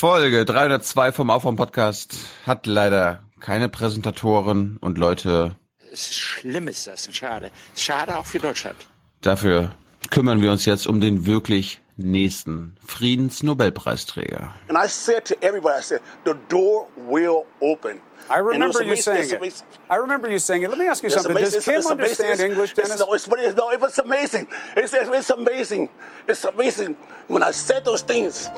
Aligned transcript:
Folge 0.00 0.46
302 0.46 1.12
vom 1.12 1.28
Aufwärm 1.28 1.56
Podcast 1.56 2.14
hat 2.46 2.66
leider 2.66 3.22
keine 3.38 3.68
Präsentatoren 3.68 4.78
und 4.80 4.96
Leute. 4.96 5.56
Schlimm 5.92 6.68
ist 6.68 6.86
das, 6.86 7.14
schade. 7.14 7.50
Schade 7.76 8.16
auch 8.16 8.24
für 8.24 8.38
Deutschland. 8.38 8.76
Dafür 9.20 9.72
kümmern 10.08 10.40
wir 10.40 10.52
uns 10.52 10.64
jetzt 10.64 10.86
um 10.86 11.02
den 11.02 11.26
wirklich 11.26 11.82
nächsten 11.98 12.78
Friedensnobelpreisträger. 12.86 14.54
And 14.68 14.78
I 14.82 14.88
said 14.88 15.26
to 15.26 15.34
everybody, 15.42 15.78
I 15.78 15.82
said, 15.82 16.00
the 16.24 16.32
door 16.48 16.86
will 16.96 17.44
open. 17.60 18.00
I 18.30 18.38
remember 18.38 18.82
you 18.82 18.96
saying 18.96 19.28
it. 19.30 19.64
I 19.90 19.96
remember 19.96 20.30
you 20.30 20.38
saying 20.38 20.62
it. 20.62 20.70
Let 20.70 20.78
me 20.78 20.88
ask 20.88 21.04
you 21.04 21.10
something. 21.10 21.36
Does 21.36 21.62
Kim 21.62 21.86
understand 21.86 22.40
It's- 22.40 22.40
English, 22.40 22.72
Dennis? 22.72 23.00
No, 23.00 23.12
it's, 23.12 23.28
no, 23.28 23.70
it 23.70 23.82
was 23.82 23.98
amazing. 23.98 24.48
It's, 24.76 24.94
it's, 24.94 25.10
it's 25.10 25.28
amazing. 25.28 25.90
It's 26.26 26.46
amazing. 26.46 26.96
When 27.28 27.42
I 27.42 27.50
said 27.50 27.84
those 27.84 28.00
things, 28.00 28.48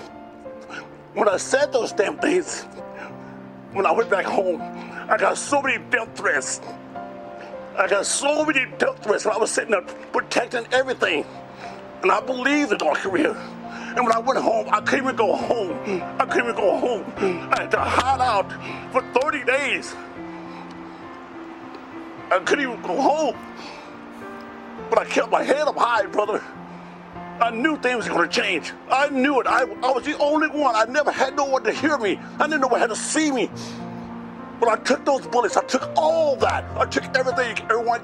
when 1.14 1.28
I 1.28 1.36
said 1.36 1.72
those 1.72 1.92
damn 1.92 2.18
things, 2.18 2.62
when 3.72 3.86
I 3.86 3.92
went 3.92 4.10
back 4.10 4.24
home, 4.24 4.60
I 4.60 5.16
got 5.18 5.36
so 5.36 5.60
many 5.60 5.82
death 5.90 6.16
threats. 6.16 6.60
I 7.76 7.86
got 7.88 8.06
so 8.06 8.44
many 8.44 8.66
death 8.78 9.02
threats 9.02 9.24
when 9.24 9.34
I 9.34 9.38
was 9.38 9.50
sitting 9.50 9.72
there 9.72 9.82
protecting 10.12 10.66
everything. 10.72 11.24
And 12.02 12.10
I 12.10 12.20
believed 12.20 12.72
in 12.72 12.78
North 12.78 12.98
Korea. 12.98 13.34
And 13.94 14.06
when 14.06 14.12
I 14.12 14.18
went 14.18 14.38
home, 14.38 14.68
I 14.70 14.80
couldn't 14.80 15.04
even 15.04 15.16
go 15.16 15.36
home. 15.36 16.02
I 16.18 16.24
couldn't 16.24 16.50
even 16.50 16.56
go 16.56 16.78
home. 16.78 17.12
I 17.52 17.62
had 17.62 17.70
to 17.72 17.80
hide 17.80 18.20
out 18.20 18.50
for 18.90 19.02
30 19.20 19.44
days. 19.44 19.94
I 22.30 22.38
couldn't 22.38 22.64
even 22.64 22.80
go 22.82 23.00
home. 23.00 23.36
But 24.88 24.98
I 24.98 25.04
kept 25.04 25.30
my 25.30 25.42
head 25.42 25.68
up 25.68 25.76
high, 25.76 26.06
brother. 26.06 26.42
I 27.42 27.50
knew 27.50 27.76
things 27.76 28.08
were 28.08 28.14
going 28.14 28.28
to 28.28 28.40
change. 28.40 28.72
I 28.88 29.08
knew 29.08 29.40
it. 29.40 29.48
I, 29.48 29.62
I 29.62 29.90
was 29.90 30.04
the 30.04 30.16
only 30.18 30.46
one. 30.46 30.76
I 30.76 30.84
never 30.84 31.10
had 31.10 31.34
no 31.34 31.44
one 31.44 31.64
to 31.64 31.72
hear 31.72 31.98
me. 31.98 32.16
I 32.38 32.46
didn't 32.46 32.60
know 32.60 32.68
one 32.68 32.78
had 32.78 32.90
to 32.90 32.96
see 32.96 33.32
me. 33.32 33.50
But 34.60 34.68
I 34.68 34.76
took 34.76 35.04
those 35.04 35.26
bullets. 35.26 35.56
I 35.56 35.64
took 35.64 35.90
all 35.96 36.36
that. 36.36 36.62
I 36.76 36.86
took 36.86 37.04
everything. 37.16 37.58
Everyone 37.68 38.00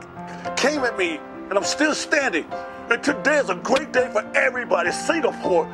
came 0.57 0.83
at 0.83 0.99
me, 0.99 1.21
and 1.49 1.53
I'm 1.53 1.63
still 1.63 1.95
standing. 1.95 2.47
And 2.91 3.01
today 3.01 3.39
is 3.39 3.49
a 3.49 3.55
great 3.55 3.93
day 3.93 4.11
for 4.11 4.25
everybody. 4.35 4.91
Singapore, 4.91 5.69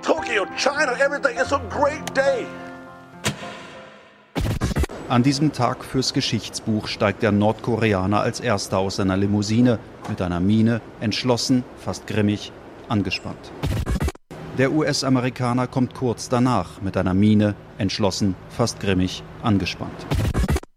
Tokyo, 0.00 0.46
China, 0.56 0.96
everything. 0.98 1.36
It's 1.36 1.52
a 1.52 1.60
great 1.68 2.14
day. 2.14 2.46
An 5.10 5.22
diesem 5.22 5.52
Tag 5.52 5.84
fürs 5.84 6.14
Geschichtsbuch 6.14 6.88
steigt 6.88 7.22
der 7.22 7.30
Nordkoreaner 7.30 8.22
als 8.22 8.40
erster 8.40 8.78
aus 8.78 8.96
seiner 8.96 9.18
Limousine 9.18 9.78
mit 10.08 10.22
einer 10.22 10.40
Miene, 10.40 10.80
entschlossen, 11.00 11.62
fast 11.84 12.06
grimmig, 12.06 12.52
angespannt. 12.88 13.50
Der 14.58 14.72
US-Amerikaner 14.72 15.66
kommt 15.66 15.94
kurz 15.94 16.28
danach 16.28 16.80
mit 16.80 16.96
einer 16.96 17.12
Miene, 17.12 17.54
entschlossen, 17.78 18.34
fast 18.48 18.80
grimmig, 18.80 19.22
angespannt. 19.42 20.06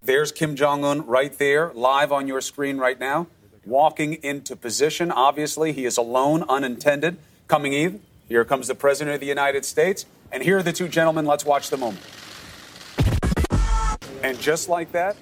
There's 0.06 0.34
Kim 0.34 0.56
Jong 0.56 0.84
un 0.84 1.04
right 1.08 1.38
there, 1.38 1.72
live 1.74 2.12
on 2.12 2.30
your 2.30 2.42
screen 2.42 2.80
right 2.80 3.00
now, 3.00 3.28
walking 3.66 4.14
into 4.14 4.56
position. 4.56 5.12
Obviously, 5.12 5.72
he 5.72 5.86
is 5.86 5.98
alone, 5.98 6.44
unintended. 6.50 7.18
Coming 7.48 7.74
in, 7.74 8.02
here 8.28 8.44
comes 8.44 8.68
the 8.68 8.76
President 8.76 9.14
of 9.14 9.20
the 9.22 9.28
United 9.28 9.64
States. 9.66 10.06
And 10.32 10.44
here 10.44 10.58
are 10.58 10.64
the 10.64 10.74
two 10.74 10.88
gentlemen. 10.88 11.26
Let's 11.26 11.46
watch 11.46 11.70
the 11.70 11.78
moment. 11.78 12.02
And 14.24 14.38
just 14.40 14.68
like 14.68 14.92
that, 14.92 15.16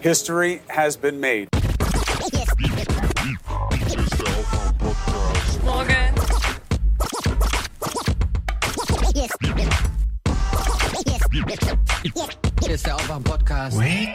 history 0.00 0.62
has 0.68 0.96
been 0.96 1.18
made. 1.20 1.48
Hier 9.18 9.26
ist 12.74 12.86
der 12.86 12.94
Aufwärm-Podcast. 12.94 13.76
¿Qué 13.80 14.12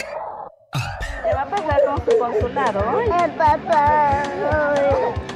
va 1.33 1.41
a 1.41 1.45
pasar 1.45 1.81
con 1.85 1.97
su 2.05 2.17
consulado? 2.17 3.01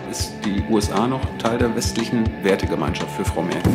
Ist 0.10 0.32
die 0.46 0.64
USA 0.70 1.06
noch 1.06 1.20
Teil 1.40 1.58
der 1.58 1.76
westlichen 1.76 2.26
Wertegemeinschaft 2.46 3.12
für 3.12 3.26
Frau 3.26 3.42
Merkel? 3.42 3.74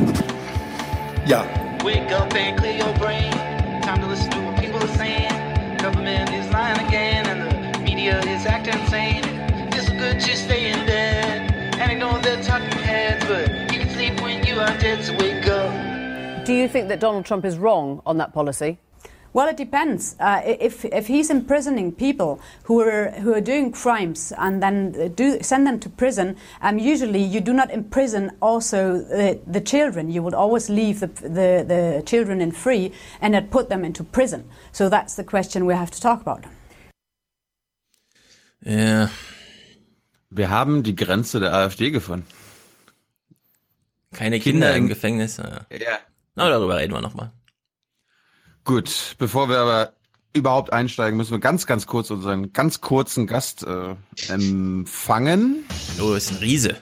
Ja, 1.27 1.45
Wake 1.85 2.11
up 2.11 2.33
and 2.33 2.57
clear 2.57 2.79
your 2.79 2.95
brain. 2.99 3.31
Time 3.83 4.01
to 4.01 4.07
listen 4.09 4.31
to 4.31 4.39
what 4.39 4.57
people 4.57 4.79
are 4.79 4.97
saying. 4.97 5.29
Government 5.77 6.31
is 6.31 6.51
lying 6.51 6.79
again, 6.89 7.27
and 7.27 7.75
the 7.75 7.81
media 7.81 8.19
is 8.21 8.47
acting 8.47 8.81
insane. 8.81 9.25
It's 9.73 9.91
good 9.91 10.19
to 10.19 10.37
stay 10.37 10.71
in 10.73 10.87
bed 10.87 11.53
and 11.79 11.93
ignore 11.93 12.19
the 12.21 12.43
talking 12.43 12.79
heads, 12.79 13.27
but 13.27 13.52
Do 16.53 16.59
you 16.59 16.69
think 16.69 16.89
that 16.89 17.01
Donald 17.01 17.25
Trump 17.25 17.45
is 17.45 17.57
wrong 17.57 18.01
on 18.05 18.19
that 18.19 18.33
policy? 18.33 18.77
Well, 19.35 19.49
it 19.49 19.57
depends. 19.57 20.15
Uh, 20.21 20.43
if 20.45 20.85
if 20.85 21.07
he's 21.09 21.31
imprisoning 21.31 21.93
people 21.93 22.39
who 22.65 22.81
are 22.83 23.11
who 23.23 23.33
are 23.33 23.41
doing 23.41 23.73
crimes 23.73 24.33
and 24.37 24.61
then 24.63 24.93
do 25.17 25.39
send 25.41 25.67
them 25.67 25.79
to 25.81 25.89
prison, 25.89 26.37
um, 26.61 26.79
usually 26.79 27.23
you 27.23 27.41
do 27.41 27.53
not 27.55 27.71
imprison 27.71 28.31
also 28.41 28.79
uh, 29.07 29.35
the 29.53 29.61
children. 29.63 30.11
You 30.11 30.23
would 30.23 30.35
always 30.35 30.69
leave 30.69 31.01
the, 31.01 31.07
the 31.07 31.65
the 31.67 32.03
children 32.05 32.41
in 32.43 32.53
free 32.53 32.93
and 33.23 33.33
not 33.33 33.49
put 33.51 33.69
them 33.71 33.85
into 33.85 34.05
prison. 34.05 34.45
So 34.73 34.91
that's 34.91 35.15
the 35.17 35.25
question 35.25 35.65
we 35.65 35.75
have 35.75 35.91
to 35.91 36.01
talk 36.01 36.21
about. 36.21 36.45
Ja, 38.65 39.09
Wir 40.31 40.49
haben 40.51 40.83
die 40.83 40.95
Grenze 40.95 41.41
der 41.41 41.53
AfD 41.55 41.91
gefunden. 41.91 42.27
keine 44.15 44.39
Kinder, 44.41 44.67
Kinder 44.67 44.77
im 44.77 44.83
im- 44.85 44.89
Gefängnis. 44.89 45.39
Ja. 45.39 45.67
Ja. 45.71 45.99
Na, 46.35 46.49
darüber 46.49 46.79
reden 46.79 46.95
wir 46.95 47.03
nochmal. 47.03 47.31
Gut, 48.65 49.17
bevor 49.19 49.51
wir 49.51 49.59
aber 49.59 49.93
überhaupt 50.33 50.73
einsteigen, 50.73 51.19
müssen 51.19 51.33
wir 51.33 51.41
ganz, 51.41 51.67
ganz 51.67 51.87
kurz 51.87 52.11
unseren 52.11 52.55
ganz 52.55 52.81
kurzen 52.81 53.27
Gast 53.27 53.65
äh, 53.65 53.97
empfangen. 54.29 55.67
Hallo, 55.99 56.15
ist 56.15 56.31
ein 56.31 56.39
Riese. 56.39 56.77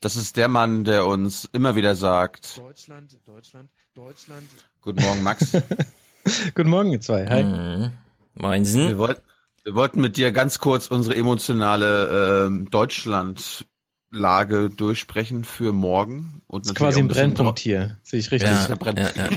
Das 0.00 0.16
ist 0.16 0.36
der 0.36 0.48
Mann, 0.48 0.84
der 0.84 1.06
uns 1.06 1.48
immer 1.52 1.76
wieder 1.76 1.96
sagt, 1.96 2.58
Deutschland, 2.58 3.16
Deutschland, 3.26 3.70
Deutschland. 3.94 4.46
Guten 4.82 5.02
Morgen, 5.02 5.22
Max. 5.22 5.52
Guten 6.54 6.68
Morgen, 6.68 6.92
ihr 6.92 7.00
zwei. 7.00 7.26
Hi. 7.26 7.42
Mhm. 7.42 7.92
Meinsen? 8.34 8.88
Wir, 8.88 8.98
wollt, 8.98 9.22
wir 9.66 9.74
wollten 9.74 10.00
mit 10.00 10.16
dir 10.16 10.30
ganz 10.30 10.60
kurz 10.60 10.86
unsere 10.86 11.16
emotionale 11.16 12.44
ähm, 12.46 12.70
Deutschland-Lage 12.70 14.70
durchsprechen 14.70 15.42
für 15.42 15.72
morgen. 15.72 16.40
Und 16.46 16.64
Das 16.64 16.70
ist 16.70 16.74
natürlich 16.74 16.94
quasi 16.94 17.00
ein 17.00 17.08
Brennpunkt 17.08 17.58
hier. 17.58 17.98
Sehe 18.04 18.20
ich 18.20 18.30
richtig. 18.30 18.48
Ja. 18.48 18.68
Ja, 18.68 18.76
ja, 18.94 19.10
ja, 19.16 19.28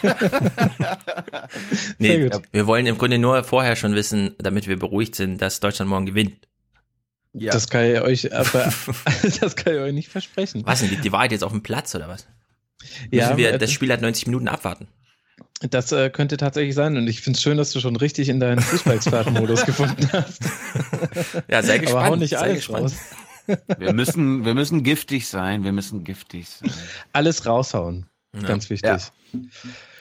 ja. 0.78 0.98
nee, 1.98 2.06
Sehr 2.06 2.30
gut. 2.30 2.42
wir 2.52 2.68
wollen 2.68 2.86
im 2.86 2.98
Grunde 2.98 3.18
nur 3.18 3.42
vorher 3.42 3.74
schon 3.74 3.96
wissen, 3.96 4.36
damit 4.38 4.68
wir 4.68 4.78
beruhigt 4.78 5.16
sind, 5.16 5.42
dass 5.42 5.58
Deutschland 5.58 5.90
morgen 5.90 6.06
gewinnt. 6.06 6.46
Ja. 7.32 7.52
Das 7.52 7.68
kann 7.68 7.84
ich 7.84 8.00
euch 8.00 8.32
aber 8.32 8.72
das 9.40 9.56
kann 9.56 9.74
ich 9.74 9.80
euch 9.80 9.92
nicht 9.92 10.08
versprechen. 10.08 10.62
Was 10.64 10.82
denn, 10.82 10.90
liegt 10.90 11.04
die 11.04 11.10
Wahrheit 11.10 11.32
jetzt 11.32 11.42
auf 11.42 11.50
dem 11.50 11.64
Platz 11.64 11.92
oder 11.96 12.06
was? 12.06 12.28
Ja, 13.10 13.24
Müssen 13.24 13.38
wir 13.38 13.54
äh, 13.54 13.58
das 13.58 13.72
Spiel 13.72 13.92
hat 13.92 14.02
90 14.02 14.28
Minuten 14.28 14.46
abwarten? 14.46 14.86
Das 15.70 15.92
äh, 15.92 16.10
könnte 16.10 16.36
tatsächlich 16.36 16.74
sein 16.74 16.96
und 16.96 17.06
ich 17.08 17.22
finde 17.22 17.36
es 17.36 17.42
schön, 17.42 17.56
dass 17.56 17.72
du 17.72 17.80
schon 17.80 17.96
richtig 17.96 18.28
in 18.28 18.40
deinen 18.40 18.60
Fußballexperten-Modus 18.60 19.64
gefunden 19.66 20.08
hast. 20.12 20.42
Ja, 21.48 21.62
sehr 21.62 21.78
gespannt. 21.78 22.04
Aber 22.04 22.10
hau 22.10 22.16
nicht 22.16 22.36
alles 22.36 22.68
raus. 22.70 22.94
wir, 23.78 23.92
müssen, 23.92 24.44
wir 24.44 24.54
müssen 24.54 24.82
giftig 24.82 25.28
sein. 25.28 25.64
Wir 25.64 25.72
müssen 25.72 26.04
giftig 26.04 26.48
sein. 26.48 26.70
Alles 27.12 27.46
raushauen. 27.46 28.06
Ja. 28.34 28.48
Ganz 28.48 28.68
wichtig. 28.68 28.90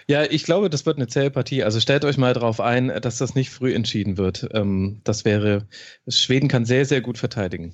Ja. 0.07 0.23
ich 0.23 0.43
glaube, 0.43 0.69
das 0.69 0.85
wird 0.85 0.97
eine 0.97 1.07
zähe 1.07 1.29
Partie. 1.29 1.63
Also 1.63 1.79
stellt 1.79 2.03
euch 2.03 2.17
mal 2.17 2.33
darauf 2.33 2.59
ein, 2.59 2.87
dass 3.01 3.17
das 3.17 3.35
nicht 3.35 3.51
früh 3.51 3.73
entschieden 3.73 4.17
wird. 4.17 4.49
Ähm, 4.53 5.01
das 5.03 5.23
wäre, 5.23 5.67
Schweden 6.07 6.47
kann 6.47 6.65
sehr, 6.65 6.85
sehr 6.85 7.01
gut 7.01 7.17
verteidigen. 7.17 7.73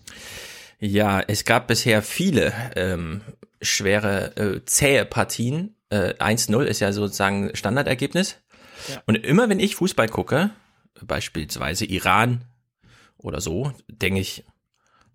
Ja, 0.79 1.21
es 1.21 1.43
gab 1.43 1.67
bisher 1.67 2.01
viele 2.01 2.53
ähm, 2.75 3.21
schwere, 3.61 4.35
äh, 4.37 4.65
zähe 4.65 5.05
Partien. 5.05 5.75
Äh, 5.89 6.13
1-0 6.15 6.63
ist 6.63 6.79
ja 6.79 6.91
sozusagen 6.91 7.55
Standardergebnis. 7.55 8.37
Ja. 8.87 9.01
Und 9.05 9.15
immer 9.15 9.49
wenn 9.49 9.59
ich 9.59 9.75
Fußball 9.75 10.07
gucke, 10.07 10.51
beispielsweise 11.01 11.85
Iran 11.85 12.45
oder 13.17 13.41
so, 13.41 13.71
denke 13.87 14.19
ich, 14.19 14.45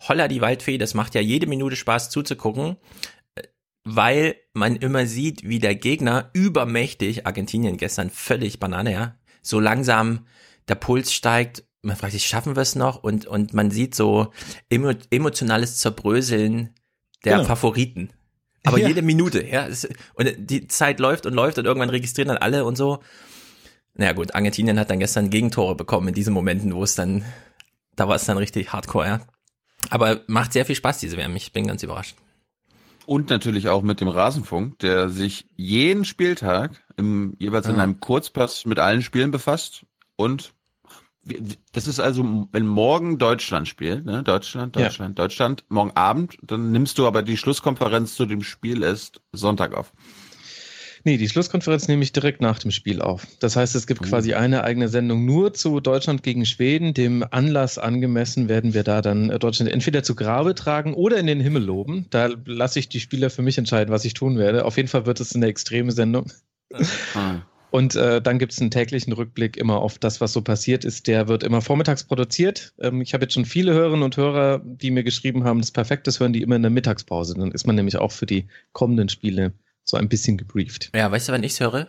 holla 0.00 0.29
die 0.29 0.41
Waldfee, 0.41 0.79
das 0.79 0.94
macht 0.94 1.15
ja 1.15 1.21
jede 1.21 1.47
Minute 1.47 1.76
Spaß 1.76 2.11
zuzugucken, 2.11 2.76
äh, 3.35 3.43
weil 3.85 4.37
man 4.53 4.76
immer 4.76 5.06
sieht, 5.06 5.47
wie 5.49 5.59
der 5.59 5.75
Gegner 5.75 6.31
übermächtig, 6.32 7.26
Argentinien 7.26 7.76
gestern 7.76 8.11
völlig 8.11 8.59
Banane, 8.61 8.93
ja, 8.93 9.17
so 9.43 9.61
langsam 9.61 10.26
der 10.69 10.75
Puls 10.76 11.12
steigt, 11.12 11.65
man 11.82 11.97
fragt 11.97 12.12
sich, 12.15 12.26
schaffen 12.26 12.56
wir 12.56 12.62
es 12.62 12.76
noch? 12.76 13.03
Und, 13.03 13.26
und 13.26 13.53
man 13.53 13.71
sieht 13.71 13.94
so 13.94 14.32
emo 14.71 14.93
emotionales 15.11 15.76
Zerbröseln 15.79 16.75
der 17.25 17.37
Genau. 17.37 17.44
Favoriten. 17.47 18.11
Aber 18.64 18.78
Ja. 18.78 18.88
jede 18.88 19.02
Minute, 19.02 19.46
ja. 19.46 19.69
Und 20.14 20.32
die 20.38 20.66
Zeit 20.69 20.99
läuft 20.99 21.26
und 21.26 21.34
läuft 21.34 21.58
und 21.58 21.64
irgendwann 21.66 21.90
registrieren 21.90 22.28
dann 22.28 22.38
alle 22.38 22.64
und 22.64 22.76
so. 22.76 23.00
Naja 23.94 24.12
gut, 24.12 24.34
Argentinien 24.34 24.78
hat 24.81 24.90
dann 24.90 24.99
gestern 24.99 25.31
Gegentore 25.31 25.75
bekommen 25.76 26.08
in 26.08 26.14
diesen 26.14 26.34
Momenten, 26.34 26.75
wo 26.75 26.82
es 26.82 26.94
dann 26.94 27.25
Da 27.96 28.08
war 28.08 28.16
es 28.16 28.25
dann 28.25 28.38
richtig 28.38 28.72
hardcore, 28.72 29.06
ja. 29.06 29.20
Aber 29.90 30.22
macht 30.26 30.52
sehr 30.52 30.64
viel 30.66 30.75
Spaß, 30.75 30.99
diese 30.99 31.16
WM. 31.16 31.37
Ich 31.37 31.52
bin 31.52 31.66
ganz 31.69 31.82
überrascht. 31.84 32.16
Und 33.06 33.28
natürlich 33.31 33.69
auch 33.69 33.82
mit 33.82 34.00
dem 34.00 34.08
Rasenfunk, 34.08 34.78
der 34.81 35.11
sich 35.11 35.46
jeden 35.56 36.05
Spieltag 36.05 36.82
im, 36.96 37.34
jeweils 37.38 37.66
in 37.69 37.76
Ja. 37.76 37.82
einem 37.82 38.00
Kurzpass 38.00 38.64
mit 38.64 38.78
allen 38.81 39.02
Spielen 39.02 39.31
befasst. 39.31 39.84
Und 40.16 40.55
das 41.73 41.87
ist 41.87 42.00
also, 42.00 42.49
wenn 42.53 42.67
morgen 42.67 43.19
Deutschland 43.19 43.69
spielt, 43.69 44.05
ne? 44.05 44.23
Deutschland, 44.23 44.76
Ja. 44.76 44.82
Deutschland, 44.85 45.19
Deutschland, 45.19 45.65
morgen 45.69 45.93
Abend, 45.93 46.37
dann 46.43 46.71
nimmst 46.73 46.99
du 46.99 47.06
aber 47.06 47.23
die 47.23 47.37
Schlusskonferenz 47.37 48.15
zu 48.15 48.26
dem 48.26 48.43
Spiel 48.43 48.82
erst 48.82 49.21
Sonntag 49.32 49.75
auf. 49.75 49.93
Nee, 51.06 51.19
die 51.19 51.29
Schlusskonferenz 51.29 51.87
nehme 51.87 52.03
ich 52.03 52.12
direkt 52.12 52.41
nach 52.41 52.59
dem 52.59 52.71
Spiel 52.71 53.03
auf. 53.03 53.26
Das 53.38 53.56
heißt, 53.56 53.75
es 53.75 53.87
gibt 53.87 54.00
Uh. 54.00 54.05
quasi 54.09 54.32
eine 54.32 54.65
eigene 54.65 54.88
Sendung 54.88 55.26
nur 55.26 55.53
zu 55.53 55.81
Deutschland 55.81 56.23
gegen 56.23 56.47
Schweden. 56.47 56.94
Dem 56.94 57.23
Anlass 57.31 57.76
angemessen 57.76 58.49
werden 58.49 58.73
wir 58.73 58.85
da 58.85 59.03
dann 59.03 59.29
äh, 59.29 59.38
Deutschland 59.38 59.71
entweder 59.71 60.03
zu 60.03 60.15
Grabe 60.15 60.55
tragen 60.55 60.94
oder 60.94 61.19
in 61.19 61.26
den 61.26 61.41
Himmel 61.41 61.62
loben. 61.62 62.06
Da 62.09 62.31
lasse 62.47 62.79
ich 62.79 62.88
die 62.88 63.00
Spieler 63.00 63.29
für 63.29 63.43
mich 63.43 63.59
entscheiden, 63.59 63.93
was 63.93 64.06
ich 64.06 64.15
tun 64.15 64.38
werde. 64.38 64.65
Auf 64.65 64.79
jeden 64.79 64.88
Fall 64.88 65.05
wird 65.05 65.21
es 65.21 65.35
eine 65.35 65.47
extreme 65.47 65.93
Sendung. 65.93 66.32
Ah. 67.15 67.43
Und 67.75 67.97
äh, 67.97 68.23
dann 68.23 68.38
gibt 68.38 68.53
es 68.53 68.61
einen 68.61 68.71
täglichen 68.71 69.12
Rückblick 69.12 69.56
immer 69.56 69.79
auf 69.79 69.99
das, 69.99 70.21
was 70.21 70.32
so 70.32 70.43
passiert 70.43 70.85
ist. 70.85 71.09
Der 71.09 71.26
wird 71.26 71.43
immer 71.43 71.61
vormittags 71.61 72.05
produziert. 72.05 72.73
Ähm, 72.79 73.00
ich 73.00 73.15
habe 73.15 73.25
jetzt 73.25 73.35
schon 73.35 73.47
viele 73.47 73.73
Hörerinnen 73.75 74.05
und 74.05 74.17
Hörer, 74.17 74.61
die 74.65 74.93
mir 74.93 75.03
geschrieben 75.03 75.43
haben, 75.43 75.59
das 75.59 75.73
Perfektes 75.73 76.21
hören 76.21 76.32
die 76.32 76.43
immer 76.43 76.55
in 76.55 76.62
der 76.62 76.71
Mittagspause. 76.71 77.35
Dann 77.35 77.50
ist 77.50 77.67
man 77.67 77.75
nämlich 77.75 77.97
auch 77.97 78.12
für 78.12 78.26
die 78.26 78.47
kommenden 78.71 79.09
Spiele 79.09 79.55
so 79.82 79.97
ein 79.97 80.09
bisschen 80.09 80.37
gebrieft. 80.37 80.93
Ja, 80.94 81.11
weißt 81.11 81.29
du, 81.29 81.32
wann 81.32 81.43
ich's 81.43 81.59
höre? 81.59 81.88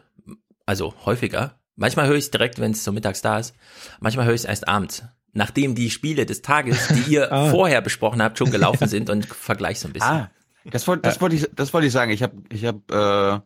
Also 0.65 0.95
häufiger. 1.05 1.59
Manchmal 1.75 2.07
höre 2.07 2.15
ich 2.15 2.23
es 2.25 2.31
direkt, 2.31 2.57
wenn 2.57 2.71
es 2.71 2.83
so 2.83 2.91
mittags 2.91 3.21
da 3.21 3.37
ist. 3.37 3.53
Manchmal 3.99 4.25
höre 4.25 4.33
ich 4.33 4.41
es 4.41 4.45
erst 4.45 4.67
abends. 4.67 5.03
Nachdem 5.33 5.75
die 5.75 5.91
Spiele 5.91 6.25
des 6.25 6.41
Tages, 6.41 6.87
die 6.87 7.13
ihr 7.13 7.31
Ah. 7.31 7.51
vorher 7.51 7.81
besprochen 7.81 8.23
habt, 8.23 8.39
schon 8.39 8.49
gelaufen 8.49 8.87
sind 8.87 9.11
und 9.11 9.27
vergleich 9.27 9.79
so 9.79 9.87
ein 9.87 9.93
bisschen. 9.93 10.09
Ah, 10.09 10.31
das 10.63 10.87
wollte 10.87 11.03
das 11.03 11.21
wollte 11.21 11.35
ich, 11.35 11.47
das 11.55 11.75
wollte 11.75 11.85
ich 11.85 11.93
sagen. 11.93 12.09
Ich 12.09 12.23
habe 12.23 12.41
ich 12.51 12.65
hab, 12.65 12.91
äh, 12.91 13.39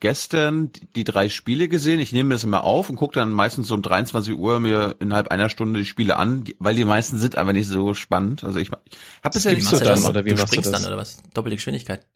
gestern 0.00 0.70
die, 0.94 1.04
drei 1.04 1.28
Spiele 1.28 1.68
gesehen. 1.68 2.00
Ich 2.00 2.12
nehme 2.12 2.34
das 2.34 2.44
immer 2.44 2.64
auf 2.64 2.90
und 2.90 2.96
gucke 2.96 3.14
dann 3.14 3.30
meistens 3.32 3.68
so 3.68 3.74
um 3.74 3.82
23 3.82 4.34
Uhr 4.34 4.60
mir 4.60 4.96
innerhalb 5.00 5.28
einer 5.28 5.48
Stunde 5.48 5.80
die 5.80 5.86
Spiele 5.86 6.16
an, 6.16 6.44
weil 6.58 6.74
die 6.74 6.84
meisten 6.84 7.18
sind 7.18 7.36
einfach 7.36 7.52
nicht 7.52 7.68
so 7.68 7.94
spannend. 7.94 8.44
Also 8.44 8.58
ich, 8.58 8.68
ich 8.68 9.24
habe 9.24 9.32
bisher 9.34 9.52
nicht 9.54 9.70
du 9.72 9.76
so 9.76 9.84
dann, 9.84 9.94
das- 9.94 10.04
oder 10.08 10.24
wie 10.24 10.30
du 10.30 10.34
machst 10.36 10.48
du 10.52 10.56
springst 10.60 10.72
das? 10.72 10.82
dann 10.82 10.90
oder 10.92 11.00
was? 11.00 11.22
Doppelte 11.34 11.56
Geschwindigkeit. 11.56 12.06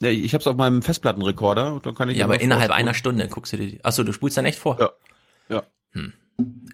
Ja, 0.00 0.08
ich 0.10 0.34
habe 0.34 0.40
es 0.42 0.46
auf 0.48 0.56
meinem 0.56 0.82
Festplattenrekorder 0.82 1.74
und 1.74 1.86
dann 1.86 1.94
kann 1.94 2.08
ich 2.08 2.18
Ja, 2.18 2.24
aber 2.24 2.40
innerhalb 2.40 2.72
einer 2.72 2.94
Stunde 2.94 3.28
guckst 3.28 3.52
du 3.52 3.56
dir 3.58 3.66
die. 3.68 3.84
Achso, 3.84 4.02
du 4.02 4.12
spulst 4.12 4.36
dann 4.36 4.44
echt 4.46 4.58
vor. 4.58 4.80
Ja. 4.80 4.90
Ja. 5.48 5.62
Hm. 5.92 6.12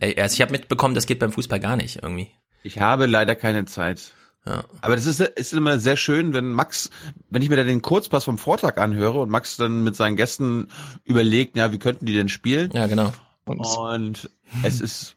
Ey, 0.00 0.19
also 0.20 0.32
ich 0.34 0.40
habe 0.40 0.52
mitbekommen, 0.52 0.94
das 0.94 1.04
geht 1.04 1.19
beim 1.19 1.32
Fußball 1.32 1.61
gar 1.61 1.76
nicht 1.76 1.96
irgendwie. 2.02 2.31
Ich 2.62 2.81
habe 2.81 3.04
leider 3.06 3.34
keine 3.37 3.66
Zeit. 3.66 4.12
Ja. 4.46 4.64
Aber 4.81 4.96
das 4.96 5.06
ist, 5.06 5.20
ist 5.20 5.52
immer 5.52 5.79
sehr 5.79 5.96
schön, 5.96 6.32
wenn 6.32 6.52
Max, 6.52 6.90
wenn 7.31 7.43
ich 7.43 7.49
mir 7.49 7.56
dann 7.56 7.67
den 7.67 7.82
Kurzpass 7.82 8.25
vom 8.25 8.38
Vortag 8.38 8.79
anhöre 8.79 9.20
und 9.20 9.31
Max 9.31 9.56
dann 9.56 9.85
mit 9.85 9.96
seinen 9.96 10.17
Gästen 10.17 10.69
überlegt, 11.05 11.56
ja, 11.56 11.73
wie 11.73 11.79
könnten 11.79 12.06
die 12.06 12.14
denn 12.14 12.29
spielen? 12.29 12.70
Ja, 12.73 12.87
genau. 12.87 13.12
Und 13.44 13.61
Und 13.61 14.31
es 14.62 14.81
ist, 14.81 15.17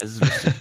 es 0.00 0.12
ist 0.12 0.20
lustig. 0.20 0.54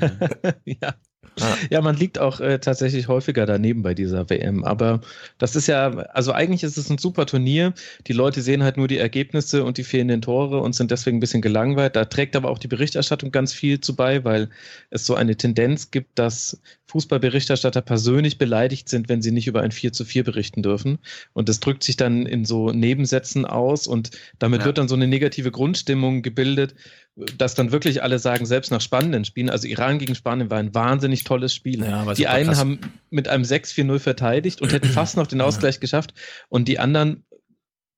ja. 0.82 0.96
Ja. 1.38 1.58
Ja, 1.70 1.82
man 1.82 1.96
liegt 1.96 2.20
auch 2.20 2.40
äh, 2.40 2.60
tatsächlich 2.60 3.08
häufiger 3.08 3.46
daneben 3.46 3.82
bei 3.84 3.94
dieser 3.94 4.30
WM. 4.30 4.64
Aber 4.64 5.02
das 5.38 5.56
ist 5.56 5.68
ja, 5.68 5.90
also 5.90 6.32
eigentlich 6.32 6.64
ist 6.64 6.78
es 6.78 6.90
ein 6.90 6.98
super 6.98 7.26
Turnier. 7.26 7.74
Die 8.08 8.14
Leute 8.14 8.42
sehen 8.42 8.64
halt 8.64 8.78
nur 8.78 8.88
die 8.88 8.98
Ergebnisse 8.98 9.64
und 9.64 9.78
die 9.78 9.84
fehlenden 9.84 10.22
Tore 10.22 10.60
und 10.60 10.74
sind 10.74 10.92
deswegen 10.92 11.18
ein 11.18 11.20
bisschen 11.20 11.42
gelangweilt. 11.42 11.96
Da 11.96 12.06
trägt 12.06 12.36
aber 12.36 12.50
auch 12.50 12.58
die 12.60 12.68
Berichterstattung 12.68 13.32
ganz 13.32 13.54
viel 13.54 13.80
zu 13.80 13.96
bei, 13.96 14.24
weil 14.24 14.50
es 14.90 15.06
so 15.06 15.16
eine 15.16 15.36
Tendenz 15.36 15.92
gibt, 15.92 16.18
dass 16.18 16.62
Fußballberichterstatter 16.88 17.82
persönlich 17.82 18.38
beleidigt 18.38 18.90
sind, 18.90 19.10
wenn 19.10 19.22
sie 19.22 19.32
nicht 19.32 19.48
über 19.48 19.62
ein 19.62 19.72
4 19.72 19.94
zu 19.94 20.06
4 20.06 20.24
berichten 20.24 20.64
dürfen. 20.64 20.98
Und 21.34 21.48
das 21.50 21.60
drückt 21.60 21.84
sich 21.84 21.98
dann 21.98 22.26
in 22.26 22.46
so 22.46 22.72
Nebensätzen 22.72 23.46
aus 23.46 23.88
und 23.88 24.12
damit 24.40 24.62
Ja. 24.62 24.66
wird 24.66 24.78
dann 24.78 24.88
so 24.88 24.96
eine 24.96 25.08
negative 25.08 25.52
Grundstimmung 25.52 26.22
gebildet, 26.22 26.76
dass 27.16 27.56
dann 27.56 27.72
wirklich 27.72 28.02
alle 28.02 28.20
sagen, 28.20 28.46
selbst 28.46 28.72
nach 28.72 28.82
spannenden 28.82 29.26
Spielen, 29.26 29.50
also 29.50 29.68
Iran 29.68 30.00
gegen 30.00 30.16
Spanien 30.16 30.50
war 30.50 30.60
ein 30.60 30.74
wahnsinnig 30.74 31.24
tolles 31.24 31.54
Spiel. 31.54 31.84
Ja, 31.84 32.14
die 32.14 32.28
einen 32.28 32.50
krass. 32.50 32.60
haben 32.60 32.80
mit 33.10 33.28
einem 33.28 33.44
6-4-0 33.44 34.00
verteidigt 34.00 34.62
und 34.62 34.72
hätten 34.72 34.90
fast 34.90 35.18
noch 35.18 35.28
den 35.28 35.42
Ausgleich 35.42 35.80
geschafft 35.80 36.14
und 36.48 36.68
die 36.68 36.80
anderen 36.80 37.26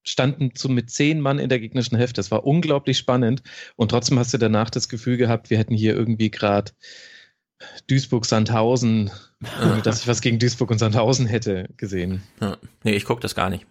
standen 0.04 0.56
zu, 0.56 0.70
mit 0.70 0.90
zehn 0.90 1.22
Mann 1.22 1.38
in 1.38 1.50
der 1.50 1.60
gegnerischen 1.60 1.98
Hälfte. 1.98 2.16
Das 2.16 2.32
war 2.32 2.46
unglaublich 2.46 2.98
spannend 2.98 3.44
und 3.76 3.90
trotzdem 3.90 4.18
hast 4.18 4.34
du 4.34 4.38
danach 4.38 4.70
das 4.70 4.90
Gefühl 4.90 5.18
gehabt, 5.18 5.50
wir 5.50 5.58
hätten 5.58 5.76
hier 5.76 5.96
irgendwie 5.96 6.32
gerade 6.32 6.72
Duisburg-Sandhausen, 7.88 9.12
ohne 9.64 9.82
dass 9.84 10.02
ich 10.02 10.08
was 10.08 10.22
gegen 10.22 10.40
Duisburg 10.40 10.72
und 10.72 10.80
Sandhausen 10.80 11.28
hätte 11.28 11.70
gesehen. 11.78 12.24
Ja. 12.40 12.58
Nee, 12.84 12.94
ich 12.94 13.06
gucke 13.06 13.22
das 13.22 13.36
gar 13.36 13.50
nicht. 13.50 13.66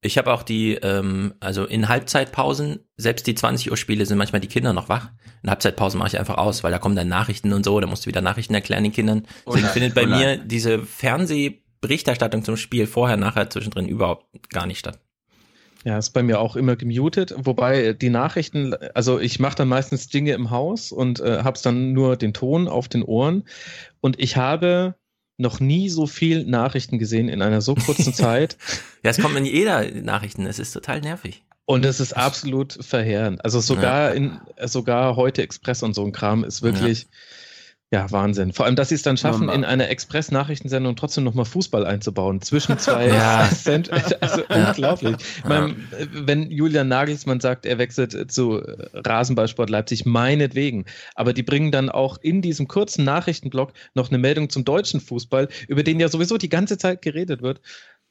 Ich 0.00 0.16
habe 0.16 0.32
auch 0.32 0.44
die, 0.44 0.74
ähm, 0.74 1.34
also 1.40 1.64
in 1.64 1.88
Halbzeitpausen, 1.88 2.80
selbst 2.96 3.26
die 3.26 3.34
20 3.34 3.70
Uhr 3.70 3.76
Spiele 3.76 4.06
sind 4.06 4.16
manchmal 4.16 4.40
die 4.40 4.48
Kinder 4.48 4.72
noch 4.72 4.88
wach. 4.88 5.10
In 5.42 5.50
Halbzeitpausen 5.50 5.98
mache 5.98 6.08
ich 6.08 6.18
einfach 6.18 6.38
aus, 6.38 6.62
weil 6.62 6.70
da 6.70 6.78
kommen 6.78 6.94
dann 6.94 7.08
Nachrichten 7.08 7.52
und 7.52 7.64
so, 7.64 7.80
da 7.80 7.88
musst 7.88 8.06
du 8.06 8.08
wieder 8.08 8.20
Nachrichten 8.20 8.54
erklären 8.54 8.84
den 8.84 8.92
Kindern. 8.92 9.26
Oh 9.44 9.52
Deswegen 9.52 9.64
nein, 9.64 9.72
findet 9.72 9.94
bei 9.94 10.04
oh 10.04 10.06
mir 10.06 10.36
diese 10.36 10.78
Fernsehberichterstattung 10.84 12.44
zum 12.44 12.56
Spiel 12.56 12.86
vorher, 12.86 13.16
nachher, 13.16 13.50
zwischendrin 13.50 13.88
überhaupt 13.88 14.50
gar 14.50 14.66
nicht 14.66 14.78
statt. 14.78 15.00
Ja, 15.84 15.96
ist 15.96 16.10
bei 16.10 16.22
mir 16.22 16.40
auch 16.40 16.54
immer 16.56 16.76
gemutet, 16.76 17.34
wobei 17.36 17.92
die 17.92 18.10
Nachrichten, 18.10 18.74
also 18.94 19.18
ich 19.18 19.38
mache 19.38 19.56
dann 19.56 19.68
meistens 19.68 20.08
Dinge 20.08 20.32
im 20.32 20.50
Haus 20.50 20.92
und 20.92 21.20
äh, 21.20 21.42
hab's 21.44 21.62
dann 21.62 21.92
nur 21.92 22.16
den 22.16 22.34
Ton 22.34 22.68
auf 22.68 22.88
den 22.88 23.02
Ohren 23.02 23.44
und 24.00 24.20
ich 24.20 24.36
habe 24.36 24.96
noch 25.38 25.60
nie 25.60 25.88
so 25.88 26.06
viel 26.06 26.44
Nachrichten 26.44 26.98
gesehen 26.98 27.28
in 27.28 27.40
einer 27.42 27.60
so 27.62 27.74
kurzen 27.74 28.12
Zeit 28.14 28.56
Ja, 29.02 29.10
es 29.10 29.18
kommen 29.18 29.36
in 29.38 29.44
jeder 29.46 29.90
Nachrichten, 30.02 30.44
es 30.46 30.58
ist 30.58 30.72
total 30.72 31.00
nervig. 31.00 31.42
und 31.64 31.84
es 31.84 32.00
ist 32.00 32.12
absolut 32.14 32.78
verheerend. 32.84 33.44
Also 33.44 33.60
sogar 33.60 34.14
in 34.14 34.40
sogar 34.64 35.16
heute 35.16 35.42
Express 35.42 35.82
und 35.82 35.94
so 35.94 36.04
ein 36.04 36.12
Kram 36.12 36.44
ist 36.44 36.62
wirklich 36.62 37.02
ja, 37.02 37.08
Wahnsinn. 37.90 38.52
Vor 38.52 38.66
allem, 38.66 38.76
dass 38.76 38.90
sie 38.90 38.96
es 38.96 39.02
dann 39.02 39.16
schaffen, 39.16 39.46
Mama. 39.46 39.54
in 39.54 39.64
einer 39.64 39.88
Express-Nachrichtensendung 39.88 40.94
trotzdem 40.94 41.24
nochmal 41.24 41.46
Fußball 41.46 41.86
einzubauen 41.86 42.42
zwischen 42.42 42.78
zwei 42.78 43.08
Ja. 43.08 43.48
Cent. 43.50 43.90
Also 43.90 44.42
Ja. 44.50 44.68
unglaublich. 44.68 45.16
Ich 45.38 45.44
meine, 45.44 45.74
wenn 46.12 46.50
Julian 46.50 46.88
Nagelsmann 46.88 47.40
sagt, 47.40 47.64
er 47.64 47.78
wechselt 47.78 48.30
zu 48.30 48.60
Rasenballsport 48.92 49.70
Leipzig, 49.70 50.04
meinetwegen. 50.04 50.84
Aber 51.14 51.32
die 51.32 51.42
bringen 51.42 51.72
dann 51.72 51.88
auch 51.88 52.18
in 52.20 52.42
diesem 52.42 52.68
kurzen 52.68 53.04
Nachrichtenblock 53.04 53.72
noch 53.94 54.10
eine 54.10 54.18
Meldung 54.18 54.50
zum 54.50 54.64
deutschen 54.66 55.00
Fußball, 55.00 55.48
über 55.68 55.82
den 55.82 55.98
ja 55.98 56.08
sowieso 56.08 56.36
die 56.36 56.50
ganze 56.50 56.76
Zeit 56.76 57.00
geredet 57.00 57.40
wird. 57.40 57.60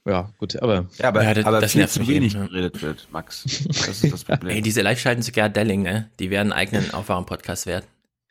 Ja, 0.07 0.31
gut, 0.39 0.55
aber 0.61 0.87
Ja, 0.97 1.09
aber, 1.09 1.23
Ja, 1.23 1.33
das- 1.35 1.45
aber 1.45 1.61
das 1.61 1.73
viel 1.73 1.79
nervt 1.81 1.93
zu 1.93 2.07
wenig 2.07 2.33
eben, 2.33 2.43
ja. 2.43 2.47
geredet 2.47 2.81
wird, 2.81 3.07
Max. 3.11 3.43
Das 3.67 4.03
ist 4.03 4.11
das 4.11 4.23
Problem. 4.25 4.55
Ey, 4.55 4.61
diese 4.61 4.81
Live-Schalten 4.81 5.21
zu 5.21 5.31
Gerd 5.31 5.55
Delling, 5.55 5.83
ne? 5.83 6.09
Die 6.19 6.29
werden 6.31 6.51
einen 6.51 6.59
eigenen 6.71 6.93
Aufwachen-Podcast 6.93 7.65
wert. 7.67 7.83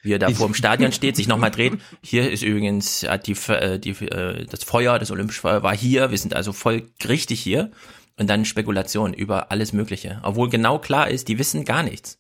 Wie 0.07 0.13
er 0.13 0.19
da 0.21 0.31
vor 0.31 0.47
dem 0.47 0.55
Stadion 0.55 0.93
steht, 0.93 1.17
sich 1.17 1.27
nochmal 1.27 1.51
dreht. 1.51 1.75
Hier 2.01 2.31
ist 2.31 2.43
übrigens 2.43 3.03
äh, 3.03 3.19
die, 3.19 3.33
äh, 3.49 3.79
die, 3.79 3.91
äh, 3.91 4.47
das 4.47 4.63
Feuer, 4.63 4.99
das 4.99 5.11
Olympische 5.11 5.41
Feuer 5.41 5.63
war 5.63 5.77
hier. 5.77 6.13
Wir 6.13 6.19
sind 6.19 6.35
also 6.35 6.53
voll 6.53 6.85
richtig 7.07 7.41
hier. 7.41 7.73
Und 8.17 8.31
dann 8.31 8.45
Spekulation 8.45 9.13
über 9.13 9.51
alles 9.51 9.73
Mögliche. 9.73 10.21
Obwohl 10.23 10.49
genau 10.49 10.79
klar 10.79 11.11
ist, 11.11 11.29
die 11.29 11.39
wissen 11.39 11.65
gar 11.65 11.83
nichts. 11.83 12.19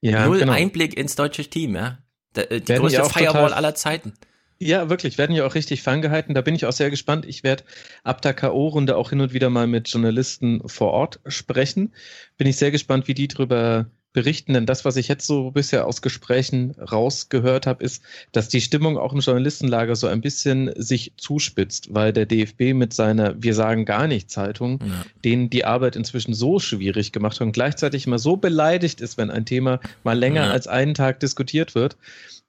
ja, 0.00 0.26
Null 0.26 0.40
genau. 0.40 0.52
Einblick 0.52 0.96
ins 0.96 1.14
deutsche 1.14 1.48
Team, 1.48 1.74
ja. 1.74 1.98
Die 2.36 2.68
Werden 2.68 2.80
größte 2.80 3.04
Firewall 3.04 3.54
aller 3.54 3.74
Zeiten. 3.74 4.12
Ja, 4.60 4.90
wirklich, 4.90 5.18
werden 5.18 5.36
ja 5.36 5.46
auch 5.46 5.54
richtig 5.54 5.82
ferngehalten. 5.82 6.34
Da 6.34 6.40
bin 6.40 6.54
ich 6.54 6.66
auch 6.66 6.72
sehr 6.72 6.90
gespannt. 6.90 7.24
Ich 7.26 7.44
werde 7.44 7.62
ab 8.02 8.20
der 8.20 8.34
K.O.-Runde 8.34 8.94
auch 8.94 9.10
hin 9.10 9.20
und 9.20 9.32
wieder 9.32 9.50
mal 9.50 9.68
mit 9.68 9.88
Journalisten 9.88 10.68
vor 10.68 10.90
Ort 10.92 11.20
sprechen. 11.26 11.94
Bin 12.36 12.48
ich 12.48 12.56
sehr 12.56 12.72
gespannt, 12.72 13.06
wie 13.06 13.14
die 13.14 13.28
drüber 13.28 13.86
berichten, 14.12 14.54
denn 14.54 14.66
das, 14.66 14.84
was 14.84 14.96
ich 14.96 15.06
jetzt 15.08 15.26
so 15.26 15.50
bisher 15.50 15.86
aus 15.86 16.02
Gesprächen 16.02 16.72
rausgehört 16.80 17.66
habe, 17.66 17.84
ist, 17.84 18.02
dass 18.32 18.48
die 18.48 18.60
Stimmung 18.60 18.96
auch 18.96 19.12
im 19.12 19.20
Journalistenlager 19.20 19.94
so 19.96 20.06
ein 20.06 20.20
bisschen 20.20 20.70
sich 20.76 21.12
zuspitzt, 21.16 21.94
weil 21.94 22.12
der 22.12 22.26
DFB 22.26 22.74
mit 22.74 22.92
seiner 22.94 23.40
Wir 23.42 23.54
sagen 23.54 23.84
gar 23.84 24.06
nicht 24.06 24.30
Zeitung, 24.30 24.80
Ja. 24.82 25.04
denen 25.24 25.50
die 25.50 25.64
Arbeit 25.64 25.94
inzwischen 25.94 26.34
so 26.34 26.58
schwierig 26.58 27.12
gemacht 27.12 27.34
hat 27.40 27.42
und 27.46 27.52
gleichzeitig 27.52 28.06
immer 28.06 28.18
so 28.18 28.36
beleidigt 28.36 29.00
ist, 29.00 29.18
wenn 29.18 29.30
ein 29.30 29.44
Thema 29.44 29.80
mal 30.04 30.18
länger 30.18 30.46
Ja. 30.46 30.50
als 30.50 30.66
einen 30.66 30.94
Tag 30.94 31.20
diskutiert 31.20 31.74
wird, 31.74 31.96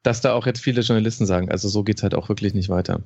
dass 0.02 0.22
da 0.22 0.34
auch 0.34 0.46
jetzt 0.46 0.62
viele 0.62 0.82
Journalisten 0.82 1.26
sagen, 1.26 1.52
also 1.52 1.68
so 1.68 1.84
geht's 1.84 2.04
halt 2.04 2.16
auch 2.16 2.30
wirklich 2.30 2.54
nicht 2.54 2.70
weiter. 2.70 3.02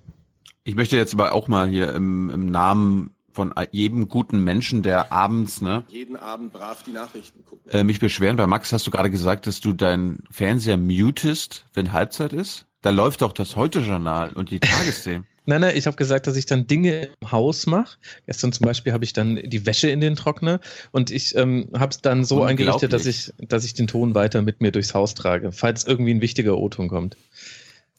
Ich 0.64 0.76
möchte 0.76 0.96
jetzt 0.96 1.14
aber 1.14 1.34
auch 1.34 1.48
mal 1.48 1.68
hier 1.68 1.94
im, 1.94 2.30
im 2.30 2.46
Namen 2.46 3.13
von 3.34 3.54
jedem 3.72 4.08
guten 4.08 4.44
Menschen, 4.44 4.84
der 4.84 5.12
abends 5.12 5.62
ne, 5.62 5.84
jeden 5.88 6.16
Abend 6.16 6.54
brav 6.54 6.84
die 6.84 6.92
Nachrichten 6.92 7.44
gucken. 7.46 7.72
äh, 7.72 7.84
mich 7.84 8.00
beschweren. 8.00 8.38
Bei 8.38 8.48
Max 8.48 8.72
hast 8.72 8.88
du 8.88 8.92
gerade 8.92 9.10
gesagt, 9.10 9.48
dass 9.48 9.60
du 9.60 9.74
deinen 9.74 10.24
Fernseher 10.32 10.78
mutest, 10.78 11.66
wenn 11.74 11.92
Halbzeit 11.92 12.34
ist. 12.34 12.66
Da 12.82 12.90
läuft 12.90 13.22
doch 13.22 13.34
das 13.34 13.56
Heute-Journal 13.56 14.34
und 14.34 14.52
die 14.52 14.60
Tagesthemen. 14.60 15.26
Nein, 15.46 15.60
nein, 15.60 15.76
ich 15.76 15.88
habe 15.88 15.98
gesagt, 15.98 16.26
dass 16.26 16.38
ich 16.38 16.46
dann 16.46 16.68
Dinge 16.68 17.10
im 17.20 17.32
Haus 17.34 17.66
mache. 17.66 17.98
Gestern 18.28 18.54
zum 18.54 18.66
Beispiel 18.66 18.94
habe 18.94 19.04
ich 19.04 19.12
dann 19.12 19.36
die 19.44 19.66
Wäsche 19.66 19.90
in 19.90 20.00
den 20.00 20.16
Trockner 20.16 20.62
und 20.92 21.12
ich 21.12 21.36
ähm, 21.36 21.68
habe 21.74 21.90
es 21.92 22.00
dann 22.00 22.24
so 22.24 22.44
eingerichtet, 22.44 22.94
dass 22.94 23.06
ich, 23.06 23.34
dass 23.40 23.66
ich 23.66 23.74
den 23.74 23.88
Ton 23.88 24.16
weiter 24.16 24.42
mit 24.42 24.62
mir 24.62 24.72
durchs 24.72 24.94
Haus 24.94 25.16
trage, 25.16 25.52
falls 25.52 25.84
irgendwie 25.84 26.14
ein 26.14 26.22
wichtiger 26.22 26.58
O-Ton 26.58 26.88
kommt. 26.88 27.18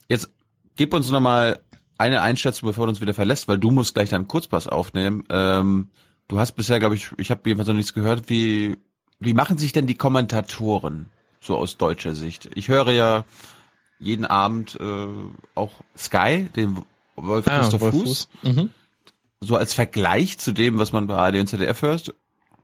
Jetzt 0.09 0.31
gib 0.77 0.95
uns 0.95 1.11
nochmal 1.11 1.61
eine 1.99 2.23
Einschätzung, 2.23 2.69
bevor 2.69 2.87
du 2.87 2.91
uns 2.91 3.01
wieder 3.01 3.15
verlässt, 3.15 3.49
weil 3.49 3.59
du 3.59 3.71
musst 3.71 3.95
gleich 3.95 4.11
deinen 4.11 4.29
Kurzpass 4.29 4.67
aufnehmen. 4.69 5.25
Ähm, 5.31 5.89
du 6.29 6.39
hast 6.39 6.53
bisher, 6.53 6.81
glaube 6.81 6.95
ich, 6.95 7.11
ich 7.19 7.31
habe 7.31 7.43
jedenfalls 7.45 7.69
noch 7.69 7.75
nichts 7.75 7.95
gehört. 7.95 8.29
Wie, 8.29 8.77
wie 9.21 9.35
machen 9.35 9.59
sich 9.59 9.73
denn 9.73 9.87
die 9.87 9.97
Kommentatoren 9.97 11.07
so 11.41 11.57
aus 11.57 11.77
deutscher 11.77 12.15
Sicht? 12.15 12.51
Ich 12.55 12.69
höre 12.69 12.91
ja 12.91 13.25
jeden 13.99 14.25
Abend 14.27 14.79
äh, 14.81 15.07
auch 15.55 15.73
Sky, 15.97 16.49
den 16.57 16.83
Wolf 17.17 17.47
Ah, 17.49 17.61
Christoph 17.61 17.81
Wolf 17.81 17.95
Fuß. 17.95 18.29
Fuß. 18.43 18.55
Mhm. 18.55 18.71
So 19.41 19.57
als 19.57 19.75
Vergleich 19.75 20.39
zu 20.39 20.53
dem, 20.53 20.79
was 20.79 20.93
man 20.93 21.07
bei 21.07 21.17
ARD 21.17 21.37
und 21.37 21.47
ZDF 21.47 21.83
hört, 21.83 22.15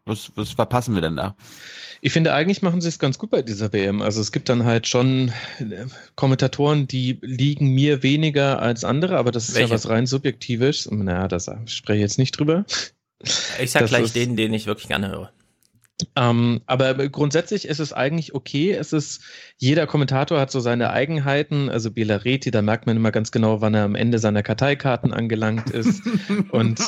was, 0.04 0.32
was 0.34 0.50
verpassen 0.50 0.94
wir 0.94 1.02
denn 1.02 1.16
da? 1.16 1.36
Ich 2.02 2.12
finde, 2.12 2.32
eigentlich 2.32 2.62
machen 2.62 2.80
sie 2.80 2.88
es 2.88 2.98
ganz 2.98 3.18
gut 3.18 3.30
bei 3.30 3.42
dieser 3.42 3.72
WM. 3.72 4.00
Also 4.00 4.20
es 4.22 4.32
gibt 4.32 4.48
dann 4.48 4.64
halt 4.64 4.86
schon 4.88 5.32
äh, 5.58 5.86
Kommentatoren, 6.16 6.86
die 6.88 7.18
liegen 7.20 7.74
mir 7.74 8.02
weniger 8.02 8.62
als 8.62 8.84
andere, 8.84 9.18
aber 9.18 9.30
das 9.32 9.48
ist 9.50 9.54
Welche? 9.56 9.68
ja 9.68 9.74
was 9.74 9.88
rein 9.88 10.06
Subjektives. 10.06 10.90
Naja, 10.90 11.28
da 11.28 11.38
sag- 11.38 11.68
spreche 11.68 11.98
ich 11.98 12.02
jetzt 12.02 12.18
nicht 12.18 12.32
drüber. 12.38 12.64
Ich 13.60 13.70
sag 13.70 13.82
Das 13.82 13.90
gleich 13.90 14.04
ist- 14.04 14.16
den, 14.16 14.36
den 14.36 14.54
ich 14.54 14.66
wirklich 14.66 14.88
gerne 14.88 15.10
höre. 15.10 15.30
Ähm, 16.16 16.62
aber 16.64 16.94
grundsätzlich 17.10 17.66
ist 17.68 17.78
es 17.78 17.92
eigentlich 17.92 18.34
okay. 18.34 18.72
Es 18.72 18.94
ist, 18.94 19.20
jeder 19.58 19.86
Kommentator 19.86 20.40
hat 20.40 20.50
so 20.50 20.58
seine 20.58 20.88
Eigenheiten. 20.90 21.68
Also 21.68 21.90
Belareti, 21.90 22.50
da 22.50 22.62
merkt 22.62 22.86
man 22.86 22.96
immer 22.96 23.12
ganz 23.12 23.30
genau, 23.32 23.60
wann 23.60 23.74
er 23.74 23.84
am 23.84 23.94
Ende 23.94 24.18
seiner 24.18 24.42
Karteikarten 24.42 25.12
angelangt 25.12 25.68
ist. 25.68 26.00
und 26.52 26.80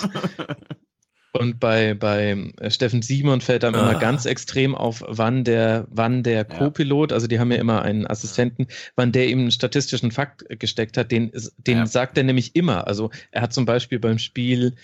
und 1.33 1.59
bei, 1.61 1.95
bei 1.95 2.53
Steffen 2.69 3.01
Simon 3.03 3.41
fällt 3.41 3.65
immer 3.65 3.97
Ah. 3.97 4.01
ganz 4.01 4.27
extrem 4.27 4.75
auf, 4.75 5.03
wann 5.07 5.45
der, 5.45 5.87
wann 5.91 6.23
der 6.23 6.45
Co-Pilot, 6.45 7.13
also 7.13 7.27
die 7.27 7.39
haben 7.39 7.51
ja 7.51 7.59
immer 7.59 7.83
einen 7.83 8.07
Assistenten, 8.07 8.67
wann 8.97 9.13
der 9.13 9.29
ihm 9.29 9.41
einen 9.41 9.51
statistischen 9.51 10.11
Fakt 10.11 10.45
gesteckt 10.61 10.97
hat, 10.99 11.11
den, 11.11 11.33
den 11.57 11.79
Ja. 11.79 11.87
sagt 11.87 12.19
er 12.19 12.25
nämlich 12.25 12.55
immer. 12.55 12.87
Also 12.87 13.11
er 13.31 13.43
hat 13.43 13.53
zum 13.55 13.65
Beispiel 13.65 13.99
beim 13.99 14.19
Spiel 14.19 14.75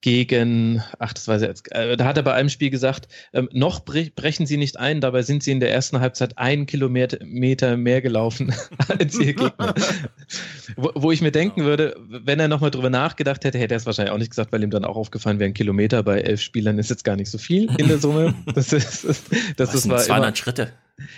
gegen, 0.00 0.82
ach, 1.00 1.12
das 1.12 1.26
weiß 1.26 1.42
ich 1.42 1.48
jetzt, 1.48 1.72
äh, 1.72 1.96
da 1.96 2.04
hat 2.04 2.16
er 2.16 2.22
bei 2.22 2.32
einem 2.32 2.48
Spiel 2.48 2.70
gesagt, 2.70 3.08
ähm, 3.32 3.48
noch 3.52 3.80
bre 3.80 4.10
brechen 4.14 4.46
sie 4.46 4.56
nicht 4.56 4.78
ein, 4.78 5.00
dabei 5.00 5.22
sind 5.22 5.42
sie 5.42 5.50
in 5.50 5.58
der 5.58 5.72
ersten 5.72 5.98
Halbzeit 5.98 6.38
einen 6.38 6.66
Kilometer 6.66 7.18
Meter 7.24 7.76
mehr 7.76 8.00
gelaufen 8.00 8.54
als 8.88 9.18
ihr 9.18 9.34
Gegner. 9.34 9.74
wo, 10.76 10.92
wo 10.94 11.12
ich 11.12 11.20
mir 11.20 11.32
denken 11.32 11.64
würde, 11.64 11.96
wenn 12.08 12.38
er 12.38 12.46
nochmal 12.46 12.70
drüber 12.70 12.90
nachgedacht 12.90 13.44
hätte, 13.44 13.58
hätte 13.58 13.74
er 13.74 13.78
es 13.78 13.86
wahrscheinlich 13.86 14.12
auch 14.12 14.18
nicht 14.18 14.30
gesagt, 14.30 14.52
weil 14.52 14.62
ihm 14.62 14.70
dann 14.70 14.84
auch 14.84 14.96
aufgefallen 14.96 15.40
wäre, 15.40 15.50
ein 15.50 15.54
Kilometer 15.54 16.02
bei 16.04 16.20
elf 16.20 16.40
Spielern 16.40 16.78
ist 16.78 16.90
jetzt 16.90 17.04
gar 17.04 17.16
nicht 17.16 17.30
so 17.30 17.38
viel 17.38 17.68
in 17.76 17.88
der 17.88 17.98
Summe. 17.98 18.34
Das 18.54 18.72
ist, 18.72 19.04
das, 19.04 19.24
Das 19.56 19.72
sind 19.82 19.90
war 19.90 19.98
200 19.98 20.28
immer, 20.28 20.36
Schritte. 20.36 20.72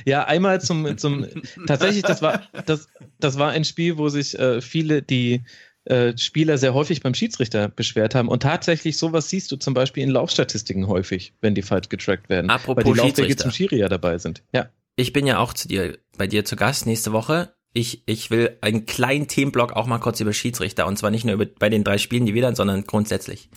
ja, 0.04 0.24
einmal 0.24 0.60
zum, 0.60 0.96
zum 0.98 1.26
tatsächlich, 1.66 2.02
das 2.02 2.22
war, 2.22 2.42
das, 2.66 2.88
das 3.18 3.38
war 3.38 3.50
ein 3.50 3.64
Spiel, 3.64 3.98
wo 3.98 4.08
sich 4.08 4.38
äh, 4.38 4.60
viele, 4.60 5.02
die 5.02 5.42
äh, 5.90 6.16
Spieler 6.16 6.56
sehr 6.56 6.72
häufig 6.72 7.02
beim 7.02 7.14
Schiedsrichter 7.14 7.68
beschwert 7.68 8.14
haben. 8.14 8.28
Und 8.28 8.44
tatsächlich 8.44 8.96
sowas 8.96 9.28
siehst 9.28 9.50
du 9.50 9.56
zum 9.56 9.74
Beispiel 9.74 10.04
in 10.04 10.10
Laufstatistiken 10.10 10.86
häufig, 10.86 11.34
wenn 11.40 11.54
die 11.54 11.62
falsch 11.62 11.88
getrackt 11.88 12.28
werden. 12.28 12.48
Apropos 12.48 12.84
weil 12.84 12.92
die 12.92 12.98
Laufwege 12.98 13.36
zum 13.36 13.50
Schiri 13.50 13.78
ja 13.78 13.88
dabei 13.88 14.18
sind. 14.18 14.42
Ja. 14.52 14.70
Ich 14.94 15.12
bin 15.12 15.26
ja 15.26 15.38
auch 15.38 15.52
zu 15.52 15.66
dir, 15.66 15.98
bei 16.16 16.26
dir 16.26 16.44
zu 16.44 16.56
Gast 16.56 16.86
nächste 16.86 17.12
Woche. 17.12 17.54
Ich, 17.72 18.02
ich 18.06 18.30
will 18.30 18.56
einen 18.60 18.86
kleinen 18.86 19.26
Themenblock 19.26 19.72
auch 19.72 19.86
mal 19.86 19.98
kurz 19.98 20.20
über 20.20 20.32
Schiedsrichter 20.32 20.86
und 20.86 20.96
zwar 20.96 21.10
nicht 21.10 21.24
nur 21.24 21.34
über, 21.34 21.46
bei 21.46 21.68
den 21.68 21.84
drei 21.84 21.98
Spielen, 21.98 22.26
die 22.26 22.34
wir 22.34 22.42
dann, 22.42 22.54
sondern 22.54 22.84
grundsätzlich. 22.84 23.48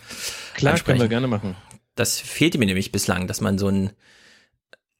Klar, 0.55 0.73
ansprechen. 0.73 0.99
können 0.99 1.01
wir 1.01 1.09
gerne 1.09 1.27
machen. 1.27 1.55
Das 1.95 2.19
fehlte 2.19 2.57
mir 2.57 2.65
nämlich 2.65 2.91
bislang, 2.91 3.27
dass 3.27 3.41
man 3.41 3.57
so 3.57 3.67
ein, 3.67 3.91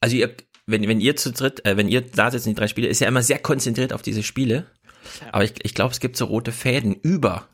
also 0.00 0.16
ihr, 0.16 0.36
wenn, 0.66 0.86
wenn 0.86 1.00
ihr 1.00 1.16
zu 1.16 1.32
dritt, 1.32 1.64
äh, 1.64 1.76
wenn 1.76 1.88
ihr 1.88 2.00
da 2.00 2.30
sitzt 2.30 2.46
in 2.46 2.54
die 2.54 2.58
drei 2.58 2.68
Spiele, 2.68 2.88
ist 2.88 3.00
ja 3.00 3.08
immer 3.08 3.22
sehr 3.22 3.38
konzentriert 3.38 3.92
auf 3.92 4.02
diese 4.02 4.22
Spiele. 4.22 4.66
Aber 5.32 5.44
ich, 5.44 5.52
ich 5.62 5.74
glaube, 5.74 5.92
es 5.92 6.00
gibt 6.00 6.16
so 6.16 6.26
rote 6.26 6.52
Fäden 6.52 6.94
über 6.94 7.48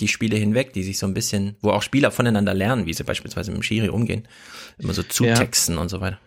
die 0.00 0.08
Spiele 0.08 0.36
hinweg, 0.36 0.72
die 0.72 0.82
sich 0.82 0.98
so 0.98 1.06
ein 1.06 1.14
bisschen, 1.14 1.56
wo 1.60 1.70
auch 1.70 1.82
Spieler 1.82 2.10
voneinander 2.10 2.54
lernen, 2.54 2.86
wie 2.86 2.94
sie 2.94 3.04
beispielsweise 3.04 3.50
mit 3.50 3.60
dem 3.60 3.62
Schiri 3.62 3.88
umgehen, 3.88 4.28
immer 4.78 4.94
so 4.94 5.02
zutexten 5.02 5.78
und 5.78 5.88
so 5.88 6.00
weiter. 6.00 6.18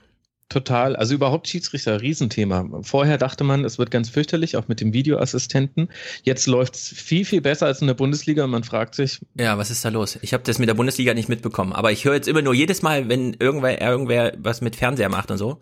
Total. 0.48 0.96
Also 0.96 1.16
überhaupt 1.16 1.48
Schiedsrichter, 1.48 2.02
Riesenthema. 2.02 2.70
Vorher 2.84 3.18
dachte 3.18 3.44
man, 3.44 3.66
es 3.66 3.80
wird 3.80 3.90
ganz 3.90 4.10
fürchterlich, 4.10 4.58
auch 4.58 4.68
mit 4.68 4.80
dem 4.80 4.94
Videoassistenten. 4.94 5.90
Jetzt 6.22 6.46
läuft's 6.46 6.90
viel, 6.90 7.26
viel 7.26 7.42
besser 7.42 7.66
als 7.66 7.82
in 7.82 7.88
der 7.88 7.96
Bundesliga 7.96 8.44
und 8.44 8.52
man 8.52 8.64
fragt 8.64 8.94
sich, 8.94 9.22
Ja, 9.36 9.58
was 9.58 9.72
ist 9.72 9.84
da 9.84 9.90
los? 9.90 10.20
Ich 10.22 10.34
habe 10.34 10.44
das 10.44 10.60
mit 10.60 10.70
der 10.70 10.76
Bundesliga 10.76 11.16
nicht 11.16 11.30
mitbekommen, 11.30 11.74
aber 11.74 11.92
ich 11.92 12.06
höre 12.06 12.14
jetzt 12.14 12.28
immer 12.28 12.44
nur 12.44 12.54
jedes 12.54 12.84
Mal, 12.84 13.10
wenn 13.10 13.34
irgendwer, 13.40 13.82
irgendwer 13.82 14.34
was 14.38 14.62
mit 14.62 14.76
Fernseher 14.76 15.10
macht 15.10 15.32
und 15.32 15.40
so, 15.40 15.62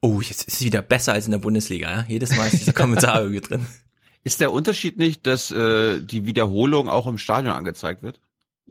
oh, 0.00 0.20
jetzt 0.20 0.46
ist 0.46 0.60
es 0.60 0.64
wieder 0.64 0.80
besser 0.80 1.12
als 1.12 1.26
in 1.26 1.32
der 1.32 1.38
Bundesliga. 1.38 1.90
Ja? 1.90 2.04
Jedes 2.06 2.36
Mal 2.36 2.46
ist 2.46 2.60
dieser 2.60 2.72
Kommentar 2.72 3.22
irgendwie 3.22 3.40
drin. 3.40 3.66
Ist 4.22 4.40
der 4.40 4.52
Unterschied 4.52 4.98
nicht, 4.98 5.26
dass 5.26 5.50
äh, 5.50 6.00
die 6.02 6.26
Wiederholung 6.26 6.88
auch 6.88 7.06
im 7.06 7.18
Stadion 7.18 7.54
angezeigt 7.54 8.02
wird? 8.02 8.20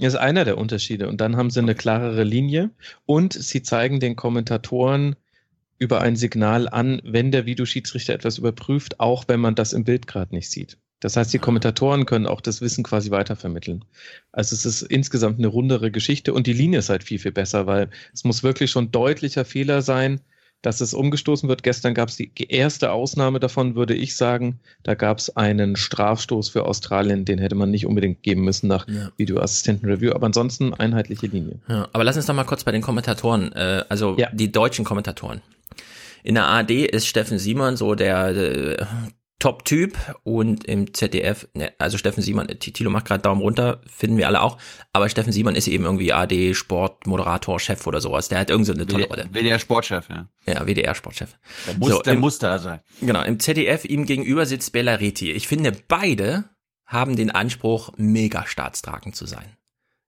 ist 0.08 0.16
einer 0.16 0.46
der 0.46 0.58
Unterschiede. 0.58 1.10
Und 1.10 1.20
dann 1.20 1.36
haben 1.36 1.50
sie 1.50 1.60
eine 1.60 1.76
klarere 1.76 2.24
Linie 2.24 2.72
und 3.06 3.34
sie 3.34 3.62
zeigen 3.62 4.00
den 4.00 4.16
Kommentatoren 4.16 5.16
über 5.78 6.02
ein 6.02 6.16
Signal 6.16 6.70
an, 6.70 7.02
wenn 7.04 7.32
der 7.32 7.46
Videoschiedsrichter 7.46 8.14
etwas 8.14 8.38
überprüft, 8.38 9.00
auch 9.00 9.26
wenn 9.28 9.40
man 9.40 9.56
das 9.56 9.74
im 9.74 9.84
Bild 9.84 10.08
gerade 10.08 10.34
nicht 10.34 10.50
sieht. 10.50 10.78
Das 11.02 11.16
heißt, 11.16 11.34
die 11.34 11.40
Kommentatoren 11.40 12.06
können 12.06 12.28
auch 12.28 12.42
das 12.42 12.60
Wissen 12.60 12.84
quasi 12.84 13.10
weitervermitteln. 13.12 13.86
Also 14.34 14.54
es 14.54 14.66
ist 14.66 14.82
insgesamt 14.82 15.38
eine 15.38 15.48
rundere 15.48 15.92
Geschichte 15.92 16.34
und 16.34 16.48
die 16.48 16.54
Linie 16.54 16.80
ist 16.80 16.90
halt 16.90 17.04
viel, 17.04 17.20
viel 17.20 17.32
besser, 17.32 17.68
weil 17.68 17.90
es 18.14 18.26
muss 18.26 18.44
wirklich 18.44 18.72
schon 18.72 18.92
deutlicher 18.92 19.46
Fehler 19.46 19.82
sein, 19.82 20.20
dass 20.62 20.82
es 20.82 20.94
umgestoßen 20.94 21.48
wird. 21.48 21.64
Gestern 21.64 21.94
gab 21.94 22.10
es 22.10 22.18
die 22.18 22.32
erste 22.50 22.92
Ausnahme 22.92 23.40
davon, 23.40 23.76
würde 23.76 23.94
ich 23.96 24.16
sagen. 24.16 24.60
Da 24.84 24.94
gab 24.96 25.18
es 25.20 25.36
einen 25.38 25.76
Strafstoß 25.76 26.50
für 26.50 26.66
Australien, 26.66 27.24
den 27.26 27.40
hätte 27.40 27.56
man 27.56 27.72
nicht 27.72 27.86
unbedingt 27.86 28.24
geben 28.24 28.44
müssen 28.44 28.68
nach 28.68 28.88
Ja. 28.88 29.10
Videoassistenten-Review, 29.18 30.12
aber 30.14 30.26
ansonsten 30.26 30.74
einheitliche 30.74 31.28
Linie. 31.28 31.60
Ja, 31.68 31.88
aber 31.94 32.04
lass 32.04 32.18
uns 32.18 32.26
doch 32.26 32.34
mal 32.36 32.44
kurz 32.44 32.64
bei 32.64 32.72
den 32.72 32.82
Kommentatoren, 32.82 33.52
äh, 33.54 33.84
also 33.90 34.16
Ja. 34.18 34.30
die 34.34 34.52
deutschen 34.52 34.84
Kommentatoren. 34.86 35.42
In 36.24 36.36
der 36.36 36.46
ARD 36.46 36.72
ist 36.72 37.08
Steffen 37.08 37.40
Simon 37.40 37.78
so 37.78 37.96
der 37.96 38.28
äh, 38.36 38.86
Top-Typ 39.40 39.98
und 40.24 40.66
im 40.66 40.94
ZDF, 40.94 41.48
ne, 41.54 41.72
also 41.80 41.98
Steffen 41.98 42.22
Simon, 42.22 42.50
äh, 42.50 42.56
Tilo 42.56 42.90
macht 42.90 43.06
gerade 43.06 43.22
Daumen 43.22 43.42
runter, 43.42 43.82
finden 43.88 44.18
wir 44.18 44.28
alle 44.28 44.42
auch, 44.42 44.58
aber 44.94 45.08
Steffen 45.10 45.32
Simon 45.32 45.56
ist 45.56 45.68
eben 45.68 45.86
irgendwie 45.86 46.12
ARD 46.14 46.54
Sportmoderator, 46.56 47.60
Chef 47.60 47.88
oder 47.88 48.02
sowas, 48.02 48.28
der 48.30 48.40
hat 48.40 48.50
irgend 48.50 48.66
so 48.68 48.74
eine 48.74 48.86
tolle 48.86 49.08
Rolle. 49.08 49.30
WDR 49.32 49.60
Sportchef, 49.60 50.10
ja. 50.10 50.28
Ja, 50.46 50.66
WDR-Sportchef. 50.66 51.30
Der 51.68 51.74
muss, 51.76 51.90
So, 51.90 52.02
der 52.02 52.14
im- 52.14 52.20
muss 52.20 52.40
da 52.40 52.60
sein. 52.60 52.80
Genau, 53.02 53.22
im 53.24 53.40
ZDF 53.40 53.86
ihm 53.86 54.06
gegenüber 54.06 54.46
sitzt 54.46 54.72
Bellariti. 54.72 55.32
Ich 55.32 55.48
finde, 55.48 55.72
beide 55.88 56.46
haben 56.86 57.16
den 57.16 57.30
Anspruch, 57.32 57.92
mega 57.98 58.46
staatstragend 58.48 59.16
zu 59.16 59.26
sein. 59.26 59.56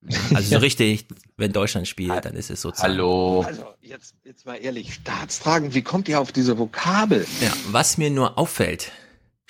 Also 0.33 0.55
so 0.55 0.57
richtig, 0.57 1.05
wenn 1.38 1.51
Deutschland 1.53 1.88
spielt, 1.88 2.25
dann 2.25 2.33
ist 2.33 2.50
es 2.50 2.61
sozusagen. 2.61 2.93
Hallo. 2.93 3.43
Also, 3.45 3.65
jetzt, 3.81 4.15
jetzt 4.25 4.45
mal 4.47 4.55
ehrlich, 4.55 4.95
staatstragend, 4.95 5.75
wie 5.75 5.83
kommt 5.83 6.09
ihr 6.09 6.19
auf 6.19 6.31
diese 6.31 6.57
Vokabel? 6.57 7.25
Ja, 7.39 7.53
was 7.67 8.00
mir 8.00 8.09
nur 8.09 8.39
auffällt, 8.39 8.91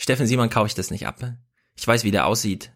Steffen 0.02 0.26
Simon 0.26 0.50
kaufe 0.50 0.66
ich 0.66 0.74
das 0.74 0.90
nicht 0.90 1.06
ab. 1.06 1.36
Ich 1.78 1.88
weiß, 1.88 2.04
wie 2.04 2.10
der 2.10 2.26
aussieht. 2.26 2.72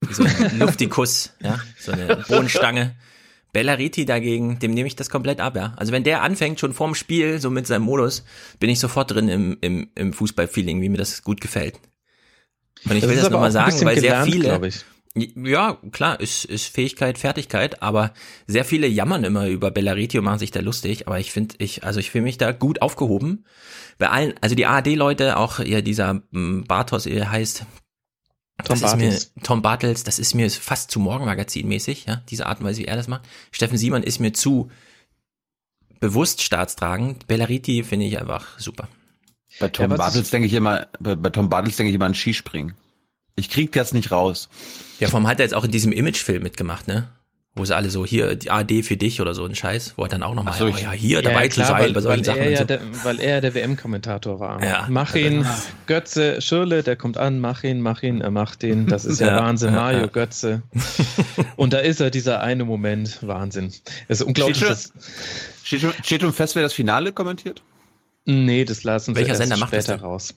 Wie 0.00 0.14
So 0.14 0.24
ein 0.24 0.58
Luftikus, 0.58 1.34
ja, 1.42 1.60
so 1.78 1.92
eine 1.92 2.24
Bohnenstange. 2.26 2.96
Bellariti 3.52 4.06
dagegen, 4.06 4.58
dem 4.58 4.72
nehme 4.72 4.86
ich 4.86 4.96
das 4.96 5.10
komplett 5.10 5.40
ab, 5.40 5.56
ja. 5.56 5.74
Also 5.76 5.92
wenn 5.92 6.04
der 6.04 6.22
anfängt, 6.22 6.58
schon 6.58 6.72
vorm 6.72 6.94
Spiel, 6.94 7.38
so 7.38 7.50
mit 7.50 7.66
seinem 7.66 7.82
Modus, 7.82 8.24
bin 8.60 8.70
ich 8.70 8.80
sofort 8.80 9.10
drin 9.10 9.28
im, 9.28 9.58
im, 9.60 9.90
im 9.94 10.14
Fußballfeeling, 10.14 10.80
wie 10.80 10.88
mir 10.88 10.96
das 10.96 11.22
gut 11.22 11.42
gefällt. 11.42 11.80
Und 12.86 12.92
ich 12.92 13.02
Das 13.02 13.10
will 13.10 13.16
das 13.16 13.28
nochmal 13.28 13.52
sagen, 13.52 13.84
weil 13.84 13.98
sehr 13.98 14.12
gelernt, 14.12 14.32
viele, 14.32 14.48
glaub 14.48 14.64
ich. 14.64 14.84
Ja, 15.20 15.78
klar, 15.92 16.20
ist, 16.20 16.44
ist 16.44 16.66
Fähigkeit, 16.66 17.18
Fertigkeit, 17.18 17.82
aber 17.82 18.12
sehr 18.46 18.64
viele 18.64 18.86
jammern 18.86 19.24
immer 19.24 19.46
über 19.48 19.70
Bellariti 19.70 20.18
und 20.18 20.24
machen 20.24 20.38
sich 20.38 20.50
da 20.50 20.60
lustig, 20.60 21.06
aber 21.06 21.18
ich 21.20 21.32
finde, 21.32 21.56
ich, 21.58 21.84
also 21.84 22.00
ich 22.00 22.10
fühle 22.10 22.24
mich 22.24 22.38
da 22.38 22.52
gut 22.52 22.82
aufgehoben. 22.82 23.44
Bei 23.98 24.10
allen, 24.10 24.34
also 24.40 24.54
die 24.54 24.66
ARD-Leute, 24.66 25.36
auch 25.36 25.60
ja, 25.60 25.80
dieser 25.80 26.22
m, 26.32 26.64
Bartos, 26.66 27.06
er 27.06 27.30
heißt, 27.30 27.64
Tom 28.64 28.80
das 28.80 28.82
ist 28.82 28.96
Bartels. 28.98 29.32
mir, 29.36 29.42
Tom 29.42 29.62
Bartels, 29.62 30.04
das 30.04 30.18
ist 30.18 30.34
mir 30.34 30.50
fast 30.50 30.90
zu 30.90 31.00
Morgenmagazin-mäßig, 31.00 32.06
ja, 32.06 32.22
diese 32.28 32.46
Art 32.46 32.60
und 32.60 32.66
Weise, 32.66 32.80
wie 32.80 32.86
er 32.86 32.96
das 32.96 33.08
macht. 33.08 33.22
Steffen 33.52 33.78
Simon 33.78 34.02
ist 34.02 34.18
mir 34.20 34.32
zu 34.32 34.70
bewusst 36.00 36.42
staatstragend. 36.42 37.26
Bellariti 37.26 37.82
finde 37.84 38.06
ich 38.06 38.18
einfach 38.20 38.58
super. 38.58 38.88
Bei 39.58 39.68
Tom 39.68 39.88
Ja, 39.90 39.96
Bartels 39.96 40.30
denke 40.30 40.46
ich 40.46 40.54
immer, 40.54 40.88
bei, 41.00 41.14
bei 41.16 41.30
Tom 41.30 41.48
Bartels 41.48 41.76
denke 41.76 41.90
ich 41.90 41.94
immer 41.96 42.06
an 42.06 42.14
Skispringen. 42.14 42.74
Ich 43.38 43.50
krieg 43.50 43.72
das 43.72 43.92
nicht 43.92 44.10
raus. 44.10 44.48
Ja, 45.00 45.08
vor 45.08 45.18
allem 45.18 45.28
hat 45.28 45.38
er 45.38 45.44
jetzt 45.44 45.54
auch 45.54 45.64
in 45.64 45.70
diesem 45.70 45.92
Imagefilm 45.92 46.42
mitgemacht, 46.42 46.88
ne? 46.88 47.08
Wo 47.54 47.64
sie 47.64 47.74
alle 47.74 47.90
so, 47.90 48.06
hier, 48.06 48.36
die 48.36 48.50
AD 48.50 48.82
für 48.84 48.96
dich 48.96 49.20
oder 49.20 49.34
so 49.34 49.44
ein 49.44 49.54
Scheiß, 49.54 49.94
wo 49.96 50.02
er 50.04 50.08
dann 50.08 50.22
auch 50.22 50.34
nochmal, 50.34 50.54
so, 50.54 50.66
oh 50.66 50.68
ja, 50.68 50.92
hier 50.92 51.22
dabei 51.22 51.48
zu 51.48 51.64
sein 51.64 51.82
weil, 51.82 51.92
bei 51.92 52.00
solchen 52.00 52.18
weil, 52.18 52.24
Sachen 52.24 52.40
er 52.40 52.50
ja 52.50 52.58
so. 52.58 52.64
der, 52.64 52.80
weil 53.02 53.20
er 53.20 53.40
der 53.40 53.54
WM-Kommentator 53.54 54.38
war. 54.38 54.62
Ja. 54.62 54.86
Mach 54.88 55.14
ihn, 55.16 55.44
Götze, 55.86 56.40
Schirle, 56.40 56.84
der 56.84 56.94
kommt 56.94 57.16
an, 57.16 57.40
mach 57.40 57.64
ihn, 57.64 57.80
mach 57.80 58.02
ihn, 58.02 58.20
er 58.20 58.30
macht 58.30 58.62
ihn. 58.62 58.86
Das 58.86 59.04
ist 59.04 59.20
ja, 59.20 59.28
Ja, 59.28 59.42
Wahnsinn, 59.42 59.70
ja, 59.70 59.76
Mario 59.76 60.00
ja. 60.00 60.06
Götze. 60.06 60.62
Und 61.56 61.72
da 61.72 61.78
ist 61.78 62.00
er, 62.00 62.10
dieser 62.10 62.40
eine 62.42 62.64
Moment, 62.64 63.18
Wahnsinn. 63.26 63.72
Es 64.06 64.20
ist 64.20 64.26
unglaublich. 64.26 64.58
Steht 65.64 65.80
schon, 65.80 65.92
steht 66.04 66.20
schon 66.20 66.32
fest, 66.32 66.54
wer 66.54 66.62
das 66.62 66.72
Finale 66.74 67.12
kommentiert? 67.12 67.62
nee, 68.24 68.64
das 68.64 68.84
lassen 68.84 69.14
sie 69.14 69.20
Welcher 69.20 69.30
erst 69.30 69.40
Sender 69.40 69.56
macht 69.56 69.72
das 69.72 69.84
später 69.84 69.98
denn? 69.98 70.06
raus. 70.06 70.34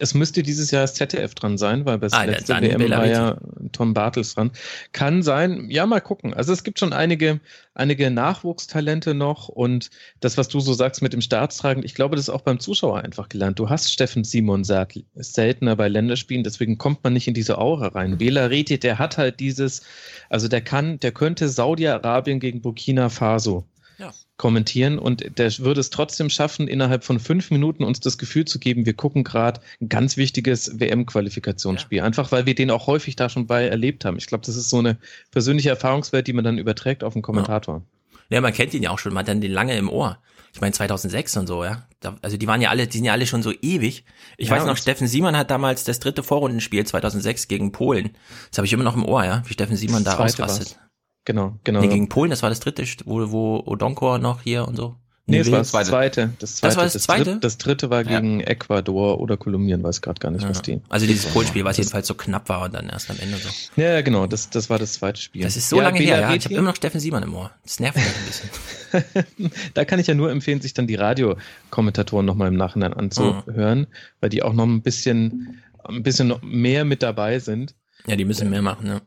Es 0.00 0.14
müsste 0.14 0.42
dieses 0.42 0.70
Jahr 0.70 0.82
das 0.82 0.94
ZDF 0.94 1.34
dran 1.34 1.58
sein, 1.58 1.84
weil 1.86 1.98
bei 1.98 2.08
Ah, 2.12 2.24
letzte 2.24 2.54
WM 2.60 2.72
war 2.72 2.78
Belariti. 2.78 3.12
ja 3.12 3.36
Tom 3.72 3.94
Bartels 3.94 4.34
dran. 4.34 4.50
Kann 4.92 5.22
sein, 5.22 5.70
ja, 5.70 5.86
mal 5.86 6.00
gucken. 6.00 6.34
Also 6.34 6.52
es 6.52 6.62
gibt 6.64 6.78
schon 6.78 6.92
einige, 6.92 7.40
einige 7.74 8.10
Nachwuchstalente 8.10 9.14
noch 9.14 9.48
und 9.48 9.90
das, 10.20 10.36
was 10.38 10.48
du 10.48 10.60
so 10.60 10.72
sagst 10.72 11.02
mit 11.02 11.12
dem 11.12 11.20
Staatstragen, 11.20 11.84
ich 11.84 11.94
glaube, 11.94 12.16
das 12.16 12.26
ist 12.26 12.30
auch 12.34 12.42
beim 12.42 12.60
Zuschauer 12.60 13.00
einfach 13.02 13.28
gelernt. 13.28 13.58
Du 13.58 13.68
hast 13.68 13.92
Steffen 13.92 14.24
Simon 14.24 14.64
sel- 14.64 14.86
seltener 15.14 15.76
bei 15.76 15.88
Länderspielen, 15.88 16.44
deswegen 16.44 16.78
kommt 16.78 17.02
man 17.04 17.12
nicht 17.12 17.28
in 17.28 17.34
diese 17.34 17.58
Aura 17.58 17.88
rein. 17.88 18.18
Bela 18.18 18.46
Reti, 18.46 18.78
der 18.78 18.98
hat 18.98 19.18
halt 19.18 19.40
dieses, 19.40 19.82
also 20.30 20.48
der 20.48 20.60
kann, 20.60 21.00
der 21.00 21.12
könnte 21.12 21.48
Saudi-Arabien 21.48 22.40
gegen 22.40 22.60
Burkina 22.62 23.08
Faso 23.08 23.64
Ja. 23.98 24.12
kommentieren 24.36 24.98
und 24.98 25.38
der 25.38 25.58
würde 25.58 25.80
es 25.80 25.88
trotzdem 25.88 26.28
schaffen, 26.28 26.68
innerhalb 26.68 27.04
von 27.04 27.18
fünf 27.18 27.50
Minuten 27.50 27.82
uns 27.82 28.00
das 28.00 28.18
Gefühl 28.18 28.44
zu 28.44 28.58
geben, 28.58 28.84
wir 28.84 28.92
gucken 28.94 29.24
gerade 29.24 29.60
ein 29.80 29.88
ganz 29.88 30.18
wichtiges 30.18 30.78
WM-Qualifikationsspiel. 30.78 32.02
Einfach 32.02 32.32
weil 32.32 32.44
wir 32.46 32.54
den 32.54 32.70
auch 32.70 32.86
häufig 32.86 33.16
da 33.16 33.28
schon 33.28 33.46
bei 33.46 33.66
erlebt 33.66 34.04
haben. 34.04 34.18
Ich 34.18 34.26
glaube, 34.26 34.44
das 34.44 34.56
ist 34.56 34.68
so 34.68 34.78
eine 34.78 34.98
persönliche 35.30 35.70
Erfahrungswelt, 35.70 36.26
die 36.26 36.32
man 36.34 36.44
dann 36.44 36.58
überträgt 36.58 37.04
auf 37.04 37.14
den 37.14 37.22
Kommentator. 37.22 37.82
Ja, 38.28 38.40
man 38.40 38.52
kennt 38.52 38.74
ihn 38.74 38.82
ja 38.82 38.90
auch 38.90 38.98
schon, 38.98 39.12
man 39.14 39.20
hat 39.22 39.28
dann 39.28 39.40
den 39.40 39.52
lange 39.52 39.76
im 39.76 39.88
Ohr. 39.88 40.18
Ich 40.52 40.60
meine 40.60 40.72
2006 40.72 41.36
und 41.36 41.46
so, 41.46 41.64
ja. 41.64 41.86
Da, 42.00 42.16
also 42.22 42.36
die 42.36 42.46
waren 42.46 42.60
ja 42.60 42.70
alle, 42.70 42.86
die 42.86 42.96
sind 42.96 43.04
ja 43.04 43.12
alle 43.12 43.26
schon 43.26 43.42
so 43.42 43.52
ewig. 43.52 44.04
Ich 44.36 44.48
Ja, 44.48 44.56
weiß 44.56 44.64
noch, 44.64 44.76
Steffen 44.76 45.06
Simon 45.06 45.36
hat 45.36 45.50
damals 45.50 45.84
das 45.84 46.00
dritte 46.00 46.22
Vorrundenspiel 46.22 46.84
2006 46.84 47.46
gegen 47.46 47.72
Polen. 47.72 48.16
Das 48.50 48.58
habe 48.58 48.66
ich 48.66 48.72
immer 48.72 48.84
noch 48.84 48.96
im 48.96 49.04
Ohr, 49.04 49.24
ja, 49.24 49.42
wie 49.46 49.52
Steffen 49.52 49.76
Simon 49.76 50.02
da 50.02 50.16
ausrastet. 50.16 50.76
war's. 50.76 50.78
Genau, 51.26 51.58
genau. 51.64 51.80
Nee, 51.80 51.88
gegen 51.88 52.08
Polen, 52.08 52.30
das 52.30 52.42
war 52.42 52.48
das 52.48 52.60
dritte, 52.60 52.82
wo, 53.04 53.30
wo 53.30 53.62
Odonkor 53.66 54.18
noch 54.18 54.40
hier 54.42 54.66
und 54.66 54.76
so. 54.76 54.96
Nee, 55.28 55.38
es 55.38 55.50
war 55.50 55.58
das 55.58 55.70
zweite. 55.70 55.88
zweite. 55.90 56.30
Das, 56.38 56.54
zweite. 56.56 56.68
Das 56.68 56.76
war 56.76 56.84
das 56.84 57.02
zweite? 57.02 57.24
Dritte, 57.24 57.40
das 57.40 57.58
dritte 57.58 57.90
war 57.90 58.04
Ja. 58.08 58.20
gegen 58.20 58.40
Ecuador 58.42 59.20
oder 59.20 59.36
Kolumbien, 59.36 59.82
weiß 59.82 60.00
gerade 60.00 60.20
gar 60.20 60.30
nicht, 60.30 60.48
was 60.48 60.62
die. 60.62 60.80
Also 60.88 61.04
dieses 61.04 61.26
Polenspiel, 61.26 61.64
was 61.64 61.78
jedenfalls 61.78 62.06
so 62.06 62.14
knapp 62.14 62.48
war 62.48 62.62
und 62.62 62.74
dann 62.74 62.88
erst 62.88 63.10
am 63.10 63.16
Ende 63.18 63.36
so. 63.38 63.48
Ja, 63.74 63.94
ja, 63.94 64.00
genau, 64.02 64.28
das, 64.28 64.50
das 64.50 64.70
war 64.70 64.78
das 64.78 64.92
zweite 64.92 65.20
Spiel. 65.20 65.42
Das 65.42 65.56
ist 65.56 65.68
so 65.68 65.78
Ja, 65.78 65.82
lange 65.82 65.98
her, 65.98 66.20
ja. 66.20 66.32
Ich 66.32 66.44
habe 66.44 66.54
immer 66.54 66.68
noch 66.70 66.76
Steffen 66.76 67.00
Simon 67.00 67.24
im 67.24 67.34
Ohr. 67.34 67.50
Das 67.64 67.80
nervt 67.80 67.96
mich 67.96 68.06
ein 68.06 69.02
bisschen. 69.34 69.50
da 69.74 69.84
kann 69.84 69.98
ich 69.98 70.06
ja 70.06 70.14
nur 70.14 70.30
empfehlen, 70.30 70.60
sich 70.60 70.74
dann 70.74 70.86
die 70.86 70.94
Radiokommentatoren 70.94 72.24
nochmal 72.24 72.46
im 72.46 72.56
Nachhinein 72.56 72.94
anzuhören, 72.94 73.88
weil 74.20 74.30
die 74.30 74.44
auch 74.44 74.52
noch 74.52 74.64
ein 74.64 74.82
bisschen, 74.82 75.58
ein 75.82 76.04
bisschen 76.04 76.28
noch 76.28 76.42
mehr 76.42 76.84
mit 76.84 77.02
dabei 77.02 77.40
sind. 77.40 77.74
Ja, 78.06 78.14
die 78.14 78.24
müssen 78.24 78.48
mehr 78.48 78.62
machen, 78.62 78.86
ne? 78.86 79.02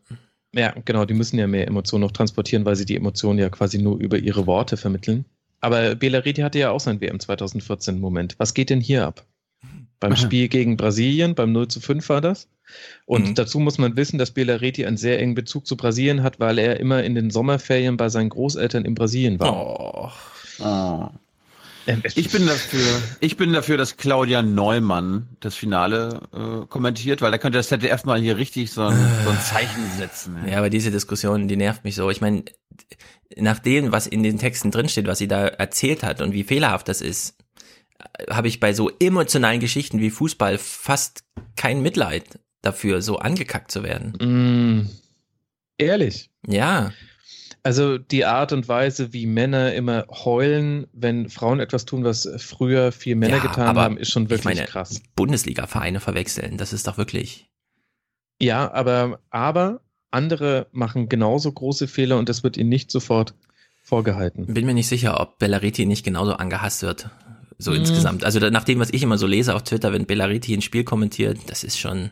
Ja, 0.55 0.73
genau, 0.85 1.05
die 1.05 1.13
müssen 1.13 1.37
ja 1.37 1.47
mehr 1.47 1.67
Emotionen 1.67 2.01
noch 2.01 2.11
transportieren, 2.11 2.65
weil 2.65 2.75
sie 2.75 2.85
die 2.85 2.95
Emotionen 2.95 3.37
ja 3.39 3.49
quasi 3.49 3.77
nur 3.77 3.97
über 3.99 4.17
ihre 4.17 4.47
Worte 4.47 4.77
vermitteln. 4.77 5.25
Aber 5.61 5.95
Belariti 5.95 6.41
hatte 6.41 6.59
ja 6.59 6.71
auch 6.71 6.79
sein 6.79 7.01
WM 7.01 7.19
2014 7.19 7.99
Moment. 7.99 8.35
Was 8.39 8.53
geht 8.53 8.69
denn 8.69 8.81
hier 8.81 9.05
ab? 9.05 9.25
Beim 9.99 10.15
Spiel 10.15 10.47
gegen 10.47 10.77
Brasilien, 10.77 11.35
beim 11.35 11.51
0 11.51 11.67
zu 11.67 11.81
5 11.81 12.07
war 12.07 12.21
das. 12.21 12.47
Und 13.05 13.29
Mhm. 13.29 13.35
dazu 13.35 13.59
muss 13.59 13.77
man 13.77 13.97
wissen, 13.97 14.17
dass 14.17 14.31
Belariti 14.31 14.85
einen 14.85 14.95
sehr 14.97 15.19
engen 15.19 15.35
Bezug 15.35 15.67
zu 15.67 15.75
Brasilien 15.75 16.23
hat, 16.23 16.39
weil 16.39 16.57
er 16.57 16.79
immer 16.79 17.03
in 17.03 17.15
den 17.15 17.29
Sommerferien 17.31 17.97
bei 17.97 18.07
seinen 18.07 18.29
Großeltern 18.29 18.85
in 18.85 18.95
Brasilien 18.95 19.39
war. 19.39 19.53
Oh. 19.53 20.09
Oh. 20.63 21.09
Ich 22.15 22.29
bin 22.29 22.45
dafür, 22.45 23.01
ich 23.19 23.37
bin 23.37 23.53
dafür, 23.53 23.77
dass 23.77 23.97
Claudia 23.97 24.41
Neumann 24.41 25.29
das 25.39 25.55
Finale 25.55 26.21
äh, 26.33 26.65
kommentiert, 26.67 27.21
weil 27.21 27.31
da 27.31 27.37
könnte 27.37 27.57
das 27.57 27.69
ZDF 27.69 28.05
mal 28.05 28.19
hier 28.19 28.37
richtig 28.37 28.71
so 28.71 28.83
ein, 28.83 28.97
so 29.23 29.29
ein 29.29 29.39
Zeichen 29.39 29.83
setzen. 29.97 30.37
Ja, 30.47 30.59
aber 30.59 30.69
diese 30.69 30.91
Diskussion, 30.91 31.47
die 31.47 31.57
nervt 31.57 31.83
mich 31.83 31.95
so. 31.95 32.09
Ich 32.09 32.21
meine, 32.21 32.43
nach 33.35 33.59
dem, 33.59 33.91
was 33.91 34.07
in 34.07 34.23
den 34.23 34.37
Texten 34.37 34.71
drinsteht, 34.71 35.07
was 35.07 35.17
sie 35.17 35.27
da 35.27 35.47
erzählt 35.47 36.03
hat 36.03 36.21
und 36.21 36.33
wie 36.33 36.43
fehlerhaft 36.43 36.87
das 36.87 37.01
ist, 37.01 37.37
äh, 37.99 38.31
habe 38.31 38.47
ich 38.47 38.59
bei 38.59 38.73
so 38.73 38.89
emotionalen 38.99 39.59
Geschichten 39.59 39.99
wie 39.99 40.09
Fußball 40.09 40.57
fast 40.57 41.23
kein 41.55 41.81
Mitleid 41.81 42.39
dafür, 42.61 43.01
so 43.01 43.17
angekackt 43.17 43.71
zu 43.71 43.83
werden. 43.83 44.13
Mm, 44.19 44.89
ehrlich. 45.77 46.29
Ja, 46.47 46.91
Also 47.63 47.97
die 47.97 48.25
Art 48.25 48.53
und 48.53 48.67
Weise, 48.67 49.11
wie 49.13 49.25
Männer 49.25 49.73
immer 49.73 50.05
heulen, 50.09 50.87
wenn 50.93 51.29
Frauen 51.29 51.59
etwas 51.59 51.85
tun, 51.85 52.03
was 52.03 52.27
früher 52.37 52.91
viel 52.91 53.15
Männer 53.15 53.37
Ja, 53.37 53.41
getan 53.41 53.77
haben, 53.77 53.97
ist 53.97 54.11
schon 54.11 54.29
wirklich 54.29 54.39
ich 54.39 54.45
meine, 54.57 54.65
krass. 54.67 55.01
Bundesliga-Vereine 55.15 55.99
verwechseln, 55.99 56.57
das 56.57 56.71
ist 56.73 56.87
doch 56.87 56.97
wirklich. 56.97 57.49
Ja, 58.41 58.71
aber, 58.71 59.19
aber 59.29 59.81
andere 60.11 60.67
machen 60.71 61.09
genauso 61.09 61.51
große 61.51 61.87
Fehler 61.87 62.17
und 62.17 62.29
das 62.29 62.43
wird 62.43 62.55
ihnen 62.57 62.69
nicht 62.69 62.91
sofort 62.91 63.33
vorgehalten. 63.83 64.53
Bin 64.53 64.65
mir 64.65 64.73
nicht 64.73 64.87
sicher, 64.87 65.19
ob 65.19 65.39
Bellariti 65.39 65.85
nicht 65.85 66.05
genauso 66.05 66.33
angehasst 66.33 66.81
wird. 66.83 67.09
So 67.57 67.71
Mm. 67.71 67.75
insgesamt. 67.75 68.23
Also 68.23 68.39
nach 68.39 68.63
dem, 68.63 68.79
was 68.79 68.89
ich 68.91 69.03
immer 69.03 69.17
so 69.17 69.27
lese 69.27 69.53
auf 69.53 69.63
Twitter, 69.63 69.91
wenn 69.91 70.05
Bellariti 70.05 70.53
ein 70.53 70.61
Spiel 70.61 70.85
kommentiert, 70.85 71.39
das 71.47 71.63
ist 71.65 71.77
schon. 71.77 72.11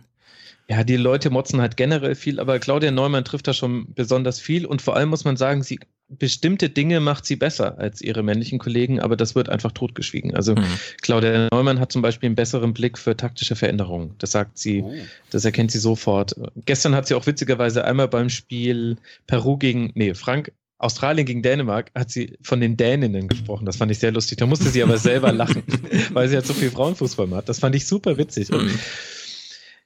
Ja, 0.70 0.84
die 0.84 0.98
Leute 0.98 1.30
motzen 1.30 1.62
halt 1.62 1.78
generell 1.78 2.16
viel, 2.16 2.40
aber 2.42 2.60
Claudia 2.60 2.92
Neumann 2.92 3.24
trifft 3.24 3.48
da 3.48 3.54
schon 3.54 3.94
besonders 3.94 4.40
viel 4.42 4.66
und 4.66 4.82
vor 4.82 4.98
allem 4.98 5.08
muss 5.10 5.24
man 5.24 5.38
sagen, 5.38 5.64
sie 5.64 5.80
bestimmte 6.10 6.70
Dinge 6.70 7.00
macht 7.00 7.26
sie 7.26 7.36
besser 7.38 7.78
als 7.80 8.02
ihre 8.02 8.22
männlichen 8.24 8.60
Kollegen, 8.60 9.00
aber 9.00 9.16
das 9.18 9.34
wird 9.36 9.50
einfach 9.50 9.72
totgeschwiegen. 9.72 10.36
Also 10.36 10.56
Hm. 10.56 10.64
Claudia 11.02 11.48
Neumann 11.52 11.80
hat 11.80 11.92
zum 11.92 12.02
Beispiel 12.02 12.28
einen 12.28 12.36
besseren 12.36 12.74
Blick 12.74 12.98
für 12.98 13.16
taktische 13.16 13.56
Veränderungen. 13.56 14.16
Das 14.18 14.32
sagt 14.32 14.58
sie, 14.58 14.82
Oh. 14.84 14.94
das 15.32 15.44
erkennt 15.46 15.72
sie 15.72 15.80
sofort. 15.80 16.36
Gestern 16.66 16.96
hat 16.96 17.08
sie 17.08 17.16
auch 17.16 17.26
witzigerweise 17.28 17.84
einmal 17.86 18.08
beim 18.10 18.30
Spiel 18.30 18.98
Peru 19.26 19.58
gegen, 19.58 19.92
nee, 19.96 20.14
Frank, 20.16 20.52
Australien 20.80 21.26
gegen 21.26 21.42
Dänemark 21.42 21.92
hat 21.96 22.12
sie 22.12 22.38
von 22.42 22.62
den 22.62 22.78
Däninnen 22.78 23.28
gesprochen. 23.28 23.66
Das 23.66 23.78
fand 23.78 23.92
ich 23.92 24.00
sehr 24.00 24.12
lustig. 24.12 24.38
Da 24.38 24.46
musste 24.46 24.70
sie 24.70 24.84
aber 24.84 24.98
selber 25.00 25.32
lachen, 25.32 25.64
weil 26.14 26.30
sie 26.30 26.36
halt 26.36 26.46
so 26.46 26.54
viel 26.54 26.70
Frauenfußball 26.72 27.26
macht. 27.28 27.50
Das 27.50 27.60
fand 27.60 27.74
ich 27.76 27.86
super 27.88 28.18
witzig. 28.18 28.52
Und 28.54 28.70
Hm. 28.70 28.80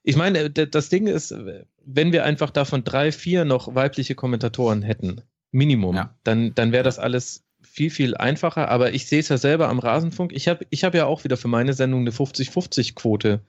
Ich 0.03 0.15
meine, 0.15 0.49
d- 0.49 0.65
das 0.67 0.89
Ding 0.89 1.07
ist, 1.07 1.33
wenn 1.85 2.11
wir 2.11 2.25
einfach 2.25 2.49
davon 2.49 2.83
drei, 2.83 3.11
vier 3.11 3.45
noch 3.45 3.75
weibliche 3.75 4.15
Kommentatoren 4.15 4.81
hätten, 4.81 5.21
Minimum, 5.51 5.95
Ja. 5.95 6.15
dann, 6.23 6.55
dann 6.55 6.71
wäre 6.71 6.83
das 6.83 6.97
alles 6.99 7.43
viel, 7.61 7.89
viel 7.89 8.15
einfacher. 8.15 8.69
Aber 8.69 8.93
ich 8.93 9.05
sehe 9.07 9.19
es 9.19 9.29
ja 9.29 9.37
selber 9.37 9.69
am 9.69 9.79
Rasenfunk. 9.79 10.31
Ich 10.33 10.47
habe 10.47 10.65
ich 10.69 10.83
hab 10.83 10.95
ja 10.95 11.05
auch 11.05 11.23
wieder 11.23 11.37
für 11.37 11.47
meine 11.47 11.73
Sendung 11.73 12.01
eine 12.01 12.11
50-50-Quote 12.11 13.41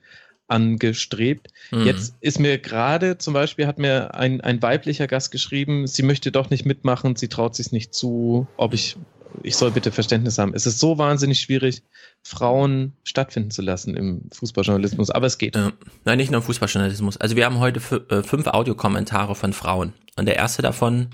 angestrebt. 0.47 1.47
Hm. 1.69 1.85
Jetzt 1.85 2.15
ist 2.19 2.39
mir 2.39 2.57
gerade 2.57 3.17
zum 3.17 3.33
Beispiel, 3.33 3.65
hat 3.67 3.79
mir 3.79 4.13
ein, 4.13 4.41
ein 4.41 4.61
weiblicher 4.61 5.07
Gast 5.07 5.31
geschrieben, 5.31 5.87
sie 5.87 6.03
möchte 6.03 6.31
doch 6.31 6.49
nicht 6.49 6.65
mitmachen, 6.65 7.15
sie 7.15 7.27
traut 7.29 7.55
sich 7.55 7.71
nicht 7.71 7.93
zu, 7.93 8.47
ob 8.57 8.73
ich, 8.73 8.97
ich 9.41 9.55
soll 9.55 9.71
bitte 9.71 9.91
Verständnis 9.91 10.37
haben. 10.37 10.53
Es 10.53 10.65
ist 10.65 10.79
so 10.79 10.97
wahnsinnig 10.97 11.39
schwierig, 11.39 11.83
Frauen 12.21 12.93
stattfinden 13.03 13.51
zu 13.51 13.61
lassen 13.61 13.95
im 13.95 14.29
Fußballjournalismus, 14.31 15.09
aber 15.09 15.27
es 15.27 15.37
geht. 15.37 15.55
Ja. 15.55 15.71
Nein, 16.05 16.17
nicht 16.17 16.31
nur 16.31 16.41
im 16.41 16.45
Fußballjournalismus. 16.45 17.17
Also 17.17 17.35
wir 17.35 17.45
haben 17.45 17.59
heute 17.59 17.79
äh, 18.09 18.23
fünf 18.23 18.47
Audiokommentare 18.47 19.35
von 19.35 19.53
Frauen. 19.53 19.93
Und 20.15 20.25
der 20.25 20.35
erste 20.35 20.61
davon 20.61 21.09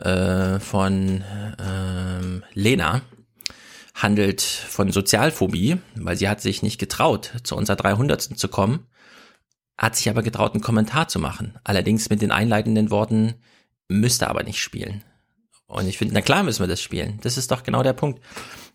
äh, 0.00 0.58
von 0.58 1.22
ähm, 1.60 2.42
Lena 2.54 3.02
handelt 3.94 4.40
von 4.40 4.90
Sozialphobie, 4.90 5.76
weil 5.96 6.16
sie 6.16 6.28
hat 6.28 6.40
sich 6.40 6.62
nicht 6.62 6.78
getraut, 6.78 7.32
zu 7.44 7.56
unserer 7.56 7.76
300. 7.76 8.22
zu 8.22 8.48
kommen, 8.48 8.86
hat 9.76 9.96
sich 9.96 10.08
aber 10.08 10.22
getraut, 10.22 10.54
einen 10.54 10.62
Kommentar 10.62 11.08
zu 11.08 11.18
machen. 11.18 11.58
Allerdings 11.64 12.10
mit 12.10 12.22
den 12.22 12.32
einleitenden 12.32 12.90
Worten, 12.90 13.34
müsste 13.88 14.28
aber 14.28 14.42
nicht 14.42 14.58
spielen. 14.58 15.04
Und 15.72 15.88
ich 15.88 15.98
finde, 15.98 16.14
na 16.14 16.20
klar 16.20 16.42
müssen 16.42 16.62
wir 16.62 16.68
das 16.68 16.82
spielen. 16.82 17.18
Das 17.22 17.36
ist 17.38 17.50
doch 17.50 17.62
genau 17.62 17.82
der 17.82 17.94
Punkt. 17.94 18.20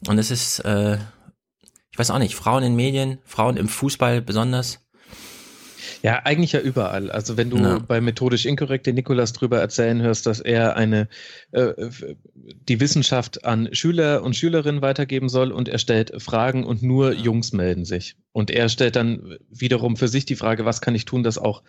Und 0.08 0.18
es 0.18 0.32
ist, 0.32 0.60
äh, 0.60 0.98
ich 1.92 2.00
weiß 2.00 2.12
auch 2.12 2.20
nicht, 2.20 2.36
Frauen 2.36 2.64
in 2.64 2.76
Medien, 2.76 3.20
Frauen 3.26 3.56
im 3.58 3.68
Fußball 3.68 4.22
besonders. 4.22 4.80
Ja, 6.04 6.22
eigentlich 6.26 6.52
ja 6.52 6.60
überall. 6.60 7.10
Also 7.12 7.38
wenn 7.38 7.50
du 7.50 7.58
Ja. 7.58 7.80
bei 7.80 8.02
methodisch 8.02 8.46
inkorrekt 8.46 8.86
den 8.86 8.96
Nikolas 8.96 9.34
drüber 9.34 9.60
erzählen 9.60 10.02
hörst, 10.02 10.26
dass 10.26 10.40
er 10.40 10.76
eine 10.76 11.08
äh, 11.52 11.74
die 12.36 12.80
Wissenschaft 12.80 13.46
an 13.46 13.70
Schüler 13.74 14.24
und 14.24 14.36
Schülerinnen 14.36 14.82
weitergeben 14.82 15.30
soll 15.30 15.52
und 15.52 15.70
er 15.70 15.80
stellt 15.80 16.22
Fragen 16.22 16.66
und 16.66 16.84
nur 16.84 17.14
Jungs 17.14 17.52
melden 17.52 17.86
sich. 17.86 18.16
Und 18.32 18.52
er 18.52 18.70
stellt 18.70 18.96
dann 18.96 19.38
wiederum 19.50 19.98
für 19.98 20.08
sich 20.08 20.26
die 20.26 20.36
Frage, 20.36 20.66
was 20.66 20.82
kann 20.82 20.96
ich 20.96 21.06
tun, 21.06 21.24
dass 21.24 21.38
auch 21.38 21.64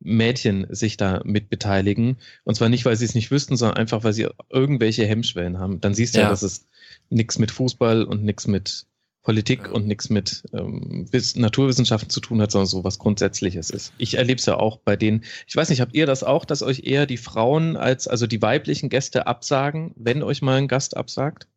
Mädchen 0.00 0.66
sich 0.70 0.96
da 0.96 1.22
mit 1.24 1.48
beteiligen. 1.48 2.18
Und 2.44 2.54
zwar 2.54 2.68
nicht, 2.68 2.84
weil 2.84 2.96
sie 2.96 3.04
es 3.04 3.14
nicht 3.14 3.30
wüssten, 3.30 3.56
sondern 3.56 3.78
einfach, 3.78 4.04
weil 4.04 4.12
sie 4.12 4.28
irgendwelche 4.50 5.06
Hemmschwellen 5.06 5.58
haben. 5.58 5.80
Dann 5.80 5.94
siehst 5.94 6.14
du 6.14 6.18
ja, 6.18 6.24
Ja. 6.26 6.30
dass 6.30 6.42
es 6.42 6.66
nichts 7.10 7.38
mit 7.38 7.50
Fußball 7.50 8.04
und 8.04 8.22
nichts 8.24 8.46
mit 8.46 8.86
Politik 9.22 9.72
und 9.72 9.88
nichts 9.88 10.08
mit 10.08 10.44
ähm, 10.52 11.08
Wiss- 11.10 11.34
Naturwissenschaften 11.34 12.10
zu 12.10 12.20
tun 12.20 12.40
hat, 12.40 12.52
sondern 12.52 12.66
so 12.68 12.84
was 12.84 13.00
Grundsätzliches 13.00 13.70
ist. 13.70 13.92
Ich 13.98 14.14
erlebe 14.18 14.38
es 14.38 14.46
ja 14.46 14.56
auch 14.56 14.78
bei 14.78 14.94
denen. 14.94 15.24
Ich 15.48 15.56
weiß 15.56 15.68
nicht, 15.70 15.80
habt 15.80 15.94
ihr 15.96 16.06
das 16.06 16.22
auch, 16.22 16.44
dass 16.44 16.62
euch 16.62 16.84
eher 16.84 17.06
die 17.06 17.16
Frauen 17.16 17.76
als, 17.76 18.06
also 18.06 18.28
die 18.28 18.40
weiblichen 18.40 18.88
Gäste 18.88 19.26
absagen, 19.26 19.92
wenn 19.96 20.22
euch 20.22 20.42
mal 20.42 20.58
ein 20.58 20.68
Gast 20.68 20.96
absagt? 20.96 21.48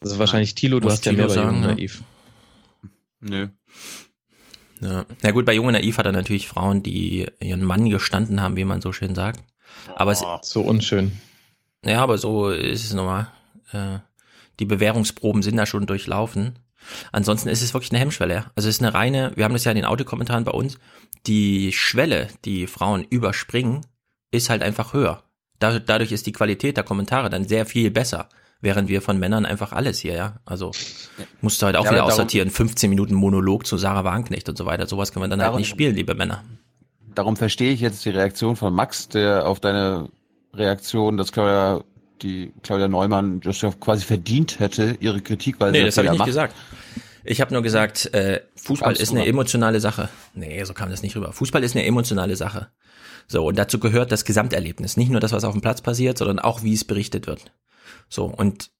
Also 0.00 0.18
wahrscheinlich 0.18 0.56
Thilo, 0.56 0.80
du 0.80 0.84
Muss 0.86 0.94
hast 0.94 1.06
ja 1.06 1.12
Thilo 1.12 1.26
mehr 1.26 1.28
bei 1.28 1.34
sagen, 1.34 1.56
Jung 1.56 1.62
ja. 1.62 1.74
Naiv. 1.74 2.02
Nö. 3.20 3.48
Ja. 4.80 5.04
Na 5.22 5.30
gut, 5.30 5.44
bei 5.44 5.52
Junge 5.54 5.72
Naiv 5.72 5.98
hat 5.98 6.06
er 6.06 6.12
natürlich 6.12 6.48
Frauen, 6.48 6.82
die 6.82 7.26
ihren 7.40 7.62
Mann 7.64 7.88
gestanden 7.88 8.40
haben, 8.40 8.56
wie 8.56 8.64
man 8.64 8.80
so 8.80 8.92
schön 8.92 9.14
sagt. 9.14 9.40
Aber 9.96 10.12
es, 10.12 10.24
So 10.42 10.62
unschön. 10.62 11.12
ja, 11.84 12.02
aber 12.02 12.18
so 12.18 12.50
ist 12.50 12.84
es 12.84 12.92
nochmal. 12.94 13.28
Äh, 13.72 13.98
die 14.58 14.64
Bewährungsproben 14.64 15.42
sind 15.42 15.56
da 15.56 15.66
schon 15.66 15.86
durchlaufen. 15.86 16.58
Ansonsten 17.12 17.48
ist 17.48 17.62
es 17.62 17.74
wirklich 17.74 17.92
eine 17.92 18.00
Hemmschwelle. 18.00 18.46
Also 18.56 18.68
es 18.68 18.76
ist 18.76 18.82
eine 18.82 18.94
reine, 18.94 19.32
wir 19.36 19.44
haben 19.44 19.52
das 19.52 19.64
ja 19.64 19.70
in 19.72 19.76
den 19.76 19.84
Audiokommentaren 19.84 20.44
bei 20.44 20.52
uns, 20.52 20.78
die 21.26 21.72
Schwelle, 21.72 22.28
die 22.44 22.66
Frauen 22.66 23.04
überspringen, 23.04 23.82
ist 24.30 24.48
halt 24.48 24.62
einfach 24.62 24.94
höher. 24.94 25.22
Da, 25.58 25.78
dadurch 25.78 26.12
ist 26.12 26.26
die 26.26 26.32
Qualität 26.32 26.78
der 26.78 26.84
Kommentare 26.84 27.28
dann 27.28 27.46
sehr 27.46 27.66
viel 27.66 27.90
besser. 27.90 28.28
Während 28.62 28.88
wir 28.90 29.00
von 29.00 29.18
Männern 29.18 29.46
einfach 29.46 29.72
alles 29.72 29.98
hier, 30.00 30.14
ja. 30.14 30.36
Also 30.44 30.70
musst 31.40 31.62
du 31.62 31.66
halt 31.66 31.76
auch 31.76 31.84
Ja, 31.86 31.92
wieder 31.92 32.04
aussortieren. 32.04 32.50
15 32.50 32.90
Minuten 32.90 33.14
Monolog 33.14 33.66
zu 33.66 33.78
Sarah 33.78 34.04
Wagenknecht 34.04 34.48
und 34.50 34.58
so 34.58 34.66
weiter. 34.66 34.86
Sowas 34.86 35.12
können 35.12 35.24
wir 35.24 35.28
dann 35.28 35.40
halt 35.40 35.48
Darum- 35.48 35.58
nicht 35.60 35.68
spielen, 35.70 35.94
liebe 35.96 36.14
Männer. 36.14 36.44
Darum 37.14 37.36
verstehe 37.36 37.72
ich 37.72 37.80
jetzt 37.80 38.04
die 38.04 38.10
Reaktion 38.10 38.56
von 38.56 38.72
Max, 38.74 39.08
der 39.08 39.46
auf 39.48 39.60
deine 39.60 40.10
Reaktion, 40.54 41.16
dass 41.16 41.32
Claudia, 41.32 41.82
die 42.22 42.52
Claudia 42.62 42.86
Neumann 42.88 43.40
das 43.40 43.60
ja 43.62 43.70
quasi 43.72 44.04
verdient 44.04 44.58
hätte, 44.60 44.96
ihre 45.00 45.20
Kritik, 45.22 45.56
weil 45.58 45.72
Nee, 45.72 45.78
sie 45.80 45.84
das 45.86 45.96
habe 45.96 46.06
ich 46.06 46.10
nicht 46.12 46.18
macht. 46.20 46.26
gesagt. 46.26 46.54
Ich 47.24 47.40
habe 47.40 47.52
nur 47.52 47.62
gesagt, 47.62 48.12
äh, 48.14 48.40
Fußball 48.56 48.94
ist 48.96 49.10
eine 49.10 49.26
emotionale 49.26 49.80
Sache. 49.80 50.08
Nee, 50.34 50.62
so 50.64 50.72
kam 50.74 50.90
das 50.90 51.02
nicht 51.02 51.16
rüber. 51.16 51.32
Fußball 51.32 51.62
ist 51.64 51.74
eine 51.76 51.84
emotionale 51.84 52.36
Sache. 52.36 52.68
So, 53.26 53.46
und 53.46 53.58
dazu 53.58 53.78
gehört 53.78 54.10
das 54.12 54.24
Gesamterlebnis. 54.24 54.96
Nicht 54.96 55.10
nur 55.10 55.20
das, 55.20 55.32
was 55.32 55.44
auf 55.44 55.52
dem 55.52 55.60
Platz 55.60 55.82
passiert, 55.82 56.18
sondern 56.18 56.38
auch, 56.38 56.62
wie 56.62 56.72
es 56.74 56.84
berichtet 56.84 57.26
wird. 57.26 57.52
So, 58.08 58.24
und 58.26 58.70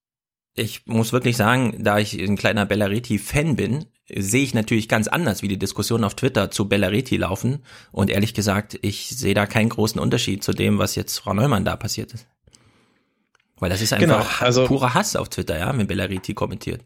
ich 0.54 0.86
muss 0.86 1.12
wirklich 1.12 1.36
sagen, 1.36 1.76
da 1.82 1.98
ich 1.98 2.14
ein 2.20 2.36
kleiner 2.36 2.66
Bellareti-Fan 2.66 3.56
bin, 3.56 3.86
sehe 4.12 4.42
ich 4.42 4.54
natürlich 4.54 4.88
ganz 4.88 5.06
anders, 5.06 5.42
wie 5.42 5.48
die 5.48 5.58
Diskussionen 5.58 6.04
auf 6.04 6.16
Twitter 6.16 6.50
zu 6.50 6.68
Bellareti 6.68 7.16
laufen. 7.16 7.64
Und 7.92 8.10
ehrlich 8.10 8.34
gesagt, 8.34 8.78
ich 8.82 9.08
sehe 9.08 9.34
da 9.34 9.46
keinen 9.46 9.68
großen 9.68 10.00
Unterschied 10.00 10.42
zu 10.42 10.52
dem, 10.52 10.78
was 10.78 10.96
jetzt 10.96 11.18
Frau 11.18 11.32
Neumann 11.32 11.64
da 11.64 11.76
passiert 11.76 12.12
ist. 12.12 12.26
Weil 13.58 13.70
das 13.70 13.80
ist 13.80 13.96
Genau, 13.96 14.16
einfach 14.16 14.42
also- 14.42 14.66
purer 14.66 14.94
Hass 14.94 15.14
auf 15.16 15.28
Twitter, 15.28 15.58
ja, 15.58 15.76
wenn 15.76 15.86
Bellareti 15.86 16.34
kommentiert. 16.34 16.84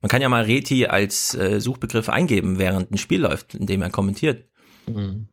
Man 0.00 0.08
kann 0.08 0.22
ja 0.22 0.28
mal 0.28 0.44
Reti 0.44 0.86
als 0.86 1.34
äh, 1.34 1.60
Suchbegriff 1.60 2.08
eingeben, 2.08 2.58
während 2.58 2.90
ein 2.90 2.98
Spiel 2.98 3.20
läuft, 3.22 3.54
in 3.54 3.66
dem 3.66 3.82
er 3.82 3.90
kommentiert. 3.90 4.44
Mhm. 4.86 5.28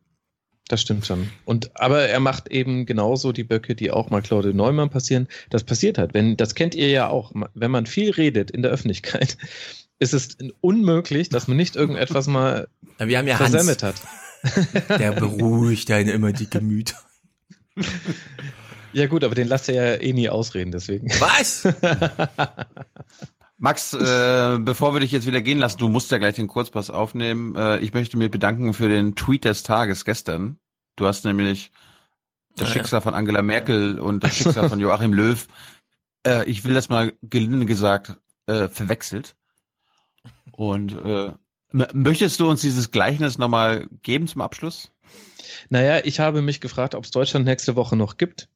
Das 0.68 0.80
stimmt 0.80 1.06
schon. 1.06 1.30
Und 1.44 1.70
aber 1.80 2.02
er 2.02 2.20
macht 2.20 2.48
eben 2.48 2.86
genauso 2.86 3.32
die 3.32 3.44
Böcke, 3.44 3.74
die 3.74 3.90
auch 3.90 4.10
mal 4.10 4.22
Claude 4.22 4.54
Neumann 4.54 4.90
passieren. 4.90 5.28
Das 5.50 5.64
passiert 5.64 5.98
halt. 5.98 6.14
Wenn, 6.14 6.36
das 6.36 6.54
kennt 6.54 6.74
ihr 6.74 6.88
ja 6.88 7.08
auch. 7.08 7.32
Wenn 7.54 7.70
man 7.70 7.86
viel 7.86 8.10
redet 8.10 8.50
in 8.50 8.62
der 8.62 8.70
Öffentlichkeit, 8.70 9.36
ist 9.98 10.14
es 10.14 10.36
unmöglich, 10.60 11.28
dass 11.28 11.48
man 11.48 11.56
nicht 11.56 11.76
irgendetwas 11.76 12.26
mal 12.26 12.68
Wir 12.98 13.18
haben 13.18 13.28
ja 13.28 13.36
versemmelt 13.36 13.82
Hans, 13.82 14.02
hat. 14.02 14.88
der 14.98 15.12
beruhigt 15.12 15.90
einen 15.90 16.08
immer 16.08 16.32
die 16.32 16.48
Gemüter. 16.48 16.96
Ja 18.92 19.06
gut, 19.06 19.24
aber 19.24 19.34
den 19.34 19.48
lasst 19.48 19.68
ihr 19.68 19.74
ja 19.74 19.94
eh 20.00 20.12
nie 20.12 20.28
ausreden, 20.28 20.72
deswegen. 20.72 21.08
Was? 21.20 21.66
Max, 23.62 23.92
äh, 23.92 24.58
bevor 24.58 24.92
wir 24.92 24.98
dich 24.98 25.12
jetzt 25.12 25.24
wieder 25.24 25.40
gehen 25.40 25.60
lassen, 25.60 25.78
du 25.78 25.88
musst 25.88 26.10
ja 26.10 26.18
gleich 26.18 26.34
den 26.34 26.48
Kurzpass 26.48 26.90
aufnehmen. 26.90 27.54
Äh, 27.54 27.78
ich 27.78 27.94
möchte 27.94 28.16
mich 28.16 28.28
bedanken 28.28 28.74
für 28.74 28.88
den 28.88 29.14
Tweet 29.14 29.44
des 29.44 29.62
Tages 29.62 30.04
gestern. 30.04 30.58
Du 30.96 31.06
hast 31.06 31.24
nämlich 31.24 31.70
das 32.56 32.66
ja. 32.66 32.74
Schicksal 32.74 33.00
von 33.00 33.14
Angela 33.14 33.40
Merkel 33.40 34.00
und 34.00 34.24
das 34.24 34.34
Schicksal 34.34 34.68
von 34.68 34.80
Joachim 34.80 35.12
Löw, 35.12 35.46
äh, 36.26 36.44
ich 36.50 36.64
will 36.64 36.74
das 36.74 36.88
mal 36.88 37.12
gelinde 37.22 37.64
gesagt, 37.64 38.16
äh, 38.46 38.66
verwechselt. 38.66 39.36
Und 40.50 40.96
äh, 41.04 41.30
möchtest 41.70 42.40
du 42.40 42.50
uns 42.50 42.62
dieses 42.62 42.90
Gleichnis 42.90 43.38
nochmal 43.38 43.86
geben 44.02 44.26
zum 44.26 44.40
Abschluss? 44.40 44.90
Naja, 45.68 46.00
ich 46.04 46.18
habe 46.18 46.42
mich 46.42 46.60
gefragt, 46.60 46.96
ob 46.96 47.04
es 47.04 47.12
Deutschland 47.12 47.46
nächste 47.46 47.76
Woche 47.76 47.94
noch 47.94 48.16
gibt. 48.16 48.48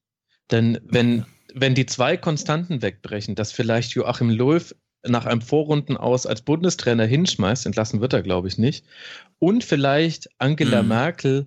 Denn 0.51 0.81
wenn, 0.83 1.27
wenn 1.55 1.77
die 1.77 1.87
zwei 1.87 2.17
Konstanten 2.17 2.83
wegbrechen, 2.83 3.37
dass 3.37 3.53
vielleicht 3.53 3.93
Joachim 3.93 4.31
Löw 4.31 4.75
nach 5.09 5.27
einem 5.27 5.41
Vorrunden 5.43 5.97
aus 5.97 6.27
als 6.27 6.43
Bundestrainer 6.43 7.05
hinschmeißt, 7.07 7.67
entlassen 7.67 8.01
wird 8.01 8.13
er, 8.13 8.23
glaube 8.23 8.49
ich, 8.49 8.59
nicht, 8.59 8.85
und 9.39 9.65
vielleicht 9.65 10.29
Angela 10.39 10.83
Mhm. 10.83 10.89
Merkel 10.89 11.47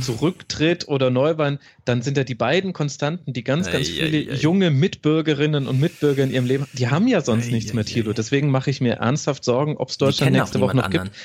zurücktritt 0.00 0.88
oder 0.88 1.10
Neuwahlen, 1.10 1.58
dann 1.84 2.00
sind 2.00 2.16
ja 2.16 2.24
die 2.24 2.34
beiden 2.34 2.72
Konstanten, 2.72 3.34
die 3.34 3.44
ganz, 3.44 3.70
ganz 3.70 3.88
Ei, 3.88 3.92
viele 3.92 4.18
ei, 4.18 4.32
ei. 4.32 4.36
junge 4.36 4.70
Mitbürgerinnen 4.70 5.66
und 5.66 5.78
Mitbürger 5.80 6.24
in 6.24 6.30
ihrem 6.30 6.46
Leben, 6.46 6.66
die 6.72 6.88
haben 6.88 7.06
ja 7.08 7.20
sonst 7.20 7.50
nichts 7.50 7.74
mehr. 7.74 7.84
Thilo. 7.84 8.14
Deswegen 8.14 8.48
mache 8.50 8.70
ich 8.70 8.80
mir 8.80 8.94
ernsthaft 8.94 9.44
Sorgen, 9.44 9.76
ob 9.76 9.90
es 9.90 9.98
Deutschland 9.98 10.32
nächste 10.32 10.60
Woche 10.60 10.76
noch 10.76 10.88
niemand 10.88 10.92
gibt. 10.92 11.00
anderen. 11.02 11.18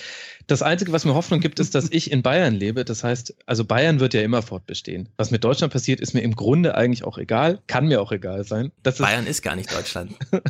Das 0.48 0.62
Einzige, 0.62 0.92
was 0.94 1.04
mir 1.06 1.14
Hoffnung 1.14 1.40
gibt, 1.42 1.60
ist, 1.60 1.76
dass 1.76 1.92
ich 1.92 2.12
in 2.12 2.22
Bayern 2.24 2.56
lebe. 2.56 2.86
Das 2.86 3.04
heißt, 3.04 3.36
also 3.46 3.66
Bayern 3.66 4.00
wird 4.00 4.14
ja 4.14 4.22
immer 4.22 4.42
fortbestehen. 4.42 5.10
Was 5.18 5.30
mit 5.32 5.44
Deutschland 5.44 5.72
passiert, 5.74 6.00
ist 6.00 6.14
mir 6.14 6.22
im 6.22 6.36
Grunde 6.36 6.76
eigentlich 6.76 7.04
auch 7.04 7.18
egal. 7.18 7.60
Kann 7.68 7.88
mir 7.88 8.02
auch 8.02 8.12
egal 8.14 8.46
sein. 8.46 8.72
Das 8.84 8.96
ist, 8.96 9.02
Bayern 9.02 9.28
ist 9.28 9.42
gar 9.42 9.56
nicht 9.56 9.74
Deutschland. 9.74 10.14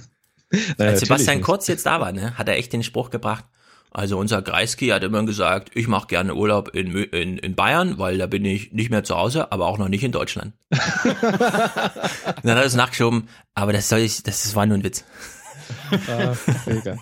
Naja, 0.50 0.92
Als 0.92 1.02
Sebastian. 1.02 1.42
Kurz 1.42 1.68
jetzt 1.68 1.86
da 1.86 2.00
war, 2.00 2.12
ne, 2.12 2.38
hat 2.38 2.48
er 2.48 2.56
echt 2.56 2.74
den 2.74 2.84
Spruch 2.84 3.10
gebracht. 3.10 3.46
Also 3.92 4.18
unser 4.18 4.42
Kreisky 4.42 4.90
hat 4.90 5.04
immer 5.04 5.26
gesagt, 5.26 5.72
ich 5.74 5.88
mache 5.88 6.08
gerne 6.08 6.36
Urlaub 6.36 6.70
in, 6.76 6.96
in, 6.96 7.38
in 7.38 7.56
Bayern, 7.56 7.98
weil 7.98 8.18
da 8.18 8.28
bin 8.28 8.46
ich 8.46 8.72
nicht 8.74 8.92
mehr 8.92 9.04
zu 9.04 9.18
Hause, 9.18 9.52
aber 9.52 9.66
auch 9.66 9.78
noch 9.78 9.88
nicht 9.88 10.04
in 10.04 10.12
Deutschland. 10.12 10.54
Dann 10.70 10.82
hat 11.32 12.44
er 12.44 12.66
es 12.66 12.76
nachgeschoben, 12.76 13.30
aber 13.56 13.74
das 13.74 13.90
soll 13.90 14.00
ich, 14.00 14.24
das 14.24 14.56
war 14.56 14.66
nur 14.66 14.78
ein 14.78 14.84
Witz. 14.84 15.04
Ah, 16.08 16.34
mega. 16.66 16.98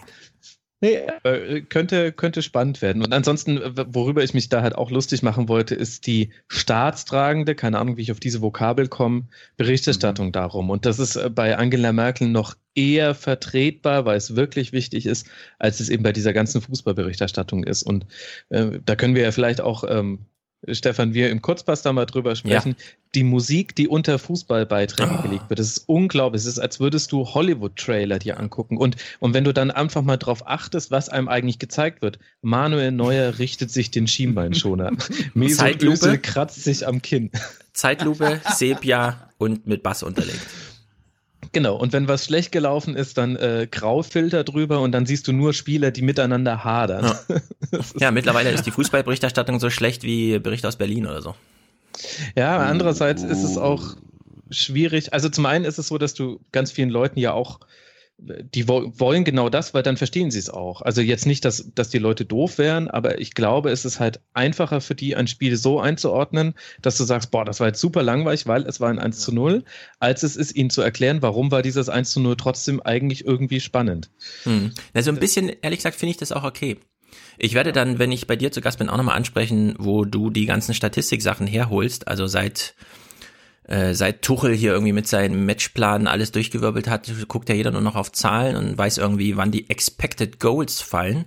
Nee, 0.85 1.01
äh, 1.23 1.61
könnte, 1.61 2.11
könnte 2.11 2.43
spannend 2.43 2.83
werden. 2.83 3.01
Und 3.03 3.11
ansonsten, 3.11 3.59
worüber 3.87 4.23
ich 4.23 4.35
mich 4.35 4.49
da 4.49 4.61
halt 4.61 4.75
auch 4.75 4.91
lustig 4.91 5.23
machen 5.23 5.49
wollte, 5.49 5.73
ist 5.73 6.05
die 6.05 6.29
staatstragende, 6.47 7.55
keine 7.55 7.79
Ahnung, 7.79 7.97
wie 7.97 8.03
ich 8.03 8.11
auf 8.11 8.19
diese 8.19 8.41
Vokabel 8.41 8.87
komme, 8.87 9.23
Berichterstattung 9.57 10.31
darum. 10.31 10.69
Und 10.69 10.85
das 10.85 10.99
ist 10.99 11.15
äh, 11.15 11.31
bei 11.31 11.57
Angela 11.57 11.91
Merkel 11.91 12.27
noch 12.27 12.55
eher 12.75 13.15
vertretbar, 13.15 14.05
weil 14.05 14.17
es 14.17 14.35
wirklich 14.35 14.73
wichtig 14.73 15.07
ist, 15.07 15.27
als 15.57 15.79
es 15.79 15.89
eben 15.89 16.03
bei 16.03 16.11
dieser 16.11 16.33
ganzen 16.33 16.61
Fußballberichterstattung 16.61 17.63
ist. 17.63 17.81
Und 17.81 18.05
äh, 18.49 18.79
da 18.85 18.95
können 18.95 19.15
wir 19.15 19.23
ja 19.23 19.31
vielleicht 19.31 19.61
auch, 19.61 19.85
ähm, 19.87 20.27
Stefan, 20.71 21.13
wir 21.13 21.29
im 21.29 21.41
Kurzpass 21.41 21.81
da 21.81 21.93
mal 21.93 22.05
drüber 22.05 22.35
sprechen. 22.35 22.75
Die 23.13 23.23
Musik, 23.23 23.75
die 23.75 23.87
unter 23.87 24.19
Fußballbeiträgen 24.19 25.17
Oh. 25.19 25.21
gelegt 25.21 25.49
wird, 25.49 25.59
das 25.59 25.67
ist 25.67 25.83
unglaublich. 25.87 26.41
Es 26.41 26.47
ist, 26.47 26.59
als 26.59 26.79
würdest 26.79 27.11
du 27.11 27.25
Hollywood-Trailer 27.25 28.19
dir 28.19 28.39
angucken. 28.39 28.77
Und, 28.77 28.97
und 29.19 29.33
wenn 29.33 29.43
du 29.43 29.53
dann 29.53 29.71
einfach 29.71 30.01
mal 30.01 30.17
drauf 30.17 30.47
achtest, 30.47 30.91
was 30.91 31.09
einem 31.09 31.27
eigentlich 31.27 31.59
gezeigt 31.59 32.01
wird. 32.01 32.19
Manuel 32.41 32.91
Neuer 32.91 33.39
richtet 33.39 33.71
sich 33.71 33.91
den 33.91 34.07
Schienbeinschoner. 34.07 34.91
Mesut 35.33 35.57
Zeitlupe. 35.59 35.93
Özil 35.93 36.17
kratzt 36.17 36.63
sich 36.63 36.87
am 36.87 37.01
Kinn. 37.01 37.31
Zeitlupe, 37.73 38.41
Sepia 38.55 39.29
und 39.37 39.67
mit 39.67 39.83
Bass 39.83 40.03
unterlegt. 40.03 40.39
Genau, 41.55 41.77
und 41.77 41.93
wenn 41.93 42.09
was 42.09 42.25
schlecht 42.25 42.51
gelaufen 42.51 42.97
ist, 42.97 43.17
dann 43.17 43.37
äh, 43.37 43.65
Graufilter 43.71 44.43
drüber 44.43 44.81
und 44.81 44.91
dann 44.91 45.05
siehst 45.05 45.25
du 45.29 45.31
nur 45.31 45.53
Spieler, 45.53 45.89
die 45.89 46.01
miteinander 46.01 46.65
hadern. 46.65 47.17
Ja, 47.97 48.11
mittlerweile 48.11 48.51
ist 48.51 48.65
die 48.65 48.71
Fußballberichterstattung 48.71 49.61
so 49.61 49.69
schlecht 49.69 50.03
wie 50.03 50.37
Bericht 50.39 50.65
aus 50.65 50.75
Berlin 50.75 51.07
oder 51.07 51.21
so. 51.21 51.33
Ja, 52.35 52.57
andererseits 52.57 53.23
ist 53.23 53.41
es 53.41 53.57
auch 53.57 53.95
schwierig. 54.51 55.13
Also 55.13 55.29
zum 55.29 55.45
einen 55.45 55.63
ist 55.63 55.77
es 55.77 55.87
so, 55.87 55.97
dass 55.97 56.13
du 56.13 56.41
ganz 56.51 56.73
vielen 56.73 56.89
Leuten 56.89 57.19
ja 57.19 57.31
auch, 57.31 57.61
die 58.17 58.67
wo 58.67 58.91
wollen 58.97 59.25
genau 59.25 59.49
das, 59.49 59.73
weil 59.73 59.83
dann 59.83 59.97
verstehen 59.97 60.31
sie 60.31 60.39
es 60.39 60.49
auch. 60.49 60.81
Also 60.81 61.01
jetzt 61.01 61.25
nicht, 61.25 61.43
dass, 61.43 61.71
dass 61.75 61.89
die 61.89 61.97
Leute 61.97 62.25
doof 62.25 62.57
wären, 62.57 62.89
aber 62.89 63.19
ich 63.19 63.33
glaube, 63.33 63.71
es 63.71 63.83
ist 63.83 63.99
halt 63.99 64.21
einfacher 64.33 64.79
für 64.79 64.95
die, 64.95 65.15
ein 65.15 65.27
Spiel 65.27 65.57
so 65.57 65.79
einzuordnen, 65.79 66.53
dass 66.81 66.97
du 66.97 67.03
sagst, 67.03 67.31
boah, 67.31 67.43
das 67.43 67.59
war 67.59 67.67
jetzt 67.67 67.81
super 67.81 68.03
langweilig, 68.03 68.47
weil 68.47 68.63
es 68.63 68.79
war 68.79 68.89
ein 68.89 68.99
1 68.99 69.19
zu 69.19 69.33
0, 69.33 69.63
als 69.99 70.23
es 70.23 70.37
ist, 70.37 70.55
ihnen 70.55 70.69
zu 70.69 70.81
erklären, 70.81 71.21
warum 71.21 71.51
war 71.51 71.61
dieses 71.61 71.89
1 71.89 72.09
zu 72.09 72.21
0 72.21 72.37
trotzdem 72.37 72.81
eigentlich 72.81 73.25
irgendwie 73.25 73.59
spannend. 73.59 74.09
Hm. 74.43 74.71
Na, 74.93 75.01
so 75.01 75.11
ein 75.11 75.19
bisschen, 75.19 75.49
ehrlich 75.61 75.79
gesagt, 75.79 75.97
finde 75.97 76.11
ich 76.11 76.17
das 76.17 76.31
auch 76.31 76.43
okay. 76.43 76.77
Ich 77.37 77.53
werde 77.53 77.73
dann, 77.73 77.99
wenn 77.99 78.11
ich 78.11 78.27
bei 78.27 78.37
dir 78.37 78.51
zu 78.51 78.61
Gast 78.61 78.79
bin, 78.79 78.89
auch 78.89 78.97
nochmal 78.97 79.17
ansprechen, 79.17 79.75
wo 79.77 80.05
du 80.05 80.29
die 80.29 80.45
ganzen 80.45 80.73
Statistiksachen 80.73 81.47
herholst. 81.47 82.07
Also 82.07 82.27
seit, 82.27 82.75
äh, 83.67 83.93
seit 83.93 84.21
Tuchel 84.21 84.53
hier 84.53 84.73
irgendwie 84.73 84.93
mit 84.93 85.07
seinem 85.07 85.45
Matchplan 85.45 86.07
alles 86.07 86.31
durchgewirbelt 86.31 86.87
hat, 86.87 87.11
guckt 87.27 87.49
ja 87.49 87.55
jeder 87.55 87.71
nur 87.71 87.81
noch 87.81 87.95
auf 87.95 88.11
Zahlen 88.11 88.55
und 88.55 88.77
weiß 88.77 88.97
irgendwie, 88.97 89.37
wann 89.37 89.51
die 89.51 89.69
Expected 89.69 90.39
Goals 90.39 90.81
fallen. 90.81 91.25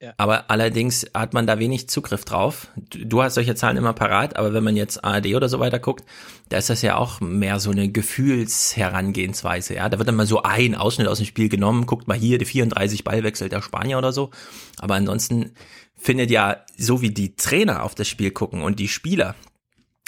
Ja. 0.00 0.14
Aber 0.16 0.48
allerdings 0.48 1.06
hat 1.12 1.34
man 1.34 1.48
da 1.48 1.58
wenig 1.58 1.88
Zugriff 1.88 2.24
drauf. 2.24 2.68
Du 2.76 3.04
du 3.04 3.22
hast 3.22 3.34
solche 3.34 3.56
Zahlen 3.56 3.76
immer 3.76 3.94
parat, 3.94 4.36
aber 4.36 4.54
wenn 4.54 4.62
man 4.62 4.76
jetzt 4.76 5.04
ARD 5.04 5.34
oder 5.34 5.48
so 5.48 5.58
weiter 5.58 5.80
guckt, 5.80 6.04
da 6.50 6.58
ist 6.58 6.70
das 6.70 6.82
ja 6.82 6.96
auch 6.96 7.20
mehr 7.20 7.58
so 7.58 7.72
eine 7.72 7.88
Gefühlsherangehensweise. 7.88 9.74
Ja, 9.74 9.88
da 9.88 9.98
wird 9.98 10.06
dann 10.06 10.14
mal 10.14 10.26
so 10.26 10.42
ein 10.42 10.76
Ausschnitt 10.76 11.08
aus 11.08 11.18
dem 11.18 11.26
Spiel 11.26 11.48
genommen, 11.48 11.86
guckt 11.86 12.06
mal 12.06 12.16
hier, 12.16 12.38
die 12.38 12.44
34 12.44 13.02
Ballwechsel 13.02 13.48
der 13.48 13.60
Spanier 13.60 13.98
oder 13.98 14.12
so. 14.12 14.30
Aber 14.78 14.94
ansonsten 14.94 15.50
findet 15.96 16.30
ja, 16.30 16.58
so 16.76 17.02
wie 17.02 17.10
die 17.10 17.34
Trainer 17.34 17.82
auf 17.82 17.96
das 17.96 18.06
Spiel 18.06 18.30
gucken 18.30 18.62
und 18.62 18.78
die 18.78 18.86
Spieler, 18.86 19.34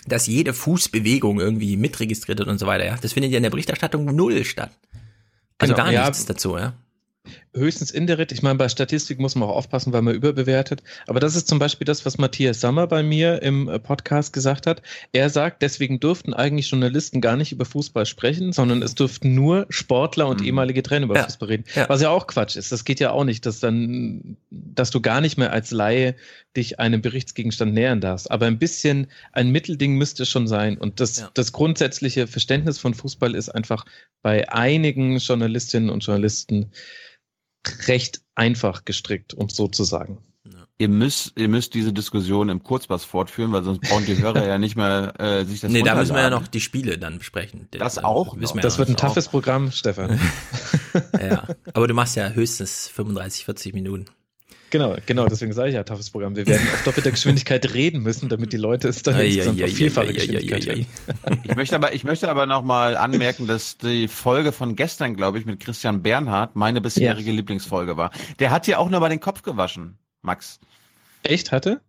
dass 0.06 0.26
jede 0.26 0.54
Fußbewegung 0.54 1.40
irgendwie 1.40 1.76
mitregistriert 1.76 2.38
wird 2.38 2.48
und 2.48 2.58
so 2.58 2.66
weiter, 2.66 2.84
ja, 2.84 2.96
das 3.00 3.12
findet 3.12 3.32
ja 3.32 3.36
in 3.36 3.42
der 3.42 3.50
Berichterstattung 3.50 4.04
null 4.04 4.44
statt. 4.44 4.72
Also 5.58 5.74
Genau, 5.74 5.84
gar 5.84 5.92
ja. 5.92 6.06
nichts 6.06 6.24
dazu, 6.24 6.56
ja. 6.56 6.74
Höchstens 7.54 7.90
indirekt. 7.90 8.32
Ich 8.32 8.42
meine, 8.42 8.56
bei 8.56 8.68
Statistik 8.68 9.18
muss 9.18 9.34
man 9.34 9.48
auch 9.48 9.56
aufpassen, 9.56 9.92
weil 9.92 10.02
man 10.02 10.14
überbewertet. 10.14 10.82
Aber 11.06 11.20
das 11.20 11.34
ist 11.34 11.48
zum 11.48 11.58
Beispiel 11.58 11.84
das, 11.84 12.06
was 12.06 12.18
Matthias 12.18 12.60
Sammer 12.60 12.86
bei 12.86 13.02
mir 13.02 13.42
im 13.42 13.68
äh, 13.68 13.78
Podcast 13.78 14.32
gesagt 14.32 14.66
hat. 14.66 14.82
Er 15.12 15.30
sagt, 15.30 15.62
deswegen 15.62 15.98
dürften 15.98 16.32
eigentlich 16.32 16.70
Journalisten 16.70 17.20
gar 17.20 17.36
nicht 17.36 17.52
über 17.52 17.64
Fußball 17.64 18.06
sprechen, 18.06 18.52
sondern 18.52 18.82
es 18.82 18.94
dürften 18.94 19.34
nur 19.34 19.66
Sportler 19.68 20.28
und 20.28 20.40
mhm. 20.40 20.46
ehemalige 20.46 20.82
Trainer 20.82 21.06
über 21.06 21.16
ja. 21.16 21.24
Fußball 21.24 21.48
reden. 21.48 21.64
Ja. 21.74 21.88
Was 21.88 22.00
ja 22.00 22.10
auch 22.10 22.26
Quatsch 22.26 22.56
ist. 22.56 22.70
Das 22.70 22.84
geht 22.84 23.00
ja 23.00 23.10
auch 23.10 23.24
nicht, 23.24 23.44
dass 23.46 23.58
dann, 23.58 24.36
dass 24.50 24.90
du 24.90 25.00
gar 25.00 25.20
nicht 25.20 25.36
mehr 25.36 25.52
als 25.52 25.72
Laie 25.72 26.14
dich 26.56 26.78
einem 26.78 27.02
Berichtsgegenstand 27.02 27.74
nähern 27.74 28.00
darfst. 28.00 28.30
Aber 28.30 28.46
ein 28.46 28.58
bisschen 28.58 29.08
ein 29.32 29.50
Mittelding 29.50 29.96
müsste 29.96 30.24
schon 30.26 30.46
sein. 30.46 30.78
Und 30.78 31.00
das, 31.00 31.20
ja. 31.20 31.30
das 31.34 31.52
grundsätzliche 31.52 32.26
Verständnis 32.26 32.78
von 32.78 32.94
Fußball 32.94 33.34
ist 33.34 33.48
einfach 33.48 33.84
bei 34.22 34.48
einigen 34.50 35.18
Journalistinnen 35.18 35.90
und 35.90 36.04
Journalisten 36.04 36.70
recht 37.86 38.22
einfach 38.34 38.84
gestrickt, 38.84 39.34
um 39.34 39.46
es 39.46 39.56
so 39.56 39.68
zu 39.68 39.84
sagen. 39.84 40.18
Ihr 40.78 40.88
müsst, 40.88 41.38
ihr 41.38 41.48
müsst 41.48 41.74
diese 41.74 41.92
Diskussion 41.92 42.48
im 42.48 42.62
Kurzpass 42.62 43.04
fortführen, 43.04 43.52
weil 43.52 43.62
sonst 43.62 43.82
brauchen 43.82 44.06
die 44.06 44.16
Hörer 44.16 44.46
ja 44.46 44.56
nicht 44.56 44.76
mehr 44.76 45.12
äh, 45.20 45.44
sich 45.44 45.60
das 45.60 45.70
Nee, 45.70 45.82
da 45.82 45.94
müssen 45.94 46.14
wir 46.14 46.22
ja 46.22 46.30
noch 46.30 46.48
die 46.48 46.62
Spiele 46.62 46.96
dann 46.96 47.18
besprechen. 47.18 47.68
Das 47.72 47.96
dann 47.96 48.06
auch. 48.06 48.34
Noch. 48.34 48.60
Das 48.60 48.78
wird 48.78 48.88
ein 48.88 48.96
toughes 48.96 49.28
Programm, 49.28 49.72
Stefan. 49.72 50.18
ja, 51.20 51.46
aber 51.74 51.86
du 51.86 51.92
machst 51.92 52.16
ja 52.16 52.30
höchstens 52.30 52.88
35, 52.88 53.44
40 53.44 53.74
Minuten. 53.74 54.06
Genau, 54.70 54.96
genau, 55.04 55.26
deswegen 55.26 55.52
sage 55.52 55.70
ich 55.70 55.74
ja 55.74 55.82
toughes 55.82 56.10
Programm. 56.10 56.36
Wir 56.36 56.46
werden 56.46 56.66
auf 56.72 56.84
doppelte 56.84 57.10
Geschwindigkeit 57.10 57.74
reden 57.74 58.02
müssen, 58.02 58.28
damit 58.28 58.52
die 58.52 58.56
Leute 58.56 58.88
es 58.88 59.02
dann 59.02 59.18
insgesamt 59.18 59.62
auf 59.62 59.70
vierfache 59.70 60.12
Geschwindigkeit 60.12 60.66
hören. 60.66 60.86
Ich 61.42 61.56
möchte 61.56 61.74
aber, 61.74 61.92
ich 61.92 62.04
möchte 62.04 62.30
aber 62.30 62.46
nochmal 62.46 62.96
anmerken, 62.96 63.46
dass 63.48 63.78
die 63.78 64.06
Folge 64.06 64.52
von 64.52 64.76
gestern, 64.76 65.16
glaube 65.16 65.38
ich, 65.38 65.46
mit 65.46 65.60
Christian 65.60 66.02
Bernhard 66.02 66.54
meine 66.54 66.80
bisherige 66.80 67.30
ja. 67.30 67.36
Lieblingsfolge 67.36 67.96
war. 67.96 68.12
Der 68.38 68.52
hat 68.52 68.66
dir 68.66 68.78
auch 68.78 68.88
nur 68.88 69.00
mal 69.00 69.08
den 69.08 69.20
Kopf 69.20 69.42
gewaschen, 69.42 69.98
Max. 70.22 70.60
Echt 71.24 71.50
hatte? 71.50 71.80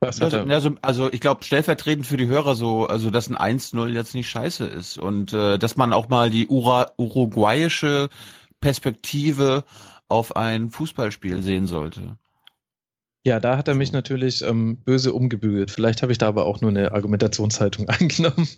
Was 0.00 0.20
hat 0.20 0.32
er? 0.32 0.46
Also, 0.48 0.76
also 0.82 1.12
ich 1.12 1.20
glaube 1.20 1.42
stellvertretend 1.42 2.06
für 2.06 2.16
die 2.16 2.26
Hörer 2.26 2.54
so, 2.54 2.86
also 2.86 3.10
dass 3.10 3.28
ein 3.28 3.58
1-0 3.58 3.88
jetzt 3.88 4.14
nicht 4.14 4.28
scheiße 4.28 4.66
ist 4.66 4.98
und 4.98 5.32
äh, 5.32 5.58
dass 5.58 5.76
man 5.76 5.92
auch 5.92 6.08
mal 6.08 6.30
die 6.30 6.46
Ura 6.48 6.92
uruguayische 6.98 8.10
Perspektive 8.60 9.64
auf 10.08 10.36
ein 10.36 10.70
Fußballspiel 10.70 11.42
sehen 11.42 11.66
sollte. 11.66 12.16
Ja, 13.24 13.40
da 13.40 13.56
hat 13.56 13.66
er 13.66 13.74
mich 13.74 13.90
natürlich 13.90 14.42
ähm, 14.42 14.76
böse 14.76 15.12
umgebügelt. 15.12 15.72
Vielleicht 15.72 16.02
habe 16.02 16.12
ich 16.12 16.18
da 16.18 16.28
aber 16.28 16.46
auch 16.46 16.60
nur 16.60 16.70
eine 16.70 16.92
Argumentationshaltung 16.92 17.88
eingenommen. 17.88 18.48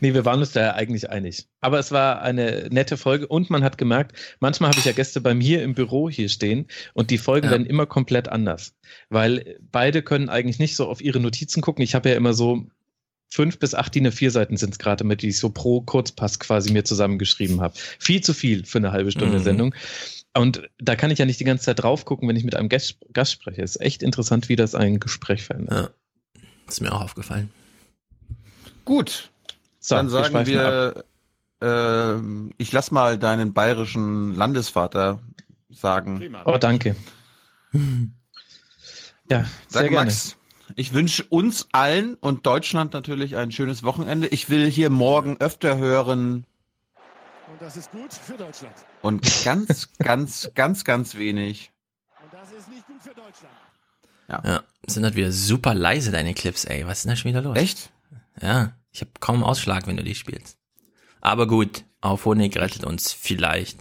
nee, 0.00 0.12
wir 0.12 0.24
waren 0.24 0.40
uns 0.40 0.50
da 0.50 0.60
ja 0.60 0.74
eigentlich 0.74 1.08
einig. 1.10 1.46
Aber 1.60 1.78
es 1.78 1.92
war 1.92 2.20
eine 2.22 2.68
nette 2.70 2.96
Folge 2.96 3.28
und 3.28 3.50
man 3.50 3.62
hat 3.62 3.78
gemerkt, 3.78 4.18
manchmal 4.40 4.70
habe 4.70 4.80
ich 4.80 4.84
ja 4.84 4.92
Gäste 4.92 5.20
bei 5.20 5.34
mir 5.34 5.62
im 5.62 5.74
Büro 5.74 6.10
hier 6.10 6.28
stehen 6.28 6.66
und 6.94 7.10
die 7.10 7.18
Folgen 7.18 7.46
ja. 7.46 7.52
werden 7.52 7.66
immer 7.66 7.86
komplett 7.86 8.28
anders. 8.28 8.74
Weil 9.08 9.60
beide 9.70 10.02
können 10.02 10.28
eigentlich 10.28 10.58
nicht 10.58 10.74
so 10.74 10.88
auf 10.88 11.00
ihre 11.00 11.20
Notizen 11.20 11.60
gucken. 11.60 11.84
Ich 11.84 11.94
habe 11.94 12.08
ja 12.08 12.16
immer 12.16 12.34
so 12.34 12.66
fünf 13.28 13.58
bis 13.60 13.74
acht 13.74 13.94
DIN 13.94 14.08
A4 14.08 14.30
Seiten 14.30 14.56
sind 14.56 14.72
es 14.72 14.78
gerade, 14.78 15.04
mit 15.04 15.22
die 15.22 15.28
ich 15.28 15.38
so 15.38 15.50
pro 15.50 15.80
Kurzpass 15.80 16.40
quasi 16.40 16.72
mir 16.72 16.84
zusammengeschrieben 16.84 17.60
habe. 17.60 17.74
Viel 18.00 18.20
zu 18.20 18.34
viel 18.34 18.64
für 18.64 18.78
eine 18.78 18.90
halbe 18.90 19.12
Stunde 19.12 19.38
mhm. 19.38 19.44
Sendung. 19.44 19.74
Und 20.36 20.68
da 20.78 20.96
kann 20.96 21.10
ich 21.10 21.18
ja 21.18 21.26
nicht 21.26 21.38
die 21.38 21.44
ganze 21.44 21.64
Zeit 21.64 21.82
drauf 21.82 22.04
gucken, 22.04 22.28
wenn 22.28 22.36
ich 22.36 22.44
mit 22.44 22.56
einem 22.56 22.68
Gast, 22.68 22.98
Gast 23.12 23.32
spreche. 23.32 23.62
Es 23.62 23.76
ist 23.76 23.82
echt 23.82 24.02
interessant, 24.02 24.48
wie 24.48 24.56
das 24.56 24.74
ein 24.74 24.98
Gespräch 24.98 25.44
verändert. 25.44 25.94
Ja. 26.36 26.42
Ist 26.68 26.80
mir 26.80 26.92
auch 26.92 27.02
aufgefallen. 27.02 27.50
Gut. 28.84 29.30
So, 29.78 29.94
Dann 29.94 30.08
sagen 30.08 30.34
wir, 30.46 30.46
wir 30.46 31.04
äh, 31.64 32.16
ich 32.58 32.72
lass 32.72 32.90
mal 32.90 33.18
deinen 33.18 33.52
bayerischen 33.52 34.34
Landesvater 34.34 35.20
sagen. 35.70 36.34
Oh, 36.44 36.58
danke. 36.58 36.96
ja, 39.30 39.44
Sag 39.68 39.82
sehr 39.82 39.88
gerne. 39.88 40.06
Max, 40.06 40.36
ich 40.76 40.92
wünsche 40.92 41.24
uns 41.24 41.68
allen 41.72 42.14
und 42.14 42.46
Deutschland 42.46 42.92
natürlich 42.92 43.36
ein 43.36 43.52
schönes 43.52 43.82
Wochenende. 43.82 44.28
Ich 44.28 44.50
will 44.50 44.70
hier 44.70 44.90
morgen 44.90 45.36
öfter 45.38 45.76
hören, 45.78 46.46
und 47.54 47.62
das 47.62 47.76
ist 47.76 47.92
gut 47.92 48.12
für 48.12 48.36
Deutschland. 48.36 48.74
Und 49.00 49.44
ganz, 49.44 49.88
ganz, 49.98 50.50
ganz, 50.56 50.84
ganz 50.84 51.14
wenig. 51.14 51.70
Und 52.20 52.32
das 52.32 52.50
ist 52.50 52.68
nicht 52.68 52.84
gut 52.84 53.00
für 53.00 53.14
Deutschland. 53.14 53.54
Ja. 54.28 54.42
ja. 54.44 54.64
Sind 54.86 55.04
halt 55.04 55.14
wieder 55.14 55.30
super 55.30 55.72
leise, 55.72 56.10
deine 56.10 56.34
Clips, 56.34 56.64
ey. 56.64 56.84
Was 56.84 56.98
ist 56.98 57.04
denn 57.04 57.10
da 57.10 57.16
schon 57.16 57.28
wieder 57.28 57.42
los? 57.42 57.56
Echt? 57.56 57.92
Ja. 58.42 58.72
Ich 58.90 59.02
habe 59.02 59.12
kaum 59.20 59.44
Ausschlag, 59.44 59.86
wenn 59.86 59.96
du 59.96 60.02
die 60.02 60.16
spielst. 60.16 60.58
Aber 61.20 61.46
gut, 61.46 61.84
auf 62.00 62.24
Honig 62.24 62.56
rettet 62.56 62.84
uns 62.84 63.12
vielleicht. 63.12 63.78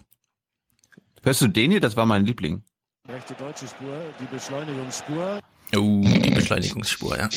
Hörst 1.24 1.42
du 1.42 1.48
den 1.48 1.72
hier? 1.72 1.82
Das 1.82 1.96
war 1.96 2.06
mein 2.06 2.28
Liebling. 2.28 2.64
Rechte 3.08 3.34
deutsche 3.34 3.68
Spur, 3.68 4.00
die 4.20 4.26
Beschleunigungsspur. 4.26 5.40
Oh, 5.76 6.04
die 6.04 6.30
Beschleunigungsspur, 6.30 7.18
ja. 7.18 7.28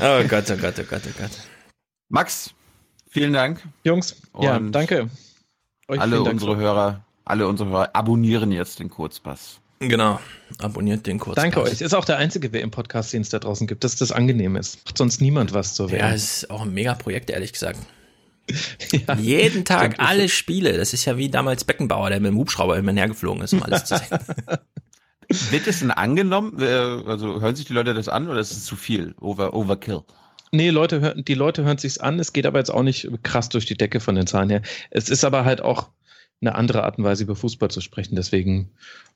oh 0.00 0.24
Gott, 0.26 0.50
oh 0.50 0.56
Gott, 0.56 0.78
oh 0.78 0.84
Gott, 0.84 1.02
oh 1.06 1.12
Gott. 1.18 1.30
Max, 2.08 2.54
Vielen 3.12 3.34
Dank. 3.34 3.62
Jungs, 3.84 4.16
Und 4.32 4.44
ja, 4.44 4.58
danke. 4.58 5.10
Euch 5.86 6.00
alle 6.00 6.16
Dank 6.16 6.28
unsere 6.28 6.56
Hörer, 6.56 7.04
alle 7.26 7.46
unsere 7.46 7.68
Hörer 7.68 7.90
abonnieren 7.92 8.50
jetzt 8.52 8.78
den 8.78 8.88
Kurzpass. 8.88 9.60
Genau, 9.80 10.18
abonniert 10.58 11.06
den 11.06 11.18
Kurzpass. 11.18 11.42
Danke 11.42 11.60
euch. 11.60 11.82
Ist 11.82 11.94
auch 11.94 12.06
der 12.06 12.16
einzige 12.16 12.54
WM-Podcast, 12.54 13.12
den 13.12 13.20
es 13.20 13.28
da 13.28 13.38
draußen 13.38 13.66
gibt, 13.66 13.84
dass 13.84 13.96
das 13.96 14.12
angenehm 14.12 14.56
ist. 14.56 14.82
Macht 14.86 14.96
sonst 14.96 15.20
niemand 15.20 15.52
was 15.52 15.74
zur 15.74 15.90
WM. 15.90 16.00
Ja, 16.00 16.10
ist 16.12 16.50
auch 16.50 16.62
ein 16.62 16.72
mega 16.72 16.94
Projekt, 16.94 17.28
ehrlich 17.28 17.52
gesagt. 17.52 17.80
ja, 18.90 19.14
Jeden 19.16 19.66
Tag 19.66 19.96
alle 19.98 20.30
Spiele. 20.30 20.78
Das 20.78 20.94
ist 20.94 21.04
ja 21.04 21.18
wie 21.18 21.28
damals 21.28 21.64
Beckenbauer, 21.64 22.08
der 22.08 22.20
mit 22.20 22.30
dem 22.30 22.38
Hubschrauber 22.38 22.78
immer 22.78 22.94
hergeflogen 22.94 23.42
ist, 23.42 23.52
um 23.52 23.62
alles 23.62 23.84
zu 23.84 23.98
sehen. 23.98 24.18
Wird 25.50 25.66
es 25.66 25.80
denn 25.80 25.90
angenommen? 25.90 26.58
Äh, 26.60 26.64
also 26.66 27.42
hören 27.42 27.56
sich 27.56 27.66
die 27.66 27.74
Leute 27.74 27.92
das 27.92 28.08
an 28.08 28.30
oder 28.30 28.40
ist 28.40 28.52
es 28.52 28.64
zu 28.64 28.74
viel? 28.74 29.14
Over, 29.20 29.52
Overkill? 29.52 30.02
Nee, 30.54 30.70
Leute 30.70 31.00
hören, 31.00 31.24
die 31.24 31.34
Leute 31.34 31.64
hören 31.64 31.78
sich's 31.78 31.98
an. 31.98 32.20
Es 32.20 32.32
geht 32.32 32.46
aber 32.46 32.58
jetzt 32.58 32.70
auch 32.70 32.82
nicht 32.82 33.08
krass 33.22 33.48
durch 33.48 33.64
die 33.64 33.76
Decke 33.76 34.00
von 34.00 34.14
den 34.14 34.26
Zahlen 34.26 34.50
her. 34.50 34.62
Es 34.90 35.08
ist 35.08 35.24
aber 35.24 35.44
halt 35.46 35.62
auch 35.62 35.88
eine 36.42 36.54
andere 36.56 36.82
Art 36.82 36.98
und 36.98 37.04
Weise 37.04 37.22
über 37.22 37.36
Fußball 37.36 37.70
zu 37.70 37.80
sprechen. 37.80 38.16
Deswegen, 38.16 38.70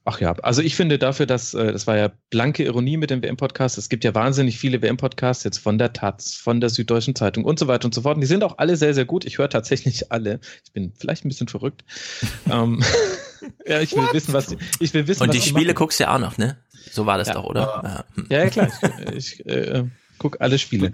ach 0.05 0.21
ja, 0.21 0.33
also 0.43 0.63
ich 0.63 0.77
finde 0.77 0.99
dafür, 0.99 1.27
dass 1.27 1.55
äh, 1.55 1.73
das 1.73 1.87
war 1.87 1.97
ja 1.97 2.11
blanke 2.31 2.65
Ironie 2.65 2.97
mit 2.97 3.11
dem 3.11 3.23
WM-Podcast. 3.23 3.77
Es 3.79 3.89
gibt 3.89 4.05
ja 4.05 4.15
wahnsinnig 4.15 4.59
viele 4.59 4.81
WM-Podcasts 4.81 5.45
jetzt 5.45 5.59
von 5.59 5.77
der 5.77 5.93
Taz, 5.93 6.35
von 6.35 6.61
der 6.61 6.71
Süddeutschen 6.71 7.17
Zeitung 7.17 7.45
und 7.45 7.59
so 7.59 7.67
weiter 7.67 7.87
und 7.87 7.95
so 7.95 8.03
fort. 8.03 8.15
Und 8.15 8.21
die 8.21 8.29
sind 8.29 8.45
auch 8.45 8.59
alle 8.59 8.77
sehr, 8.77 8.95
sehr 8.95 9.05
gut. 9.05 9.25
Ich 9.25 9.39
höre 9.39 9.51
tatsächlich 9.51 10.13
alle. 10.13 10.41
Ich 10.65 10.73
bin 10.73 10.93
vielleicht 10.97 11.25
ein 11.25 11.29
bisschen 11.29 11.49
verrückt. 11.49 11.85
ähm, 12.51 12.83
ja, 13.67 13.81
ich 13.81 13.93
will 13.93 14.05
What? 14.05 14.15
wissen, 14.15 14.33
was 14.33 14.57
ich 14.79 14.95
will 14.95 15.07
wissen. 15.07 15.23
Und 15.23 15.35
die 15.35 15.43
Spiele 15.43 15.67
machen. 15.67 15.75
guckst 15.75 16.01
du 16.01 16.05
ja 16.05 16.15
auch 16.15 16.21
noch, 16.21 16.39
ne? 16.39 16.57
So 16.93 17.05
war 17.05 17.19
das 17.19 17.29
ja. 17.29 17.35
doch, 17.35 17.45
oder? 17.45 18.05
Ja, 18.31 18.45
ja 18.45 18.51
klar. 18.51 18.71
Ich, 19.15 19.41
ich 19.41 19.47
äh, 19.47 19.85
guck 20.19 20.41
alle 20.41 20.59
Spiele. 20.59 20.93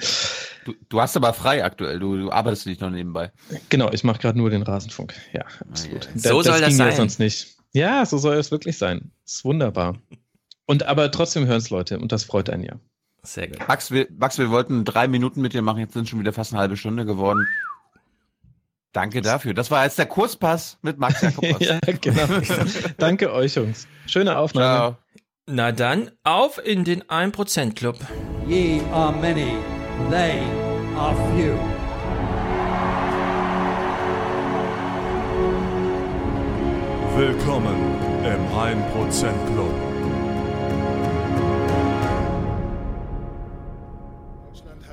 Du, 0.64 0.74
du, 0.88 1.00
hast 1.00 1.16
aber 1.16 1.32
frei 1.32 1.64
aktuell, 1.64 1.98
du, 1.98 2.16
du 2.16 2.30
arbeitest 2.30 2.66
nicht 2.66 2.80
noch 2.80 2.90
nebenbei. 2.90 3.32
Genau, 3.68 3.90
ich 3.92 4.04
mache 4.04 4.20
gerade 4.20 4.38
nur 4.38 4.50
den 4.50 4.62
Rasenfunk. 4.62 5.14
Ja, 5.32 5.44
absolut. 5.68 6.08
Ah, 6.08 6.18
so 6.18 6.42
da, 6.42 6.52
soll 6.52 6.60
das, 6.60 6.60
das 6.60 6.76
sein. 6.76 6.90
Ja 6.90 6.96
sonst 6.96 7.18
nicht. 7.18 7.56
Ja, 7.72 8.06
so 8.06 8.18
soll 8.18 8.36
es 8.36 8.50
wirklich 8.50 8.78
sein. 8.78 9.10
ist 9.24 9.44
wunderbar. 9.44 9.96
Und 10.66 10.84
aber 10.84 11.10
trotzdem 11.10 11.46
hören 11.46 11.58
es 11.58 11.70
Leute 11.70 11.98
und 11.98 12.12
das 12.12 12.24
freut 12.24 12.50
einen 12.50 12.64
ja. 12.64 12.74
Sehr 13.22 13.48
gut. 13.48 13.66
Max 13.68 13.90
wir, 13.90 14.08
Max, 14.16 14.38
wir 14.38 14.50
wollten 14.50 14.84
drei 14.84 15.08
Minuten 15.08 15.40
mit 15.40 15.52
dir 15.52 15.62
machen, 15.62 15.78
jetzt 15.78 15.94
sind 15.94 16.08
schon 16.08 16.20
wieder 16.20 16.32
fast 16.32 16.52
eine 16.52 16.60
halbe 16.60 16.76
Stunde 16.76 17.04
geworden. 17.04 17.46
Danke 18.92 19.22
dafür. 19.22 19.54
Das 19.54 19.70
war 19.70 19.84
jetzt 19.84 19.98
der 19.98 20.06
Kurspass 20.06 20.78
mit 20.82 20.98
Max 20.98 21.22
Jakobs. 21.22 21.60
ja, 21.60 21.78
genau. 22.00 22.26
Danke 22.98 23.32
euch, 23.32 23.54
Jungs. 23.54 23.86
Schöne 24.06 24.36
Aufnahme. 24.36 24.96
Ciao. 24.96 24.96
Na 25.50 25.72
dann, 25.72 26.12
auf 26.22 26.64
in 26.64 26.84
den 26.84 27.02
1% 27.02 27.74
Club. 27.74 27.96
Ye 28.46 28.80
are 28.92 29.10
many, 29.10 29.56
they 30.08 30.38
are 30.96 31.16
few. 31.34 31.58
Willkommen 37.16 37.74
im 38.24 38.46
1% 38.56 39.52
Club. 39.52 39.91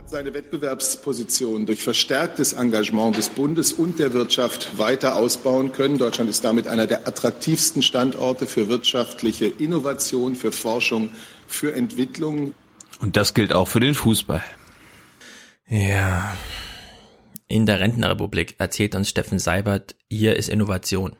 Seine 0.09 0.33
Wettbewerbsposition 0.33 1.67
durch 1.67 1.83
verstärktes 1.83 2.53
Engagement 2.53 3.15
des 3.15 3.29
Bundes 3.29 3.71
und 3.73 3.99
der 3.99 4.13
Wirtschaft 4.13 4.77
weiter 4.79 5.15
ausbauen 5.15 5.71
können. 5.71 5.99
Deutschland 5.99 6.31
ist 6.31 6.43
damit 6.43 6.67
einer 6.67 6.87
der 6.87 7.07
attraktivsten 7.07 7.83
Standorte 7.83 8.47
für 8.47 8.69
wirtschaftliche 8.69 9.45
Innovation, 9.45 10.35
für 10.35 10.51
Forschung, 10.51 11.11
für 11.47 11.75
Entwicklung. 11.75 12.55
Und 12.99 13.17
das 13.17 13.35
gilt 13.35 13.53
auch 13.53 13.67
für 13.67 13.79
den 13.79 13.93
Fußball. 13.93 14.43
Ja. 15.67 16.35
In 17.47 17.67
der 17.67 17.79
Rentenrepublik 17.79 18.55
erzählt 18.57 18.95
uns 18.95 19.09
Steffen 19.09 19.37
Seibert, 19.37 19.95
hier 20.09 20.35
ist 20.35 20.49
Innovation. 20.49 21.15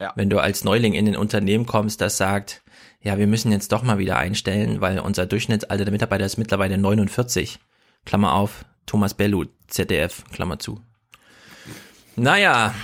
Ja. 0.00 0.12
Wenn 0.16 0.30
du 0.30 0.38
als 0.38 0.64
Neuling 0.64 0.94
in 0.94 1.08
ein 1.08 1.16
Unternehmen 1.16 1.66
kommst, 1.66 2.00
das 2.00 2.16
sagt, 2.16 2.62
ja, 3.02 3.18
wir 3.18 3.26
müssen 3.26 3.52
jetzt 3.52 3.70
doch 3.70 3.82
mal 3.82 3.98
wieder 3.98 4.16
einstellen, 4.16 4.80
weil 4.80 4.98
unser 4.98 5.26
Durchschnittsalter 5.26 5.84
der 5.84 5.92
Mitarbeiter 5.92 6.24
ist 6.24 6.38
mittlerweile 6.38 6.78
49. 6.78 7.58
Klammer 8.04 8.34
auf, 8.34 8.64
Thomas 8.86 9.14
Bellu, 9.14 9.46
ZDF, 9.68 10.24
Klammer 10.32 10.58
zu. 10.58 10.80
Naja, 12.16 12.74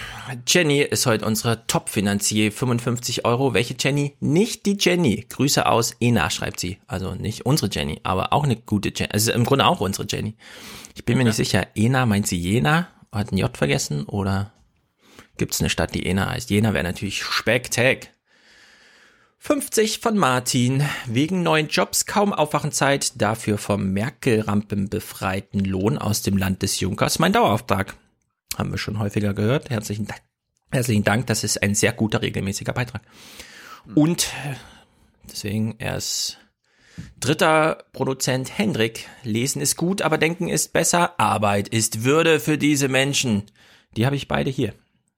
Jenny 0.47 0.81
ist 0.81 1.07
heute 1.07 1.25
unsere 1.25 1.67
Top-Finanzier, 1.67 2.51
55 2.51 3.25
Euro. 3.25 3.55
Welche 3.55 3.77
Jenny? 3.79 4.17
Nicht 4.19 4.67
die 4.67 4.77
Jenny. 4.79 5.25
Grüße 5.29 5.67
aus 5.67 5.93
Ena, 6.01 6.31
schreibt 6.31 6.59
sie. 6.59 6.79
Also 6.89 7.15
nicht 7.15 7.47
unsere 7.47 7.71
Jenny, 7.71 8.01
aber 8.03 8.33
auch 8.33 8.43
eine 8.43 8.57
gute 8.57 8.93
Jenny. 8.95 9.13
Also 9.13 9.33
im 9.33 9.45
Grunde 9.45 9.67
auch 9.67 9.81
unsere 9.81 10.07
Jenny. 10.09 10.35
Ich 10.97 11.05
bin 11.05 11.17
mir 11.17 11.25
nicht 11.25 11.37
sicher. 11.37 11.69
Ena, 11.77 12.07
meint 12.07 12.27
sie 12.27 12.39
Jena? 12.39 12.89
Hat 13.13 13.33
ein 13.33 13.39
J 13.39 13.57
vergessen? 13.57 14.05
Oder 14.05 14.53
gibt 15.37 15.55
es 15.55 15.61
eine 15.61 15.71
Stadt, 15.71 15.95
die 15.95 16.07
Ena 16.07 16.29
heißt? 16.31 16.51
Jena 16.51 16.75
wäre 16.75 16.85
natürlich 16.85 17.23
Spektak. 17.23 18.09
50 19.43 20.01
von 20.01 20.19
Martin. 20.19 20.85
Wegen 21.07 21.43
neuen 21.43 21.69
Jobs 21.69 22.05
kaum 22.05 22.35
Aufwachenzeit. 22.35 23.21
Dafür 23.21 23.57
vom 23.57 23.91
Merkel-Rampen 23.91 24.91
befreiten 24.91 25.61
Lohn 25.61 25.97
aus 25.97 26.21
dem 26.21 26.37
Land 26.37 26.61
des 26.61 26.79
Junkers. 26.79 27.19
Mein 27.19 27.33
Dauerauftrag. 27.33 27.97
Haben 28.59 28.71
wir 28.71 28.77
schon 28.77 28.99
häufiger 28.99 29.33
gehört. 29.33 29.71
Herzlichen 29.71 30.07
Dank. 30.07 30.21
Herzlichen 30.71 31.05
Dank. 31.05 31.27
Das 31.27 31.43
ist 31.43 31.63
ein 31.63 31.75
sehr 31.75 31.95
guter, 31.95 32.21
regelmäßiger 32.21 32.75
Beitrag. 32.75 33.01
Und 33.95 34.31
deswegen 35.31 35.77
erst 35.79 36.39
dritter 37.19 37.85
Produzent 37.95 38.59
Hendrik. 38.59 39.09
Lesen 39.25 39.63
ist 39.63 39.77
gut, 39.77 40.03
aber 40.03 40.19
denken 40.19 40.49
ist 40.49 40.75
besser. 40.75 41.19
Arbeit 41.19 41.67
ist 41.67 42.05
Würde 42.05 42.41
für 42.41 42.59
diese 42.59 42.89
Menschen. 42.89 43.45
Die 43.97 44.05
habe 44.05 44.17
ich 44.17 44.29
beide 44.29 44.51
hier. 44.51 44.75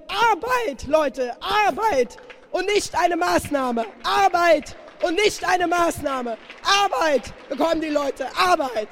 Arbeit, 0.07 0.87
Leute, 0.87 1.33
Arbeit 1.43 2.19
und 2.53 2.67
nicht 2.67 2.95
eine 2.97 3.17
Maßnahme. 3.17 3.85
Arbeit 4.05 4.77
und 5.03 5.17
nicht 5.17 5.47
eine 5.47 5.67
Maßnahme. 5.67 6.37
Arbeit 6.62 7.33
bekommen 7.49 7.81
die 7.81 7.88
Leute, 7.88 8.27
Arbeit. 8.37 8.88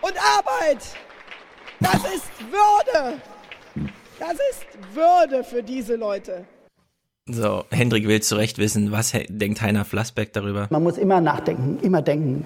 Und 0.00 0.14
Arbeit, 0.16 0.82
das 1.78 2.02
ist 2.14 2.30
Würde. 2.50 3.20
Das 4.18 4.32
ist 4.32 4.66
Würde 4.94 5.44
für 5.44 5.62
diese 5.62 5.96
Leute. 5.96 6.44
So, 7.26 7.64
Hendrik 7.70 8.08
will 8.08 8.20
zu 8.20 8.36
Recht 8.36 8.58
wissen, 8.58 8.90
was 8.90 9.12
denkt 9.28 9.62
Heiner 9.62 9.84
Flassbeck 9.84 10.32
darüber? 10.32 10.66
Man 10.70 10.82
muss 10.82 10.98
immer 10.98 11.20
nachdenken, 11.20 11.78
immer 11.80 12.02
denken. 12.02 12.44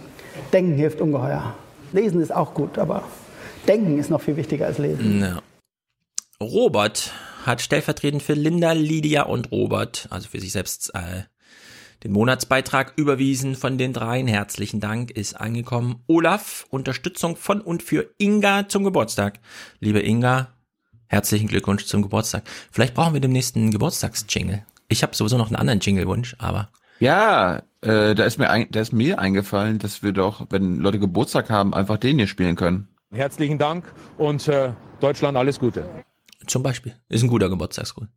Denken 0.53 0.75
hilft 0.75 1.01
ungeheuer. 1.01 1.55
Lesen 1.93 2.21
ist 2.21 2.35
auch 2.35 2.55
gut, 2.55 2.77
aber 2.77 3.05
denken 3.67 3.99
ist 3.99 4.11
noch 4.11 4.21
viel 4.21 4.37
wichtiger 4.37 4.67
als 4.67 4.79
lesen. 4.79 5.21
Ja. 5.21 5.41
Robert 6.41 7.13
hat 7.47 7.61
stellvertretend 7.61 8.23
für 8.23 8.35
Linda, 8.35 8.73
Lydia 8.73 9.23
und 9.23 9.51
Robert, 9.53 10.09
also 10.11 10.29
für 10.29 10.41
sich 10.41 10.53
selbst, 10.53 10.95
äh, 10.95 11.25
den 12.03 12.13
Monatsbeitrag 12.13 12.95
überwiesen 12.97 13.55
von 13.55 13.79
den 13.79 13.93
dreien. 13.93 14.27
Herzlichen 14.27 14.81
Dank, 14.81 15.11
ist 15.11 15.41
angekommen. 15.41 16.03
Olaf, 16.07 16.67
Unterstützung 16.71 17.37
von 17.37 17.61
und 17.61 17.83
für 17.83 18.11
Inga 18.19 18.69
zum 18.69 18.85
Geburtstag. 18.85 19.41
Liebe 19.81 20.01
Inga, 20.01 20.49
herzlichen 21.07 21.49
Glückwunsch 21.49 21.87
zum 21.87 22.03
Geburtstag. 22.03 22.45
Vielleicht 22.71 22.95
brauchen 22.95 23.15
wir 23.15 23.21
demnächst 23.21 23.57
einen 23.57 23.71
Geburtstagsjingle. 23.71 24.65
Ich 24.89 25.03
habe 25.03 25.17
sowieso 25.17 25.39
noch 25.39 25.47
einen 25.47 25.57
anderen 25.57 25.81
Jinglewunsch, 25.81 26.37
aber 26.39 26.69
Ja, 27.01 27.63
äh, 27.81 28.15
da 28.15 28.25
ist 28.25 28.39
mir 28.39 28.51
ein, 28.51 28.67
da 28.71 28.81
ist 28.81 28.93
mir 28.93 29.19
eingefallen, 29.19 29.79
dass 29.79 30.03
wir 30.03 30.13
doch, 30.13 30.47
wenn 30.51 30.79
Leute 30.79 30.99
Geburtstag 30.99 31.49
haben, 31.49 31.73
einfach 31.73 31.97
den 31.97 32.19
hier 32.19 32.27
spielen 32.27 32.57
können. 32.57 32.89
Herzlichen 33.13 33.59
Dank 33.59 33.85
und 34.19 34.47
äh, 34.49 34.73
Deutschland 35.01 35.39
alles 35.39 35.59
Gute. 35.59 35.85
Zum 36.47 36.63
Beispiel 36.63 36.95
ist 37.09 37.23
ein 37.23 37.29
guter 37.29 37.49
Geburtstagsgruß. 37.49 38.09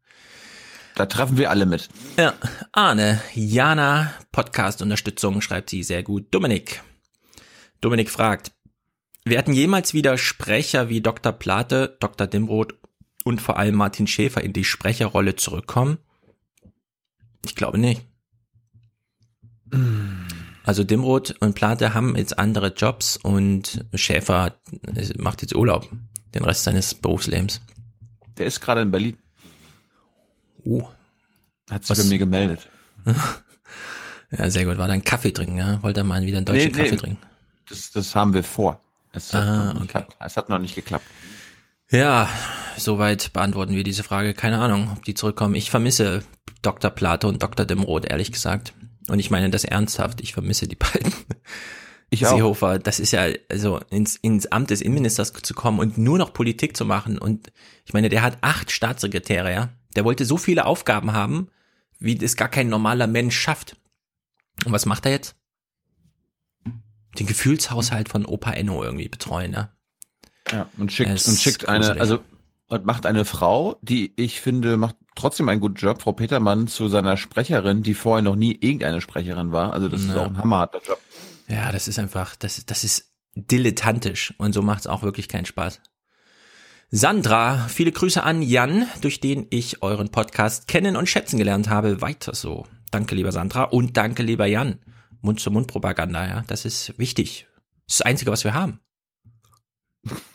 Da 0.95 1.05
treffen 1.05 1.37
wir 1.37 1.51
alle 1.51 1.67
mit. 1.67 1.89
Ja, 2.17 2.33
Arne, 2.71 3.21
Jana, 3.35 4.11
Podcast-Unterstützung, 4.31 5.41
schreibt 5.41 5.69
sie 5.69 5.83
sehr 5.83 6.01
gut. 6.01 6.27
Dominik. 6.31 6.81
Dominik 7.81 8.09
fragt, 8.09 8.51
werden 9.23 9.53
jemals 9.53 9.93
wieder 9.93 10.17
Sprecher 10.17 10.89
wie 10.89 11.01
Dr. 11.01 11.33
Plate, 11.33 11.97
Dr. 11.99 12.25
Dimroth 12.25 12.73
und 13.23 13.41
vor 13.41 13.57
allem 13.59 13.75
Martin 13.75 14.07
Schäfer 14.07 14.41
in 14.43 14.53
die 14.53 14.63
Sprecherrolle 14.63 15.35
zurückkommen? 15.35 15.99
Ich 17.45 17.55
glaube 17.55 17.77
nicht. 17.77 18.01
Also 20.63 20.83
Dimroth 20.83 21.35
und 21.39 21.53
Plate 21.53 21.93
haben 21.93 22.15
jetzt 22.15 22.39
andere 22.39 22.73
Jobs 22.73 23.17
und 23.17 23.85
Schäfer 23.93 24.59
macht 25.17 25.41
jetzt 25.41 25.55
Urlaub, 25.55 25.89
den 26.33 26.43
Rest 26.43 26.63
seines 26.63 26.93
Berufslebens. 26.95 27.61
Der 28.37 28.45
ist 28.45 28.59
gerade 28.61 28.81
in 28.81 28.91
Berlin. 28.91 29.17
Uh. 30.65 30.83
Hat 31.69 31.85
sich 31.85 31.97
Was- 31.97 32.03
bei 32.03 32.09
mir 32.09 32.17
gemeldet. 32.19 32.69
Ja, 34.29 34.49
sehr 34.49 34.65
gut. 34.65 34.77
War 34.77 34.89
dann 34.89 35.05
Kaffee 35.05 35.31
trinken, 35.31 35.57
ja? 35.57 35.81
Wollte 35.81 36.01
er 36.01 36.03
mal 36.03 36.21
wieder 36.21 36.35
einen 36.37 36.45
deutschen 36.45 36.71
Nee, 36.73 36.77
nee. 36.77 36.83
Kaffee 36.83 36.97
trinken. 36.97 37.17
Das, 37.69 37.91
das 37.91 38.13
haben 38.13 38.33
wir 38.33 38.43
vor. 38.43 38.81
Es 39.13 39.33
hat, 39.33 39.41
Ah, 39.43 39.55
noch 39.67 39.73
nicht 39.75 39.81
geklappt. 39.87 40.15
es 40.19 40.35
hat 40.37 40.49
noch 40.49 40.59
nicht 40.59 40.75
geklappt. 40.75 41.05
Ja, 41.89 42.27
soweit 42.77 43.31
beantworten 43.31 43.73
wir 43.73 43.85
diese 43.85 44.03
Frage. 44.03 44.33
Keine 44.33 44.59
Ahnung, 44.59 44.91
ob 44.97 45.05
die 45.05 45.13
zurückkommen. 45.13 45.55
Ich 45.55 45.69
vermisse 45.71 46.23
Dr. 46.61 46.91
Plato 46.91 47.29
und 47.29 47.41
Dr. 47.41 47.65
Dimroth, 47.65 48.03
ehrlich 48.03 48.33
gesagt. 48.33 48.73
Und 49.07 49.19
ich 49.19 49.31
meine 49.31 49.49
das 49.49 49.63
ernsthaft. 49.63 50.19
Ich 50.19 50.33
vermisse 50.33 50.67
die 50.67 50.75
beiden. 50.75 51.13
Ich 52.09 52.25
auch. 52.25 52.35
Seehofer, 52.35 52.79
das 52.79 52.99
ist 52.99 53.11
ja, 53.11 53.27
also 53.49 53.79
ins, 53.89 54.15
ins 54.15 54.47
Amt 54.47 54.69
des 54.69 54.81
Innenministers 54.81 55.33
zu 55.33 55.53
kommen 55.53 55.79
und 55.79 55.97
nur 55.97 56.17
noch 56.17 56.31
Politik 56.33 56.77
zu 56.77 56.85
machen. 56.85 57.17
Und 57.17 57.51
ich 57.85 57.93
meine, 57.93 58.09
der 58.09 58.21
hat 58.21 58.37
acht 58.41 58.71
Staatssekretäre, 58.71 59.51
ja. 59.53 59.69
Der 59.95 60.05
wollte 60.05 60.23
so 60.25 60.37
viele 60.37 60.65
Aufgaben 60.65 61.11
haben, 61.13 61.49
wie 61.99 62.15
das 62.15 62.35
gar 62.37 62.47
kein 62.49 62.69
normaler 62.69 63.07
Mensch 63.07 63.37
schafft. 63.37 63.75
Und 64.65 64.71
was 64.71 64.85
macht 64.85 65.05
er 65.05 65.11
jetzt? 65.11 65.35
Den 67.19 67.25
Gefühlshaushalt 67.27 68.09
von 68.09 68.25
Opa 68.25 68.51
Enno 68.51 68.83
irgendwie 68.83 69.09
betreuen, 69.09 69.53
ja. 69.53 69.69
Ja, 70.51 70.69
und 70.77 70.91
schickt, 70.93 71.09
Es 71.09 71.27
und 71.27 71.37
schickt 71.39 71.63
ist 71.63 71.69
eine, 71.69 71.79
gruselig. 71.79 72.01
also 72.01 72.19
und 72.69 72.85
macht 72.85 73.05
eine 73.05 73.25
Frau, 73.25 73.77
die 73.81 74.13
ich 74.17 74.39
finde, 74.41 74.77
macht 74.77 74.95
trotzdem 75.15 75.47
einen 75.49 75.61
guten 75.61 75.75
Job, 75.75 76.01
Frau 76.01 76.11
Petermann, 76.11 76.67
zu 76.67 76.89
seiner 76.89 77.17
Sprecherin, 77.17 77.81
die 77.81 77.93
vorher 77.93 78.21
noch 78.21 78.35
nie 78.35 78.51
irgendeine 78.59 79.01
Sprecherin 79.01 79.51
war. 79.51 79.73
Also 79.73 79.87
das 79.89 80.01
ist 80.01 80.09
Ja. 80.09 80.21
auch 80.23 80.27
ein 80.27 80.37
hammerharter 80.37 80.81
Job. 80.85 80.99
Ja, 81.47 81.71
das 81.71 81.87
ist 81.87 81.99
einfach, 81.99 82.35
das, 82.35 82.65
das 82.65 82.83
ist 82.83 83.13
dilettantisch 83.35 84.33
und 84.37 84.53
so 84.53 84.61
macht's 84.61 84.87
auch 84.87 85.03
wirklich 85.03 85.29
keinen 85.29 85.45
Spaß. 85.45 85.81
Sandra, 86.89 87.67
viele 87.67 87.91
Grüße 87.91 88.23
an 88.23 88.41
Jan, 88.41 88.87
durch 89.01 89.19
den 89.19 89.47
ich 89.49 89.83
euren 89.83 90.09
Podcast 90.09 90.67
kennen 90.67 90.95
und 90.95 91.09
schätzen 91.09 91.37
gelernt 91.37 91.69
habe. 91.69 92.01
Weiter 92.01 92.33
so. 92.33 92.65
Danke, 92.91 93.13
lieber 93.15 93.31
Sandra 93.31 93.63
und 93.63 93.97
danke, 93.97 94.23
lieber 94.23 94.45
Jan. 94.45 94.79
Mund-zu-Mund-Propaganda, 95.21 96.27
ja, 96.27 96.43
das 96.47 96.63
ist 96.63 96.97
wichtig. 96.97 97.47
Das 97.85 97.95
ist 97.95 97.99
das 97.99 98.05
Einzige, 98.05 98.31
was 98.31 98.43
wir 98.43 98.53
haben. 98.53 98.79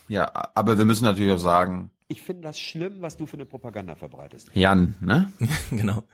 Ja, 0.08 0.30
aber 0.54 0.76
wir 0.76 0.84
müssen 0.84 1.04
natürlich 1.04 1.32
auch 1.32 1.38
sagen, 1.38 1.90
Ich 2.08 2.20
finde 2.20 2.42
das 2.42 2.60
schlimm, 2.60 3.00
was 3.00 3.16
du 3.16 3.24
für 3.26 3.34
eine 3.38 3.46
Propaganda 3.46 3.94
verbreitest. 3.94 4.50
Jan, 4.52 4.96
ne? 5.00 5.32
genau. 5.70 6.04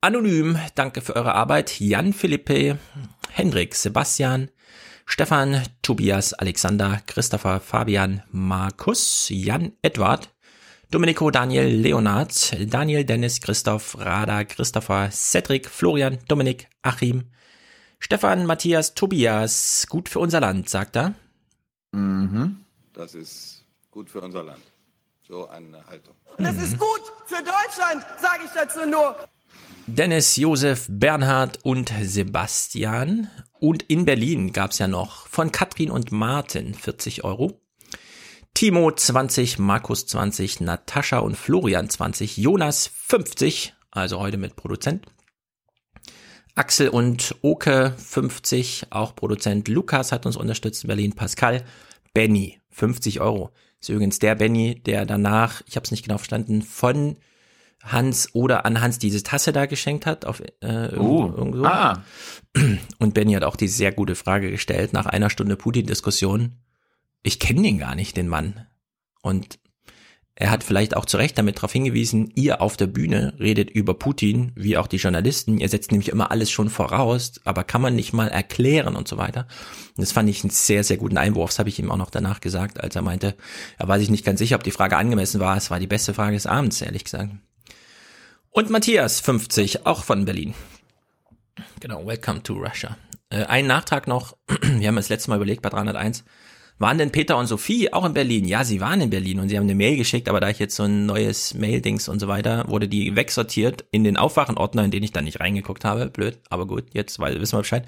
Anonym, 0.00 0.58
danke 0.74 1.02
für 1.02 1.14
eure 1.14 1.34
Arbeit. 1.34 1.78
Jan 1.78 2.12
Philippe, 2.12 2.78
Hendrik, 3.32 3.74
Sebastian, 3.74 4.50
Stefan, 5.06 5.62
Tobias, 5.82 6.32
Alexander, 6.34 7.00
Christopher, 7.06 7.60
Fabian, 7.60 8.22
Markus, 8.30 9.28
Jan, 9.28 9.72
Edward, 9.82 10.28
Domenico, 10.90 11.30
Daniel, 11.30 11.66
Leonard, 11.66 12.32
Daniel, 12.72 13.04
Dennis, 13.04 13.40
Christoph, 13.40 13.96
Rada, 13.98 14.44
Christopher, 14.44 15.10
Cedric, 15.10 15.68
Florian, 15.68 16.18
Dominik, 16.28 16.68
Achim, 16.82 17.30
Stefan, 18.00 18.46
Matthias, 18.46 18.94
Tobias. 18.94 19.86
Gut 19.88 20.08
für 20.08 20.18
unser 20.18 20.40
Land, 20.40 20.68
sagt 20.68 20.96
er. 20.96 21.14
Mhm. 21.92 22.64
Das 22.92 23.14
ist 23.14 23.64
gut 23.90 24.10
für 24.10 24.20
unser 24.20 24.42
Land. 24.42 24.62
So 25.28 25.48
eine 25.48 25.86
Haltung. 25.86 26.14
Das 26.38 26.56
ist 26.56 26.78
gut 26.78 27.02
für 27.26 27.36
Deutschland, 27.36 28.04
sage 28.20 28.44
ich 28.44 28.50
dazu 28.52 28.86
nur. 28.86 29.16
Dennis, 29.96 30.36
Josef, 30.36 30.86
Bernhard 30.88 31.58
und 31.64 31.92
Sebastian. 32.02 33.28
Und 33.58 33.82
in 33.82 34.04
Berlin 34.04 34.52
gab's 34.52 34.78
ja 34.78 34.86
noch 34.86 35.26
von 35.26 35.50
Katrin 35.50 35.90
und 35.90 36.12
Martin 36.12 36.74
40 36.74 37.24
Euro. 37.24 37.60
Timo 38.54 38.92
20, 38.92 39.58
Markus 39.58 40.06
20, 40.06 40.60
Natascha 40.60 41.18
und 41.18 41.36
Florian 41.36 41.90
20, 41.90 42.36
Jonas 42.36 42.86
50, 42.94 43.74
also 43.90 44.20
heute 44.20 44.36
mit 44.36 44.54
Produzent. 44.54 45.06
Axel 46.54 46.88
und 46.88 47.34
Oke 47.42 47.92
50, 47.98 48.86
auch 48.90 49.16
Produzent. 49.16 49.66
Lukas 49.66 50.12
hat 50.12 50.24
uns 50.24 50.36
unterstützt 50.36 50.84
in 50.84 50.88
Berlin. 50.88 51.14
Pascal, 51.14 51.64
Benny 52.14 52.60
50 52.70 53.20
Euro. 53.20 53.50
Ist 53.80 53.88
übrigens 53.88 54.20
der 54.20 54.36
Benny, 54.36 54.76
der 54.76 55.04
danach, 55.04 55.62
ich 55.66 55.74
habe 55.74 55.84
es 55.84 55.90
nicht 55.90 56.04
genau 56.04 56.18
verstanden, 56.18 56.62
von 56.62 57.16
Hans 57.82 58.34
oder 58.34 58.66
an 58.66 58.80
Hans 58.80 58.98
diese 58.98 59.22
Tasse 59.22 59.52
da 59.52 59.66
geschenkt 59.66 60.06
hat. 60.06 60.24
Auf, 60.26 60.40
äh, 60.40 60.50
irgendwo, 60.60 61.24
Oh, 61.24 61.34
irgendwo. 61.36 61.64
ah. 61.64 62.02
Und 62.98 63.14
Benny 63.14 63.32
hat 63.32 63.44
auch 63.44 63.56
die 63.56 63.68
sehr 63.68 63.92
gute 63.92 64.14
Frage 64.14 64.50
gestellt 64.50 64.92
nach 64.92 65.06
einer 65.06 65.30
Stunde 65.30 65.56
Putin-Diskussion. 65.56 66.56
Ich 67.22 67.38
kenne 67.38 67.62
den 67.62 67.78
gar 67.78 67.94
nicht, 67.94 68.16
den 68.16 68.28
Mann. 68.28 68.66
Und 69.22 69.58
Er 70.36 70.50
hat 70.50 70.64
vielleicht 70.64 70.96
auch 70.96 71.04
zu 71.04 71.18
Recht 71.18 71.36
damit 71.36 71.58
darauf 71.58 71.72
hingewiesen, 71.72 72.32
ihr 72.34 72.62
auf 72.62 72.78
der 72.78 72.86
Bühne 72.86 73.34
redet 73.38 73.68
über 73.68 73.92
Putin, 73.92 74.52
wie 74.54 74.78
auch 74.78 74.86
die 74.86 74.96
Journalisten. 74.96 75.58
Ihr 75.58 75.68
setzt 75.68 75.90
nämlich 75.90 76.08
immer 76.08 76.30
alles 76.30 76.50
schon 76.50 76.70
voraus, 76.70 77.32
aber 77.44 77.62
kann 77.62 77.82
man 77.82 77.94
nicht 77.94 78.14
mal 78.14 78.28
erklären 78.28 78.96
und 78.96 79.06
so 79.06 79.18
weiter. 79.18 79.46
Und 79.96 80.00
das 80.02 80.12
fand 80.12 80.30
ich 80.30 80.42
einen 80.42 80.48
sehr, 80.50 80.82
sehr 80.82 80.96
guten 80.96 81.18
Einwurf. 81.18 81.50
Das 81.50 81.58
habe 81.58 81.68
ich 81.68 81.78
ihm 81.78 81.90
auch 81.90 81.98
noch 81.98 82.08
danach 82.08 82.40
gesagt, 82.40 82.80
als 82.80 82.96
er 82.96 83.02
meinte, 83.02 83.34
er 83.76 83.88
war 83.88 83.98
sich 83.98 84.08
nicht 84.08 84.24
ganz 84.24 84.38
sicher, 84.38 84.56
ob 84.56 84.62
die 84.62 84.70
Frage 84.70 84.96
angemessen 84.96 85.40
war. 85.40 85.58
Es 85.58 85.70
war 85.70 85.78
die 85.78 85.86
beste 85.86 86.14
Frage 86.14 86.36
des 86.36 86.46
Abends, 86.46 86.80
ehrlich 86.80 87.04
gesagt. 87.04 87.32
Und 88.52 88.68
Matthias, 88.68 89.20
50, 89.20 89.86
auch 89.86 90.02
von 90.02 90.24
Berlin. 90.24 90.54
Genau, 91.78 92.04
welcome 92.04 92.42
to 92.42 92.54
Russia. 92.54 92.96
Äh, 93.30 93.44
ein 93.44 93.68
Nachtrag 93.68 94.08
noch, 94.08 94.36
wir 94.62 94.88
haben 94.88 94.96
das 94.96 95.08
letzte 95.08 95.30
Mal 95.30 95.36
überlegt 95.36 95.62
bei 95.62 95.68
301, 95.68 96.24
waren 96.80 96.98
denn 96.98 97.12
Peter 97.12 97.36
und 97.36 97.46
Sophie 97.46 97.92
auch 97.92 98.04
in 98.04 98.12
Berlin? 98.12 98.44
Ja, 98.46 98.64
sie 98.64 98.80
waren 98.80 99.00
in 99.02 99.10
Berlin 99.10 99.38
und 99.38 99.50
sie 99.50 99.56
haben 99.56 99.66
eine 99.66 99.76
Mail 99.76 99.96
geschickt, 99.96 100.28
aber 100.28 100.40
da 100.40 100.48
ich 100.48 100.58
jetzt 100.58 100.74
so 100.74 100.82
ein 100.82 101.06
neues 101.06 101.54
Mail-Dings 101.54 102.08
und 102.08 102.18
so 102.18 102.26
weiter, 102.26 102.64
wurde 102.66 102.88
die 102.88 103.14
wegsortiert 103.14 103.84
in 103.92 104.02
den 104.02 104.16
Aufwachenordner, 104.16 104.84
in 104.84 104.90
den 104.90 105.04
ich 105.04 105.12
dann 105.12 105.24
nicht 105.24 105.38
reingeguckt 105.38 105.84
habe. 105.84 106.06
Blöd, 106.06 106.40
aber 106.48 106.66
gut, 106.66 106.86
jetzt 106.92 107.20
weil, 107.20 107.40
wissen 107.40 107.56
wir 107.56 107.62
Bescheid. 107.62 107.86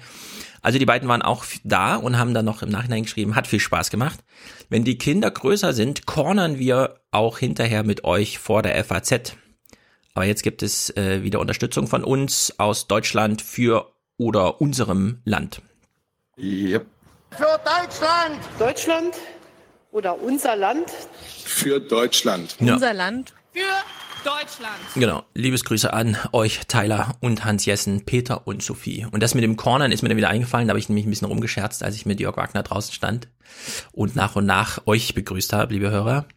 Also 0.61 0.79
die 0.79 0.85
beiden 0.85 1.09
waren 1.09 1.23
auch 1.23 1.43
da 1.65 1.97
und 1.97 2.17
haben 2.17 2.33
dann 2.33 2.45
noch 2.45 2.61
im 2.61 2.69
Nachhinein 2.69 3.03
geschrieben, 3.03 3.35
hat 3.35 3.47
viel 3.47 3.59
Spaß 3.59 3.89
gemacht. 3.89 4.23
Wenn 4.69 4.85
die 4.85 4.97
Kinder 4.97 5.29
größer 5.29 5.73
sind, 5.73 6.05
cornern 6.05 6.57
wir 6.57 7.01
auch 7.11 7.39
hinterher 7.39 7.83
mit 7.83 8.05
euch 8.05 8.39
vor 8.39 8.61
der 8.61 8.81
FAZ. 8.85 9.35
Aber 10.13 10.25
jetzt 10.25 10.43
gibt 10.43 10.61
es 10.61 10.95
äh, 10.95 11.23
wieder 11.23 11.39
Unterstützung 11.39 11.87
von 11.87 12.03
uns 12.03 12.53
aus 12.59 12.87
Deutschland 12.87 13.41
für 13.41 13.91
oder 14.17 14.61
unserem 14.61 15.21
Land. 15.25 15.61
Yep. 16.37 16.85
Für 17.31 17.59
Deutschland! 17.65 18.39
Deutschland 18.59 19.15
oder 19.91 20.19
unser 20.21 20.55
Land? 20.55 20.91
Für 21.45 21.79
Deutschland. 21.79 22.55
Ja. 22.59 22.75
Unser 22.75 22.93
Land. 22.93 23.33
Für 23.53 23.61
Deutschland. 24.23 24.77
Genau. 24.95 25.23
Liebesgrüße 25.33 25.91
an 25.91 26.17
euch, 26.31 26.61
Tyler 26.67 27.15
und 27.19 27.43
Hans 27.43 27.65
Jessen, 27.65 28.05
Peter 28.05 28.45
und 28.45 28.61
Sophie. 28.61 29.07
Und 29.11 29.21
das 29.21 29.33
mit 29.33 29.43
dem 29.43 29.57
Cornern 29.57 29.91
ist 29.91 30.03
mir 30.03 30.09
dann 30.09 30.17
wieder 30.17 30.29
eingefallen. 30.29 30.67
Da 30.67 30.71
habe 30.71 30.79
ich 30.79 30.89
nämlich 30.89 31.05
ein 31.05 31.09
bisschen 31.09 31.27
rumgescherzt, 31.27 31.83
als 31.83 31.95
ich 31.95 32.05
mit 32.05 32.19
Jörg 32.19 32.37
Wagner 32.37 32.63
draußen 32.63 32.93
stand 32.93 33.27
und 33.91 34.15
nach 34.15 34.35
und 34.35 34.45
nach 34.45 34.85
euch 34.85 35.15
begrüßt 35.15 35.53
habe, 35.53 35.73
liebe 35.73 35.89
Hörer. 35.89 36.27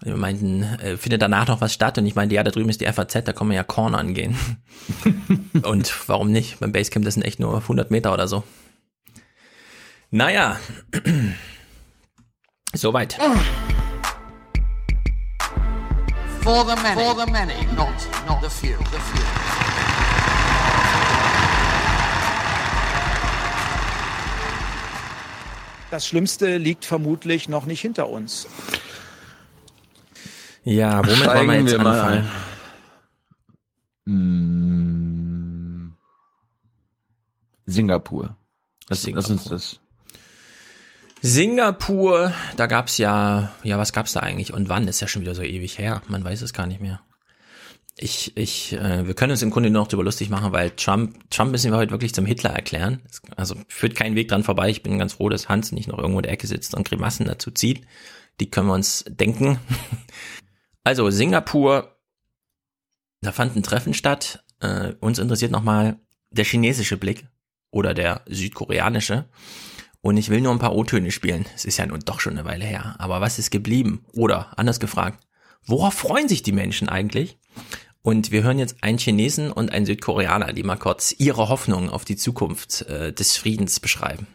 Wir 0.00 0.16
meinten, 0.16 0.62
äh, 0.62 0.96
findet 0.96 1.22
danach 1.22 1.48
noch 1.48 1.60
was 1.60 1.74
statt? 1.74 1.98
Und 1.98 2.06
ich 2.06 2.14
meinte, 2.14 2.34
ja, 2.36 2.44
da 2.44 2.52
drüben 2.52 2.70
ist 2.70 2.80
die 2.80 2.86
FAZ, 2.86 3.24
da 3.24 3.32
kann 3.32 3.48
man 3.48 3.56
ja 3.56 3.64
Cornern 3.64 4.14
gehen. 4.14 4.36
und 5.62 6.08
warum 6.08 6.30
nicht? 6.30 6.60
Beim 6.60 6.70
Basecamp, 6.70 7.04
das 7.04 7.14
sind 7.14 7.24
echt 7.24 7.40
nur 7.40 7.56
100 7.56 7.90
Meter 7.90 8.12
oder 8.12 8.28
so. 8.28 8.44
Naja, 10.10 10.58
soweit. 12.74 13.14
For 16.42 16.64
the 16.64 16.80
many, 16.80 17.02
for 17.02 17.14
the 17.14 17.30
many, 17.30 17.66
not, 17.74 17.88
not 18.26 18.40
the 18.40 18.48
few. 18.48 18.78
The 18.78 18.98
few. 18.98 19.22
Das 25.90 26.06
Schlimmste 26.06 26.58
liegt 26.58 26.84
vermutlich 26.84 27.48
noch 27.48 27.66
nicht 27.66 27.80
hinter 27.80 28.08
uns. 28.08 28.46
Ja, 30.68 30.98
womit 30.98 31.24
wollen 31.24 31.46
wir 31.46 31.54
Steigen 31.54 31.66
jetzt 31.66 31.78
wir 31.78 31.86
anfangen? 31.86 32.28
Singapur. 37.64 38.36
Das, 38.86 39.02
das 39.02 39.30
ist 39.30 39.50
das. 39.50 39.80
Singapur, 41.22 42.34
da 42.56 42.66
gab's 42.66 42.98
ja, 42.98 43.50
ja, 43.62 43.78
was 43.78 43.94
gab's 43.94 44.12
da 44.12 44.20
eigentlich 44.20 44.52
und 44.52 44.68
wann? 44.68 44.86
Ist 44.88 45.00
ja 45.00 45.08
schon 45.08 45.22
wieder 45.22 45.34
so 45.34 45.42
ewig 45.42 45.78
her. 45.78 46.02
Man 46.06 46.22
weiß 46.22 46.42
es 46.42 46.52
gar 46.52 46.66
nicht 46.66 46.82
mehr. 46.82 47.00
Ich, 47.96 48.36
ich, 48.36 48.74
äh, 48.74 49.06
wir 49.06 49.14
können 49.14 49.32
uns 49.32 49.42
im 49.42 49.50
Grunde 49.50 49.70
nur 49.70 49.82
noch 49.82 49.88
darüber 49.88 50.04
lustig 50.04 50.28
machen, 50.28 50.52
weil 50.52 50.70
Trump, 50.72 51.30
Trump 51.30 51.50
müssen 51.50 51.72
wir 51.72 51.78
heute 51.78 51.92
wirklich 51.92 52.14
zum 52.14 52.26
Hitler 52.26 52.50
erklären. 52.50 53.00
Also 53.36 53.56
führt 53.68 53.94
kein 53.96 54.16
Weg 54.16 54.28
dran 54.28 54.44
vorbei. 54.44 54.68
Ich 54.68 54.82
bin 54.82 54.98
ganz 54.98 55.14
froh, 55.14 55.30
dass 55.30 55.48
Hans 55.48 55.72
nicht 55.72 55.88
noch 55.88 55.98
irgendwo 55.98 56.18
in 56.18 56.24
der 56.24 56.32
Ecke 56.32 56.46
sitzt 56.46 56.74
und 56.74 56.86
Grimassen 56.86 57.24
dazu 57.24 57.50
zieht. 57.50 57.86
Die 58.38 58.50
können 58.50 58.68
wir 58.68 58.74
uns 58.74 59.04
denken. 59.08 59.58
Also 60.84 61.10
Singapur, 61.10 61.96
da 63.20 63.32
fand 63.32 63.56
ein 63.56 63.62
Treffen 63.62 63.94
statt. 63.94 64.44
Äh, 64.60 64.94
uns 65.00 65.18
interessiert 65.18 65.50
nochmal 65.50 65.98
der 66.30 66.44
chinesische 66.44 66.96
Blick 66.96 67.26
oder 67.70 67.94
der 67.94 68.22
südkoreanische. 68.26 69.28
Und 70.00 70.16
ich 70.16 70.30
will 70.30 70.40
nur 70.40 70.52
ein 70.52 70.58
paar 70.60 70.74
O-Töne 70.74 71.10
spielen. 71.10 71.46
Es 71.54 71.64
ist 71.64 71.78
ja 71.78 71.86
nun 71.86 72.00
doch 72.00 72.20
schon 72.20 72.38
eine 72.38 72.48
Weile 72.48 72.64
her. 72.64 72.94
Aber 72.98 73.20
was 73.20 73.38
ist 73.38 73.50
geblieben? 73.50 74.04
Oder 74.12 74.56
anders 74.56 74.80
gefragt, 74.80 75.26
worauf 75.66 75.94
freuen 75.94 76.28
sich 76.28 76.42
die 76.42 76.52
Menschen 76.52 76.88
eigentlich? 76.88 77.38
Und 78.02 78.30
wir 78.30 78.42
hören 78.42 78.58
jetzt 78.58 78.76
einen 78.82 78.98
Chinesen 78.98 79.50
und 79.50 79.72
einen 79.72 79.84
Südkoreaner, 79.84 80.52
die 80.52 80.62
mal 80.62 80.76
kurz 80.76 81.14
ihre 81.18 81.48
Hoffnung 81.48 81.90
auf 81.90 82.04
die 82.04 82.16
Zukunft 82.16 82.82
äh, 82.82 83.12
des 83.12 83.36
Friedens 83.36 83.80
beschreiben. 83.80 84.26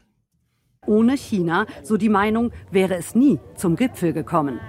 Ohne 0.85 1.15
China, 1.15 1.65
so 1.81 1.95
die 1.95 2.09
Meinung, 2.09 2.51
wäre 2.69 2.95
es 2.95 3.15
nie 3.15 3.39
zum 3.55 3.77
Gipfel 3.77 4.11
gekommen. 4.11 4.59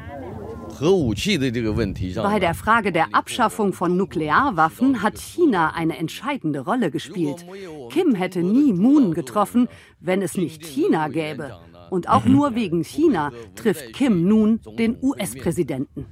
Bei 0.81 2.41
der 2.41 2.55
Frage 2.55 2.93
der 2.93 3.14
Abschaffung 3.14 3.72
von 3.72 3.97
Nuklearwaffen 3.97 5.03
hat 5.03 5.18
China 5.18 5.72
eine 5.75 5.99
entscheidende 5.99 6.61
Rolle 6.61 6.91
gespielt. 6.91 7.45
Kim 7.91 8.14
hätte 8.14 8.43
nie 8.43 8.72
Moon 8.72 9.14
getroffen, 9.14 9.68
wenn 10.01 10.22
es 10.22 10.37
nicht 10.37 10.64
China 10.64 11.09
gäbe. 11.09 11.57
Und 11.91 12.09
auch 12.09 12.25
nur 12.25 12.55
wegen 12.55 12.83
China 12.83 13.33
trifft 13.55 13.93
Kim 13.93 14.27
nun 14.27 14.61
den 14.79 14.97
US-Präsidenten. 15.01 16.07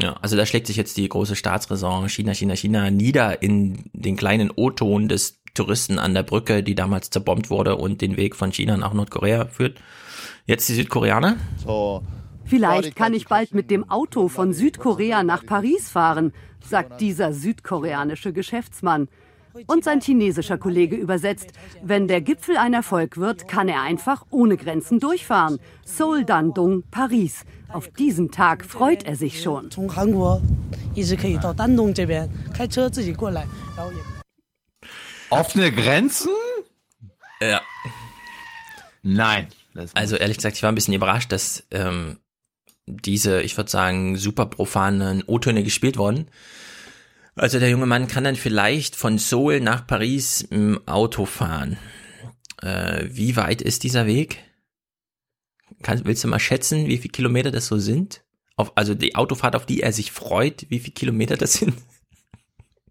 Ja, 0.00 0.14
also 0.20 0.36
da 0.36 0.44
schlägt 0.44 0.66
sich 0.66 0.76
jetzt 0.76 0.96
die 0.96 1.08
große 1.08 1.36
Staatsräson 1.36 2.08
China, 2.08 2.34
China, 2.34 2.54
China 2.54 2.90
nieder 2.90 3.42
in 3.42 3.90
den 3.94 4.16
kleinen 4.16 4.50
O-Ton 4.54 5.08
des 5.08 5.40
Touristen 5.54 5.98
an 5.98 6.12
der 6.12 6.22
Brücke, 6.22 6.62
die 6.62 6.74
damals 6.74 7.08
zerbombt 7.10 7.48
wurde 7.48 7.76
und 7.76 8.02
den 8.02 8.16
Weg 8.18 8.36
von 8.36 8.52
China 8.52 8.76
nach 8.76 8.92
Nordkorea 8.92 9.46
führt. 9.46 9.78
Jetzt 10.44 10.68
die 10.68 10.74
Südkoreaner. 10.74 11.36
Vielleicht 12.46 12.96
kann 12.96 13.14
ich 13.14 13.26
bald 13.26 13.54
mit 13.54 13.70
dem 13.70 13.90
Auto 13.90 14.28
von 14.28 14.52
Südkorea 14.52 15.22
nach 15.22 15.44
Paris 15.44 15.90
fahren, 15.90 16.32
sagt 16.60 17.00
dieser 17.00 17.32
südkoreanische 17.32 18.32
Geschäftsmann. 18.32 19.08
Und 19.66 19.84
sein 19.84 20.00
chinesischer 20.00 20.58
Kollege 20.58 20.96
übersetzt, 20.96 21.52
wenn 21.82 22.08
der 22.08 22.20
Gipfel 22.20 22.58
ein 22.58 22.74
Erfolg 22.74 23.16
wird, 23.16 23.48
kann 23.48 23.68
er 23.68 23.82
einfach 23.82 24.26
ohne 24.30 24.56
Grenzen 24.56 25.00
durchfahren. 25.00 25.58
Seoul, 25.84 26.24
Dandong, 26.24 26.82
Paris. 26.90 27.44
Auf 27.68 27.88
diesen 27.88 28.30
Tag 28.30 28.64
freut 28.64 29.04
er 29.04 29.16
sich 29.16 29.42
schon. 29.42 29.70
Offene 35.30 35.72
Grenzen? 35.72 36.30
Ja. 37.40 37.60
Nein. 39.02 39.48
Also 39.94 40.16
ehrlich 40.16 40.36
gesagt, 40.36 40.56
ich 40.56 40.62
war 40.62 40.70
ein 40.70 40.74
bisschen 40.74 40.94
überrascht, 40.94 41.32
dass 41.32 41.66
ähm, 41.70 42.18
diese, 42.86 43.42
ich 43.42 43.56
würde 43.56 43.70
sagen, 43.70 44.16
super 44.16 44.46
profanen 44.46 45.22
O-Töne 45.26 45.64
gespielt 45.64 45.96
wurden. 45.96 46.26
Also 47.34 47.58
der 47.58 47.68
junge 47.68 47.86
Mann 47.86 48.08
kann 48.08 48.24
dann 48.24 48.36
vielleicht 48.36 48.96
von 48.96 49.18
Seoul 49.18 49.60
nach 49.60 49.86
Paris 49.86 50.40
im 50.40 50.80
Auto 50.86 51.26
fahren. 51.26 51.76
Äh, 52.62 53.04
wie 53.10 53.36
weit 53.36 53.60
ist 53.60 53.82
dieser 53.82 54.06
Weg? 54.06 54.42
Kann, 55.82 56.02
willst 56.04 56.24
du 56.24 56.28
mal 56.28 56.38
schätzen, 56.38 56.86
wie 56.86 56.96
viele 56.96 57.12
Kilometer 57.12 57.50
das 57.50 57.66
so 57.66 57.78
sind? 57.78 58.22
Auf, 58.56 58.72
also 58.76 58.94
die 58.94 59.16
Autofahrt, 59.16 59.54
auf 59.54 59.66
die 59.66 59.82
er 59.82 59.92
sich 59.92 60.12
freut, 60.12 60.64
wie 60.70 60.78
viele 60.78 60.94
Kilometer 60.94 61.36
das 61.36 61.54
sind? 61.54 61.74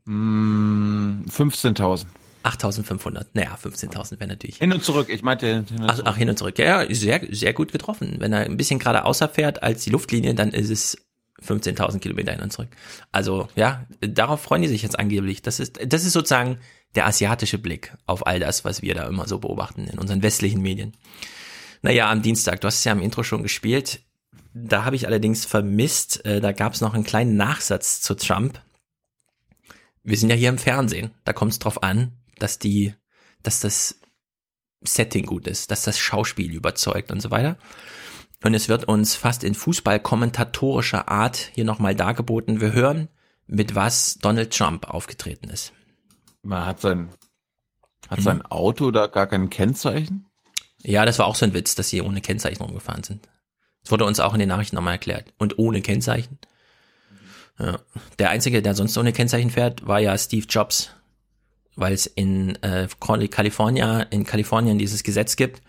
Mm, 0.05 1.23
15.000. 1.27 2.05
8.500. 2.45 3.27
Naja, 3.33 3.57
15.000 3.61 4.19
wäre 4.19 4.27
natürlich. 4.27 4.57
Hin 4.57 4.71
und 4.71 4.83
zurück. 4.83 5.09
Ich 5.09 5.23
meinte 5.23 5.65
hin 5.67 5.81
und 5.81 5.89
Ach, 5.89 5.99
ach, 6.05 6.17
hin 6.17 6.29
und 6.29 6.37
zurück. 6.37 6.57
Ja, 6.59 6.83
ja, 6.83 6.95
sehr, 6.95 7.21
sehr 7.31 7.53
gut 7.53 7.71
getroffen. 7.71 8.17
Wenn 8.19 8.33
er 8.33 8.41
ein 8.41 8.57
bisschen 8.57 8.79
gerade 8.79 9.05
außer 9.05 9.27
fährt 9.27 9.63
als 9.63 9.83
die 9.83 9.89
Luftlinie, 9.89 10.35
dann 10.35 10.51
ist 10.51 10.69
es 10.69 10.97
15.000 11.43 11.99
Kilometer 11.99 12.31
hin 12.31 12.41
und 12.41 12.53
zurück. 12.53 12.69
Also, 13.11 13.47
ja, 13.55 13.85
darauf 13.99 14.41
freuen 14.41 14.61
die 14.61 14.67
sich 14.67 14.83
jetzt 14.83 14.97
angeblich. 14.97 15.41
Das 15.41 15.59
ist, 15.59 15.79
das 15.85 16.05
ist 16.05 16.13
sozusagen 16.13 16.59
der 16.93 17.07
asiatische 17.07 17.57
Blick 17.57 17.93
auf 18.05 18.25
all 18.25 18.39
das, 18.39 18.63
was 18.63 18.81
wir 18.81 18.93
da 18.95 19.07
immer 19.07 19.27
so 19.27 19.39
beobachten 19.39 19.87
in 19.87 19.99
unseren 19.99 20.21
westlichen 20.21 20.61
Medien. 20.61 20.93
Naja, 21.81 22.09
am 22.09 22.21
Dienstag, 22.21 22.61
du 22.61 22.67
hast 22.67 22.79
es 22.79 22.83
ja 22.83 22.91
im 22.91 23.01
Intro 23.01 23.23
schon 23.23 23.43
gespielt. 23.43 24.01
Da 24.53 24.85
habe 24.85 24.95
ich 24.95 25.07
allerdings 25.07 25.45
vermisst, 25.45 26.25
äh, 26.25 26.39
da 26.39 26.51
gab 26.51 26.73
es 26.73 26.81
noch 26.81 26.93
einen 26.93 27.03
kleinen 27.03 27.35
Nachsatz 27.35 28.01
zu 28.01 28.15
Trump. 28.15 28.61
Wir 30.03 30.17
sind 30.17 30.29
ja 30.29 30.35
hier 30.35 30.49
im 30.49 30.57
Fernsehen. 30.57 31.11
Da 31.25 31.33
kommt 31.33 31.51
es 31.51 31.59
drauf 31.59 31.83
an, 31.83 32.13
dass 32.39 32.59
die, 32.59 32.93
dass 33.43 33.59
das 33.59 33.99
Setting 34.83 35.25
gut 35.25 35.47
ist, 35.47 35.71
dass 35.71 35.83
das 35.83 35.97
Schauspiel 35.97 36.53
überzeugt 36.53 37.11
und 37.11 37.21
so 37.21 37.31
weiter. 37.31 37.57
Und 38.43 38.53
es 38.53 38.69
wird 38.69 38.85
uns 38.85 39.15
fast 39.15 39.43
in 39.43 39.55
Fußball-kommentatorischer 39.55 41.07
Art 41.07 41.49
hier 41.53 41.65
nochmal 41.65 41.95
dargeboten. 41.95 42.61
Wir 42.61 42.73
hören, 42.73 43.09
mit 43.47 43.75
was 43.75 44.19
Donald 44.19 44.55
Trump 44.55 44.89
aufgetreten 44.89 45.49
ist. 45.49 45.73
Man 46.43 46.65
hat 46.65 46.79
sein, 46.79 47.09
hat 48.07 48.21
sein 48.21 48.43
Auto 48.43 48.91
da 48.91 49.07
gar 49.07 49.27
kein 49.27 49.49
Kennzeichen? 49.49 50.27
Ja, 50.83 51.05
das 51.05 51.17
war 51.17 51.25
auch 51.25 51.35
so 51.35 51.45
ein 51.45 51.53
Witz, 51.55 51.73
dass 51.73 51.89
sie 51.89 52.01
ohne 52.01 52.21
Kennzeichen 52.21 52.61
rumgefahren 52.61 53.03
sind. 53.03 53.27
Das 53.81 53.91
wurde 53.91 54.05
uns 54.05 54.19
auch 54.19 54.33
in 54.33 54.39
den 54.39 54.49
Nachrichten 54.49 54.75
nochmal 54.75 54.93
erklärt. 54.93 55.33
Und 55.37 55.57
ohne 55.57 55.81
Kennzeichen. 55.81 56.37
Ja. 57.57 57.79
Der 58.19 58.29
einzige, 58.29 58.61
der 58.61 58.75
sonst 58.75 58.97
ohne 58.97 59.13
Kennzeichen 59.13 59.49
fährt, 59.49 59.87
war 59.87 59.99
ja 59.99 60.15
Steve 60.17 60.45
Jobs, 60.47 60.91
weil 61.75 61.93
es 61.93 62.05
in 62.05 62.55
äh, 62.63 62.87
Kalifornien, 63.29 64.05
in 64.09 64.23
Kalifornien 64.25 64.77
dieses 64.77 65.03
Gesetz 65.03 65.35
gibt. 65.35 65.61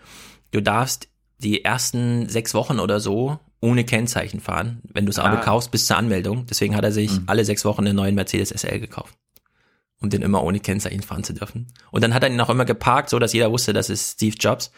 Du 0.51 0.61
darfst 0.61 1.07
die 1.39 1.63
ersten 1.65 2.29
sechs 2.29 2.53
Wochen 2.53 2.79
oder 2.79 2.99
so 2.99 3.39
ohne 3.59 3.83
Kennzeichen 3.83 4.39
fahren, 4.39 4.81
wenn 4.93 5.05
du 5.05 5.09
das 5.11 5.19
Auto 5.19 5.37
Ah. 5.37 5.41
kaufst 5.41 5.71
bis 5.71 5.87
zur 5.87 5.97
Anmeldung. 5.97 6.45
Deswegen 6.45 6.75
hat 6.75 6.83
er 6.83 6.91
sich 6.91 7.11
Mhm. 7.11 7.23
alle 7.27 7.43
sechs 7.45 7.65
Wochen 7.65 7.85
einen 7.85 7.95
neuen 7.95 8.15
Mercedes 8.15 8.51
SL 8.51 8.79
gekauft, 8.79 9.15
um 9.99 10.09
den 10.11 10.21
immer 10.21 10.43
ohne 10.43 10.59
Kennzeichen 10.59 11.01
fahren 11.01 11.23
zu 11.23 11.33
dürfen. 11.33 11.67
Und 11.91 12.03
dann 12.03 12.13
hat 12.13 12.23
er 12.23 12.29
ihn 12.29 12.39
auch 12.39 12.49
immer 12.51 12.65
geparkt, 12.65 13.09
so 13.09 13.17
dass 13.19 13.33
jeder 13.33 13.51
wusste, 13.51 13.73
das 13.73 13.89
ist 13.89 14.13
Steve 14.13 14.35
Jobs, 14.39 14.71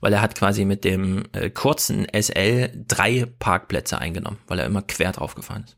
weil 0.00 0.12
er 0.12 0.20
hat 0.20 0.34
quasi 0.34 0.64
mit 0.64 0.84
dem 0.84 1.22
äh, 1.32 1.48
kurzen 1.50 2.06
SL 2.12 2.70
drei 2.88 3.26
Parkplätze 3.38 3.98
eingenommen, 3.98 4.38
weil 4.48 4.58
er 4.58 4.66
immer 4.66 4.82
quer 4.82 5.12
drauf 5.12 5.34
gefahren 5.36 5.64
ist. 5.64 5.76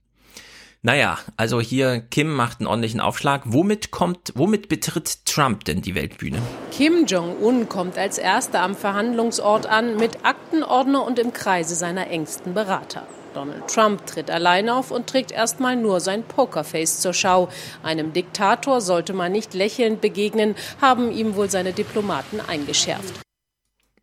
Naja, 0.86 1.18
also 1.36 1.60
hier 1.60 1.98
Kim 1.98 2.32
macht 2.32 2.60
einen 2.60 2.68
ordentlichen 2.68 3.00
Aufschlag. 3.00 3.42
Womit 3.44 3.90
kommt, 3.90 4.32
womit 4.36 4.68
betritt 4.68 5.26
Trump 5.26 5.64
denn 5.64 5.82
die 5.82 5.96
Weltbühne? 5.96 6.38
Kim 6.70 7.06
Jong-un 7.06 7.68
kommt 7.68 7.98
als 7.98 8.18
erster 8.18 8.62
am 8.62 8.76
Verhandlungsort 8.76 9.66
an 9.66 9.96
mit 9.96 10.24
Aktenordner 10.24 11.04
und 11.04 11.18
im 11.18 11.32
Kreise 11.32 11.74
seiner 11.74 12.06
engsten 12.06 12.54
Berater. 12.54 13.04
Donald 13.34 13.66
Trump 13.66 14.06
tritt 14.06 14.30
allein 14.30 14.68
auf 14.68 14.92
und 14.92 15.08
trägt 15.08 15.32
erstmal 15.32 15.74
nur 15.74 15.98
sein 15.98 16.22
Pokerface 16.22 17.00
zur 17.00 17.14
Schau. 17.14 17.48
Einem 17.82 18.12
Diktator 18.12 18.80
sollte 18.80 19.12
man 19.12 19.32
nicht 19.32 19.54
lächelnd 19.54 20.00
begegnen, 20.00 20.54
haben 20.80 21.10
ihm 21.10 21.34
wohl 21.34 21.50
seine 21.50 21.72
Diplomaten 21.72 22.40
eingeschärft. 22.46 23.22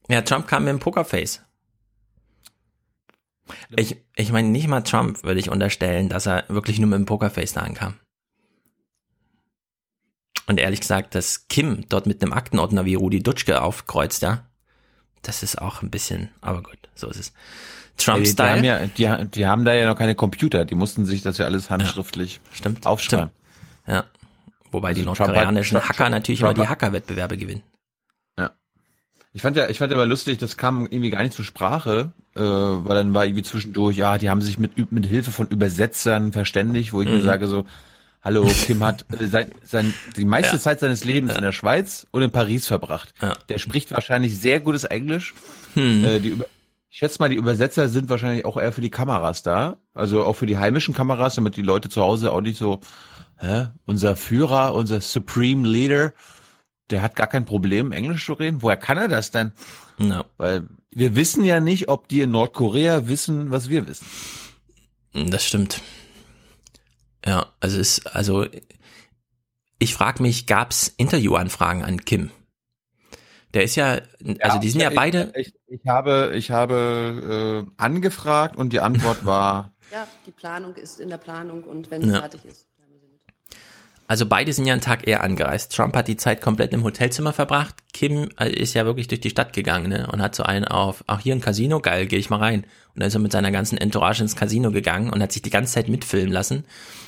Ja, 0.10 0.22
Trump 0.22 0.48
kam 0.48 0.66
mit 0.66 0.72
dem 0.72 0.80
Pokerface. 0.80 1.40
Ich, 3.76 3.98
ich 4.16 4.32
meine, 4.32 4.50
nicht 4.50 4.68
mal 4.68 4.82
Trump 4.82 5.24
würde 5.24 5.40
ich 5.40 5.50
unterstellen, 5.50 6.10
dass 6.10 6.26
er 6.26 6.46
wirklich 6.48 6.80
nur 6.80 6.90
mit 6.90 7.00
dem 7.00 7.06
Pokerface 7.06 7.54
da 7.54 7.62
ankam. 7.62 7.96
Und 10.48 10.60
ehrlich 10.60 10.82
gesagt, 10.82 11.16
dass 11.16 11.48
Kim 11.48 11.86
dort 11.90 12.06
mit 12.06 12.22
einem 12.22 12.34
Aktenordner 12.34 12.86
wie 12.86 12.96
Rudi 12.96 13.24
Dutschke 13.24 13.62
aufkreuzt, 13.62 14.22
ja, 14.22 14.46
das 15.22 15.42
ist 15.42 15.62
auch 15.62 15.82
ein 15.82 15.90
bisschen, 15.90 16.30
aber 16.42 16.62
gut, 16.62 16.78
so 16.96 17.10
ist 17.10 17.18
es. 17.20 17.32
Die, 17.32 18.04
die, 18.04 18.12
haben 18.12 18.24
Trump-Style. 18.24 18.66
ja, 18.66 18.86
die, 19.20 19.30
die 19.30 19.48
haben 19.48 19.64
da 19.64 19.74
ja 19.74 19.88
noch 19.88 19.98
keine 19.98 20.16
Computer, 20.16 20.66
die 20.66 20.76
mussten 20.76 21.06
sich 21.06 21.22
das 21.22 21.38
ja 21.38 21.46
alles 21.46 21.70
handschriftlich 21.70 22.42
stimmt, 22.52 22.86
aufschreiben. 22.86 23.30
Ja. 23.88 24.06
Wobei 24.72 24.94
die 24.94 25.08
Also 25.08 25.24
nordkoreanischen 25.24 25.78
Trump- 25.78 25.90
Hacker 25.90 26.10
natürlich 26.10 26.42
Trump 26.42 26.58
immer 26.58 26.66
die 26.66 26.70
Hackerwettbewerbe 26.70 27.38
gewinnen. 27.38 27.64
Ich 29.36 29.42
fand 29.42 29.58
ja, 29.58 29.68
ich 29.68 29.80
fand 29.80 29.92
ja 29.92 29.98
immer 29.98 30.06
lustig, 30.06 30.38
das 30.38 30.58
kam 30.58 30.84
irgendwie 30.84 31.10
gar 31.10 31.24
nicht 31.24 31.34
zur 31.34 31.44
Sprache, 31.44 32.14
äh, 32.36 32.42
weil 32.42 32.96
dann 32.96 33.14
war 33.14 33.26
irgendwie 33.26 33.44
zwischendurch, 33.44 33.98
ja, 33.98 34.18
die 34.18 34.30
haben 34.30 34.42
sich 34.42 34.58
mit, 34.60 34.92
mit 34.92 35.06
Hilfe 35.06 35.32
von 35.32 35.48
Übersetzern 35.48 36.32
verständigt, 36.32 36.94
wo 36.94 37.02
ich 37.02 37.08
mir 37.08 37.18
Mhm. 37.18 37.24
sage 37.24 37.48
so, 37.48 37.66
hallo, 38.22 38.48
Kim 38.66 38.84
hat 38.84 39.06
äh, 39.20 39.28
sein, 39.28 39.52
sein, 39.64 39.94
die 40.16 40.26
meiste 40.26 40.56
Ja. 40.56 40.62
Zeit 40.62 40.80
seines 40.80 41.04
Lebens 41.04 41.36
in 41.36 41.42
der 41.42 41.52
Schweiz 41.52 42.08
und 42.12 42.22
in 42.22 42.32
Paris 42.32 42.68
verbracht. 42.68 43.14
Ja. 43.22 43.34
Der 43.50 43.58
spricht 43.58 43.92
wahrscheinlich 43.92 44.40
sehr 44.40 44.60
gutes 44.60 44.84
Englisch. 44.84 45.34
Hm. 45.76 46.04
Äh, 46.04 46.20
die 46.20 46.38
ich 46.90 47.00
schätze 47.00 47.18
mal, 47.20 47.30
die 47.30 47.38
Übersetzer 47.38 47.90
sind 47.90 48.08
wahrscheinlich 48.12 48.46
auch 48.46 48.56
eher 48.56 48.72
für 48.72 48.82
die 48.82 48.92
Kameras 48.92 49.42
da, 49.42 49.78
also 49.96 50.24
auch 50.26 50.36
für 50.36 50.46
die 50.46 50.60
heimischen 50.60 50.94
Kameras, 50.94 51.34
damit 51.34 51.58
die 51.58 51.64
Leute 51.64 51.90
zu 51.90 52.04
Hause 52.04 52.32
auch 52.32 52.42
nicht 52.42 52.60
so, 52.60 52.82
hä, 53.40 53.70
unser 53.86 54.16
Führer, 54.16 54.76
unser 54.76 55.02
Supreme 55.02 55.68
Leader, 55.68 56.14
der 56.92 57.02
hat 57.02 57.16
gar 57.16 57.26
kein 57.26 57.46
Problem, 57.46 57.92
Englisch 57.92 58.28
zu 58.28 58.34
reden. 58.34 58.62
Woher 58.62 58.78
kann 58.78 59.00
er 59.00 59.08
das 59.08 59.32
denn? 59.32 59.54
No. 59.98 60.26
Weil 60.38 60.68
wir 60.92 61.16
wissen 61.16 61.44
ja 61.44 61.60
nicht, 61.60 61.90
ob 61.90 62.08
die 62.08 62.22
in 62.22 62.32
Nordkorea 62.32 63.08
wissen, 63.08 63.52
was 63.52 63.70
wir 63.70 63.88
wissen. 63.88 64.06
Das 65.14 65.46
stimmt. 65.46 65.82
Ja, 67.26 67.48
also 67.60 67.78
ist, 67.80 68.08
also 68.16 68.46
ich 69.80 69.94
frage 69.94 70.22
mich, 70.22 70.46
gab's 70.48 70.94
Interviewanfragen 70.98 71.84
an 71.84 72.04
Kim? 72.04 72.32
Der 73.54 73.64
ist 73.64 73.76
ja, 73.76 74.00
also 74.40 74.58
die 74.60 74.70
sind 74.70 74.82
ja 74.82 74.90
ich, 74.90 74.96
beide. 74.96 75.32
Ich, 75.36 75.54
ich 75.68 75.82
habe, 75.88 76.32
ich 76.36 76.50
habe 76.50 77.66
äh, 77.68 77.72
angefragt 77.82 78.56
und 78.58 78.74
die 78.74 78.80
Antwort 78.80 79.26
war, 79.26 79.72
Ja, 79.92 80.08
die 80.26 80.32
Planung 80.32 80.76
ist 80.76 81.00
in 81.00 81.10
der 81.10 81.18
Planung 81.18 81.64
und 81.64 81.92
wenn 81.92 82.02
Ja. 82.02 82.14
es 82.16 82.20
fertig 82.20 82.46
ist. 82.46 82.68
Also 84.14 84.28
beide 84.28 84.54
sind 84.54 84.68
ja 84.68 84.74
einen 84.74 84.82
Tag 84.84 85.08
eher 85.08 85.24
angereist. 85.24 85.76
Trump 85.76 85.96
hat 85.96 86.08
die 86.08 86.18
Zeit 86.18 86.40
komplett 86.40 86.72
im 86.72 86.84
Hotelzimmer 86.84 87.34
verbracht. 87.34 87.74
Kim 87.94 88.30
äh, 88.40 88.48
ist 88.48 88.76
ja 88.76 88.86
wirklich 88.86 89.08
durch 89.08 89.22
die 89.22 89.32
Stadt 89.32 89.54
gegangen 89.54 89.90
ne? 89.90 90.06
und 90.06 90.22
hat 90.22 90.36
so 90.36 90.44
einen 90.44 90.66
auf, 90.66 91.04
ach 91.08 91.22
hier 91.22 91.34
ein 91.34 91.42
Casino, 91.42 91.80
geil, 91.80 92.06
gehe 92.06 92.20
ich 92.20 92.30
mal 92.30 92.38
rein. 92.38 92.60
Und 92.94 93.00
dann 93.00 93.08
ist 93.08 93.16
er 93.16 93.22
mit 93.22 93.32
seiner 93.32 93.50
ganzen 93.50 93.76
Entourage 93.80 94.22
ins 94.22 94.36
Casino 94.36 94.70
gegangen 94.70 95.10
und 95.10 95.20
hat 95.24 95.32
sich 95.32 95.42
die 95.42 95.50
ganze 95.50 95.74
Zeit 95.74 95.90
mitfilmen 95.90 96.32
lassen. 96.32 96.64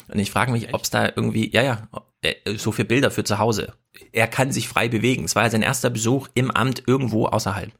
Und 0.08 0.18
ich 0.18 0.32
frage 0.32 0.52
mich, 0.52 0.74
ob 0.74 0.82
es 0.82 0.90
da 0.90 1.06
irgendwie, 1.06 1.52
ja, 1.54 1.62
ja, 1.62 1.88
äh, 2.24 2.58
so 2.58 2.72
für 2.72 2.86
Bilder 2.86 3.12
für 3.12 3.24
zu 3.24 3.38
Hause. 3.38 3.74
Er 4.12 4.26
kann 4.26 4.52
sich 4.52 4.68
frei 4.68 4.90
bewegen. 4.90 5.26
Es 5.26 5.36
war 5.36 5.44
ja 5.44 5.52
sein 5.52 5.62
erster 5.62 5.92
Besuch 5.92 6.30
im 6.34 6.50
Amt 6.50 6.86
irgendwo 6.88 7.28
außerhalb. 7.28 7.72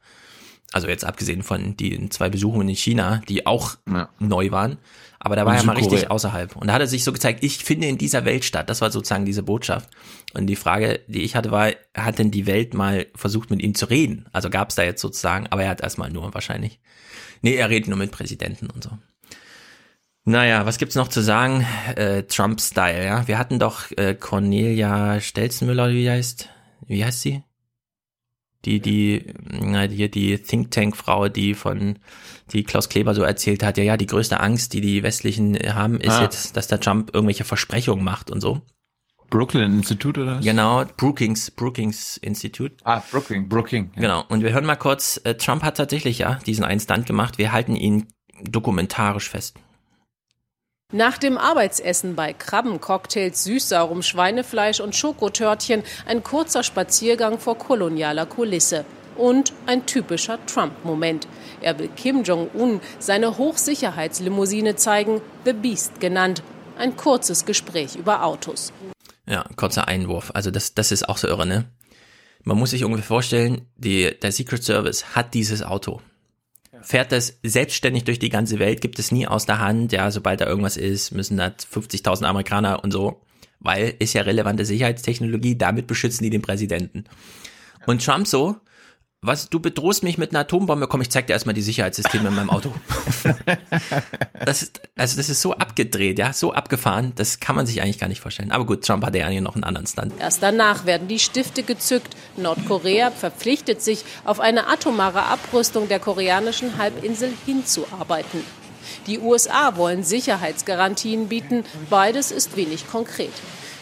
Also 0.70 0.86
jetzt 0.86 1.04
abgesehen 1.04 1.42
von 1.42 1.76
den 1.76 2.12
zwei 2.12 2.28
Besuchen 2.28 2.68
in 2.68 2.76
China, 2.76 3.22
die 3.28 3.44
auch 3.44 3.74
neu 4.20 4.52
waren. 4.52 4.78
Aber 5.18 5.36
da 5.36 5.46
war 5.46 5.56
er 5.56 5.64
mal 5.64 5.76
richtig 5.76 6.10
außerhalb. 6.10 6.56
Und 6.56 6.68
da 6.68 6.74
hat 6.74 6.80
er 6.80 6.86
sich 6.86 7.04
so 7.04 7.12
gezeigt, 7.12 7.42
ich 7.42 7.64
finde 7.64 7.86
in 7.86 7.98
dieser 7.98 8.24
Welt 8.24 8.44
statt. 8.44 8.68
Das 8.70 8.80
war 8.80 8.90
sozusagen 8.90 9.24
diese 9.24 9.42
Botschaft. 9.42 9.88
Und 10.34 10.46
die 10.46 10.56
Frage, 10.56 11.00
die 11.06 11.22
ich 11.22 11.36
hatte, 11.36 11.50
war, 11.50 11.70
hat 11.96 12.18
denn 12.18 12.30
die 12.30 12.46
Welt 12.46 12.74
mal 12.74 13.06
versucht, 13.14 13.50
mit 13.50 13.62
ihm 13.62 13.74
zu 13.74 13.86
reden? 13.86 14.26
Also 14.32 14.50
gab 14.50 14.70
es 14.70 14.76
da 14.76 14.82
jetzt 14.82 15.00
sozusagen, 15.00 15.46
aber 15.48 15.62
er 15.62 15.70
hat 15.70 15.80
erstmal 15.80 16.10
nur 16.10 16.34
wahrscheinlich. 16.34 16.80
Nee, 17.42 17.54
er 17.54 17.70
redet 17.70 17.88
nur 17.88 17.98
mit 17.98 18.10
Präsidenten 18.10 18.68
und 18.70 18.84
so. 18.84 18.90
Naja, 20.24 20.66
was 20.66 20.78
gibt's 20.78 20.96
noch 20.96 21.08
zu 21.08 21.22
sagen? 21.22 21.64
Äh, 21.94 22.24
Trump-Style, 22.24 23.04
ja. 23.04 23.28
Wir 23.28 23.38
hatten 23.38 23.60
doch 23.60 23.90
äh, 23.96 24.14
Cornelia 24.14 25.20
Stelzenmüller, 25.20 25.90
wie 25.90 26.10
heißt. 26.10 26.50
Wie 26.88 27.04
heißt 27.04 27.20
sie? 27.20 27.42
Die, 28.66 28.80
die, 28.80 29.32
die, 29.88 30.10
die 30.10 30.38
Think 30.38 30.70
Tank-Frau, 30.72 31.28
die 31.28 31.54
von, 31.54 31.98
die 32.52 32.64
Klaus 32.64 32.88
Kleber 32.88 33.14
so 33.14 33.22
erzählt 33.22 33.62
hat, 33.62 33.78
ja, 33.78 33.84
ja, 33.84 33.96
die 33.96 34.06
größte 34.06 34.40
Angst, 34.40 34.72
die 34.74 34.80
die 34.80 35.02
Westlichen 35.02 35.56
haben, 35.74 36.00
ist 36.00 36.10
Ah. 36.14 36.22
jetzt, 36.22 36.56
dass 36.56 36.66
der 36.66 36.80
Trump 36.80 37.14
irgendwelche 37.14 37.44
Versprechungen 37.44 38.04
macht 38.04 38.30
und 38.30 38.40
so. 38.40 38.60
Brooklyn 39.30 39.72
Institute 39.78 40.20
oder 40.20 40.36
was? 40.36 40.44
Genau, 40.44 40.84
Brookings, 40.96 41.50
Brookings 41.50 42.16
Institute. 42.18 42.76
Ah, 42.84 43.02
Brooking, 43.10 43.48
Brooking. 43.48 43.90
Ja. 43.96 44.00
Genau. 44.02 44.24
Und 44.28 44.42
wir 44.42 44.52
hören 44.52 44.64
mal 44.66 44.76
kurz, 44.76 45.20
äh, 45.24 45.34
Trump 45.34 45.62
hat 45.62 45.76
tatsächlich 45.76 46.18
ja 46.18 46.38
diesen 46.46 46.64
einen 46.64 46.78
Stunt 46.80 47.06
gemacht. 47.06 47.36
Wir 47.38 47.50
halten 47.52 47.74
ihn 47.74 48.06
dokumentarisch 48.42 49.28
fest. 49.30 49.56
Nach 50.92 51.18
dem 51.18 51.36
Arbeitsessen 51.36 52.14
bei 52.14 52.32
Krabbencocktails, 52.32 53.42
süßsaurem 53.42 54.02
Schweinefleisch 54.02 54.78
und 54.78 54.94
Schokotörtchen 54.94 55.82
ein 56.06 56.22
kurzer 56.22 56.62
Spaziergang 56.62 57.40
vor 57.40 57.58
kolonialer 57.58 58.24
Kulisse. 58.24 58.84
Und 59.16 59.52
ein 59.66 59.84
typischer 59.86 60.38
Trump-Moment. 60.46 61.26
Er 61.60 61.76
will 61.80 61.88
Kim 61.88 62.22
Jong-un 62.22 62.80
seine 63.00 63.36
Hochsicherheitslimousine 63.36 64.76
zeigen, 64.76 65.22
The 65.44 65.54
Beast 65.54 65.98
genannt. 65.98 66.44
Ein 66.78 66.96
kurzes 66.96 67.44
Gespräch 67.44 67.96
über 67.96 68.22
Autos. 68.22 68.72
Ja, 69.26 69.44
kurzer 69.56 69.88
Einwurf. 69.88 70.30
Also 70.34 70.52
das, 70.52 70.74
das 70.74 70.92
ist 70.92 71.08
auch 71.08 71.18
so 71.18 71.26
irre, 71.26 71.46
ne? 71.46 71.64
Man 72.44 72.58
muss 72.58 72.70
sich 72.70 72.84
ungefähr 72.84 73.06
vorstellen, 73.06 73.66
die, 73.76 74.16
der 74.20 74.30
Secret 74.30 74.62
Service 74.62 75.16
hat 75.16 75.34
dieses 75.34 75.64
Auto. 75.64 76.00
Fährt 76.86 77.10
das 77.10 77.36
selbstständig 77.42 78.04
durch 78.04 78.20
die 78.20 78.28
ganze 78.28 78.60
Welt, 78.60 78.80
gibt 78.80 79.00
es 79.00 79.10
nie 79.10 79.26
aus 79.26 79.44
der 79.44 79.58
Hand. 79.58 79.90
Ja, 79.90 80.08
sobald 80.12 80.40
da 80.40 80.46
irgendwas 80.46 80.76
ist, 80.76 81.10
müssen 81.10 81.36
da 81.36 81.46
50.000 81.48 82.22
Amerikaner 82.22 82.84
und 82.84 82.92
so. 82.92 83.20
Weil 83.58 83.94
ist 83.98 84.12
ja 84.12 84.22
relevante 84.22 84.64
Sicherheitstechnologie, 84.64 85.58
damit 85.58 85.88
beschützen 85.88 86.22
die 86.22 86.30
den 86.30 86.42
Präsidenten. 86.42 87.02
Und 87.86 88.04
Trump 88.04 88.28
so, 88.28 88.54
was, 89.22 89.48
du 89.48 89.60
bedrohst 89.60 90.02
mich 90.02 90.18
mit 90.18 90.30
einer 90.30 90.40
Atombombe, 90.40 90.86
komm, 90.86 91.00
ich 91.00 91.10
zeig 91.10 91.26
dir 91.26 91.32
erstmal 91.32 91.54
die 91.54 91.62
Sicherheitssysteme 91.62 92.28
in 92.28 92.34
meinem 92.34 92.50
Auto. 92.50 92.72
das 94.44 94.62
ist, 94.62 94.80
also 94.94 95.16
das 95.16 95.28
ist 95.28 95.42
so 95.42 95.54
abgedreht, 95.54 96.18
ja, 96.18 96.32
so 96.32 96.52
abgefahren, 96.52 97.12
das 97.16 97.40
kann 97.40 97.56
man 97.56 97.66
sich 97.66 97.82
eigentlich 97.82 97.98
gar 97.98 98.08
nicht 98.08 98.20
vorstellen. 98.20 98.52
Aber 98.52 98.66
gut, 98.66 98.84
Trump 98.84 99.04
hatte 99.04 99.18
ja 99.18 99.26
eigentlich 99.26 99.40
noch 99.40 99.54
einen 99.54 99.64
anderen 99.64 99.86
Stand. 99.86 100.12
Erst 100.20 100.42
danach 100.42 100.86
werden 100.86 101.08
die 101.08 101.18
Stifte 101.18 101.62
gezückt. 101.62 102.14
Nordkorea 102.36 103.10
verpflichtet 103.10 103.82
sich, 103.82 104.04
auf 104.24 104.38
eine 104.38 104.68
atomare 104.68 105.24
Abrüstung 105.24 105.88
der 105.88 105.98
koreanischen 105.98 106.78
Halbinsel 106.78 107.32
hinzuarbeiten. 107.46 108.42
Die 109.06 109.18
USA 109.18 109.76
wollen 109.76 110.04
Sicherheitsgarantien 110.04 111.28
bieten. 111.28 111.64
Beides 111.90 112.30
ist 112.30 112.56
wenig 112.56 112.86
konkret. 112.88 113.32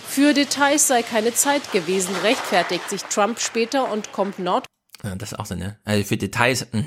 Für 0.08 0.32
Details 0.32 0.88
sei 0.88 1.02
keine 1.02 1.34
Zeit 1.34 1.72
gewesen, 1.72 2.14
rechtfertigt 2.22 2.88
sich 2.88 3.02
Trump 3.04 3.40
später 3.40 3.90
und 3.90 4.12
kommt 4.12 4.38
Nord 4.38 4.64
Ja, 5.04 5.14
das 5.14 5.32
ist 5.32 5.38
auch 5.38 5.46
so, 5.46 5.54
ne? 5.54 5.76
Also 5.84 6.04
für 6.04 6.16
Details, 6.16 6.66
mh. 6.72 6.84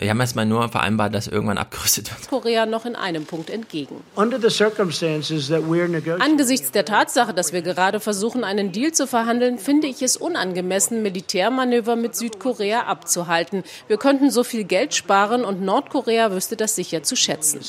Wir 0.00 0.08
haben 0.08 0.20
erstmal 0.20 0.46
nur 0.46 0.66
vereinbart, 0.70 1.14
dass 1.14 1.26
irgendwann 1.26 1.58
abgerüstet 1.58 2.10
wird. 2.10 2.26
Korea 2.30 2.64
noch 2.64 2.86
in 2.86 2.96
einem 2.96 3.26
Punkt 3.26 3.50
entgegen. 3.50 4.02
Under 4.14 4.40
the 4.40 4.48
circumstances 4.48 5.48
that 5.48 5.60
we're 5.64 5.88
negotiating. 5.88 6.22
Angesichts 6.22 6.70
der 6.70 6.86
Tatsache, 6.86 7.34
dass 7.34 7.52
wir 7.52 7.60
gerade 7.60 8.00
versuchen, 8.00 8.42
einen 8.42 8.72
Deal 8.72 8.92
zu 8.92 9.06
verhandeln, 9.06 9.58
finde 9.58 9.88
ich 9.88 10.00
es 10.00 10.16
unangemessen, 10.16 11.02
Militärmanöver 11.02 11.96
mit 11.96 12.16
Südkorea 12.16 12.84
abzuhalten. 12.84 13.62
Wir 13.88 13.98
könnten 13.98 14.30
so 14.30 14.42
viel 14.42 14.64
Geld 14.64 14.94
sparen 14.94 15.44
und 15.44 15.60
Nordkorea 15.60 16.32
wüsste 16.32 16.56
das 16.56 16.76
sicher 16.76 17.02
zu 17.02 17.14
schätzen. 17.14 17.60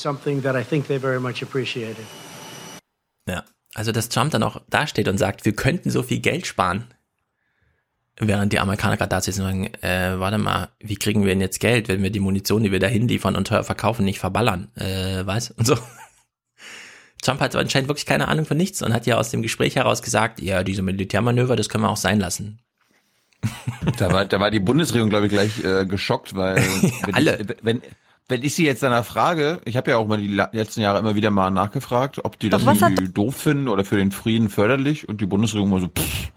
Ja. 3.28 3.44
Also, 3.74 3.92
dass 3.92 4.08
Trump 4.08 4.30
dann 4.30 4.42
auch 4.42 4.60
dasteht 4.70 5.08
und 5.08 5.18
sagt, 5.18 5.44
wir 5.44 5.54
könnten 5.54 5.90
so 5.90 6.02
viel 6.02 6.20
Geld 6.20 6.46
sparen. 6.46 6.86
Während 8.24 8.52
die 8.52 8.60
Amerikaner 8.60 8.96
gerade 8.96 9.08
da 9.08 9.20
sitzen 9.20 9.40
und 9.42 9.46
sagen, 9.48 9.66
äh, 9.82 10.18
warte 10.20 10.38
mal, 10.38 10.68
wie 10.78 10.94
kriegen 10.96 11.22
wir 11.22 11.28
denn 11.30 11.40
jetzt 11.40 11.58
Geld, 11.58 11.88
wenn 11.88 12.02
wir 12.04 12.10
die 12.10 12.20
Munition, 12.20 12.62
die 12.62 12.70
wir 12.70 12.78
da 12.78 12.86
hinliefern 12.86 13.34
und 13.34 13.48
teuer 13.48 13.64
verkaufen, 13.64 14.04
nicht 14.04 14.20
verballern? 14.20 14.68
Äh, 14.76 15.26
was? 15.26 15.50
Und 15.50 15.66
so. 15.66 15.76
Trump 17.22 17.40
hat 17.40 17.54
anscheinend 17.56 17.88
wirklich 17.88 18.06
keine 18.06 18.28
Ahnung 18.28 18.46
von 18.46 18.56
nichts 18.56 18.80
und 18.82 18.92
hat 18.92 19.06
ja 19.06 19.16
aus 19.16 19.30
dem 19.30 19.42
Gespräch 19.42 19.76
heraus 19.76 20.02
gesagt, 20.02 20.40
ja, 20.40 20.62
diese 20.64 20.82
Militärmanöver, 20.82 21.56
das 21.56 21.68
können 21.68 21.84
wir 21.84 21.90
auch 21.90 21.96
sein 21.96 22.20
lassen. 22.20 22.60
Da 23.98 24.12
war, 24.12 24.24
da 24.24 24.38
war 24.38 24.52
die 24.52 24.60
Bundesregierung, 24.60 25.10
glaube 25.10 25.26
ich, 25.26 25.32
gleich 25.32 25.64
äh, 25.64 25.84
geschockt, 25.84 26.36
weil 26.36 26.56
wenn, 27.04 27.14
Alle. 27.14 27.40
Ich, 27.40 27.46
wenn, 27.62 27.82
wenn 28.28 28.42
ich 28.44 28.54
sie 28.54 28.64
jetzt 28.64 28.84
danach 28.84 29.04
frage, 29.04 29.60
ich 29.64 29.76
habe 29.76 29.90
ja 29.90 29.96
auch 29.96 30.06
mal 30.06 30.18
die 30.18 30.28
letzten 30.28 30.80
Jahre 30.80 31.00
immer 31.00 31.16
wieder 31.16 31.30
mal 31.30 31.50
nachgefragt, 31.50 32.24
ob 32.24 32.38
die 32.38 32.48
das 32.48 32.64
Doch 32.64 32.68
hat- 32.68 32.80
irgendwie 32.92 33.12
doof 33.12 33.36
finden 33.36 33.66
oder 33.68 33.84
für 33.84 33.96
den 33.96 34.12
Frieden 34.12 34.48
förderlich 34.48 35.08
und 35.08 35.20
die 35.20 35.26
Bundesregierung 35.26 35.70
mal 35.70 35.80
so, 35.80 35.88
pff, 35.88 36.30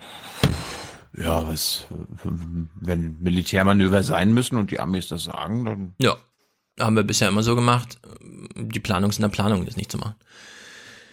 ja, 1.18 1.48
was, 1.48 1.86
wenn 2.24 3.18
Militärmanöver 3.22 4.04
sein 4.04 4.34
müssen 4.34 4.58
und 4.58 4.72
die 4.72 4.80
Amis 4.80 5.08
das 5.08 5.24
sagen, 5.26 5.66
dann 5.66 5.94
Ja. 6.00 6.16
Haben 6.78 6.98
wir 6.98 7.04
bisher 7.04 7.30
immer 7.30 7.42
so 7.44 7.56
gemacht. 7.56 8.00
Die 8.58 8.82
Planung 8.82 9.10
ist 9.10 9.18
in 9.18 9.22
der 9.22 9.30
Planung, 9.30 9.66
das 9.66 9.78
nicht 9.78 9.90
zu 9.92 9.98
machen. 9.98 10.16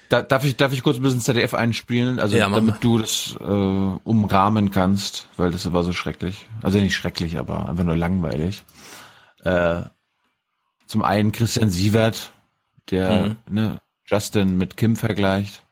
Da, 0.09 0.21
darf 0.21 0.45
ich 0.45 0.57
darf 0.57 0.73
ich 0.73 0.83
kurz 0.83 0.97
ein 0.97 1.03
bisschen 1.03 1.21
ZDF 1.21 1.55
einspielen, 1.55 2.19
also 2.19 2.37
Ja, 2.37 2.49
damit 2.51 2.83
du 2.83 2.99
das 2.99 3.37
äh, 3.41 3.45
umrahmen 3.45 4.73
kannst, 4.73 5.29
weil 5.37 5.53
das 5.53 5.73
war 5.73 5.85
so 5.85 5.93
schrecklich. 5.93 6.47
Also 6.63 6.79
nicht 6.79 6.97
schrecklich, 6.97 7.39
aber 7.39 7.69
einfach 7.69 7.85
nur 7.85 7.97
langweilig. 7.97 8.65
Äh, 9.45 9.83
zum 10.87 11.03
einen 11.03 11.31
Christian 11.33 11.71
Sievert, 11.71 12.33
der 12.91 13.23
Mhm. 13.29 13.37
ne, 13.49 13.79
Justin 14.05 14.59
mit 14.59 14.77
Kim 14.77 14.97
vergleicht. 14.97 15.63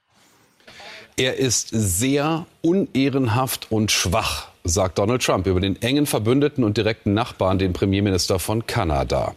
Er 1.16 1.36
ist 1.36 1.68
sehr 1.70 2.46
unehrenhaft 2.62 3.70
und 3.70 3.90
schwach, 3.90 4.48
sagt 4.64 4.98
Donald 4.98 5.22
Trump 5.22 5.46
über 5.46 5.60
den 5.60 5.80
engen 5.82 6.06
Verbündeten 6.06 6.64
und 6.64 6.76
direkten 6.76 7.14
Nachbarn, 7.14 7.58
den 7.58 7.72
Premierminister 7.72 8.38
von 8.38 8.66
Kanada. 8.66 9.34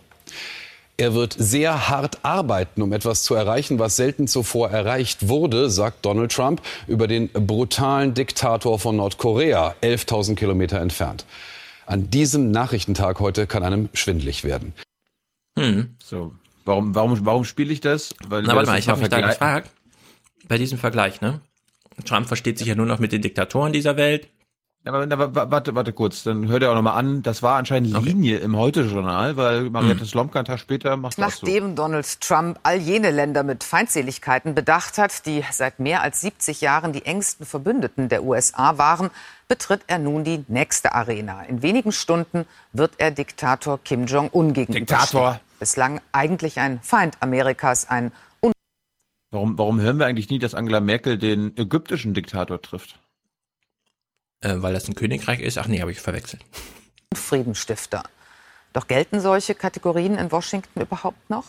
Er 0.96 1.16
wird 1.16 1.36
sehr 1.38 1.90
hart 1.90 2.20
arbeiten, 2.24 2.82
um 2.82 2.94
etwas 2.94 3.24
zu 3.24 3.34
erreichen, 3.34 3.80
was 3.80 3.96
selten 3.96 4.28
zuvor 4.28 4.70
erreicht 4.70 5.28
wurde, 5.28 5.70
sagt 5.70 6.06
Donald 6.06 6.32
Trump 6.32 6.62
über 6.88 7.08
den 7.08 7.30
brutalen 7.30 8.14
Diktator 8.14 8.78
von 8.80 8.96
Nordkorea, 8.98 9.76
11.000 9.82 10.36
Kilometer 10.36 10.80
entfernt. 10.80 11.26
An 11.88 12.10
diesem 12.12 12.52
Nachrichtentag 12.52 13.20
heute 13.20 13.48
kann 13.48 13.64
einem 13.64 13.90
schwindlig 13.94 14.44
werden. 14.44 14.74
Hm. 15.58 15.96
So, 16.02 16.34
warum 16.64 16.96
warum 16.96 17.26
warum 17.26 17.44
spiele 17.44 17.74
ich 17.74 17.82
das? 17.82 18.14
Weil 18.28 18.44
Na, 18.44 18.56
warte 18.56 18.70
mal, 18.70 18.80
ich 18.80 18.88
habe 18.88 19.02
mich 19.02 19.10
da 19.10 19.18
vergleich- 19.18 19.40
gefragt, 19.40 19.70
bei 20.48 20.58
diesem 20.58 20.78
Vergleich, 20.78 21.22
ne? 21.22 21.42
Trump 22.06 22.28
versteht 22.28 22.58
sich 22.58 22.68
ja 22.68 22.76
nur 22.76 22.86
noch 22.86 23.00
mit 23.00 23.12
den 23.12 23.22
Diktatoren 23.22 23.74
dieser 23.74 23.98
Welt. 23.98 24.28
Aber, 24.86 25.02
aber 25.04 25.34
wa- 25.34 25.50
warte, 25.50 25.76
warte 25.76 25.94
kurz, 25.94 26.24
dann 26.24 26.50
hört 26.50 26.62
er 26.62 26.72
auch 26.72 26.76
nochmal 26.76 26.98
an. 26.98 27.24
Das 27.24 27.41
war 27.41 27.56
anscheinend 27.56 27.98
Linie 28.04 28.39
im 28.39 28.58
Heute-Journal, 28.58 29.38
weil 29.38 29.70
Mariette 29.70 30.02
Hm. 30.02 30.08
Slomka 30.08 30.39
einen 30.39 30.46
Tag 30.46 30.60
später 30.60 30.98
macht 30.98 31.18
das 31.18 31.38
so. 31.38 31.46
Nachdem 31.46 31.76
Donald 31.78 32.20
Trump 32.20 32.60
all 32.64 32.76
jene 32.80 33.12
Länder 33.12 33.44
mit 33.44 33.64
Feindseligkeiten 33.64 34.54
bedacht 34.56 34.98
hat, 34.98 35.26
die 35.26 35.41
seit 35.52 35.80
mehr 35.80 36.02
als 36.02 36.20
70 36.20 36.60
Jahren 36.60 36.91
die 36.91 37.06
engsten 37.06 37.46
Verbündeten 37.46 38.10
der 38.10 38.26
USA 38.26 38.78
waren, 38.78 39.10
betritt 39.48 39.84
er 39.88 40.00
nun 40.00 40.26
die 40.26 40.44
nächste 40.50 40.94
Arena. 40.94 41.44
In 41.44 41.62
wenigen 41.62 41.94
Stunden 41.94 42.46
wird 42.74 42.96
er 42.98 43.12
Diktator 43.12 43.80
Kim 43.82 44.06
Jong-un 44.06 44.52
gegenüberstehen. 44.52 44.86
Diktator. 45.00 45.39
Bislang 45.60 46.02
eigentlich 46.12 46.60
ein 46.60 46.82
Feind 46.84 47.16
Amerikas, 47.22 47.89
ein 47.89 48.12
Warum, 49.34 49.58
warum 49.58 49.82
hören 49.82 49.98
wir 49.98 50.06
eigentlich 50.06 50.30
nie, 50.30 50.38
dass 50.38 50.54
Angela 50.54 50.80
Merkel 50.80 51.18
den 51.18 51.58
ägyptischen 51.58 52.14
Diktator 52.14 52.62
trifft? 52.62 53.00
Äh, 54.42 54.58
weil 54.58 54.74
das 54.74 54.88
ein 54.88 54.94
Königreich 54.94 55.40
ist. 55.40 55.58
Ach 55.58 55.66
nee, 55.66 55.82
habe 55.82 55.92
ich 55.92 56.00
verwechselt. 56.00 56.44
Friedensstifter. 57.16 58.04
Doch 58.74 58.88
gelten 58.88 59.20
solche 59.20 59.56
Kategorien 59.56 60.20
in 60.20 60.32
Washington 60.32 60.82
überhaupt 60.82 61.32
noch? 61.32 61.46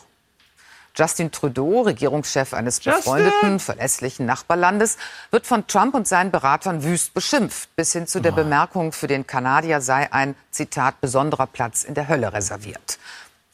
Justin 0.97 1.31
Trudeau, 1.31 1.83
Regierungschef 1.83 2.55
eines 2.55 2.83
Justin! 2.83 3.03
befreundeten, 3.03 3.59
verlässlichen 3.59 4.25
Nachbarlandes, 4.25 4.97
wird 5.31 5.47
von 5.47 5.67
Trump 5.67 5.95
und 5.95 6.09
seinen 6.09 6.31
Beratern 6.31 6.85
wüst 6.85 7.13
beschimpft, 7.13 7.75
bis 7.77 7.93
hin 7.93 8.07
zu 8.07 8.21
der 8.21 8.33
Bemerkung, 8.33 8.93
für 8.93 9.09
den 9.09 9.27
Kanadier 9.27 9.83
sei 9.83 10.11
ein, 10.11 10.37
Zitat, 10.51 11.03
besonderer 11.03 11.49
Platz 11.49 11.83
in 11.83 11.95
der 11.95 12.09
Hölle 12.09 12.33
reserviert. 12.33 12.99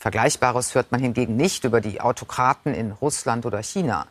Vergleichbares 0.01 0.75
hört 0.75 0.91
man 0.93 1.01
hingegen 1.01 1.37
nicht 1.37 1.65
über 1.65 1.83
die 1.83 2.01
Autokraten 2.01 2.73
in 2.75 2.91
Russland 2.91 3.45
oder 3.45 3.63
China. 3.63 4.07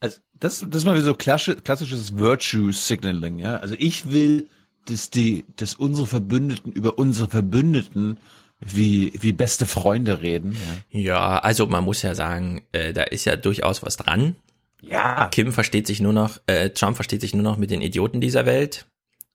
Also 0.00 0.18
das, 0.34 0.60
das 0.60 0.82
ist 0.82 0.84
mal 0.84 0.94
wieder 0.94 1.06
so 1.06 1.14
klassi- 1.14 1.60
klassisches 1.60 2.16
Virtue 2.16 2.72
Signaling, 2.72 3.38
ja. 3.40 3.56
Also 3.56 3.74
ich 3.78 4.12
will, 4.12 4.48
dass 4.84 5.10
die, 5.10 5.44
dass 5.56 5.74
unsere 5.74 6.06
Verbündeten 6.06 6.70
über 6.70 6.98
unsere 6.98 7.28
Verbündeten 7.28 8.18
wie, 8.60 9.12
wie 9.20 9.32
beste 9.32 9.66
Freunde 9.66 10.22
reden. 10.22 10.56
Ja. 10.92 11.00
Ja, 11.00 11.38
also 11.38 11.66
man 11.66 11.82
muss 11.82 12.02
ja 12.02 12.14
sagen, 12.14 12.62
äh, 12.72 12.92
da 12.92 13.02
ist 13.04 13.24
ja 13.24 13.34
durchaus 13.36 13.82
was 13.82 13.96
dran. 13.96 14.36
Ja. 14.82 15.26
Kim 15.28 15.52
versteht 15.52 15.88
sich 15.88 16.00
nur 16.00 16.12
noch, 16.12 16.38
äh, 16.46 16.70
Trump 16.70 16.94
versteht 16.94 17.20
sich 17.20 17.34
nur 17.34 17.42
noch 17.42 17.56
mit 17.56 17.72
den 17.72 17.82
Idioten 17.82 18.20
dieser 18.20 18.46
Welt, 18.46 18.86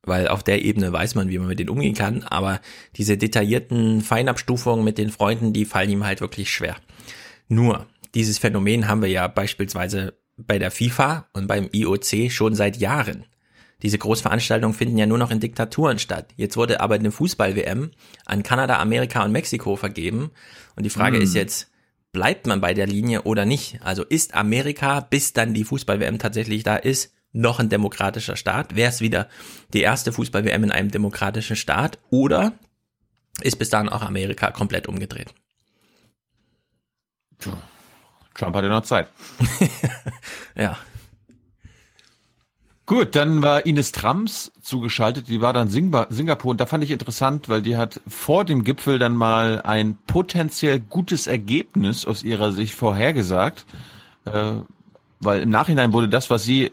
weil 0.06 0.28
auf 0.28 0.44
der 0.44 0.64
Ebene 0.64 0.92
weiß 0.92 1.16
man, 1.16 1.30
wie 1.30 1.40
man 1.40 1.48
mit 1.48 1.60
denen 1.60 1.70
umgehen 1.70 1.96
kann, 1.96 2.24
aber 2.24 2.60
diese 2.98 3.18
detaillierten 3.18 4.02
Feinabstufungen 4.02 4.84
mit 4.84 4.98
den 4.98 5.10
Freunden, 5.10 5.54
die 5.54 5.66
fallen 5.66 5.90
ihm 5.90 6.06
halt 6.06 6.22
wirklich 6.22 6.52
schwer. 6.52 6.76
Nur, 7.48 7.88
dieses 8.14 8.38
Phänomen 8.38 8.88
haben 8.88 9.02
wir 9.02 9.10
ja 9.10 9.28
beispielsweise 9.28 10.14
bei 10.38 10.60
der 10.60 10.72
FIFA 10.72 11.28
und 11.34 11.48
beim 11.48 11.70
IOC 11.72 12.32
schon 12.32 12.56
seit 12.56 12.78
Jahren. 12.78 13.26
Diese 13.82 13.98
Großveranstaltungen 13.98 14.74
finden 14.74 14.98
ja 14.98 15.06
nur 15.06 15.18
noch 15.18 15.30
in 15.32 15.40
Diktaturen 15.42 16.00
statt. 16.00 16.30
Jetzt 16.38 16.56
wurde 16.56 16.80
aber 16.80 16.96
eine 16.96 17.12
Fußball-WM 17.12 17.92
an 18.26 18.44
Kanada, 18.44 18.80
Amerika 18.80 19.24
und 19.24 19.32
Mexiko 19.32 19.76
vergeben. 19.76 20.32
Und 20.76 20.84
die 20.84 20.90
Frage 20.90 21.18
Hm. 21.18 21.24
ist 21.24 21.36
jetzt, 21.36 21.70
bleibt 22.14 22.48
man 22.48 22.62
bei 22.62 22.74
der 22.74 22.88
Linie 22.88 23.24
oder 23.24 23.46
nicht? 23.46 23.80
Also 23.84 24.04
ist 24.04 24.36
Amerika, 24.36 25.02
bis 25.02 25.34
dann 25.34 25.54
die 25.54 25.66
Fußball-WM 25.66 26.18
tatsächlich 26.18 26.64
da 26.64 26.78
ist, 26.78 27.13
noch 27.34 27.60
ein 27.60 27.70
demokratischer 27.70 28.36
Staat? 28.36 28.76
Wäre 28.76 28.90
es 28.90 29.02
wieder 29.02 29.28
die 29.74 29.82
erste 29.82 30.14
Fußball-WM 30.14 30.64
in 30.64 30.72
einem 30.72 30.92
demokratischen 30.92 31.56
Staat? 31.56 32.00
Oder 32.10 32.54
ist 33.42 33.58
bis 33.58 33.70
dahin 33.70 33.90
auch 33.90 34.04
Amerika 34.04 34.52
komplett 34.52 34.88
umgedreht? 34.88 35.34
Trump 38.36 38.56
hatte 38.56 38.70
noch 38.70 38.84
Zeit. 38.84 39.08
Ja. 40.56 40.78
Gut, 42.86 43.16
dann 43.16 43.42
war 43.42 43.66
Ines 43.66 43.92
Trams 43.92 44.52
zugeschaltet, 44.62 45.30
die 45.30 45.42
war 45.42 45.54
dann 45.54 45.70
Singba 45.70 46.08
Singapur 46.10 46.52
und 46.52 46.60
da 46.60 46.66
fand 46.66 46.84
ich 46.84 46.92
interessant, 46.92 47.48
weil 47.48 47.62
die 47.62 47.78
hat 47.78 48.02
vor 48.08 48.44
dem 48.44 48.64
Gipfel 48.66 49.00
dann 49.00 49.16
mal 49.16 49.62
ein 49.62 49.98
potenziell 50.06 50.82
gutes 50.82 51.26
Ergebnis 51.26 52.06
aus 52.06 52.24
ihrer 52.24 52.52
Sicht 52.52 52.76
vorhergesagt, 52.76 53.66
äh, 54.26 54.56
weil 55.22 55.42
im 55.42 55.50
Nachhinein 55.50 55.94
wurde 55.94 56.10
das, 56.10 56.30
was 56.30 56.44
sie 56.44 56.72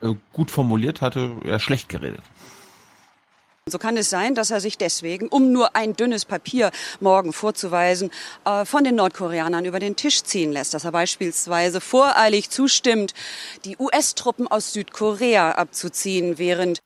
äh, 0.00 0.14
gut 0.32 0.50
formuliert 0.50 1.00
hatte, 1.00 1.32
eher 1.44 1.58
schlecht 1.58 1.88
geredet. 1.88 2.22
So 3.66 3.78
kann 3.78 3.96
es 3.96 4.10
sein, 4.10 4.34
dass 4.34 4.50
er 4.50 4.60
sich 4.60 4.78
deswegen, 4.78 5.28
um 5.28 5.52
nur 5.52 5.76
ein 5.76 5.94
dünnes 5.94 6.24
Papier 6.24 6.70
morgen 6.98 7.32
vorzuweisen, 7.32 8.10
äh, 8.44 8.64
von 8.64 8.84
den 8.84 8.96
Nordkoreanern 8.96 9.64
über 9.64 9.78
den 9.78 9.96
Tisch 9.96 10.22
ziehen 10.24 10.50
lässt. 10.52 10.74
Dass 10.74 10.84
er 10.84 10.92
beispielsweise 10.92 11.80
voreilig 11.80 12.50
zustimmt, 12.50 13.14
die 13.64 13.76
US-Truppen 13.78 14.48
aus 14.48 14.72
Südkorea 14.72 15.52
abzuziehen, 15.52 16.38
während 16.38 16.80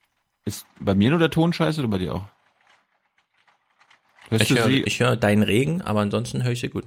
Ist 0.44 0.66
bei 0.78 0.94
mir 0.94 1.10
nur 1.10 1.18
der 1.18 1.30
Ton 1.30 1.52
scheiße 1.52 1.80
oder 1.80 1.88
bei 1.88 1.98
dir 1.98 2.14
auch? 2.16 2.24
Hörst 4.28 4.50
Ich 4.50 5.00
höre 5.00 5.08
hör 5.08 5.16
deinen 5.16 5.42
Regen, 5.42 5.80
aber 5.82 6.00
ansonsten 6.00 6.42
höre 6.42 6.52
ich 6.52 6.60
sie 6.60 6.68
gut. 6.68 6.84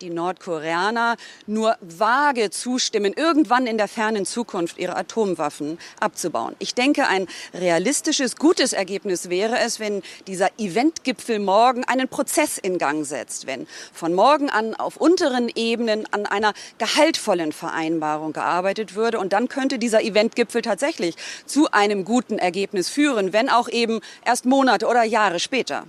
Die 0.00 0.10
Nordkoreaner 0.10 1.16
nur 1.46 1.76
vage 1.80 2.50
zustimmen, 2.50 3.12
irgendwann 3.12 3.66
in 3.66 3.78
der 3.78 3.88
fernen 3.88 4.24
Zukunft 4.24 4.78
ihre 4.78 4.96
Atomwaffen 4.96 5.78
abzubauen. 6.00 6.54
Ich 6.58 6.74
denke, 6.74 7.06
ein 7.06 7.26
realistisches, 7.54 8.36
gutes 8.36 8.72
Ergebnis 8.72 9.28
wäre 9.28 9.58
es, 9.58 9.80
wenn 9.80 10.02
dieser 10.26 10.50
Eventgipfel 10.58 11.38
morgen 11.38 11.84
einen 11.84 12.08
Prozess 12.08 12.58
in 12.58 12.78
Gang 12.78 13.04
setzt, 13.06 13.46
wenn 13.46 13.66
von 13.92 14.14
morgen 14.14 14.50
an 14.50 14.74
auf 14.74 14.96
unteren 14.96 15.50
Ebenen 15.54 16.06
an 16.12 16.26
einer 16.26 16.52
gehaltvollen 16.78 17.52
Vereinbarung 17.52 18.32
gearbeitet 18.32 18.94
würde. 18.94 19.18
Und 19.18 19.32
dann 19.32 19.48
könnte 19.48 19.78
dieser 19.78 20.02
Eventgipfel 20.02 20.62
tatsächlich 20.62 21.16
zu 21.46 21.70
einem 21.70 22.04
guten 22.04 22.38
Ergebnis 22.38 22.88
führen, 22.88 23.32
wenn 23.32 23.48
auch 23.48 23.68
eben 23.68 24.00
erst 24.24 24.46
Monate 24.46 24.86
oder 24.86 25.04
Jahre 25.04 25.40
später. 25.40 25.86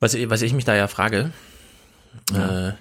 Was, 0.00 0.16
was 0.28 0.42
ich 0.42 0.52
mich 0.52 0.64
da 0.64 0.74
ja 0.74 0.88
frage, 0.88 1.32
ja. 2.32 2.68
Äh, 2.68 2.72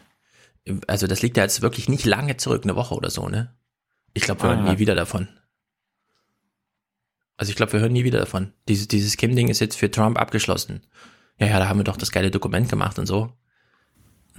also 0.88 1.08
das 1.08 1.22
liegt 1.22 1.38
ja 1.38 1.44
jetzt 1.44 1.62
wirklich 1.62 1.90
nicht 1.90 2.06
lange 2.06 2.38
zurück, 2.38 2.64
eine 2.64 2.76
Woche 2.76 2.96
oder 2.96 3.10
so, 3.10 3.30
ne? 3.30 3.56
Ich 4.14 4.24
glaube, 4.24 4.44
wir 4.44 4.50
hören 4.50 4.64
nie 4.66 4.80
wieder 4.80 4.96
davon. 4.96 5.28
Also 7.38 7.50
ich 7.50 7.56
glaube, 7.56 7.74
wir 7.74 7.80
hören 7.80 7.94
nie 7.94 8.04
wieder 8.04 8.20
davon. 8.20 8.54
Dieses, 8.68 8.88
dieses 8.88 9.18
Kim-Ding 9.18 9.50
ist 9.50 9.60
jetzt 9.60 9.76
für 9.76 9.90
Trump 9.90 10.20
abgeschlossen. 10.20 10.82
Ja, 11.40 11.48
ja, 11.48 11.60
da 11.60 11.68
haben 11.68 11.80
wir 11.80 11.84
doch 11.84 11.98
das 11.98 12.12
geile 12.12 12.32
Dokument 12.32 12.70
gemacht 12.70 13.00
und 13.00 13.08
so. 13.08 13.34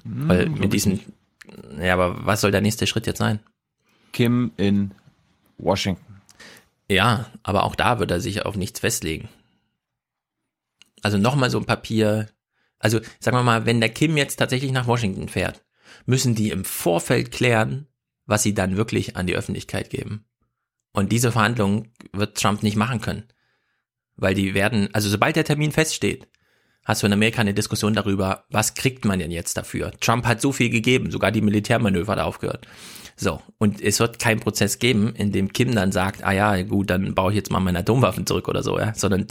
Hm, 0.05 0.29
Weil 0.29 0.49
mit 0.49 0.73
diesem, 0.73 1.01
ja, 1.81 1.95
aber 1.95 2.25
was 2.25 2.41
soll 2.41 2.53
der 2.53 2.61
nächste 2.61 2.87
Schritt 2.87 3.07
jetzt 3.07 3.19
sein? 3.19 3.41
Kim 4.13 4.53
in 4.57 4.93
Washington. 5.59 6.21
Ja, 6.89 7.27
aber 7.43 7.65
auch 7.65 7.75
da 7.75 7.99
wird 7.99 8.11
er 8.11 8.21
sich 8.21 8.45
auf 8.45 8.57
nichts 8.57 8.81
festlegen. 8.81 9.29
Also 11.03 11.19
nochmal 11.19 11.51
so 11.51 11.59
ein 11.59 11.67
Papier. 11.67 12.29
Also 12.79 13.01
sagen 13.19 13.37
wir 13.37 13.43
mal, 13.43 13.67
wenn 13.67 13.81
der 13.81 13.91
Kim 13.91 14.17
jetzt 14.17 14.37
tatsächlich 14.37 14.73
nach 14.73 14.87
Washington 14.87 15.29
fährt, 15.29 15.65
müssen 16.07 16.35
die 16.35 16.51
im 16.51 16.65
Vorfeld 16.65 17.31
klären, 17.31 17.87
was 18.27 18.43
sie 18.43 18.55
dann 18.55 18.77
wirklich 18.77 19.17
an 19.17 19.27
die 19.27 19.37
Öffentlichkeit 19.37 19.91
geben. 19.91 20.25
Und 20.93 21.13
diese 21.13 21.33
Verhandlungen 21.33 21.93
wird 22.13 22.39
Trump 22.39 22.63
nicht 22.63 22.77
machen 22.77 23.01
können. 23.01 23.25
Weil 24.17 24.35
die 24.35 24.55
werden, 24.55 24.89
also 24.93 25.09
sobald 25.09 25.37
der 25.37 25.45
Termin 25.45 25.73
feststeht, 25.73 26.29
hast 26.85 27.03
du 27.03 27.07
in 27.07 27.13
Amerika 27.13 27.41
eine 27.41 27.55
Diskussion 27.55 27.95
darüber, 27.95 28.45
was 28.51 28.75
kriegt 28.75 29.05
man 29.05 29.19
denn 29.19 29.31
jetzt 29.31 29.57
dafür? 29.57 29.93
Trump 30.01 30.27
hat 30.27 30.41
so 30.41 30.53
viel 30.53 30.71
gegeben, 30.71 31.11
sogar 31.11 31.33
die 31.33 31.41
Militärmanöver 31.41 32.13
hat 32.13 32.21
aufgehört. 32.21 32.69
So, 33.17 33.41
und 33.59 33.81
es 33.81 34.01
wird 34.01 34.19
keinen 34.19 34.41
Prozess 34.41 34.79
geben, 34.79 35.15
in 35.15 35.33
dem 35.33 35.53
Kim 35.53 35.75
dann 35.75 35.93
sagt, 35.93 36.25
ah 36.25 36.33
ja, 36.33 36.63
gut, 36.63 36.91
dann 36.91 37.15
baue 37.15 37.33
ich 37.33 37.37
jetzt 37.37 37.51
mal 37.51 37.61
meine 37.61 37.81
Atomwaffen 37.81 38.27
zurück 38.27 38.49
oder 38.49 38.63
so, 38.63 38.79
ja, 38.79 38.93
sondern 38.95 39.27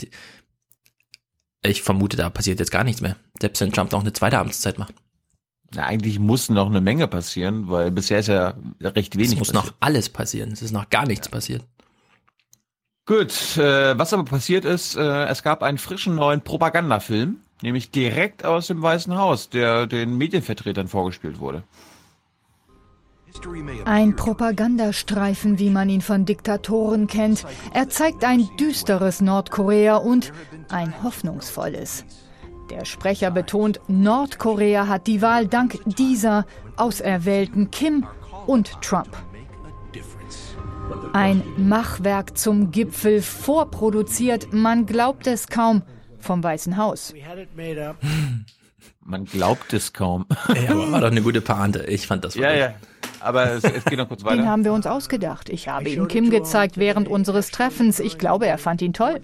ich 1.62 1.82
vermute, 1.82 2.16
da 2.16 2.30
passiert 2.30 2.60
jetzt 2.60 2.70
gar 2.70 2.84
nichts 2.84 3.00
mehr. 3.00 3.16
Selbst 3.40 3.60
wenn 3.60 3.72
Trump 3.72 3.92
noch 3.92 4.00
eine 4.00 4.12
zweite 4.12 4.38
Amtszeit 4.38 4.78
macht. 4.78 4.94
Na, 5.74 5.86
eigentlich 5.86 6.18
muss 6.18 6.48
noch 6.48 6.66
eine 6.66 6.80
Menge 6.80 7.08
passieren, 7.08 7.68
weil 7.68 7.90
bisher 7.90 8.20
ist 8.20 8.28
ja 8.28 8.54
recht 8.80 9.16
wenig. 9.16 9.32
Es 9.32 9.38
muss 9.38 9.52
passiert. 9.52 9.72
noch 9.72 9.74
alles 9.80 10.08
passieren. 10.08 10.52
Es 10.52 10.62
ist 10.62 10.72
noch 10.72 10.88
gar 10.90 11.06
nichts 11.06 11.26
ja. 11.26 11.32
passiert. 11.32 11.64
Gut, 13.06 13.58
äh, 13.58 13.98
was 13.98 14.14
aber 14.14 14.24
passiert 14.24 14.64
ist, 14.64 14.96
äh, 14.96 15.24
es 15.26 15.42
gab 15.42 15.62
einen 15.62 15.76
frischen 15.76 16.14
neuen 16.14 16.40
Propagandafilm, 16.40 17.36
nämlich 17.60 17.90
direkt 17.90 18.46
aus 18.46 18.68
dem 18.68 18.80
Weißen 18.80 19.14
Haus, 19.16 19.50
der 19.50 19.86
den 19.86 20.16
Medienvertretern 20.16 20.88
vorgespielt 20.88 21.38
wurde. 21.38 21.64
Ein 23.84 24.16
Propagandastreifen, 24.16 25.58
wie 25.58 25.68
man 25.68 25.88
ihn 25.88 26.00
von 26.00 26.24
Diktatoren 26.24 27.06
kennt. 27.06 27.44
Er 27.74 27.88
zeigt 27.88 28.24
ein 28.24 28.48
düsteres 28.58 29.20
Nordkorea 29.20 29.96
und 29.96 30.32
ein 30.70 31.02
hoffnungsvolles. 31.02 32.04
Der 32.70 32.84
Sprecher 32.84 33.30
betont, 33.30 33.80
Nordkorea 33.88 34.88
hat 34.88 35.06
die 35.06 35.20
Wahl 35.20 35.46
dank 35.46 35.78
dieser 35.84 36.46
auserwählten 36.76 37.70
Kim 37.70 38.06
und 38.46 38.80
Trump. 38.80 39.16
Ein 41.12 41.42
Machwerk 41.56 42.36
zum 42.36 42.70
Gipfel 42.70 43.22
vorproduziert, 43.22 44.52
man 44.52 44.86
glaubt 44.86 45.26
es 45.26 45.48
kaum, 45.48 45.82
vom 46.18 46.42
Weißen 46.42 46.76
Haus. 46.76 47.14
Man 49.06 49.26
glaubt 49.26 49.74
es 49.74 49.92
kaum. 49.92 50.24
Ja, 50.48 50.70
aber 50.70 50.90
war 50.90 51.00
doch 51.02 51.10
eine 51.10 51.20
gute 51.20 51.42
Pointe. 51.42 51.84
Ich 51.84 52.06
fand 52.06 52.24
das. 52.24 52.36
Ja, 52.36 52.54
ja. 52.54 52.74
Aber 53.20 53.52
es, 53.52 53.62
es, 53.62 53.84
geht 53.84 53.98
noch 53.98 54.08
kurz 54.08 54.24
weiter. 54.24 54.36
Den 54.36 54.48
haben 54.48 54.64
wir 54.64 54.72
uns 54.72 54.86
ausgedacht. 54.86 55.50
Ich 55.50 55.68
habe 55.68 55.90
ihn 55.90 56.08
Kim 56.08 56.30
gezeigt 56.30 56.78
während 56.78 57.08
unseres 57.08 57.50
Treffens. 57.50 58.00
Ich 58.00 58.16
glaube, 58.16 58.46
er 58.46 58.56
fand 58.56 58.80
ihn 58.80 58.94
toll. 58.94 59.20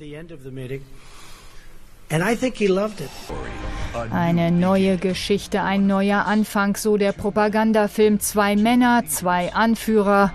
Eine 4.11 4.50
neue 4.50 4.96
Geschichte, 4.96 5.62
ein 5.62 5.86
neuer 5.86 6.26
Anfang, 6.26 6.76
so 6.76 6.96
der 6.96 7.12
Propagandafilm. 7.12 8.18
Zwei 8.18 8.56
Männer, 8.56 9.04
zwei 9.06 9.52
Anführer, 9.52 10.32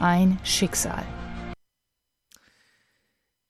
ein 0.00 0.38
Schicksal. 0.42 1.04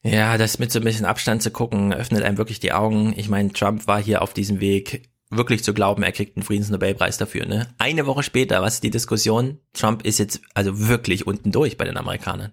Ja, 0.03 0.37
das 0.37 0.59
mit 0.59 0.71
so 0.71 0.79
ein 0.79 0.85
bisschen 0.85 1.07
Abstand 1.07 1.43
zu 1.43 1.51
gucken, 1.51 1.95
öffnet 1.95 2.23
einem 2.23 2.37
wirklich 2.37 2.61
die 2.61 2.73
Augen. 2.73 3.15
Ich 3.17 3.31
meine, 3.31 3.51
Trump 3.51 3.87
war 3.87 4.01
hier 4.01 4.21
auf 4.21 4.35
diesem 4.35 4.61
Weg, 4.61 5.09
wirklich 5.31 5.65
zu 5.65 5.73
glauben, 5.73 6.03
er 6.03 6.13
kriegt 6.13 6.37
einen 6.37 6.45
Friedensnobelpreis 6.45 7.17
dafür. 7.17 7.47
Ne? 7.47 7.75
Eine 7.79 8.07
Woche 8.07 8.23
später, 8.25 8.61
was 8.61 8.75
ist 8.75 8.85
die 8.85 8.91
Diskussion? 8.91 9.59
Trump 9.73 10.05
ist 10.05 10.19
jetzt 10.19 10.43
also 10.53 10.87
wirklich 10.87 11.27
unten 11.27 11.51
durch 11.51 11.79
bei 11.79 11.87
den 11.87 11.97
Amerikanern. 11.97 12.53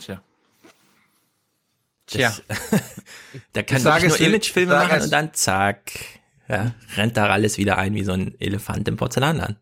Tja. 0.00 0.20
Tja. 2.12 2.34
da 3.52 3.62
kann 3.62 3.82
man 3.82 4.06
nur 4.06 4.20
Imagefilme 4.20 4.74
machen 4.74 5.02
und 5.02 5.12
dann 5.12 5.34
zack, 5.34 5.92
ja, 6.48 6.74
rennt 6.96 7.16
da 7.16 7.28
alles 7.28 7.58
wieder 7.58 7.78
ein 7.78 7.94
wie 7.94 8.04
so 8.04 8.12
ein 8.12 8.34
Elefant 8.40 8.88
im 8.88 8.96
Porzellanladen. 8.96 9.56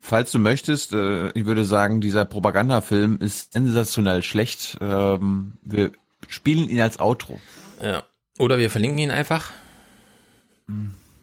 Falls 0.00 0.32
du 0.32 0.38
möchtest, 0.38 0.92
äh, 0.92 1.30
ich 1.30 1.44
würde 1.44 1.64
sagen, 1.64 2.00
dieser 2.00 2.24
Propagandafilm 2.24 3.18
ist 3.18 3.52
sensationell 3.52 4.22
schlecht. 4.22 4.78
Ähm, 4.80 5.52
wir 5.62 5.92
spielen 6.28 6.68
ihn 6.68 6.80
als 6.80 6.98
Outro. 6.98 7.38
Ja. 7.82 8.04
Oder 8.38 8.58
wir 8.58 8.70
verlinken 8.70 8.98
ihn 8.98 9.10
einfach. 9.10 9.50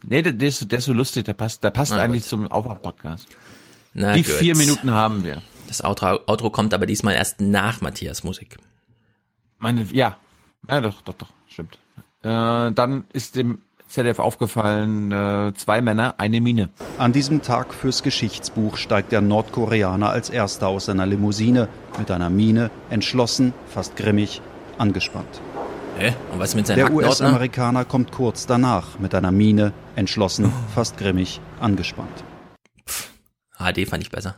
Nee, 0.04 0.22
der, 0.22 0.34
der, 0.34 0.48
ist, 0.48 0.72
der 0.72 0.80
ist 0.80 0.86
so 0.86 0.94
lustig, 0.94 1.26
der 1.26 1.34
passt, 1.34 1.64
der 1.64 1.72
passt 1.72 1.92
Na, 1.92 1.98
eigentlich 1.98 2.24
gut. 2.24 2.30
zum 2.30 2.52
Aufwach-Podcast. 2.52 3.28
Die 3.94 4.24
gut. 4.24 4.26
vier 4.26 4.56
Minuten 4.56 4.92
haben 4.92 5.24
wir. 5.24 5.42
Das 5.68 5.84
Outro, 5.84 6.20
Outro 6.28 6.50
kommt 6.50 6.74
aber 6.74 6.86
diesmal 6.86 7.16
erst 7.16 7.42
nach 7.42 7.82
Matthias 7.82 8.24
Musik. 8.24 8.58
Meine, 9.60 9.84
ja. 9.92 10.18
Ja, 10.70 10.82
doch, 10.82 11.02
doch, 11.02 11.14
doch, 11.14 11.30
stimmt. 11.48 11.78
Äh, 12.24 12.72
dann 12.72 13.06
ist 13.14 13.36
dem 13.36 13.60
ZDF 13.88 14.20
aufgefallen, 14.20 15.12
äh, 15.12 15.54
zwei 15.56 15.82
Männer, 15.82 16.16
eine 16.18 16.42
Mine. 16.42 16.70
An 16.98 17.14
diesem 17.14 17.42
Tag 17.42 17.74
fürs 17.74 18.04
Geschichtsbuch 18.04 18.78
steigt 18.78 19.12
der 19.12 19.22
Nordkoreaner 19.22 20.10
als 20.10 20.30
erster 20.30 20.68
aus 20.68 20.86
seiner 20.86 21.06
Limousine 21.06 21.70
mit 21.98 22.12
einer 22.12 22.30
Mine, 22.30 22.70
entschlossen, 22.90 23.54
fast 23.68 23.96
grimmig, 23.96 24.42
angespannt. 24.78 25.42
Hä? 25.98 26.14
Und 26.32 26.40
was 26.40 26.54
mit 26.54 26.68
seinem 26.68 26.78
Der 26.78 26.92
US-Amerikaner 26.92 27.86
kommt 27.86 28.12
kurz 28.12 28.46
danach 28.46 29.00
mit 29.00 29.16
einer 29.16 29.32
Mine, 29.32 29.74
entschlossen, 29.96 30.52
fast 30.76 30.98
grimmig, 30.98 31.40
angespannt. 31.60 32.24
Pff, 32.88 33.10
HD 33.58 33.88
fand 33.88 34.04
ich 34.04 34.12
besser. 34.12 34.36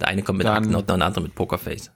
Der 0.00 0.08
eine 0.08 0.22
kommt 0.22 0.38
mit 0.38 0.46
Aktenordner 0.46 0.94
und 0.94 1.00
der 1.00 1.06
andere 1.06 1.22
mit 1.22 1.34
Pokerface. 1.34 1.90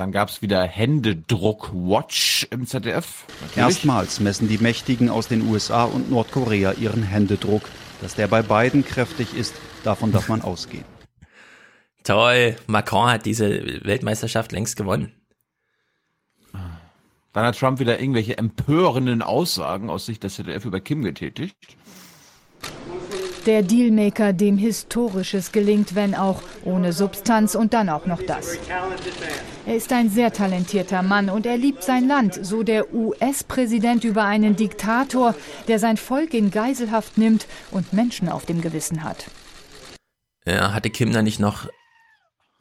Dann 0.00 0.12
gab 0.12 0.30
es 0.30 0.40
wieder 0.40 0.62
Händedruck-Watch 0.62 2.48
im 2.50 2.66
ZDF. 2.66 3.26
Natürlich. 3.42 3.56
Erstmals 3.58 4.18
messen 4.18 4.48
die 4.48 4.56
Mächtigen 4.56 5.10
aus 5.10 5.28
den 5.28 5.46
USA 5.46 5.84
und 5.84 6.10
Nordkorea 6.10 6.72
ihren 6.72 7.02
Händedruck. 7.02 7.64
Dass 8.00 8.14
der 8.14 8.26
bei 8.26 8.40
beiden 8.40 8.82
kräftig 8.82 9.34
ist, 9.34 9.54
davon 9.84 10.10
darf 10.10 10.30
man 10.30 10.40
ausgehen. 10.40 10.86
Toll, 12.02 12.56
Macron 12.66 13.10
hat 13.10 13.26
diese 13.26 13.84
Weltmeisterschaft 13.84 14.52
längst 14.52 14.78
gewonnen. 14.78 15.12
Dann 17.34 17.44
hat 17.44 17.58
Trump 17.58 17.78
wieder 17.78 18.00
irgendwelche 18.00 18.38
empörenden 18.38 19.20
Aussagen 19.20 19.90
aus 19.90 20.06
Sicht 20.06 20.24
des 20.24 20.36
ZDF 20.36 20.64
über 20.64 20.80
Kim 20.80 21.02
getätigt. 21.02 21.54
Der 23.46 23.62
Dealmaker, 23.62 24.32
dem 24.32 24.58
Historisches 24.58 25.52
gelingt, 25.52 25.94
wenn 25.94 26.14
auch 26.14 26.42
ohne 26.64 26.92
Substanz 26.92 27.54
und 27.54 27.72
dann 27.72 27.88
auch 27.88 28.06
noch 28.06 28.22
das. 28.22 28.58
Er 29.66 29.74
ist 29.74 29.92
ein 29.92 30.10
sehr 30.10 30.32
talentierter 30.32 31.02
Mann 31.02 31.30
und 31.30 31.46
er 31.46 31.56
liebt 31.56 31.82
sein 31.82 32.06
Land, 32.06 32.38
so 32.44 32.62
der 32.62 32.92
US-Präsident 32.92 34.04
über 34.04 34.24
einen 34.24 34.56
Diktator, 34.56 35.34
der 35.68 35.78
sein 35.78 35.96
Volk 35.96 36.34
in 36.34 36.50
Geiselhaft 36.50 37.16
nimmt 37.16 37.46
und 37.70 37.92
Menschen 37.92 38.28
auf 38.28 38.44
dem 38.44 38.60
Gewissen 38.60 39.02
hat. 39.04 39.30
Ja, 40.44 40.72
hatte 40.74 40.90
Kim 40.90 41.12
da 41.12 41.22
nicht 41.22 41.40
noch 41.40 41.68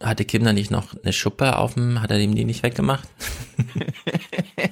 hatte 0.02 0.24
Kim 0.24 0.46
da 0.46 0.54
nicht 0.54 0.72
noch 0.72 0.96
eine 1.04 1.12
Schuppe 1.12 1.58
auf 1.58 1.74
dem, 1.74 2.02
hat 2.02 2.12
er 2.12 2.20
ihm 2.20 2.34
die 2.34 2.46
nicht 2.46 2.64
weggemacht? 2.64 3.08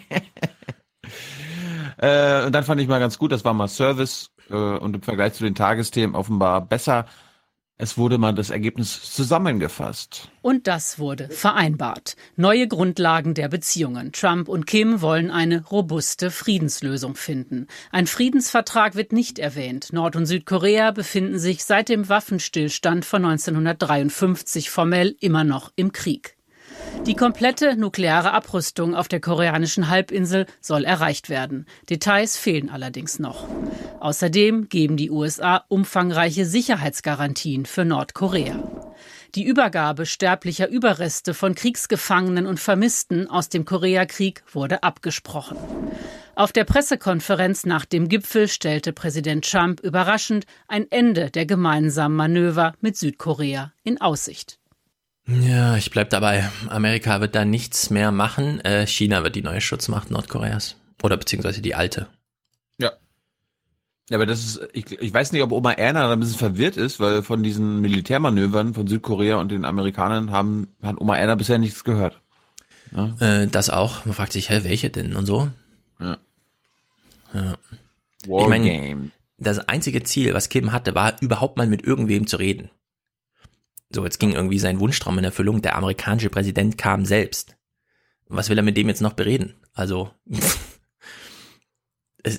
äh, 1.98 2.46
und 2.46 2.54
dann 2.54 2.64
fand 2.64 2.82
ich 2.82 2.88
mal 2.88 3.00
ganz 3.00 3.18
gut, 3.18 3.32
das 3.32 3.46
war 3.46 3.54
mal 3.54 3.68
Service 3.68 4.32
äh, 4.50 4.54
und 4.54 4.96
im 4.96 5.02
Vergleich 5.02 5.34
zu 5.34 5.44
den 5.44 5.56
Tagesthemen 5.56 6.16
offenbar 6.16 6.62
besser. 6.62 7.06
Es 7.80 7.96
wurde 7.96 8.18
mal 8.18 8.34
das 8.34 8.50
Ergebnis 8.50 9.14
zusammengefasst. 9.14 10.32
Und 10.42 10.66
das 10.66 10.98
wurde 10.98 11.30
vereinbart. 11.30 12.16
Neue 12.36 12.68
Grundlagen 12.68 13.36
der 13.36 13.50
Beziehungen. 13.50 14.12
Trump 14.14 14.50
und 14.50 14.66
Kim 14.66 15.02
wollen 15.02 15.30
eine 15.30 15.64
robuste 15.64 16.32
Friedenslösung 16.32 17.16
finden. 17.16 17.68
Ein 17.92 18.08
Friedensvertrag 18.08 18.96
wird 18.96 19.14
nicht 19.14 19.38
erwähnt. 19.38 19.94
Nord- 19.94 20.16
und 20.16 20.26
Südkorea 20.26 20.90
befinden 20.90 21.38
sich 21.38 21.66
seit 21.66 21.90
dem 21.90 22.10
Waffenstillstand 22.10 23.06
von 23.06 23.24
1953 23.26 24.72
formell 24.72 25.16
immer 25.20 25.44
noch 25.44 25.72
im 25.76 25.92
Krieg. 25.92 26.37
Die 27.06 27.16
komplette 27.16 27.78
nukleare 27.78 28.34
Abrüstung 28.34 28.96
auf 28.96 29.08
der 29.08 29.20
koreanischen 29.20 29.90
Halbinsel 29.90 30.46
soll 30.60 30.84
erreicht 30.84 31.30
werden. 31.30 31.66
Details 31.90 32.38
fehlen 32.38 32.70
allerdings 32.70 33.20
noch. 33.20 33.48
Außerdem 34.00 34.70
geben 34.70 34.98
die 34.98 35.10
USA 35.10 35.64
umfangreiche 35.70 36.46
Sicherheitsgarantien 36.46 37.66
für 37.66 37.86
Nordkorea. 37.86 38.62
Die 39.36 39.44
Übergabe 39.44 40.06
sterblicher 40.06 40.70
Überreste 40.70 41.34
von 41.34 41.56
Kriegsgefangenen 41.56 42.46
und 42.46 42.60
Vermissten 42.60 43.30
aus 43.30 43.50
dem 43.50 43.66
Koreakrieg 43.66 44.44
wurde 44.52 44.84
abgesprochen. 44.84 45.58
Auf 46.36 46.52
der 46.52 46.66
Pressekonferenz 46.66 47.66
nach 47.66 47.86
dem 47.86 48.10
Gipfel 48.10 48.48
stellte 48.48 48.94
Präsident 48.94 49.50
Trump 49.50 49.80
überraschend 49.80 50.46
ein 50.68 50.86
Ende 50.92 51.32
der 51.32 51.46
gemeinsamen 51.46 52.16
Manöver 52.16 52.74
mit 52.80 52.96
Südkorea 52.96 53.74
in 53.84 54.00
Aussicht. 54.00 54.60
Ja, 55.28 55.76
ich 55.76 55.92
bleib 55.92 56.10
dabei. 56.10 56.50
Amerika 56.70 57.20
wird 57.20 57.36
da 57.36 57.44
nichts 57.44 57.90
mehr 57.90 58.12
machen. 58.12 58.62
Äh, 58.62 58.88
China 58.88 59.24
wird 59.24 59.36
die 59.36 59.42
neue 59.42 59.60
Schutzmacht 59.60 60.10
Nordkoreas. 60.10 60.78
Oder 61.04 61.18
beziehungsweise 61.18 61.62
die 61.62 61.76
alte. 61.76 62.08
Ja. 62.78 62.94
Ja, 64.10 64.18
aber 64.18 64.26
das 64.26 64.40
ist, 64.40 64.62
ich, 64.72 64.90
ich 64.90 65.14
weiß 65.14 65.34
nicht, 65.34 65.44
ob 65.44 65.52
Oma 65.52 65.74
Erna 65.74 66.08
da 66.08 66.14
ein 66.14 66.20
bisschen 66.20 66.40
verwirrt 66.40 66.78
ist, 66.78 67.02
weil 67.02 67.24
von 67.24 67.44
diesen 67.44 67.82
Militärmanövern 67.82 68.74
von 68.74 68.88
Südkorea 68.88 69.36
und 69.36 69.52
den 69.52 69.66
Amerikanern 69.66 70.32
haben, 70.32 70.70
hat 70.82 71.02
Oma 71.02 71.18
Erna 71.18 71.36
bisher 71.36 71.58
nichts 71.58 71.84
gehört. 71.84 72.22
Ja? 72.96 73.16
Äh, 73.20 73.48
das 73.48 73.70
auch. 73.70 74.06
Man 74.06 74.16
fragt 74.16 74.32
sich, 74.32 74.50
hä, 74.50 74.62
welche 74.64 74.90
denn 74.90 75.14
und 75.16 75.26
so. 75.26 75.50
Ja. 76.00 76.18
ja. 77.34 77.58
ich 78.24 78.48
meine, 78.48 79.12
das 79.38 79.60
einzige 79.60 80.04
Ziel, 80.04 80.34
was 80.34 80.48
Kim 80.48 80.72
hatte, 80.72 80.96
war 80.96 81.22
überhaupt 81.22 81.58
mal 81.58 81.68
mit 81.68 81.84
irgendwem 81.84 82.28
zu 82.28 82.38
reden. 82.38 82.70
So, 83.90 84.04
jetzt 84.04 84.20
ging 84.20 84.34
irgendwie 84.34 84.60
sein 84.60 84.80
Wunschtraum 84.80 85.18
in 85.18 85.24
Erfüllung. 85.24 85.62
Der 85.62 85.76
amerikanische 85.76 86.30
Präsident 86.30 86.78
kam 86.78 87.06
selbst. 87.06 87.56
Was 88.28 88.50
will 88.50 88.58
er 88.58 88.64
mit 88.64 88.76
dem 88.76 88.90
jetzt 88.90 89.02
noch 89.02 89.14
bereden? 89.14 89.56
Also, 89.74 90.12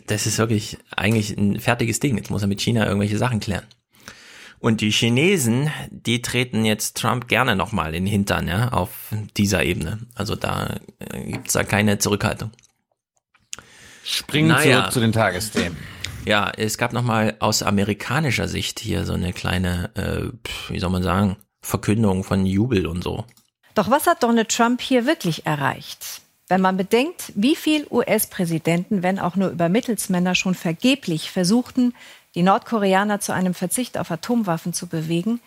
das 0.07 0.27
ist 0.27 0.39
wirklich 0.39 0.79
eigentlich 0.95 1.37
ein 1.37 1.59
fertiges 1.61 2.01
Ding. 2.01 2.17
Jetzt 2.17 2.31
muss 2.31 2.43
er 2.43 2.49
mit 2.49 2.61
China 2.61 2.87
irgendwelche 2.87 3.19
Sachen 3.19 3.41
klären. 3.41 3.67
Und 4.61 4.81
die 4.81 4.91
Chinesen, 4.91 5.71
die 5.91 6.21
treten 6.21 6.65
jetzt 6.65 6.97
Trump 6.97 7.29
gerne 7.29 7.55
nochmal 7.55 7.95
in 7.95 8.05
den 8.05 8.11
Hintern, 8.11 8.49
ja, 8.49 8.69
auf 8.71 9.15
dieser 9.37 9.63
Ebene. 9.63 10.01
Also 10.15 10.35
da 10.35 10.81
äh, 10.99 11.33
gibt's 11.33 11.53
da 11.53 11.63
keine 11.63 11.99
Zurückhaltung. 11.99 12.51
Springen 14.03 14.49
naja. 14.49 14.81
zurück 14.81 14.93
zu 14.93 15.01
den 15.01 15.13
Tagesthemen. 15.13 15.77
Ja, 16.29 16.53
es 16.55 16.77
gab 16.77 16.93
nochmal 16.93 17.37
aus 17.39 17.63
amerikanischer 17.63 18.49
Sicht 18.49 18.81
hier 18.81 19.07
so 19.07 19.15
eine 19.15 19.33
kleine, 19.33 19.91
äh, 19.95 20.71
wie 20.71 20.79
soll 20.79 20.91
man 20.91 21.03
sagen, 21.03 21.37
Verkündung 21.63 22.23
von 22.23 22.45
Jubel 22.45 22.87
und 22.87 23.03
so. 23.03 23.25
Doch 23.75 23.91
was 23.91 24.07
hat 24.07 24.23
Donald 24.23 24.51
Trump 24.51 24.83
hier 24.83 25.07
wirklich 25.07 25.47
erreicht? 25.47 26.21
Wenn 26.47 26.61
man 26.61 26.77
bedenkt, 26.77 27.33
wie 27.35 27.57
viel 27.57 27.87
US-Präsidenten, 27.91 29.03
wenn 29.03 29.19
auch 29.19 29.37
nur 29.37 29.49
über 29.49 29.71
Mittelsmänner, 29.71 30.35
schon 30.35 30.55
vergeblich 30.55 31.31
versuchten, 31.31 31.95
die 32.35 32.43
Nordkoreaner 32.43 33.21
zu 33.21 33.33
einem 33.33 33.55
Verzicht 33.55 33.97
auf 33.97 34.11
Atomwaffen 34.11 34.75
zu 34.75 34.87
bewegen, 34.87 35.41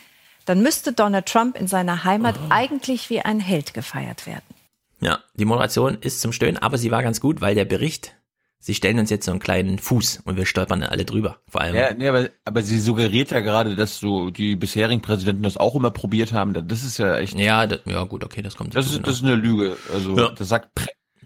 dann 0.46 0.64
müsste 0.64 0.94
Donald 0.94 1.28
Trump 1.28 1.60
in 1.60 1.68
seiner 1.68 2.06
Heimat 2.06 2.40
oh. 2.40 2.48
eigentlich 2.50 3.12
wie 3.12 3.22
ein 3.22 3.40
Held 3.40 3.76
gefeiert 3.76 4.26
werden. 4.26 4.56
Ja, 5.00 5.20
die 5.36 5.46
Moderation 5.46 6.00
ist 6.02 6.22
zum 6.22 6.34
Stöhnen, 6.34 6.58
aber 6.58 6.80
sie 6.80 6.90
war 6.90 7.04
ganz 7.04 7.22
gut, 7.22 7.40
weil 7.40 7.54
der 7.54 7.66
Bericht 7.66 8.16
sie 8.62 8.76
stellen 8.76 9.00
uns 9.00 9.10
jetzt 9.10 9.26
so 9.26 9.32
einen 9.32 9.42
kleinen 9.42 9.80
Fuß 9.80 10.22
und 10.24 10.38
wir 10.38 10.46
stolpern 10.46 10.84
alle 10.84 11.04
drüber. 11.04 11.40
Vor 11.50 11.62
allem. 11.62 11.76
Ja, 11.76 11.94
nee, 11.94 12.08
aber, 12.08 12.30
aber 12.46 12.62
sie 12.62 12.80
suggeriert 12.80 13.32
ja 13.32 13.42
gerade, 13.42 13.76
dass 13.76 14.00
so 14.00 14.30
die 14.30 14.56
bisherigen 14.56 15.02
Präsidenten 15.02 15.44
das 15.44 15.58
auch 15.58 15.76
immer 15.76 15.92
probiert 15.92 16.32
haben. 16.32 16.54
Das 16.68 16.84
ist 16.84 16.98
ja 17.00 17.18
echt. 17.18 17.38
Ja, 17.38 17.68
das, 17.68 17.82
ja 17.86 18.04
gut, 18.04 18.24
okay, 18.24 18.42
das 18.42 18.56
kommt. 18.56 18.76
Das 18.76 18.86
ist, 18.86 19.06
das 19.06 19.16
ist 19.16 19.24
eine 19.24 19.36
Lüge. 19.36 19.76
Also 19.92 20.18
ja. 20.18 20.30
das 20.30 20.48
sagt 20.48 20.70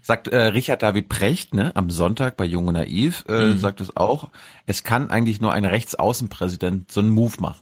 sagt 0.02 0.28
äh, 0.28 0.36
Richard 0.36 0.82
David 0.82 1.08
Precht, 1.08 1.52
ne, 1.52 1.74
am 1.74 1.90
Sonntag 1.90 2.36
bei 2.36 2.44
Jung 2.44 2.68
und 2.68 2.74
Naiv, 2.74 3.24
äh, 3.28 3.46
mhm. 3.46 3.58
sagt 3.58 3.80
es 3.80 3.96
auch. 3.96 4.30
Es 4.64 4.84
kann 4.84 5.10
eigentlich 5.10 5.40
nur 5.40 5.52
ein 5.52 5.64
Rechtsaußenpräsident 5.64 6.92
so 6.92 7.00
einen 7.00 7.10
Move 7.10 7.34
machen. 7.40 7.60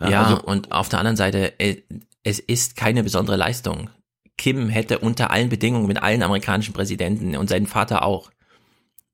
Ja, 0.00 0.08
ja 0.08 0.22
also, 0.24 0.42
und 0.42 0.72
auf 0.72 0.90
der 0.90 0.98
anderen 0.98 1.16
Seite, 1.16 1.58
äh, 1.58 1.82
es 2.22 2.40
ist 2.40 2.76
keine 2.76 3.02
besondere 3.02 3.36
Leistung. 3.36 3.88
Kim 4.36 4.68
hätte 4.68 4.98
unter 4.98 5.30
allen 5.30 5.48
Bedingungen 5.48 5.86
mit 5.86 6.02
allen 6.02 6.22
amerikanischen 6.22 6.74
Präsidenten 6.74 7.36
und 7.36 7.48
seinen 7.48 7.66
Vater 7.66 8.04
auch 8.04 8.30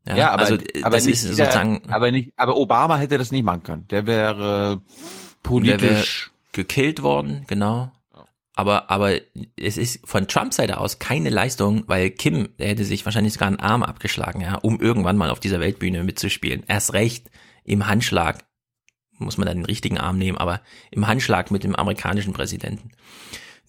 ja, 0.06 0.16
ja 0.16 0.30
aber, 0.30 0.42
also, 0.42 0.58
aber 0.82 0.96
das 0.96 1.06
ist 1.06 1.22
sozusagen. 1.22 1.82
aber 1.88 2.10
nicht, 2.10 2.32
aber 2.36 2.56
Obama 2.56 2.96
hätte 2.96 3.18
das 3.18 3.30
nicht 3.30 3.44
machen 3.44 3.62
können. 3.62 3.86
Der 3.88 4.06
wäre 4.06 4.82
politisch 5.42 5.80
der 5.80 5.90
wär 5.90 6.04
gekillt 6.52 7.02
worden, 7.02 7.44
genau. 7.46 7.92
Aber, 8.54 8.90
aber 8.90 9.18
es 9.56 9.78
ist 9.78 10.06
von 10.06 10.28
Trumps 10.28 10.56
Seite 10.56 10.78
aus 10.78 10.98
keine 10.98 11.30
Leistung, 11.30 11.84
weil 11.86 12.10
Kim, 12.10 12.50
der 12.58 12.68
hätte 12.68 12.84
sich 12.84 13.04
wahrscheinlich 13.06 13.32
sogar 13.32 13.48
einen 13.48 13.60
Arm 13.60 13.82
abgeschlagen, 13.82 14.42
ja, 14.42 14.56
um 14.56 14.78
irgendwann 14.78 15.16
mal 15.16 15.30
auf 15.30 15.40
dieser 15.40 15.58
Weltbühne 15.60 16.04
mitzuspielen. 16.04 16.62
Erst 16.68 16.92
recht 16.92 17.30
im 17.64 17.86
Handschlag, 17.86 18.44
muss 19.18 19.38
man 19.38 19.46
dann 19.46 19.58
den 19.58 19.66
richtigen 19.66 19.98
Arm 19.98 20.18
nehmen, 20.18 20.36
aber 20.36 20.60
im 20.90 21.06
Handschlag 21.06 21.50
mit 21.50 21.64
dem 21.64 21.74
amerikanischen 21.74 22.34
Präsidenten. 22.34 22.90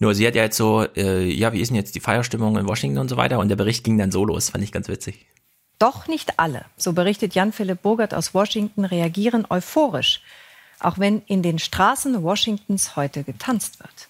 Nur 0.00 0.14
sie 0.14 0.26
hat 0.26 0.34
ja 0.34 0.42
jetzt 0.42 0.56
so, 0.56 0.84
äh, 0.96 1.24
ja, 1.32 1.52
wie 1.52 1.60
ist 1.60 1.68
denn 1.68 1.76
jetzt 1.76 1.94
die 1.94 2.00
Feierstimmung 2.00 2.58
in 2.58 2.68
Washington 2.68 2.98
und 2.98 3.08
so 3.08 3.16
weiter? 3.16 3.38
Und 3.38 3.48
der 3.48 3.56
Bericht 3.56 3.84
ging 3.84 3.96
dann 3.96 4.10
so 4.10 4.24
los, 4.24 4.50
fand 4.50 4.64
ich 4.64 4.72
ganz 4.72 4.88
witzig. 4.88 5.26
Doch 5.78 6.06
nicht 6.06 6.38
alle, 6.38 6.64
so 6.76 6.92
berichtet 6.92 7.34
Jan-Philipp 7.34 7.82
Burgert 7.82 8.14
aus 8.14 8.34
Washington, 8.34 8.84
reagieren 8.84 9.46
euphorisch, 9.50 10.20
auch 10.80 10.98
wenn 10.98 11.22
in 11.26 11.42
den 11.42 11.58
Straßen 11.58 12.22
Washingtons 12.22 12.96
heute 12.96 13.24
getanzt 13.24 13.80
wird. 13.80 14.08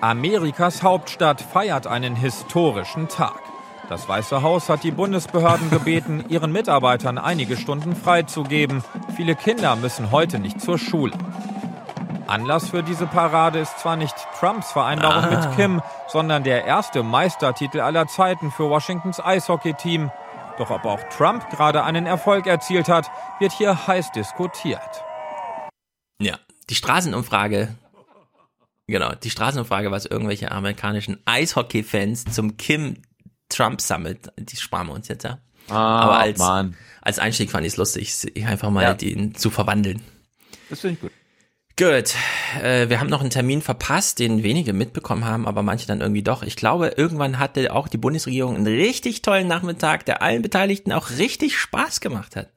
Amerikas 0.00 0.82
Hauptstadt 0.82 1.40
feiert 1.40 1.86
einen 1.86 2.16
historischen 2.16 3.08
Tag. 3.08 3.40
Das 3.88 4.08
Weiße 4.08 4.42
Haus 4.42 4.68
hat 4.68 4.84
die 4.84 4.90
Bundesbehörden 4.90 5.70
gebeten, 5.70 6.24
ihren 6.28 6.50
Mitarbeitern 6.50 7.18
einige 7.18 7.56
Stunden 7.56 7.94
freizugeben. 7.94 8.82
Viele 9.16 9.36
Kinder 9.36 9.76
müssen 9.76 10.10
heute 10.10 10.38
nicht 10.38 10.60
zur 10.60 10.78
Schule. 10.78 11.12
Anlass 12.26 12.70
für 12.70 12.82
diese 12.82 13.06
Parade 13.06 13.58
ist 13.58 13.78
zwar 13.78 13.96
nicht 13.96 14.14
Trumps 14.40 14.72
Vereinbarung 14.72 15.24
ah. 15.24 15.30
mit 15.30 15.56
Kim, 15.56 15.82
sondern 16.08 16.44
der 16.44 16.64
erste 16.64 17.02
Meistertitel 17.02 17.80
aller 17.80 18.06
Zeiten 18.06 18.50
für 18.50 18.70
Washingtons 18.70 19.20
Eishockey-Team. 19.20 20.10
Doch 20.58 20.70
ob 20.70 20.84
auch 20.84 21.02
Trump 21.04 21.48
gerade 21.50 21.82
einen 21.84 22.06
Erfolg 22.06 22.46
erzielt 22.46 22.88
hat, 22.88 23.10
wird 23.38 23.52
hier 23.52 23.86
heiß 23.86 24.12
diskutiert. 24.12 25.04
Ja, 26.20 26.38
die 26.68 26.74
Straßenumfrage. 26.74 27.74
Genau, 28.86 29.14
die 29.14 29.30
Straßenumfrage, 29.30 29.90
was 29.90 30.04
irgendwelche 30.04 30.52
amerikanischen 30.52 31.18
Eishockey-Fans 31.24 32.24
zum 32.26 32.56
Kim 32.56 33.02
Trump 33.48 33.80
Summit, 33.80 34.32
die 34.38 34.56
sparen 34.56 34.88
wir 34.88 34.94
uns 34.94 35.08
jetzt, 35.08 35.24
ja. 35.24 35.38
Ah, 35.68 36.00
Aber 36.00 36.18
als, 36.18 36.38
Mann. 36.38 36.76
als 37.00 37.18
Einstieg 37.18 37.50
fand 37.50 37.64
ich 37.64 37.72
es 37.72 37.76
lustig, 37.76 38.12
einfach 38.44 38.70
mal 38.70 38.82
ja. 38.82 38.94
den 38.94 39.34
zu 39.34 39.50
verwandeln. 39.50 40.02
Das 40.68 40.80
finde 40.80 40.94
ich 40.94 41.00
gut. 41.00 41.12
Gut, 41.78 42.14
äh, 42.62 42.90
wir 42.90 43.00
haben 43.00 43.08
noch 43.08 43.22
einen 43.22 43.30
Termin 43.30 43.62
verpasst, 43.62 44.18
den 44.18 44.42
wenige 44.42 44.74
mitbekommen 44.74 45.24
haben, 45.24 45.46
aber 45.46 45.62
manche 45.62 45.86
dann 45.86 46.02
irgendwie 46.02 46.22
doch. 46.22 46.42
Ich 46.42 46.56
glaube, 46.56 46.88
irgendwann 46.96 47.38
hatte 47.38 47.72
auch 47.72 47.88
die 47.88 47.96
Bundesregierung 47.96 48.56
einen 48.56 48.66
richtig 48.66 49.22
tollen 49.22 49.48
Nachmittag, 49.48 50.04
der 50.04 50.20
allen 50.20 50.42
Beteiligten 50.42 50.92
auch 50.92 51.10
richtig 51.10 51.58
Spaß 51.58 52.00
gemacht 52.00 52.36
hat. 52.36 52.48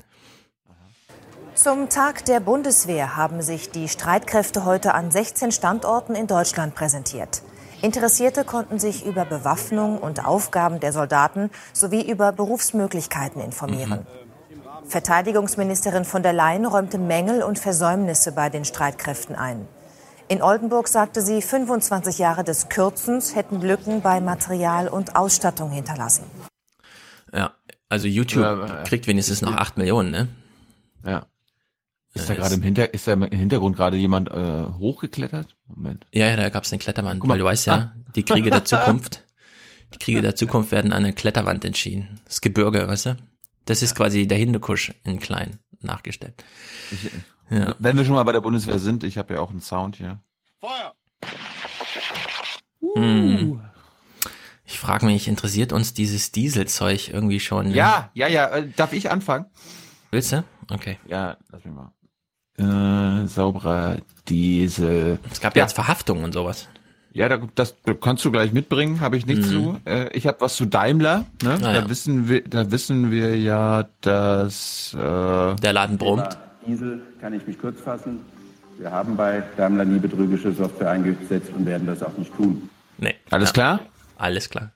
Zum 1.53 1.87
Tag 1.87 2.25
der 2.25 2.41
Bundeswehr 2.41 3.15
haben 3.15 3.41
sich 3.41 3.71
die 3.71 3.87
Streitkräfte 3.87 4.65
heute 4.65 4.93
an 4.93 5.09
16 5.09 5.53
Standorten 5.53 6.13
in 6.13 6.27
Deutschland 6.27 6.75
präsentiert. 6.75 7.41
Interessierte 7.81 8.43
konnten 8.43 8.79
sich 8.79 9.05
über 9.05 9.23
Bewaffnung 9.23 9.97
und 9.97 10.25
Aufgaben 10.25 10.81
der 10.81 10.91
Soldaten 10.91 11.49
sowie 11.71 12.01
über 12.01 12.33
Berufsmöglichkeiten 12.33 13.41
informieren. 13.41 14.01
Mhm. 14.01 14.24
Verteidigungsministerin 14.87 16.05
von 16.05 16.23
der 16.23 16.33
Leyen 16.33 16.65
räumte 16.65 16.97
Mängel 16.97 17.41
und 17.41 17.59
Versäumnisse 17.59 18.31
bei 18.31 18.49
den 18.49 18.65
Streitkräften 18.65 19.35
ein. 19.35 19.67
In 20.27 20.41
Oldenburg 20.41 20.87
sagte 20.87 21.21
sie, 21.21 21.41
25 21.41 22.17
Jahre 22.17 22.43
des 22.43 22.69
Kürzens 22.69 23.35
hätten 23.35 23.61
Lücken 23.61 24.01
bei 24.01 24.21
Material 24.21 24.87
und 24.87 25.15
Ausstattung 25.15 25.71
hinterlassen. 25.71 26.23
Ja, 27.33 27.53
also 27.89 28.07
YouTube 28.07 28.43
ja, 28.43 28.83
kriegt 28.83 29.07
wenigstens 29.07 29.41
noch 29.41 29.55
8 29.55 29.77
Millionen, 29.77 30.11
ne? 30.11 30.27
Ja. 31.05 31.25
Ist 32.13 32.29
da 32.29 32.33
gerade 32.33 32.55
im, 32.55 32.61
Hinter 32.61 32.93
ist 32.93 33.07
da 33.07 33.13
im 33.13 33.23
Hintergrund 33.23 33.75
gerade 33.75 33.97
jemand 33.97 34.31
äh, 34.31 34.65
hochgeklettert? 34.79 35.57
Moment. 35.67 36.07
Ja, 36.13 36.27
ja, 36.27 36.37
da 36.37 36.49
gab 36.49 36.63
es 36.63 36.69
den 36.69 36.79
Kletterwand, 36.79 37.21
weil 37.27 37.37
du 37.37 37.43
weißt 37.43 37.67
ja, 37.67 37.73
ah. 37.73 37.93
die 38.15 38.23
Kriege 38.23 38.49
der 38.49 38.63
Zukunft, 38.65 39.25
die 39.93 39.99
Kriege 39.99 40.21
der 40.21 40.35
Zukunft 40.35 40.71
werden 40.71 40.93
an 40.93 41.03
der 41.03 41.11
Kletterwand 41.11 41.65
entschieden. 41.65 42.21
Das 42.25 42.39
Gebirge, 42.39 42.87
weißt 42.87 43.07
du? 43.07 43.17
Das 43.65 43.81
ist 43.81 43.95
quasi 43.95 44.27
der 44.27 44.37
Hindekusch 44.37 44.93
in 45.03 45.19
klein 45.19 45.59
nachgestellt. 45.81 46.43
Ich, 46.91 47.11
ja. 47.49 47.75
Wenn 47.79 47.97
wir 47.97 48.05
schon 48.05 48.15
mal 48.15 48.23
bei 48.23 48.31
der 48.31 48.41
Bundeswehr 48.41 48.79
sind, 48.79 49.03
ich 49.03 49.17
habe 49.17 49.35
ja 49.35 49.39
auch 49.39 49.49
einen 49.49 49.61
Sound 49.61 49.95
hier. 49.97 50.19
Feuer! 50.59 50.93
Uh. 52.81 53.59
Ich 54.65 54.79
frage 54.79 55.05
mich, 55.05 55.27
interessiert 55.27 55.73
uns 55.73 55.93
dieses 55.93 56.31
Dieselzeug 56.31 57.09
irgendwie 57.09 57.39
schon? 57.39 57.69
Ne? 57.69 57.75
Ja, 57.75 58.09
ja, 58.13 58.27
ja. 58.27 58.47
Äh, 58.47 58.69
darf 58.75 58.93
ich 58.93 59.11
anfangen? 59.11 59.45
Willst 60.11 60.31
du? 60.31 60.43
Okay. 60.71 60.97
Ja, 61.07 61.37
lass 61.51 61.63
mich 61.65 61.73
mal. 61.73 61.91
Äh, 62.57 63.27
sauberer 63.27 63.97
Diesel. 64.27 65.19
Es 65.31 65.41
gab 65.41 65.55
ja 65.55 65.63
jetzt 65.63 65.73
Verhaftungen 65.73 66.23
und 66.23 66.33
sowas. 66.33 66.67
Ja, 67.15 67.29
da, 67.29 67.39
das 67.55 67.77
kannst 68.01 68.25
du 68.25 68.31
gleich 68.31 68.51
mitbringen, 68.51 68.99
habe 68.99 69.15
ich 69.15 69.25
nichts 69.25 69.47
mhm. 69.47 69.51
zu. 69.51 69.79
Äh, 69.85 70.09
ich 70.09 70.27
habe 70.27 70.41
was 70.41 70.57
zu 70.57 70.65
Daimler. 70.65 71.25
Ne? 71.41 71.53
Ah, 71.53 71.57
da 71.59 71.73
ja. 71.73 71.89
wissen 71.89 72.27
wir, 72.27 72.43
da 72.43 72.69
wissen 72.71 73.09
wir 73.09 73.37
ja, 73.37 73.87
dass 74.01 74.93
äh, 74.93 74.97
der 75.55 75.71
Laden 75.71 75.97
brummt. 75.97 76.37
Diesel 76.67 77.01
kann 77.21 77.31
ich 77.31 77.47
mich 77.47 77.57
kurz 77.57 77.79
fassen. 77.79 78.19
Wir 78.77 78.91
haben 78.91 79.15
bei 79.15 79.41
Daimler 79.55 79.85
nie 79.85 79.99
betrügerische 79.99 80.51
Software 80.51 80.89
eingesetzt 80.89 81.51
und 81.55 81.65
werden 81.65 81.87
das 81.87 82.03
auch 82.03 82.17
nicht 82.17 82.35
tun. 82.35 82.69
Nee. 82.97 83.15
Alles 83.29 83.49
ja. 83.49 83.53
klar? 83.53 83.79
Alles 84.17 84.49
klar. 84.49 84.73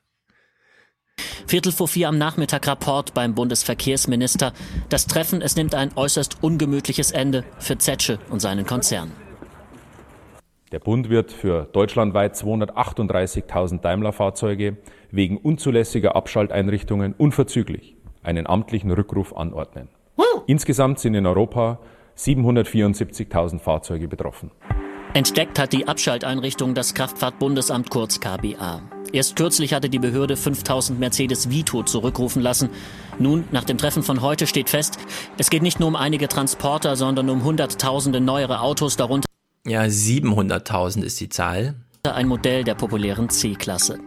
Viertel 1.46 1.74
vor 1.74 1.90
vier 1.90 2.08
am 2.08 2.18
Nachmittag 2.18 2.66
Rapport 2.68 3.14
beim 3.14 3.36
Bundesverkehrsminister. 3.36 4.54
Das 4.88 5.08
Treffen, 5.08 5.42
es 5.42 5.58
nimmt 5.58 5.76
ein 5.76 5.92
äußerst 5.94 6.42
ungemütliches 6.42 7.12
Ende 7.12 7.44
für 7.60 7.78
Zetsche 7.78 8.18
und 8.30 8.40
seinen 8.40 8.66
Konzern. 8.66 9.12
Der 10.72 10.80
Bund 10.80 11.10
wird 11.10 11.32
für 11.32 11.68
deutschlandweit 11.72 12.36
238.000 12.36 13.82
Daimler-Fahrzeuge 13.82 14.78
wegen 15.10 15.38
unzulässiger 15.38 16.16
Abschalteinrichtungen 16.16 17.14
unverzüglich 17.18 17.96
einen 18.22 18.46
amtlichen 18.46 18.92
Rückruf 18.92 19.36
anordnen. 19.36 19.90
Insgesamt 20.46 21.00
sind 21.00 21.16
in 21.16 21.26
Europa 21.26 21.80
774.000 22.18 23.60
Fahrzeuge 23.60 24.08
betroffen. 24.08 24.52
Entdeckt 25.14 25.58
hat 25.58 25.74
die 25.74 25.88
Abschalteinrichtung 25.88 26.76
das 26.76 26.94
Kraftfahrtbundesamt 26.94 27.90
kurz 27.90 28.20
KBA. 28.20 28.82
Erst 29.12 29.36
kürzlich 29.36 29.74
hatte 29.74 29.90
die 29.90 29.98
Behörde 29.98 30.38
5000 30.38 31.00
Mercedes 31.00 31.50
Vito 31.50 31.82
zurückrufen 31.82 32.44
lassen. 32.44 32.70
Nun, 33.18 33.46
nach 33.52 33.64
dem 33.64 33.80
Treffen 33.80 34.04
von 34.04 34.22
heute 34.22 34.46
steht 34.46 34.70
fest, 34.70 35.00
es 35.40 35.50
geht 35.50 35.64
nicht 35.64 35.80
nur 35.80 35.88
um 35.88 35.96
einige 35.96 36.28
Transporter, 36.28 36.96
sondern 36.96 37.30
um 37.30 37.44
Hunderttausende 37.44 38.22
neuere 38.22 38.62
Autos, 38.62 38.98
darunter 38.98 39.29
ja, 39.66 39.84
700.000 39.84 41.04
ist 41.04 41.20
die 41.20 41.30
Zahl. 41.30 41.76
Ein 42.04 42.28
Modell 42.28 42.64
der 42.64 42.76
populären 42.76 43.30
C-Klasse. 43.30 44.00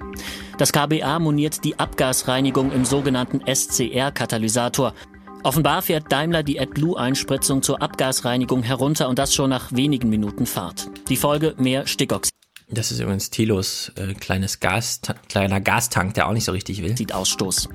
Das 0.59 0.72
KBA 0.72 1.18
moniert 1.18 1.62
die 1.64 1.78
Abgasreinigung 1.78 2.72
im 2.72 2.84
sogenannten 2.84 3.42
SCR-Katalysator. 3.46 4.94
Offenbar 5.44 5.82
fährt 5.82 6.11
Daimler 6.11 6.42
die 6.42 6.59
AdBlue-Einspritzung 6.59 7.62
zur 7.62 7.82
Abgasreinigung 7.82 8.62
herunter 8.62 9.09
und 9.09 9.18
das 9.18 9.34
schon 9.34 9.50
nach 9.50 9.72
wenigen 9.72 10.09
Minuten 10.09 10.46
Fahrt. 10.46 10.88
Die 11.09 11.16
Folge 11.16 11.55
mehr 11.59 11.86
Stickoxid. 11.86 12.32
Das 12.68 12.90
ist 12.90 13.00
übrigens 13.00 13.28
Tilos 13.28 13.92
äh, 13.96 14.14
kleines 14.14 14.59
Gas, 14.59 15.00
kleiner 15.28 15.61
Gastank, 15.61 16.14
der 16.14 16.28
auch 16.28 16.32
nicht 16.32 16.44
so 16.44 16.53
richtig 16.53 16.82
will. 16.82 16.96
Sieht 16.96 17.12
Ausstoß. 17.12 17.68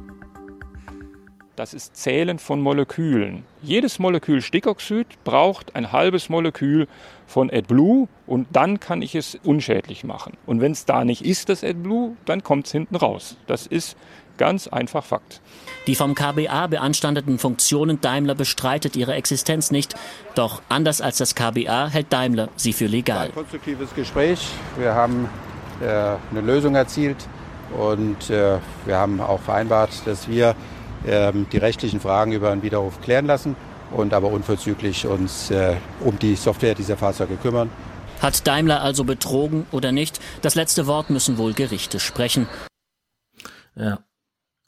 Das 1.56 1.74
ist 1.74 1.96
Zählen 1.96 2.40
von 2.40 2.62
Molekülen. 2.62 3.44
Jedes 3.62 4.00
Molekül 4.00 4.42
Stickoxid 4.42 5.08
braucht 5.24 5.76
ein 5.76 5.92
halbes 5.92 6.30
Molekül 6.30 6.88
von 7.28 7.52
AdBlue 7.52 8.08
und 8.26 8.48
dann 8.54 8.80
kann 8.80 9.02
ich 9.02 9.14
es 9.14 9.38
unschädlich 9.44 10.04
machen. 10.04 10.34
Und 10.46 10.62
wenn 10.62 10.72
es 10.72 10.86
da 10.86 11.06
nicht 11.06 11.24
ist, 11.24 11.50
das 11.50 11.64
AdBlue, 11.64 12.16
dann 12.26 12.42
kommt 12.42 12.66
es 12.66 12.72
hinten 12.72 12.96
raus. 12.96 13.36
Das 13.46 13.68
ist 13.68 13.98
ganz 14.38 14.68
einfach 14.68 15.04
Fakt. 15.04 15.42
Die 15.88 15.96
vom 15.96 16.16
KBA 16.16 16.68
beanstandeten 16.68 17.38
Funktionen 17.38 18.00
Daimler 18.02 18.36
bestreitet 18.36 18.96
ihre 18.96 19.14
Existenz 19.14 19.72
nicht. 19.72 19.96
Doch 20.36 20.62
anders 20.70 21.02
als 21.02 21.18
das 21.18 21.36
KBA 21.36 21.90
hält 21.90 22.14
Daimler 22.14 22.50
sie 22.56 22.74
für 22.74 22.88
legal. 22.88 23.28
Ein 23.28 23.34
konstruktives 23.34 23.94
Gespräch. 23.94 24.48
Wir 24.78 24.96
haben 24.96 25.30
äh, 25.82 25.86
eine 26.32 26.42
Lösung 26.42 26.76
erzielt 26.76 27.28
und 27.78 28.30
äh, 28.30 28.58
wir 28.86 28.98
haben 28.98 29.20
auch 29.20 29.42
vereinbart, 29.42 29.90
dass 30.06 30.30
wir 30.30 30.56
ähm, 31.06 31.48
die 31.52 31.58
rechtlichen 31.58 32.00
Fragen 32.00 32.32
über 32.32 32.52
einen 32.52 32.64
Widerruf 32.64 33.02
klären 33.02 33.26
lassen 33.26 33.56
und 33.92 34.14
aber 34.14 34.30
unverzüglich 34.32 35.06
uns 35.08 35.52
äh, 35.52 35.76
um 36.02 36.18
die 36.20 36.36
Software 36.36 36.76
dieser 36.76 36.98
Fahrzeuge 36.98 37.36
kümmern. 37.38 37.70
Hat 38.22 38.48
Daimler 38.48 38.82
also 38.82 39.04
betrogen 39.04 39.66
oder 39.72 39.92
nicht? 39.92 40.20
Das 40.42 40.56
letzte 40.56 40.88
Wort 40.88 41.10
müssen 41.10 41.38
wohl 41.38 41.54
Gerichte 41.54 42.00
sprechen. 42.00 42.48
Ja. 43.76 44.00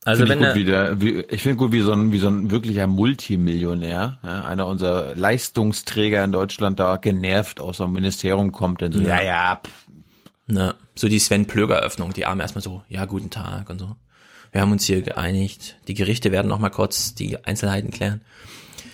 Also 0.05 0.25
find 0.25 0.29
wenn 0.29 0.41
ich, 0.41 0.47
gut, 0.47 0.55
wie 0.55 0.65
der, 0.65 1.01
wie, 1.01 1.19
ich 1.29 1.41
finde 1.41 1.57
gut, 1.57 1.71
wie 1.71 1.81
so 1.81 1.91
ein 1.91 2.11
wie 2.13 2.19
so 2.19 2.29
ein 2.29 2.51
wirklicher 2.51 2.87
Multimillionär, 2.87 4.19
ja, 4.23 4.45
einer 4.45 4.65
unserer 4.65 5.13
Leistungsträger 5.15 6.23
in 6.23 6.31
Deutschland 6.31 6.79
da 6.79 6.95
genervt 6.95 7.59
aus 7.59 7.77
dem 7.77 7.91
Ministerium 7.91 8.53
kommt, 8.53 8.79
denn 8.79 8.93
so 8.93 9.01
ja 9.01 9.21
ja, 9.21 9.61
pff. 9.61 9.87
Ne, 10.47 10.73
so 10.95 11.09
die 11.09 11.19
Sven 11.19 11.47
Plöger 11.47 11.79
Öffnung, 11.79 12.13
die 12.13 12.25
Arme 12.25 12.43
erstmal 12.43 12.63
so, 12.63 12.81
ja 12.87 13.05
guten 13.05 13.29
Tag 13.29 13.69
und 13.69 13.79
so 13.79 13.97
wir 14.51 14.61
haben 14.61 14.71
uns 14.71 14.85
hier 14.85 15.01
geeinigt. 15.01 15.77
Die 15.87 15.93
Gerichte 15.93 16.31
werden 16.31 16.47
noch 16.47 16.59
mal 16.59 16.69
kurz 16.69 17.13
die 17.13 17.43
Einzelheiten 17.43 17.91
klären. 17.91 18.21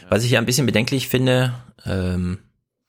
Was 0.10 0.24
ich 0.24 0.32
ja 0.32 0.40
ein 0.40 0.46
bisschen 0.46 0.66
bedenklich 0.66 1.08
finde, 1.08 1.54
ähm, 1.86 2.40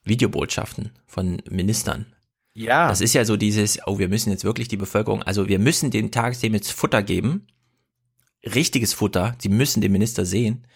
Videobotschaften 0.05 0.91
von 1.07 1.43
Ministern. 1.49 2.07
Ja. 2.55 2.89
Das 2.89 3.01
ist 3.01 3.13
ja 3.13 3.25
so 3.25 3.37
dieses, 3.37 3.79
oh, 3.87 3.99
wir 3.99 4.09
müssen 4.09 4.31
jetzt 4.31 4.45
wirklich 4.45 4.69
die 4.69 4.77
Bevölkerung, 4.77 5.23
also 5.23 5.49
wir 5.49 5.59
müssen 5.59 5.91
den 5.91 6.11
Tagesthemen 6.11 6.57
jetzt 6.57 6.73
Futter 6.73 7.03
geben. 7.03 7.47
Richtiges 8.45 8.95
Futter. 8.95 9.35
Sie 9.39 9.49
müssen 9.49 9.81
den 9.81 9.93
Minister 9.93 10.25
sehen, 10.25 10.67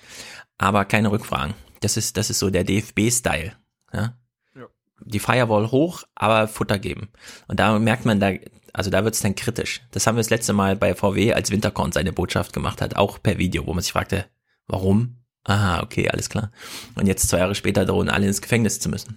aber 0.58 0.84
keine 0.84 1.10
Rückfragen. 1.10 1.54
Das 1.80 1.96
ist, 1.96 2.16
das 2.16 2.28
ist 2.28 2.38
so 2.38 2.50
der 2.50 2.64
DFB-Style. 2.64 3.52
Ja? 3.92 4.18
ja. 4.54 4.66
Die 5.00 5.20
Firewall 5.20 5.70
hoch, 5.70 6.02
aber 6.14 6.48
Futter 6.48 6.78
geben. 6.78 7.08
Und 7.48 7.60
da 7.60 7.78
merkt 7.78 8.04
man, 8.04 8.20
da, 8.20 8.32
also 8.72 8.90
da 8.90 9.04
wird 9.04 9.14
es 9.14 9.20
dann 9.20 9.34
kritisch. 9.34 9.82
Das 9.92 10.06
haben 10.06 10.16
wir 10.16 10.20
das 10.20 10.30
letzte 10.30 10.52
Mal 10.52 10.76
bei 10.76 10.94
VW, 10.94 11.32
als 11.32 11.50
Winterkorn 11.50 11.92
seine 11.92 12.12
Botschaft 12.12 12.52
gemacht 12.52 12.82
hat, 12.82 12.96
auch 12.96 13.22
per 13.22 13.38
Video, 13.38 13.66
wo 13.66 13.72
man 13.72 13.82
sich 13.82 13.92
fragte, 13.92 14.26
warum? 14.66 15.19
Aha, 15.44 15.82
okay, 15.82 16.08
alles 16.08 16.28
klar. 16.28 16.50
Und 16.94 17.06
jetzt 17.06 17.28
zwei 17.28 17.38
Jahre 17.38 17.54
später 17.54 17.84
drohen 17.84 18.08
alle 18.08 18.26
ins 18.26 18.42
Gefängnis 18.42 18.78
zu 18.80 18.88
müssen. 18.88 19.16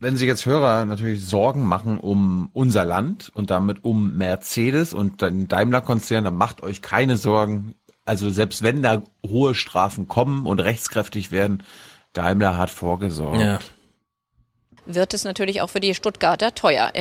Wenn 0.00 0.16
sich 0.16 0.26
jetzt 0.26 0.46
Hörer 0.46 0.84
natürlich 0.84 1.24
Sorgen 1.24 1.64
machen 1.64 1.98
um 1.98 2.50
unser 2.52 2.84
Land 2.84 3.30
und 3.34 3.50
damit 3.50 3.84
um 3.84 4.16
Mercedes 4.16 4.92
und 4.92 5.22
den 5.22 5.48
Daimler-Konzern, 5.48 6.24
dann 6.24 6.36
macht 6.36 6.62
euch 6.62 6.82
keine 6.82 7.16
Sorgen. 7.16 7.74
Also 8.04 8.28
selbst 8.30 8.62
wenn 8.62 8.82
da 8.82 9.02
hohe 9.26 9.54
Strafen 9.54 10.08
kommen 10.08 10.46
und 10.46 10.60
rechtskräftig 10.60 11.30
werden, 11.30 11.62
Daimler 12.12 12.58
hat 12.58 12.70
vorgesorgt. 12.70 13.40
Ja 13.40 13.58
wird 14.86 15.14
es 15.14 15.24
natürlich 15.24 15.60
auch 15.60 15.70
für 15.70 15.80
die 15.80 15.94
Stuttgarter 15.94 16.54
teuer. 16.54 16.92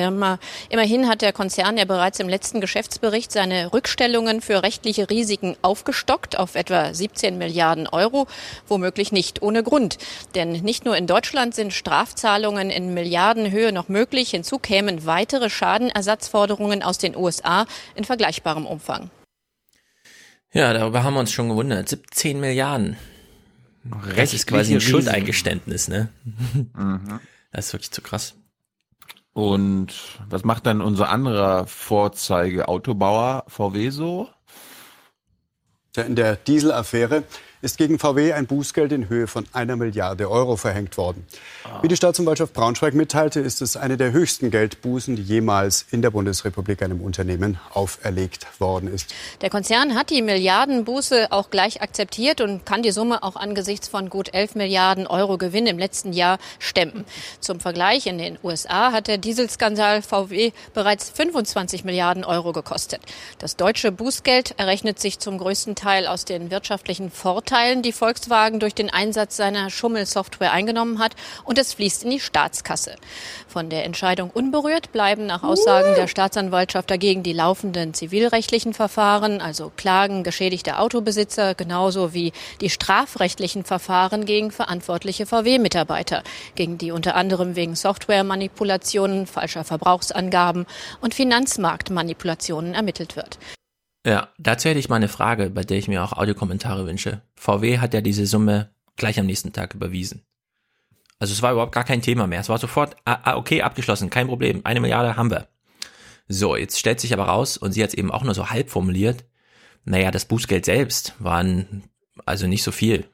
immerhin 0.69 1.07
hat 1.07 1.21
der 1.21 1.33
Konzern 1.33 1.77
ja 1.77 1.85
bereits 1.85 2.19
im 2.19 2.29
letzten 2.29 2.61
Geschäftsbericht 2.61 3.31
seine 3.31 3.73
Rückstellungen 3.73 4.41
für 4.41 4.63
rechtliche 4.63 5.09
Risiken 5.09 5.55
aufgestockt 5.61 6.37
auf 6.37 6.55
etwa 6.55 6.93
17 6.93 7.37
Milliarden 7.37 7.87
Euro, 7.87 8.27
womöglich 8.67 9.11
nicht 9.11 9.41
ohne 9.41 9.63
Grund. 9.63 9.97
Denn 10.35 10.51
nicht 10.51 10.85
nur 10.85 10.97
in 10.97 11.07
Deutschland 11.07 11.55
sind 11.55 11.73
Strafzahlungen 11.73 12.69
in 12.69 12.93
Milliardenhöhe 12.93 13.71
noch 13.71 13.89
möglich, 13.89 14.31
hinzu 14.31 14.59
kämen 14.59 15.05
weitere 15.05 15.49
Schadenersatzforderungen 15.49 16.83
aus 16.83 16.97
den 16.97 17.15
USA 17.15 17.65
in 17.95 18.03
vergleichbarem 18.03 18.65
Umfang. 18.65 19.09
Ja, 20.53 20.71
darüber 20.71 21.03
haben 21.03 21.15
wir 21.15 21.19
uns 21.19 21.31
schon 21.31 21.49
gewundert. 21.49 21.89
17 21.89 22.39
Milliarden. 22.39 22.95
Rechtliche 23.85 24.21
das 24.21 24.33
ist 24.33 24.47
quasi 24.47 24.73
ein 24.75 24.81
Schuldeingeständnis, 24.81 25.87
ne? 25.87 26.09
Mhm. 26.73 27.19
Das 27.53 27.67
ist 27.67 27.73
wirklich 27.73 27.91
zu 27.91 28.01
krass. 28.01 28.35
Und 29.31 29.93
was 30.29 30.43
macht 30.43 30.65
dann 30.65 30.81
unser 30.81 31.09
anderer 31.09 31.65
Vorzeige-Autobauer 31.67 33.45
VW 33.47 33.89
so? 33.89 34.29
In 35.95 36.15
der 36.15 36.35
Dieselaffäre 36.35 37.23
ist 37.63 37.77
gegen 37.77 37.97
VW 37.97 38.33
ein 38.33 38.45
Bußgeld 38.45 38.91
in 38.91 39.07
Höhe 39.07 39.25
von 39.25 39.45
einer 39.53 39.77
Milliarde 39.77 40.29
Euro 40.29 40.57
verhängt 40.57 40.97
worden. 40.97 41.25
Wie 41.81 41.87
die 41.87 41.95
Staatsanwaltschaft 41.95 42.53
Braunschweig 42.53 42.93
mitteilte, 42.93 43.39
ist 43.39 43.61
es 43.61 43.77
eine 43.77 43.95
der 43.95 44.11
höchsten 44.11 44.51
Geldbußen, 44.51 45.15
die 45.15 45.21
jemals 45.21 45.85
in 45.89 46.01
der 46.01 46.11
Bundesrepublik 46.11 46.83
einem 46.83 46.99
Unternehmen 46.99 47.57
auferlegt 47.73 48.47
worden 48.59 48.93
ist. 48.93 49.15
Der 49.39 49.49
Konzern 49.49 49.95
hat 49.95 50.09
die 50.09 50.21
Milliardenbuße 50.21 51.31
auch 51.31 51.49
gleich 51.49 51.81
akzeptiert 51.81 52.41
und 52.41 52.65
kann 52.65 52.83
die 52.83 52.91
Summe 52.91 53.23
auch 53.23 53.37
angesichts 53.37 53.87
von 53.87 54.09
gut 54.09 54.33
11 54.33 54.55
Milliarden 54.55 55.07
Euro 55.07 55.37
Gewinn 55.37 55.65
im 55.65 55.79
letzten 55.79 56.11
Jahr 56.11 56.39
stemmen. 56.59 57.05
Zum 57.39 57.61
Vergleich, 57.61 58.07
in 58.07 58.17
den 58.17 58.37
USA 58.43 58.91
hat 58.91 59.07
der 59.07 59.17
Dieselskandal 59.17 60.01
VW 60.01 60.51
bereits 60.73 61.09
25 61.11 61.85
Milliarden 61.85 62.25
Euro 62.25 62.51
gekostet. 62.51 62.99
Das 63.39 63.55
deutsche 63.55 63.93
Bußgeld 63.93 64.55
errechnet 64.57 64.99
sich 64.99 65.19
zum 65.19 65.37
größten 65.37 65.75
Teil 65.75 66.07
aus 66.07 66.25
den 66.25 66.51
wirtschaftlichen 66.51 67.09
Vorteilen 67.09 67.52
Teilen, 67.53 67.83
die 67.83 67.91
Volkswagen 67.91 68.59
durch 68.59 68.73
den 68.73 68.89
Einsatz 68.89 69.37
seiner 69.37 69.69
Schummelsoftware 69.69 70.51
eingenommen 70.51 70.97
hat, 70.97 71.15
und 71.43 71.59
es 71.59 71.75
fließt 71.75 72.03
in 72.03 72.09
die 72.09 72.19
Staatskasse. 72.19 72.95
Von 73.47 73.69
der 73.69 73.85
Entscheidung 73.85 74.31
unberührt 74.31 74.91
bleiben 74.91 75.27
nach 75.27 75.43
Aussagen 75.43 75.93
der 75.93 76.07
Staatsanwaltschaft 76.07 76.89
dagegen 76.89 77.21
die 77.21 77.31
laufenden 77.31 77.93
zivilrechtlichen 77.93 78.73
Verfahren, 78.73 79.39
also 79.39 79.71
Klagen 79.77 80.23
geschädigter 80.23 80.79
Autobesitzer, 80.79 81.53
genauso 81.53 82.15
wie 82.15 82.33
die 82.59 82.71
strafrechtlichen 82.71 83.63
Verfahren 83.63 84.25
gegen 84.25 84.49
verantwortliche 84.49 85.27
VW-Mitarbeiter, 85.27 86.23
gegen 86.55 86.79
die 86.79 86.89
unter 86.89 87.13
anderem 87.13 87.55
wegen 87.55 87.75
Softwaremanipulationen, 87.75 89.27
falscher 89.27 89.63
Verbrauchsangaben 89.63 90.65
und 91.01 91.13
Finanzmarktmanipulationen 91.13 92.73
ermittelt 92.73 93.15
wird. 93.15 93.37
Ja, 94.05 94.29
dazu 94.37 94.67
hätte 94.67 94.79
ich 94.79 94.89
mal 94.89 94.97
eine 94.97 95.07
Frage, 95.07 95.49
bei 95.49 95.63
der 95.63 95.77
ich 95.77 95.87
mir 95.87 96.03
auch 96.03 96.13
Audiokommentare 96.13 96.85
wünsche. 96.85 97.21
VW 97.35 97.79
hat 97.79 97.93
ja 97.93 98.01
diese 98.01 98.25
Summe 98.25 98.69
gleich 98.97 99.19
am 99.19 99.25
nächsten 99.25 99.53
Tag 99.53 99.73
überwiesen. 99.73 100.25
Also 101.19 101.31
es 101.31 101.41
war 101.41 101.53
überhaupt 101.53 101.71
gar 101.71 101.85
kein 101.85 102.01
Thema 102.01 102.27
mehr. 102.27 102.41
Es 102.41 102.49
war 102.49 102.57
sofort, 102.57 102.97
ah, 103.05 103.19
ah, 103.23 103.37
okay, 103.37 103.61
abgeschlossen, 103.61 104.09
kein 104.09 104.27
Problem. 104.27 104.61
Eine 104.65 104.81
Milliarde 104.81 105.15
haben 105.15 105.31
wir. 105.31 105.47
So, 106.27 106.55
jetzt 106.55 106.79
stellt 106.79 106.99
sich 106.99 107.13
aber 107.13 107.25
raus, 107.25 107.57
und 107.57 107.71
sie 107.71 107.81
hat 107.81 107.89
es 107.89 107.95
eben 107.95 108.11
auch 108.11 108.23
nur 108.23 108.33
so 108.33 108.49
halb 108.49 108.69
formuliert, 108.69 109.23
naja, 109.85 110.11
das 110.11 110.25
Bußgeld 110.25 110.65
selbst 110.65 111.13
waren 111.19 111.83
also 112.25 112.47
nicht 112.47 112.63
so 112.63 112.71
viel. 112.71 113.05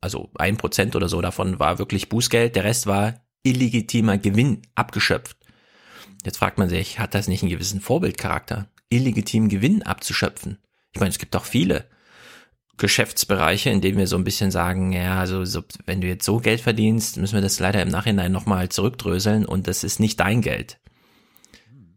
Also 0.00 0.30
ein 0.38 0.56
Prozent 0.56 0.96
oder 0.96 1.08
so 1.08 1.20
davon 1.20 1.58
war 1.58 1.78
wirklich 1.78 2.08
Bußgeld, 2.08 2.56
der 2.56 2.64
Rest 2.64 2.86
war 2.86 3.14
illegitimer 3.42 4.18
Gewinn 4.18 4.62
abgeschöpft. 4.74 5.36
Jetzt 6.24 6.38
fragt 6.38 6.58
man 6.58 6.68
sich, 6.68 6.98
hat 6.98 7.14
das 7.14 7.28
nicht 7.28 7.42
einen 7.42 7.50
gewissen 7.50 7.80
Vorbildcharakter? 7.80 8.68
Illegitimen 8.92 9.48
Gewinn 9.48 9.82
abzuschöpfen. 9.82 10.58
Ich 10.92 11.00
meine, 11.00 11.10
es 11.10 11.18
gibt 11.18 11.34
auch 11.36 11.44
viele 11.44 11.86
Geschäftsbereiche, 12.76 13.70
in 13.70 13.80
denen 13.80 13.98
wir 13.98 14.06
so 14.06 14.16
ein 14.16 14.24
bisschen 14.24 14.50
sagen, 14.50 14.92
ja, 14.92 15.18
also 15.18 15.44
so, 15.44 15.62
wenn 15.86 16.00
du 16.00 16.06
jetzt 16.06 16.24
so 16.24 16.38
Geld 16.38 16.60
verdienst, 16.60 17.16
müssen 17.16 17.34
wir 17.34 17.42
das 17.42 17.60
leider 17.60 17.82
im 17.82 17.88
Nachhinein 17.88 18.32
nochmal 18.32 18.68
zurückdröseln 18.68 19.44
und 19.44 19.68
das 19.68 19.84
ist 19.84 20.00
nicht 20.00 20.20
dein 20.20 20.40
Geld. 20.40 20.78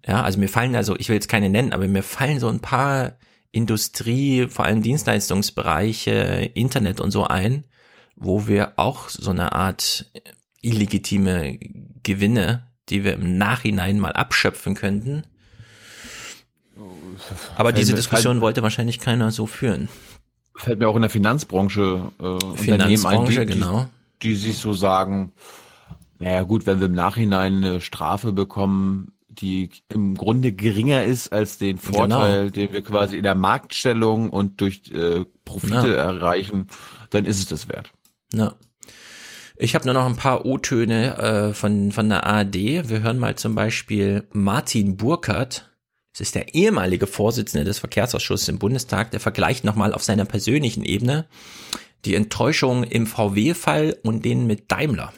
Ja, 0.06 0.22
also 0.24 0.38
mir 0.40 0.50
fallen 0.50 0.76
also, 0.76 0.96
ich 0.98 1.10
will 1.10 1.16
jetzt 1.16 1.30
keine 1.30 1.50
nennen, 1.50 1.74
aber 1.74 1.88
mir 1.88 2.04
fallen 2.04 2.40
so 2.40 2.48
ein 2.50 2.60
paar 2.60 3.18
Industrie, 3.52 4.48
vor 4.48 4.66
allem 4.66 4.82
Dienstleistungsbereiche, 4.82 6.52
Internet 6.54 7.00
und 7.00 7.12
so 7.12 7.26
ein, 7.26 7.64
wo 8.16 8.48
wir 8.48 8.74
auch 8.78 9.10
so 9.10 9.32
eine 9.32 9.54
Art 9.54 10.12
illegitime 10.62 11.58
Gewinne, 12.04 12.68
die 12.90 13.04
wir 13.04 13.14
im 13.14 13.38
Nachhinein 13.38 14.00
mal 14.00 14.12
abschöpfen 14.12 14.76
könnten. 14.76 15.24
Aber 17.56 17.72
diese 17.72 17.94
Diskussion 17.94 18.42
wollte 18.42 18.64
wahrscheinlich 18.64 19.00
keiner 19.00 19.32
so 19.32 19.46
führen. 19.46 19.90
Fällt 20.56 20.80
mir 20.80 20.88
auch 20.88 20.96
in 20.96 21.02
der 21.02 21.10
Finanzbranche 21.12 22.12
äh, 22.20 22.58
Finanzbranche, 22.58 23.42
ein, 23.42 23.48
die, 23.48 23.54
genau. 23.54 23.88
Die, 24.22 24.30
die 24.30 24.36
sich 24.36 24.58
so 24.58 24.74
sagen, 24.74 25.34
naja 26.20 26.44
gut, 26.44 26.66
wenn 26.66 26.80
wir 26.80 26.88
im 26.88 26.94
Nachhinein 26.94 27.56
eine 27.58 27.82
Strafe 27.82 28.32
bekommen, 28.32 29.12
die 29.28 29.70
im 29.90 30.16
Grunde 30.16 30.54
geringer 30.54 31.04
ist 31.04 31.34
als 31.34 31.58
den 31.58 31.78
Vorteil, 31.78 32.44
Genau. 32.44 32.52
den 32.52 32.72
wir 32.74 32.82
quasi 32.84 33.18
in 33.18 33.24
der 33.24 33.36
Marktstellung 33.36 34.30
und 34.30 34.62
durch 34.62 34.84
äh, 34.94 35.26
Profite 35.44 35.74
Ja. 35.90 35.96
erreichen, 35.96 36.68
dann 37.10 37.26
ist 37.26 37.40
es 37.40 37.48
das 37.48 37.68
wert. 37.68 37.92
Ja. 38.34 38.54
Ich 39.58 39.76
habe 39.76 39.86
nur 39.86 39.94
noch 39.94 40.06
ein 40.06 40.16
paar 40.18 40.46
O-Töne 40.46 41.18
äh, 41.18 41.54
von, 41.54 41.92
von 41.92 42.08
der 42.10 42.26
ARD. 42.26 42.56
Wir 42.90 43.02
hören 43.02 43.20
mal 43.20 43.36
zum 43.36 43.56
Beispiel 43.56 44.28
Martin 44.32 44.96
Burkhardt. 44.98 45.70
Das 46.16 46.22
ist 46.22 46.36
der 46.36 46.56
ehemalige 46.56 47.08
Vorsitzende 47.08 47.66
des 47.66 47.80
Verkehrsausschusses 47.80 48.48
im 48.48 48.58
Bundestag. 48.58 49.12
Der 49.12 49.20
vergleicht 49.20 49.66
nochmal 49.66 49.94
auf 49.94 50.02
seiner 50.02 50.24
persönlichen 50.24 50.86
Ebene 50.86 51.26
die 52.06 52.16
Enttäuschung 52.16 52.86
im 52.86 53.06
VW-Fall 53.06 53.98
und 54.02 54.24
den 54.24 54.48
mit 54.48 54.72
Daimler. 54.72 55.12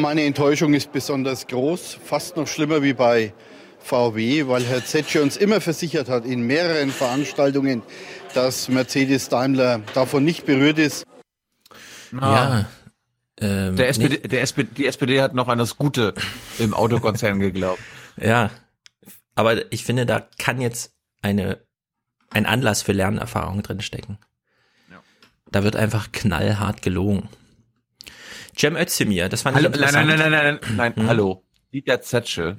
Meine 0.00 0.24
Enttäuschung 0.24 0.74
ist 0.74 0.90
besonders 0.90 1.46
groß, 1.46 1.98
fast 2.04 2.36
noch 2.36 2.48
schlimmer 2.48 2.82
wie 2.82 2.94
bei 2.94 3.32
VW, 3.78 4.48
weil 4.48 4.64
Herr 4.64 4.84
Zetsche 4.84 5.22
uns 5.22 5.36
immer 5.36 5.60
versichert 5.60 6.08
hat 6.08 6.24
in 6.24 6.40
mehreren 6.40 6.90
Veranstaltungen, 6.90 7.82
dass 8.34 8.68
Mercedes-Daimler 8.68 9.82
davon 9.94 10.24
nicht 10.24 10.46
berührt 10.46 10.80
ist. 10.80 11.04
Ja. 12.12 12.66
Ähm, 13.40 13.76
Der 13.76 13.88
SPD, 13.88 14.18
nee. 14.20 14.28
der 14.28 14.42
SPD, 14.42 14.68
die 14.76 14.86
SPD 14.86 15.22
hat 15.22 15.32
noch 15.34 15.46
an 15.46 15.58
das 15.58 15.76
Gute 15.76 16.12
im 16.58 16.74
Autokonzern 16.74 17.38
geglaubt. 17.38 17.78
Ja. 18.18 18.50
Aber 19.36 19.70
ich 19.72 19.84
finde, 19.84 20.04
da 20.06 20.28
kann 20.38 20.60
jetzt 20.60 20.92
eine, 21.22 21.60
ein 22.30 22.46
Anlass 22.46 22.82
für 22.82 22.92
Lernerfahrung 22.92 23.62
drinstecken. 23.62 24.18
Da 25.52 25.62
wird 25.62 25.76
einfach 25.76 26.10
knallhart 26.10 26.82
gelogen. 26.82 27.28
Cem 28.58 28.74
Özdemir, 28.76 29.28
das 29.28 29.42
fand 29.42 29.56
Hallo, 29.56 29.68
ich 29.68 29.78
nein, 29.78 29.82
interessant. 29.94 30.08
nein, 30.08 30.18
nein, 30.18 30.30
nein, 30.32 30.58
nein, 30.60 30.76
nein, 30.76 30.96
Hm. 30.96 31.06
hallo. 31.08 31.44
Dieter 31.72 32.00
Zetsche, 32.02 32.56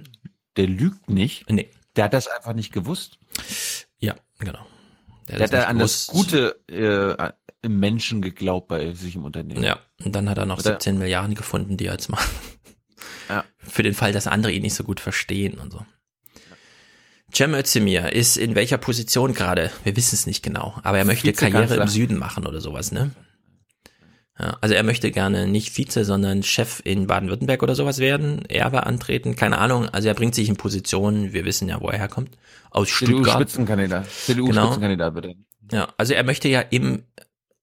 der 0.55 0.67
lügt 0.67 1.09
nicht. 1.09 1.49
Nee. 1.49 1.69
Der 1.97 2.05
hat 2.05 2.13
das 2.13 2.27
einfach 2.27 2.53
nicht 2.53 2.71
gewusst. 2.71 3.17
Ja, 3.99 4.15
genau. 4.39 4.65
Der, 5.27 5.35
hat 5.35 5.41
hat 5.41 5.53
das 5.53 5.65
an 5.65 5.77
nicht 5.77 5.83
das 5.83 6.07
Gute 6.07 6.61
äh, 6.69 7.31
im 7.63 7.79
Menschen 7.79 8.21
geglaubt 8.21 8.67
bei 8.69 8.93
sich 8.93 9.15
im 9.15 9.25
Unternehmen. 9.25 9.63
Ja, 9.63 9.79
und 10.05 10.15
dann 10.15 10.29
hat 10.29 10.37
er 10.37 10.45
noch 10.45 10.59
Oder- 10.59 10.73
17 10.73 10.97
Milliarden 10.99 11.35
gefunden, 11.35 11.75
die 11.75 11.87
er 11.87 11.93
jetzt 11.93 12.09
macht. 12.09 12.29
Ja. 13.27 13.43
Für 13.57 13.83
den 13.83 13.93
Fall, 13.95 14.13
dass 14.13 14.27
andere 14.27 14.53
ihn 14.53 14.61
nicht 14.61 14.75
so 14.75 14.83
gut 14.85 14.99
verstehen 15.01 15.55
und 15.59 15.71
so. 15.71 15.85
Cem 17.37 17.53
Özdemir 17.53 18.13
ist 18.13 18.35
in 18.35 18.55
welcher 18.55 18.79
Position 18.79 19.35
gerade? 19.35 19.69
Wir 19.83 19.95
wissen 19.95 20.15
es 20.15 20.25
nicht 20.25 20.41
genau, 20.41 20.73
aber 20.81 20.97
er 20.97 21.05
möchte. 21.05 21.31
Karriere 21.33 21.75
im 21.75 21.87
Süden 21.87 22.17
machen 22.17 22.47
oder 22.47 22.61
sowas, 22.61 22.91
ne? 22.91 23.11
Ja, 24.39 24.57
also 24.59 24.73
er 24.73 24.81
möchte 24.81 25.11
gerne 25.11 25.45
nicht 25.45 25.77
Vize, 25.77 26.03
sondern 26.03 26.41
Chef 26.41 26.81
in 26.83 27.05
Baden-Württemberg 27.05 27.61
oder 27.61 27.75
sowas 27.75 27.99
werden. 27.99 28.43
Erbe 28.45 28.87
antreten, 28.87 29.35
keine 29.35 29.59
Ahnung. 29.59 29.87
Also 29.87 30.07
er 30.07 30.15
bringt 30.15 30.33
sich 30.33 30.49
in 30.49 30.57
Position, 30.57 31.31
wir 31.31 31.45
wissen 31.45 31.69
ja, 31.69 31.79
wo 31.79 31.89
er 31.89 31.99
herkommt. 31.99 32.35
Aus 32.71 32.89
Stuttgart. 32.89 33.47
CDU-Spitzenkandidat. 33.47 34.07
Genau. 34.25 34.45
CDU-Spitzenkandidat, 34.45 35.13
bitte. 35.13 35.35
Ja, 35.71 35.89
also 35.95 36.15
er 36.15 36.23
möchte 36.23 36.47
ja 36.47 36.61
im 36.61 37.03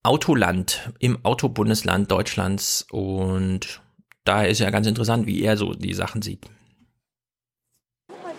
Autoland, 0.03 0.89
im 0.99 1.25
Autobundesland 1.25 2.09
Deutschlands 2.09 2.87
und 2.91 3.81
daher 4.23 4.47
ist 4.47 4.59
ja 4.59 4.69
ganz 4.69 4.87
interessant, 4.87 5.27
wie 5.27 5.43
er 5.43 5.57
so 5.57 5.73
die 5.73 5.93
Sachen 5.93 6.21
sieht. 6.21 6.45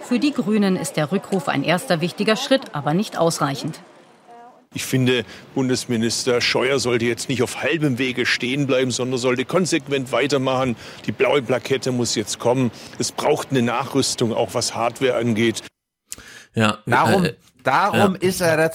Für 0.08 0.20
die 0.20 0.32
Grünen 0.32 0.76
ist 0.76 0.96
der 0.96 1.10
Rückruf 1.10 1.48
ein 1.48 1.64
erster 1.64 2.00
wichtiger 2.00 2.36
Schritt, 2.36 2.74
aber 2.74 2.94
nicht 2.94 3.18
ausreichend. 3.18 3.80
Ich 4.72 4.84
finde, 4.84 5.24
Bundesminister 5.54 6.40
Scheuer 6.40 6.78
sollte 6.78 7.06
jetzt 7.06 7.28
nicht 7.28 7.42
auf 7.42 7.62
halbem 7.62 7.98
Wege 7.98 8.24
stehen 8.24 8.68
bleiben, 8.68 8.92
sondern 8.92 9.18
sollte 9.18 9.44
konsequent 9.44 10.12
weitermachen. 10.12 10.76
Die 11.06 11.12
blaue 11.12 11.42
Plakette 11.42 11.90
muss 11.90 12.14
jetzt 12.14 12.38
kommen. 12.38 12.70
Es 13.00 13.10
braucht 13.10 13.50
eine 13.50 13.62
Nachrüstung, 13.62 14.32
auch 14.32 14.54
was 14.54 14.76
Hardware 14.76 15.16
angeht. 15.16 15.64
Ja, 16.54 16.78
Darum, 16.86 17.24
äh, 17.24 17.34
darum 17.64 18.14
ja. 18.14 18.28
ist 18.28 18.40
er 18.40 18.56
der 18.56 18.70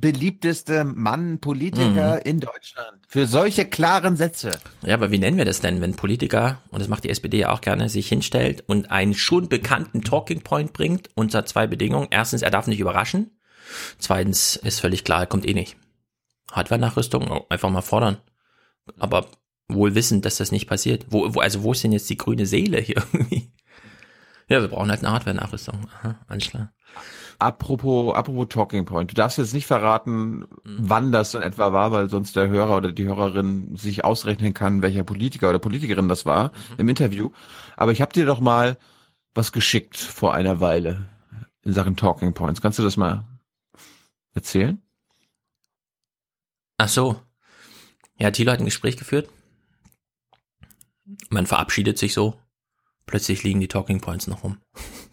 zweitbeliebteste 0.00 0.84
Mann, 0.84 1.40
Politiker 1.40 2.14
Mhm. 2.16 2.20
in 2.24 2.40
Deutschland. 2.40 3.04
Für 3.08 3.26
solche 3.26 3.64
klaren 3.66 4.16
Sätze. 4.16 4.58
Ja, 4.82 4.94
aber 4.94 5.10
wie 5.10 5.18
nennen 5.18 5.36
wir 5.36 5.44
das 5.44 5.60
denn, 5.60 5.80
wenn 5.80 5.94
Politiker, 5.94 6.60
und 6.70 6.80
das 6.80 6.88
macht 6.88 7.04
die 7.04 7.10
SPD 7.10 7.38
ja 7.38 7.52
auch 7.52 7.60
gerne, 7.60 7.88
sich 7.88 8.08
hinstellt 8.08 8.64
und 8.66 8.90
einen 8.90 9.14
schon 9.14 9.48
bekannten 9.48 10.02
Talking 10.02 10.42
Point 10.42 10.72
bringt 10.72 11.10
unter 11.14 11.44
zwei 11.46 11.66
Bedingungen. 11.66 12.08
Erstens, 12.10 12.42
er 12.42 12.50
darf 12.50 12.66
nicht 12.66 12.80
überraschen. 12.80 13.30
Zweitens 13.98 14.56
ist 14.56 14.80
völlig 14.80 15.04
klar, 15.04 15.20
er 15.20 15.26
kommt 15.26 15.46
eh 15.48 15.54
nicht. 15.54 15.76
Hardware-Nachrüstung, 16.50 17.30
oh, 17.30 17.46
einfach 17.48 17.70
mal 17.70 17.82
fordern. 17.82 18.18
Aber 18.98 19.26
wohl 19.68 19.94
wissend, 19.94 20.24
dass 20.24 20.38
das 20.38 20.50
nicht 20.50 20.66
passiert. 20.66 21.06
Wo, 21.10 21.32
wo, 21.34 21.40
also 21.40 21.62
wo 21.62 21.72
ist 21.72 21.84
denn 21.84 21.92
jetzt 21.92 22.10
die 22.10 22.16
grüne 22.16 22.46
Seele 22.46 22.80
hier 22.80 22.96
irgendwie? 23.12 23.52
Ja, 24.48 24.60
wir 24.60 24.68
brauchen 24.68 24.90
halt 24.90 25.04
eine 25.04 25.12
Hardware-Nachrüstung. 25.12 25.86
Aha, 26.00 26.18
alles 26.26 26.48
klar. 26.48 26.72
Apropos, 27.40 28.14
apropos 28.14 28.48
Talking 28.50 28.84
Point. 28.84 29.10
Du 29.10 29.14
darfst 29.14 29.38
jetzt 29.38 29.54
nicht 29.54 29.66
verraten, 29.66 30.44
wann 30.62 31.10
das 31.10 31.34
in 31.34 31.40
etwa 31.40 31.72
war, 31.72 31.90
weil 31.90 32.10
sonst 32.10 32.36
der 32.36 32.48
Hörer 32.48 32.76
oder 32.76 32.92
die 32.92 33.06
Hörerin 33.06 33.74
sich 33.76 34.04
ausrechnen 34.04 34.52
kann, 34.52 34.82
welcher 34.82 35.04
Politiker 35.04 35.48
oder 35.48 35.58
Politikerin 35.58 36.06
das 36.06 36.26
war 36.26 36.52
im 36.76 36.90
Interview. 36.90 37.30
Aber 37.78 37.92
ich 37.92 38.02
habe 38.02 38.12
dir 38.12 38.26
doch 38.26 38.40
mal 38.40 38.76
was 39.34 39.52
geschickt 39.52 39.96
vor 39.96 40.34
einer 40.34 40.60
Weile 40.60 41.08
in 41.62 41.72
Sachen 41.72 41.96
Talking 41.96 42.34
Points. 42.34 42.60
Kannst 42.60 42.78
du 42.78 42.82
das 42.82 42.98
mal 42.98 43.24
erzählen? 44.34 44.82
Ach 46.76 46.88
so. 46.88 47.22
Ja, 48.18 48.30
Thilo 48.30 48.52
hat 48.52 48.58
ein 48.58 48.66
Gespräch 48.66 48.98
geführt. 48.98 49.30
Man 51.30 51.46
verabschiedet 51.46 51.96
sich 51.96 52.12
so. 52.12 52.38
Plötzlich 53.06 53.42
liegen 53.44 53.60
die 53.60 53.68
Talking 53.68 54.02
Points 54.02 54.26
noch 54.26 54.44
rum. 54.44 54.58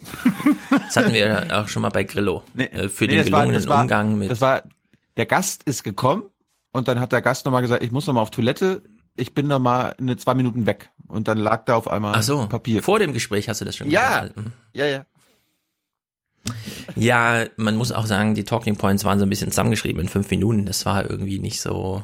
das 0.87 0.95
hatten 0.97 1.13
wir 1.13 1.47
auch 1.51 1.67
schon 1.67 1.81
mal 1.83 1.89
bei 1.89 2.03
Grillo. 2.03 2.43
Äh, 2.57 2.89
Für 2.89 3.07
den 3.07 3.19
das 3.19 3.31
war- 3.31 3.41
gelungenen 3.45 3.69
war, 3.69 3.81
Umgang 3.81 4.17
mit. 4.17 4.31
Das 4.31 4.41
war, 4.41 4.63
der 5.15 5.25
Gast 5.25 5.63
ist 5.63 5.83
gekommen 5.83 6.23
und 6.71 6.87
dann 6.87 6.99
hat 6.99 7.11
der 7.11 7.21
Gast 7.21 7.45
nochmal 7.45 7.61
gesagt, 7.61 7.83
ich 7.83 7.91
muss 7.91 8.07
nochmal 8.07 8.23
auf 8.23 8.31
Toilette, 8.31 8.83
ich 9.15 9.33
bin 9.33 9.47
noch 9.47 9.59
mal 9.59 9.95
eine 9.99 10.17
zwei 10.17 10.33
Minuten 10.33 10.65
weg. 10.65 10.89
Und 11.07 11.27
dann 11.27 11.37
lag 11.37 11.63
da 11.65 11.75
auf 11.75 11.87
einmal 11.87 12.13
Ach 12.15 12.21
so, 12.23 12.47
Papier. 12.47 12.83
vor 12.83 12.99
dem 12.99 13.13
Gespräch 13.13 13.47
hast 13.49 13.61
du 13.61 13.65
das 13.65 13.75
schon 13.77 13.89
Ja, 13.89 14.21
gesagt. 14.21 14.37
Mhm. 14.37 14.51
ja, 14.73 14.85
ja. 14.85 15.05
Ja, 16.95 17.45
man 17.57 17.75
muss 17.75 17.91
auch 17.91 18.05
sagen, 18.05 18.35
die 18.35 18.43
Talking 18.45 18.77
Points 18.77 19.03
waren 19.05 19.19
so 19.19 19.25
ein 19.25 19.29
bisschen 19.29 19.49
zusammengeschrieben 19.51 20.01
in 20.01 20.07
fünf 20.09 20.29
Minuten. 20.29 20.65
Das 20.65 20.85
war 20.85 21.09
irgendwie 21.09 21.39
nicht 21.39 21.59
so. 21.61 22.03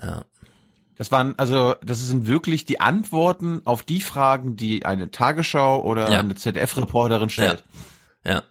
Ja. 0.00 0.24
Das 0.98 1.12
waren, 1.12 1.38
also, 1.38 1.76
das 1.82 2.00
sind 2.06 2.26
wirklich 2.26 2.64
die 2.64 2.80
Antworten 2.80 3.62
auf 3.64 3.84
die 3.84 4.00
Fragen, 4.00 4.56
die 4.56 4.84
eine 4.84 5.10
Tagesschau 5.10 5.82
oder 5.82 6.10
Ja. 6.10 6.18
eine 6.18 6.34
ZDF-Reporterin 6.34 7.30
stellt. 7.30 7.64
Ja. 8.24 8.42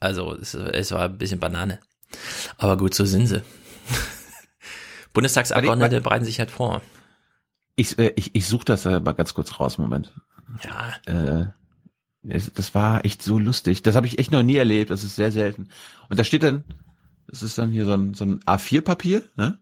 Also 0.00 0.34
es, 0.34 0.54
es 0.54 0.90
war 0.92 1.02
ein 1.04 1.18
bisschen 1.18 1.38
Banane. 1.40 1.80
Aber 2.56 2.76
gut, 2.76 2.94
so 2.94 3.04
sind 3.04 3.26
sie. 3.26 3.42
Bundestagsabgeordnete 5.12 6.00
bereiten 6.00 6.24
sich 6.24 6.38
halt 6.38 6.50
vor. 6.50 6.82
Ich, 7.76 7.98
äh, 7.98 8.12
ich, 8.16 8.34
ich 8.34 8.46
suche 8.46 8.64
das 8.64 8.86
äh, 8.86 9.00
mal 9.00 9.12
ganz 9.12 9.34
kurz 9.34 9.60
raus, 9.60 9.78
Moment. 9.78 10.12
Ja. 10.62 11.42
Äh, 11.42 11.46
das 12.22 12.74
war 12.74 13.04
echt 13.04 13.22
so 13.22 13.38
lustig. 13.38 13.82
Das 13.82 13.96
habe 13.96 14.06
ich 14.06 14.18
echt 14.18 14.32
noch 14.32 14.42
nie 14.42 14.56
erlebt. 14.56 14.90
Das 14.90 15.04
ist 15.04 15.16
sehr 15.16 15.30
selten. 15.30 15.68
Und 16.08 16.18
da 16.18 16.24
steht 16.24 16.42
dann, 16.42 16.64
das 17.28 17.42
ist 17.42 17.58
dann 17.58 17.70
hier 17.70 17.84
so 17.84 17.92
ein, 17.92 18.14
so 18.14 18.24
ein 18.24 18.40
A4-Papier, 18.44 19.24
ne? 19.36 19.58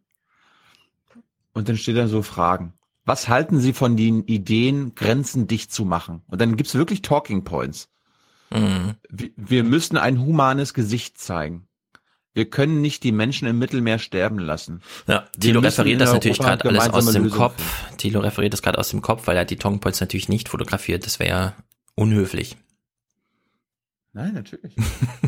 Und 1.52 1.68
dann 1.68 1.76
steht 1.76 1.96
dann 1.96 2.08
so 2.08 2.22
Fragen. 2.22 2.74
Was 3.04 3.28
halten 3.28 3.58
Sie 3.58 3.72
von 3.72 3.96
den 3.96 4.24
Ideen, 4.24 4.94
Grenzen 4.94 5.46
dicht 5.46 5.72
zu 5.72 5.84
machen? 5.84 6.22
Und 6.28 6.40
dann 6.40 6.56
gibt's 6.56 6.74
wirklich 6.74 7.02
Talking 7.02 7.44
Points. 7.44 7.88
Mhm. 8.50 8.94
Wir, 9.08 9.30
wir 9.36 9.64
müssen 9.64 9.96
ein 9.96 10.20
humanes 10.20 10.72
Gesicht 10.72 11.18
zeigen. 11.18 11.66
Wir 12.34 12.48
können 12.48 12.80
nicht 12.80 13.02
die 13.02 13.12
Menschen 13.12 13.46
im 13.46 13.58
Mittelmeer 13.58 13.98
sterben 13.98 14.38
lassen. 14.38 14.80
Ja, 15.06 15.28
Thilo 15.38 15.60
müssen 15.60 15.82
referiert 15.82 16.00
das 16.00 16.12
natürlich 16.12 16.38
gerade 16.38 16.66
alles 16.66 16.88
aus 16.88 17.12
dem 17.12 17.24
Lösungen 17.24 17.30
Kopf. 17.30 17.62
Thilo 17.98 18.20
referiert 18.20 18.54
das 18.54 18.62
gerade 18.62 18.78
aus 18.78 18.88
dem 18.88 19.02
Kopf, 19.02 19.26
weil 19.26 19.36
er 19.36 19.44
die 19.44 19.56
Talking 19.56 19.80
Points 19.80 20.00
natürlich 20.00 20.28
nicht 20.28 20.48
fotografiert. 20.48 21.04
Das 21.04 21.18
wäre 21.18 21.28
ja 21.28 21.54
unhöflich. 21.94 22.56
Nein, 24.14 24.34
natürlich. 24.34 24.74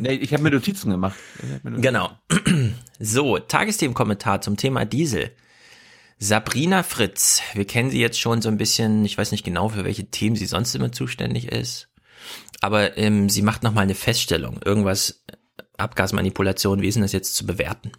nee, 0.00 0.14
ich 0.14 0.32
habe 0.32 0.42
mir 0.42 0.50
Notizen 0.50 0.90
gemacht. 0.90 1.16
Mir 1.42 1.70
Notizen. 1.70 1.82
Genau. 1.82 2.10
So, 3.00 3.38
Tagesthemenkommentar 3.40 4.40
zum 4.40 4.56
Thema 4.56 4.84
Diesel. 4.84 5.32
Sabrina 6.24 6.82
Fritz, 6.82 7.42
wir 7.52 7.66
kennen 7.66 7.90
sie 7.90 8.00
jetzt 8.00 8.18
schon 8.18 8.40
so 8.40 8.48
ein 8.48 8.56
bisschen, 8.56 9.04
ich 9.04 9.18
weiß 9.18 9.30
nicht 9.30 9.44
genau, 9.44 9.68
für 9.68 9.84
welche 9.84 10.06
Themen 10.06 10.36
sie 10.36 10.46
sonst 10.46 10.74
immer 10.74 10.90
zuständig 10.90 11.52
ist, 11.52 11.90
aber 12.62 12.96
ähm, 12.96 13.28
sie 13.28 13.42
macht 13.42 13.62
nochmal 13.62 13.82
eine 13.82 13.94
Feststellung, 13.94 14.58
irgendwas, 14.64 15.22
Abgasmanipulation, 15.76 16.80
wie 16.80 16.88
ist 16.88 16.94
denn 16.94 17.02
das 17.02 17.12
jetzt 17.12 17.34
zu 17.34 17.44
bewerten? 17.44 17.92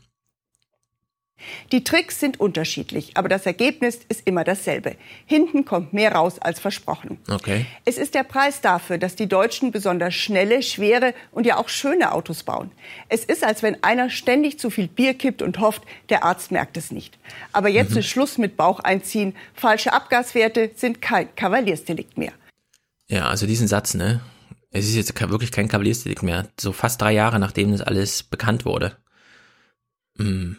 Die 1.71 1.83
Tricks 1.83 2.19
sind 2.19 2.39
unterschiedlich, 2.39 3.11
aber 3.15 3.27
das 3.27 3.45
Ergebnis 3.45 3.99
ist 4.07 4.21
immer 4.25 4.43
dasselbe. 4.43 4.95
Hinten 5.25 5.65
kommt 5.65 5.93
mehr 5.93 6.13
raus 6.13 6.39
als 6.39 6.59
versprochen. 6.59 7.17
Okay. 7.29 7.65
Es 7.83 7.97
ist 7.97 8.15
der 8.15 8.23
Preis 8.23 8.61
dafür, 8.61 8.97
dass 8.97 9.15
die 9.15 9.27
Deutschen 9.27 9.71
besonders 9.71 10.13
schnelle, 10.13 10.63
schwere 10.63 11.13
und 11.31 11.45
ja 11.45 11.57
auch 11.57 11.69
schöne 11.69 12.13
Autos 12.13 12.43
bauen. 12.43 12.71
Es 13.09 13.25
ist, 13.25 13.43
als 13.43 13.63
wenn 13.63 13.83
einer 13.83 14.09
ständig 14.09 14.59
zu 14.59 14.69
viel 14.69 14.87
Bier 14.87 15.13
kippt 15.13 15.41
und 15.41 15.59
hofft, 15.59 15.83
der 16.09 16.23
Arzt 16.23 16.51
merkt 16.51 16.77
es 16.77 16.91
nicht. 16.91 17.17
Aber 17.51 17.69
jetzt 17.69 17.91
mhm. 17.91 17.97
ist 17.97 18.07
Schluss 18.07 18.37
mit 18.37 18.57
Bauch 18.57 18.79
einziehen. 18.79 19.35
Falsche 19.53 19.93
Abgaswerte 19.93 20.71
sind 20.75 21.01
kein 21.01 21.33
Kavaliersdelikt 21.35 22.17
mehr. 22.17 22.33
Ja, 23.07 23.27
also 23.27 23.45
diesen 23.45 23.67
Satz, 23.67 23.93
ne? 23.93 24.21
Es 24.71 24.85
ist 24.85 24.95
jetzt 24.95 25.29
wirklich 25.29 25.51
kein 25.51 25.67
Kavaliersdelikt 25.67 26.23
mehr. 26.23 26.47
So 26.59 26.71
fast 26.71 27.01
drei 27.01 27.13
Jahre, 27.13 27.39
nachdem 27.39 27.71
das 27.71 27.81
alles 27.81 28.23
bekannt 28.23 28.65
wurde. 28.65 28.97
Hm 30.17 30.57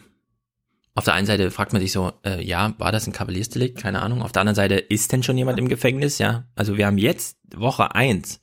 auf 0.97 1.03
der 1.03 1.13
einen 1.13 1.27
Seite 1.27 1.51
fragt 1.51 1.73
man 1.73 1.81
sich 1.83 1.91
so, 1.91 2.11
äh, 2.25 2.43
ja, 2.43 2.73
war 2.79 2.91
das 2.91 3.05
ein 3.05 3.13
Kavaliersdelikt? 3.13 3.77
Keine 3.77 4.01
Ahnung. 4.01 4.23
Auf 4.23 4.31
der 4.31 4.39
anderen 4.39 4.55
Seite, 4.55 4.77
ist 4.77 5.11
denn 5.11 5.21
schon 5.21 5.37
jemand 5.37 5.59
im 5.59 5.67
Gefängnis? 5.67 6.17
Ja. 6.17 6.45
Also 6.55 6.75
wir 6.75 6.87
haben 6.87 6.97
jetzt 6.97 7.37
Woche 7.55 7.93
eins, 7.93 8.41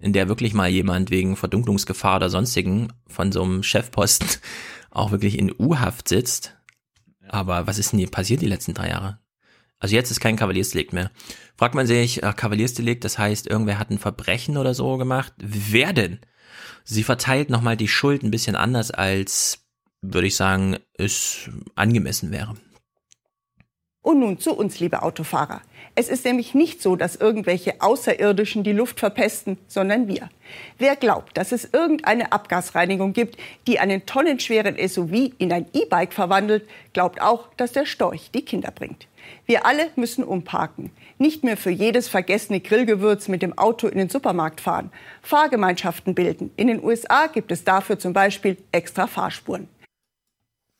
in 0.00 0.12
der 0.12 0.26
wirklich 0.26 0.52
mal 0.52 0.68
jemand 0.68 1.12
wegen 1.12 1.36
Verdunklungsgefahr 1.36 2.16
oder 2.16 2.28
sonstigen 2.28 2.92
von 3.06 3.30
so 3.30 3.44
einem 3.44 3.62
Chefposten 3.62 4.26
auch 4.90 5.12
wirklich 5.12 5.38
in 5.38 5.54
U-Haft 5.56 6.08
sitzt. 6.08 6.56
Aber 7.28 7.68
was 7.68 7.78
ist 7.78 7.92
denn 7.92 8.00
hier 8.00 8.10
passiert 8.10 8.42
die 8.42 8.48
letzten 8.48 8.74
drei 8.74 8.88
Jahre? 8.88 9.20
Also 9.78 9.94
jetzt 9.94 10.10
ist 10.10 10.18
kein 10.18 10.34
Kavaliersdelikt 10.34 10.92
mehr. 10.92 11.12
Fragt 11.56 11.76
man 11.76 11.86
sich, 11.86 12.24
äh, 12.24 12.32
Kavaliersdelikt, 12.36 13.04
das 13.04 13.16
heißt, 13.16 13.46
irgendwer 13.46 13.78
hat 13.78 13.90
ein 13.90 14.00
Verbrechen 14.00 14.56
oder 14.56 14.74
so 14.74 14.96
gemacht? 14.96 15.34
Wer 15.38 15.92
denn? 15.92 16.18
Sie 16.82 17.04
verteilt 17.04 17.48
nochmal 17.48 17.76
die 17.76 17.86
Schuld 17.86 18.24
ein 18.24 18.32
bisschen 18.32 18.56
anders 18.56 18.90
als 18.90 19.61
würde 20.02 20.26
ich 20.26 20.36
sagen, 20.36 20.76
es 20.94 21.48
angemessen 21.74 22.30
wäre. 22.32 22.54
Und 24.02 24.18
nun 24.18 24.40
zu 24.40 24.52
uns, 24.52 24.80
liebe 24.80 25.02
Autofahrer. 25.02 25.62
Es 25.94 26.08
ist 26.08 26.24
nämlich 26.24 26.54
nicht 26.54 26.82
so, 26.82 26.96
dass 26.96 27.14
irgendwelche 27.14 27.80
Außerirdischen 27.80 28.64
die 28.64 28.72
Luft 28.72 28.98
verpesten, 28.98 29.58
sondern 29.68 30.08
wir. 30.08 30.28
Wer 30.76 30.96
glaubt, 30.96 31.36
dass 31.36 31.52
es 31.52 31.68
irgendeine 31.72 32.32
Abgasreinigung 32.32 33.12
gibt, 33.12 33.36
die 33.68 33.78
einen 33.78 34.04
tonnenschweren 34.04 34.76
SUV 34.76 35.30
in 35.38 35.52
ein 35.52 35.66
E-Bike 35.72 36.12
verwandelt, 36.12 36.68
glaubt 36.92 37.22
auch, 37.22 37.48
dass 37.56 37.72
der 37.72 37.86
Storch 37.86 38.32
die 38.32 38.44
Kinder 38.44 38.72
bringt. 38.72 39.06
Wir 39.46 39.66
alle 39.66 39.90
müssen 39.94 40.24
umparken. 40.24 40.90
Nicht 41.18 41.44
mehr 41.44 41.56
für 41.56 41.70
jedes 41.70 42.08
vergessene 42.08 42.58
Grillgewürz 42.58 43.28
mit 43.28 43.42
dem 43.42 43.56
Auto 43.56 43.86
in 43.86 43.98
den 43.98 44.08
Supermarkt 44.08 44.60
fahren. 44.60 44.90
Fahrgemeinschaften 45.22 46.16
bilden. 46.16 46.50
In 46.56 46.66
den 46.66 46.82
USA 46.82 47.28
gibt 47.28 47.52
es 47.52 47.62
dafür 47.62 48.00
zum 48.00 48.12
Beispiel 48.12 48.56
extra 48.72 49.06
Fahrspuren. 49.06 49.68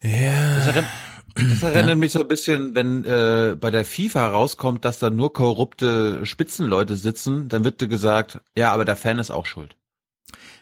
Ja. 0.02 0.56
Das 0.56 0.66
erinnert, 0.66 0.90
das 1.34 1.62
erinnert 1.62 1.88
ja. 1.88 1.94
mich 1.94 2.12
so 2.12 2.20
ein 2.20 2.28
bisschen, 2.28 2.74
wenn 2.74 3.04
äh, 3.04 3.56
bei 3.58 3.70
der 3.70 3.84
FIFA 3.84 4.28
rauskommt, 4.28 4.84
dass 4.84 4.98
da 4.98 5.10
nur 5.10 5.32
korrupte 5.32 6.24
Spitzenleute 6.26 6.96
sitzen, 6.96 7.48
dann 7.48 7.64
wird 7.64 7.80
dir 7.80 7.88
gesagt, 7.88 8.40
ja, 8.56 8.72
aber 8.72 8.84
der 8.84 8.96
Fan 8.96 9.18
ist 9.18 9.30
auch 9.30 9.46
schuld. 9.46 9.76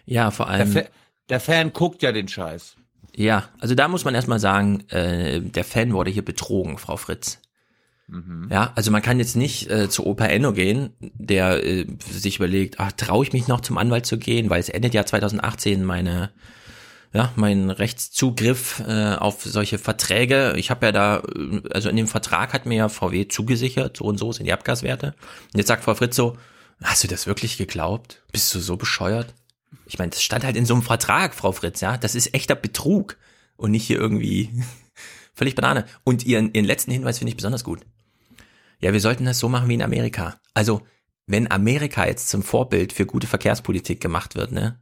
Ja, 0.04 0.30
vor 0.30 0.48
allem. 0.48 0.72
Der, 0.72 0.84
Fa 0.84 0.90
der 1.28 1.40
Fan 1.40 1.72
guckt 1.72 2.02
ja 2.02 2.12
den 2.12 2.28
Scheiß. 2.28 2.76
Ja, 3.14 3.48
also 3.58 3.74
da 3.74 3.88
muss 3.88 4.04
man 4.04 4.14
erstmal 4.14 4.40
sagen, 4.40 4.88
äh, 4.88 5.40
der 5.40 5.64
Fan 5.64 5.92
wurde 5.92 6.10
hier 6.10 6.24
betrogen, 6.24 6.78
Frau 6.78 6.96
Fritz. 6.96 7.40
Mhm. 8.08 8.48
Ja, 8.50 8.72
also 8.74 8.90
man 8.90 9.02
kann 9.02 9.18
jetzt 9.18 9.36
nicht 9.36 9.70
äh, 9.70 9.88
zu 9.88 10.06
Opa 10.06 10.26
Enno 10.26 10.52
gehen, 10.52 10.90
der 11.00 11.64
äh, 11.64 11.86
sich 12.00 12.36
überlegt, 12.36 12.80
ach, 12.80 12.92
traue 12.92 13.24
ich 13.24 13.32
mich 13.32 13.46
noch 13.46 13.60
zum 13.60 13.78
Anwalt 13.78 14.06
zu 14.06 14.18
gehen, 14.18 14.50
weil 14.50 14.60
es 14.60 14.68
endet 14.68 14.94
ja 14.94 15.06
2018 15.06 15.84
meine 15.84 16.30
ja, 17.12 17.32
mein 17.34 17.70
Rechtszugriff 17.70 18.82
äh, 18.86 19.14
auf 19.14 19.42
solche 19.42 19.78
Verträge. 19.78 20.54
Ich 20.56 20.70
habe 20.70 20.86
ja 20.86 20.92
da, 20.92 21.18
äh, 21.18 21.62
also 21.70 21.88
in 21.88 21.96
dem 21.96 22.06
Vertrag 22.06 22.52
hat 22.52 22.66
mir 22.66 22.76
ja 22.76 22.88
VW 22.88 23.26
zugesichert, 23.26 23.96
so 23.96 24.04
und 24.04 24.18
so 24.18 24.32
sind 24.32 24.46
die 24.46 24.52
Abgaswerte. 24.52 25.14
Und 25.52 25.58
jetzt 25.58 25.68
sagt 25.68 25.82
Frau 25.82 25.94
Fritz 25.94 26.14
so, 26.14 26.36
hast 26.82 27.02
du 27.02 27.08
das 27.08 27.26
wirklich 27.26 27.58
geglaubt? 27.58 28.22
Bist 28.30 28.54
du 28.54 28.60
so 28.60 28.76
bescheuert? 28.76 29.34
Ich 29.86 29.98
meine, 29.98 30.10
das 30.10 30.22
stand 30.22 30.44
halt 30.44 30.56
in 30.56 30.66
so 30.66 30.74
einem 30.74 30.84
Vertrag, 30.84 31.34
Frau 31.34 31.50
Fritz, 31.50 31.80
ja. 31.80 31.96
Das 31.96 32.14
ist 32.14 32.32
echter 32.32 32.54
Betrug 32.54 33.16
und 33.56 33.72
nicht 33.72 33.86
hier 33.86 33.98
irgendwie 33.98 34.50
völlig 35.34 35.56
Banane. 35.56 35.86
Und 36.04 36.24
ihren, 36.24 36.52
ihren 36.52 36.64
letzten 36.64 36.92
Hinweis 36.92 37.18
finde 37.18 37.30
ich 37.30 37.36
besonders 37.36 37.64
gut. 37.64 37.80
Ja, 38.80 38.92
wir 38.92 39.00
sollten 39.00 39.24
das 39.24 39.40
so 39.40 39.48
machen 39.48 39.68
wie 39.68 39.74
in 39.74 39.82
Amerika. 39.82 40.40
Also, 40.54 40.82
wenn 41.26 41.50
Amerika 41.50 42.06
jetzt 42.06 42.28
zum 42.28 42.42
Vorbild 42.42 42.92
für 42.92 43.04
gute 43.04 43.26
Verkehrspolitik 43.26 44.00
gemacht 44.00 44.36
wird, 44.36 44.52
ne, 44.52 44.80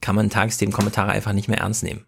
kann 0.00 0.16
man 0.16 0.30
Tagesthemen-Kommentare 0.30 1.12
einfach 1.12 1.32
nicht 1.32 1.48
mehr 1.48 1.58
ernst 1.58 1.82
nehmen. 1.82 2.04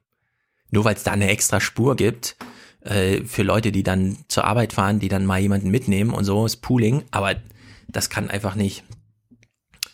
Nur 0.71 0.85
weil 0.85 0.95
es 0.95 1.05
da 1.05 1.13
eine 1.13 1.29
extra 1.29 1.61
Spur 1.61 1.97
gibt 1.97 2.37
äh, 2.81 3.23
für 3.25 3.43
Leute, 3.43 3.73
die 3.73 3.83
dann 3.83 4.19
zur 4.29 4.45
Arbeit 4.45 4.73
fahren, 4.73 4.99
die 4.99 5.09
dann 5.09 5.27
mal 5.27 5.41
jemanden 5.41 5.71
mitnehmen 5.71 6.11
und 6.11 6.25
so 6.25 6.45
ist 6.47 6.57
Pooling, 6.57 7.05
aber 7.11 7.37
das 7.89 8.11
kann 8.11 8.31
einfach 8.31 8.55
nicht. 8.55 8.85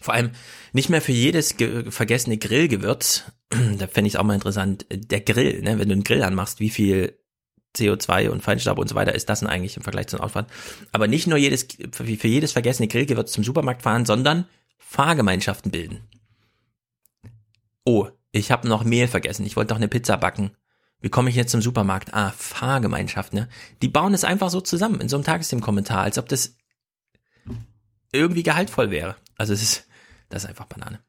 Vor 0.01 0.15
allem 0.15 0.31
nicht 0.73 0.89
mehr 0.89 1.03
für 1.03 1.13
jedes 1.13 1.55
vergessene 1.91 2.39
Grillgewürz, 2.39 3.25
da 3.51 3.87
fände 3.87 4.09
ich 4.09 4.15
es 4.15 4.17
auch 4.17 4.25
mal 4.25 4.35
interessant, 4.35 4.87
der 4.91 5.21
Grill, 5.21 5.63
ne, 5.63 5.79
wenn 5.79 5.89
du 5.89 5.93
einen 5.93 6.05
Grill 6.05 6.23
anmachst, 6.23 6.61
wie 6.61 6.71
viel 6.71 7.19
CO2 7.77 8.29
und 8.29 8.43
Feinstaub 8.43 8.79
und 8.79 8.89
so 8.89 8.95
weiter 8.95 9.15
ist 9.15 9.29
das 9.29 9.41
denn 9.41 9.49
eigentlich 9.49 9.77
im 9.77 9.83
Vergleich 9.83 10.09
zum 10.09 10.21
Autofahren? 10.21 10.47
Aber 10.91 11.07
nicht 11.07 11.27
nur 11.27 11.39
jedes, 11.39 11.67
für 11.93 12.05
jedes 12.05 12.53
vergessene 12.53 12.89
Grillgewürz 12.89 13.33
zum 13.33 13.45
Supermarkt 13.45 13.83
fahren, 13.83 14.05
sondern 14.05 14.47
Fahrgemeinschaften 14.79 15.71
bilden. 15.71 16.01
Oh, 17.85 18.09
ich 18.31 18.51
habe 18.51 18.69
noch 18.69 18.85
Mehl 18.85 19.09
vergessen. 19.09 19.45
Ich 19.45 19.57
wollte 19.57 19.69
doch 19.69 19.77
eine 19.77 19.89
Pizza 19.89 20.17
backen. 20.17 20.53
Wie 21.01 21.11
komme 21.11 21.31
ich 21.31 21.37
jetzt 21.37 21.51
zum 21.51 21.61
Supermarkt? 21.61 22.15
Ah, 22.15 22.33
Fahrgemeinschaft, 22.37 23.35
ne? 23.35 23.49
Die 23.83 23.89
bauen 23.89 24.15
es 24.15 24.25
einfach 24.25 24.51
so 24.51 24.61
zusammen 24.61 25.01
in 25.01 25.09
so 25.09 25.17
einem 25.17 25.25
Tagesthemenkommentar, 25.25 26.03
als 26.03 26.17
ob 26.17 26.29
das 26.29 26.57
irgendwie 28.13 28.45
gehaltvoll 28.45 28.91
wäre. 28.91 29.17
Also 29.37 29.53
es 29.53 29.63
ist, 29.63 29.87
das 30.29 30.45
ist 30.45 30.49
einfach 30.49 30.67
Banane. 30.67 31.01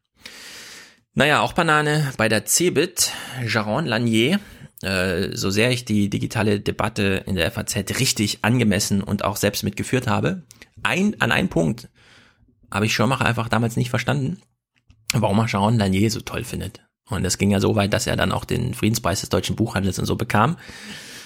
Naja, 1.14 1.42
auch 1.42 1.54
Banane 1.54 2.12
bei 2.18 2.28
der 2.28 2.46
Cebit, 2.46 3.12
Jaron 3.48 3.86
Lanier. 3.86 4.40
Äh, 4.82 5.36
so 5.36 5.52
sehr 5.52 5.70
ich 5.72 5.86
die 5.86 6.10
digitale 6.10 6.60
Debatte 6.60 7.24
in 7.28 7.36
der 7.36 7.52
FAZ 7.52 7.76
richtig 8.00 8.40
angemessen 8.44 9.04
und 9.04 9.24
auch 9.24 9.38
selbst 9.38 9.64
mitgeführt 9.64 10.08
habe, 10.08 10.44
ein, 10.82 11.22
an 11.22 11.32
einem 11.32 11.50
Punkt 11.50 11.90
habe 12.72 12.88
ich 12.88 12.94
Schirmacher 12.94 13.26
einfach 13.26 13.48
damals 13.48 13.78
nicht 13.78 13.92
verstanden 13.92 14.42
warum 15.22 15.40
er 15.40 15.48
Sharon 15.48 15.78
Lanier 15.78 16.10
so 16.10 16.22
toll 16.22 16.44
findet. 16.44 16.82
Und 17.10 17.24
das 17.24 17.38
ging 17.38 17.52
ja 17.52 17.60
so 17.60 17.76
weit, 17.76 17.94
dass 17.94 18.08
er 18.08 18.16
dann 18.16 18.32
auch 18.32 18.46
den 18.46 18.74
Friedenspreis 18.74 19.22
des 19.22 19.30
deutschen 19.30 19.56
Buchhandels 19.56 20.00
und 20.00 20.06
so 20.06 20.16
bekam. 20.16 20.58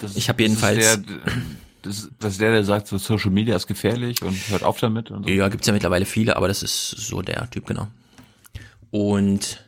Das, 0.02 0.16
ich 0.16 0.30
habe 0.30 0.42
jedenfalls. 0.42 0.78
Das 0.78 0.98
ist, 0.98 1.06
der, 1.08 2.12
das, 2.20 2.32
ist 2.34 2.42
der, 2.42 2.52
der 2.52 2.64
sagt, 2.64 2.88
so 2.88 2.98
Social 2.98 3.32
Media 3.32 3.56
ist 3.56 3.68
gefährlich 3.68 4.22
und 4.22 4.36
hört 4.50 4.64
auf 4.64 4.80
damit. 4.80 5.12
Und 5.12 5.26
so. 5.26 5.30
Ja, 5.30 5.48
gibt's 5.50 5.68
ja 5.68 5.74
mittlerweile 5.74 6.06
viele, 6.06 6.36
aber 6.36 6.48
das 6.48 6.64
ist 6.64 6.90
so 6.90 7.22
der 7.22 7.50
Typ, 7.50 7.66
genau. 7.66 7.88
Und 8.92 9.64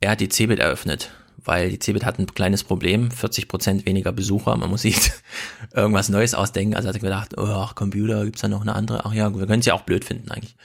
er 0.00 0.10
hat 0.10 0.20
die 0.20 0.28
Cebit 0.28 0.58
eröffnet, 0.58 1.10
weil 1.44 1.70
die 1.70 1.78
Cebit 1.78 2.04
hat 2.04 2.18
ein 2.18 2.26
kleines 2.26 2.64
Problem, 2.64 3.10
40 3.10 3.48
Prozent 3.48 3.86
weniger 3.86 4.12
Besucher, 4.12 4.56
man 4.56 4.70
muss 4.70 4.82
sich 4.82 5.12
irgendwas 5.74 6.08
Neues 6.08 6.34
ausdenken. 6.34 6.74
Also 6.74 6.88
hat 6.88 6.96
er 6.96 7.00
gedacht, 7.00 7.36
oh, 7.36 7.44
ach, 7.44 7.74
Computer, 7.74 8.24
gibt's 8.24 8.40
da 8.40 8.48
noch 8.48 8.62
eine 8.62 8.74
andere? 8.74 9.04
Ach 9.04 9.12
ja, 9.12 9.34
wir 9.34 9.46
können 9.46 9.60
es 9.60 9.66
ja 9.66 9.74
auch 9.74 9.82
blöd 9.82 10.04
finden 10.04 10.30
eigentlich. 10.30 10.56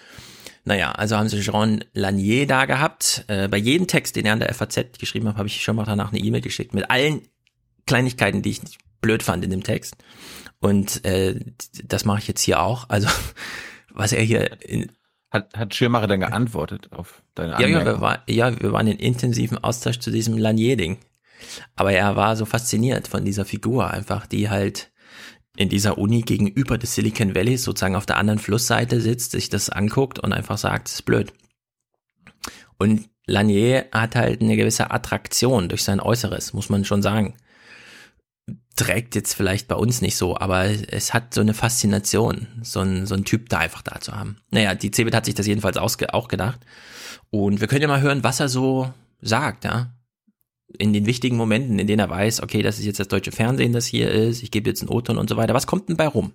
Naja, 0.64 0.92
also 0.92 1.18
haben 1.18 1.30
sie 1.30 1.42
Jean 1.42 1.84
Lanier 1.94 2.46
da 2.46 2.66
gehabt. 2.66 3.26
Äh, 3.28 3.48
bei 3.48 3.58
jedem 3.58 3.88
Text, 3.88 4.16
den 4.16 4.26
er 4.26 4.34
an 4.34 4.40
der 4.40 4.54
FAZ 4.54 5.00
geschrieben 5.00 5.28
hat, 5.28 5.38
habe 5.38 5.48
ich 5.48 5.64
schon 5.64 5.76
mal 5.76 5.86
danach 5.86 6.12
eine 6.12 6.20
E-Mail 6.20 6.42
geschickt 6.42 6.74
mit 6.74 6.90
allen 6.90 7.28
Kleinigkeiten, 7.88 8.42
die 8.42 8.52
ich 8.52 8.62
blöd 9.02 9.24
fand 9.24 9.44
in 9.44 9.50
dem 9.50 9.64
Text. 9.64 9.96
Und 10.60 11.04
äh, 11.04 11.40
das 11.84 12.06
mache 12.06 12.20
ich 12.20 12.28
jetzt 12.28 12.42
hier 12.42 12.62
auch. 12.62 12.90
Also 12.90 13.08
was 13.90 14.14
er 14.14 14.22
hier 14.22 14.62
in, 14.62 14.92
hat, 15.32 15.58
hat 15.58 15.74
Schirmacher 15.74 16.08
dann 16.08 16.20
geantwortet 16.20 16.90
auf 16.92 17.24
deine 17.34 17.56
Anmerkung? 17.56 17.74
Ja, 17.74 17.80
ja, 17.80 17.86
wir, 17.86 18.02
war, 18.02 18.24
ja, 18.28 18.62
wir 18.62 18.72
waren 18.72 18.88
in 18.88 18.98
intensiven 18.98 19.58
Austausch 19.58 20.00
zu 20.00 20.12
diesem 20.12 20.38
Lanier-Ding. 20.38 21.00
Aber 21.76 21.92
er 21.92 22.16
war 22.16 22.36
so 22.36 22.46
fasziniert 22.46 23.08
von 23.08 23.26
dieser 23.26 23.46
Figur 23.46 23.90
einfach, 23.90 24.28
die 24.28 24.50
halt 24.50 24.91
in 25.62 25.70
dieser 25.70 25.98
Uni 25.98 26.22
gegenüber 26.22 26.78
des 26.78 26.96
Silicon 26.96 27.36
Valleys 27.36 27.64
sozusagen 27.64 27.96
auf 27.96 28.06
der 28.06 28.18
anderen 28.18 28.40
Flussseite 28.40 29.00
sitzt, 29.00 29.32
sich 29.32 29.50
das 29.50 29.70
anguckt 29.70 30.20
und 30.20 30.34
einfach 30.34 30.58
sagt, 30.58 30.88
es 30.88 30.96
ist 30.96 31.02
blöd. 31.04 31.34
Und 32.78 33.10
Lanier 33.28 33.86
hat 33.92 34.16
halt 34.16 34.42
eine 34.42 34.58
gewisse 34.58 34.92
Attraktion 34.92 35.70
durch 35.70 35.84
sein 35.84 36.00
Äußeres, 36.00 36.54
muss 36.54 36.70
man 36.70 36.86
schon 36.86 37.02
sagen. 37.02 37.36
trägt 38.76 39.16
jetzt 39.16 39.36
vielleicht 39.36 39.68
bei 39.68 39.76
uns 39.76 40.02
nicht 40.02 40.16
so, 40.16 40.38
aber 40.38 40.66
es 40.66 41.14
hat 41.14 41.34
so 41.34 41.42
eine 41.42 41.54
Faszination, 41.54 42.48
so 42.64 42.80
ein, 42.80 43.06
so 43.06 43.14
ein 43.14 43.26
Typ 43.26 43.50
da 43.50 43.60
einfach 43.60 43.84
da 43.84 44.00
zu 44.02 44.14
haben. 44.14 44.38
Naja, 44.50 44.74
die 44.74 44.90
Cebit 44.92 45.14
hat 45.14 45.26
sich 45.26 45.36
das 45.36 45.46
jedenfalls 45.46 45.78
auch 45.78 46.28
gedacht. 46.28 46.60
Und 47.30 47.62
wir 47.62 47.68
können 47.68 47.84
ja 47.84 47.88
mal 47.88 48.02
hören, 48.02 48.24
was 48.24 48.40
er 48.40 48.50
so 48.50 48.92
sagt, 49.22 49.66
ja. 49.66 49.94
In 50.78 50.94
den 50.94 51.06
wichtigen 51.06 51.38
Momenten, 51.38 51.80
in 51.80 51.88
denen 51.88 52.00
er 52.00 52.10
weiß, 52.10 52.44
okay, 52.44 52.62
das 52.62 52.80
ist 52.80 52.86
jetzt 52.86 53.00
das 53.00 53.08
deutsche 53.08 53.32
Fernsehen, 53.32 53.74
das 53.74 53.86
hier 53.86 54.10
ist, 54.12 54.44
ich 54.44 54.52
gebe 54.52 54.70
jetzt 54.70 54.82
einen 54.82 54.90
O-Ton 54.90 55.18
und 55.18 55.30
so 55.30 55.38
weiter. 55.38 55.54
Was 55.54 55.68
kommt 55.68 55.90
denn 55.90 55.98
bei 55.98 56.08
rum? 56.08 56.32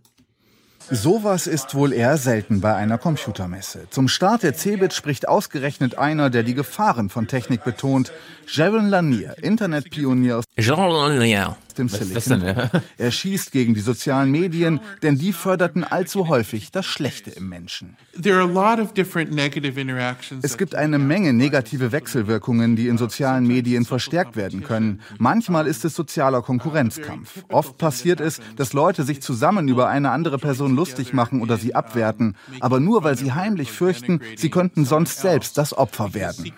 Sowas 0.88 1.48
ist 1.48 1.74
wohl 1.74 1.92
eher 1.92 2.16
selten 2.16 2.60
bei 2.60 2.76
einer 2.76 2.96
Computermesse. 2.96 3.88
Zum 3.90 4.06
Start 4.06 4.44
der 4.44 4.54
CeBIT 4.54 4.92
spricht 4.92 5.26
ausgerechnet 5.26 5.98
einer, 5.98 6.30
der 6.30 6.44
die 6.44 6.54
Gefahren 6.54 7.08
von 7.08 7.26
Technik 7.26 7.64
betont. 7.64 8.12
Jaron 8.46 8.88
Lanier, 8.88 9.34
Internetpionier 9.42 10.38
aus 10.38 10.44
Jean 10.56 10.88
Lanier. 10.88 11.56
Dem 11.78 11.90
Was 11.93 12.01
Silicon 12.01 12.40
denn, 12.40 12.48
ja? 12.48 12.57
Valley. 12.57 12.85
Er 12.98 13.11
schießt 13.11 13.53
gegen 13.53 13.74
die 13.74 13.81
sozialen 13.81 14.31
Medien, 14.31 14.81
denn 15.03 15.16
die 15.16 15.32
förderten 15.32 15.85
allzu 15.85 16.28
häufig 16.28 16.70
das 16.73 16.86
Schlechte 16.86 17.31
im 17.31 17.48
Menschen. 17.48 17.97
There 18.20 18.36
are 18.36 18.44
a 18.44 18.47
lot 18.47 18.81
of 18.81 18.94
different 18.94 19.32
negative 19.32 19.81
interactions. 19.81 20.44
Es 20.44 20.57
gibt 20.57 20.74
eine 20.74 20.98
Menge 20.98 21.32
negative 21.32 21.93
Wechselwirkungen, 21.93 22.77
die 22.77 22.89
in 22.89 22.98
sozialen 22.98 23.47
Medien 23.47 23.85
verstärkt 23.85 24.36
werden 24.36 24.62
können. 24.62 25.01
Manchmal 25.19 25.66
ist 25.66 25.85
es 25.85 25.94
sozialer 25.94 26.43
Konkurrenzkampf. 26.43 27.44
Oft 27.48 27.78
passiert 27.78 28.20
es, 28.20 28.40
dass 28.57 28.73
Leute 28.73 29.05
sich 29.05 29.20
zusammen 29.23 29.69
über 29.69 29.89
eine 29.89 30.11
andere 30.11 30.39
Person 30.39 30.74
lustig 30.74 31.12
machen 31.12 31.40
oder 31.43 31.57
sie 31.57 31.74
abwerten, 31.74 32.36
aber 32.61 32.81
nur 32.81 33.05
weil 33.05 33.16
sie 33.16 33.32
heimlich 33.32 33.73
fürchten, 33.73 34.20
sie 34.36 34.51
könnten 34.51 34.85
sonst 34.85 35.20
selbst 35.20 35.59
das 35.59 35.77
Opfer 35.77 36.15
werden. 36.15 36.53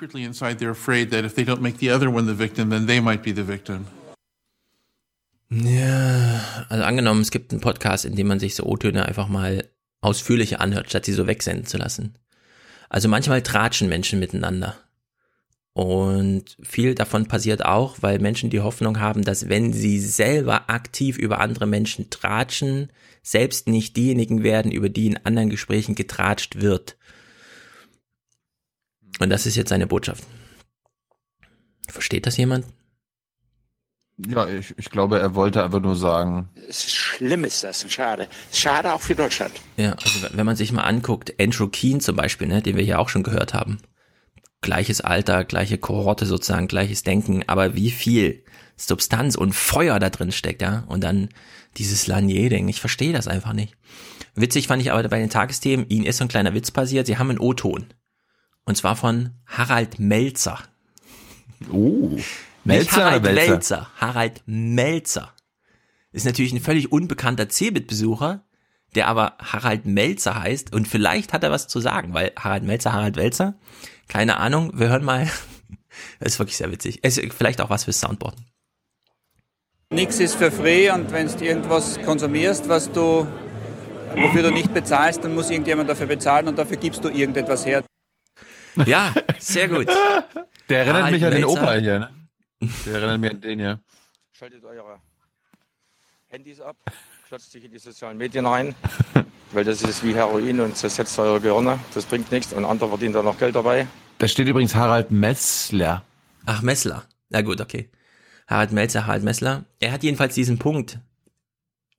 Ja, 5.51 6.67
also 6.69 6.85
angenommen, 6.85 7.23
es 7.23 7.31
gibt 7.31 7.53
einen 7.53 7.61
Podcast, 7.61 8.05
in 8.05 8.17
dem 8.17 8.27
man 8.27 8.39
sich 8.39 8.55
so 8.55 8.65
O-Töne 8.65 9.07
einfach 9.07 9.29
mal 9.29 9.69
ausführlicher 10.01 10.61
anhört, 10.61 10.91
statt 10.91 11.07
sie 11.07 11.13
so 11.13 11.27
wegsenden 11.27 11.67
zu 11.67 11.79
lassen. 11.79 12.19
Also 12.89 13.09
manchmal 13.09 13.43
tratschen 13.43 13.89
Menschen 13.89 14.19
miteinander. 14.19 14.77
Und 15.73 16.57
viel 16.61 16.95
davon 16.95 17.29
passiert 17.29 17.65
auch, 17.65 17.99
weil 18.01 18.19
Menschen 18.19 18.51
die 18.51 18.61
Hoffnung 18.61 18.99
haben, 18.99 19.23
dass 19.23 19.49
wenn 19.49 19.73
sie 19.73 20.01
selber 20.01 20.69
aktiv 20.69 21.17
über 21.19 21.41
andere 21.41 21.67
Menschen 21.67 22.11
tratschen, 22.11 22.91
selbst 23.23 23.69
nicht 23.69 23.97
diejenigen 23.97 24.43
werden, 24.43 24.73
über 24.73 24.89
die 24.89 25.07
in 25.07 25.25
anderen 25.25 25.51
Gesprächen 25.51 25.95
getratscht 25.95 26.61
wird. 26.61 26.97
Und 29.21 29.31
das 29.31 29.47
ist 29.47 29.57
jetzt 29.57 29.69
seine 29.69 29.87
Botschaft. 29.87 30.25
Versteht 31.89 32.27
das 32.27 32.37
jemand? 32.37 32.67
Ja, 34.27 34.49
ich, 34.49 34.75
ich 34.77 34.91
glaube, 34.91 35.21
er 35.21 35.35
wollte 35.37 35.63
einfach 35.63 35.81
nur 35.81 35.95
sagen, 35.95 36.49
Schlimm 36.71 37.45
ist 37.45 37.63
das 37.63 37.85
und 37.85 37.93
schade. 37.93 38.27
Schade 38.53 38.93
auch 38.93 39.01
für 39.01 39.15
Deutschland. 39.15 39.53
Ja, 39.77 39.93
also 39.93 40.27
wenn 40.33 40.47
man 40.47 40.57
sich 40.57 40.73
mal 40.73 40.83
anguckt, 40.83 41.35
Andrew 41.41 41.69
Keen 41.69 42.01
zum 42.01 42.17
Beispiel, 42.17 42.49
ne, 42.49 42.61
den 42.61 42.77
wir 42.77 42.85
hier 42.85 42.99
auch 42.99 43.09
schon 43.09 43.23
gehört 43.23 43.55
haben. 43.55 43.79
Gleiches 44.61 45.01
Alter, 45.01 45.45
gleiche 45.45 45.79
Kohorte 45.79 46.27
sozusagen, 46.27 46.67
gleiches 46.67 47.05
Denken, 47.05 47.45
aber 47.47 47.77
wie 47.77 47.93
viel 47.93 48.43
Substanz 48.77 49.37
und 49.37 49.55
Feuer 49.55 50.01
da 50.01 50.11
drin 50.11 50.33
steckt, 50.33 50.63
ja. 50.63 50.85
Und 50.89 51.05
dann 51.05 51.29
dieses 51.77 52.09
Lanier-Ding, 52.09 52.67
ich 52.67 52.81
verstehe 52.81 53.13
das 53.13 53.29
einfach 53.29 53.53
nicht. 53.53 53.77
Witzig 54.35 54.67
fand 54.67 54.83
ich 54.83 54.91
aber 54.91 55.09
bei 55.09 55.21
den 55.21 55.31
Tagesthemen, 55.31 55.89
ihnen 55.89 56.07
ist 56.07 56.19
so 56.19 56.25
ein 56.25 56.29
kleiner 56.29 56.55
Witz 56.55 56.73
passiert, 56.73 57.07
sie 57.07 57.19
haben 57.19 57.31
einen 57.31 57.41
O-Ton. 57.41 57.87
Und 58.65 58.77
zwar 58.77 58.97
von 58.97 59.31
Harald 59.47 60.01
Melzer. 60.01 60.59
Oh. 61.73 62.19
Nicht 62.69 62.93
Melzer 62.93 63.05
Harald 63.05 63.23
oder 63.23 63.35
Welzer? 63.35 63.51
Melzer. 63.51 63.91
Harald 63.97 64.43
Melzer. 64.45 65.33
Ist 66.13 66.27
natürlich 66.27 66.53
ein 66.53 66.61
völlig 66.61 66.93
unbekannter 66.93 67.49
Cebit-Besucher, 67.49 68.45
der 68.95 69.09
aber 69.09 69.37
Harald 69.39 69.87
Melzer 69.87 70.43
heißt 70.43 70.75
und 70.75 70.87
vielleicht 70.87 71.33
hat 71.33 71.43
er 71.43 71.51
was 71.51 71.67
zu 71.67 71.81
sagen, 71.81 72.13
weil 72.13 72.33
Harald 72.39 72.65
Melzer, 72.65 72.93
Harald 72.93 73.17
Welzer, 73.17 73.55
keine 74.07 74.37
Ahnung, 74.37 74.73
wir 74.75 74.91
hören 74.91 75.03
mal. 75.03 75.31
Das 76.21 76.33
ist 76.33 76.39
wirklich 76.39 76.59
sehr 76.59 76.71
witzig. 76.71 77.01
Es 77.03 77.17
ist 77.17 77.33
vielleicht 77.33 77.63
auch 77.63 77.71
was 77.71 77.85
fürs 77.85 78.01
Soundboard. 78.01 78.37
Nichts 79.91 80.21
ist 80.21 80.35
für 80.35 80.51
free 80.51 80.91
und 80.91 81.11
wenn 81.11 81.27
du 81.27 81.43
irgendwas 81.43 81.99
konsumierst, 82.03 82.69
was 82.69 82.93
du, 82.93 83.27
wofür 84.15 84.43
du 84.43 84.51
nicht 84.51 84.75
bezahlst, 84.75 85.25
dann 85.25 85.35
muss 85.35 85.49
irgendjemand 85.49 85.89
dafür 85.89 86.07
bezahlen 86.07 86.49
und 86.49 86.59
dafür 86.59 86.77
gibst 86.77 87.03
du 87.03 87.09
irgendetwas 87.09 87.65
her. 87.65 87.83
Ja, 88.85 89.15
sehr 89.39 89.69
gut. 89.69 89.89
Der 90.69 90.81
erinnert 90.81 90.97
Harald 90.97 91.15
mich 91.15 91.25
an 91.25 91.31
den 91.31 91.41
Melzer. 91.41 91.63
Opa 91.63 91.73
hier, 91.75 91.99
ne? 92.01 92.18
Der 92.61 92.95
erinnert 92.95 93.21
mich 93.21 93.31
an 93.31 93.41
den 93.41 93.59
hier. 93.59 93.81
Schaltet 94.33 94.65
eure 94.65 95.01
Handys 96.29 96.61
ab, 96.61 96.77
klotzt 97.27 97.53
sich 97.53 97.65
in 97.65 97.71
die 97.71 97.79
sozialen 97.79 98.19
Medien 98.19 98.47
rein, 98.47 98.75
weil 99.53 99.65
das 99.65 99.83
ist 99.83 100.05
wie 100.05 100.15
Heroin 100.15 100.61
und 100.61 100.77
zersetzt 100.77 101.19
eure 101.19 101.41
Gehirne. 101.41 101.79
Das 101.95 102.05
bringt 102.05 102.31
nichts 102.31 102.53
und 102.53 102.65
andere 102.65 102.91
verdienen 102.91 103.15
da 103.15 103.23
noch 103.23 103.39
Geld 103.39 103.55
dabei. 103.55 103.87
Da 104.19 104.29
steht 104.29 104.49
übrigens 104.49 104.75
Harald 104.75 105.11
Metzler. 105.11 106.05
Ach, 106.45 106.63
Messler. 106.63 107.05
Na 107.31 107.43
gut, 107.43 107.61
okay. 107.61 107.89
Harald 108.47 108.73
Melzer, 108.73 109.07
Harald 109.07 109.23
Messler. 109.23 109.65
Er 109.79 109.93
hat 109.93 110.03
jedenfalls 110.03 110.35
diesen 110.35 110.59
Punkt, 110.59 110.99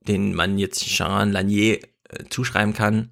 den 0.00 0.34
man 0.34 0.58
jetzt 0.58 0.84
Jean 0.84 1.32
Lanier 1.32 1.80
äh, 2.08 2.24
zuschreiben 2.28 2.74
kann. 2.74 3.10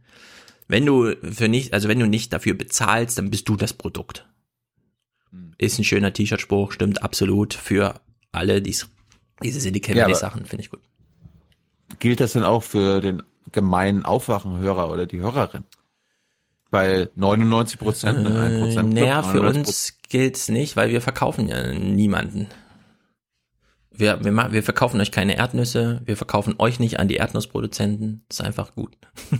Wenn 0.66 0.84
du 0.84 1.14
für 1.22 1.48
nicht, 1.48 1.72
also 1.72 1.88
wenn 1.88 2.00
du 2.00 2.06
nicht 2.06 2.32
dafür 2.32 2.54
bezahlst, 2.54 3.16
dann 3.16 3.30
bist 3.30 3.48
du 3.48 3.56
das 3.56 3.72
Produkt. 3.72 4.26
Ist 5.58 5.78
ein 5.78 5.84
schöner 5.84 6.12
T-Shirt-Spruch, 6.12 6.72
stimmt 6.72 7.02
absolut 7.02 7.52
für 7.54 8.00
alle 8.32 8.62
dies, 8.62 8.88
diese 9.42 9.60
Silicon 9.60 9.96
Ja, 9.96 10.04
Valley 10.04 10.14
aber- 10.14 10.20
Sachen, 10.20 10.44
finde 10.46 10.64
ich 10.64 10.70
gut. 10.70 10.80
Gilt 11.98 12.20
das 12.20 12.34
denn 12.34 12.44
auch 12.44 12.62
für 12.62 13.00
den 13.00 13.22
gemeinen 13.50 14.04
Aufwachenhörer 14.04 14.90
oder 14.90 15.06
die 15.06 15.20
Hörerin? 15.20 15.64
Weil 16.70 17.10
99 17.16 17.78
Prozent, 17.78 18.22
ne? 18.22 18.40
1 18.40 18.60
Prozent. 18.60 18.92
Naja, 18.94 19.22
für 19.22 19.40
uns 19.40 19.96
gilt's 20.08 20.48
nicht, 20.50 20.76
weil 20.76 20.90
wir 20.90 21.00
verkaufen 21.00 21.48
ja 21.48 21.72
niemanden. 21.72 22.46
Wir, 23.90 24.22
wir, 24.22 24.52
wir 24.52 24.62
verkaufen 24.62 25.00
euch 25.00 25.10
keine 25.10 25.36
Erdnüsse, 25.36 26.02
wir 26.04 26.16
verkaufen 26.16 26.54
euch 26.58 26.78
nicht 26.78 27.00
an 27.00 27.08
die 27.08 27.16
Erdnussproduzenten. 27.16 28.24
ist 28.28 28.40
einfach 28.42 28.74
gut. 28.74 28.96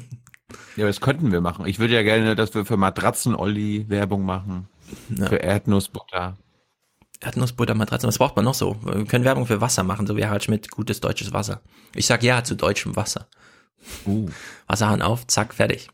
Ja, 0.77 0.86
das 0.86 1.01
könnten 1.01 1.32
wir 1.32 1.40
machen. 1.40 1.66
Ich 1.66 1.78
würde 1.81 1.95
ja 1.95 2.03
gerne, 2.03 2.36
dass 2.36 2.55
wir 2.55 2.65
für 2.65 2.77
Matratzen-Olli 2.77 3.86
Werbung 3.89 4.24
machen. 4.24 4.69
Für 5.16 5.36
Erdnussbutter. 5.36 6.36
Erdnussbutter, 7.20 7.74
Matratzen, 7.74 8.06
was 8.09 8.19
braucht 8.19 8.36
man 8.36 8.44
noch 8.44 8.55
so? 8.55 8.77
Wir 8.85 9.05
können 9.05 9.24
Werbung 9.24 9.47
für 9.47 9.60
Wasser 9.60 9.82
machen, 9.82 10.06
so 10.06 10.16
wie 10.16 10.24
Harald 10.24 10.44
Schmidt, 10.44 10.70
gutes 10.70 11.01
deutsches 11.01 11.32
Wasser. 11.32 11.60
Ich 11.94 12.06
sag 12.06 12.23
ja 12.23 12.44
zu 12.44 12.55
deutschem 12.55 12.94
Wasser. 12.94 13.27
Uh. 14.06 14.28
Wasserhahn 14.66 15.02
auf, 15.02 15.27
zack, 15.27 15.52
fertig. 15.55 15.89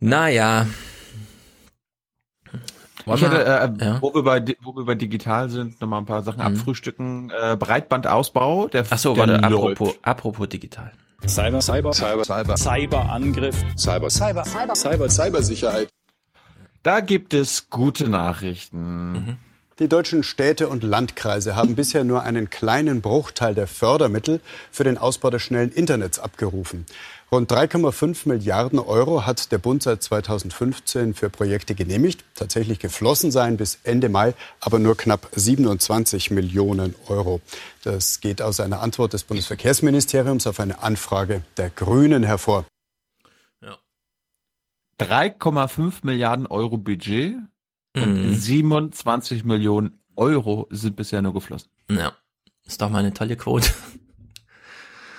Naja. 0.00 0.66
Wollen 3.04 3.18
Ich 3.18 3.24
hätte, 3.24 3.44
äh, 3.46 4.00
wo, 4.00 4.12
wir 4.12 4.22
bei, 4.24 4.44
wo 4.62 4.74
wir 4.74 4.84
bei 4.84 4.96
digital 4.96 5.48
sind, 5.48 5.80
nochmal 5.80 6.00
ein 6.00 6.06
paar 6.06 6.24
Sachen 6.24 6.40
Mhm. 6.40 6.46
abfrühstücken. 6.58 7.30
Äh, 7.30 7.56
Breitbandausbau, 7.56 8.66
der 8.66 8.84
Ach 8.90 8.98
so, 8.98 9.16
warte, 9.16 9.40
apropos, 9.42 9.94
apropos 10.02 10.48
digital. 10.48 10.90
Cyber, 11.24 11.60
Cyber, 11.60 11.92
Cyber, 11.92 12.24
Cyber, 12.24 12.56
Cyberangriff, 12.56 13.56
Cyber, 13.76 14.10
Cyber, 14.10 14.44
Cyber, 14.44 14.74
Cyber, 14.74 15.08
Cybersicherheit. 15.08 15.88
Da 16.86 17.00
gibt 17.00 17.34
es 17.34 17.68
gute 17.68 18.08
Nachrichten. 18.08 19.38
Die 19.80 19.88
deutschen 19.88 20.22
Städte 20.22 20.68
und 20.68 20.84
Landkreise 20.84 21.56
haben 21.56 21.74
bisher 21.74 22.04
nur 22.04 22.22
einen 22.22 22.48
kleinen 22.48 23.00
Bruchteil 23.00 23.56
der 23.56 23.66
Fördermittel 23.66 24.40
für 24.70 24.84
den 24.84 24.96
Ausbau 24.96 25.30
des 25.30 25.42
schnellen 25.42 25.72
Internets 25.72 26.20
abgerufen. 26.20 26.86
Rund 27.32 27.50
3,5 27.50 28.28
Milliarden 28.28 28.78
Euro 28.78 29.26
hat 29.26 29.50
der 29.50 29.58
Bund 29.58 29.82
seit 29.82 30.00
2015 30.00 31.14
für 31.14 31.28
Projekte 31.28 31.74
genehmigt. 31.74 32.24
Tatsächlich 32.36 32.78
geflossen 32.78 33.32
seien 33.32 33.56
bis 33.56 33.80
Ende 33.82 34.08
Mai 34.08 34.34
aber 34.60 34.78
nur 34.78 34.96
knapp 34.96 35.28
27 35.34 36.30
Millionen 36.30 36.94
Euro. 37.08 37.40
Das 37.82 38.20
geht 38.20 38.40
aus 38.40 38.60
einer 38.60 38.80
Antwort 38.80 39.12
des 39.12 39.24
Bundesverkehrsministeriums 39.24 40.46
auf 40.46 40.60
eine 40.60 40.84
Anfrage 40.84 41.42
der 41.56 41.68
Grünen 41.70 42.22
hervor. 42.22 42.64
3,5 45.00 46.00
Milliarden 46.02 46.46
Euro 46.46 46.78
Budget 46.78 47.36
und 47.96 48.26
Mhm. 48.30 48.34
27 48.34 49.44
Millionen 49.44 49.98
Euro 50.16 50.66
sind 50.70 50.96
bisher 50.96 51.22
nur 51.22 51.32
geflossen. 51.34 51.70
Ja, 51.90 52.12
ist 52.64 52.80
doch 52.82 52.90
mal 52.90 52.98
eine 53.00 53.12
tolle 53.14 53.36
Quote. 53.36 53.68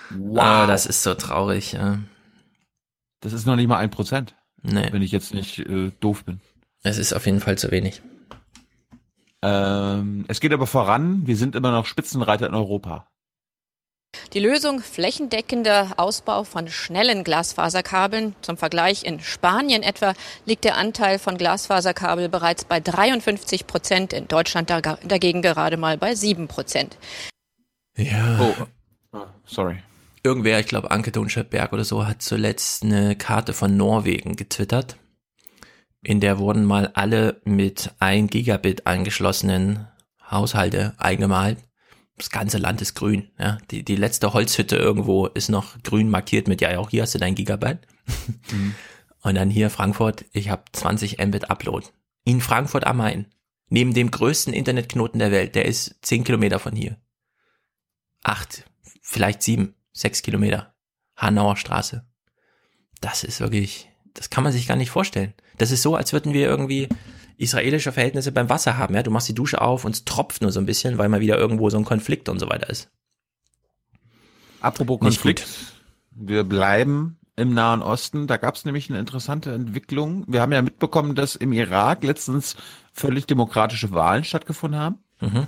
Wow. 0.09 0.39
Ah, 0.39 0.67
das 0.67 0.85
ist 0.85 1.03
so 1.03 1.13
traurig, 1.15 1.73
ja. 1.73 1.99
Das 3.19 3.33
ist 3.33 3.45
noch 3.45 3.55
nicht 3.55 3.67
mal 3.67 3.77
ein 3.77 3.89
Prozent. 3.89 4.35
Nee. 4.63 4.87
Wenn 4.91 5.01
ich 5.01 5.11
jetzt 5.11 5.33
nicht 5.33 5.59
äh, 5.59 5.91
doof 5.99 6.23
bin. 6.25 6.39
Es 6.83 6.97
ist 6.97 7.13
auf 7.13 7.25
jeden 7.25 7.39
Fall 7.41 7.57
zu 7.57 7.71
wenig. 7.71 8.01
Ähm, 9.41 10.25
es 10.27 10.39
geht 10.39 10.53
aber 10.53 10.67
voran. 10.67 11.27
Wir 11.27 11.35
sind 11.35 11.55
immer 11.55 11.71
noch 11.71 11.85
Spitzenreiter 11.85 12.47
in 12.47 12.53
Europa. 12.55 13.07
Die 14.33 14.39
Lösung 14.39 14.81
flächendeckender 14.81 15.93
Ausbau 15.97 16.43
von 16.43 16.67
schnellen 16.67 17.23
Glasfaserkabeln. 17.23 18.35
Zum 18.41 18.57
Vergleich 18.57 19.03
in 19.03 19.19
Spanien 19.19 19.81
etwa 19.81 20.13
liegt 20.45 20.63
der 20.63 20.75
Anteil 20.77 21.17
von 21.17 21.37
Glasfaserkabel 21.37 22.29
bereits 22.29 22.65
bei 22.65 22.79
53 22.79 23.65
Prozent, 23.65 24.13
in 24.13 24.27
Deutschland 24.27 24.69
dagegen 24.69 25.41
gerade 25.41 25.77
mal 25.77 25.97
bei 25.97 26.13
7 26.13 26.47
Prozent. 26.47 26.97
Ja. 27.95 28.53
Oh, 29.11 29.25
sorry. 29.45 29.77
Irgendwer, 30.23 30.59
ich 30.59 30.67
glaube 30.67 30.91
Anke 30.91 31.11
Dunschelberg 31.11 31.73
oder 31.73 31.83
so, 31.83 32.05
hat 32.05 32.21
zuletzt 32.21 32.83
eine 32.83 33.15
Karte 33.15 33.53
von 33.53 33.75
Norwegen 33.75 34.35
getwittert. 34.35 34.97
In 36.03 36.19
der 36.19 36.37
wurden 36.37 36.65
mal 36.65 36.91
alle 36.93 37.41
mit 37.43 37.91
1 37.99 38.29
Gigabit 38.29 38.85
angeschlossenen 38.85 39.87
Haushalte 40.29 40.93
eingemalt. 40.97 41.57
Das 42.17 42.29
ganze 42.31 42.57
Land 42.57 42.81
ist 42.81 42.95
grün. 42.95 43.29
Ja. 43.37 43.59
Die, 43.69 43.83
die 43.83 43.95
letzte 43.95 44.33
Holzhütte 44.33 44.75
irgendwo 44.75 45.27
ist 45.27 45.49
noch 45.49 45.81
grün 45.83 46.09
markiert 46.09 46.47
mit, 46.47 46.61
ja, 46.61 46.77
auch 46.79 46.89
hier 46.89 47.03
hast 47.03 47.13
du 47.13 47.19
dein 47.19 47.35
Gigabyte. 47.35 47.87
Mhm. 48.51 48.75
Und 49.21 49.35
dann 49.35 49.49
hier 49.49 49.69
Frankfurt, 49.69 50.25
ich 50.31 50.49
habe 50.49 50.63
20 50.71 51.17
Mbit 51.17 51.49
Upload. 51.49 51.87
In 52.23 52.39
Frankfurt 52.41 52.85
am 52.85 52.97
Main. 52.97 53.27
Neben 53.69 53.93
dem 53.93 54.11
größten 54.11 54.53
Internetknoten 54.53 55.19
der 55.19 55.31
Welt, 55.31 55.55
der 55.55 55.65
ist 55.65 55.95
10 56.01 56.23
Kilometer 56.23 56.59
von 56.59 56.75
hier. 56.75 56.97
Acht, 58.23 58.63
vielleicht 59.01 59.43
sieben, 59.43 59.75
sechs 59.91 60.21
Kilometer. 60.21 60.73
Hanauer 61.15 61.57
Straße. 61.57 62.05
Das 63.01 63.23
ist 63.23 63.39
wirklich, 63.39 63.89
das 64.13 64.29
kann 64.29 64.43
man 64.43 64.53
sich 64.53 64.67
gar 64.67 64.77
nicht 64.77 64.91
vorstellen. 64.91 65.33
Das 65.57 65.71
ist 65.71 65.81
so, 65.81 65.95
als 65.95 66.13
würden 66.13 66.33
wir 66.33 66.47
irgendwie 66.47 66.87
israelische 67.37 67.91
Verhältnisse 67.91 68.31
beim 68.31 68.49
Wasser 68.49 68.77
haben. 68.77 68.95
Ja, 68.95 69.03
du 69.03 69.11
machst 69.11 69.29
die 69.29 69.35
Dusche 69.35 69.61
auf 69.61 69.85
und 69.85 69.95
es 69.95 70.05
tropft 70.05 70.41
nur 70.41 70.51
so 70.51 70.59
ein 70.59 70.65
bisschen, 70.65 70.97
weil 70.97 71.09
mal 71.09 71.21
wieder 71.21 71.37
irgendwo 71.37 71.69
so 71.69 71.77
ein 71.77 71.85
Konflikt 71.85 72.29
und 72.29 72.39
so 72.39 72.49
weiter 72.49 72.69
ist. 72.69 72.89
Apropos 74.59 74.99
Konflikt. 74.99 75.47
Wir 76.11 76.43
bleiben 76.43 77.17
im 77.35 77.53
Nahen 77.53 77.81
Osten. 77.81 78.27
Da 78.27 78.37
gab 78.37 78.55
es 78.55 78.65
nämlich 78.65 78.89
eine 78.89 78.99
interessante 78.99 79.53
Entwicklung. 79.53 80.25
Wir 80.27 80.41
haben 80.41 80.51
ja 80.51 80.61
mitbekommen, 80.61 81.15
dass 81.15 81.35
im 81.35 81.53
Irak 81.53 82.03
letztens 82.03 82.55
völlig 82.91 83.27
demokratische 83.27 83.91
Wahlen 83.91 84.23
stattgefunden 84.23 84.79
haben. 84.79 84.97
Mhm. 85.21 85.47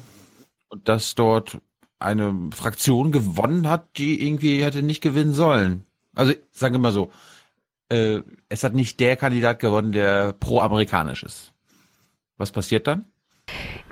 Und 0.70 0.88
dass 0.88 1.16
dort 1.16 1.58
eine 1.98 2.52
Fraktion 2.56 3.12
gewonnen 3.12 3.68
hat, 3.68 3.98
die 3.98 4.26
irgendwie 4.26 4.64
hätte 4.64 4.84
nicht 4.84 5.02
gewinnen 5.02 5.34
sollen. 5.34 5.86
Also 6.16 6.34
sagen 6.52 6.76
wir 6.76 6.80
mal 6.80 6.92
so, 6.92 7.12
äh, 7.90 8.22
es 8.48 8.64
hat 8.64 8.74
nicht 8.74 9.00
der 9.00 9.16
Kandidat 9.16 9.60
gewonnen, 9.60 9.92
der 9.92 10.34
pro-amerikanisch 10.34 11.24
ist. 11.24 11.52
Was 12.40 12.52
passiert 12.52 12.88
dann? 12.88 13.06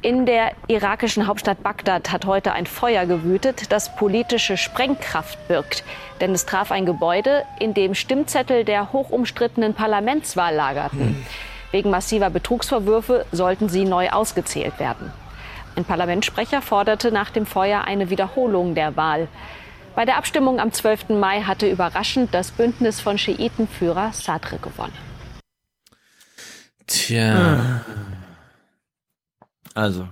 In 0.02 0.26
der 0.26 0.54
irakischen 0.68 1.28
Hauptstadt 1.28 1.64
Bagdad 1.64 2.12
hat 2.12 2.26
heute 2.26 2.54
ein 2.54 2.66
Feuer 2.66 3.06
gewütet, 3.06 3.72
das 3.72 3.96
politische 3.96 4.56
Sprengkraft 4.56 5.48
birgt. 5.48 5.84
Denn 6.22 6.32
es 6.32 6.46
traf 6.46 6.72
ein 6.72 6.86
Gebäude, 6.86 7.44
in 7.60 7.74
dem 7.74 7.94
Stimmzettel 7.94 8.64
der 8.64 8.94
hochumstrittenen 8.94 9.74
Parlamentswahl 9.74 10.56
lagerten. 10.56 11.00
Hm. 11.00 11.26
Wegen 11.72 11.90
massiver 11.90 12.30
Betrugsvorwürfe 12.30 13.26
sollten 13.32 13.70
sie 13.70 13.86
neu 13.86 14.10
ausgezählt 14.10 14.80
werden. 14.80 15.12
Ein 15.76 15.84
Parlamentssprecher 15.84 16.62
forderte 16.62 17.12
nach 17.12 17.30
dem 17.30 17.46
Feuer 17.46 17.84
eine 17.84 18.10
Wiederholung 18.10 18.76
der 18.76 18.96
Wahl. 18.96 19.28
Bei 19.96 20.06
der 20.06 20.18
Abstimmung 20.18 20.60
am 20.60 20.72
12. 20.72 21.10
Mai 21.10 21.42
hatte 21.42 21.70
überraschend 21.70 22.34
das 22.34 22.52
Bündnis 22.52 23.02
von 23.02 23.18
Schiitenführer 23.18 24.14
Sadr 24.14 24.58
gewonnen. 24.60 24.94
Tja. 26.86 27.82
Also, 29.78 30.10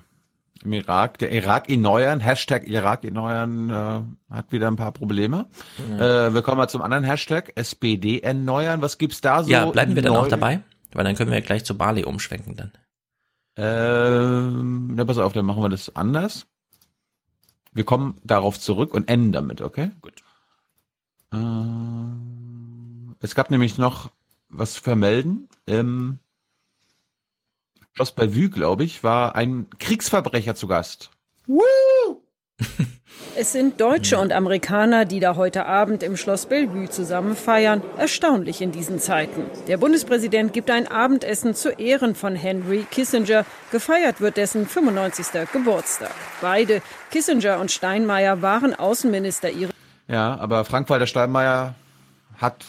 im 0.64 0.74
Irak, 0.74 1.18
der 1.18 1.32
Irak 1.32 1.72
erneuern, 1.72 2.20
Hashtag 2.20 2.68
Irak 2.68 3.04
erneuern, 3.04 3.72
äh, 3.72 4.32
hat 4.32 4.52
wieder 4.52 4.68
ein 4.68 4.76
paar 4.76 4.92
Probleme. 4.92 5.48
Mhm. 5.80 5.96
Äh, 5.96 6.36
wir 6.36 6.44
kommen 6.44 6.58
mal 6.58 6.68
zum 6.68 6.84
anderen 6.84 7.04
Hashtag, 7.04 7.52
SPD 7.56 8.20
erneuern. 8.20 8.84
Was 8.84 9.00
gibt's 9.00 9.22
da 9.22 9.44
so? 9.44 9.50
Ja, 9.50 9.66
bleiben 9.66 9.96
wir 9.96 10.04
dann 10.04 10.16
auch 10.16 10.28
dabei? 10.28 10.62
Weil 10.94 11.04
dann 11.04 11.16
können 11.16 11.32
wir 11.32 11.42
gleich 11.42 11.66
zu 11.66 11.76
Bali 11.76 12.04
umschwenken 12.04 12.56
dann. 12.56 12.74
Ähm, 13.58 14.94
na, 14.94 15.04
pass 15.04 15.18
auf, 15.18 15.34
dann 15.34 15.48
machen 15.48 15.64
wir 15.64 15.70
das 15.70 15.96
anders. 15.96 16.46
Wir 17.74 17.86
kommen 17.86 18.22
darauf 18.24 18.60
zurück 18.60 18.94
und 18.94 19.10
enden 19.10 19.32
damit, 19.32 19.62
okay? 19.62 19.90
Gut. 20.00 20.22
Ähm, 21.34 23.16
es 23.20 23.34
gab 23.34 23.50
nämlich 23.50 23.80
noch 23.80 24.12
was 24.48 24.78
vermelden. 24.78 25.50
Ähm, 25.66 26.20
Schloss 27.96 28.12
Bellevue, 28.12 28.50
glaube 28.50 28.84
ich, 28.84 29.06
war 29.06 29.36
ein 29.36 29.68
Kriegsverbrecher 29.80 30.54
zu 30.54 30.68
Gast. 30.68 31.12
Woo! 31.48 31.62
Es 33.38 33.52
sind 33.52 33.82
Deutsche 33.82 34.18
und 34.18 34.32
Amerikaner, 34.32 35.04
die 35.04 35.20
da 35.20 35.36
heute 35.36 35.66
Abend 35.66 36.04
im 36.04 36.16
Schloss 36.16 36.46
Bellevue 36.46 36.90
zusammen 36.90 37.36
feiern. 37.36 37.82
Erstaunlich 37.98 38.62
in 38.62 38.72
diesen 38.72 39.00
Zeiten. 39.00 39.44
Der 39.68 39.76
Bundespräsident 39.76 40.54
gibt 40.54 40.72
ein 40.72 40.88
Abendessen 40.88 41.54
zu 41.54 41.70
Ehren 41.70 42.16
von 42.16 42.36
Henry 42.36 42.86
Kissinger. 42.90 43.46
Gefeiert 43.72 44.22
wird 44.22 44.38
dessen 44.38 44.66
95. 44.66 45.50
Geburtstag. 45.52 46.12
Beide, 46.42 46.82
Kissinger 47.12 47.60
und 47.60 47.72
Steinmeier, 47.72 48.42
waren 48.42 48.74
Außenminister 48.74 49.50
ihrer. 49.50 49.72
Ja, 50.08 50.38
aber 50.38 50.64
Frank-Walter 50.64 51.08
Steinmeier 51.08 51.76
hat 52.38 52.66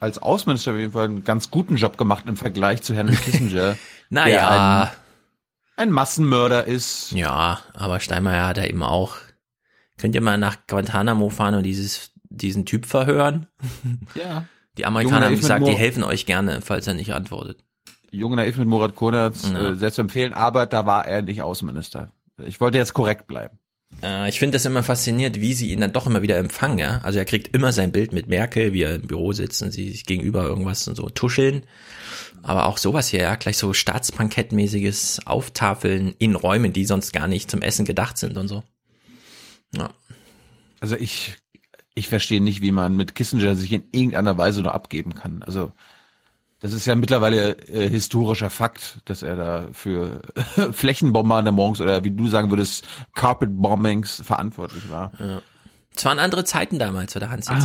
als 0.00 0.18
Außenminister 0.18 0.72
auf 0.72 0.78
jeden 0.78 0.92
Fall 0.92 1.04
einen 1.04 1.24
ganz 1.24 1.50
guten 1.50 1.76
Job 1.76 1.98
gemacht 1.98 2.24
im 2.26 2.36
Vergleich 2.36 2.82
zu 2.82 2.94
Henry 2.94 3.16
Kissinger. 3.24 3.76
naja. 4.10 4.82
Ein, 5.76 5.88
ein 5.88 5.90
Massenmörder 5.92 6.64
ist. 6.64 7.12
Ja, 7.12 7.60
aber 7.74 8.00
Steinmeier 8.00 8.46
hat 8.46 8.58
er 8.58 8.68
eben 8.68 8.82
auch. 8.82 9.16
Könnt 9.96 10.14
ihr 10.14 10.20
mal 10.20 10.38
nach 10.38 10.56
Guantanamo 10.66 11.28
fahren 11.30 11.54
und 11.54 11.64
dieses, 11.64 12.12
diesen 12.24 12.66
Typ 12.66 12.86
verhören? 12.86 13.46
Ja. 14.14 14.44
Die 14.76 14.86
Amerikaner 14.86 15.26
haben 15.26 15.34
gesagt, 15.34 15.66
die 15.66 15.72
helfen 15.72 16.04
euch 16.04 16.24
gerne, 16.24 16.60
falls 16.60 16.86
er 16.86 16.94
nicht 16.94 17.12
antwortet. 17.12 17.64
Junge 18.12 18.36
Naiv 18.36 18.58
mit 18.58 18.68
Murat 18.68 18.94
Konatz 18.94 19.50
ja. 19.50 19.70
äh, 19.70 19.74
sehr 19.74 19.92
zu 19.92 20.02
empfehlen, 20.02 20.32
aber 20.32 20.66
da 20.66 20.86
war 20.86 21.04
er 21.04 21.22
nicht 21.22 21.42
Außenminister. 21.42 22.12
Ich 22.44 22.60
wollte 22.60 22.78
jetzt 22.78 22.94
korrekt 22.94 23.26
bleiben. 23.26 23.58
Äh, 24.02 24.28
ich 24.28 24.38
finde 24.38 24.56
das 24.56 24.64
immer 24.64 24.82
faszinierend, 24.82 25.40
wie 25.40 25.54
sie 25.54 25.70
ihn 25.72 25.80
dann 25.80 25.92
doch 25.92 26.06
immer 26.06 26.22
wieder 26.22 26.38
empfangen. 26.38 26.78
Ja? 26.78 27.00
Also 27.02 27.18
er 27.18 27.24
kriegt 27.24 27.54
immer 27.54 27.72
sein 27.72 27.92
Bild 27.92 28.12
mit 28.12 28.28
Merkel, 28.28 28.72
wie 28.72 28.82
er 28.82 28.96
im 28.96 29.06
Büro 29.06 29.32
sitzt 29.32 29.62
und 29.62 29.70
sie 29.70 29.90
sich 29.90 30.04
gegenüber 30.04 30.44
irgendwas 30.44 30.86
und 30.88 30.96
so 30.96 31.08
tuscheln. 31.08 31.64
Aber 32.42 32.66
auch 32.66 32.78
sowas 32.78 33.08
hier, 33.08 33.20
ja, 33.20 33.34
gleich 33.34 33.58
so 33.58 33.72
Staatsbankettmäßiges 33.72 35.26
Auftafeln 35.26 36.14
in 36.18 36.36
Räumen, 36.36 36.72
die 36.72 36.84
sonst 36.84 37.12
gar 37.12 37.26
nicht 37.26 37.50
zum 37.50 37.62
Essen 37.62 37.84
gedacht 37.84 38.16
sind 38.16 38.36
und 38.38 38.48
so. 38.48 38.62
Ja. 39.74 39.90
Also 40.80 40.96
ich, 40.96 41.36
ich 41.94 42.08
verstehe 42.08 42.40
nicht, 42.40 42.62
wie 42.62 42.70
man 42.70 42.94
mit 42.94 43.14
Kissinger 43.16 43.56
sich 43.56 43.72
in 43.72 43.84
irgendeiner 43.90 44.38
Weise 44.38 44.62
nur 44.62 44.74
abgeben 44.74 45.14
kann. 45.14 45.42
Also 45.42 45.72
das 46.60 46.72
ist 46.72 46.86
ja 46.86 46.94
mittlerweile 46.94 47.56
äh, 47.68 47.88
historischer 47.88 48.50
Fakt, 48.50 48.98
dass 49.04 49.22
er 49.22 49.36
da 49.36 49.68
für 49.72 50.22
Flächenbombardements 50.72 51.80
oder 51.80 52.02
wie 52.04 52.10
du 52.10 52.26
sagen 52.28 52.50
würdest, 52.50 52.86
Carpet 53.14 53.50
Bombings 53.52 54.22
verantwortlich 54.24 54.90
war. 54.90 55.12
Ja. 55.18 55.40
Es 55.94 56.04
waren 56.04 56.18
andere 56.18 56.44
Zeiten 56.44 56.78
damals, 56.78 57.16
oder 57.16 57.30
Hans 57.30 57.48
ah. 57.48 57.58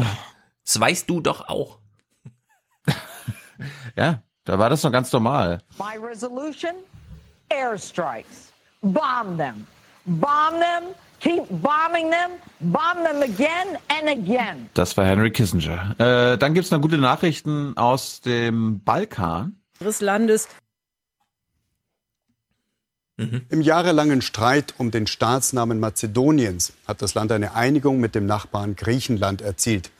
Das 0.64 0.80
weißt 0.80 1.10
du 1.10 1.22
doch 1.22 1.48
auch. 1.50 1.80
ja, 3.96 4.24
da 4.46 4.60
war 4.60 4.70
das 4.70 4.84
noch 4.84 4.92
ganz 4.92 5.12
normal. 5.12 5.62
My 5.78 5.98
resolution, 6.04 6.72
airstrikes. 7.50 8.52
Bomb 8.82 9.38
them. 9.38 9.68
Bomb 10.06 10.60
them 10.60 10.96
Keep 11.24 11.46
bombing 11.62 12.12
them, 12.12 12.32
bomb 12.60 13.02
them 13.06 13.22
again 13.22 13.78
and 13.88 14.10
again. 14.10 14.70
Das 14.74 14.98
war 14.98 15.06
Henry 15.06 15.32
Kissinger. 15.32 15.96
Äh, 15.98 16.38
dann 16.38 16.54
gibt's 16.54 16.70
noch 16.70 16.82
gute 16.82 16.98
Nachrichten 16.98 17.78
aus 17.78 18.20
dem 18.20 18.82
Balkan. 18.84 19.56
Des 19.80 20.02
Landes. 20.02 20.50
Mhm. 23.16 23.46
Im 23.50 23.62
jahrelangen 23.62 24.22
Streit 24.22 24.74
um 24.78 24.92
den 24.92 25.08
Staatsnamen 25.08 25.80
Mazedoniens 25.80 26.74
hat 26.88 27.02
das 27.02 27.14
Land 27.14 27.32
eine 27.32 27.56
Einigung 27.56 28.02
mit 28.02 28.16
dem 28.16 28.26
Nachbarn 28.26 28.76
Griechenland 28.76 29.42
erzielt. 29.42 29.92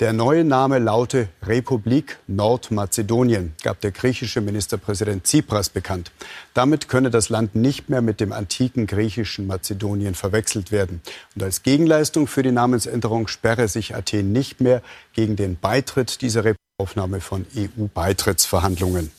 Der 0.00 0.12
neue 0.12 0.44
Name 0.44 0.78
laute 0.78 1.28
Republik 1.42 2.18
Nordmazedonien, 2.28 3.54
gab 3.64 3.80
der 3.80 3.90
griechische 3.90 4.40
Ministerpräsident 4.40 5.24
Tsipras 5.24 5.70
bekannt. 5.70 6.12
Damit 6.54 6.88
könne 6.88 7.10
das 7.10 7.30
Land 7.30 7.56
nicht 7.56 7.88
mehr 7.88 8.00
mit 8.00 8.20
dem 8.20 8.30
antiken 8.30 8.86
griechischen 8.86 9.48
Mazedonien 9.48 10.14
verwechselt 10.14 10.70
werden. 10.70 11.02
Und 11.34 11.42
als 11.42 11.64
Gegenleistung 11.64 12.28
für 12.28 12.44
die 12.44 12.52
Namensänderung 12.52 13.26
sperre 13.26 13.66
sich 13.66 13.96
Athen 13.96 14.30
nicht 14.30 14.60
mehr 14.60 14.82
gegen 15.14 15.34
den 15.34 15.58
Beitritt 15.58 16.22
dieser 16.22 16.44
Republik 16.44 16.58
Aufnahme 16.80 17.20
von 17.20 17.44
EU-Beitrittsverhandlungen. 17.56 19.10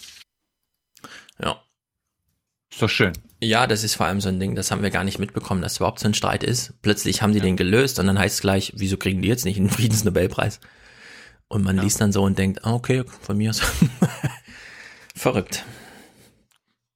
Ist 2.71 2.81
doch 2.81 2.89
schön. 2.89 3.13
Ja, 3.41 3.67
das 3.67 3.83
ist 3.83 3.95
vor 3.95 4.05
allem 4.05 4.21
so 4.21 4.29
ein 4.29 4.39
Ding, 4.39 4.55
das 4.55 4.69
haben 4.69 4.83
wir 4.83 4.89
gar 4.89 5.03
nicht 5.03 5.17
mitbekommen, 5.17 5.61
dass 5.61 5.77
überhaupt 5.77 5.99
so 5.99 6.07
ein 6.07 6.13
Streit 6.13 6.43
ist. 6.43 6.73
Plötzlich 6.81 7.21
haben 7.21 7.31
die 7.33 7.39
ja. 7.39 7.45
den 7.45 7.57
gelöst 7.57 7.99
und 7.99 8.07
dann 8.07 8.19
heißt 8.19 8.35
es 8.35 8.41
gleich, 8.41 8.73
wieso 8.75 8.97
kriegen 8.97 9.21
die 9.21 9.27
jetzt 9.27 9.45
nicht 9.45 9.57
einen 9.57 9.69
Friedensnobelpreis? 9.69 10.59
Und 11.47 11.63
man 11.63 11.77
ja. 11.77 11.83
liest 11.83 11.99
dann 11.99 12.11
so 12.11 12.21
und 12.23 12.37
denkt, 12.37 12.63
ah, 12.65 12.73
okay, 12.73 13.03
von 13.21 13.37
mir 13.37 13.49
aus. 13.49 13.61
Verrückt. 15.15 15.65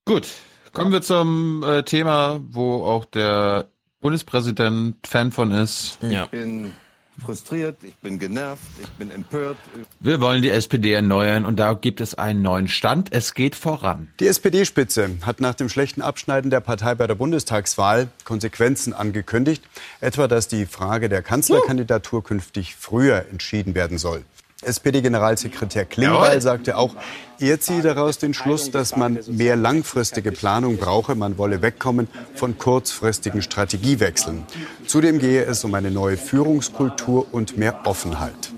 Gut, 0.06 0.28
kommen 0.74 0.92
wir 0.92 1.02
zum 1.02 1.64
äh, 1.64 1.84
Thema, 1.84 2.40
wo 2.50 2.84
auch 2.84 3.06
der 3.06 3.70
Bundespräsident 4.02 5.08
Fan 5.08 5.32
von 5.32 5.52
ist. 5.52 5.98
Ja. 6.02 6.26
Ich 6.26 6.30
bin 6.30 6.74
frustriert, 7.22 7.78
ich 7.84 7.96
bin 7.98 8.20
genervt, 8.20 8.62
ich 8.82 8.90
bin 8.90 9.12
empört. 9.12 9.58
Wir 10.00 10.22
wollen 10.22 10.42
die 10.42 10.50
SPD 10.50 10.94
erneuern 10.94 11.46
und 11.46 11.58
da 11.58 11.74
gibt 11.74 12.02
es 12.02 12.16
einen 12.16 12.42
neuen 12.42 12.68
Stand. 12.68 13.14
Es 13.14 13.34
geht 13.34 13.56
voran. 13.56 14.10
Die 14.20 14.28
SPD-Spitze 14.28 15.10
hat 15.26 15.40
nach 15.40 15.56
dem 15.56 15.70
schlechten 15.70 16.02
Abschneiden 16.02 16.50
der 16.50 16.60
Partei 16.60 16.96
bei 16.96 17.08
der 17.08 17.16
Bundestagswahl 17.16 18.10
Konsequenzen 18.24 18.94
angekündigt, 18.94 19.64
etwa 20.02 20.28
dass 20.28 20.48
die 20.48 20.66
Frage 20.66 21.10
der 21.10 21.22
Kanzlerkandidatur 21.22 22.24
künftig 22.24 22.76
früher 22.76 23.26
entschieden 23.30 23.76
werden 23.76 23.98
soll. 23.98 24.24
SPD-Generalsekretär 24.66 25.86
Klingbeil 25.86 26.42
sagte 26.42 26.78
auch, 26.78 26.96
er 27.40 27.60
ziehe 27.60 27.82
daraus 27.82 28.18
den 28.18 28.34
Schluss, 28.34 28.72
dass 28.72 28.96
man 28.96 29.20
mehr 29.28 29.56
langfristige 29.56 30.32
Planung 30.32 30.78
brauche. 30.78 31.16
Man 31.16 31.38
wolle 31.38 31.62
wegkommen 31.62 32.08
von 32.36 32.58
kurzfristigen 32.58 33.42
Strategiewechseln. 33.42 34.44
Zudem 34.88 35.20
gehe 35.20 35.44
es 35.44 35.64
um 35.64 35.74
eine 35.74 35.92
neue 35.92 36.18
Führungskultur 36.18 37.34
und 37.34 37.58
mehr 37.58 37.82
Offenheit. 37.86 38.54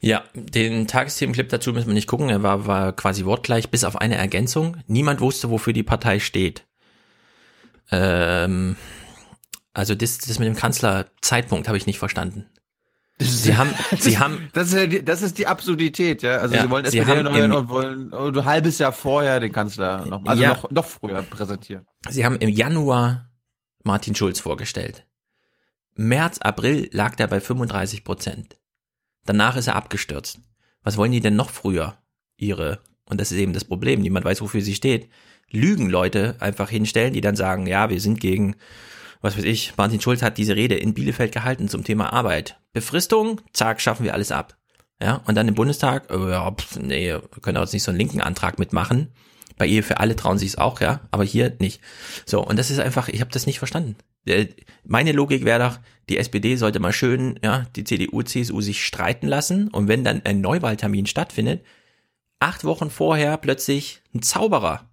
Ja, 0.00 0.22
den 0.34 0.86
Tagesthemenclip 0.86 1.48
dazu 1.48 1.72
müssen 1.72 1.88
wir 1.88 1.94
nicht 1.94 2.06
gucken. 2.06 2.28
Er 2.28 2.42
war, 2.42 2.66
war 2.66 2.92
quasi 2.92 3.24
wortgleich, 3.24 3.70
bis 3.70 3.84
auf 3.84 3.96
eine 3.96 4.16
Ergänzung. 4.16 4.76
Niemand 4.86 5.20
wusste, 5.20 5.50
wofür 5.50 5.72
die 5.72 5.82
Partei 5.82 6.20
steht. 6.20 6.64
Ähm, 7.90 8.76
also 9.72 9.94
das, 9.94 10.18
das 10.18 10.38
mit 10.38 10.46
dem 10.46 10.56
Kanzlerzeitpunkt 10.56 11.68
habe 11.68 11.76
ich 11.78 11.86
nicht 11.86 11.98
verstanden. 11.98 12.46
Sie 13.18 13.56
haben, 13.56 13.70
Sie 13.98 14.18
haben, 14.18 14.48
das 14.52 14.68
ist, 14.68 14.74
ja 14.74 14.86
die, 14.86 15.04
das 15.04 15.22
ist 15.22 15.38
die 15.38 15.46
Absurdität, 15.46 16.22
ja. 16.22 16.36
Also 16.38 16.54
Ja, 16.54 16.62
sie 16.62 16.70
wollen 16.70 16.84
Sie 16.84 16.98
SPD 16.98 17.10
haben 17.18 17.26
erneuern 17.26 17.50
im- 17.50 17.56
und 17.56 17.68
wollen 17.68 18.12
ein 18.12 18.44
halbes 18.44 18.78
Jahr 18.78 18.92
vorher 18.92 19.40
den 19.40 19.52
Kanzler 19.52 20.04
noch, 20.06 20.24
also 20.26 20.42
Ja. 20.42 20.50
noch, 20.50 20.70
noch 20.70 20.84
früher 20.84 21.22
präsentieren. 21.22 21.86
Sie 22.08 22.24
haben 22.24 22.36
im 22.36 22.48
Januar 22.50 23.30
Martin 23.84 24.14
Schulz 24.14 24.40
vorgestellt. 24.40 25.06
März, 25.94 26.38
April 26.38 26.90
lag 26.92 27.14
der 27.14 27.26
bei 27.26 27.40
35 27.40 28.04
Prozent. 28.04 28.58
Danach 29.24 29.56
ist 29.56 29.66
er 29.66 29.76
abgestürzt. 29.76 30.40
Was 30.82 30.98
wollen 30.98 31.12
die 31.12 31.20
denn 31.20 31.36
noch 31.36 31.50
früher? 31.50 31.96
Ihre, 32.36 32.80
und 33.06 33.18
das 33.20 33.32
ist 33.32 33.38
eben 33.38 33.54
das 33.54 33.64
Problem, 33.64 34.02
niemand 34.02 34.26
weiß, 34.26 34.42
wofür 34.42 34.60
sie 34.60 34.74
steht. 34.74 35.08
Lügen 35.50 35.88
Leute 35.88 36.36
einfach 36.40 36.68
hinstellen, 36.68 37.14
die 37.14 37.20
dann 37.22 37.34
sagen, 37.36 37.66
ja, 37.66 37.88
wir 37.88 38.00
sind 38.00 38.20
gegen, 38.20 38.56
was 39.26 39.36
weiß 39.36 39.44
ich, 39.44 39.76
Martin 39.76 40.00
Schulz 40.00 40.22
hat 40.22 40.38
diese 40.38 40.54
Rede 40.56 40.76
in 40.76 40.94
Bielefeld 40.94 41.32
gehalten 41.32 41.68
zum 41.68 41.84
Thema 41.84 42.12
Arbeit. 42.12 42.58
Befristung, 42.72 43.40
zack, 43.52 43.80
schaffen 43.80 44.04
wir 44.04 44.14
alles 44.14 44.30
ab. 44.30 44.56
Ja, 45.02 45.20
und 45.26 45.34
dann 45.34 45.48
im 45.48 45.54
Bundestag, 45.54 46.10
äh, 46.10 46.30
ja, 46.30 46.50
pf, 46.50 46.78
nee, 46.78 47.14
können 47.42 47.58
auch 47.58 47.62
jetzt 47.62 47.74
nicht 47.74 47.82
so 47.82 47.90
einen 47.90 47.98
linken 47.98 48.20
Antrag 48.20 48.58
mitmachen. 48.58 49.08
Bei 49.58 49.66
Ehe 49.66 49.82
für 49.82 49.98
alle 49.98 50.16
trauen 50.16 50.38
sie 50.38 50.46
es 50.46 50.58
auch, 50.58 50.80
ja, 50.80 51.00
aber 51.10 51.24
hier 51.24 51.54
nicht. 51.58 51.80
So, 52.24 52.42
und 52.42 52.58
das 52.58 52.70
ist 52.70 52.78
einfach, 52.78 53.08
ich 53.08 53.20
habe 53.20 53.30
das 53.30 53.46
nicht 53.46 53.58
verstanden. 53.58 53.96
Äh, 54.26 54.46
Meine 54.84 55.12
Logik 55.12 55.44
wäre 55.44 55.58
doch, 55.68 55.78
die 56.08 56.18
SPD 56.18 56.56
sollte 56.56 56.78
mal 56.78 56.92
schön, 56.92 57.38
ja, 57.42 57.66
die 57.74 57.84
CDU, 57.84 58.22
CSU 58.22 58.60
sich 58.60 58.84
streiten 58.84 59.26
lassen 59.26 59.68
und 59.68 59.88
wenn 59.88 60.04
dann 60.04 60.22
ein 60.24 60.40
Neuwahltermin 60.40 61.06
stattfindet, 61.06 61.64
acht 62.38 62.64
Wochen 62.64 62.90
vorher 62.90 63.36
plötzlich 63.38 64.02
ein 64.14 64.22
Zauberer, 64.22 64.88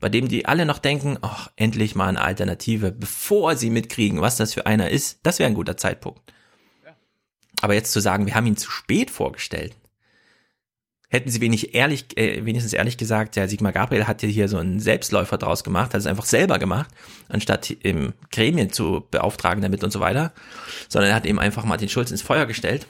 bei 0.00 0.08
dem 0.08 0.28
die 0.28 0.46
alle 0.46 0.66
noch 0.66 0.78
denken, 0.78 1.18
ach, 1.20 1.50
endlich 1.56 1.94
mal 1.94 2.08
eine 2.08 2.20
Alternative, 2.20 2.90
bevor 2.90 3.56
sie 3.56 3.70
mitkriegen, 3.70 4.20
was 4.20 4.36
das 4.36 4.54
für 4.54 4.66
einer 4.66 4.90
ist, 4.90 5.20
das 5.22 5.38
wäre 5.38 5.48
ein 5.48 5.54
guter 5.54 5.76
Zeitpunkt. 5.76 6.20
Aber 7.62 7.74
jetzt 7.74 7.92
zu 7.92 8.00
sagen, 8.00 8.26
wir 8.26 8.34
haben 8.34 8.46
ihn 8.46 8.56
zu 8.56 8.70
spät 8.70 9.10
vorgestellt, 9.10 9.76
hätten 11.10 11.28
sie 11.28 11.42
wenig 11.42 11.74
ehrlich, 11.74 12.16
äh, 12.16 12.46
wenigstens 12.46 12.72
ehrlich 12.72 12.96
gesagt, 12.96 13.36
der 13.36 13.48
Sigmar 13.48 13.72
Gabriel 13.72 14.06
hat 14.06 14.22
ja 14.22 14.28
hier 14.28 14.48
so 14.48 14.56
einen 14.56 14.80
Selbstläufer 14.80 15.36
draus 15.36 15.62
gemacht, 15.64 15.92
hat 15.92 16.00
es 16.00 16.06
einfach 16.06 16.24
selber 16.24 16.58
gemacht, 16.58 16.90
anstatt 17.28 17.70
im 17.70 18.14
Gremien 18.30 18.72
zu 18.72 19.06
beauftragen 19.10 19.60
damit 19.60 19.84
und 19.84 19.90
so 19.90 20.00
weiter, 20.00 20.32
sondern 20.88 21.10
er 21.10 21.16
hat 21.16 21.26
eben 21.26 21.38
einfach 21.38 21.64
Martin 21.64 21.88
Schulz 21.88 22.10
ins 22.10 22.22
Feuer 22.22 22.46
gestellt 22.46 22.86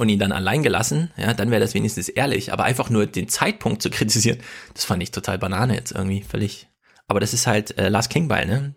und 0.00 0.08
ihn 0.08 0.18
dann 0.18 0.32
allein 0.32 0.62
gelassen, 0.62 1.10
ja, 1.18 1.34
dann 1.34 1.50
wäre 1.50 1.60
das 1.60 1.74
wenigstens 1.74 2.08
ehrlich, 2.08 2.54
aber 2.54 2.64
einfach 2.64 2.88
nur 2.88 3.04
den 3.04 3.28
Zeitpunkt 3.28 3.82
zu 3.82 3.90
kritisieren, 3.90 4.38
das 4.72 4.84
fand 4.84 5.02
ich 5.02 5.10
total 5.10 5.38
Banane 5.38 5.74
jetzt 5.74 5.92
irgendwie, 5.92 6.22
völlig. 6.22 6.68
Aber 7.06 7.20
das 7.20 7.34
ist 7.34 7.46
halt 7.46 7.76
äh, 7.76 7.90
Lars 7.90 8.08
Klingbeil, 8.08 8.46
ne? 8.46 8.74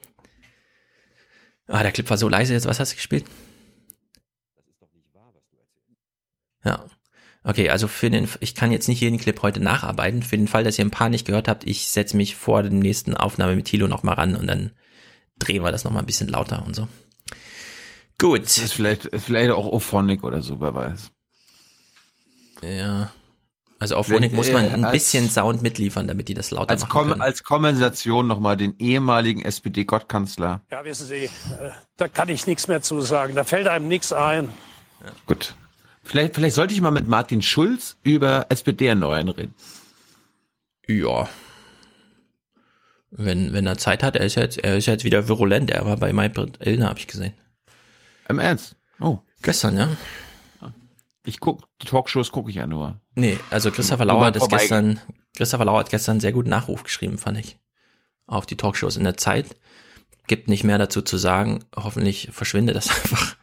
Ah, 1.67 1.81
der 1.81 1.93
Clip 1.93 2.09
war 2.09 2.17
so 2.17 2.27
leise 2.27 2.51
jetzt, 2.51 2.65
was 2.65 2.81
hast 2.81 2.91
du 2.91 2.95
gespielt? 2.97 3.23
Ja. 6.65 6.85
Okay, 7.45 7.69
also 7.69 7.87
für 7.87 8.09
den, 8.09 8.27
ich 8.41 8.53
kann 8.53 8.71
jetzt 8.71 8.89
nicht 8.89 8.99
jeden 8.99 9.17
Clip 9.17 9.41
heute 9.41 9.61
nacharbeiten. 9.61 10.23
Für 10.23 10.37
den 10.37 10.47
Fall, 10.49 10.65
dass 10.65 10.77
ihr 10.77 10.85
ein 10.85 10.91
paar 10.91 11.09
nicht 11.09 11.25
gehört 11.25 11.47
habt, 11.47 11.65
ich 11.65 11.87
setze 11.87 12.17
mich 12.17 12.35
vor 12.35 12.63
der 12.63 12.71
nächsten 12.71 13.15
Aufnahme 13.15 13.55
mit 13.55 13.65
Thilo 13.65 13.87
nochmal 13.87 14.15
ran 14.15 14.35
und 14.35 14.47
dann 14.47 14.71
drehen 15.39 15.63
wir 15.63 15.71
das 15.71 15.85
nochmal 15.85 16.03
ein 16.03 16.05
bisschen 16.07 16.27
lauter 16.27 16.65
und 16.65 16.75
so. 16.75 16.87
Gut. 18.23 18.43
Das 18.45 18.57
ist 18.57 18.73
vielleicht, 18.73 19.09
vielleicht 19.13 19.51
auch 19.51 19.65
Ophonic 19.65 20.23
oder 20.23 20.41
so, 20.41 20.59
wer 20.61 20.73
weiß. 20.73 21.11
Ja. 22.63 23.11
Also 23.79 23.97
auf 23.97 24.09
Wenn, 24.09 24.33
muss 24.33 24.49
man 24.49 24.63
äh, 24.63 24.69
ein 24.69 24.85
als- 24.85 24.93
bisschen 24.93 25.29
Sound 25.29 25.61
mitliefern, 25.61 26.07
damit 26.07 26.29
die 26.29 26.33
das 26.33 26.51
lauter 26.51 26.69
Als, 26.69 26.81
machen 26.83 26.91
Kom 26.91 27.09
können. 27.09 27.21
als 27.21 27.43
Kompensation 27.43 28.27
nochmal 28.27 28.55
den 28.55 28.75
ehemaligen 28.79 29.41
SPD-Gottkanzler. 29.43 30.61
Ja, 30.71 30.85
wissen 30.85 31.05
Sie, 31.05 31.25
äh, 31.25 31.29
da 31.97 32.07
kann 32.07 32.29
ich 32.29 32.47
nichts 32.47 32.69
mehr 32.69 32.81
zu 32.81 33.01
sagen. 33.01 33.35
Da 33.35 33.43
fällt 33.43 33.67
einem 33.67 33.89
nichts 33.89 34.13
ein. 34.13 34.47
Gut. 35.25 35.53
Vielleicht, 36.05 36.35
vielleicht 36.35 36.55
sollte 36.55 36.73
ich 36.73 36.79
mal 36.79 36.91
mit 36.91 37.09
Martin 37.09 37.41
Schulz 37.41 37.97
über 38.03 38.45
SPD 38.47 38.87
erneuern 38.87 39.27
reden. 39.27 39.53
Ja. 40.87 41.27
Wenn, 43.11 43.51
wenn 43.51 43.67
er 43.67 43.77
Zeit 43.77 44.01
hat, 44.01 44.15
er 44.15 44.25
ist 44.25 44.35
jetzt, 44.35 44.57
er 44.59 44.77
ist 44.77 44.85
jetzt 44.85 45.03
wieder 45.03 45.27
virulent. 45.27 45.71
Er 45.71 45.85
war 45.85 45.97
bei 45.97 46.13
Maybrit 46.13 46.65
Illner, 46.65 46.87
habe 46.89 46.99
ich 46.99 47.07
gesehen. 47.07 47.33
Im 48.29 48.39
Ernst? 48.39 48.75
Oh. 48.99 49.19
Gestern, 49.41 49.77
ja. 49.77 49.89
Ich 51.25 51.39
guck, 51.39 51.67
die 51.81 51.87
Talkshows 51.87 52.31
gucke 52.31 52.49
ich 52.49 52.57
ja 52.57 52.67
nur. 52.67 52.99
Nee, 53.15 53.39
also 53.49 53.71
Christopher 53.71 54.05
Lauer 54.05 54.25
hat 54.25 54.49
gestern, 54.49 54.99
Christopher 55.35 55.65
Lauer 55.65 55.79
hat 55.79 55.89
gestern 55.89 56.13
einen 56.13 56.19
sehr 56.19 56.33
guten 56.33 56.49
Nachruf 56.49 56.83
geschrieben, 56.83 57.17
fand 57.17 57.37
ich. 57.37 57.57
Auf 58.25 58.45
die 58.45 58.57
Talkshows 58.57 58.97
in 58.97 59.03
der 59.03 59.17
Zeit. 59.17 59.55
Gibt 60.27 60.47
nicht 60.47 60.63
mehr 60.63 60.77
dazu 60.77 61.01
zu 61.01 61.17
sagen. 61.17 61.63
Hoffentlich 61.75 62.29
verschwindet 62.31 62.75
das 62.75 62.89
einfach. 63.03 63.35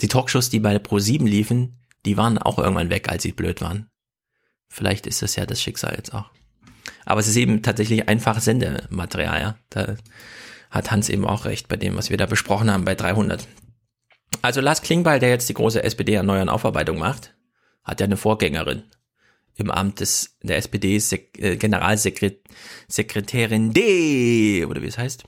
Die 0.00 0.08
Talkshows, 0.08 0.50
die 0.50 0.60
bei 0.60 0.76
Pro7 0.76 1.24
liefen, 1.24 1.80
die 2.04 2.16
waren 2.16 2.38
auch 2.38 2.58
irgendwann 2.58 2.90
weg, 2.90 3.08
als 3.08 3.22
sie 3.22 3.32
blöd 3.32 3.60
waren. 3.60 3.88
Vielleicht 4.68 5.06
ist 5.06 5.22
das 5.22 5.36
ja 5.36 5.46
das 5.46 5.60
Schicksal 5.60 5.94
jetzt 5.96 6.14
auch. 6.14 6.30
Aber 7.04 7.20
es 7.20 7.28
ist 7.28 7.36
eben 7.36 7.62
tatsächlich 7.62 8.08
einfach 8.08 8.40
Sendematerial, 8.40 9.40
ja. 9.40 9.58
Da 9.70 9.96
hat 10.70 10.90
Hans 10.90 11.08
eben 11.08 11.26
auch 11.26 11.44
recht 11.44 11.68
bei 11.68 11.76
dem, 11.76 11.96
was 11.96 12.10
wir 12.10 12.16
da 12.16 12.26
besprochen 12.26 12.70
haben 12.70 12.84
bei 12.84 12.94
300. 12.94 13.46
Also 14.42 14.60
Lars 14.60 14.82
Klingbeil, 14.82 15.20
der 15.20 15.30
jetzt 15.30 15.48
die 15.48 15.54
große 15.54 15.82
SPD-Erneuern 15.82 16.48
Aufarbeitung 16.48 16.98
macht, 16.98 17.34
hat 17.82 18.00
ja 18.00 18.04
eine 18.04 18.16
Vorgängerin 18.16 18.84
im 19.56 19.70
Amt 19.70 20.00
des, 20.00 20.36
der 20.42 20.58
SPD 20.58 20.98
Sek 20.98 21.38
äh, 21.38 21.56
Generalsekretärin 21.56 23.72
D, 23.72 24.66
oder 24.66 24.82
wie 24.82 24.86
es 24.86 24.98
heißt. 24.98 25.24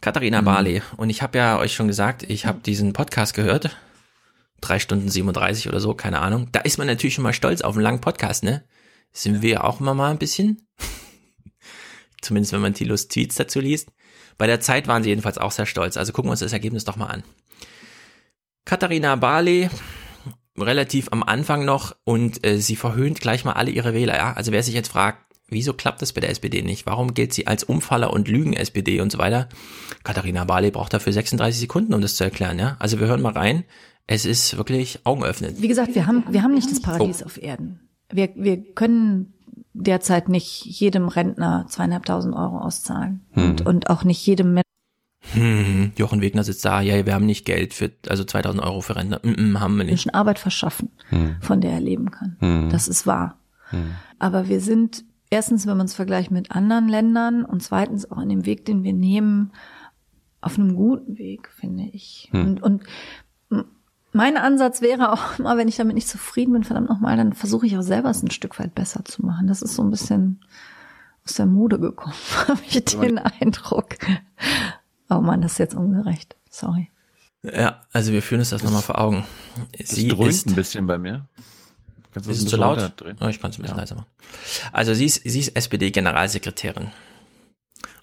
Katharina 0.00 0.40
Barley. 0.40 0.82
Und 0.96 1.10
ich 1.10 1.22
habe 1.22 1.38
ja 1.38 1.58
euch 1.58 1.74
schon 1.74 1.88
gesagt, 1.88 2.22
ich 2.22 2.46
habe 2.46 2.60
diesen 2.60 2.92
Podcast 2.92 3.34
gehört. 3.34 3.76
Drei 4.60 4.78
Stunden 4.78 5.08
37 5.08 5.68
oder 5.68 5.80
so, 5.80 5.94
keine 5.94 6.20
Ahnung. 6.20 6.48
Da 6.52 6.60
ist 6.60 6.78
man 6.78 6.86
natürlich 6.86 7.14
schon 7.14 7.24
mal 7.24 7.32
stolz 7.32 7.60
auf 7.60 7.74
einen 7.74 7.82
langen 7.82 8.00
Podcast, 8.00 8.44
ne? 8.44 8.64
Sind 9.12 9.42
wir 9.42 9.64
auch 9.64 9.80
immer 9.80 9.94
mal 9.94 10.10
ein 10.10 10.18
bisschen. 10.18 10.66
Zumindest 12.22 12.52
wenn 12.52 12.60
man 12.60 12.74
Tilos 12.74 13.08
Tweets 13.08 13.36
dazu 13.36 13.60
liest. 13.60 13.90
Bei 14.38 14.46
der 14.46 14.60
Zeit 14.60 14.88
waren 14.88 15.02
sie 15.02 15.10
jedenfalls 15.10 15.38
auch 15.38 15.52
sehr 15.52 15.66
stolz. 15.66 15.96
Also 15.96 16.12
gucken 16.12 16.28
wir 16.28 16.32
uns 16.32 16.40
das 16.40 16.52
Ergebnis 16.52 16.84
doch 16.84 16.96
mal 16.96 17.06
an. 17.06 17.22
Katharina 18.66 19.14
Barley, 19.16 19.70
relativ 20.58 21.08
am 21.12 21.22
Anfang 21.22 21.64
noch 21.64 21.94
und 22.04 22.44
äh, 22.44 22.58
sie 22.58 22.76
verhöhnt 22.76 23.20
gleich 23.20 23.44
mal 23.44 23.52
alle 23.52 23.70
ihre 23.70 23.94
Wähler. 23.94 24.16
Ja? 24.16 24.32
Also 24.34 24.52
wer 24.52 24.62
sich 24.62 24.74
jetzt 24.74 24.88
fragt, 24.88 25.18
wieso 25.48 25.72
klappt 25.72 26.02
das 26.02 26.12
bei 26.12 26.20
der 26.20 26.30
SPD 26.30 26.62
nicht? 26.62 26.84
Warum 26.84 27.14
gilt 27.14 27.32
sie 27.32 27.46
als 27.46 27.62
Umfaller 27.62 28.12
und 28.12 28.26
Lügen-SPD 28.28 29.00
und 29.00 29.12
so 29.12 29.18
weiter? 29.18 29.48
Katharina 30.02 30.44
Barley 30.44 30.72
braucht 30.72 30.92
dafür 30.92 31.12
36 31.12 31.60
Sekunden, 31.60 31.94
um 31.94 32.00
das 32.00 32.16
zu 32.16 32.24
erklären. 32.24 32.58
Ja? 32.58 32.76
Also 32.80 32.98
wir 32.98 33.06
hören 33.06 33.22
mal 33.22 33.32
rein. 33.32 33.64
Es 34.08 34.24
ist 34.24 34.56
wirklich 34.56 35.00
augenöffnend. 35.04 35.62
Wie 35.62 35.68
gesagt, 35.68 35.94
wir 35.94 36.06
haben, 36.06 36.24
wir 36.28 36.42
haben 36.42 36.54
nicht 36.54 36.70
das 36.70 36.82
Paradies 36.82 37.22
auf 37.22 37.40
Erden. 37.40 37.88
Wir, 38.12 38.30
wir 38.34 38.62
können 38.74 39.32
derzeit 39.74 40.28
nicht 40.28 40.64
jedem 40.64 41.06
Rentner 41.08 41.66
zweieinhalbtausend 41.68 42.34
Euro 42.34 42.58
auszahlen. 42.58 43.26
Und, 43.34 43.60
Hm. 43.60 43.66
und 43.66 43.90
auch 43.90 44.02
nicht 44.04 44.24
jedem 44.26 44.48
Menschen. 44.54 44.62
Hm, 45.32 45.92
Jochen 45.96 46.20
Wegner 46.20 46.44
sitzt 46.44 46.64
da, 46.64 46.80
ja, 46.80 47.04
wir 47.04 47.14
haben 47.14 47.26
nicht 47.26 47.44
Geld 47.44 47.74
für, 47.74 47.90
also 48.08 48.24
2000 48.24 48.62
Euro 48.62 48.80
für 48.80 48.96
Rentner. 48.96 49.20
Mm, 49.22 49.52
mm, 49.52 49.60
haben 49.60 49.76
wir 49.76 49.84
nicht. 49.84 49.92
Menschen 49.92 50.14
Arbeit 50.14 50.38
verschaffen, 50.38 50.90
Hm. 51.08 51.36
von 51.40 51.60
der 51.60 51.72
er 51.72 51.80
leben 51.80 52.10
kann. 52.10 52.36
Hm. 52.40 52.68
Das 52.70 52.88
ist 52.88 53.06
wahr. 53.06 53.38
Hm. 53.70 53.92
Aber 54.18 54.48
wir 54.48 54.60
sind 54.60 55.04
erstens, 55.30 55.66
wenn 55.66 55.76
man 55.76 55.86
es 55.86 55.94
vergleicht 55.94 56.30
mit 56.30 56.52
anderen 56.52 56.88
Ländern 56.88 57.44
und 57.44 57.62
zweitens 57.62 58.10
auch 58.10 58.20
in 58.20 58.28
dem 58.28 58.46
Weg, 58.46 58.64
den 58.64 58.84
wir 58.84 58.92
nehmen, 58.92 59.52
auf 60.40 60.58
einem 60.58 60.76
guten 60.76 61.18
Weg, 61.18 61.48
finde 61.48 61.84
ich. 61.92 62.28
Hm. 62.30 62.46
Und, 62.46 62.62
und 62.62 62.82
mein 64.12 64.36
Ansatz 64.38 64.80
wäre 64.80 65.12
auch 65.12 65.20
immer, 65.38 65.56
wenn 65.56 65.68
ich 65.68 65.76
damit 65.76 65.94
nicht 65.94 66.08
zufrieden 66.08 66.52
bin, 66.52 66.64
verdammt 66.64 66.88
nochmal, 66.88 67.16
dann 67.16 67.32
versuche 67.32 67.66
ich 67.66 67.76
auch 67.76 67.82
selber 67.82 68.10
es 68.10 68.22
ein 68.22 68.30
Stück 68.30 68.58
weit 68.58 68.74
besser 68.74 69.04
zu 69.04 69.24
machen. 69.24 69.46
Das 69.46 69.60
ist 69.62 69.74
so 69.74 69.82
ein 69.82 69.90
bisschen 69.90 70.40
aus 71.24 71.34
der 71.34 71.46
Mode 71.46 71.78
gekommen, 71.78 72.14
habe 72.48 72.60
ich 72.68 72.84
den 72.84 73.18
Eindruck. 73.18 73.96
Oh 75.08 75.20
Mann, 75.20 75.40
das 75.40 75.52
ist 75.52 75.58
jetzt 75.58 75.74
ungerecht. 75.74 76.36
Sorry. 76.50 76.90
Ja, 77.42 77.82
also 77.92 78.12
wir 78.12 78.22
führen 78.22 78.40
uns 78.40 78.50
das 78.50 78.62
nochmal 78.62 78.82
vor 78.82 79.00
Augen. 79.00 79.24
Sie 79.82 80.08
dröhnt 80.08 80.30
ist, 80.30 80.46
ein 80.46 80.54
bisschen 80.54 80.86
bei 80.86 80.98
mir. 80.98 81.28
Kannst 82.12 82.28
du 82.28 82.32
ist 82.32 82.42
es 82.42 82.48
zu 82.48 82.56
laut? 82.56 82.78
Oh, 83.20 83.28
ich 83.28 83.40
kann 83.40 83.50
es 83.50 83.58
ein 83.58 83.62
bisschen 83.62 83.76
ja. 83.76 83.82
leiser 83.82 83.94
machen. 83.94 84.08
Also 84.72 84.94
sie 84.94 85.04
ist, 85.04 85.22
sie 85.24 85.38
ist 85.38 85.54
SPD-Generalsekretärin 85.54 86.90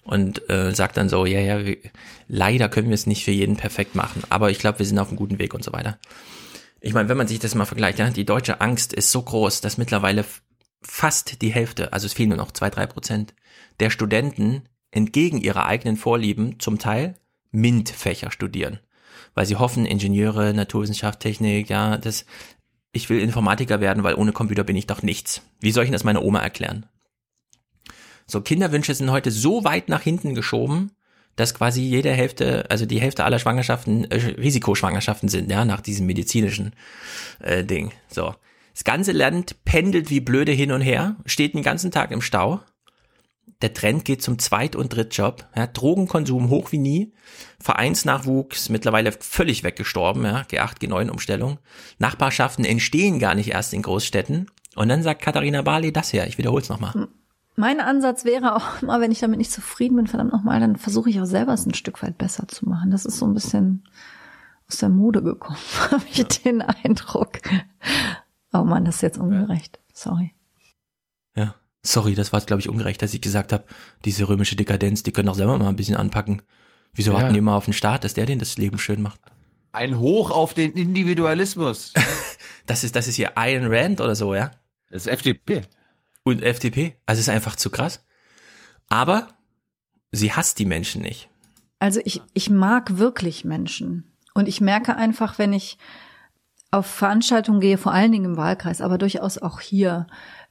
und 0.04 0.48
äh, 0.48 0.74
sagt 0.74 0.96
dann 0.96 1.08
so, 1.08 1.26
ja, 1.26 1.40
ja, 1.40 1.64
wir, 1.64 1.78
leider 2.28 2.68
können 2.68 2.88
wir 2.88 2.94
es 2.94 3.06
nicht 3.06 3.24
für 3.24 3.32
jeden 3.32 3.56
perfekt 3.56 3.94
machen, 3.94 4.22
aber 4.28 4.50
ich 4.50 4.58
glaube, 4.58 4.78
wir 4.78 4.86
sind 4.86 4.98
auf 4.98 5.08
einem 5.08 5.16
guten 5.16 5.38
Weg 5.38 5.52
und 5.54 5.64
so 5.64 5.72
weiter. 5.72 5.98
Ich 6.80 6.92
meine, 6.92 7.08
wenn 7.08 7.16
man 7.16 7.26
sich 7.26 7.38
das 7.38 7.54
mal 7.54 7.64
vergleicht, 7.64 7.98
ja, 7.98 8.10
die 8.10 8.26
deutsche 8.26 8.60
Angst 8.60 8.92
ist 8.92 9.10
so 9.10 9.22
groß, 9.22 9.62
dass 9.62 9.78
mittlerweile 9.78 10.24
fast 10.82 11.40
die 11.42 11.52
Hälfte, 11.52 11.92
also 11.92 12.06
es 12.06 12.12
fehlen 12.12 12.28
nur 12.28 12.38
noch 12.38 12.52
zwei, 12.52 12.70
drei 12.70 12.86
Prozent 12.86 13.34
der 13.80 13.90
Studenten 13.90 14.62
entgegen 14.94 15.40
ihrer 15.40 15.66
eigenen 15.66 15.96
Vorlieben 15.96 16.60
zum 16.60 16.78
Teil 16.78 17.16
MINT-Fächer 17.50 18.30
studieren, 18.30 18.78
weil 19.34 19.46
sie 19.46 19.56
hoffen, 19.56 19.86
Ingenieure, 19.86 20.54
Naturwissenschaft, 20.54 21.20
Technik, 21.20 21.68
ja, 21.68 21.98
das, 21.98 22.24
ich 22.92 23.10
will 23.10 23.20
Informatiker 23.20 23.80
werden, 23.80 24.04
weil 24.04 24.14
ohne 24.14 24.32
Computer 24.32 24.64
bin 24.64 24.76
ich 24.76 24.86
doch 24.86 25.02
nichts. 25.02 25.42
Wie 25.60 25.72
soll 25.72 25.84
ich 25.84 25.90
das 25.90 26.04
meiner 26.04 26.22
Oma 26.22 26.40
erklären? 26.40 26.86
So, 28.26 28.40
Kinderwünsche 28.40 28.94
sind 28.94 29.10
heute 29.10 29.30
so 29.30 29.64
weit 29.64 29.88
nach 29.88 30.00
hinten 30.00 30.34
geschoben, 30.34 30.92
dass 31.36 31.54
quasi 31.54 31.82
jede 31.82 32.12
Hälfte, 32.12 32.70
also 32.70 32.86
die 32.86 33.00
Hälfte 33.00 33.24
aller 33.24 33.38
Schwangerschaften 33.40 34.04
äh, 34.10 34.14
Risikoschwangerschaften 34.14 35.28
sind, 35.28 35.50
ja, 35.50 35.64
nach 35.64 35.80
diesem 35.80 36.06
medizinischen 36.06 36.74
äh, 37.40 37.64
Ding. 37.64 37.92
So. 38.08 38.34
Das 38.72 38.84
ganze 38.84 39.12
Land 39.12 39.64
pendelt 39.64 40.10
wie 40.10 40.20
blöde 40.20 40.52
hin 40.52 40.72
und 40.72 40.80
her, 40.80 41.16
steht 41.26 41.54
den 41.54 41.62
ganzen 41.62 41.90
Tag 41.90 42.10
im 42.10 42.20
Stau. 42.20 42.60
Der 43.64 43.72
Trend 43.72 44.04
geht 44.04 44.20
zum 44.20 44.38
Zweit- 44.38 44.76
und 44.76 44.94
Drittjob. 44.94 45.46
Ja, 45.56 45.66
Drogenkonsum 45.66 46.50
hoch 46.50 46.70
wie 46.70 46.76
nie. 46.76 47.14
Vereinsnachwuchs 47.58 48.68
mittlerweile 48.68 49.10
völlig 49.12 49.64
weggestorben. 49.64 50.22
Ja, 50.22 50.42
G8, 50.42 50.82
G9 50.82 51.08
Umstellung. 51.08 51.56
Nachbarschaften 51.98 52.66
entstehen 52.66 53.18
gar 53.18 53.34
nicht 53.34 53.52
erst 53.52 53.72
in 53.72 53.80
Großstädten. 53.80 54.50
Und 54.76 54.90
dann 54.90 55.02
sagt 55.02 55.22
Katharina 55.22 55.62
Barley 55.62 55.94
das 55.94 56.12
her. 56.12 56.26
Ich 56.26 56.36
wiederhole 56.36 56.60
es 56.60 56.68
nochmal. 56.68 57.08
Mein 57.56 57.80
Ansatz 57.80 58.26
wäre 58.26 58.54
auch 58.54 58.66
immer, 58.82 59.00
wenn 59.00 59.10
ich 59.10 59.20
damit 59.20 59.38
nicht 59.38 59.50
zufrieden 59.50 59.96
bin, 59.96 60.08
verdammt 60.08 60.34
nochmal, 60.34 60.60
dann 60.60 60.76
versuche 60.76 61.08
ich 61.08 61.18
auch 61.22 61.24
selber 61.24 61.54
es 61.54 61.64
ein 61.64 61.72
Stück 61.72 62.02
weit 62.02 62.18
besser 62.18 62.46
zu 62.46 62.68
machen. 62.68 62.90
Das 62.90 63.06
ist 63.06 63.16
so 63.16 63.24
ein 63.24 63.32
bisschen 63.32 63.88
aus 64.68 64.76
der 64.76 64.90
Mode 64.90 65.22
gekommen, 65.22 65.56
habe 65.90 66.04
ich 66.10 66.18
ja. 66.18 66.24
den 66.24 66.60
Eindruck. 66.60 67.38
Oh 68.52 68.64
man, 68.64 68.84
das 68.84 68.96
ist 68.96 69.00
jetzt 69.00 69.18
ungerecht. 69.18 69.80
Sorry. 69.94 70.34
Ja, 71.34 71.54
sorry, 71.84 72.14
das 72.14 72.32
war 72.32 72.40
glaube 72.40 72.60
ich 72.60 72.68
ungerecht, 72.68 73.00
dass 73.02 73.14
ich 73.14 73.20
gesagt 73.20 73.52
habe, 73.52 73.64
diese 74.04 74.28
römische 74.28 74.56
Dekadenz, 74.56 75.02
die 75.02 75.12
können 75.12 75.26
doch 75.26 75.36
selber 75.36 75.56
mal 75.58 75.68
ein 75.68 75.76
bisschen 75.76 75.96
anpacken. 75.96 76.42
Wieso 76.92 77.12
ja. 77.12 77.18
warten 77.18 77.32
die 77.32 77.38
immer 77.38 77.54
auf 77.54 77.66
den 77.66 77.74
Staat, 77.74 78.04
dass 78.04 78.14
der 78.14 78.26
denen 78.26 78.38
das 78.38 78.56
Leben 78.56 78.78
schön 78.78 79.02
macht? 79.02 79.20
Ein 79.72 79.98
Hoch 79.98 80.30
auf 80.30 80.54
den 80.54 80.72
Individualismus. 80.72 81.92
das 82.66 82.84
ist 82.84 82.96
das 82.96 83.08
ist 83.08 83.16
hier 83.16 83.32
Iron 83.36 83.72
Rand 83.72 84.00
oder 84.00 84.14
so, 84.14 84.34
ja? 84.34 84.50
Das 84.90 85.06
ist 85.06 85.12
FDP. 85.12 85.62
Und 86.22 86.42
FDP? 86.42 86.96
Also 87.06 87.20
es 87.20 87.28
ist 87.28 87.34
einfach 87.34 87.56
zu 87.56 87.70
krass. 87.70 88.04
Aber 88.88 89.28
sie 90.12 90.32
hasst 90.32 90.58
die 90.58 90.64
Menschen 90.64 91.02
nicht. 91.02 91.28
Also 91.78 92.00
ich, 92.04 92.22
ich 92.32 92.48
mag 92.48 92.98
wirklich 92.98 93.44
Menschen. 93.44 94.12
Und 94.32 94.48
ich 94.48 94.60
merke 94.60 94.96
einfach, 94.96 95.38
wenn 95.38 95.52
ich 95.52 95.78
auf 96.70 96.86
Veranstaltungen 96.86 97.60
gehe, 97.60 97.78
vor 97.78 97.92
allen 97.92 98.10
Dingen 98.10 98.24
im 98.24 98.36
Wahlkreis, 98.36 98.80
aber 98.80 98.98
durchaus 98.98 99.38
auch 99.38 99.60
hier, 99.60 100.06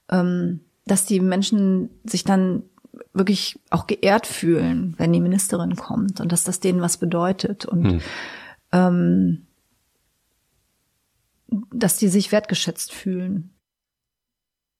ähm, 0.09 0.61
dass 0.85 1.05
die 1.05 1.19
Menschen 1.19 1.89
sich 2.03 2.23
dann 2.23 2.63
wirklich 3.13 3.59
auch 3.69 3.87
geehrt 3.87 4.27
fühlen, 4.27 4.95
wenn 4.97 5.13
die 5.13 5.21
Ministerin 5.21 5.75
kommt 5.75 6.19
und 6.19 6.31
dass 6.31 6.43
das 6.43 6.59
denen 6.59 6.81
was 6.81 6.97
bedeutet 6.97 7.65
und 7.65 7.85
hm. 7.85 8.01
ähm, 8.71 9.47
dass 11.71 11.97
die 11.97 12.07
sich 12.07 12.31
wertgeschätzt 12.31 12.91
fühlen. 12.91 13.51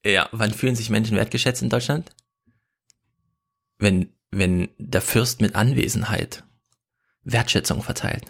Ja, 0.06 0.28
wann 0.32 0.54
fühlen 0.54 0.76
sich 0.76 0.90
Menschen 0.90 1.16
wertgeschätzt 1.16 1.62
in 1.62 1.70
Deutschland? 1.70 2.12
Wenn, 3.78 4.10
wenn 4.32 4.70
der 4.78 5.02
Fürst 5.02 5.42
mit 5.42 5.56
Anwesenheit 5.56 6.44
Wertschätzung 7.24 7.82
verteilt. 7.82 8.26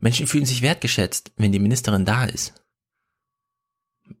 Menschen 0.00 0.26
fühlen 0.26 0.44
sich 0.44 0.62
wertgeschätzt, 0.62 1.32
wenn 1.36 1.52
die 1.52 1.58
Ministerin 1.58 2.04
da 2.04 2.24
ist. 2.24 2.54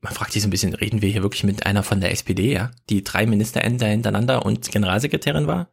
Man 0.00 0.12
fragt 0.12 0.32
sich 0.32 0.42
so 0.42 0.48
ein 0.48 0.50
bisschen, 0.50 0.74
reden 0.74 1.02
wir 1.02 1.08
hier 1.08 1.22
wirklich 1.22 1.44
mit 1.44 1.66
einer 1.66 1.82
von 1.82 2.00
der 2.00 2.12
SPD, 2.12 2.52
ja? 2.52 2.70
Die 2.88 3.04
drei 3.04 3.26
Ministerämter 3.26 3.86
hintereinander 3.86 4.44
und 4.44 4.70
Generalsekretärin 4.70 5.46
war? 5.46 5.68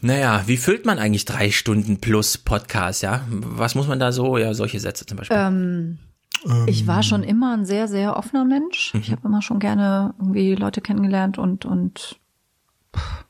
Naja, 0.00 0.44
wie 0.46 0.56
füllt 0.56 0.86
man 0.86 0.98
eigentlich 0.98 1.24
drei 1.24 1.50
Stunden 1.50 1.98
plus 1.98 2.38
Podcast, 2.38 3.02
ja? 3.02 3.22
Was 3.28 3.74
muss 3.74 3.88
man 3.88 3.98
da 3.98 4.12
so, 4.12 4.38
ja, 4.38 4.54
solche 4.54 4.78
Sätze 4.78 5.06
zum 5.06 5.18
Beispiel? 5.18 5.36
Ähm, 5.36 5.98
ich 6.66 6.86
war 6.86 7.02
schon 7.02 7.22
ähm. 7.24 7.28
immer 7.28 7.56
ein 7.56 7.66
sehr, 7.66 7.88
sehr 7.88 8.16
offener 8.16 8.44
Mensch. 8.44 8.94
Mhm. 8.94 9.00
Ich 9.00 9.10
habe 9.10 9.26
immer 9.26 9.42
schon 9.42 9.58
gerne 9.58 10.14
irgendwie 10.18 10.54
Leute 10.54 10.80
kennengelernt 10.80 11.38
und, 11.38 11.64
und 11.64 12.20
pff, 12.96 13.24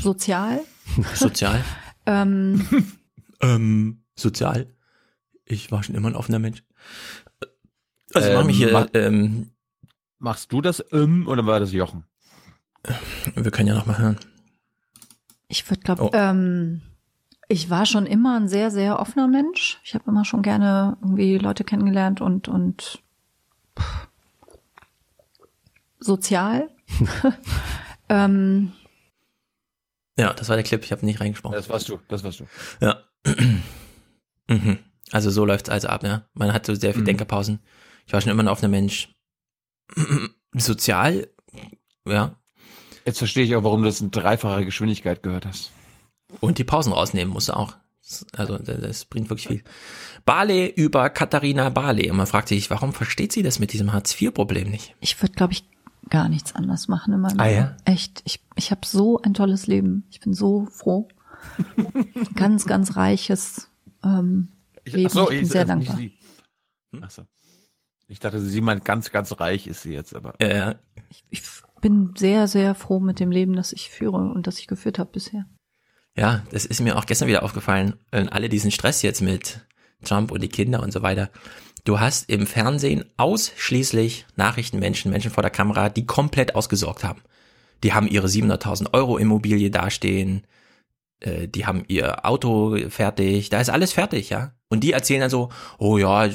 sozial. 0.00 0.60
Sozial? 1.14 1.62
ähm, 2.06 2.66
ähm, 3.40 4.02
sozial. 4.14 4.66
Ich 5.44 5.70
war 5.70 5.82
schon 5.82 5.94
immer 5.94 6.08
ein 6.08 6.16
offener 6.16 6.38
Mensch. 6.38 6.62
Also 8.14 8.28
ähm, 8.28 8.34
mach 8.34 8.44
mich 8.44 8.56
hier. 8.56 8.72
Mach, 8.72 8.86
ähm, 8.94 9.50
machst 10.18 10.52
du 10.52 10.60
das 10.60 10.84
ähm, 10.92 11.26
oder 11.28 11.46
war 11.46 11.60
das 11.60 11.72
Jochen? 11.72 12.04
Wir 13.34 13.50
können 13.50 13.68
ja 13.68 13.74
noch 13.74 13.86
mal 13.86 13.98
hören. 13.98 14.18
Ich 15.48 15.68
würde 15.68 15.82
glaube, 15.82 16.02
oh. 16.04 16.10
ähm, 16.12 16.82
ich 17.48 17.70
war 17.70 17.86
schon 17.86 18.06
immer 18.06 18.38
ein 18.38 18.48
sehr, 18.48 18.70
sehr 18.70 18.98
offener 18.98 19.26
Mensch. 19.26 19.80
Ich 19.82 19.94
habe 19.94 20.04
immer 20.08 20.24
schon 20.24 20.42
gerne 20.42 20.96
irgendwie 21.00 21.38
Leute 21.38 21.64
kennengelernt 21.64 22.20
und, 22.20 22.48
und 22.48 23.02
pff, 23.78 24.08
sozial. 25.98 26.70
ähm, 28.08 28.72
ja, 30.18 30.32
das 30.32 30.48
war 30.48 30.56
der 30.56 30.64
Clip, 30.64 30.82
ich 30.84 30.92
habe 30.92 31.04
nicht 31.06 31.20
reingesprochen. 31.20 31.56
Das 31.56 31.68
warst 31.68 31.88
du, 31.88 31.98
das 32.08 32.24
warst 32.24 32.40
du. 32.40 32.46
Ja. 32.80 33.04
mhm. 34.48 34.78
Also 35.10 35.30
so 35.30 35.44
läuft's 35.44 35.70
also 35.70 35.88
ab, 35.88 36.02
ja. 36.04 36.26
Man 36.34 36.52
hat 36.52 36.66
so 36.66 36.74
sehr 36.74 36.92
viel 36.92 37.02
mhm. 37.02 37.06
Denkerpausen. 37.06 37.60
Ich 38.08 38.12
war 38.14 38.22
schon 38.22 38.32
immer 38.32 38.42
ein 38.42 38.48
offener 38.48 38.70
Mensch. 38.70 39.12
Sozial, 40.54 41.28
ja. 42.06 42.34
Jetzt 43.04 43.18
verstehe 43.18 43.44
ich 43.44 43.54
auch, 43.54 43.64
warum 43.64 43.82
du 43.82 43.86
das 43.86 44.00
in 44.00 44.10
dreifacher 44.10 44.64
Geschwindigkeit 44.64 45.22
gehört 45.22 45.44
hast. 45.44 45.72
Und 46.40 46.56
die 46.56 46.64
Pausen 46.64 46.94
rausnehmen 46.94 47.32
musste 47.32 47.54
auch. 47.54 47.76
Also 48.34 48.56
das 48.56 49.04
bringt 49.04 49.28
wirklich 49.28 49.48
viel. 49.48 49.62
Barley 50.24 50.68
über 50.68 51.10
Katharina 51.10 51.68
Barley. 51.68 52.10
Und 52.10 52.16
man 52.16 52.26
fragt 52.26 52.48
sich, 52.48 52.70
warum 52.70 52.94
versteht 52.94 53.32
sie 53.32 53.42
das 53.42 53.58
mit 53.58 53.74
diesem 53.74 53.92
Hartz-IV-Problem 53.92 54.70
nicht? 54.70 54.94
Ich 55.00 55.20
würde, 55.20 55.34
glaube 55.34 55.52
ich, 55.52 55.68
gar 56.08 56.30
nichts 56.30 56.54
anders 56.54 56.88
machen 56.88 57.12
in 57.12 57.20
meinem 57.20 57.38
ah. 57.38 57.46
Ja? 57.46 57.76
Echt. 57.84 58.22
Ich, 58.24 58.40
ich 58.56 58.70
habe 58.70 58.86
so 58.86 59.20
ein 59.20 59.34
tolles 59.34 59.66
Leben. 59.66 60.06
Ich 60.10 60.20
bin 60.20 60.32
so 60.32 60.64
froh. 60.64 61.08
ganz, 62.34 62.64
ganz 62.64 62.96
reiches 62.96 63.68
ähm, 64.02 64.48
Leben. 64.86 65.06
Ich, 65.08 65.12
so, 65.12 65.24
ich 65.24 65.28
bin 65.28 65.42
ich, 65.42 65.48
sehr 65.48 65.66
dankbar. 65.66 66.00
Ich, 66.00 66.18
Achso. 67.02 67.26
Ich 68.08 68.20
dachte, 68.20 68.40
sie 68.40 68.62
meint 68.62 68.86
ganz, 68.86 69.12
ganz 69.12 69.38
reich 69.38 69.66
ist 69.66 69.82
sie 69.82 69.92
jetzt, 69.92 70.14
aber. 70.14 70.34
Ja. 70.40 70.76
Ich, 71.10 71.24
ich 71.28 71.42
bin 71.80 72.14
sehr, 72.16 72.48
sehr 72.48 72.74
froh 72.74 73.00
mit 73.00 73.20
dem 73.20 73.30
Leben, 73.30 73.54
das 73.54 73.72
ich 73.72 73.90
führe 73.90 74.16
und 74.16 74.46
das 74.46 74.58
ich 74.58 74.66
geführt 74.66 74.98
habe 74.98 75.10
bisher. 75.12 75.44
Ja, 76.16 76.42
das 76.50 76.64
ist 76.64 76.80
mir 76.80 76.96
auch 76.96 77.06
gestern 77.06 77.28
wieder 77.28 77.42
aufgefallen. 77.42 77.94
Und 78.10 78.30
alle 78.30 78.48
diesen 78.48 78.70
Stress 78.70 79.02
jetzt 79.02 79.20
mit 79.20 79.66
Trump 80.04 80.30
und 80.30 80.42
die 80.42 80.48
Kinder 80.48 80.82
und 80.82 80.92
so 80.92 81.02
weiter. 81.02 81.30
Du 81.84 82.00
hast 82.00 82.28
im 82.30 82.46
Fernsehen 82.46 83.04
ausschließlich 83.18 84.26
Nachrichtenmenschen, 84.36 85.10
Menschen 85.10 85.30
vor 85.30 85.42
der 85.42 85.50
Kamera, 85.50 85.90
die 85.90 86.06
komplett 86.06 86.54
ausgesorgt 86.54 87.04
haben. 87.04 87.22
Die 87.82 87.92
haben 87.92 88.08
ihre 88.08 88.26
700.000 88.26 88.92
Euro 88.94 89.18
Immobilie 89.18 89.70
dastehen, 89.70 90.44
äh, 91.20 91.46
die 91.46 91.66
haben 91.66 91.84
ihr 91.88 92.24
Auto 92.26 92.76
fertig, 92.88 93.50
da 93.50 93.60
ist 93.60 93.70
alles 93.70 93.92
fertig, 93.92 94.30
ja. 94.30 94.52
Und 94.68 94.80
die 94.84 94.92
erzählen 94.92 95.20
dann 95.20 95.30
so, 95.30 95.50
oh 95.78 95.98
ja, 95.98 96.28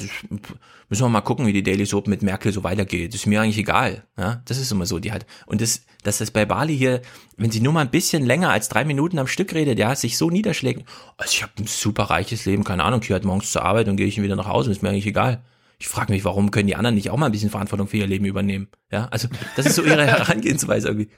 müssen 0.94 1.06
wir 1.06 1.08
mal 1.08 1.22
gucken, 1.22 1.44
wie 1.48 1.52
die 1.52 1.64
Daily 1.64 1.86
Soap 1.86 2.06
mit 2.06 2.22
Merkel 2.22 2.52
so 2.52 2.62
weitergeht. 2.62 3.12
Das 3.12 3.22
ist 3.22 3.26
mir 3.26 3.40
eigentlich 3.40 3.58
egal. 3.58 4.04
Ja, 4.16 4.42
das 4.44 4.58
ist 4.58 4.70
immer 4.70 4.86
so, 4.86 5.00
die 5.00 5.10
halt. 5.10 5.26
Und 5.44 5.60
das, 5.60 5.84
dass 6.04 6.18
das 6.18 6.30
bei 6.30 6.44
Bali 6.44 6.76
hier, 6.76 7.02
wenn 7.36 7.50
sie 7.50 7.60
nur 7.60 7.72
mal 7.72 7.80
ein 7.80 7.90
bisschen 7.90 8.24
länger 8.24 8.50
als 8.50 8.68
drei 8.68 8.84
Minuten 8.84 9.18
am 9.18 9.26
Stück 9.26 9.52
redet, 9.54 9.76
ja, 9.76 9.96
sich 9.96 10.16
so 10.16 10.30
niederschlägt. 10.30 10.88
Also 11.16 11.32
ich 11.32 11.42
habe 11.42 11.52
ein 11.58 11.66
super 11.66 12.04
reiches 12.04 12.44
Leben, 12.44 12.62
keine 12.62 12.84
Ahnung, 12.84 13.00
ich 13.02 13.10
halt 13.10 13.24
morgens 13.24 13.50
zur 13.50 13.64
Arbeit 13.64 13.88
und 13.88 13.96
gehe 13.96 14.06
ich 14.06 14.22
wieder 14.22 14.36
nach 14.36 14.46
Hause, 14.46 14.70
ist 14.70 14.84
mir 14.84 14.90
eigentlich 14.90 15.06
egal. 15.06 15.42
Ich 15.80 15.88
frage 15.88 16.12
mich, 16.12 16.24
warum 16.24 16.52
können 16.52 16.68
die 16.68 16.76
anderen 16.76 16.94
nicht 16.94 17.10
auch 17.10 17.16
mal 17.16 17.26
ein 17.26 17.32
bisschen 17.32 17.50
Verantwortung 17.50 17.88
für 17.88 17.96
ihr 17.96 18.06
Leben 18.06 18.24
übernehmen? 18.24 18.68
Ja, 18.92 19.06
also 19.06 19.26
das 19.56 19.66
ist 19.66 19.74
so 19.74 19.82
ihre 19.82 20.06
Herangehensweise 20.06 20.86
irgendwie. 20.86 21.10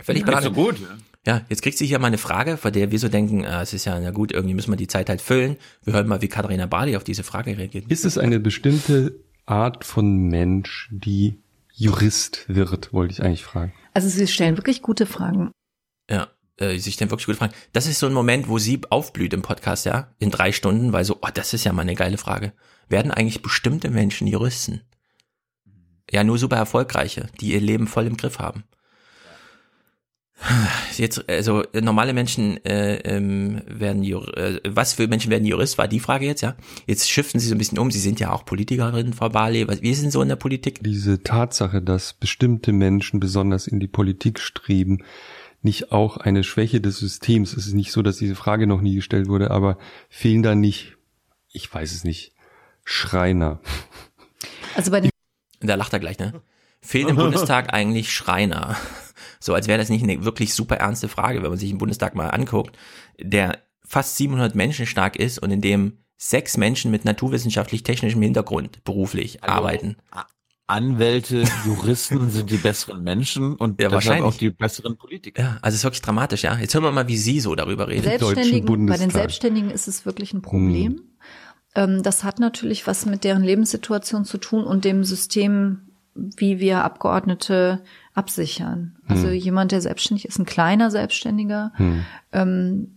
Völlig 0.00 0.28
ja, 0.28 0.40
so 0.40 0.52
gut. 0.52 0.78
Ja. 0.78 0.96
Ja, 1.28 1.42
jetzt 1.50 1.60
kriegt 1.60 1.76
sie 1.76 1.86
hier 1.86 1.98
mal 1.98 2.06
eine 2.06 2.16
Frage, 2.16 2.56
vor 2.56 2.70
der 2.70 2.90
wir 2.90 2.98
so 2.98 3.08
denken, 3.08 3.44
äh, 3.44 3.60
es 3.60 3.74
ist 3.74 3.84
ja, 3.84 4.00
na 4.00 4.12
gut, 4.12 4.32
irgendwie 4.32 4.54
müssen 4.54 4.72
wir 4.72 4.78
die 4.78 4.86
Zeit 4.86 5.10
halt 5.10 5.20
füllen. 5.20 5.58
Wir 5.84 5.92
hören 5.92 6.06
mal, 6.06 6.22
wie 6.22 6.28
Katharina 6.28 6.64
Bali 6.64 6.96
auf 6.96 7.04
diese 7.04 7.22
Frage 7.22 7.58
reagiert. 7.58 7.84
Ist 7.90 8.06
es 8.06 8.16
eine 8.16 8.40
bestimmte 8.40 9.14
Art 9.44 9.84
von 9.84 10.16
Mensch, 10.28 10.88
die 10.90 11.42
Jurist 11.74 12.46
wird, 12.48 12.94
wollte 12.94 13.12
ich 13.12 13.22
eigentlich 13.22 13.44
fragen. 13.44 13.74
Also 13.92 14.08
Sie 14.08 14.26
stellen 14.26 14.56
wirklich 14.56 14.80
gute 14.80 15.04
Fragen. 15.04 15.50
Ja, 16.08 16.28
äh, 16.56 16.78
sich 16.78 16.96
dann 16.96 17.10
wirklich 17.10 17.26
gut 17.26 17.36
fragen. 17.36 17.52
Das 17.74 17.86
ist 17.86 17.98
so 17.98 18.06
ein 18.06 18.14
Moment, 18.14 18.48
wo 18.48 18.56
sie 18.56 18.80
aufblüht 18.88 19.34
im 19.34 19.42
Podcast, 19.42 19.84
ja, 19.84 20.14
in 20.18 20.30
drei 20.30 20.50
Stunden, 20.50 20.94
weil 20.94 21.04
so, 21.04 21.18
oh, 21.20 21.28
das 21.34 21.52
ist 21.52 21.64
ja 21.64 21.74
mal 21.74 21.82
eine 21.82 21.94
geile 21.94 22.16
Frage. 22.16 22.54
Werden 22.88 23.10
eigentlich 23.10 23.42
bestimmte 23.42 23.90
Menschen 23.90 24.28
Juristen? 24.28 24.80
Ja, 26.10 26.24
nur 26.24 26.38
super 26.38 26.56
erfolgreiche, 26.56 27.28
die 27.38 27.52
ihr 27.52 27.60
Leben 27.60 27.86
voll 27.86 28.06
im 28.06 28.16
Griff 28.16 28.38
haben. 28.38 28.64
Jetzt, 30.96 31.28
also 31.28 31.64
normale 31.72 32.12
Menschen 32.12 32.64
äh, 32.64 32.96
ähm, 32.98 33.60
werden 33.66 34.04
Jur 34.04 34.36
äh, 34.36 34.60
was 34.68 34.94
für 34.94 35.08
Menschen 35.08 35.30
werden 35.30 35.44
Jurist, 35.44 35.78
war 35.78 35.88
die 35.88 36.00
Frage 36.00 36.26
jetzt, 36.26 36.42
ja. 36.42 36.56
Jetzt 36.86 37.10
shiften 37.10 37.40
Sie 37.40 37.48
so 37.48 37.54
ein 37.54 37.58
bisschen 37.58 37.78
um. 37.78 37.90
Sie 37.90 37.98
sind 37.98 38.20
ja 38.20 38.32
auch 38.32 38.44
Politikerin, 38.44 39.12
Frau 39.12 39.30
Barley. 39.30 39.66
Was, 39.66 39.82
wie 39.82 39.94
sind 39.94 40.12
so 40.12 40.22
in 40.22 40.28
der 40.28 40.36
Politik? 40.36 40.78
Diese 40.82 41.22
Tatsache, 41.22 41.82
dass 41.82 42.12
bestimmte 42.12 42.72
Menschen 42.72 43.18
besonders 43.18 43.66
in 43.66 43.80
die 43.80 43.88
Politik 43.88 44.38
streben, 44.38 45.02
nicht 45.62 45.90
auch 45.90 46.16
eine 46.16 46.44
Schwäche 46.44 46.80
des 46.80 46.98
Systems. 46.98 47.52
Es 47.54 47.66
ist 47.66 47.74
nicht 47.74 47.90
so, 47.90 48.02
dass 48.02 48.18
diese 48.18 48.36
Frage 48.36 48.66
noch 48.66 48.80
nie 48.80 48.94
gestellt 48.94 49.28
wurde, 49.28 49.50
aber 49.50 49.78
fehlen 50.08 50.42
da 50.42 50.54
nicht, 50.54 50.96
ich 51.50 51.72
weiß 51.72 51.92
es 51.92 52.04
nicht, 52.04 52.32
Schreiner. 52.84 53.60
Also 54.76 54.92
bei 54.92 55.00
den 55.00 55.10
Da 55.60 55.74
lacht 55.74 55.92
er 55.92 55.98
gleich, 55.98 56.18
ne? 56.18 56.40
Fehlen 56.80 57.08
im 57.08 57.16
Bundestag 57.16 57.72
eigentlich 57.72 58.12
Schreiner? 58.12 58.76
So 59.40 59.54
als 59.54 59.68
wäre 59.68 59.78
das 59.78 59.88
nicht 59.88 60.02
eine 60.02 60.24
wirklich 60.24 60.54
super 60.54 60.76
ernste 60.76 61.08
Frage, 61.08 61.42
wenn 61.42 61.50
man 61.50 61.58
sich 61.58 61.70
den 61.70 61.78
Bundestag 61.78 62.14
mal 62.14 62.28
anguckt, 62.28 62.76
der 63.20 63.58
fast 63.84 64.16
700 64.16 64.54
Menschen 64.54 64.86
stark 64.86 65.16
ist 65.16 65.38
und 65.38 65.50
in 65.50 65.60
dem 65.60 65.98
sechs 66.16 66.56
Menschen 66.56 66.90
mit 66.90 67.04
naturwissenschaftlich-technischem 67.04 68.20
Hintergrund 68.20 68.82
beruflich 68.84 69.42
Also, 69.42 69.54
arbeiten. 69.54 69.96
Anwälte, 70.66 71.44
Juristen 71.64 72.28
sind 72.30 72.50
die 72.50 72.58
besseren 72.58 73.02
Menschen 73.02 73.54
und 73.56 73.80
Ja, 73.80 73.90
wahrscheinlich. 73.90 74.24
auch 74.24 74.34
die 74.36 74.50
besseren 74.50 74.98
Politiker. 74.98 75.42
Ja, 75.42 75.48
also 75.62 75.74
es 75.74 75.74
ist 75.76 75.84
wirklich 75.84 76.02
dramatisch, 76.02 76.42
ja. 76.42 76.58
Jetzt 76.58 76.74
hören 76.74 76.84
wir 76.84 76.92
mal, 76.92 77.08
wie 77.08 77.16
Sie 77.16 77.40
so 77.40 77.54
darüber 77.54 77.88
reden. 77.88 78.02
Selbstständigen, 78.02 78.86
bei 78.86 78.98
den 78.98 79.10
Selbstständigen 79.10 79.70
ist 79.70 79.88
es 79.88 80.04
wirklich 80.04 80.34
ein 80.34 80.42
Problem. 80.42 81.00
Ähm, 81.74 82.02
Das 82.02 82.22
hat 82.22 82.38
natürlich 82.38 82.86
was 82.86 83.06
mit 83.06 83.24
deren 83.24 83.42
Lebenssituation 83.44 84.26
zu 84.26 84.36
tun 84.36 84.64
und 84.64 84.84
dem 84.84 85.04
System, 85.04 85.88
wie 86.14 86.58
wir 86.60 86.84
Abgeordnete 86.84 87.82
absichern. 88.18 88.96
Also 89.08 89.28
Hm. 89.28 89.34
jemand, 89.34 89.72
der 89.72 89.80
selbstständig 89.80 90.26
ist, 90.26 90.38
ein 90.38 90.44
kleiner 90.44 90.90
Selbstständiger, 90.90 91.72
Hm. 91.76 92.04
ähm, 92.32 92.94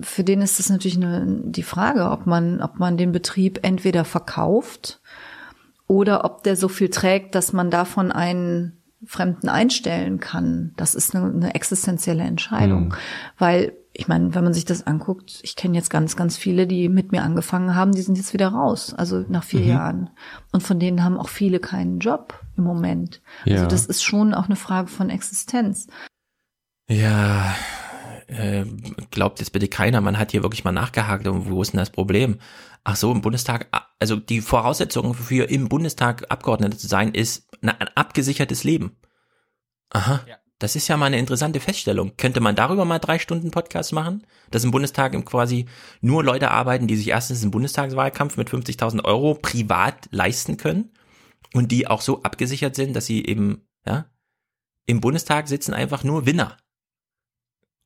für 0.00 0.22
den 0.22 0.42
ist 0.42 0.60
es 0.60 0.70
natürlich 0.70 0.96
eine, 0.96 1.26
die 1.46 1.64
Frage, 1.64 2.08
ob 2.10 2.26
man, 2.26 2.60
ob 2.62 2.78
man 2.78 2.96
den 2.96 3.10
Betrieb 3.10 3.58
entweder 3.62 4.04
verkauft 4.04 5.00
oder 5.88 6.24
ob 6.24 6.44
der 6.44 6.54
so 6.54 6.68
viel 6.68 6.88
trägt, 6.90 7.34
dass 7.34 7.52
man 7.52 7.70
davon 7.70 8.12
einen 8.12 8.74
Fremden 9.04 9.48
einstellen 9.48 10.20
kann. 10.20 10.72
Das 10.76 10.94
ist 10.94 11.14
eine, 11.16 11.32
eine 11.32 11.54
existenzielle 11.54 12.22
Entscheidung. 12.22 12.92
Hm. 12.92 12.98
Weil, 13.38 13.72
ich 13.92 14.06
meine, 14.06 14.34
wenn 14.36 14.44
man 14.44 14.54
sich 14.54 14.64
das 14.64 14.86
anguckt, 14.86 15.40
ich 15.42 15.56
kenne 15.56 15.74
jetzt 15.76 15.90
ganz, 15.90 16.14
ganz 16.14 16.36
viele, 16.36 16.66
die 16.68 16.88
mit 16.88 17.10
mir 17.10 17.22
angefangen 17.22 17.74
haben, 17.74 17.92
die 17.92 18.02
sind 18.02 18.16
jetzt 18.18 18.32
wieder 18.32 18.48
raus, 18.48 18.94
also 18.94 19.24
nach 19.28 19.42
vier 19.44 19.60
Mhm. 19.62 19.68
Jahren. 19.68 20.10
Und 20.52 20.62
von 20.62 20.78
denen 20.78 21.02
haben 21.02 21.16
auch 21.18 21.28
viele 21.28 21.58
keinen 21.58 21.98
Job 21.98 22.34
im 22.58 22.64
Moment. 22.64 23.22
Also 23.46 23.62
Ja. 23.62 23.66
das 23.66 23.86
ist 23.86 24.02
schon 24.02 24.34
auch 24.34 24.46
eine 24.46 24.56
Frage 24.56 24.88
von 24.88 25.08
Existenz. 25.10 25.86
Ja, 26.90 27.54
äh, 28.26 28.64
glaubt 29.10 29.40
jetzt 29.40 29.52
bitte 29.52 29.68
keiner, 29.68 30.00
man 30.00 30.18
hat 30.18 30.32
hier 30.32 30.42
wirklich 30.42 30.64
mal 30.64 30.72
nachgehakt 30.72 31.26
und 31.26 31.50
wo 31.50 31.62
ist 31.62 31.72
denn 31.72 31.78
das 31.78 31.90
Problem? 31.90 32.38
Ach 32.84 32.96
so, 32.96 33.12
im 33.12 33.20
Bundestag, 33.20 33.68
also 33.98 34.16
die 34.16 34.40
Voraussetzung 34.40 35.14
für 35.14 35.44
im 35.50 35.68
Bundestag 35.68 36.26
Abgeordneter 36.30 36.78
zu 36.78 36.86
sein, 36.86 37.12
ist 37.12 37.48
ein 37.62 37.70
abgesichertes 37.94 38.64
Leben. 38.64 38.96
Aha, 39.90 40.20
das 40.58 40.74
ist 40.76 40.88
ja 40.88 40.96
mal 40.96 41.06
eine 41.06 41.18
interessante 41.18 41.60
Feststellung. 41.60 42.16
Könnte 42.16 42.40
man 42.40 42.56
darüber 42.56 42.84
mal 42.84 42.98
drei 42.98 43.18
Stunden 43.18 43.50
Podcast 43.50 43.92
machen? 43.92 44.26
Dass 44.50 44.64
im 44.64 44.70
Bundestag 44.72 45.14
im 45.14 45.24
quasi 45.24 45.66
nur 46.00 46.24
Leute 46.24 46.50
arbeiten, 46.50 46.86
die 46.86 46.96
sich 46.96 47.08
erstens 47.08 47.42
im 47.44 47.50
Bundestagswahlkampf 47.50 48.36
mit 48.36 48.50
50.000 48.50 49.04
Euro 49.04 49.34
privat 49.34 50.08
leisten 50.10 50.56
können 50.56 50.90
und 51.54 51.72
die 51.72 51.86
auch 51.86 52.00
so 52.00 52.22
abgesichert 52.22 52.74
sind, 52.74 52.94
dass 52.94 53.06
sie 53.06 53.24
eben, 53.24 53.66
ja, 53.86 54.10
im 54.86 55.00
Bundestag 55.00 55.48
sitzen 55.48 55.74
einfach 55.74 56.04
nur 56.04 56.26
Winner. 56.26 56.56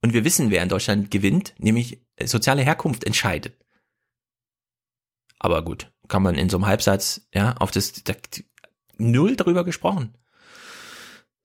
Und 0.03 0.13
wir 0.13 0.25
wissen, 0.25 0.51
wer 0.51 0.63
in 0.63 0.69
Deutschland 0.69 1.11
gewinnt, 1.11 1.55
nämlich 1.59 2.05
äh, 2.17 2.27
soziale 2.27 2.63
Herkunft 2.63 3.05
entscheidet. 3.05 3.57
Aber 5.39 5.65
gut, 5.65 5.93
kann 6.09 6.23
man 6.23 6.37
in 6.37 6.49
so 6.49 6.57
einem 6.57 6.67
Halbsatz, 6.67 7.27
ja, 7.33 7.57
auf 7.57 7.71
das, 7.71 8.05
da, 8.05 8.15
null 8.99 9.37
darüber 9.37 9.65
gesprochen. 9.65 10.17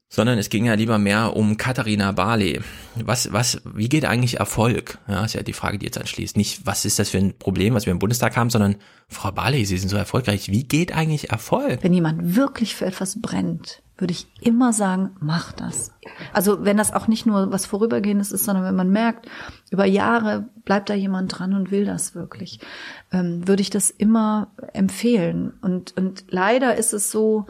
Sondern 0.10 0.38
es 0.38 0.50
ging 0.50 0.66
ja 0.66 0.74
lieber 0.74 0.98
mehr 0.98 1.36
um 1.36 1.58
Katharina 1.58 2.14
Barley. 2.14 2.62
Was, 2.96 3.34
was, 3.34 3.62
wie 3.66 3.90
geht 3.90 4.06
eigentlich 4.06 4.40
Erfolg? 4.40 5.00
Ja, 5.08 5.26
ist 5.26 5.34
ja 5.34 5.44
die 5.44 5.54
Frage, 5.54 5.78
die 5.78 5.86
jetzt 5.86 5.98
anschließt. 5.98 6.38
Nicht, 6.38 6.66
was 6.66 6.86
ist 6.86 6.98
das 6.98 7.10
für 7.10 7.18
ein 7.18 7.38
Problem, 7.38 7.74
was 7.74 7.86
wir 7.86 7.92
im 7.92 8.00
Bundestag 8.00 8.38
haben, 8.38 8.50
sondern, 8.50 8.78
Frau 9.10 9.32
Barley, 9.32 9.66
Sie 9.66 9.78
sind 9.78 9.90
so 9.90 9.98
erfolgreich. 9.98 10.50
Wie 10.50 10.64
geht 10.64 10.96
eigentlich 10.96 11.30
Erfolg? 11.32 11.84
Wenn 11.84 11.94
jemand 11.94 12.36
wirklich 12.38 12.76
für 12.76 12.86
etwas 12.86 13.22
brennt, 13.22 13.82
würde 13.98 14.12
ich 14.14 14.28
immer 14.42 14.74
sagen, 14.74 15.16
mach 15.20 15.52
das. 15.52 15.92
Also 16.32 16.64
wenn 16.64 16.78
das 16.78 16.94
auch 16.94 17.08
nicht 17.08 17.26
nur 17.26 17.52
was 17.52 17.66
Vorübergehendes 17.66 18.32
ist, 18.32 18.46
sondern 18.46 18.64
wenn 18.64 18.76
man 18.76 18.92
merkt, 18.92 19.28
über 19.72 19.86
Jahre 19.86 20.48
bleibt 20.66 20.90
da 20.90 20.94
jemand 20.94 21.38
dran 21.38 21.54
und 21.54 21.72
will 21.72 21.86
das 21.86 22.14
wirklich, 22.14 22.60
ähm, 23.12 23.48
würde 23.48 23.62
ich 23.62 23.70
das 23.70 23.90
immer 23.90 24.52
empfehlen. 24.74 25.54
Und, 25.62 25.98
und 25.98 26.26
leider 26.30 26.76
ist 26.76 26.94
es 26.94 27.12
so, 27.12 27.48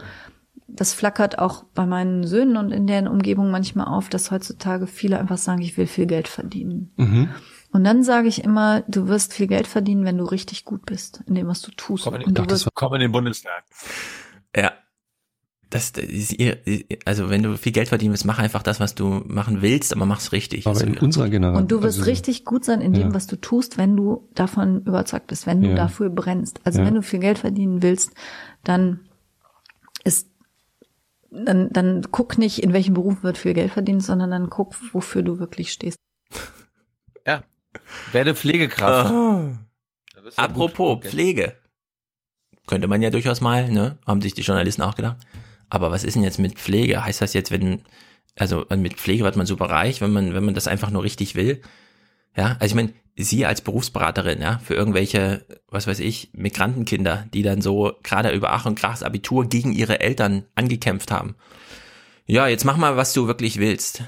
das 0.68 0.92
flackert 0.92 1.38
auch 1.38 1.64
bei 1.74 1.86
meinen 1.86 2.26
Söhnen 2.26 2.56
und 2.56 2.70
in 2.70 2.86
deren 2.86 3.08
Umgebung 3.08 3.50
manchmal 3.50 3.86
auf, 3.86 4.08
dass 4.10 4.30
heutzutage 4.30 4.86
viele 4.86 5.18
einfach 5.18 5.38
sagen, 5.38 5.62
ich 5.62 5.76
will 5.76 5.86
viel 5.86 6.06
Geld 6.06 6.28
verdienen. 6.28 6.92
Mhm. 6.96 7.30
Und 7.72 7.84
dann 7.84 8.02
sage 8.02 8.28
ich 8.28 8.44
immer, 8.44 8.82
du 8.86 9.08
wirst 9.08 9.34
viel 9.34 9.46
Geld 9.46 9.66
verdienen, 9.66 10.04
wenn 10.04 10.18
du 10.18 10.24
richtig 10.24 10.64
gut 10.64 10.86
bist 10.86 11.22
in 11.26 11.34
dem, 11.34 11.48
was 11.48 11.62
du 11.62 11.70
tust. 11.72 12.04
Komm 12.04 12.14
in, 12.14 12.24
und 12.24 12.38
du 12.38 12.42
das 12.42 12.66
wirst, 12.66 12.74
komm 12.74 12.94
in 12.94 13.00
den 13.00 13.12
Bundestag. 13.12 13.64
Ja. 14.54 14.72
Das, 15.70 15.92
das 15.92 16.04
ist 16.04 16.32
ihr, 16.32 16.58
also 17.04 17.28
wenn 17.28 17.42
du 17.42 17.58
viel 17.58 17.72
Geld 17.72 17.88
verdienen 17.88 18.12
willst, 18.12 18.24
mach 18.24 18.38
einfach 18.38 18.62
das, 18.62 18.80
was 18.80 18.94
du 18.94 19.22
machen 19.26 19.60
willst, 19.60 19.94
aber 19.94 20.06
mach's 20.06 20.32
richtig. 20.32 20.66
Aber 20.66 20.80
in 20.80 20.96
unserer 20.96 21.28
Generation. 21.28 21.62
und 21.62 21.70
du 21.70 21.82
wirst 21.82 21.98
also, 21.98 22.10
richtig 22.10 22.46
gut 22.46 22.64
sein 22.64 22.80
in 22.80 22.94
dem, 22.94 23.08
ja. 23.08 23.14
was 23.14 23.26
du 23.26 23.36
tust, 23.36 23.76
wenn 23.76 23.94
du 23.94 24.30
davon 24.34 24.82
überzeugt 24.84 25.26
bist, 25.26 25.46
wenn 25.46 25.60
du 25.60 25.68
Ja. 25.68 25.74
dafür 25.74 26.08
brennst. 26.08 26.60
Also 26.64 26.78
Ja. 26.80 26.86
wenn 26.86 26.94
du 26.94 27.02
viel 27.02 27.18
Geld 27.18 27.38
verdienen 27.38 27.82
willst, 27.82 28.12
dann 28.64 29.00
ist 30.04 30.28
dann, 31.30 31.70
dann 31.70 32.06
guck 32.10 32.38
nicht, 32.38 32.62
in 32.62 32.72
welchem 32.72 32.94
Beruf 32.94 33.22
wird 33.22 33.38
viel 33.38 33.54
Geld 33.54 33.72
verdient, 33.72 34.02
sondern 34.02 34.30
dann 34.30 34.50
guck, 34.50 34.74
wofür 34.92 35.22
du 35.22 35.38
wirklich 35.38 35.72
stehst. 35.72 35.98
Ja. 37.26 37.44
Werde 38.12 38.34
Pflegekraft. 38.34 39.10
Du 39.10 39.58
Apropos 40.36 41.00
gut. 41.00 41.04
Pflege. 41.10 41.56
Könnte 42.66 42.88
man 42.88 43.02
ja 43.02 43.10
durchaus 43.10 43.40
mal, 43.40 43.70
ne? 43.70 43.98
Haben 44.06 44.20
sich 44.20 44.34
die 44.34 44.42
Journalisten 44.42 44.82
auch 44.82 44.94
gedacht. 44.94 45.16
Aber 45.70 45.90
was 45.90 46.04
ist 46.04 46.14
denn 46.14 46.22
jetzt 46.22 46.38
mit 46.38 46.58
Pflege? 46.58 47.04
Heißt 47.04 47.20
das 47.20 47.34
jetzt, 47.34 47.50
wenn, 47.50 47.82
also 48.36 48.66
mit 48.76 48.94
Pflege 48.94 49.24
wird 49.24 49.36
man 49.36 49.46
super 49.46 49.70
reich, 49.70 50.00
wenn 50.00 50.12
man, 50.12 50.34
wenn 50.34 50.44
man 50.44 50.54
das 50.54 50.66
einfach 50.66 50.90
nur 50.90 51.02
richtig 51.02 51.34
will? 51.34 51.62
Ja, 52.36 52.56
also 52.60 52.66
ich 52.66 52.74
meine, 52.74 52.92
Sie 53.20 53.44
als 53.44 53.60
Berufsberaterin, 53.60 54.40
ja, 54.40 54.58
für 54.60 54.74
irgendwelche, 54.74 55.44
was 55.68 55.88
weiß 55.88 55.98
ich, 55.98 56.30
Migrantenkinder, 56.32 57.26
die 57.34 57.42
dann 57.42 57.60
so 57.60 57.92
gerade 58.04 58.30
über 58.30 58.52
Ach 58.52 58.64
und 58.64 58.82
das 58.82 59.02
Abitur 59.02 59.48
gegen 59.48 59.72
ihre 59.72 60.00
Eltern 60.00 60.44
angekämpft 60.54 61.10
haben. 61.10 61.34
Ja, 62.26 62.46
jetzt 62.46 62.64
mach 62.64 62.76
mal, 62.76 62.96
was 62.96 63.12
du 63.12 63.26
wirklich 63.26 63.58
willst. 63.58 64.04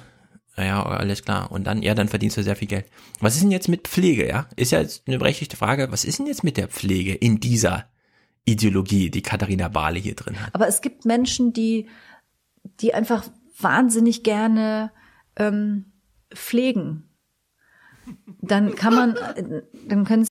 Naja, 0.57 0.85
alles 0.85 1.25
klar. 1.25 1.51
Und 1.51 1.65
dann, 1.65 1.83
ja, 1.83 1.95
dann 1.95 2.09
verdienst 2.09 2.37
du 2.37 2.43
sehr 2.43 2.55
viel 2.55 2.69
Geld. 2.69 2.87
Was 3.19 3.35
ist 3.35 3.43
denn 3.43 3.51
jetzt 3.51 3.69
mit 3.69 3.89
Pflege, 3.89 4.29
ja? 4.29 4.47
Ist 4.57 4.73
ja 4.73 4.81
jetzt 4.81 5.09
eine 5.09 5.19
berechtigte 5.19 5.57
Frage. 5.57 5.91
Was 5.91 6.05
ist 6.05 6.19
denn 6.19 6.27
jetzt 6.27 6.45
mit 6.45 6.57
der 6.57 6.69
Pflege 6.69 7.15
in 7.15 7.41
dieser 7.41 7.87
Ideologie, 8.45 9.11
die 9.11 9.23
Katharina 9.23 9.69
Barley 9.69 10.03
hier 10.03 10.15
drin 10.15 10.41
hat? 10.41 10.55
Aber 10.55 10.69
es 10.69 10.83
gibt 10.83 11.05
Menschen, 11.05 11.53
die, 11.53 11.89
die 12.81 12.95
einfach 12.95 13.25
wahnsinnig 13.59 14.23
gerne 14.23 14.93
ähm, 15.37 15.87
pflegen. 16.33 17.10
Dann 18.43 18.75
kann 18.75 18.95
man, 18.95 19.17
äh, 19.17 19.63
dann 19.89 20.05
können 20.05 20.27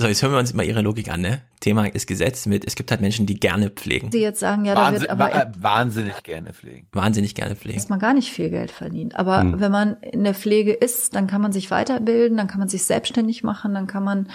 So, 0.00 0.06
jetzt 0.08 0.22
hören 0.22 0.32
wir 0.32 0.38
uns 0.38 0.52
mal 0.54 0.64
ihre 0.64 0.80
Logik 0.82 1.10
an, 1.12 1.20
ne? 1.20 1.42
Thema 1.60 1.86
ist 1.86 2.06
gesetzt 2.08 2.46
mit, 2.48 2.66
es 2.66 2.74
gibt 2.74 2.90
halt 2.90 3.00
Menschen, 3.00 3.24
die 3.26 3.38
gerne 3.38 3.70
pflegen. 3.70 4.10
sie 4.10 4.18
jetzt 4.20 4.40
sagen, 4.40 4.64
ja, 4.64 4.74
da 4.74 4.80
Wahnsinn, 4.86 5.00
wird 5.02 5.10
aber 5.10 5.32
wa- 5.32 5.52
wahnsinnig 5.60 6.22
gerne 6.24 6.52
pflegen. 6.52 6.88
Wahnsinnig 6.92 7.36
gerne 7.36 7.54
pflegen. 7.54 7.78
dass 7.78 7.88
man 7.88 8.00
gar 8.00 8.12
nicht 8.14 8.32
viel 8.32 8.50
Geld 8.50 8.72
verdient. 8.72 9.14
Aber 9.14 9.42
Hm. 9.42 9.60
wenn 9.60 9.70
man 9.70 9.96
in 10.02 10.24
der 10.24 10.34
Pflege 10.34 10.72
ist, 10.72 11.14
dann 11.14 11.28
kann 11.28 11.40
man 11.40 11.52
sich 11.52 11.70
weiterbilden, 11.70 12.36
dann 12.36 12.48
kann 12.48 12.58
man 12.58 12.68
sich 12.68 12.82
selbstständig 12.84 13.44
machen, 13.44 13.74
dann 13.74 13.86
kann 13.86 14.02
man, 14.02 14.28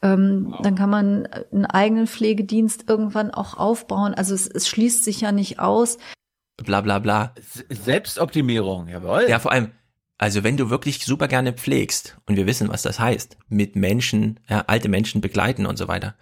ähm, 0.00 0.54
dann 0.62 0.74
kann 0.74 0.88
man 0.88 1.26
einen 1.52 1.66
eigenen 1.66 2.06
Pflegedienst 2.06 2.84
irgendwann 2.88 3.30
auch 3.30 3.58
aufbauen. 3.58 4.14
Also 4.14 4.34
es, 4.34 4.46
es 4.46 4.68
schließt 4.68 5.04
sich 5.04 5.20
ja 5.20 5.32
nicht 5.32 5.58
aus. 5.58 5.98
Bla 6.64 6.80
bla 6.80 6.98
bla. 6.98 7.34
Selbstoptimierung, 7.68 8.88
jawohl. 8.88 9.26
Ja, 9.28 9.38
vor 9.38 9.52
allem, 9.52 9.72
also 10.20 10.44
wenn 10.44 10.58
du 10.58 10.68
wirklich 10.68 11.02
super 11.06 11.28
gerne 11.28 11.54
pflegst, 11.54 12.18
und 12.26 12.36
wir 12.36 12.44
wissen, 12.46 12.68
was 12.68 12.82
das 12.82 13.00
heißt, 13.00 13.38
mit 13.48 13.74
Menschen, 13.74 14.38
ja, 14.50 14.64
alte 14.66 14.90
Menschen 14.90 15.22
begleiten 15.22 15.64
und 15.64 15.78
so 15.78 15.88
weiter, 15.88 16.14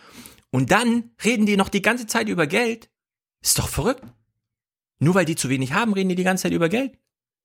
Und 0.51 0.70
dann 0.70 1.12
reden 1.24 1.47
die 1.47 1.56
noch 1.56 1.70
die 1.70 1.81
ganze 1.81 2.06
Zeit 2.06 2.28
über 2.28 2.47
Geld. 2.47 2.90
Ist 3.40 3.59
doch 3.59 3.69
verrückt. 3.69 4.02
Nur 4.98 5.15
weil 5.15 5.24
die 5.24 5.35
zu 5.35 5.48
wenig 5.48 5.73
haben, 5.73 5.94
reden 5.94 6.11
die 6.11 6.15
die 6.15 6.24
ganze 6.24 6.43
Zeit 6.43 6.52
über 6.52 6.69
Geld. 6.69 6.93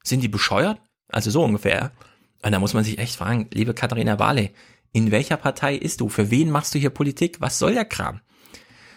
Sind 0.03 0.19
die 0.19 0.27
bescheuert? 0.27 0.81
Also 1.07 1.31
so 1.31 1.41
ungefähr. 1.41 1.93
Und 2.43 2.51
da 2.51 2.59
muss 2.59 2.73
man 2.73 2.83
sich 2.83 2.97
echt 2.99 3.15
fragen, 3.15 3.47
liebe 3.53 3.73
Katharina 3.73 4.17
Barley, 4.17 4.51
in 4.91 5.11
welcher 5.11 5.37
Partei 5.37 5.75
ist 5.75 6.01
du? 6.01 6.09
Für 6.09 6.31
wen 6.31 6.49
machst 6.49 6.73
du 6.73 6.79
hier 6.79 6.89
Politik? 6.89 7.41
Was 7.41 7.59
soll 7.59 7.73
der 7.73 7.85
Kram? 7.85 8.21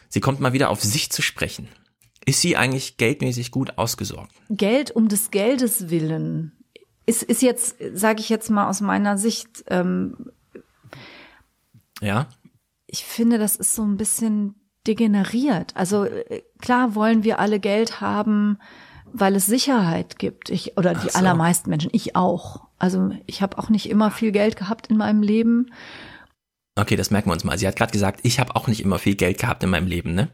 Sie 0.09 0.21
kommt 0.21 0.41
mal 0.41 0.53
wieder 0.53 0.71
auf 0.71 0.83
sich 0.83 1.11
zu 1.11 1.23
sprechen. 1.23 1.69
Ist 2.25 2.41
sie 2.41 2.57
eigentlich 2.57 2.97
geldmäßig 2.99 3.51
gut 3.51 3.79
ausgesorgt? 3.79 4.33
Geld 4.49 4.91
um 4.91 5.09
des 5.09 5.31
Geldes 5.31 5.91
willen 5.91 6.53
ist, 7.07 7.23
ist 7.23 7.43
jetzt, 7.43 7.77
sage 7.95 8.21
ich 8.21 8.29
jetzt 8.29 8.51
mal 8.51 8.69
aus 8.69 8.81
meiner 8.81 9.19
Sicht, 9.19 9.65
ähm, 9.69 10.31
Ja? 12.01 12.29
ich 12.87 13.05
finde, 13.05 13.39
das 13.39 13.57
ist 13.57 13.75
so 13.75 13.83
ein 13.83 13.97
bisschen 13.97 14.55
degeneriert. 14.87 15.75
Also 15.77 16.05
äh, 16.05 16.43
klar 16.61 16.95
wollen 16.95 17.25
wir 17.25 17.39
alle 17.39 17.59
Geld 17.61 18.01
haben, 18.01 18.59
weil 19.13 19.37
es 19.37 19.47
Sicherheit 19.47 20.19
gibt. 20.19 20.51
Ich 20.51 20.77
oder 20.77 20.95
die 20.95 21.11
so. 21.11 21.19
allermeisten 21.19 21.71
Menschen, 21.71 21.91
ich 21.93 22.17
auch. 22.17 22.67
Also 22.79 23.11
ich 23.27 23.43
habe 23.43 23.59
auch 23.59 23.69
nicht 23.69 23.89
immer 23.89 24.11
viel 24.11 24.33
Geld 24.33 24.57
gehabt 24.57 24.89
in 24.89 24.97
meinem 24.97 25.23
Leben. 25.23 25.73
Okay, 26.75 26.97
das 26.97 27.11
merken 27.11 27.29
wir 27.29 27.35
uns 27.35 27.45
mal. 27.45 27.59
Sie 27.59 27.67
hat 27.67 27.77
gerade 27.77 27.93
gesagt, 27.93 28.21
ich 28.23 28.41
habe 28.41 28.57
auch 28.57 28.67
nicht 28.67 28.83
immer 28.83 28.99
viel 28.99 29.15
Geld 29.15 29.39
gehabt 29.39 29.63
in 29.63 29.71
meinem 29.71 29.87
Leben, 29.87 30.15
ne? 30.15 30.29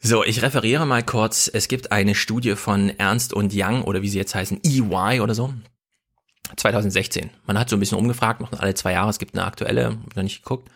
So, 0.00 0.22
ich 0.22 0.42
referiere 0.42 0.86
mal 0.86 1.02
kurz. 1.02 1.50
Es 1.52 1.66
gibt 1.66 1.90
eine 1.90 2.14
Studie 2.14 2.54
von 2.54 2.90
Ernst 2.90 3.32
und 3.32 3.52
Young 3.54 3.82
oder 3.82 4.02
wie 4.02 4.08
sie 4.08 4.18
jetzt 4.18 4.34
heißen, 4.34 4.60
EY 4.64 5.20
oder 5.20 5.34
so. 5.34 5.52
2016. 6.56 7.30
Man 7.46 7.58
hat 7.58 7.68
so 7.68 7.76
ein 7.76 7.80
bisschen 7.80 7.98
umgefragt, 7.98 8.40
machen 8.40 8.58
alle 8.58 8.74
zwei 8.74 8.92
Jahre. 8.92 9.10
Es 9.10 9.18
gibt 9.18 9.36
eine 9.36 9.44
aktuelle, 9.44 9.86
hab 9.86 10.16
noch 10.16 10.22
nicht 10.22 10.42
geguckt. 10.42 10.70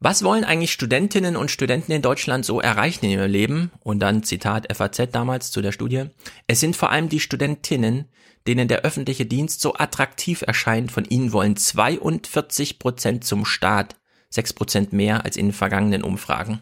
Was 0.00 0.22
wollen 0.22 0.44
eigentlich 0.44 0.72
Studentinnen 0.72 1.36
und 1.36 1.50
Studenten 1.50 1.92
in 1.92 2.02
Deutschland 2.02 2.44
so 2.44 2.60
erreichen 2.60 3.06
in 3.06 3.12
ihrem 3.12 3.30
Leben? 3.30 3.70
Und 3.80 4.00
dann 4.00 4.22
Zitat 4.22 4.74
FAZ 4.74 5.10
damals 5.12 5.50
zu 5.50 5.62
der 5.62 5.72
Studie. 5.72 6.06
Es 6.46 6.60
sind 6.60 6.76
vor 6.76 6.90
allem 6.90 7.08
die 7.08 7.20
Studentinnen, 7.20 8.06
denen 8.46 8.68
der 8.68 8.82
öffentliche 8.82 9.24
Dienst 9.24 9.60
so 9.60 9.74
attraktiv 9.74 10.42
erscheint. 10.42 10.92
Von 10.92 11.04
ihnen 11.04 11.32
wollen 11.32 11.56
42 11.56 12.78
Prozent 12.78 13.24
zum 13.24 13.44
Staat. 13.44 13.96
6 14.30 14.52
Prozent 14.52 14.92
mehr 14.92 15.24
als 15.24 15.36
in 15.36 15.52
vergangenen 15.52 16.02
Umfragen. 16.02 16.60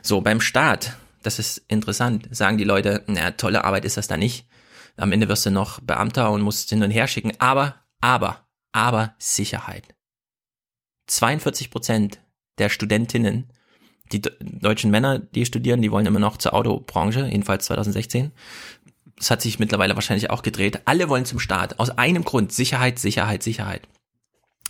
So, 0.00 0.20
beim 0.20 0.40
Staat, 0.40 0.96
das 1.22 1.38
ist 1.38 1.62
interessant, 1.68 2.28
sagen 2.30 2.56
die 2.56 2.64
Leute, 2.64 3.02
na, 3.08 3.32
tolle 3.32 3.64
Arbeit 3.64 3.84
ist 3.84 3.96
das 3.96 4.06
da 4.06 4.16
nicht. 4.16 4.46
Am 4.96 5.12
Ende 5.12 5.28
wirst 5.28 5.44
du 5.44 5.50
noch 5.50 5.80
Beamter 5.80 6.30
und 6.30 6.42
musst 6.42 6.70
hin 6.70 6.82
und 6.82 6.90
her 6.90 7.08
schicken. 7.08 7.32
Aber, 7.38 7.74
aber, 8.00 8.46
aber 8.72 9.14
Sicherheit. 9.18 9.94
42 11.06 11.70
Prozent 11.70 12.19
der 12.60 12.68
Studentinnen, 12.68 13.50
die 14.12 14.20
de- 14.22 14.32
deutschen 14.40 14.90
Männer, 14.90 15.18
die 15.18 15.46
studieren, 15.46 15.82
die 15.82 15.90
wollen 15.90 16.06
immer 16.06 16.18
noch 16.18 16.36
zur 16.36 16.54
Autobranche, 16.54 17.26
jedenfalls 17.26 17.66
2016. 17.66 18.32
Das 19.16 19.30
hat 19.30 19.42
sich 19.42 19.58
mittlerweile 19.58 19.94
wahrscheinlich 19.96 20.30
auch 20.30 20.42
gedreht. 20.42 20.82
Alle 20.86 21.08
wollen 21.08 21.24
zum 21.26 21.40
Staat. 21.40 21.78
Aus 21.78 21.90
einem 21.90 22.24
Grund. 22.24 22.52
Sicherheit, 22.52 22.98
Sicherheit, 22.98 23.42
Sicherheit. 23.42 23.86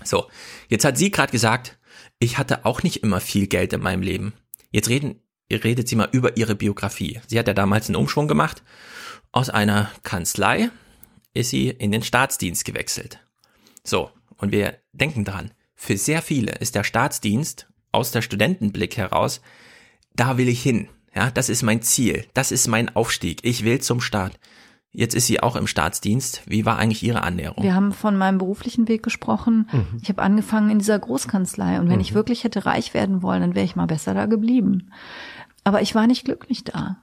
So, 0.03 0.29
jetzt 0.69 0.85
hat 0.85 0.99
sie 0.99 1.11
gerade 1.11 1.31
gesagt, 1.31 1.79
ich 2.19 2.39
hatte 2.39 2.65
auch 2.65 2.83
nicht 2.83 3.03
immer 3.03 3.21
viel 3.21 3.47
Geld 3.47 3.73
in 3.73 3.81
meinem 3.81 4.03
Leben. 4.03 4.33
Jetzt 4.71 4.89
reden, 4.89 5.21
redet 5.51 5.89
sie 5.89 5.97
mal 5.97 6.09
über 6.13 6.37
ihre 6.37 6.55
Biografie. 6.55 7.21
Sie 7.27 7.39
hat 7.39 7.49
ja 7.49 7.55
damals 7.55 7.89
einen 7.89 7.97
Umschwung 7.97 8.29
gemacht. 8.29 8.63
Aus 9.33 9.51
einer 9.51 9.91
Kanzlei 10.03 10.71
ist 11.35 11.51
sie 11.51 11.69
in 11.69 11.93
den 11.93 12.03
Staatsdienst 12.03 12.65
gewechselt. 12.65 13.21
So, 13.85 14.11
und 14.37 14.53
wir 14.53 14.79
denken 14.93 15.25
dran, 15.25 15.53
für 15.75 15.97
sehr 15.97 16.23
viele 16.23 16.53
ist 16.53 16.75
der 16.75 16.85
Staatsdienst 16.85 17.69
aus 17.93 18.11
der 18.11 18.23
Studentenblick 18.23 18.97
heraus, 18.97 19.41
da 20.15 20.37
will 20.39 20.49
ich 20.49 20.63
hin. 20.63 20.89
Ja, 21.15 21.31
das 21.31 21.49
ist 21.49 21.63
mein 21.63 21.83
Ziel. 21.83 22.25
Das 22.35 22.53
ist 22.53 22.69
mein 22.69 22.95
Aufstieg. 22.95 23.41
Ich 23.43 23.65
will 23.65 23.81
zum 23.81 24.01
Staat. 24.01 24.39
Jetzt 24.93 25.15
ist 25.15 25.27
sie 25.29 25.41
auch 25.41 25.55
im 25.57 25.67
Staatsdienst. 25.69 26.43
Wie 26.47 26.65
war 26.67 26.77
eigentlich 26.79 27.03
ihre 27.05 27.23
Annäherung? 27.23 27.63
Wir 27.63 27.75
haben 27.75 27.93
von 27.93 28.17
meinem 28.17 28.39
beruflichen 28.39 28.89
Weg 28.89 29.03
gesprochen. 29.05 29.69
Mhm. 29.73 30.01
Ich 30.03 30.09
habe 30.09 30.23
angefangen 30.23 30.71
in 30.71 30.79
dieser 30.81 30.99
Großkanzlei 30.99 31.79
und 31.81 31.89
wenn 31.89 31.97
Mhm. 31.97 32.01
ich 32.01 32.15
wirklich 32.15 32.43
hätte 32.45 32.67
reich 32.67 32.93
werden 32.95 33.23
wollen, 33.23 33.41
dann 33.41 33.55
wäre 33.55 33.65
ich 33.65 33.77
mal 33.77 33.87
besser 33.87 34.15
da 34.15 34.27
geblieben. 34.27 34.91
Aber 35.63 35.81
ich 35.83 35.95
war 35.95 36.07
nicht 36.07 36.25
glücklich 36.25 36.65
da. 36.65 36.97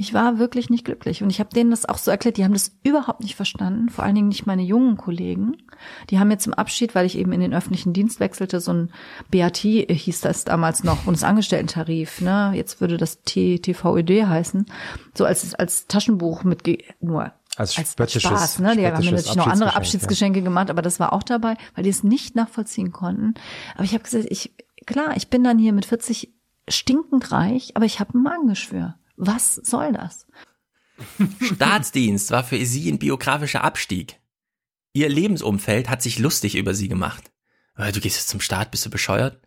Ich 0.00 0.14
war 0.14 0.38
wirklich 0.38 0.70
nicht 0.70 0.86
glücklich 0.86 1.22
und 1.22 1.28
ich 1.28 1.40
habe 1.40 1.50
denen 1.50 1.70
das 1.70 1.84
auch 1.84 1.98
so 1.98 2.10
erklärt. 2.10 2.38
Die 2.38 2.44
haben 2.44 2.54
das 2.54 2.72
überhaupt 2.82 3.20
nicht 3.20 3.36
verstanden, 3.36 3.90
vor 3.90 4.02
allen 4.02 4.14
Dingen 4.14 4.28
nicht 4.28 4.46
meine 4.46 4.62
jungen 4.62 4.96
Kollegen. 4.96 5.58
Die 6.08 6.18
haben 6.18 6.28
mir 6.28 6.38
zum 6.38 6.54
Abschied, 6.54 6.94
weil 6.94 7.04
ich 7.04 7.18
eben 7.18 7.32
in 7.32 7.40
den 7.40 7.52
öffentlichen 7.52 7.92
Dienst 7.92 8.18
wechselte, 8.18 8.60
so 8.60 8.72
ein 8.72 8.92
BAT 9.30 9.58
hieß 9.58 10.22
das 10.22 10.44
damals 10.44 10.84
noch, 10.84 11.02
Bundesangestellten-Tarif. 11.02 12.22
Ne? 12.22 12.52
Jetzt 12.54 12.80
würde 12.80 12.96
das 12.96 13.20
T 13.24 13.58
TVÖD 13.58 14.26
heißen, 14.26 14.64
so 15.12 15.26
als 15.26 15.54
als 15.54 15.86
Taschenbuch 15.86 16.44
mit 16.44 16.62
nur 17.02 17.32
Als 17.56 17.76
als 17.76 17.92
Spaß, 17.92 18.60
ne? 18.60 18.76
Die 18.76 18.86
haben 18.86 19.04
mir 19.04 19.12
natürlich 19.12 19.36
noch 19.36 19.48
andere 19.48 19.74
Abschiedsgeschenk, 19.76 19.76
Abschiedsgeschenke 19.76 20.42
gemacht, 20.42 20.70
aber 20.70 20.80
das 20.80 20.98
war 20.98 21.12
auch 21.12 21.24
dabei, 21.24 21.56
weil 21.74 21.84
die 21.84 21.90
es 21.90 22.02
nicht 22.04 22.36
nachvollziehen 22.36 22.90
konnten. 22.90 23.34
Aber 23.74 23.84
ich 23.84 23.92
habe 23.92 24.04
gesagt, 24.04 24.28
ich 24.30 24.54
klar, 24.86 25.14
ich 25.14 25.28
bin 25.28 25.44
dann 25.44 25.58
hier 25.58 25.74
mit 25.74 25.84
40 25.84 26.32
stinkend 26.68 27.32
reich, 27.32 27.72
aber 27.74 27.84
ich 27.84 28.00
habe 28.00 28.16
ein 28.16 28.22
Magengeschwür. 28.22 28.94
Was 29.22 29.56
soll 29.56 29.92
das? 29.92 30.26
Staatsdienst 31.40 32.30
war 32.30 32.42
für 32.42 32.64
sie 32.64 32.90
ein 32.90 32.98
biografischer 32.98 33.62
Abstieg. 33.62 34.18
Ihr 34.94 35.10
Lebensumfeld 35.10 35.90
hat 35.90 36.00
sich 36.00 36.18
lustig 36.18 36.56
über 36.56 36.72
sie 36.74 36.88
gemacht. 36.88 37.30
Äh, 37.76 37.92
Du 37.92 38.00
gehst 38.00 38.16
jetzt 38.16 38.30
zum 38.30 38.40
Staat, 38.40 38.70
bist 38.70 38.86
du 38.86 38.90
bescheuert? 38.90 39.38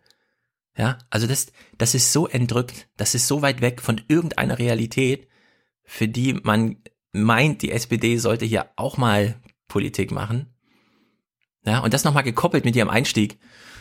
Ja, 0.76 0.98
also 1.10 1.26
das, 1.26 1.52
das 1.76 1.94
ist 1.94 2.12
so 2.12 2.28
entrückt, 2.28 2.88
das 2.96 3.14
ist 3.16 3.26
so 3.26 3.42
weit 3.42 3.60
weg 3.60 3.80
von 3.82 4.00
irgendeiner 4.08 4.58
Realität, 4.58 5.28
für 5.82 6.08
die 6.08 6.34
man 6.34 6.76
meint, 7.12 7.62
die 7.62 7.72
SPD 7.72 8.16
sollte 8.18 8.44
hier 8.44 8.70
auch 8.76 8.96
mal 8.96 9.40
Politik 9.66 10.12
machen. 10.12 10.54
Ja, 11.64 11.80
und 11.80 11.94
das 11.94 12.04
nochmal 12.04 12.22
gekoppelt 12.22 12.64
mit 12.64 12.76
ihrem 12.76 12.90
Einstieg. 12.90 13.38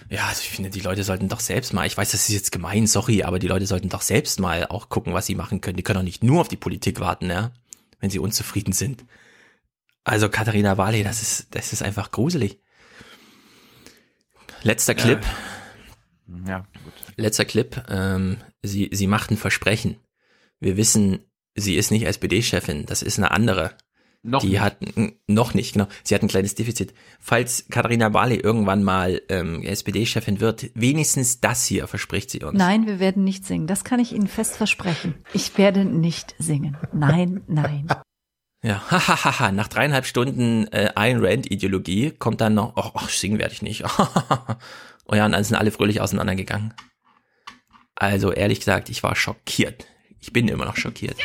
Ja, 0.10 0.28
also 0.28 0.42
ich 0.42 0.50
finde, 0.50 0.70
die 0.70 0.80
Leute 0.80 1.04
sollten 1.04 1.30
doch 1.30 1.40
selbst 1.40 1.74
mal, 1.74 1.88
ich 1.88 1.98
weiß, 1.98 2.12
das 2.12 2.30
ist 2.30 2.36
jetzt 2.36 2.52
gemein, 2.52 2.88
sorry, 2.88 3.24
aber 3.24 3.40
die 3.40 3.48
Leute 3.48 3.66
sollten 3.66 3.90
doch 3.90 4.02
selbst 4.02 4.40
mal 4.40 4.68
auch 4.68 4.90
gucken, 4.90 5.14
was 5.14 5.26
sie 5.26 5.36
machen 5.36 5.62
können. 5.62 5.78
Die 5.78 5.84
können 5.84 6.00
doch 6.00 6.04
nicht 6.04 6.24
nur 6.24 6.42
auf 6.42 6.48
die 6.48 6.58
Politik 6.58 7.00
warten, 7.00 7.30
ja, 7.30 7.52
wenn 8.00 8.10
sie 8.10 8.20
unzufrieden 8.20 8.74
sind. 8.74 9.06
Also 10.04 10.30
Katharina 10.30 10.76
Barley, 10.76 11.04
das 11.04 11.22
ist, 11.22 11.56
das 11.56 11.74
ist 11.74 11.82
einfach 11.82 12.12
gruselig. 12.12 12.60
Letzter 14.62 14.96
Clip. 14.96 15.22
Ja, 16.46 16.48
ja 16.48 16.68
gut. 16.84 16.94
Letzter 17.16 17.46
Clip. 17.46 17.84
Ähm, 17.90 18.38
sie, 18.62 18.90
sie 18.92 19.08
macht 19.08 19.32
ein 19.32 19.38
Versprechen. 19.38 19.98
Wir 20.60 20.78
wissen, 20.78 21.26
sie 21.56 21.76
ist 21.76 21.92
nicht 21.92 22.06
SPD-Chefin, 22.06 22.86
das 22.86 23.02
ist 23.02 23.18
eine 23.18 23.32
andere. 23.32 23.76
Noch 24.26 24.42
die 24.42 24.52
nicht. 24.52 24.62
hat 24.62 24.78
n- 24.96 25.20
noch 25.28 25.54
nicht, 25.54 25.74
genau. 25.74 25.88
Sie 26.04 26.16
hat 26.16 26.22
ein 26.22 26.30
kleines 26.30 26.56
Defizit. 26.56 26.94
Falls 27.20 27.66
Katharina 27.70 28.08
Barley 28.08 28.38
irgendwann 28.38 28.82
mal 28.84 29.22
ähm, 29.28 29.62
SPD-Chefin 29.64 30.40
wird, 30.40 30.72
wenigstens 30.76 31.42
das 31.42 31.66
hier 31.66 31.88
verspricht 31.88 32.30
sie 32.32 32.42
uns. 32.42 32.58
Nein, 32.58 32.88
wir 32.88 33.00
werden 33.00 33.26
nicht 33.26 33.46
singen. 33.46 33.68
Das 33.68 33.84
kann 33.84 34.00
ich 34.00 34.14
Ihnen 34.14 34.28
fest 34.30 34.56
versprechen. 34.56 35.16
Ich 35.34 35.58
werde 35.58 35.84
nicht 35.84 36.36
singen. 36.40 36.78
Nein, 36.94 37.42
nein. 37.48 37.88
Ja, 38.64 38.82
hahaha, 38.90 39.52
nach 39.52 39.68
dreieinhalb 39.68 40.06
Stunden 40.06 40.68
äh, 40.72 40.92
Ayn 40.96 41.18
Rand-Ideologie 41.24 42.12
kommt 42.12 42.40
dann 42.40 42.54
noch, 42.54 42.78
ach, 42.78 42.92
ach 42.94 43.10
singen 43.10 43.40
werde 43.40 43.54
ich 43.54 43.62
nicht. 43.62 43.84
oh 45.06 45.16
ja, 45.16 45.26
und 45.26 45.34
dann 45.34 45.44
sind 45.44 45.58
alle 45.58 45.72
fröhlich 45.72 46.00
auseinandergegangen. 46.00 46.74
Also 47.96 48.32
ehrlich 48.32 48.60
gesagt, 48.60 48.88
ich 48.90 49.04
war 49.04 49.18
schockiert. 49.18 49.86
Ich 50.22 50.32
bin 50.32 50.48
immer 50.48 50.64
noch 50.64 50.78
schockiert. 50.78 51.18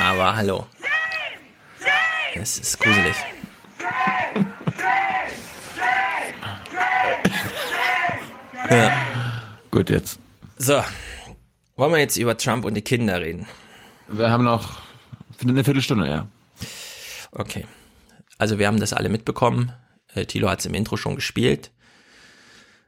Aber 0.00 0.36
hallo. 0.36 0.66
Es 2.34 2.58
ist 2.58 2.78
gruselig. 2.78 3.16
Ja. 8.70 8.92
Gut, 9.70 9.90
jetzt. 9.90 10.20
So, 10.56 10.82
wollen 11.76 11.92
wir 11.92 11.98
jetzt 11.98 12.16
über 12.16 12.36
Trump 12.36 12.64
und 12.64 12.74
die 12.74 12.82
Kinder 12.82 13.20
reden? 13.20 13.46
Wir 14.08 14.30
haben 14.30 14.44
noch 14.44 14.80
eine 15.42 15.64
Viertelstunde, 15.64 16.08
ja. 16.08 16.28
Okay. 17.32 17.66
Also 18.38 18.58
wir 18.58 18.66
haben 18.66 18.80
das 18.80 18.92
alle 18.92 19.08
mitbekommen. 19.08 19.72
Äh, 20.14 20.26
Thilo 20.26 20.48
hat 20.48 20.60
es 20.60 20.66
im 20.66 20.74
Intro 20.74 20.96
schon 20.96 21.16
gespielt. 21.16 21.70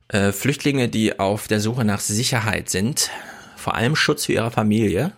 Äh, 0.09 0.33
Flüchtlinge, 0.33 0.89
die 0.89 1.19
auf 1.19 1.49
der 1.49 1.61
Suche 1.61 1.85
nach 1.85 2.01
Sicherheit 2.01 2.71
sind, 2.71 3.11
vor 3.57 3.75
allem 3.75 3.97
Schutz 3.97 4.27
für 4.27 4.33
ihre 4.33 4.51
Familie, 4.51 5.13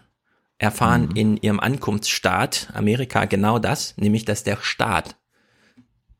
erfahren 0.62 1.10
in 1.16 1.36
ihrem 1.36 1.60
Ankunftsstaat 1.60 2.68
Amerika 2.72 3.24
genau 3.24 3.59
das, 3.59 3.97
nämlich 3.97 4.24
dass 4.24 4.44
der 4.44 4.59
Staat 4.62 5.16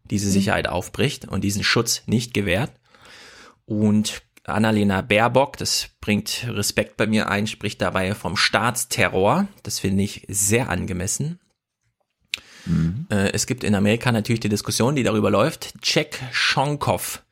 diese 0.05 0.31
Sicherheit 0.31 0.69
aufbricht 0.69 1.28
und 1.28 1.43
diesen 1.44 1.62
Schutz 1.62 2.02
nicht 2.06 2.35
gewährt. 2.35 2.73
Und 3.64 4.23
Annalena 4.44 5.01
Baerbock, 5.01 5.56
das 5.56 5.90
bringt 6.01 6.47
Respekt 6.48 6.97
bei 6.97 7.06
mir 7.06 7.28
ein, 7.28 7.47
spricht 7.47 7.81
dabei 7.81 8.14
vom 8.14 8.36
Staatsterror. 8.36 9.47
Das 9.62 9.78
finde 9.78 10.02
ich 10.02 10.27
sehr 10.28 10.69
angemessen. 10.69 11.39
Äh, 13.10 13.31
Es 13.32 13.47
gibt 13.47 13.62
in 13.62 13.77
Amerika 13.77 14.10
natürlich 14.10 14.40
die 14.40 14.48
Diskussion, 14.48 14.97
die 14.97 15.05
darüber 15.05 15.31
läuft. 15.31 15.74
Jack 15.85 16.19
Shonkoff 16.32 17.24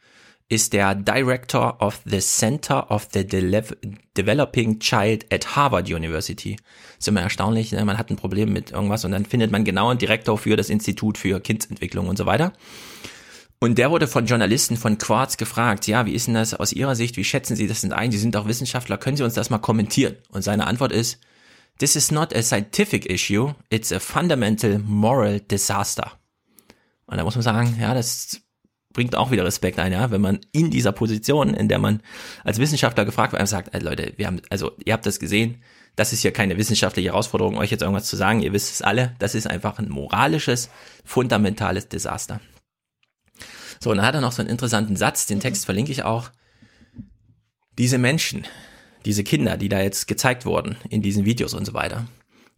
ist 0.51 0.73
der 0.73 0.97
Director 0.97 1.81
of 1.81 2.01
the 2.05 2.19
Center 2.19 2.91
of 2.91 3.09
the 3.13 3.25
Dele- 3.25 3.77
Developing 4.17 4.81
Child 4.81 5.33
at 5.33 5.55
Harvard 5.55 5.89
University. 5.89 6.57
Ist 6.99 7.07
immer 7.07 7.23
erstaunlich, 7.23 7.71
ne? 7.71 7.85
man 7.85 7.97
hat 7.97 8.11
ein 8.11 8.17
Problem 8.17 8.53
mit 8.53 8.73
irgendwas 8.73 9.05
und 9.05 9.13
dann 9.13 9.25
findet 9.25 9.53
man 9.53 9.65
genau 9.65 9.91
einen 9.91 10.01
Direktor 10.01 10.37
für 10.37 10.57
das 10.57 10.69
Institut 10.69 11.19
für 11.19 11.41
Kindsentwicklung 11.41 12.09
und 12.09 12.19
so 12.19 12.27
weiter. 12.27 12.53
Und 13.61 13.79
der 13.79 13.91
wurde 13.93 14.09
von 14.09 14.27
Journalisten 14.27 14.77
von 14.77 14.99
Quartz 14.99 15.37
gefragt, 15.37 15.87
ja, 15.87 16.05
wie 16.05 16.15
ist 16.15 16.27
denn 16.27 16.35
das 16.35 16.55
aus 16.55 16.73
Ihrer 16.73 16.97
Sicht, 16.97 17.17
wie 17.17 17.25
schätzen 17.25 17.55
Sie 17.55 17.69
das 17.69 17.83
denn 17.83 17.93
ein? 17.93 18.11
Sie 18.11 18.19
sind 18.19 18.35
doch 18.35 18.49
Wissenschaftler, 18.49 18.99
können 18.99 19.17
Sie 19.17 19.23
uns 19.23 19.35
das 19.35 19.51
mal 19.51 19.59
kommentieren? 19.59 20.17
Und 20.31 20.43
seine 20.43 20.67
Antwort 20.67 20.93
ist, 20.93 21.21
This 21.79 21.95
is 21.95 22.11
not 22.11 22.35
a 22.35 22.43
scientific 22.43 23.07
issue, 23.07 23.55
it's 23.71 23.93
a 23.93 24.01
fundamental 24.01 24.81
moral 24.81 25.41
disaster. 25.41 26.13
Und 27.07 27.19
da 27.19 27.25
muss 27.25 27.37
man 27.37 27.43
sagen, 27.43 27.77
ja, 27.81 27.95
das 27.95 28.41
bringt 28.93 29.15
auch 29.15 29.31
wieder 29.31 29.45
Respekt 29.45 29.79
ein, 29.79 29.93
ja, 29.93 30.11
wenn 30.11 30.21
man 30.21 30.41
in 30.53 30.71
dieser 30.71 30.93
Position, 30.93 31.55
in 31.55 31.69
der 31.69 31.79
man 31.79 32.03
als 32.45 32.59
Wissenschaftler 32.59 33.05
gefragt 33.05 33.33
wird, 33.33 33.49
sagt, 33.49 33.75
ey, 33.75 33.81
Leute, 33.81 34.13
wir 34.17 34.27
haben, 34.27 34.43
also 34.51 34.73
ihr 34.85 34.93
habt 34.93 35.07
das 35.07 35.21
gesehen, 35.21 35.63
das 35.97 36.13
ist 36.13 36.23
hier 36.23 36.33
keine 36.33 36.57
wissenschaftliche 36.57 37.11
Herausforderung, 37.11 37.59
euch 37.59 37.71
jetzt 37.71 37.83
irgendwas 37.83 38.07
zu 38.07 38.17
sagen, 38.17 38.41
ihr 38.41 38.53
wisst 38.53 38.73
es 38.73 38.83
alle, 38.83 39.15
das 39.19 39.35
ist 39.35 39.47
einfach 39.47 39.79
ein 39.79 39.89
moralisches, 39.89 40.71
fundamentales 41.05 41.89
Desaster. 41.89 42.41
So, 43.81 43.91
und 43.91 43.99
dann 43.99 44.07
hat 44.07 44.15
er 44.15 44.21
noch 44.21 44.33
so 44.33 44.43
einen 44.43 44.51
interessanten 44.51 44.97
Satz, 44.97 45.27
den 45.27 45.41
Text 45.41 45.65
verlinke 45.65 45.93
ich 45.93 46.03
auch. 46.03 46.31
Diese 47.79 47.99
Menschen, 47.99 48.47
diese 49.05 49.25
Kinder, 49.25 49.57
die 49.57 49.69
da 49.69 49.81
jetzt 49.81 50.07
gezeigt 50.07 50.45
wurden 50.45 50.77
in 50.91 51.01
diesen 51.01 51.25
Videos 51.25 51.55
und 51.55 51.65
so 51.65 51.75
weiter, 51.75 52.07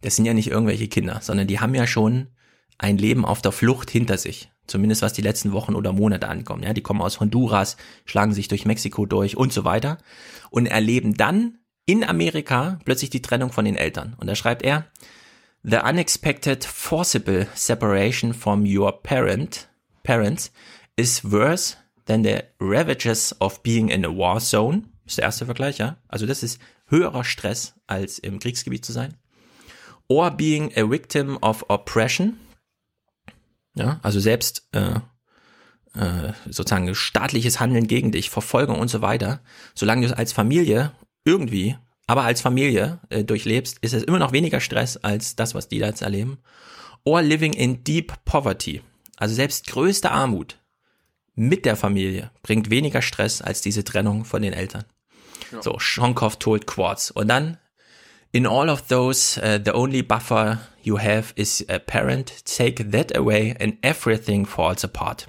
das 0.01 0.15
sind 0.15 0.25
ja 0.25 0.33
nicht 0.33 0.49
irgendwelche 0.49 0.87
Kinder, 0.87 1.19
sondern 1.21 1.47
die 1.47 1.59
haben 1.59 1.75
ja 1.75 1.87
schon 1.87 2.27
ein 2.77 2.97
Leben 2.97 3.23
auf 3.23 3.41
der 3.41 3.53
Flucht 3.53 3.89
hinter 3.89 4.17
sich. 4.17 4.51
Zumindest 4.67 5.01
was 5.01 5.13
die 5.13 5.21
letzten 5.21 5.51
Wochen 5.51 5.75
oder 5.75 5.91
Monate 5.91 6.27
ankommen. 6.27 6.63
Ja, 6.63 6.73
die 6.73 6.81
kommen 6.81 7.01
aus 7.01 7.19
Honduras, 7.19 7.77
schlagen 8.05 8.33
sich 8.33 8.47
durch 8.47 8.65
Mexiko 8.65 9.05
durch 9.05 9.35
und 9.35 9.51
so 9.51 9.65
weiter 9.65 9.97
und 10.49 10.67
erleben 10.67 11.15
dann 11.15 11.59
in 11.85 12.03
Amerika 12.03 12.79
plötzlich 12.85 13.09
die 13.09 13.21
Trennung 13.21 13.51
von 13.51 13.65
den 13.65 13.75
Eltern. 13.75 14.15
Und 14.17 14.27
da 14.27 14.35
schreibt 14.35 14.63
er, 14.63 14.85
The 15.63 15.77
unexpected 15.77 16.65
forcible 16.65 17.47
separation 17.53 18.33
from 18.33 18.65
your 18.65 19.01
parent, 19.01 19.69
parents 20.03 20.51
is 20.97 21.23
worse 21.23 21.77
than 22.05 22.23
the 22.23 22.39
ravages 22.59 23.35
of 23.39 23.63
being 23.63 23.89
in 23.89 24.05
a 24.05 24.09
war 24.09 24.39
zone. 24.39 24.83
ist 25.05 25.17
der 25.17 25.25
erste 25.25 25.45
Vergleich, 25.45 25.77
ja. 25.77 25.97
Also 26.07 26.25
das 26.25 26.43
ist 26.43 26.59
höherer 26.87 27.23
Stress, 27.23 27.75
als 27.87 28.19
im 28.19 28.39
Kriegsgebiet 28.39 28.85
zu 28.85 28.91
sein. 28.91 29.15
Or 30.07 30.31
being 30.31 30.71
a 30.75 30.89
victim 30.89 31.37
of 31.41 31.65
oppression. 31.69 32.37
Ja, 33.75 33.99
also 34.03 34.19
selbst 34.19 34.67
äh, 34.71 34.99
äh, 35.95 36.33
sozusagen 36.45 36.93
staatliches 36.93 37.59
Handeln 37.59 37.87
gegen 37.87 38.11
dich, 38.11 38.29
Verfolgung 38.29 38.79
und 38.79 38.87
so 38.87 39.01
weiter. 39.01 39.41
Solange 39.73 40.01
du 40.01 40.13
es 40.13 40.17
als 40.17 40.33
Familie 40.33 40.91
irgendwie, 41.25 41.77
aber 42.07 42.23
als 42.23 42.41
Familie 42.41 42.99
äh, 43.09 43.23
durchlebst, 43.23 43.79
ist 43.81 43.93
es 43.93 44.03
immer 44.03 44.19
noch 44.19 44.31
weniger 44.31 44.59
Stress 44.59 44.97
als 44.97 45.35
das, 45.35 45.55
was 45.55 45.67
die 45.67 45.79
da 45.79 45.87
jetzt 45.87 46.01
erleben. 46.01 46.39
Or 47.03 47.21
living 47.21 47.53
in 47.53 47.83
deep 47.83 48.13
poverty. 48.25 48.81
Also 49.17 49.35
selbst 49.35 49.67
größte 49.67 50.11
Armut 50.11 50.59
mit 51.35 51.65
der 51.65 51.75
Familie 51.75 52.31
bringt 52.43 52.69
weniger 52.69 53.01
Stress 53.01 53.41
als 53.41 53.61
diese 53.61 53.83
Trennung 53.83 54.25
von 54.25 54.41
den 54.41 54.53
Eltern. 54.53 54.85
So, 55.61 55.77
Shonkoff 55.79 56.37
told 56.37 56.67
Quartz. 56.67 57.11
Und 57.11 57.27
dann, 57.27 57.57
in 58.33 58.47
all 58.47 58.69
of 58.69 58.87
those, 58.87 59.37
uh, 59.37 59.59
the 59.63 59.73
only 59.73 60.01
buffer 60.01 60.59
you 60.81 60.97
have 60.97 61.33
is 61.35 61.65
a 61.69 61.79
parent. 61.79 62.43
Take 62.45 62.91
that 62.91 63.15
away 63.15 63.55
and 63.59 63.77
everything 63.81 64.45
falls 64.45 64.83
apart. 64.83 65.27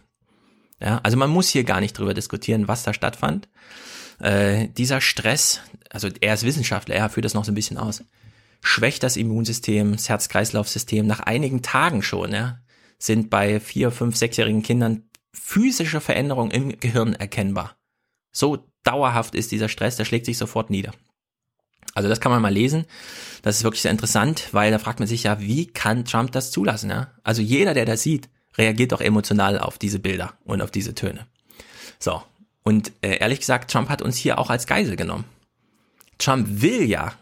Ja, 0.81 1.01
also 1.03 1.17
man 1.17 1.31
muss 1.31 1.49
hier 1.49 1.65
gar 1.65 1.81
nicht 1.81 1.97
drüber 1.97 2.15
diskutieren, 2.15 2.67
was 2.67 2.83
da 2.83 2.93
stattfand. 2.93 3.49
Äh, 4.21 4.69
dieser 4.69 5.01
Stress, 5.01 5.61
also 5.91 6.09
er 6.21 6.35
ist 6.35 6.45
Wissenschaftler, 6.45 6.95
er 6.95 7.11
führt 7.11 7.25
das 7.25 7.35
noch 7.35 7.45
so 7.45 7.53
ein 7.53 7.55
bisschen 7.55 7.79
aus, 7.79 8.03
schwächt 8.63 9.03
das 9.03 9.17
Immunsystem, 9.17 9.93
das 9.93 10.09
Herz-Kreislauf-System 10.09 11.07
nach 11.07 11.21
einigen 11.21 11.63
Tagen 11.63 12.03
schon, 12.03 12.33
ja, 12.33 12.59
sind 12.99 13.29
bei 13.29 13.61
vier, 13.61 13.91
fünf, 13.91 14.17
sechsjährigen 14.17 14.63
Kindern 14.63 15.11
physische 15.33 16.01
Veränderungen 16.01 16.51
im 16.53 16.81
Gehirn 16.81 17.15
erkennbar. 17.15 17.77
So 18.33 18.67
dauerhaft 18.83 19.35
ist 19.35 19.53
dieser 19.53 19.69
Stress, 19.69 19.97
der 19.97 20.05
schlägt 20.05 20.27
sich 20.27 20.39
sofort 20.39 20.71
nieder. 20.71 20.93
Also 21.95 22.09
das 22.09 22.21
kann 22.21 22.33
man 22.33 22.43
mal 22.43 22.53
lesen. 22.53 22.85
Das 23.43 23.57
ist 23.57 23.65
wirklich 23.65 23.83
sehr 23.83 23.91
interessant, 23.91 24.49
weil 24.53 24.71
da 24.71 24.79
fragt 24.79 24.99
man 24.99 25.09
sich 25.09 25.23
ja, 25.23 25.41
wie 25.41 25.67
kann 25.67 26.05
Trump 26.05 26.33
das 26.33 26.51
zulassen? 26.51 26.91
Ja? 26.91 27.11
Also 27.23 27.41
jeder, 27.41 27.73
der 27.73 27.85
das 27.85 28.03
sieht, 28.03 28.29
reagiert 28.57 28.93
doch 28.93 29.01
emotional 29.01 29.59
auf 29.59 29.79
diese 29.79 29.99
Bilder 29.99 30.35
und 30.45 30.61
auf 30.61 30.71
diese 30.71 30.95
Töne. 30.95 31.27
So. 31.99 32.23
Und 32.63 32.93
äh, 33.03 33.19
ehrlich 33.19 33.41
gesagt, 33.41 33.71
Trump 33.71 33.89
hat 33.89 34.03
uns 34.03 34.17
hier 34.17 34.39
auch 34.39 34.51
als 34.51 34.67
Geisel 34.67 34.97
genommen. 34.97 35.25
Trump 36.19 36.47
will 36.63 36.83
ja, 36.85 37.13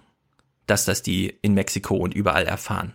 dass 0.67 0.85
das 0.85 1.03
die 1.03 1.37
in 1.43 1.55
Mexiko 1.55 1.97
und 1.97 2.15
überall 2.15 2.45
erfahren. 2.45 2.95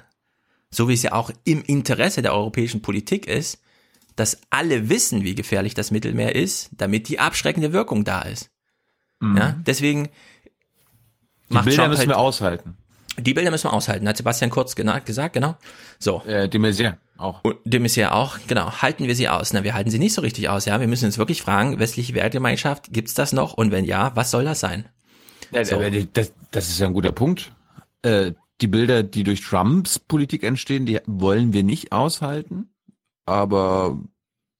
So 0.69 0.87
wie 0.87 0.93
es 0.93 1.03
ja 1.03 1.13
auch 1.13 1.31
im 1.43 1.63
Interesse 1.63 2.21
der 2.21 2.33
europäischen 2.33 2.81
Politik 2.81 3.27
ist, 3.27 3.59
dass 4.15 4.39
alle 4.49 4.89
wissen, 4.89 5.23
wie 5.23 5.35
gefährlich 5.35 5.73
das 5.73 5.91
Mittelmeer 5.91 6.35
ist, 6.35 6.69
damit 6.71 7.07
die 7.07 7.19
abschreckende 7.19 7.71
Wirkung 7.71 8.03
da 8.03 8.21
ist. 8.21 8.49
Mhm. 9.19 9.37
Ja, 9.37 9.55
deswegen 9.65 10.09
Die 11.49 11.53
macht 11.53 11.65
Bilder 11.65 11.83
Trump 11.83 11.89
müssen 11.89 11.99
halt, 11.99 12.09
wir 12.09 12.17
aushalten. 12.17 12.77
Die 13.19 13.33
Bilder 13.33 13.51
müssen 13.51 13.65
wir 13.65 13.73
aushalten, 13.73 14.07
hat 14.07 14.17
Sebastian 14.17 14.51
Kurz 14.51 14.75
gesagt, 14.75 15.33
genau. 15.33 15.55
So. 15.99 16.21
Äh, 16.25 16.47
de 16.47 16.59
Maizière 16.59 16.97
auch. 17.17 17.43
Und 17.43 17.57
de 17.65 17.79
Maizière 17.79 18.11
auch, 18.11 18.37
genau. 18.47 18.71
Halten 18.81 19.07
wir 19.07 19.15
sie 19.15 19.27
aus? 19.27 19.53
Na, 19.53 19.63
wir 19.63 19.73
halten 19.73 19.89
sie 19.89 19.99
nicht 19.99 20.13
so 20.13 20.21
richtig 20.21 20.49
aus, 20.49 20.65
ja. 20.65 20.79
Wir 20.79 20.87
müssen 20.87 21.05
uns 21.05 21.17
wirklich 21.17 21.41
fragen, 21.41 21.79
westliche 21.79 22.13
Wertgemeinschaft, 22.13 22.93
gibt's 22.93 23.15
das 23.15 23.33
noch? 23.33 23.53
Und 23.53 23.71
wenn 23.71 23.85
ja, 23.85 24.11
was 24.15 24.31
soll 24.31 24.43
das 24.43 24.59
sein? 24.59 24.87
Ja, 25.51 25.65
So. 25.65 25.81
das, 26.13 26.33
das 26.51 26.67
ist 26.67 26.79
ja 26.79 26.87
ein 26.87 26.93
guter 26.93 27.11
Punkt. 27.11 27.51
Äh, 28.03 28.33
die 28.61 28.67
Bilder, 28.67 29.03
die 29.03 29.23
durch 29.23 29.41
Trumps 29.41 29.99
Politik 29.99 30.43
entstehen, 30.43 30.85
die 30.85 30.99
wollen 31.05 31.53
wir 31.53 31.63
nicht 31.63 31.91
aushalten. 31.91 32.69
Aber 33.25 33.97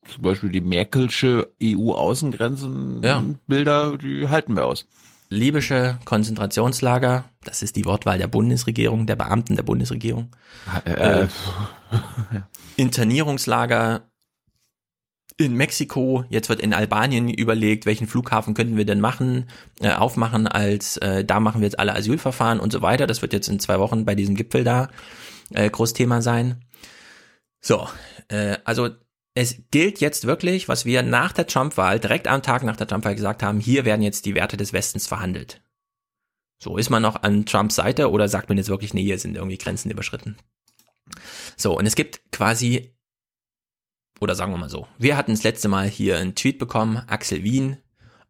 zum 0.07 0.23
Beispiel 0.23 0.49
die 0.49 0.61
Merkelsche 0.61 1.51
EU-Außengrenzen-Bilder, 1.61 3.91
ja. 3.91 3.97
die 3.97 4.29
halten 4.29 4.55
wir 4.55 4.65
aus. 4.65 4.87
Libysche 5.29 5.99
Konzentrationslager, 6.05 7.25
das 7.43 7.61
ist 7.61 7.75
die 7.75 7.85
Wortwahl 7.85 8.17
der 8.17 8.27
Bundesregierung, 8.27 9.05
der 9.07 9.15
Beamten 9.15 9.55
der 9.55 9.63
Bundesregierung. 9.63 10.35
Äh, 10.85 11.23
äh, 11.23 11.27
Internierungslager 12.77 14.09
in 15.37 15.53
Mexiko, 15.53 16.25
jetzt 16.29 16.49
wird 16.49 16.61
in 16.61 16.73
Albanien 16.73 17.29
überlegt, 17.29 17.85
welchen 17.85 18.07
Flughafen 18.07 18.55
könnten 18.55 18.75
wir 18.75 18.85
denn 18.85 18.99
machen, 18.99 19.45
äh, 19.79 19.91
aufmachen, 19.91 20.47
als 20.47 20.97
äh, 20.97 21.23
da 21.23 21.39
machen 21.39 21.61
wir 21.61 21.67
jetzt 21.67 21.79
alle 21.79 21.95
Asylverfahren 21.95 22.59
und 22.59 22.71
so 22.71 22.81
weiter. 22.81 23.05
Das 23.05 23.21
wird 23.21 23.33
jetzt 23.33 23.47
in 23.47 23.59
zwei 23.59 23.79
Wochen 23.79 24.05
bei 24.05 24.15
diesem 24.15 24.35
Gipfel 24.35 24.63
da 24.63 24.89
äh, 25.53 25.69
Großthema 25.69 26.21
sein. 26.21 26.65
So, 27.61 27.87
äh, 28.29 28.57
also 28.63 28.89
es 29.37 29.61
gilt 29.69 29.99
jetzt 29.99 30.25
wirklich, 30.25 30.67
was 30.67 30.85
wir 30.85 31.03
nach 31.03 31.31
der 31.31 31.45
Trump-Wahl, 31.45 31.99
direkt 31.99 32.27
am 32.27 32.41
Tag 32.41 32.63
nach 32.63 32.75
der 32.75 32.87
Trump-Wahl 32.87 33.13
gesagt 33.13 33.43
haben, 33.43 33.59
hier 33.59 33.85
werden 33.85 34.01
jetzt 34.01 34.25
die 34.25 34.33
Werte 34.33 34.57
des 34.57 34.73
Westens 34.73 35.05
verhandelt. 35.05 35.61
So, 36.59 36.77
ist 36.77 36.89
man 36.89 37.03
noch 37.03 37.21
an 37.21 37.45
Trumps 37.45 37.75
Seite 37.75 38.09
oder 38.09 38.29
sagt 38.29 38.49
man 38.49 38.57
jetzt 38.57 38.69
wirklich, 38.69 38.95
nee, 38.95 39.03
hier 39.03 39.19
sind 39.19 39.35
irgendwie 39.35 39.59
Grenzen 39.59 39.91
überschritten? 39.91 40.37
So, 41.55 41.77
und 41.77 41.85
es 41.85 41.95
gibt 41.95 42.31
quasi 42.31 42.97
oder 44.19 44.33
sagen 44.33 44.51
wir 44.51 44.57
mal 44.57 44.69
so, 44.69 44.87
wir 44.97 45.15
hatten 45.15 45.33
das 45.33 45.43
letzte 45.43 45.67
Mal 45.67 45.87
hier 45.87 46.17
einen 46.17 46.33
Tweet 46.33 46.57
bekommen, 46.57 46.97
Axel 47.05 47.43
Wien, 47.43 47.77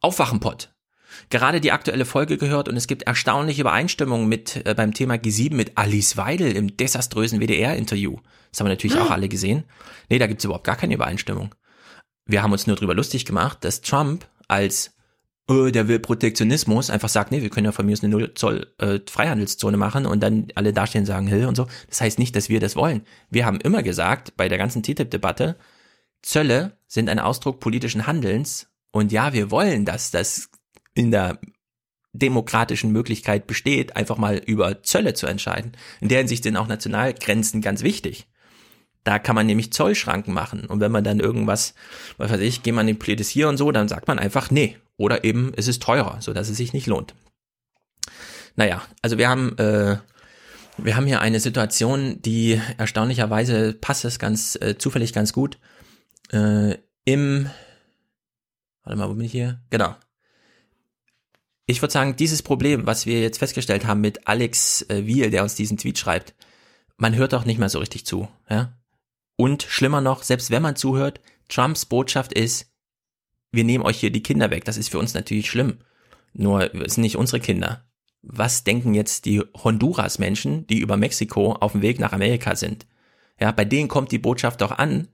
Aufwachenpott. 0.01 0.73
Gerade 1.29 1.61
die 1.61 1.71
aktuelle 1.71 2.03
Folge 2.03 2.37
gehört 2.37 2.67
und 2.67 2.75
es 2.75 2.87
gibt 2.87 3.03
erstaunliche 3.03 3.61
Übereinstimmungen 3.61 4.27
mit 4.27 4.65
äh, 4.65 4.73
beim 4.75 4.93
Thema 4.93 5.15
G7 5.15 5.53
mit 5.53 5.77
Alice 5.77 6.17
Weidel 6.17 6.51
im 6.51 6.75
desaströsen 6.75 7.39
WDR-Interview. 7.39 8.17
Das 8.57 8.61
haben 8.61 8.69
wir 8.69 8.73
natürlich 8.73 8.95
hm. 8.95 9.03
auch 9.03 9.11
alle 9.11 9.29
gesehen. 9.29 9.65
Nee, 10.09 10.17
da 10.17 10.25
gibt's 10.25 10.43
überhaupt 10.43 10.63
gar 10.63 10.77
keine 10.77 10.95
Übereinstimmung. 10.95 11.53
Wir 12.25 12.41
haben 12.41 12.51
uns 12.51 12.65
nur 12.65 12.75
drüber 12.75 12.95
lustig 12.95 13.23
gemacht, 13.23 13.63
dass 13.63 13.81
Trump 13.81 14.27
als 14.47 14.95
oh, 15.47 15.69
der 15.69 15.87
will 15.87 15.99
Protektionismus, 15.99 16.89
einfach 16.89 17.07
sagt, 17.07 17.29
nee, 17.29 17.43
wir 17.43 17.51
können 17.51 17.65
ja 17.65 17.71
von 17.71 17.85
mir 17.85 17.93
aus 17.93 18.03
eine 18.03 18.09
Null 18.09 18.33
Zoll 18.33 18.73
äh, 18.79 18.99
Freihandelszone 19.07 19.77
machen 19.77 20.07
und 20.07 20.21
dann 20.21 20.47
alle 20.55 20.73
dastehen 20.73 21.03
und 21.03 21.05
sagen, 21.05 21.27
Hill 21.27 21.45
und 21.45 21.55
so. 21.55 21.67
Das 21.87 22.01
heißt 22.01 22.17
nicht, 22.17 22.35
dass 22.35 22.49
wir 22.49 22.59
das 22.59 22.75
wollen. 22.75 23.03
Wir 23.29 23.45
haben 23.45 23.61
immer 23.61 23.83
gesagt, 23.83 24.35
bei 24.35 24.49
der 24.49 24.57
ganzen 24.57 24.81
TTIP-Debatte, 24.81 25.55
Zölle 26.23 26.79
sind 26.87 27.09
ein 27.09 27.19
Ausdruck 27.19 27.59
politischen 27.59 28.07
Handelns 28.07 28.71
und 28.89 29.11
ja, 29.11 29.33
wir 29.33 29.51
wollen, 29.51 29.85
dass 29.85 30.09
das 30.09 30.49
in 30.95 31.11
der 31.11 31.39
demokratischen 32.11 32.91
Möglichkeit 32.91 33.45
besteht, 33.45 33.95
einfach 33.95 34.17
mal 34.17 34.37
über 34.37 34.81
Zölle 34.81 35.13
zu 35.13 35.27
entscheiden. 35.27 35.73
In 36.01 36.09
der 36.09 36.17
Hinsicht 36.17 36.41
sind 36.41 36.57
auch 36.57 36.67
Nationalgrenzen 36.67 37.61
ganz 37.61 37.83
wichtig. 37.83 38.27
Da 39.07 39.19
kann 39.19 39.35
man 39.35 39.45
nämlich 39.45 39.71
Zollschranken 39.71 40.33
machen. 40.33 40.65
Und 40.65 40.81
wenn 40.81 40.91
man 40.91 41.05
dann 41.05 41.21
irgendwas, 41.21 41.75
was 42.17 42.29
weiß 42.29 42.41
ich, 42.41 42.65
manipuliert 42.65 43.21
hier 43.21 43.47
und 43.47 43.55
so, 43.55 43.71
dann 43.71 43.87
sagt 43.87 44.09
man 44.09 44.19
einfach 44.19 44.51
nee. 44.51 44.75
Oder 44.97 45.23
eben, 45.23 45.53
es 45.55 45.69
ist 45.69 45.81
teurer, 45.81 46.17
so 46.19 46.33
dass 46.33 46.49
es 46.49 46.57
sich 46.57 46.73
nicht 46.73 46.87
lohnt. 46.87 47.15
Naja, 48.57 48.81
also 49.01 49.17
wir 49.17 49.29
haben, 49.29 49.57
äh, 49.59 49.95
wir 50.77 50.97
haben 50.97 51.05
hier 51.05 51.21
eine 51.21 51.39
Situation, 51.39 52.21
die 52.21 52.61
erstaunlicherweise 52.77 53.71
passt 53.71 54.03
es 54.03 54.19
ganz 54.19 54.57
äh, 54.59 54.77
zufällig 54.77 55.13
ganz 55.13 55.31
gut 55.31 55.57
äh, 56.33 56.75
im, 57.05 57.49
warte 58.83 58.99
mal, 58.99 59.07
wo 59.07 59.13
bin 59.13 59.23
ich 59.23 59.31
hier? 59.31 59.61
Genau. 59.69 59.95
Ich 61.65 61.81
würde 61.81 61.93
sagen, 61.93 62.17
dieses 62.17 62.43
Problem, 62.43 62.85
was 62.85 63.05
wir 63.05 63.21
jetzt 63.21 63.37
festgestellt 63.37 63.85
haben 63.85 64.01
mit 64.01 64.27
Alex 64.27 64.81
äh, 64.89 65.05
Wiel, 65.05 65.29
der 65.29 65.43
uns 65.43 65.55
diesen 65.55 65.77
Tweet 65.77 65.97
schreibt, 65.97 66.35
man 66.97 67.15
hört 67.15 67.33
auch 67.33 67.45
nicht 67.45 67.57
mehr 67.57 67.69
so 67.69 67.79
richtig 67.79 68.05
zu, 68.05 68.27
ja. 68.49 68.73
Und 69.37 69.63
schlimmer 69.63 70.01
noch, 70.01 70.23
selbst 70.23 70.51
wenn 70.51 70.61
man 70.61 70.75
zuhört, 70.75 71.21
Trumps 71.47 71.85
Botschaft 71.85 72.33
ist, 72.33 72.73
wir 73.51 73.63
nehmen 73.63 73.85
euch 73.85 73.99
hier 73.99 74.11
die 74.11 74.23
Kinder 74.23 74.51
weg. 74.51 74.65
Das 74.65 74.77
ist 74.77 74.89
für 74.89 74.99
uns 74.99 75.13
natürlich 75.13 75.49
schlimm. 75.49 75.77
Nur, 76.33 76.73
es 76.75 76.95
sind 76.95 77.03
nicht 77.03 77.17
unsere 77.17 77.39
Kinder. 77.39 77.85
Was 78.21 78.63
denken 78.63 78.93
jetzt 78.93 79.25
die 79.25 79.41
Honduras-Menschen, 79.63 80.67
die 80.67 80.79
über 80.79 80.97
Mexiko 80.97 81.53
auf 81.53 81.71
dem 81.71 81.81
Weg 81.81 81.99
nach 81.99 82.11
Amerika 82.11 82.55
sind? 82.55 82.85
Ja, 83.39 83.51
bei 83.51 83.63
denen 83.63 83.87
kommt 83.87 84.11
die 84.11 84.17
Botschaft 84.17 84.61
doch 84.61 84.71
an, 84.71 85.07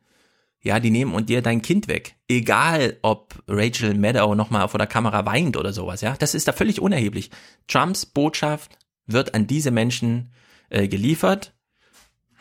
ja, 0.62 0.80
die 0.80 0.92
nehmen 0.92 1.14
und 1.14 1.30
dir 1.30 1.42
dein 1.42 1.62
Kind 1.62 1.90
weg. 1.90 2.16
Egal, 2.30 2.98
ob 3.02 3.44
Rachel 3.48 3.96
Maddow 3.96 4.34
nochmal 4.34 4.70
vor 4.70 4.78
der 4.78 4.88
Kamera 4.88 5.26
weint 5.26 5.58
oder 5.58 5.74
sowas, 5.74 6.00
ja. 6.00 6.16
Das 6.18 6.34
ist 6.34 6.48
da 6.48 6.54
völlig 6.54 6.80
unerheblich. 6.80 7.30
Trumps 7.68 8.06
Botschaft 8.06 8.78
wird 9.06 9.36
an 9.36 9.46
diese 9.46 9.72
Menschen 9.72 10.32
äh, 10.70 10.88
geliefert. 10.88 11.54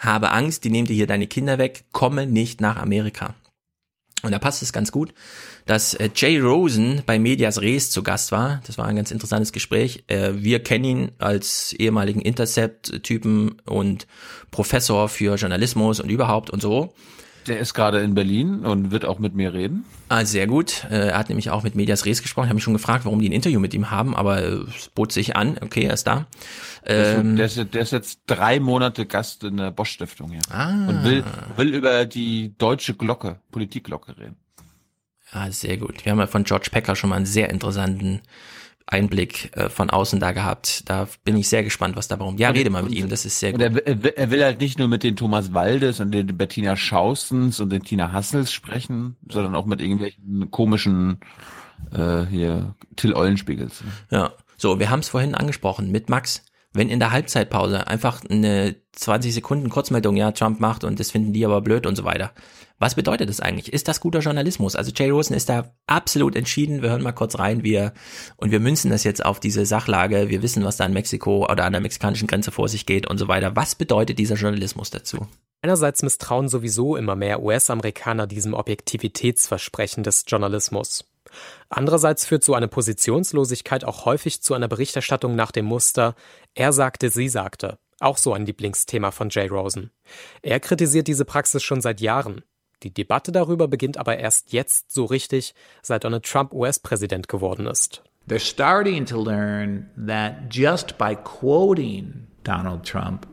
Habe 0.02 0.32
Angst, 0.32 0.64
die 0.64 0.70
nehmen 0.70 0.88
dir 0.88 0.94
hier 0.94 1.06
deine 1.06 1.28
Kinder 1.28 1.58
weg, 1.58 1.84
komme 1.92 2.26
nicht 2.26 2.60
nach 2.60 2.76
Amerika. 2.76 3.34
Und 4.22 4.30
da 4.32 4.38
passt 4.38 4.62
es 4.62 4.72
ganz 4.72 4.92
gut, 4.92 5.12
dass 5.66 5.94
äh, 5.94 6.10
Jay 6.14 6.38
Rosen 6.38 7.02
bei 7.06 7.18
Medias 7.18 7.60
Res 7.60 7.90
zu 7.90 8.02
Gast 8.02 8.30
war. 8.30 8.60
Das 8.66 8.78
war 8.78 8.86
ein 8.86 8.96
ganz 8.96 9.10
interessantes 9.10 9.52
Gespräch. 9.52 10.04
Äh, 10.06 10.32
wir 10.34 10.62
kennen 10.62 10.84
ihn 10.84 11.12
als 11.18 11.72
ehemaligen 11.72 12.20
Intercept-Typen 12.20 13.60
und 13.64 14.06
Professor 14.50 15.08
für 15.08 15.34
Journalismus 15.36 15.98
und 15.98 16.10
überhaupt 16.10 16.50
und 16.50 16.62
so. 16.62 16.94
Der 17.46 17.58
ist 17.58 17.74
gerade 17.74 18.00
in 18.00 18.14
Berlin 18.14 18.60
und 18.64 18.90
wird 18.90 19.04
auch 19.04 19.18
mit 19.18 19.34
mir 19.34 19.52
reden. 19.52 19.84
Ah, 20.08 20.24
sehr 20.24 20.46
gut. 20.46 20.84
Äh, 20.90 21.08
er 21.08 21.18
hat 21.18 21.28
nämlich 21.28 21.50
auch 21.50 21.62
mit 21.62 21.74
Medias 21.74 22.04
Res 22.04 22.22
gesprochen. 22.22 22.44
Ich 22.44 22.48
habe 22.50 22.56
mich 22.56 22.64
schon 22.64 22.72
gefragt, 22.72 23.04
warum 23.04 23.20
die 23.20 23.28
ein 23.28 23.32
Interview 23.32 23.60
mit 23.60 23.74
ihm 23.74 23.90
haben, 23.90 24.14
aber 24.14 24.42
es 24.42 24.88
bot 24.94 25.12
sich 25.12 25.36
an. 25.36 25.58
Okay, 25.60 25.84
er 25.84 25.94
ist 25.94 26.06
da. 26.06 26.26
Ähm, 26.84 27.36
der, 27.36 27.46
ist, 27.46 27.56
der 27.56 27.82
ist 27.82 27.92
jetzt 27.92 28.20
drei 28.26 28.60
Monate 28.60 29.06
Gast 29.06 29.44
in 29.44 29.56
der 29.56 29.70
Bosch-Stiftung, 29.70 30.32
ja. 30.32 30.40
Ah. 30.50 30.88
Und 30.88 31.04
will, 31.04 31.24
will 31.56 31.74
über 31.74 32.04
die 32.04 32.54
deutsche 32.58 32.94
Glocke, 32.94 33.40
Politikglocke 33.50 34.16
reden. 34.18 34.36
Ah, 35.30 35.50
sehr 35.50 35.78
gut. 35.78 36.04
Wir 36.04 36.12
haben 36.12 36.18
ja 36.18 36.26
von 36.26 36.44
George 36.44 36.68
Packer 36.70 36.94
schon 36.94 37.10
mal 37.10 37.16
einen 37.16 37.26
sehr 37.26 37.48
interessanten 37.48 38.20
Einblick 38.86 39.56
äh, 39.56 39.68
von 39.68 39.90
außen 39.90 40.20
da 40.20 40.32
gehabt. 40.32 40.88
Da 40.88 41.08
bin 41.24 41.36
ich 41.36 41.48
sehr 41.48 41.62
gespannt, 41.62 41.96
was 41.96 42.08
da 42.08 42.18
warum. 42.18 42.36
Ja, 42.38 42.50
rede 42.50 42.70
mal 42.70 42.82
mit 42.82 42.94
ihm, 42.94 43.08
das 43.08 43.24
ist 43.24 43.38
sehr 43.38 43.52
gut. 43.52 43.62
Und 43.62 43.76
er, 43.86 44.16
er, 44.16 44.30
will 44.30 44.42
halt 44.42 44.60
nicht 44.60 44.78
nur 44.78 44.88
mit 44.88 45.02
den 45.02 45.16
Thomas 45.16 45.54
Waldes 45.54 46.00
und 46.00 46.12
den 46.12 46.26
Bettina 46.36 46.76
Schaustens 46.76 47.60
und 47.60 47.70
den 47.70 47.82
Tina 47.82 48.12
Hassels 48.12 48.52
sprechen, 48.52 49.16
sondern 49.28 49.54
auch 49.54 49.66
mit 49.66 49.80
irgendwelchen 49.80 50.50
komischen 50.50 51.20
äh, 51.92 52.24
hier 52.26 52.74
Till 52.96 53.14
Eulenspiegels. 53.14 53.82
Ja, 54.10 54.32
so, 54.56 54.78
wir 54.78 54.90
haben 54.90 55.00
es 55.00 55.08
vorhin 55.08 55.34
angesprochen 55.34 55.90
mit 55.90 56.08
Max. 56.08 56.44
Wenn 56.74 56.88
in 56.88 57.00
der 57.00 57.10
Halbzeitpause 57.10 57.86
einfach 57.86 58.22
eine 58.30 58.76
20 58.92 59.34
Sekunden 59.34 59.68
Kurzmeldung, 59.68 60.16
ja, 60.16 60.32
Trump 60.32 60.58
macht 60.58 60.84
und 60.84 60.98
das 61.00 61.10
finden 61.10 61.32
die 61.34 61.44
aber 61.44 61.60
blöd 61.60 61.86
und 61.86 61.96
so 61.96 62.04
weiter 62.04 62.32
was 62.82 62.96
bedeutet 62.96 63.28
das 63.28 63.40
eigentlich? 63.40 63.72
Ist 63.72 63.86
das 63.86 64.00
guter 64.00 64.18
Journalismus? 64.18 64.74
Also 64.74 64.90
Jay 64.92 65.08
Rosen 65.08 65.34
ist 65.34 65.48
da 65.48 65.72
absolut 65.86 66.34
entschieden. 66.34 66.82
Wir 66.82 66.90
hören 66.90 67.02
mal 67.02 67.12
kurz 67.12 67.38
rein, 67.38 67.62
wir 67.62 67.92
und 68.36 68.50
wir 68.50 68.58
münzen 68.58 68.90
das 68.90 69.04
jetzt 69.04 69.24
auf 69.24 69.38
diese 69.38 69.64
Sachlage. 69.64 70.28
Wir 70.28 70.42
wissen, 70.42 70.64
was 70.64 70.78
da 70.78 70.84
in 70.84 70.92
Mexiko 70.92 71.46
oder 71.48 71.64
an 71.64 71.72
der 71.72 71.80
mexikanischen 71.80 72.26
Grenze 72.26 72.50
vor 72.50 72.68
sich 72.68 72.84
geht 72.84 73.08
und 73.08 73.18
so 73.18 73.28
weiter. 73.28 73.54
Was 73.54 73.76
bedeutet 73.76 74.18
dieser 74.18 74.34
Journalismus 74.34 74.90
dazu? 74.90 75.28
Einerseits 75.62 76.02
misstrauen 76.02 76.48
sowieso 76.48 76.96
immer 76.96 77.14
mehr 77.14 77.40
US-Amerikaner 77.40 78.26
diesem 78.26 78.52
Objektivitätsversprechen 78.52 80.02
des 80.02 80.24
Journalismus. 80.26 81.04
Andererseits 81.68 82.26
führt 82.26 82.42
so 82.42 82.54
eine 82.54 82.66
Positionslosigkeit 82.66 83.84
auch 83.84 84.06
häufig 84.06 84.42
zu 84.42 84.54
einer 84.54 84.66
Berichterstattung 84.66 85.36
nach 85.36 85.52
dem 85.52 85.66
Muster 85.66 86.16
Er 86.54 86.72
sagte, 86.72 87.10
sie 87.10 87.28
sagte. 87.28 87.78
Auch 88.00 88.18
so 88.18 88.32
ein 88.32 88.44
Lieblingsthema 88.44 89.12
von 89.12 89.28
Jay 89.30 89.46
Rosen. 89.46 89.92
Er 90.42 90.58
kritisiert 90.58 91.06
diese 91.06 91.24
Praxis 91.24 91.62
schon 91.62 91.80
seit 91.80 92.00
Jahren. 92.00 92.42
Die 92.82 92.92
Debatte 92.92 93.32
darüber 93.32 93.68
beginnt 93.68 93.96
aber 93.96 94.18
erst 94.18 94.52
jetzt 94.52 94.92
so 94.92 95.04
richtig, 95.04 95.54
seit 95.82 96.04
Donald 96.04 96.24
Trump 96.24 96.52
US-Präsident 96.52 97.28
geworden 97.28 97.66
ist. 97.66 98.02
They're 98.26 98.38
starting 98.38 99.04
to 99.06 99.20
learn 99.20 99.90
that 99.96 100.48
just 100.48 100.96
by 100.96 101.14
quoting 101.16 102.28
Donald 102.44 102.84
Trump, 102.84 103.26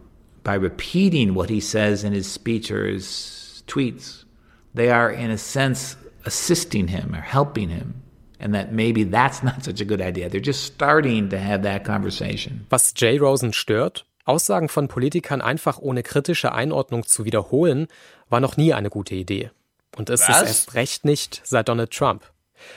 by 0.44 0.56
repeating 0.56 1.36
what 1.36 1.50
he 1.50 1.62
says 1.62 2.04
in 2.04 2.14
his 2.14 2.32
speech 2.32 2.72
or 2.72 2.86
his 2.86 3.64
tweets, 3.68 4.26
they 4.74 4.90
are 4.90 5.12
in 5.12 5.30
a 5.30 5.38
sense 5.38 5.96
assisting 6.26 6.88
him 6.88 7.14
or 7.14 7.22
helping 7.22 7.70
him. 7.70 8.02
And 8.40 8.54
that 8.56 8.72
maybe 8.72 9.04
that's 9.04 9.44
not 9.44 9.64
such 9.64 9.82
a 9.82 9.86
good 9.86 10.02
idea. 10.02 10.30
They're 10.30 10.40
just 10.40 10.64
starting 10.64 11.30
to 11.30 11.38
have 11.38 11.64
that 11.64 11.84
conversation. 11.84 12.66
Was 12.72 12.94
Jay 12.94 13.18
Rosen 13.18 13.52
stört, 13.52 14.04
Aussagen 14.30 14.70
von 14.70 14.88
Politikern 14.88 15.42
einfach 15.42 15.80
ohne 15.80 16.04
kritische 16.04 16.52
Einordnung 16.52 17.06
zu 17.06 17.26
wiederholen, 17.26 17.88
war 18.30 18.40
noch 18.40 18.58
nie 18.58 18.74
eine 18.74 18.90
gute 18.90 19.16
Idee. 19.16 19.52
Und 19.98 20.10
ist 20.10 20.30
Was? 20.30 20.42
es 20.44 20.48
erst 20.48 20.74
recht 20.76 21.04
nicht 21.04 21.42
seit 21.44 21.68
Donald 21.68 21.92
Trump. 21.92 22.32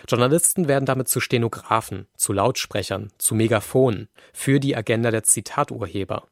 Journalisten 0.09 0.66
werden 0.66 0.87
damit 0.87 1.09
zu 1.09 1.20
Stenografen, 1.20 2.07
zu 2.16 2.33
Lautsprechern, 2.33 3.11
zu 3.19 3.35
Megafonen 3.35 4.09
für 4.33 4.61
die 4.61 4.77
Agenda 4.77 5.11
der 5.11 5.24
Zitaturheber. 5.24 6.24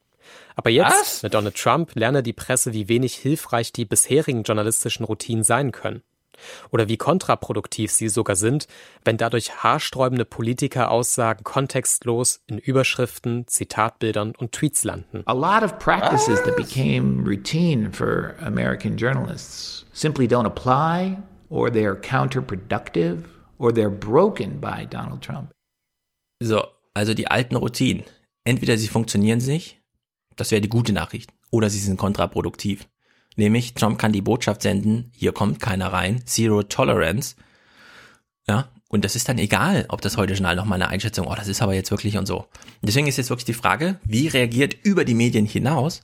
Aber 0.57 0.71
jetzt, 0.71 0.91
Was? 0.91 1.23
mit 1.23 1.35
Donald 1.35 1.57
Trump, 1.57 1.95
lerne 1.95 2.23
die 2.23 2.33
Presse, 2.33 2.73
wie 2.73 2.89
wenig 2.89 3.15
hilfreich 3.15 3.73
die 3.73 3.85
bisherigen 3.85 4.43
journalistischen 4.43 5.05
Routinen 5.05 5.45
sein 5.45 5.73
können. 5.73 6.03
Oder 6.71 6.89
wie 6.89 6.97
kontraproduktiv 6.97 7.91
sie 7.91 8.09
sogar 8.09 8.37
sind, 8.37 8.67
wenn 9.05 9.17
dadurch 9.17 9.63
haarsträubende 9.63 10.25
Politiker-Aussagen 10.25 11.45
kontextlos 11.45 12.41
in 12.47 12.59
Überschriften, 12.59 13.47
Zitatbildern 13.47 14.35
und 14.37 14.53
Tweets 14.53 14.85
landen. 14.85 15.23
A 15.27 15.33
lot 15.33 15.63
of 15.63 15.79
practices 15.79 16.43
that 16.43 16.57
became 16.57 17.25
routine 17.25 17.93
for 17.93 18.35
American 18.41 18.97
journalists 18.97 19.87
simply 19.93 20.27
don't 20.27 20.47
apply 20.47 21.19
or 21.49 21.71
they're 21.71 22.01
counterproductive 22.01 23.25
or 23.59 23.73
they're 23.73 23.91
broken 23.91 24.61
by 24.61 24.87
Donald 24.89 25.23
Trump. 25.23 25.51
So, 26.43 26.65
also 26.95 27.15
die 27.15 27.29
alten 27.29 27.57
Routinen. 27.57 28.05
Entweder 28.45 28.79
sie 28.79 28.89
funktionieren 28.89 29.39
nicht, 29.39 29.81
das 30.37 30.51
wäre 30.51 30.63
die 30.63 30.71
gute 30.71 30.93
Nachricht, 30.93 31.31
oder 31.51 31.69
sie 31.69 31.79
sind 31.79 31.99
kontraproduktiv. 31.99 32.89
Nämlich, 33.37 33.75
Trump 33.75 33.99
kann 33.99 34.13
die 34.13 34.23
Botschaft 34.23 34.63
senden, 34.63 35.11
hier 35.15 35.33
kommt 35.33 35.61
keiner 35.61 35.93
rein, 35.93 36.27
Zero 36.27 36.63
Tolerance. 36.63 37.37
Ja, 38.49 38.69
und 38.89 39.05
das 39.05 39.15
ist 39.15 39.29
dann 39.29 39.39
egal, 39.39 39.87
ob 39.89 40.01
das 40.01 40.17
heute 40.17 40.35
Journal 40.35 40.57
nochmal 40.57 40.83
eine 40.83 40.91
Einschätzung, 40.91 41.29
oh, 41.29 41.35
das 41.35 41.47
ist 41.47 41.63
aber 41.63 41.75
jetzt 41.75 41.93
wirklich 41.93 42.19
und 42.19 42.27
so. 42.27 42.47
deswegen 42.83 43.07
ist 43.07 43.19
jetzt 43.19 43.31
wirklich 43.31 43.45
die 43.45 43.55
Frage, 43.55 44.01
wie 44.05 44.27
reagiert 44.27 44.75
über 44.83 45.05
die 45.05 45.15
Medien 45.15 45.47
hinaus 45.47 46.03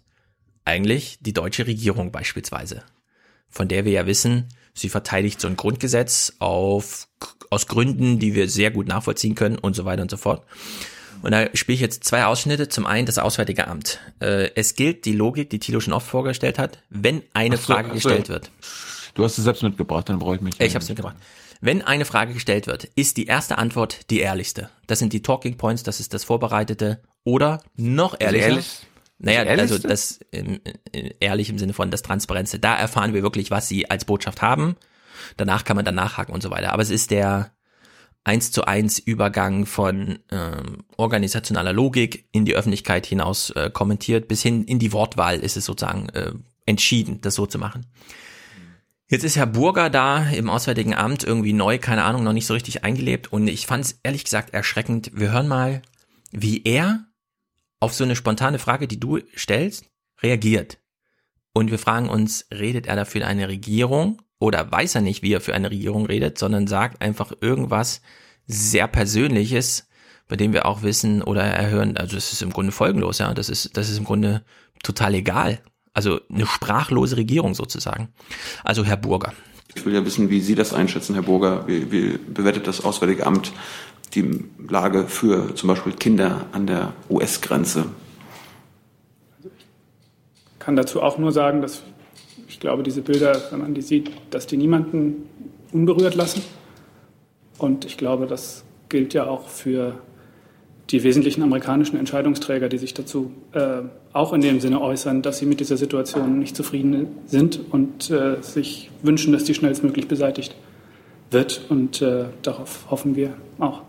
eigentlich 0.64 1.18
die 1.20 1.32
deutsche 1.32 1.66
Regierung 1.66 2.12
beispielsweise? 2.12 2.84
Von 3.48 3.66
der 3.66 3.84
wir 3.84 3.92
ja 3.92 4.06
wissen, 4.06 4.48
sie 4.72 4.88
verteidigt 4.88 5.40
so 5.40 5.48
ein 5.48 5.56
Grundgesetz 5.56 6.34
auf, 6.38 7.08
aus 7.50 7.66
Gründen, 7.66 8.20
die 8.20 8.34
wir 8.34 8.48
sehr 8.48 8.70
gut 8.70 8.86
nachvollziehen 8.86 9.34
können 9.34 9.58
und 9.58 9.74
so 9.74 9.84
weiter 9.84 10.02
und 10.02 10.10
so 10.10 10.16
fort. 10.16 10.46
Und 11.26 11.32
da 11.32 11.48
spiele 11.54 11.74
ich 11.74 11.80
jetzt 11.80 12.04
zwei 12.04 12.24
Ausschnitte. 12.24 12.68
Zum 12.68 12.86
einen 12.86 13.04
das 13.04 13.18
Auswärtige 13.18 13.66
Amt. 13.66 13.98
Äh, 14.20 14.50
es 14.54 14.76
gilt 14.76 15.06
die 15.06 15.12
Logik, 15.12 15.50
die 15.50 15.58
Thilo 15.58 15.80
schon 15.80 15.92
oft 15.92 16.06
vorgestellt 16.06 16.56
hat, 16.56 16.78
wenn 16.88 17.20
eine 17.32 17.56
so, 17.56 17.64
Frage 17.64 17.90
gestellt 17.90 18.28
wird. 18.28 18.52
Du 19.14 19.24
hast 19.24 19.36
es 19.36 19.42
selbst 19.42 19.64
mitgebracht, 19.64 20.08
dann 20.08 20.20
brauche 20.20 20.36
ich 20.36 20.40
mich. 20.40 20.54
Ich 20.60 20.76
habe 20.76 20.84
es 20.84 20.88
mitgebracht. 20.88 21.16
Wenn 21.60 21.82
eine 21.82 22.04
Frage 22.04 22.32
gestellt 22.32 22.68
wird, 22.68 22.84
ist 22.94 23.16
die 23.16 23.26
erste 23.26 23.58
Antwort 23.58 24.08
die 24.10 24.20
ehrlichste. 24.20 24.70
Das 24.86 25.00
sind 25.00 25.12
die 25.12 25.20
Talking 25.20 25.56
Points, 25.56 25.82
das 25.82 25.98
ist 25.98 26.14
das 26.14 26.22
Vorbereitete. 26.22 27.02
Oder 27.24 27.60
noch 27.74 28.14
ehrlicher. 28.20 28.46
Ehrlich? 28.46 28.86
Naja, 29.18 29.42
also 29.42 29.78
das 29.78 30.20
in, 30.30 30.60
in, 30.92 31.12
ehrlich 31.18 31.50
im 31.50 31.58
Sinne 31.58 31.72
von 31.72 31.90
das 31.90 32.02
Transparente. 32.02 32.60
Da 32.60 32.76
erfahren 32.76 33.14
wir 33.14 33.24
wirklich, 33.24 33.50
was 33.50 33.66
sie 33.66 33.90
als 33.90 34.04
Botschaft 34.04 34.42
haben. 34.42 34.76
Danach 35.36 35.64
kann 35.64 35.74
man 35.74 35.84
dann 35.84 35.96
nachhaken 35.96 36.32
und 36.32 36.40
so 36.44 36.52
weiter. 36.52 36.72
Aber 36.72 36.82
es 36.82 36.90
ist 36.90 37.10
der 37.10 37.50
eins 38.26 38.50
zu 38.50 38.64
eins 38.64 38.98
Übergang 38.98 39.66
von 39.66 40.18
ähm, 40.32 40.84
organisationaler 40.96 41.72
Logik 41.72 42.28
in 42.32 42.44
die 42.44 42.56
Öffentlichkeit 42.56 43.06
hinaus 43.06 43.50
äh, 43.50 43.70
kommentiert, 43.72 44.26
bis 44.26 44.42
hin 44.42 44.64
in 44.64 44.80
die 44.80 44.92
Wortwahl 44.92 45.38
ist 45.38 45.56
es 45.56 45.64
sozusagen 45.64 46.08
äh, 46.08 46.32
entschieden, 46.66 47.20
das 47.20 47.36
so 47.36 47.46
zu 47.46 47.58
machen. 47.58 47.86
Jetzt 49.08 49.22
ist 49.22 49.36
Herr 49.36 49.46
Burger 49.46 49.90
da 49.90 50.28
im 50.30 50.50
Auswärtigen 50.50 50.92
Amt 50.92 51.22
irgendwie 51.22 51.52
neu, 51.52 51.78
keine 51.78 52.02
Ahnung, 52.02 52.24
noch 52.24 52.32
nicht 52.32 52.46
so 52.46 52.54
richtig 52.54 52.82
eingelebt 52.82 53.32
und 53.32 53.46
ich 53.46 53.66
fand 53.66 53.84
es 53.84 54.00
ehrlich 54.02 54.24
gesagt 54.24 54.52
erschreckend. 54.52 55.12
Wir 55.14 55.30
hören 55.30 55.46
mal, 55.46 55.82
wie 56.32 56.64
er 56.64 57.04
auf 57.78 57.94
so 57.94 58.02
eine 58.02 58.16
spontane 58.16 58.58
Frage, 58.58 58.88
die 58.88 58.98
du 58.98 59.20
stellst, 59.36 59.84
reagiert. 60.20 60.78
Und 61.52 61.70
wir 61.70 61.78
fragen 61.78 62.08
uns, 62.08 62.46
redet 62.52 62.86
er 62.86 62.96
dafür 62.96 63.24
eine 63.28 63.46
Regierung 63.48 64.20
oder 64.38 64.70
weiß 64.70 64.96
er 64.96 65.00
nicht, 65.00 65.22
wie 65.22 65.32
er 65.32 65.40
für 65.40 65.54
eine 65.54 65.70
Regierung 65.70 66.06
redet, 66.06 66.38
sondern 66.38 66.66
sagt 66.66 67.02
einfach 67.02 67.32
irgendwas 67.40 68.02
sehr 68.46 68.86
Persönliches, 68.86 69.88
bei 70.28 70.36
dem 70.36 70.52
wir 70.52 70.66
auch 70.66 70.82
wissen 70.82 71.22
oder 71.22 71.42
erhören, 71.42 71.96
also 71.96 72.16
das 72.16 72.32
ist 72.32 72.42
im 72.42 72.52
Grunde 72.52 72.72
folgenlos, 72.72 73.18
ja, 73.18 73.32
das 73.32 73.48
ist, 73.48 73.76
das 73.76 73.88
ist 73.88 73.98
im 73.98 74.04
Grunde 74.04 74.42
total 74.82 75.14
egal. 75.14 75.60
Also 75.94 76.20
eine 76.30 76.46
sprachlose 76.46 77.16
Regierung 77.16 77.54
sozusagen. 77.54 78.08
Also 78.64 78.84
Herr 78.84 78.98
Burger. 78.98 79.32
Ich 79.74 79.84
will 79.86 79.94
ja 79.94 80.04
wissen, 80.04 80.30
wie 80.30 80.40
Sie 80.40 80.54
das 80.54 80.74
einschätzen, 80.74 81.14
Herr 81.14 81.22
Burger. 81.22 81.66
Wie, 81.66 81.90
wie 81.90 82.18
bewertet 82.18 82.66
das 82.66 82.84
Auswärtige 82.84 83.26
Amt 83.26 83.52
die 84.14 84.44
Lage 84.68 85.08
für 85.08 85.54
zum 85.54 85.68
Beispiel 85.68 85.92
Kinder 85.92 86.46
an 86.52 86.66
der 86.66 86.92
US-Grenze? 87.08 87.86
Ich 89.42 90.58
kann 90.58 90.76
dazu 90.76 91.02
auch 91.02 91.18
nur 91.18 91.32
sagen, 91.32 91.62
dass 91.62 91.82
ich 92.56 92.60
glaube, 92.60 92.82
diese 92.82 93.02
Bilder, 93.02 93.38
wenn 93.50 93.60
man 93.60 93.74
die 93.74 93.82
sieht, 93.82 94.10
dass 94.30 94.46
die 94.46 94.56
niemanden 94.56 95.28
unberührt 95.72 96.14
lassen. 96.14 96.40
Und 97.58 97.84
ich 97.84 97.98
glaube, 97.98 98.26
das 98.26 98.64
gilt 98.88 99.12
ja 99.12 99.26
auch 99.26 99.46
für 99.46 99.98
die 100.88 101.02
wesentlichen 101.02 101.42
amerikanischen 101.42 101.98
Entscheidungsträger, 101.98 102.70
die 102.70 102.78
sich 102.78 102.94
dazu 102.94 103.30
äh, 103.52 103.82
auch 104.14 104.32
in 104.32 104.40
dem 104.40 104.60
Sinne 104.60 104.80
äußern, 104.80 105.20
dass 105.20 105.38
sie 105.38 105.44
mit 105.44 105.60
dieser 105.60 105.76
Situation 105.76 106.38
nicht 106.38 106.56
zufrieden 106.56 107.08
sind 107.26 107.60
und 107.72 108.10
äh, 108.10 108.40
sich 108.40 108.90
wünschen, 109.02 109.34
dass 109.34 109.44
die 109.44 109.52
schnellstmöglich 109.52 110.08
beseitigt 110.08 110.56
wird. 111.30 111.60
Und 111.68 112.00
äh, 112.00 112.24
darauf 112.40 112.90
hoffen 112.90 113.16
wir 113.16 113.34
auch. 113.58 113.82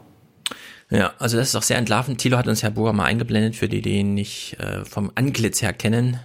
Ja, 0.89 1.13
also 1.19 1.37
das 1.37 1.47
ist 1.47 1.55
auch 1.55 1.63
sehr 1.63 1.77
entlarvend. 1.77 2.19
Thilo 2.19 2.35
hat 2.35 2.49
uns 2.49 2.63
Herr 2.63 2.71
Bohr 2.71 2.91
mal 2.91 3.05
eingeblendet, 3.05 3.55
für 3.55 3.69
die, 3.69 3.81
die 3.81 3.99
ihn 3.99 4.13
nicht 4.13 4.57
äh, 4.59 4.83
vom 4.83 5.09
Anglitz 5.15 5.61
her 5.61 5.71
kennen. 5.71 6.19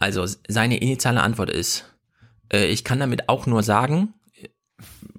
Also 0.00 0.24
seine 0.46 0.78
initiale 0.78 1.20
Antwort 1.20 1.50
ist, 1.50 1.84
äh, 2.52 2.66
ich 2.66 2.84
kann 2.84 3.00
damit 3.00 3.28
auch 3.28 3.46
nur 3.46 3.64
sagen, 3.64 4.14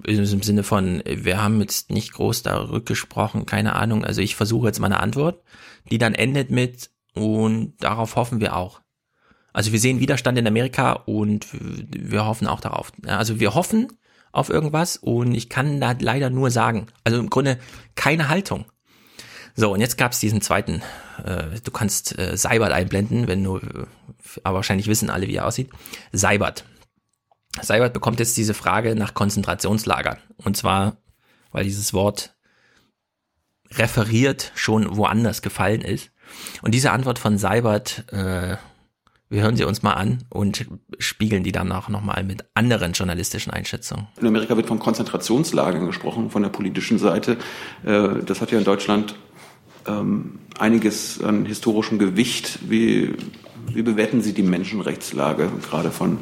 im 0.05 0.25
Sinne 0.25 0.63
von, 0.63 1.03
wir 1.05 1.43
haben 1.43 1.59
jetzt 1.59 1.91
nicht 1.91 2.13
groß 2.13 2.43
darüber 2.43 2.79
gesprochen, 2.79 3.45
keine 3.45 3.75
Ahnung. 3.75 4.05
Also 4.05 4.21
ich 4.21 4.37
versuche 4.37 4.67
jetzt 4.67 4.79
meine 4.79 5.01
Antwort, 5.01 5.43
die 5.91 5.97
dann 5.97 6.15
endet 6.15 6.49
mit, 6.49 6.89
und 7.13 7.73
darauf 7.79 8.15
hoffen 8.15 8.39
wir 8.39 8.55
auch. 8.55 8.79
Also 9.51 9.73
wir 9.73 9.79
sehen 9.79 9.99
Widerstand 9.99 10.37
in 10.37 10.47
Amerika 10.47 10.93
und 10.93 11.47
wir 11.51 12.25
hoffen 12.25 12.47
auch 12.47 12.61
darauf. 12.61 12.93
Also 13.05 13.41
wir 13.41 13.55
hoffen 13.55 13.87
auf 14.31 14.49
irgendwas 14.49 14.95
und 14.95 15.35
ich 15.35 15.49
kann 15.49 15.81
da 15.81 15.93
leider 15.99 16.29
nur 16.29 16.51
sagen, 16.51 16.87
also 17.03 17.19
im 17.19 17.29
Grunde 17.29 17.59
keine 17.95 18.29
Haltung. 18.29 18.65
So, 19.55 19.73
und 19.73 19.81
jetzt 19.81 19.97
gab 19.97 20.11
es 20.11 20.19
diesen 20.19 20.41
zweiten, 20.41 20.81
äh, 21.23 21.59
du 21.63 21.71
kannst 21.71 22.17
äh, 22.17 22.37
Seibert 22.37 22.71
einblenden, 22.71 23.27
wenn 23.27 23.43
du, 23.43 23.59
aber 24.43 24.55
wahrscheinlich 24.57 24.87
wissen 24.87 25.09
alle, 25.09 25.27
wie 25.27 25.35
er 25.35 25.47
aussieht. 25.47 25.69
Seibert. 26.11 26.65
Seibert 27.61 27.93
bekommt 27.93 28.19
jetzt 28.19 28.37
diese 28.37 28.53
Frage 28.53 28.95
nach 28.95 29.13
Konzentrationslagern. 29.13 30.17
Und 30.37 30.55
zwar, 30.55 30.97
weil 31.51 31.63
dieses 31.63 31.93
Wort 31.93 32.35
referiert 33.71 34.51
schon 34.55 34.97
woanders 34.97 35.41
gefallen 35.41 35.81
ist. 35.81 36.11
Und 36.61 36.73
diese 36.73 36.91
Antwort 36.91 37.19
von 37.19 37.37
Seibert, 37.37 38.05
äh, 38.11 38.57
wir 39.31 39.43
hören 39.43 39.55
sie 39.55 39.63
uns 39.63 39.83
mal 39.83 39.93
an 39.93 40.23
und 40.29 40.65
spiegeln 40.97 41.43
die 41.43 41.51
danach 41.51 41.87
nochmal 41.87 42.23
mit 42.23 42.45
anderen 42.55 42.93
journalistischen 42.93 43.53
Einschätzungen. 43.53 44.07
In 44.19 44.27
Amerika 44.27 44.57
wird 44.57 44.67
von 44.67 44.79
Konzentrationslagern 44.79 45.85
gesprochen, 45.85 46.31
von 46.31 46.41
der 46.41 46.49
politischen 46.49 46.97
Seite. 46.97 47.37
Äh, 47.85 48.23
das 48.25 48.41
hat 48.41 48.51
ja 48.51 48.57
in 48.57 48.65
Deutschland 48.65 49.15
ähm, 49.87 50.39
einiges 50.57 51.21
an 51.21 51.45
historischem 51.45 51.99
Gewicht. 51.99 52.59
Wie, 52.69 53.13
wie 53.73 53.81
bewerten 53.81 54.21
Sie 54.21 54.33
die 54.33 54.43
Menschenrechtslage 54.43 55.49
gerade 55.67 55.91
von 55.91 56.19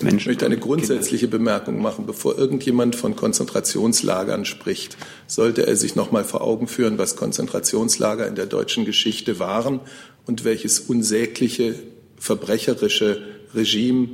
Menschen? 0.00 0.18
Ich 0.18 0.26
möchte 0.26 0.46
eine 0.46 0.58
grundsätzliche 0.58 1.28
Bemerkung 1.28 1.80
machen. 1.80 2.06
Bevor 2.06 2.38
irgendjemand 2.38 2.96
von 2.96 3.16
Konzentrationslagern 3.16 4.44
spricht, 4.44 4.96
sollte 5.26 5.66
er 5.66 5.76
sich 5.76 5.96
noch 5.96 6.12
mal 6.12 6.24
vor 6.24 6.42
Augen 6.42 6.68
führen, 6.68 6.98
was 6.98 7.16
Konzentrationslager 7.16 8.26
in 8.26 8.34
der 8.34 8.46
deutschen 8.46 8.84
Geschichte 8.84 9.38
waren 9.38 9.80
und 10.26 10.44
welches 10.44 10.80
unsägliche 10.80 11.74
verbrecherische 12.18 13.22
Regime 13.54 14.08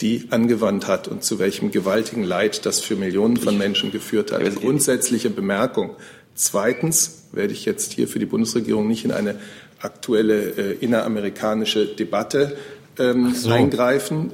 die 0.00 0.28
angewandt 0.30 0.86
hat 0.86 1.08
und 1.08 1.24
zu 1.24 1.38
welchem 1.38 1.72
gewaltigen 1.72 2.22
Leid 2.22 2.66
das 2.66 2.80
für 2.80 2.94
Millionen 2.94 3.36
von 3.36 3.58
Menschen 3.58 3.90
geführt 3.90 4.30
hat. 4.30 4.42
Grundsätzliche 4.54 5.28
Bemerkung. 5.28 5.96
Zweitens 6.38 7.30
werde 7.32 7.52
ich 7.52 7.64
jetzt 7.64 7.94
hier 7.94 8.06
für 8.06 8.20
die 8.20 8.26
Bundesregierung 8.26 8.86
nicht 8.86 9.04
in 9.04 9.10
eine 9.10 9.40
aktuelle 9.80 10.50
äh, 10.50 10.72
inneramerikanische 10.78 11.84
Debatte 11.86 12.56
ähm, 12.96 13.34
so. 13.34 13.50
eingreifen. 13.50 14.32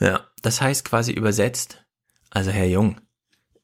Ja, 0.00 0.26
das 0.42 0.60
heißt 0.60 0.84
quasi 0.84 1.12
übersetzt, 1.12 1.84
also 2.30 2.50
Herr 2.50 2.66
Jung, 2.66 3.00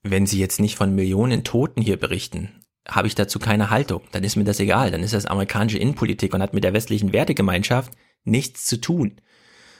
wenn 0.04 0.26
Sie 0.26 0.38
jetzt 0.38 0.60
nicht 0.60 0.76
von 0.76 0.94
Millionen 0.94 1.42
Toten 1.42 1.82
hier 1.82 1.98
berichten, 1.98 2.50
habe 2.88 3.08
ich 3.08 3.16
dazu 3.16 3.40
keine 3.40 3.70
Haltung. 3.70 4.02
Dann 4.12 4.22
ist 4.22 4.36
mir 4.36 4.44
das 4.44 4.60
egal. 4.60 4.92
Dann 4.92 5.02
ist 5.02 5.12
das 5.12 5.26
amerikanische 5.26 5.78
Innenpolitik 5.78 6.32
und 6.34 6.40
hat 6.40 6.54
mit 6.54 6.62
der 6.62 6.74
westlichen 6.74 7.12
Wertegemeinschaft 7.12 7.92
nichts 8.22 8.64
zu 8.64 8.80
tun. 8.80 9.20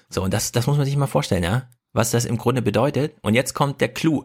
So, 0.09 0.25
und 0.25 0.35
das, 0.35 0.51
das 0.51 0.67
muss 0.67 0.77
man 0.77 0.87
sich 0.87 0.97
mal 0.97 1.07
vorstellen, 1.07 1.45
ja, 1.45 1.71
was 1.93 2.11
das 2.11 2.25
im 2.25 2.37
Grunde 2.37 2.63
bedeutet. 2.63 3.15
Und 3.23 3.35
jetzt 3.35 3.55
kommt 3.55 3.81
der 3.81 3.95
Clou. 3.95 4.25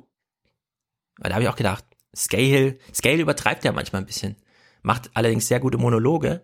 Weil 1.18 1.30
da 1.30 1.36
habe 1.36 1.44
ich 1.44 1.50
auch 1.50 1.56
gedacht, 1.56 1.86
Scale, 2.16 2.78
Scale 2.94 3.22
übertreibt 3.22 3.64
ja 3.64 3.72
manchmal 3.72 4.02
ein 4.02 4.08
bisschen, 4.08 4.36
macht 4.82 5.12
allerdings 5.14 5.48
sehr 5.48 5.60
gute 5.60 5.78
Monologe. 5.78 6.44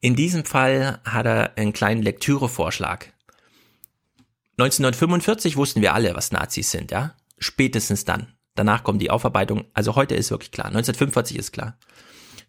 In 0.00 0.16
diesem 0.16 0.44
Fall 0.44 1.00
hat 1.04 1.26
er 1.26 1.56
einen 1.56 1.72
kleinen 1.72 2.02
Lektürevorschlag. 2.02 3.12
1945 4.58 5.56
wussten 5.56 5.80
wir 5.80 5.94
alle, 5.94 6.14
was 6.14 6.32
Nazis 6.32 6.70
sind, 6.70 6.90
ja? 6.90 7.14
Spätestens 7.38 8.04
dann. 8.04 8.34
Danach 8.54 8.84
kommt 8.84 9.00
die 9.00 9.10
Aufarbeitung. 9.10 9.64
Also 9.74 9.96
heute 9.96 10.14
ist 10.14 10.30
wirklich 10.30 10.52
klar. 10.52 10.66
1945 10.66 11.38
ist 11.38 11.52
klar. 11.52 11.78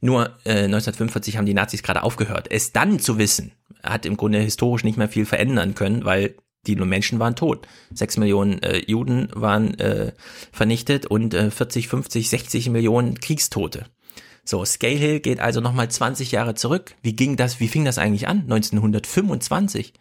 Nur 0.02 0.38
äh, 0.44 0.66
1945 0.66 1.38
haben 1.38 1.46
die 1.46 1.54
Nazis 1.54 1.82
gerade 1.82 2.04
aufgehört. 2.04 2.48
Es 2.52 2.74
dann 2.74 3.00
zu 3.00 3.18
wissen, 3.18 3.54
hat 3.82 4.06
im 4.06 4.18
Grunde 4.18 4.40
historisch 4.40 4.84
nicht 4.84 4.98
mehr 4.98 5.08
viel 5.08 5.26
verändern 5.26 5.76
können, 5.76 6.04
weil 6.04 6.36
Die 6.66 6.76
Menschen 6.76 7.20
waren 7.20 7.36
tot. 7.36 7.68
Sechs 7.94 8.18
Millionen 8.18 8.62
äh, 8.64 8.84
Juden 8.88 9.30
waren 9.34 9.78
äh, 9.80 10.14
vernichtet 10.52 11.06
und 11.06 11.34
äh, 11.34 11.52
40, 11.52 11.88
50, 11.88 12.30
60 12.30 12.70
Millionen 12.70 13.20
Kriegstote. 13.20 13.86
So, 14.46 14.64
Scale 14.66 14.96
Hill 14.96 15.20
geht 15.20 15.40
also 15.40 15.62
nochmal 15.62 15.90
20 15.90 16.32
Jahre 16.32 16.56
zurück. 16.56 16.96
Wie 17.02 17.16
ging 17.16 17.36
das, 17.38 17.60
wie 17.60 17.68
fing 17.68 17.86
das 17.86 17.98
eigentlich 17.98 18.28
an? 18.28 18.42
1925. 18.42 19.94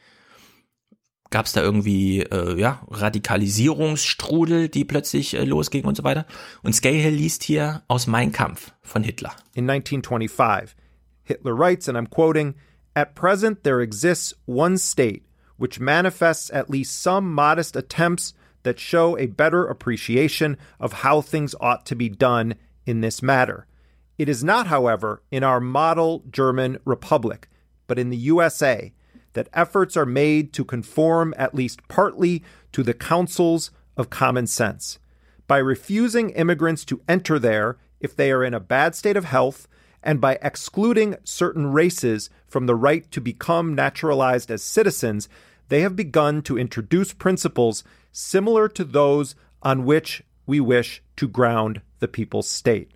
Gab 1.31 1.47
es 1.47 1.53
da 1.53 1.63
irgendwie 1.63 2.21
äh, 2.21 2.61
ja, 2.61 2.83
Radikalisierungsstrudel, 2.89 4.69
die 4.69 4.85
plötzlich 4.85 5.35
äh, 5.35 5.45
losging 5.45 5.85
und 5.85 5.97
so 5.97 6.05
weiter? 6.05 6.27
Und 6.63 6.75
Scahill 6.75 7.15
liest 7.15 7.43
hier 7.43 7.83
aus 7.89 8.07
Mein 8.07 8.33
Kampf 8.33 8.73
von 8.83 9.03
Hitler. 9.03 9.33
In 9.55 9.69
1925, 9.69 10.77
Hitler 11.23 11.59
writes, 11.59 11.89
and 11.89 11.97
I'm 11.97 12.09
quoting, 12.09 12.55
At 12.95 13.15
present 13.15 13.63
there 13.63 13.81
exists 13.81 14.35
one 14.47 14.77
state 14.77 15.23
which 15.63 15.79
manifests 15.79 16.51
at 16.53 16.69
least 16.69 17.01
some 17.01 17.33
modest 17.33 17.77
attempts 17.77 18.35
that 18.65 18.81
show 18.81 19.17
a 19.17 19.27
better 19.27 19.65
appreciation 19.65 20.59
of 20.81 20.93
how 20.93 21.21
things 21.21 21.55
ought 21.61 21.87
to 21.87 21.95
be 21.95 22.09
done 22.09 22.53
in 22.85 23.01
this 23.01 23.23
matter. 23.23 23.65
It 24.19 24.29
is 24.29 24.43
not, 24.43 24.67
however, 24.67 25.23
in 25.31 25.45
our 25.45 25.61
model 25.61 26.25
German 26.29 26.81
republic, 26.85 27.49
but 27.87 27.97
in 27.97 28.11
the 28.11 28.17
USA, 28.17 28.93
that 29.35 29.49
efforts 29.53 29.97
are 29.97 30.05
made 30.05 30.53
to 30.55 30.65
conform 30.65 31.33
at 31.37 31.55
least 31.55 31.87
partly 31.87 32.43
to 32.73 32.83
the 32.83 32.93
counsels 32.93 33.71
of 33.97 34.11
common 34.11 34.49
sense. 34.49 34.99
By 35.47 35.59
refusing 35.59 36.31
immigrants 36.31 36.85
to 36.87 37.03
enter 37.09 37.39
there 37.39 37.79
if 38.01 38.17
they 38.17 38.33
are 38.33 38.43
in 38.43 38.53
a 38.53 38.59
bad 38.59 38.97
state 38.97 39.17
of 39.17 39.27
health, 39.27 39.69
and 40.03 40.21
by 40.21 40.41
excluding 40.43 41.15
certain 41.23 41.71
races 41.71 42.31
from 42.49 42.67
the 42.67 42.75
right 42.75 43.09
to 43.13 43.21
become 43.21 43.77
naturalized 43.77 44.51
as 44.51 44.61
citizens, 44.61 45.29
they 45.73 45.81
have 45.81 45.97
begun 45.97 46.43
to 46.43 46.59
introduce 46.59 47.15
principles 47.15 47.83
similar 48.13 48.69
to 48.69 48.85
those 48.85 49.35
on 49.63 49.87
which 49.87 50.23
we 50.45 50.61
wish 50.61 51.03
to 51.17 51.27
ground 51.27 51.81
the 51.99 52.09
people's 52.09 52.47
state. 52.47 52.91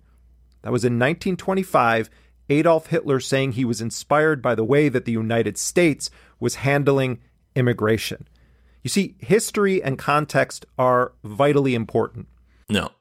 That 0.61 0.71
was 0.71 0.85
in 0.85 0.99
1925, 0.99 2.07
Adolf 2.49 2.87
Hitler 2.87 3.19
saying 3.19 3.53
he 3.53 3.65
was 3.65 3.81
inspired 3.81 4.43
by 4.43 4.53
the 4.53 4.63
way 4.63 4.89
that 4.89 5.05
the 5.05 5.11
United 5.11 5.57
States 5.57 6.11
was 6.39 6.55
handling 6.55 7.19
immigration. 7.55 8.27
You 8.83 8.89
see, 8.89 9.15
history 9.19 9.81
and 9.81 9.97
context 9.97 10.67
are 10.77 11.13
vitally 11.23 11.73
important. 11.73 12.27
No. 12.69 12.91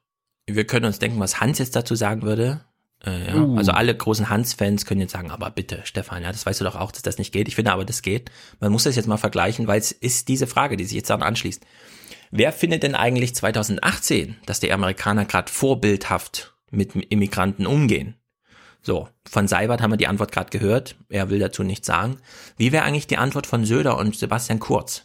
Wir 0.49 0.65
können 0.65 0.87
uns 0.87 0.99
denken, 0.99 1.19
was 1.19 1.41
Hans 1.41 1.59
jetzt 1.59 1.77
dazu 1.77 1.97
sagen 1.97 2.23
würde. 2.23 2.65
Äh, 3.07 3.29
ja. 3.29 3.37
Uh. 3.37 3.57
Also 3.57 3.73
alle 3.73 3.95
großen 3.97 4.29
Hans-Fans 4.29 4.85
können 4.85 5.01
jetzt 5.01 5.13
sagen, 5.13 5.31
aber 5.31 5.51
bitte, 5.51 5.81
Stefan, 5.85 6.23
ja, 6.23 6.33
das 6.33 6.45
weißt 6.45 6.61
du 6.61 6.65
doch 6.65 6.77
auch, 6.77 6.93
dass 6.93 7.03
das 7.03 7.19
nicht 7.19 7.33
geht. 7.33 7.49
Ich 7.49 7.55
finde 7.55 7.73
aber, 7.73 7.85
das 7.85 8.03
geht. 8.03 8.31
Man 8.61 8.73
muss 8.73 8.85
das 8.85 8.97
jetzt 8.97 9.07
mal 9.07 9.17
vergleichen, 9.17 9.67
weil 9.67 9.79
es 9.79 9.93
ist 9.93 10.29
diese 10.29 10.47
Frage, 10.47 10.77
die 10.77 10.85
sich 10.85 10.97
jetzt 10.97 11.11
daran 11.11 11.23
anschließt. 11.23 11.65
Wer 12.31 12.53
findet 12.53 12.83
denn 12.83 12.95
eigentlich 12.95 13.35
2018, 13.35 14.37
dass 14.47 14.61
die 14.61 14.73
Amerikaner 14.73 15.25
gerade 15.25 15.51
vorbildhaft 15.51 16.55
mit 16.71 16.95
Immigranten 16.97 17.67
umgehen? 17.67 18.17
So, 18.83 19.09
von 19.29 19.49
Seibert 19.49 19.81
haben 19.81 19.93
wir 19.93 19.97
die 19.97 20.07
Antwort 20.07 20.33
gerade 20.33 20.51
gehört. 20.51 20.97
Er 21.09 21.31
will 21.31 21.39
dazu 21.39 21.63
nichts 21.63 21.87
sagen. 21.87 22.19
Wie 22.57 22.73
wäre 22.73 22.85
eigentlich 22.85 23.07
die 23.07 23.17
Antwort 23.17 23.47
von 23.47 23.65
Söder 23.65 23.97
und 23.99 24.17
Sebastian 24.17 24.61
Kurz? 24.61 25.05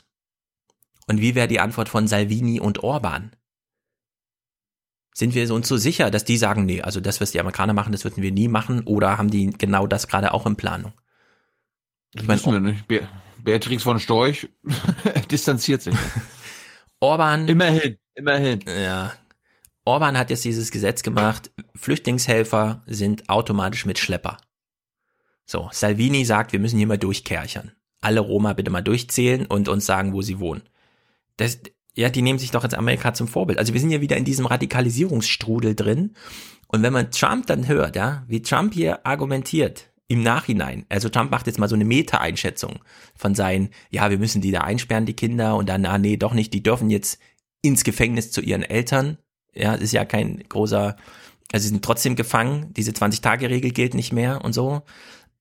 Und 1.08 1.20
wie 1.20 1.36
wäre 1.36 1.48
die 1.48 1.60
Antwort 1.60 1.90
von 1.90 2.08
Salvini 2.08 2.60
und 2.60 2.84
Orban? 2.84 3.36
Sind 5.14 5.36
wir 5.36 5.54
uns 5.54 5.68
so 5.68 5.78
sicher, 5.78 6.10
dass 6.10 6.24
die 6.24 6.38
sagen, 6.38 6.66
nee, 6.66 6.82
also 6.82 7.02
das, 7.02 7.20
was 7.20 7.32
die 7.32 7.40
Amerikaner 7.40 7.74
machen, 7.74 7.92
das 7.92 8.04
würden 8.04 8.24
wir 8.24 8.32
nie 8.32 8.48
machen, 8.48 8.82
oder 8.86 9.18
haben 9.18 9.30
die 9.30 9.50
genau 9.50 9.88
das 9.88 10.08
gerade 10.08 10.34
auch 10.34 10.46
in 10.46 10.56
Planung? 10.56 10.94
Ich 12.14 12.26
meine, 12.26 12.44
wir 12.44 12.60
nicht. 12.60 12.88
Be 12.88 13.08
Beatrix 13.44 13.84
von 13.84 14.00
Storch 14.00 14.50
distanziert 15.32 15.82
sich. 15.82 15.96
Orban. 17.00 17.48
Immerhin, 17.48 17.98
immerhin. 18.14 18.60
Ja. 18.68 19.14
Orban 19.84 20.18
hat 20.18 20.30
jetzt 20.30 20.46
dieses 20.46 20.70
Gesetz 20.70 21.02
gemacht, 21.02 21.52
Flüchtlingshelfer 21.76 22.84
sind 22.86 23.30
automatisch 23.30 23.86
mit 23.86 23.98
Schlepper. 23.98 24.38
So, 25.46 25.70
Salvini 25.72 26.24
sagt, 26.24 26.54
wir 26.54 26.60
müssen 26.60 26.78
hier 26.78 26.88
mal 26.88 27.00
durchkerchern. 27.00 27.72
Alle 28.00 28.20
Roma 28.20 28.54
bitte 28.54 28.70
mal 28.70 28.82
durchzählen 28.82 29.48
und 29.48 29.68
uns 29.68 29.86
sagen, 29.86 30.14
wo 30.14 30.22
sie 30.22 30.40
wohnen. 30.40 30.62
Das, 31.38 31.60
ja, 31.96 32.10
die 32.10 32.22
nehmen 32.22 32.40
sich 32.40 32.52
doch 32.52 32.64
jetzt 32.64 32.76
Amerika 32.76 33.14
zum 33.14 33.28
Vorbild. 33.28 33.60
Also 33.60 33.74
wir 33.74 33.82
sind 33.82 33.92
ja 33.92 34.02
wieder 34.02 34.18
in 34.18 34.26
diesem 34.26 34.46
Radikalisierungsstrudel 34.46 35.76
drin. 35.76 36.14
Und 36.68 36.84
wenn 36.84 36.94
man 36.94 37.12
Trump 37.12 37.48
dann 37.48 37.68
hört, 37.68 37.96
ja, 37.96 38.24
wie 38.28 38.42
Trump 38.42 38.74
hier 38.74 39.06
argumentiert 39.06 39.92
im 40.08 40.24
Nachhinein, 40.24 40.86
also 40.90 41.10
Trump 41.10 41.32
macht 41.32 41.48
jetzt 41.48 41.60
mal 41.60 41.68
so 41.68 41.76
eine 41.76 41.86
Meta-Einschätzung 41.86 42.80
von 43.16 43.36
seinen, 43.36 43.70
ja, 43.90 44.10
wir 44.10 44.18
müssen 44.18 44.42
die 44.42 44.52
da 44.52 44.62
einsperren, 44.62 45.06
die 45.06 45.16
Kinder, 45.16 45.56
und 45.56 45.68
dann, 45.68 45.86
ah, 45.86 45.98
nee, 45.98 46.16
doch 46.16 46.34
nicht, 46.34 46.54
die 46.54 46.64
dürfen 46.64 46.90
jetzt 46.90 47.20
ins 47.62 47.84
Gefängnis 47.84 48.32
zu 48.32 48.42
ihren 48.42 48.64
Eltern. 48.64 49.18
Ja, 49.54 49.74
ist 49.74 49.92
ja 49.92 50.06
kein 50.06 50.44
großer, 50.48 50.96
also 51.52 51.64
sie 51.64 51.70
sind 51.70 51.84
trotzdem 51.84 52.16
gefangen, 52.16 52.74
diese 52.74 52.92
20-Tage-Regel 52.92 53.72
gilt 53.72 53.94
nicht 53.94 54.14
mehr 54.14 54.44
und 54.46 54.54
so. 54.54 54.84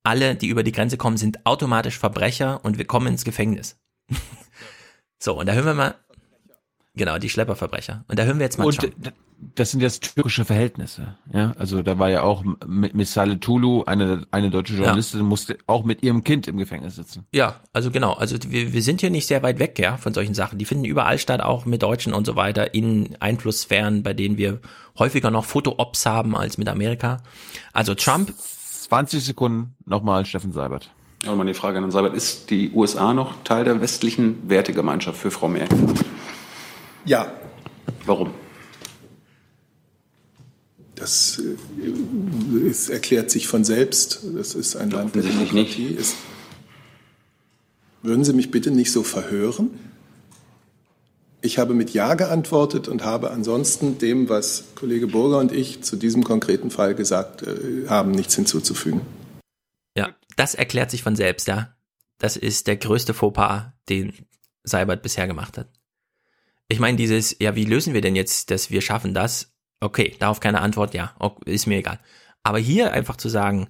Alle, 0.03 0.35
die 0.35 0.49
über 0.49 0.65
die 0.65 0.73
Grenze 0.73 0.97
kommen, 0.97 1.17
sind 1.17 1.47
automatisch 1.47 1.99
Verbrecher 1.99 2.65
und 2.65 2.79
wir 2.79 2.87
kommen 2.87 3.07
ins 3.07 3.25
Gefängnis. 3.25 3.79
so, 5.21 5.39
und 5.39 5.47
da 5.47 5.53
hören 5.53 5.67
wir 5.67 5.75
mal, 5.75 5.95
Genau, 6.95 7.19
die 7.19 7.29
Schlepperverbrecher. 7.29 8.05
Und 8.09 8.19
da 8.19 8.25
hören 8.25 8.39
wir 8.39 8.45
jetzt 8.45 8.59
mal 8.59 8.67
Und 8.67 8.79
Trump. 8.79 9.13
das 9.55 9.71
sind 9.71 9.81
jetzt 9.81 10.15
türkische 10.15 10.45
Verhältnisse. 10.45 11.17
Ja, 11.33 11.53
also 11.57 11.83
da 11.83 11.99
war 12.01 12.11
ja 12.11 12.23
auch 12.23 12.45
mit 12.67 12.95
Misale 12.95 13.39
Tulu, 13.39 13.85
eine, 13.85 14.27
eine 14.33 14.51
deutsche 14.51 14.75
Journalistin, 14.75 15.21
ja. 15.21 15.27
musste 15.27 15.59
auch 15.69 15.85
mit 15.85 16.03
ihrem 16.03 16.25
Kind 16.25 16.49
im 16.49 16.57
Gefängnis 16.57 16.97
sitzen. 16.97 17.27
Ja, 17.33 17.61
also 17.73 17.93
genau. 17.93 18.15
Also 18.15 18.37
wir, 18.49 18.73
wir 18.73 18.83
sind 18.83 19.01
hier 19.01 19.11
nicht 19.11 19.29
sehr 19.29 19.43
weit 19.45 19.61
weg, 19.61 19.79
ja, 19.79 19.99
von 19.99 20.15
solchen 20.15 20.35
Sachen. 20.35 20.59
Die 20.59 20.65
finden 20.65 20.85
überall 20.85 21.19
statt, 21.19 21.41
auch 21.41 21.65
mit 21.65 21.83
Deutschen 21.83 22.13
und 22.13 22.27
so 22.27 22.35
weiter, 22.35 22.75
in 22.75 23.17
Einflusssphären, 23.21 24.03
bei 24.03 24.13
denen 24.13 24.37
wir 24.37 24.61
häufiger 24.99 25.31
noch 25.31 25.45
Foto-Ops 25.45 26.07
haben 26.07 26.37
als 26.37 26.59
mit 26.59 26.69
Amerika. 26.69 27.19
Also 27.73 27.95
Trump. 27.95 28.35
20 28.91 29.25
Sekunden 29.25 29.77
nochmal 29.87 30.27
Steffen 30.27 30.51
Seibert. 30.53 30.91
Aber 31.25 31.37
mal 31.37 31.47
die 31.47 31.55
Frage 31.55 31.79
an 31.79 31.91
Seibert, 31.93 32.15
ist 32.15 32.51
die 32.51 32.73
USA 32.73 33.15
noch 33.15 33.35
Teil 33.45 33.65
der 33.65 33.81
westlichen 33.81 34.49
Wertegemeinschaft 34.49 35.17
für 35.17 35.31
Frau 35.31 35.49
Merkel? 35.49 35.79
Ja. 37.05 37.33
Warum? 38.07 38.33
Das 40.95 41.39
äh, 41.41 42.69
es 42.69 42.89
erklärt 42.89 43.31
sich 43.31 43.49
von 43.49 43.65
selbst. 43.65 44.21
Das 44.37 44.55
ist 44.55 44.77
ein 44.77 44.91
Land 44.91 45.15
der 45.15 45.23
Demokratie. 45.23 45.87
Ist. 45.87 46.17
Würden 48.03 48.25
Sie 48.25 48.33
mich 48.33 48.51
bitte 48.51 48.71
nicht 48.71 48.93
so 48.93 49.03
verhören? 49.03 49.71
Ich 51.43 51.59
habe 51.59 51.73
mit 51.73 51.91
Ja 51.91 52.15
geantwortet 52.15 52.87
und 52.87 53.03
habe 53.03 53.31
ansonsten 53.31 53.97
dem, 53.97 54.29
was 54.29 54.65
Kollege 54.75 55.07
Burger 55.07 55.39
und 55.39 55.53
ich 55.53 55.83
zu 55.83 55.97
diesem 55.97 56.23
konkreten 56.23 56.71
Fall 56.71 56.95
gesagt 56.95 57.43
äh, 57.43 57.89
haben, 57.89 58.11
nichts 58.11 58.37
hinzuzufügen. 58.37 59.01
Ja, 59.97 60.15
das 60.37 60.55
erklärt 60.55 60.91
sich 60.91 61.03
von 61.03 61.17
selbst, 61.17 61.49
ja. 61.49 61.75
Das 62.19 62.37
ist 62.37 62.67
der 62.67 62.77
größte 62.77 63.15
Fauxpas, 63.15 63.73
den 63.89 64.13
Seibert 64.65 65.03
bisher 65.03 65.27
gemacht 65.27 65.57
hat. 65.57 65.69
Ich 66.71 66.79
meine, 66.79 66.97
dieses, 66.97 67.35
ja, 67.41 67.57
wie 67.57 67.65
lösen 67.65 67.95
wir 67.95 68.01
denn 68.01 68.15
jetzt, 68.15 68.53
dass 68.53 68.71
wir 68.71 68.81
schaffen 68.81 69.13
das? 69.13 69.53
Okay, 69.81 70.15
darauf 70.21 70.39
keine 70.39 70.61
Antwort, 70.61 70.95
ja, 70.95 71.13
ist 71.45 71.67
mir 71.67 71.79
egal. 71.79 71.99
Aber 72.45 72.59
hier 72.59 72.93
einfach 72.93 73.17
zu 73.17 73.29
sagen, 73.29 73.67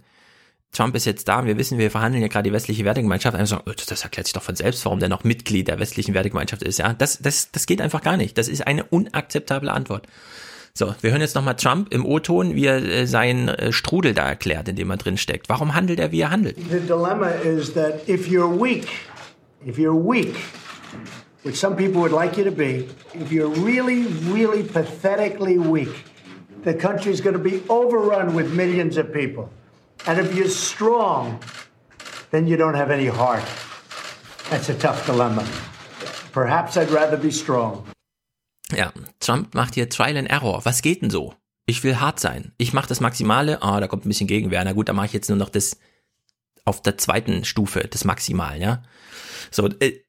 Trump 0.71 0.95
ist 0.95 1.07
jetzt 1.07 1.27
da, 1.27 1.47
wir 1.47 1.57
wissen, 1.57 1.79
wir 1.79 1.91
verhandeln 1.91 2.21
ja 2.21 2.29
gerade 2.29 2.51
die 2.51 2.53
westliche 2.53 2.85
Wertegemeinschaft, 2.85 3.35
einfach 3.35 3.57
sagen, 3.57 3.63
oh, 3.67 3.73
das 3.89 4.03
erklärt 4.03 4.27
sich 4.27 4.35
doch 4.35 4.43
von 4.43 4.55
selbst, 4.55 4.85
warum 4.85 5.01
der 5.01 5.09
noch 5.09 5.25
Mitglied 5.25 5.69
der 5.69 5.81
westlichen 5.81 6.13
Wertegemeinschaft 6.13 6.63
ist, 6.63 6.79
ja. 6.79 6.93
Das, 6.93 7.19
das, 7.19 7.51
das 7.51 7.65
geht 7.65 7.81
einfach 7.81 8.03
gar 8.03 8.19
nicht. 8.19 8.37
Das 8.37 8.49
ist 8.49 8.67
eine 8.67 8.85
unakzeptable 8.85 9.73
Antwort. 9.73 10.07
So, 10.75 10.95
wir 11.01 11.11
hören 11.11 11.23
jetzt 11.23 11.35
nochmal 11.35 11.57
Trump 11.57 11.93
im 11.95 12.05
O-Ton, 12.05 12.55
wie 12.55 12.67
er 12.67 12.85
äh, 12.85 13.07
seinen 13.07 13.49
äh, 13.49 13.73
Strudel 13.73 14.13
da 14.13 14.29
erklärt, 14.29 14.69
in 14.69 14.77
dem 14.77 14.91
er 14.91 14.99
drin 14.99 15.17
steckt. 15.17 15.49
Warum 15.49 15.75
handelt 15.75 15.99
er, 15.99 16.13
wie 16.13 16.21
er 16.21 16.31
handelt? 16.31 16.57
The 16.71 16.81
dilemma 16.81 17.31
is 17.31 17.73
that 17.73 18.07
if 18.07 18.29
you're 18.29 18.63
weak, 18.63 18.87
if 19.67 19.79
you're 19.79 19.95
weak, 19.95 20.37
which 21.43 21.57
some 21.57 21.77
people 21.77 22.01
would 22.03 22.13
like 22.13 22.37
you 22.37 22.45
to 22.45 22.51
be, 22.51 22.89
if 23.15 23.33
you're 23.33 23.49
really, 23.49 24.07
really 24.33 24.63
pathetically 24.63 25.59
weak, 25.59 26.05
the 26.65 26.75
country's 26.75 27.21
going 27.21 27.37
to 27.37 27.43
be 27.43 27.63
overrun 27.69 28.35
with 28.35 28.53
millions 28.55 28.97
of 28.97 29.13
people. 29.13 29.49
And 30.07 30.19
if 30.19 30.35
you're 30.35 30.49
strong, 30.49 31.41
then 32.31 32.47
you 32.47 32.57
don't 32.57 32.75
have 32.75 32.91
any 32.91 33.07
heart. 33.07 33.45
That's 34.51 34.69
a 34.69 34.75
tough 34.75 35.07
dilemma. 35.07 35.45
Perhaps 36.33 36.77
I'd 36.77 36.91
rather 36.91 37.17
be 37.17 37.31
strong. 37.31 37.87
Ja, 38.73 38.93
Trump 39.21 39.55
macht 39.55 39.75
hier 39.75 39.89
Trial 39.89 40.17
and 40.17 40.31
Error. 40.31 40.61
Was 40.65 40.83
geht 40.83 41.03
denn 41.03 41.11
so? 41.11 41.35
Ich 41.67 41.83
will 41.83 42.01
hart 42.01 42.21
sein. 42.21 42.53
Ich 42.57 42.73
mache 42.73 42.89
das 42.89 43.01
Maximale. 43.01 43.63
Ah, 43.63 43.81
da 43.81 43.89
kommt 43.89 44.05
ein 44.05 44.09
bisschen 44.09 44.27
Gegenwehr. 44.27 44.65
Na 44.65 44.73
gut, 44.73 44.89
da 44.89 44.93
mache 44.93 45.07
ich 45.07 45.13
jetzt 45.13 45.29
nur 45.29 45.39
noch 45.39 45.49
das 45.49 45.77
auf 46.65 46.83
der 46.83 46.99
zweiten 46.99 47.45
Stufe, 47.45 47.81
das 47.89 48.05
Maximal, 48.05 48.61
ja. 48.61 48.83
So, 49.51 49.69
äh, 49.81 50.01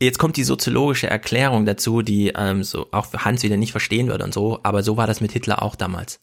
Jetzt 0.00 0.18
kommt 0.18 0.36
die 0.36 0.44
soziologische 0.44 1.08
Erklärung 1.08 1.64
dazu, 1.64 2.02
die 2.02 2.28
ähm, 2.36 2.62
so 2.62 2.88
auch 2.92 3.12
Hans 3.14 3.42
wieder 3.42 3.56
nicht 3.56 3.70
verstehen 3.70 4.08
würde 4.08 4.24
und 4.24 4.34
so, 4.34 4.60
aber 4.62 4.82
so 4.82 4.96
war 4.96 5.06
das 5.06 5.22
mit 5.22 5.32
Hitler 5.32 5.62
auch 5.62 5.74
damals. 5.74 6.20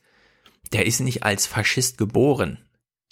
Der 0.72 0.86
ist 0.86 1.00
nicht 1.00 1.24
als 1.24 1.48
Faschist 1.48 1.98
geboren. 1.98 2.60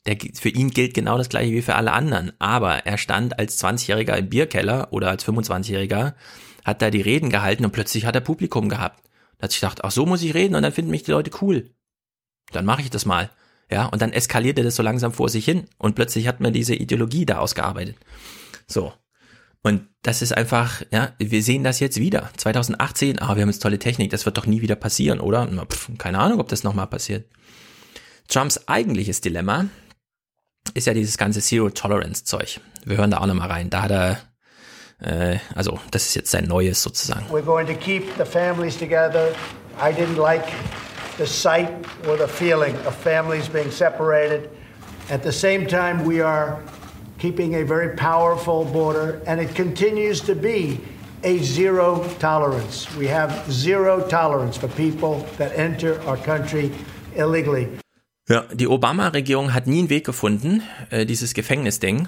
Der, 0.05 0.17
für 0.33 0.49
ihn 0.49 0.69
gilt 0.69 0.93
genau 0.93 1.17
das 1.17 1.29
gleiche 1.29 1.51
wie 1.51 1.61
für 1.61 1.75
alle 1.75 1.93
anderen. 1.93 2.31
Aber 2.39 2.85
er 2.85 2.97
stand 2.97 3.39
als 3.39 3.63
20-Jähriger 3.63 4.15
im 4.15 4.29
Bierkeller 4.29 4.87
oder 4.91 5.09
als 5.09 5.25
25-Jähriger, 5.25 6.13
hat 6.63 6.81
da 6.81 6.91
die 6.91 7.01
Reden 7.01 7.29
gehalten 7.29 7.65
und 7.65 7.71
plötzlich 7.71 8.05
hat 8.05 8.15
er 8.15 8.21
Publikum 8.21 8.69
gehabt. 8.69 9.03
Da 9.37 9.45
hat 9.45 9.51
sich 9.51 9.61
gedacht, 9.61 9.83
ach 9.83 9.91
so 9.91 10.05
muss 10.05 10.21
ich 10.21 10.35
reden 10.35 10.55
und 10.55 10.61
dann 10.61 10.71
finden 10.71 10.91
mich 10.91 11.03
die 11.03 11.11
Leute 11.11 11.31
cool. 11.41 11.71
Dann 12.51 12.65
mache 12.65 12.81
ich 12.81 12.91
das 12.91 13.05
mal. 13.05 13.31
Ja, 13.71 13.85
und 13.85 14.01
dann 14.01 14.13
eskalierte 14.13 14.63
das 14.63 14.75
so 14.75 14.83
langsam 14.83 15.13
vor 15.13 15.29
sich 15.29 15.45
hin 15.45 15.65
und 15.77 15.95
plötzlich 15.95 16.27
hat 16.27 16.39
man 16.39 16.53
diese 16.53 16.75
Ideologie 16.75 17.25
da 17.25 17.39
ausgearbeitet. 17.39 17.95
So. 18.67 18.93
Und 19.63 19.87
das 20.01 20.21
ist 20.21 20.35
einfach, 20.35 20.81
ja, 20.91 21.13
wir 21.19 21.43
sehen 21.43 21.63
das 21.63 21.79
jetzt 21.79 21.97
wieder. 21.97 22.29
2018, 22.37 23.21
ah, 23.21 23.35
wir 23.35 23.43
haben 23.43 23.49
jetzt 23.49 23.61
tolle 23.61 23.77
Technik, 23.77 24.09
das 24.09 24.25
wird 24.25 24.37
doch 24.37 24.47
nie 24.47 24.61
wieder 24.61 24.75
passieren, 24.75 25.19
oder? 25.19 25.45
Na, 25.45 25.65
pf, 25.65 25.91
keine 25.97 26.19
Ahnung, 26.19 26.39
ob 26.39 26.47
das 26.47 26.63
nochmal 26.63 26.87
passiert. 26.87 27.29
Trumps 28.27 28.67
eigentliches 28.67 29.21
Dilemma 29.21 29.65
ist 30.73 30.87
ja 30.87 30.93
dieses 30.93 31.17
ganze 31.17 31.41
Zero-Tolerance-Zeug. 31.41 32.59
Wir 32.85 32.97
hören 32.97 33.11
da 33.11 33.19
auch 33.19 33.27
nochmal 33.27 33.49
rein. 33.49 33.69
Da 33.69 33.83
hat 33.83 33.91
er, 33.91 34.17
äh, 34.99 35.37
also 35.53 35.79
das 35.91 36.07
ist 36.07 36.15
jetzt 36.15 36.31
sein 36.31 36.45
neues 36.45 36.81
sozusagen. 36.81 37.25
We're 37.29 37.43
going 37.43 37.67
to 37.67 37.75
keep 37.75 38.03
the 38.17 38.25
families 38.25 38.77
together. 38.77 39.29
I 39.79 39.93
didn't 39.93 40.17
like 40.17 40.45
the 41.17 41.27
sight 41.27 41.69
or 42.07 42.17
the 42.17 42.27
feeling 42.27 42.75
of 42.87 42.95
families 42.95 43.47
being 43.47 43.71
separated. 43.71 44.49
At 45.09 45.23
the 45.23 45.31
same 45.31 45.67
time, 45.67 46.05
we 46.07 46.23
are 46.23 46.59
keeping 47.21 47.55
a 47.55 47.63
very 47.63 47.95
powerful 47.95 48.65
border, 48.65 49.21
and 49.27 49.39
it 49.39 49.55
continues 49.55 50.21
to 50.21 50.33
be 50.33 50.79
a 51.23 51.37
zero 51.37 52.03
tolerance. 52.19 52.87
We 52.97 53.07
have 53.07 53.31
zero 53.51 54.01
tolerance 54.07 54.57
for 54.57 54.67
people 54.69 55.23
that 55.37 55.51
enter 55.55 56.01
our 56.07 56.17
country 56.17 56.71
illegally. 57.15 57.67
Ja, 58.27 58.45
die 58.53 58.67
Obama-Regierung 58.67 59.53
hat 59.53 59.67
nie 59.67 59.79
einen 59.79 59.89
Weg 59.89 60.05
gefunden, 60.05 60.63
äh, 60.89 61.05
dieses 61.05 61.33
Gefängnisding 61.33 62.07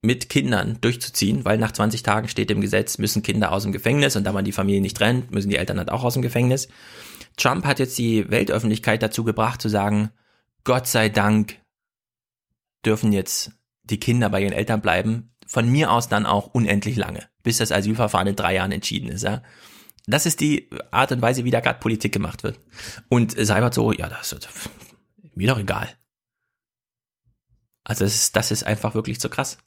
mit 0.00 0.28
Kindern 0.28 0.78
durchzuziehen, 0.80 1.44
weil 1.44 1.58
nach 1.58 1.72
20 1.72 2.02
Tagen 2.02 2.28
steht 2.28 2.50
im 2.50 2.60
Gesetz, 2.60 2.98
müssen 2.98 3.22
Kinder 3.22 3.52
aus 3.52 3.64
dem 3.64 3.72
Gefängnis 3.72 4.16
und 4.16 4.24
da 4.24 4.32
man 4.32 4.44
die 4.44 4.52
Familie 4.52 4.80
nicht 4.80 4.96
trennt, 4.96 5.32
müssen 5.32 5.50
die 5.50 5.56
Eltern 5.56 5.78
halt 5.78 5.90
auch 5.90 6.04
aus 6.04 6.14
dem 6.14 6.22
Gefängnis. 6.22 6.68
Trump 7.36 7.64
hat 7.64 7.78
jetzt 7.78 7.98
die 7.98 8.30
Weltöffentlichkeit 8.30 9.02
dazu 9.02 9.24
gebracht 9.24 9.60
zu 9.60 9.68
sagen, 9.68 10.10
Gott 10.64 10.86
sei 10.86 11.08
Dank 11.08 11.56
dürfen 12.84 13.12
jetzt 13.12 13.57
die 13.90 14.00
Kinder 14.00 14.30
bei 14.30 14.42
ihren 14.42 14.52
Eltern 14.52 14.80
bleiben, 14.80 15.32
von 15.46 15.68
mir 15.68 15.90
aus 15.90 16.08
dann 16.08 16.26
auch 16.26 16.48
unendlich 16.48 16.96
lange, 16.96 17.26
bis 17.42 17.58
das 17.58 17.72
Asylverfahren 17.72 18.28
in 18.28 18.36
drei 18.36 18.54
Jahren 18.54 18.72
entschieden 18.72 19.08
ist. 19.08 19.22
Ja. 19.22 19.42
Das 20.06 20.26
ist 20.26 20.40
die 20.40 20.70
Art 20.90 21.12
und 21.12 21.22
Weise, 21.22 21.44
wie 21.44 21.50
da 21.50 21.60
gerade 21.60 21.80
Politik 21.80 22.12
gemacht 22.12 22.42
wird. 22.42 22.60
Und 23.08 23.34
Seibert 23.38 23.74
so, 23.74 23.92
ja, 23.92 24.08
das 24.08 24.32
ist 24.32 24.48
mir 25.34 25.48
doch 25.48 25.58
egal. 25.58 25.88
Also 27.84 28.04
das 28.04 28.14
ist, 28.14 28.36
das 28.36 28.50
ist 28.50 28.64
einfach 28.64 28.94
wirklich 28.94 29.20
zu 29.20 29.30
krass. 29.30 29.58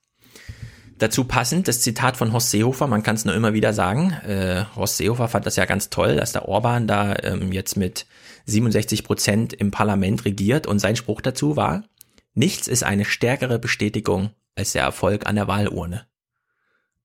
Dazu 0.99 1.23
passend 1.23 1.67
das 1.67 1.81
Zitat 1.81 2.15
von 2.15 2.31
Horst 2.31 2.51
Seehofer, 2.51 2.85
man 2.85 3.01
kann 3.01 3.15
es 3.15 3.25
nur 3.25 3.33
immer 3.33 3.53
wieder 3.53 3.73
sagen. 3.73 4.11
Äh, 4.23 4.65
Horst 4.75 4.97
Seehofer 4.97 5.27
fand 5.27 5.47
das 5.47 5.55
ja 5.55 5.65
ganz 5.65 5.89
toll, 5.89 6.15
dass 6.15 6.31
der 6.31 6.47
Orban 6.47 6.85
da 6.85 7.15
ähm, 7.23 7.51
jetzt 7.51 7.75
mit 7.75 8.05
67 8.45 9.03
Prozent 9.03 9.53
im 9.53 9.71
Parlament 9.71 10.25
regiert 10.25 10.67
und 10.67 10.77
sein 10.77 10.95
Spruch 10.95 11.21
dazu 11.21 11.55
war, 11.55 11.83
nichts 12.33 12.67
ist 12.67 12.83
eine 12.83 13.05
stärkere 13.05 13.59
Bestätigung 13.59 14.31
als 14.55 14.73
der 14.73 14.83
Erfolg 14.83 15.27
an 15.27 15.35
der 15.35 15.47
Wahlurne. 15.47 16.05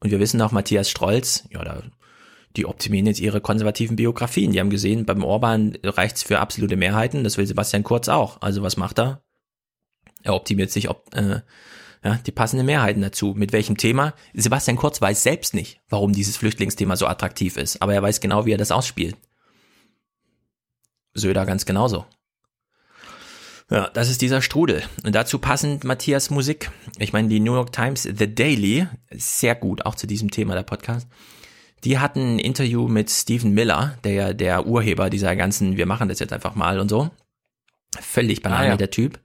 Und 0.00 0.10
wir 0.10 0.20
wissen 0.20 0.40
auch, 0.42 0.52
Matthias 0.52 0.90
Strolz, 0.90 1.44
ja, 1.50 1.64
da, 1.64 1.82
die 2.56 2.66
optimieren 2.66 3.06
jetzt 3.06 3.20
ihre 3.20 3.40
konservativen 3.40 3.96
Biografien. 3.96 4.52
Die 4.52 4.60
haben 4.60 4.70
gesehen, 4.70 5.04
beim 5.04 5.24
Orban 5.24 5.76
reicht's 5.82 6.22
für 6.22 6.38
absolute 6.38 6.76
Mehrheiten, 6.76 7.24
das 7.24 7.38
will 7.38 7.46
Sebastian 7.46 7.84
Kurz 7.84 8.08
auch. 8.08 8.40
Also 8.40 8.62
was 8.62 8.76
macht 8.76 8.98
er? 8.98 9.22
Er 10.22 10.34
optimiert 10.34 10.70
sich 10.70 10.88
ob, 10.88 11.14
äh, 11.14 11.40
ja, 12.02 12.14
die 12.26 12.32
passenden 12.32 12.66
Mehrheiten 12.66 13.02
dazu. 13.02 13.34
Mit 13.36 13.52
welchem 13.52 13.76
Thema? 13.76 14.14
Sebastian 14.34 14.76
Kurz 14.76 15.00
weiß 15.00 15.22
selbst 15.22 15.54
nicht, 15.54 15.80
warum 15.88 16.12
dieses 16.12 16.36
Flüchtlingsthema 16.36 16.96
so 16.96 17.06
attraktiv 17.06 17.56
ist, 17.56 17.82
aber 17.82 17.94
er 17.94 18.02
weiß 18.02 18.20
genau, 18.20 18.46
wie 18.46 18.52
er 18.52 18.58
das 18.58 18.72
ausspielt. 18.72 19.16
Söder 21.14 21.46
ganz 21.46 21.64
genauso. 21.64 22.06
Ja, 23.70 23.90
das 23.92 24.08
ist 24.08 24.22
dieser 24.22 24.42
Strudel. 24.42 24.84
Und 25.04 25.14
dazu 25.14 25.40
passend 25.40 25.82
Matthias 25.82 26.30
Musik. 26.30 26.70
Ich 26.98 27.12
meine, 27.12 27.28
die 27.28 27.40
New 27.40 27.54
York 27.54 27.72
Times 27.72 28.04
The 28.04 28.32
Daily, 28.32 28.86
sehr 29.10 29.56
gut, 29.56 29.84
auch 29.84 29.96
zu 29.96 30.06
diesem 30.06 30.30
Thema 30.30 30.54
der 30.54 30.62
Podcast. 30.62 31.08
Die 31.82 31.98
hatten 31.98 32.36
ein 32.36 32.38
Interview 32.38 32.86
mit 32.86 33.10
Stephen 33.10 33.52
Miller, 33.52 33.98
der 34.04 34.12
ja 34.12 34.32
der 34.32 34.66
Urheber 34.66 35.10
dieser 35.10 35.34
ganzen, 35.34 35.76
wir 35.76 35.86
machen 35.86 36.08
das 36.08 36.20
jetzt 36.20 36.32
einfach 36.32 36.54
mal 36.54 36.78
und 36.78 36.88
so. 36.88 37.10
Völlig 38.00 38.42
banal 38.42 38.66
ah, 38.66 38.68
ja. 38.68 38.76
der 38.76 38.90
Typ. 38.90 39.18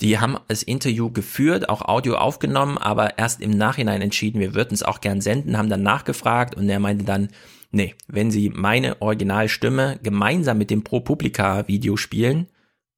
Die 0.00 0.18
haben 0.18 0.36
das 0.48 0.62
Interview 0.62 1.10
geführt, 1.10 1.68
auch 1.68 1.82
Audio 1.82 2.16
aufgenommen, 2.16 2.78
aber 2.78 3.18
erst 3.18 3.40
im 3.40 3.50
Nachhinein 3.50 4.02
entschieden, 4.02 4.40
wir 4.40 4.54
würden 4.54 4.74
es 4.74 4.82
auch 4.82 5.00
gern 5.00 5.20
senden, 5.20 5.56
haben 5.56 5.68
dann 5.68 5.82
nachgefragt 5.82 6.54
und 6.54 6.68
er 6.68 6.78
meinte 6.78 7.04
dann, 7.04 7.28
nee, 7.70 7.94
wenn 8.06 8.30
sie 8.30 8.50
meine 8.50 9.00
Originalstimme 9.00 9.98
gemeinsam 10.02 10.58
mit 10.58 10.70
dem 10.70 10.84
Pro 10.84 11.00
Publica 11.00 11.66
Video 11.68 11.96
spielen, 11.96 12.48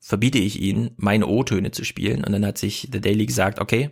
verbiete 0.01 0.39
ich 0.39 0.61
ihnen, 0.61 0.91
meine 0.97 1.27
O-Töne 1.27 1.71
zu 1.71 1.85
spielen. 1.85 2.25
Und 2.25 2.33
dann 2.33 2.45
hat 2.45 2.59
sich 2.59 2.89
The 2.91 3.01
Daily 3.01 3.27
gesagt, 3.27 3.61
okay, 3.61 3.91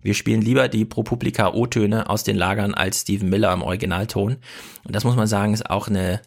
wir 0.00 0.14
spielen 0.14 0.42
lieber 0.42 0.68
die 0.68 0.84
Pro 0.84 1.02
Publica 1.02 1.52
O-Töne 1.52 2.10
aus 2.10 2.24
den 2.24 2.36
Lagern 2.36 2.74
als 2.74 3.02
Stephen 3.02 3.28
Miller 3.28 3.52
im 3.52 3.62
Originalton. 3.62 4.36
Und 4.84 4.94
das 4.94 5.04
muss 5.04 5.16
man 5.16 5.26
sagen, 5.26 5.54
ist 5.54 5.70
auch 5.70 5.88
eine 5.88 6.20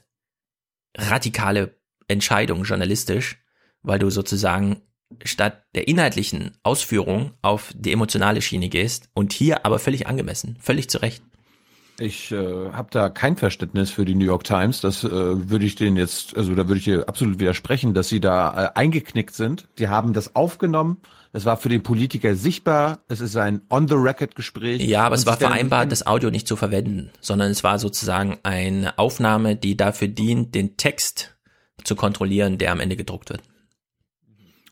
radikale 0.95 1.77
Entscheidung 2.07 2.63
journalistisch, 2.63 3.37
weil 3.81 3.99
du 3.99 4.09
sozusagen 4.09 4.81
statt 5.23 5.63
der 5.75 5.87
inhaltlichen 5.87 6.57
Ausführung 6.63 7.33
auf 7.41 7.71
die 7.75 7.93
emotionale 7.93 8.41
Schiene 8.41 8.69
gehst 8.69 9.09
und 9.13 9.31
hier 9.31 9.65
aber 9.65 9.79
völlig 9.79 10.07
angemessen, 10.07 10.57
völlig 10.59 10.89
zurecht. 10.89 11.23
Ich 11.99 12.31
äh, 12.31 12.71
habe 12.71 12.89
da 12.91 13.09
kein 13.09 13.37
Verständnis 13.37 13.89
für 13.89 14.05
die 14.05 14.13
New 14.13 14.25
York 14.25 14.43
Times. 14.43 14.81
Das 14.81 15.03
äh, 15.03 15.09
würde 15.09 15.65
ich 15.65 15.75
denen 15.75 15.97
jetzt, 15.97 16.37
also 16.37 16.53
da 16.53 16.67
würde 16.67 16.77
ich 16.77 16.83
hier 16.83 17.09
absolut 17.09 17.39
widersprechen, 17.39 17.95
dass 17.95 18.07
sie 18.07 18.19
da 18.19 18.65
äh, 18.65 18.69
eingeknickt 18.75 19.33
sind. 19.33 19.67
Die 19.79 19.87
haben 19.87 20.13
das 20.13 20.35
aufgenommen. 20.35 20.97
Es 21.33 21.45
war 21.45 21.57
für 21.57 21.69
den 21.69 21.81
Politiker 21.81 22.35
sichtbar. 22.35 22.99
Es 23.07 23.19
ist 23.19 23.35
ein 23.35 23.61
On-the-Record-Gespräch. 23.69 24.81
Ja, 24.83 25.05
aber 25.05 25.15
es 25.15 25.25
war 25.25 25.37
vereinbart, 25.37 25.91
das 25.91 26.05
Audio 26.05 26.29
nicht 26.29 26.47
zu 26.47 26.55
verwenden, 26.55 27.09
sondern 27.19 27.49
es 27.49 27.63
war 27.63 27.79
sozusagen 27.79 28.37
eine 28.43 28.97
Aufnahme, 28.99 29.55
die 29.55 29.75
dafür 29.75 30.07
dient, 30.07 30.53
den 30.53 30.77
Text 30.77 31.35
zu 31.83 31.95
kontrollieren, 31.95 32.59
der 32.59 32.71
am 32.71 32.79
Ende 32.79 32.95
gedruckt 32.95 33.31
wird. 33.31 33.41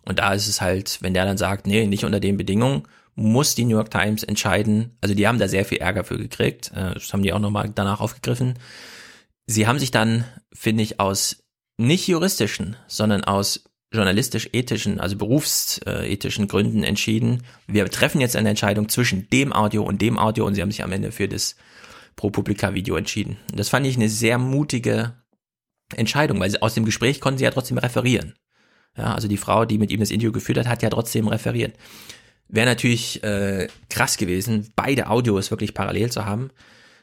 Und 0.06 0.20
da 0.20 0.34
ist 0.34 0.48
es 0.48 0.62
halt, 0.62 1.00
wenn 1.02 1.16
der 1.16 1.26
dann 1.26 1.38
sagt, 1.38 1.66
nee, 1.66 1.88
nicht 1.88 2.06
unter 2.06 2.20
den 2.20 2.38
Bedingungen, 2.38 2.84
muss 3.16 3.56
die 3.56 3.66
New 3.66 3.78
York 3.78 3.90
Times 3.90 4.24
entscheiden. 4.24 4.98
Also 5.02 5.16
die 5.16 5.28
haben 5.28 5.40
da 5.40 5.48
sehr 5.48 5.66
viel 5.66 5.80
Ärger 5.80 6.04
für 6.04 6.18
gekriegt. 6.18 6.72
Äh, 6.76 6.94
das 6.94 7.12
haben 7.14 7.24
die 7.24 7.34
auch 7.34 7.40
nochmal 7.40 7.72
danach 7.74 8.02
aufgegriffen. 8.02 8.60
Sie 9.48 9.68
haben 9.68 9.80
sich 9.80 9.92
dann, 9.92 10.26
finde 10.54 10.84
ich, 10.84 11.00
aus 11.00 11.44
nicht 11.78 12.08
juristischen, 12.08 12.76
sondern 12.88 13.24
aus 13.24 13.64
journalistisch-ethischen, 13.94 15.00
also 15.00 15.16
berufsethischen 15.16 16.48
Gründen 16.48 16.84
entschieden. 16.84 17.44
Wir 17.68 17.86
treffen 17.90 18.20
jetzt 18.20 18.36
eine 18.36 18.50
Entscheidung 18.50 18.90
zwischen 18.90 19.30
dem 19.30 19.54
Audio 19.54 19.84
und 19.84 20.02
dem 20.02 20.18
Audio 20.18 20.46
und 20.46 20.56
sie 20.56 20.62
haben 20.62 20.72
sich 20.72 20.84
am 20.84 20.92
Ende 20.92 21.12
für 21.12 21.28
das 21.28 21.56
Pro-Publica-Video 22.16 22.96
entschieden. 22.96 23.38
Das 23.54 23.70
fand 23.70 23.86
ich 23.86 23.96
eine 23.96 24.10
sehr 24.10 24.38
mutige 24.38 25.14
Entscheidung, 25.96 26.40
weil 26.40 26.58
aus 26.58 26.74
dem 26.74 26.86
Gespräch 26.86 27.22
konnten 27.22 27.38
sie 27.38 27.44
ja 27.44 27.52
trotzdem 27.52 27.78
referieren. 27.78 28.34
Ja, 28.98 29.14
also 29.14 29.28
die 29.28 29.38
Frau, 29.38 29.66
die 29.66 29.78
mit 29.78 29.92
ihm 29.92 30.00
das 30.00 30.12
Interview 30.12 30.32
geführt 30.32 30.58
hat, 30.58 30.68
hat 30.68 30.82
ja 30.82 30.90
trotzdem 30.90 31.28
referiert. 31.28 31.76
Wäre 32.56 32.68
natürlich 32.68 33.22
äh, 33.22 33.68
krass 33.90 34.16
gewesen, 34.16 34.72
beide 34.78 35.10
Audios 35.10 35.52
wirklich 35.52 35.74
parallel 35.74 36.10
zu 36.10 36.26
haben. 36.26 36.52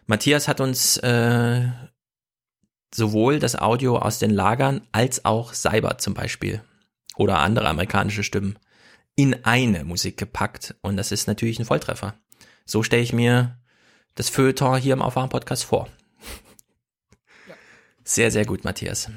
Matthias 0.07 0.49
hat 0.49 0.63
uns 0.63 0.97
äh, 0.97 1.69
sowohl 2.95 3.39
das 3.39 3.57
Audio 3.57 3.99
aus 3.99 4.19
den 4.19 4.31
Lagern 4.31 4.81
als 4.93 5.27
auch 5.27 5.53
Cyber 5.53 5.99
zum 5.99 6.15
Beispiel 6.15 6.63
oder 7.17 7.41
andere 7.41 7.69
amerikanische 7.69 8.25
Stimmen 8.25 8.59
in 9.15 9.45
eine 9.45 9.85
Musik 9.85 10.17
gepackt 10.17 10.75
und 10.81 10.97
das 10.97 11.13
ist 11.13 11.27
natürlich 11.27 11.59
ein 11.59 11.67
Volltreffer. 11.67 12.15
So 12.65 12.83
stelle 12.83 13.03
ich 13.03 13.13
mir 13.13 13.59
das 14.15 14.31
Feuilleton 14.31 14.79
hier 14.79 14.95
im 14.95 15.03
Aufwachen-Podcast 15.03 15.65
vor. 15.65 15.87
Sehr, 18.05 18.31
sehr 18.31 18.47
gut, 18.47 18.65
Matthias. 18.65 19.11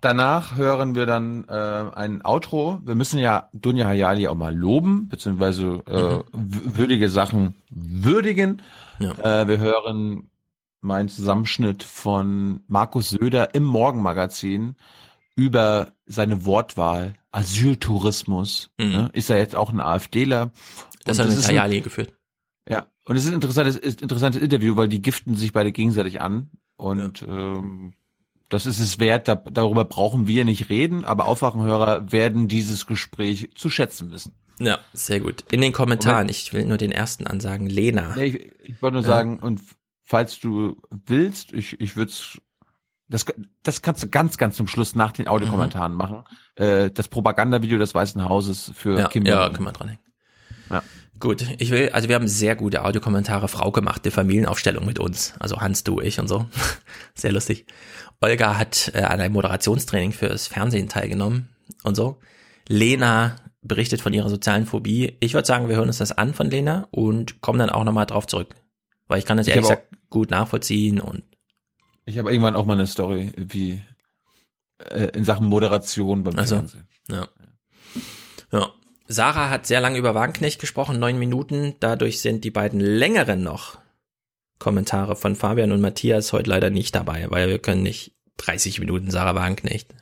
Danach 0.00 0.56
hören 0.56 0.94
wir 0.94 1.06
dann 1.06 1.44
äh, 1.48 1.52
ein 1.52 2.24
Outro. 2.24 2.80
Wir 2.84 2.94
müssen 2.94 3.18
ja 3.18 3.48
Dunja 3.52 3.86
Hayali 3.86 4.28
auch 4.28 4.34
mal 4.34 4.54
loben, 4.54 5.08
beziehungsweise 5.08 5.82
äh, 5.86 6.36
mhm. 6.36 6.76
würdige 6.76 7.08
Sachen 7.08 7.54
würdigen. 7.70 8.62
Ja. 8.98 9.12
Äh, 9.42 9.48
wir 9.48 9.58
hören 9.58 10.30
meinen 10.80 11.08
Zusammenschnitt 11.08 11.82
von 11.82 12.60
Markus 12.68 13.10
Söder 13.10 13.54
im 13.54 13.64
Morgenmagazin 13.64 14.76
über 15.34 15.92
seine 16.06 16.44
Wortwahl, 16.44 17.14
Asyltourismus. 17.30 18.70
Mhm. 18.78 18.86
Ne? 18.86 19.10
Ist 19.12 19.30
er 19.30 19.38
jetzt 19.38 19.56
auch 19.56 19.70
ein 19.70 19.80
AfDler? 19.80 20.50
Das 21.04 21.18
hat 21.18 21.28
mit 21.28 21.46
Hayali 21.46 21.80
geführt. 21.80 22.12
Ja, 22.68 22.86
und 23.04 23.16
es 23.16 23.24
ist 23.24 23.30
ein 23.30 23.34
interessantes, 23.34 23.76
ist 23.76 24.02
interessantes 24.02 24.42
Interview, 24.42 24.76
weil 24.76 24.88
die 24.88 25.00
giften 25.00 25.36
sich 25.36 25.52
beide 25.52 25.72
gegenseitig 25.72 26.20
an. 26.20 26.50
Und 26.76 27.20
ja. 27.20 27.28
ähm, 27.28 27.94
das 28.48 28.66
ist 28.66 28.78
es 28.80 28.98
wert, 28.98 29.28
da, 29.28 29.34
darüber 29.34 29.84
brauchen 29.84 30.26
wir 30.26 30.44
nicht 30.44 30.68
reden, 30.70 31.04
aber 31.04 31.26
Aufwachenhörer 31.26 32.12
werden 32.12 32.48
dieses 32.48 32.86
Gespräch 32.86 33.50
zu 33.54 33.70
schätzen 33.70 34.12
wissen. 34.12 34.32
Ja, 34.58 34.78
sehr 34.92 35.20
gut. 35.20 35.44
In 35.50 35.60
den 35.60 35.72
Kommentaren, 35.72 36.28
ich 36.28 36.52
will 36.52 36.64
nur 36.64 36.78
den 36.78 36.92
ersten 36.92 37.26
ansagen, 37.26 37.66
Lena. 37.68 38.14
Nee, 38.16 38.24
ich, 38.24 38.52
ich 38.70 38.82
wollte 38.82 38.94
nur 38.94 39.02
Ja. 39.02 39.08
sagen, 39.08 39.38
und 39.38 39.60
falls 40.04 40.38
du 40.40 40.80
willst, 40.90 41.52
ich, 41.52 41.78
ich 41.80 41.96
würde 41.96 42.12
das, 43.08 43.24
das 43.62 43.82
kannst 43.82 44.02
du 44.02 44.08
ganz, 44.08 44.36
ganz 44.36 44.56
zum 44.56 44.66
Schluss 44.66 44.94
nach 44.94 45.12
den 45.12 45.28
Audiokommentaren 45.28 45.94
machen. 45.94 46.24
Äh, 46.56 46.90
das 46.90 47.06
Propagandavideo 47.08 47.78
des 47.78 47.94
Weißen 47.94 48.24
Hauses 48.28 48.72
für 48.74 48.98
Ja, 48.98 49.08
Kim 49.08 49.24
ja, 49.24 49.42
Jong-un. 49.42 49.52
können 49.54 49.68
wir 49.68 49.72
dranhängen. 49.72 50.02
Ja. 50.70 50.82
Gut, 51.18 51.46
ich 51.58 51.70
will, 51.70 51.90
also 51.90 52.08
wir 52.08 52.14
haben 52.14 52.28
sehr 52.28 52.56
gute 52.56 52.84
Audiokommentare, 52.84 53.48
Frau 53.48 53.70
gemachte 53.72 54.10
Familienaufstellung 54.10 54.84
mit 54.84 54.98
uns. 54.98 55.34
Also 55.38 55.60
Hans, 55.60 55.84
du, 55.84 56.00
ich 56.00 56.18
und 56.18 56.28
so. 56.28 56.46
Sehr 57.14 57.32
lustig. 57.32 57.66
Olga 58.20 58.58
hat 58.58 58.90
äh, 58.94 59.02
an 59.02 59.20
einem 59.20 59.32
Moderationstraining 59.34 60.12
fürs 60.12 60.46
Fernsehen 60.46 60.88
teilgenommen 60.88 61.48
und 61.84 61.94
so. 61.94 62.18
Lena 62.68 63.36
berichtet 63.62 64.00
von 64.00 64.12
ihrer 64.12 64.30
sozialen 64.30 64.66
Phobie. 64.66 65.16
Ich 65.20 65.34
würde 65.34 65.46
sagen, 65.46 65.68
wir 65.68 65.76
hören 65.76 65.88
uns 65.88 65.98
das 65.98 66.12
an 66.12 66.34
von 66.34 66.50
Lena 66.50 66.88
und 66.90 67.40
kommen 67.40 67.58
dann 67.58 67.70
auch 67.70 67.84
nochmal 67.84 68.06
drauf 68.06 68.26
zurück. 68.26 68.54
Weil 69.08 69.18
ich 69.18 69.24
kann 69.24 69.36
das 69.36 69.46
Ich 69.46 69.54
ehrlich 69.54 69.68
gesagt 69.68 69.88
gut 70.10 70.30
nachvollziehen 70.30 71.00
und 71.00 71.22
Ich 72.04 72.18
habe 72.18 72.30
irgendwann 72.30 72.56
auch 72.56 72.64
mal 72.66 72.74
eine 72.74 72.86
Story, 72.86 73.32
wie 73.36 73.82
äh, 74.78 75.06
in 75.16 75.24
Sachen 75.24 75.46
Moderation 75.46 76.22
beim 76.24 76.38
Also, 76.38 76.56
Fernsehen. 76.56 76.88
ja. 77.10 77.28
Ja. 78.52 78.70
Sarah 79.08 79.50
hat 79.50 79.66
sehr 79.66 79.80
lange 79.80 79.98
über 79.98 80.14
Wagenknecht 80.14 80.60
gesprochen, 80.60 80.98
neun 80.98 81.18
Minuten. 81.18 81.74
Dadurch 81.80 82.20
sind 82.20 82.44
die 82.44 82.50
beiden 82.50 82.80
längeren 82.80 83.42
noch 83.42 83.78
Kommentare 84.58 85.16
von 85.16 85.36
Fabian 85.36 85.72
und 85.72 85.80
Matthias 85.80 86.32
heute 86.32 86.50
leider 86.50 86.70
nicht 86.70 86.94
dabei, 86.94 87.26
weil 87.30 87.48
wir 87.48 87.58
können 87.58 87.82
nicht 87.82 88.12
30 88.38 88.80
Minuten 88.80 89.10
Sarah 89.10 89.34
Wagenknecht. 89.34 89.94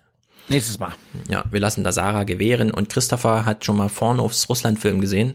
Nächstes 0.48 0.78
Mal. 0.78 0.92
Ja, 1.28 1.44
wir 1.50 1.60
lassen 1.60 1.84
da 1.84 1.92
Sarah 1.92 2.24
gewähren 2.24 2.70
und 2.70 2.88
Christopher 2.88 3.44
hat 3.44 3.64
schon 3.64 3.76
mal 3.76 3.88
Vornhoffs 3.88 4.48
Russland-Film 4.48 5.00
gesehen. 5.00 5.34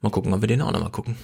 Mal 0.00 0.10
gucken, 0.10 0.34
ob 0.34 0.40
wir 0.40 0.48
den 0.48 0.62
auch 0.62 0.72
noch 0.72 0.80
mal 0.80 0.90
gucken. 0.90 1.16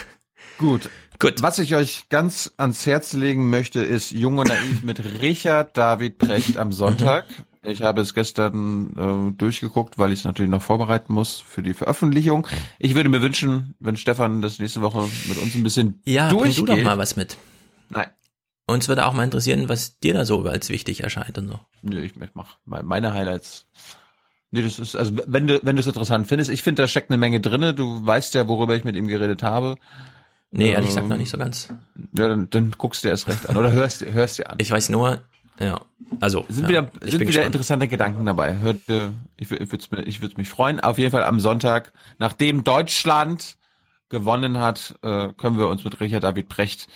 Gut. 0.58 0.88
Gut. 1.18 1.42
Was 1.42 1.58
ich 1.58 1.74
euch 1.74 2.08
ganz 2.08 2.52
ans 2.56 2.86
Herz 2.86 3.12
legen 3.12 3.50
möchte, 3.50 3.82
ist 3.82 4.12
Jung 4.12 4.38
und 4.38 4.48
Naiv 4.48 4.82
mit 4.82 5.02
Richard 5.20 5.76
David 5.76 6.18
Precht 6.18 6.56
am 6.56 6.72
Sonntag. 6.72 7.26
Ich 7.62 7.82
habe 7.82 8.00
es 8.00 8.14
gestern 8.14 9.32
äh, 9.32 9.36
durchgeguckt, 9.36 9.98
weil 9.98 10.12
ich 10.12 10.20
es 10.20 10.24
natürlich 10.24 10.50
noch 10.50 10.62
vorbereiten 10.62 11.12
muss 11.12 11.40
für 11.40 11.62
die 11.62 11.74
Veröffentlichung. 11.74 12.46
Ich 12.78 12.94
würde 12.94 13.10
mir 13.10 13.20
wünschen, 13.20 13.74
wenn 13.80 13.96
Stefan 13.98 14.40
das 14.40 14.58
nächste 14.58 14.80
Woche 14.80 15.06
mit 15.28 15.36
uns 15.36 15.54
ein 15.54 15.62
bisschen 15.62 16.00
Ja, 16.06 16.30
durchgeht. 16.30 16.58
du 16.58 16.64
doch 16.76 16.82
mal 16.82 16.96
was 16.96 17.16
mit. 17.16 17.36
Nein. 17.90 18.08
Uns 18.66 18.88
würde 18.88 19.04
auch 19.04 19.12
mal 19.12 19.24
interessieren, 19.24 19.68
was 19.68 19.98
dir 19.98 20.14
da 20.14 20.24
so 20.24 20.42
als 20.44 20.70
wichtig 20.70 21.02
erscheint 21.02 21.36
und 21.36 21.48
so. 21.48 21.60
Nö, 21.82 22.00
ich 22.02 22.12
mach 22.34 22.56
me- 22.64 22.82
meine 22.82 23.12
Highlights. 23.12 23.66
Nee, 24.52 24.62
das 24.62 24.78
ist, 24.78 24.96
also 24.96 25.12
wenn 25.26 25.46
du, 25.46 25.60
wenn 25.62 25.76
du 25.76 25.80
es 25.80 25.86
interessant 25.86 26.28
findest, 26.28 26.50
ich 26.50 26.62
finde, 26.62 26.82
da 26.82 26.88
steckt 26.88 27.10
eine 27.10 27.18
Menge 27.18 27.40
drinne. 27.40 27.74
Du 27.74 28.04
weißt 28.06 28.34
ja, 28.34 28.48
worüber 28.48 28.74
ich 28.74 28.84
mit 28.84 28.96
ihm 28.96 29.06
geredet 29.06 29.42
habe. 29.42 29.76
Nee, 30.50 30.70
ehrlich 30.70 30.88
gesagt 30.88 31.04
Ähm, 31.04 31.10
noch 31.10 31.16
nicht 31.18 31.30
so 31.30 31.36
ganz. 31.38 31.68
Ja, 32.16 32.26
dann, 32.28 32.48
dann 32.50 32.72
guckst 32.78 33.04
du 33.04 33.08
dir 33.08 33.12
erst 33.12 33.28
recht 33.28 33.48
an 33.48 33.56
oder 33.56 33.70
hörst, 33.70 34.04
hörst 34.04 34.38
dir 34.38 34.48
an. 34.50 34.56
Ich 34.60 34.70
weiß 34.70 34.88
nur, 34.88 35.20
ja, 35.60 35.80
also. 36.20 36.44
sind 36.48 36.64
ja, 36.64 36.68
wieder, 36.68 36.90
sind 37.00 37.14
wieder 37.14 37.26
gespannt. 37.26 37.46
interessante 37.46 37.88
Gedanken 37.88 38.26
dabei. 38.26 38.58
Hört, 38.58 38.88
äh, 38.88 39.10
ich 39.36 39.50
ich 39.50 39.70
würde 39.70 40.04
ich 40.06 40.36
mich 40.36 40.48
freuen. 40.48 40.80
Auf 40.80 40.98
jeden 40.98 41.10
Fall 41.10 41.24
am 41.24 41.38
Sonntag, 41.40 41.92
nachdem 42.18 42.64
Deutschland 42.64 43.56
gewonnen 44.08 44.58
hat, 44.58 44.96
äh, 45.02 45.28
können 45.34 45.58
wir 45.58 45.68
uns 45.68 45.84
mit 45.84 46.00
Richard 46.00 46.24
David 46.24 46.48
Precht 46.48 46.88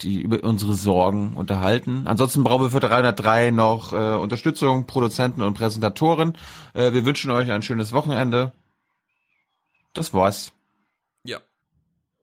die 0.00 0.20
über 0.20 0.42
unsere 0.42 0.74
Sorgen 0.74 1.36
unterhalten. 1.36 2.06
Ansonsten 2.06 2.42
brauchen 2.42 2.64
wir 2.64 2.70
für 2.70 2.80
303 2.80 3.50
noch 3.52 3.92
äh, 3.92 4.16
Unterstützung, 4.16 4.86
Produzenten 4.86 5.42
und 5.42 5.54
Präsentatoren. 5.54 6.36
Äh, 6.72 6.92
wir 6.92 7.04
wünschen 7.04 7.30
euch 7.30 7.50
ein 7.50 7.62
schönes 7.62 7.92
Wochenende. 7.92 8.52
Das 9.92 10.12
war's. 10.12 10.52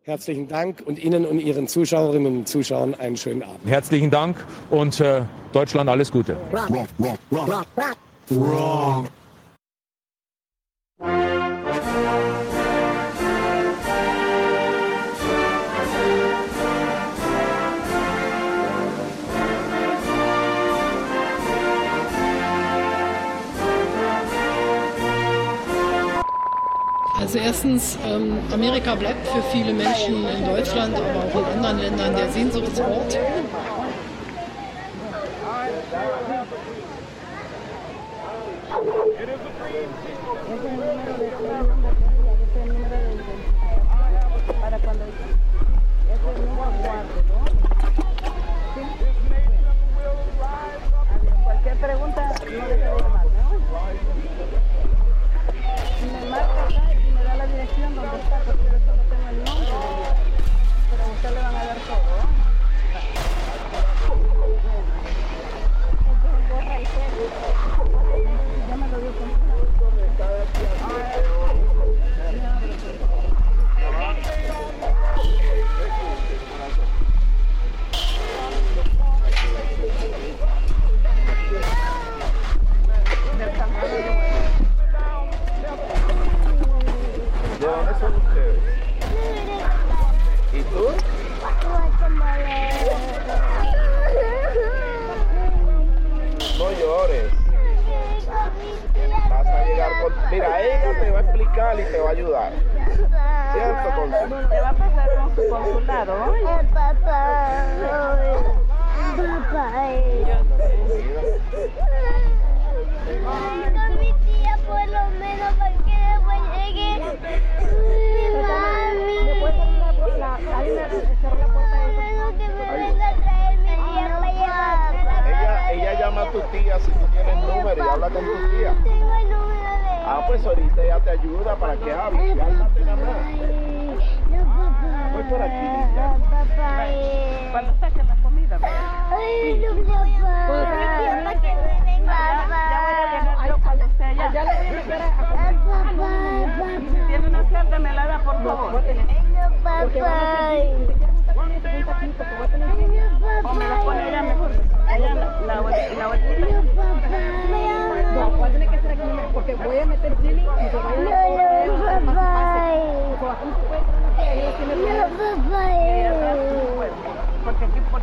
Herzlichen 0.03 0.47
Dank 0.47 0.81
und 0.83 0.97
Ihnen 0.97 1.27
und 1.27 1.39
Ihren 1.39 1.67
Zuschauerinnen 1.67 2.37
und 2.39 2.47
Zuschauern 2.47 2.95
einen 2.95 3.17
schönen 3.17 3.43
Abend. 3.43 3.59
Herzlichen 3.67 4.09
Dank 4.09 4.35
und 4.71 4.99
äh, 4.99 5.21
Deutschland 5.53 5.91
alles 5.91 6.11
Gute. 6.11 6.37
Also 27.31 27.45
erstens, 27.45 27.97
ähm, 28.05 28.39
Amerika 28.51 28.93
bleibt 28.93 29.25
für 29.25 29.41
viele 29.53 29.71
Menschen 29.71 30.15
in 30.27 30.45
Deutschland, 30.45 30.93
aber 30.97 31.23
auch 31.23 31.53
in 31.53 31.65
anderen 31.65 31.79
Ländern 31.79 32.13
der 32.13 32.29
Sehnsuchtsort. 32.29 33.17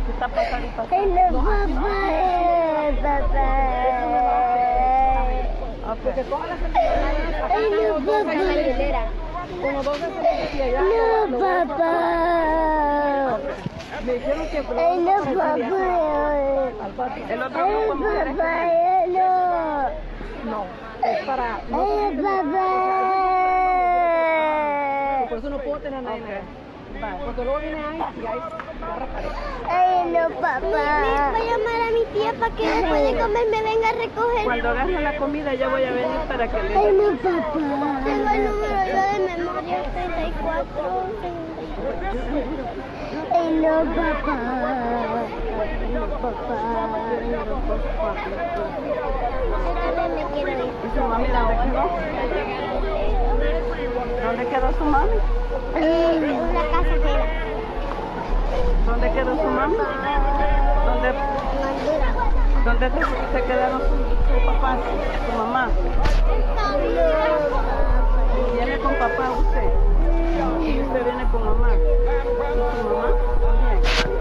você 0.05 0.11
está 0.11 0.29
passando 0.29 0.65
e 0.65 0.69
É 0.91 1.05
Não, 1.31 1.43
papai, 1.43 2.97
papai. 3.01 4.29
Porque 6.03 6.23
todas 6.23 6.49
las 6.49 6.59
enfermedades 6.61 7.39
como 9.61 9.83
dos 9.83 10.01
É 10.01 10.03
No, 11.27 11.39
papá. 11.39 11.93
Ele 14.07 14.29
é 14.29 14.45
que 14.49 14.61
no, 15.63 15.75
papá. 16.79 17.05
El 17.29 17.41
otro 17.41 17.59
grupo 17.67 18.05
El 18.05 18.39
É 18.39 19.07
no. 19.07 19.29
No, 20.45 20.61
Ele 21.03 21.17
é 21.83 22.07
El 22.07 22.15
papá. 22.21 22.67
Por 25.29 25.37
É 25.37 25.49
no 25.49 25.57
é 25.57 25.79
tener 25.79 26.01
nada. 26.01 26.17
É 26.17 27.43
luego 27.43 27.59
Ele 27.59 27.75
é 27.75 27.79
y 27.79 27.97
papai. 27.97 28.68
Ay, 29.69 30.11
no, 30.11 30.29
papá. 30.35 30.59
Voy 30.61 30.73
a 30.75 31.31
llamar 31.33 31.81
a 31.87 31.91
mi 31.91 32.05
tía 32.13 32.33
para 32.39 32.55
que 32.55 32.67
después 32.67 33.03
de 33.03 33.19
comer 33.19 33.45
me 33.51 33.61
venga 33.61 33.89
a 33.89 33.91
recoger. 33.93 34.43
Cuando 34.45 34.69
agarre 34.69 35.01
la 35.01 35.17
comida 35.17 35.53
yo 35.53 35.69
voy 35.69 35.83
a 35.83 35.91
venir 35.91 36.19
para 36.27 36.47
que 36.47 36.63
le 36.63 36.75
Ay, 36.77 36.91
no, 36.93 37.17
papá. 37.17 37.59
Tengo 38.05 38.29
el 38.29 38.45
número 38.45 38.79
yo 38.87 39.01
de 39.11 39.19
memoria 39.35 39.83
34. 39.93 41.09
Ay, 43.31 43.49
no, 43.53 43.83
papá. 43.95 44.35
Ay, 45.59 45.73
no, 45.93 46.01
papá. 46.07 46.31
Ay, 47.09 47.27
no, 47.31 47.41
papá. 47.67 48.09
Yo 49.85 49.91
también 49.95 50.27
me 50.27 50.33
quiero 50.33 50.51
ir. 50.51 50.71
¿Y 50.85 50.97
su 50.97 51.03
mami 51.03 51.27
dónde 51.27 51.55
quedó? 51.63 51.83
¿Dónde 54.25 54.43
quedó 54.47 54.71
su 54.77 54.85
mami? 54.85 55.17
En 55.75 56.39
una 56.41 56.61
casa 56.71 56.93
ajena. 56.95 57.48
¿Dónde 58.85 59.11
quedó 59.11 59.35
su 59.35 59.49
mami? 59.49 59.75
¿Dónde, 60.85 61.13
dónde 62.65 62.89
se, 62.89 63.37
se 63.37 63.43
quedaron 63.45 63.81
su, 63.81 63.85
su 63.87 64.45
papá, 64.45 64.77
su 65.25 65.37
mamá? 65.37 65.69
¿Viene 68.53 68.79
con 68.79 68.93
papá 68.95 69.31
usted? 69.37 69.69
¿Y 70.61 70.81
usted 70.81 71.03
viene 71.03 71.31
con 71.31 71.45
mamá? 71.45 71.69
¿Y 71.75 71.77
su 72.77 72.89
mamá 72.89 73.07
también? 73.41 74.18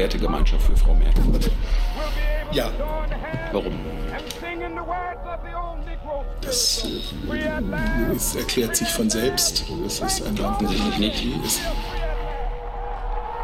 Wertegemeinschaft 0.00 0.62
für 0.62 0.76
Frau 0.76 0.94
Merkel? 0.94 1.22
Ja. 2.52 2.70
Warum? 3.52 3.74
Das, 6.40 6.84
äh, 6.84 7.62
das 8.12 8.34
erklärt 8.34 8.76
sich 8.76 8.88
von 8.88 9.10
selbst. 9.10 9.64
Das 9.84 10.00
ist 10.00 10.26
ein 10.26 10.36
Land, 10.36 10.62
das 10.62 10.70
Demokratie 10.70 11.34
ist. 11.44 11.60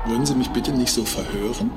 Würden 0.06 0.24
Sie 0.24 0.34
mich 0.34 0.48
bitte 0.48 0.72
nicht 0.72 0.92
so 0.92 1.04
verhören? 1.04 1.70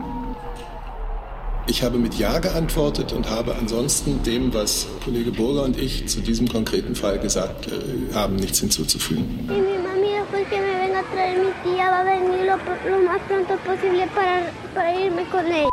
Ich 1.68 1.84
habe 1.84 1.98
mit 1.98 2.16
Ja 2.16 2.40
geantwortet 2.40 3.12
und 3.12 3.30
habe 3.30 3.56
ansonsten 3.56 4.24
dem, 4.24 4.54
was 4.54 4.88
Kollege 5.04 5.32
Burger 5.32 5.64
und 5.64 5.78
ich 5.78 6.08
zu 6.08 6.22
diesem 6.22 6.48
konkreten 6.48 6.96
Fall 6.96 7.20
gesagt 7.20 7.68
äh, 7.68 8.14
haben, 8.14 8.38
nichts 8.38 8.60
hinzuzufügen. 8.60 9.48
Y 9.50 9.62
mi 9.62 9.78
mami 9.78 10.69
a 11.00 11.04
traer 11.14 11.38
mi 11.40 11.52
tía 11.64 11.90
va 11.90 12.02
a 12.02 12.04
venir 12.04 12.46
lo, 12.46 12.58
lo 12.90 13.00
más 13.08 13.22
pronto 13.28 13.56
posible 13.58 14.08
para, 14.08 14.52
para 14.74 14.96
irme 14.96 15.24
con 15.30 15.46
ella. 15.46 15.70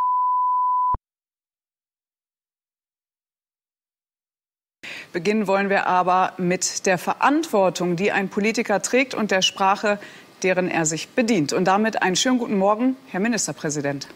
Beginnen 5.12 5.47
wollen 5.47 5.70
wir 5.70 5.86
aber 5.86 6.35
mit 6.36 6.85
der 6.85 6.98
Verantwortung, 6.98 7.97
die 7.97 8.12
ein 8.12 8.28
Politiker 8.28 8.82
trägt 8.82 9.15
und 9.15 9.31
der 9.31 9.40
Sprache, 9.40 9.98
deren 10.43 10.69
er 10.69 10.85
sich 10.85 11.09
bedient. 11.09 11.55
Und 11.55 11.65
damit 11.65 12.03
einen 12.03 12.16
schönen 12.16 12.39
guten 12.39 12.59
Morgen, 12.59 12.97
Herr 13.09 13.20
Ministerpräsident. 13.20 14.09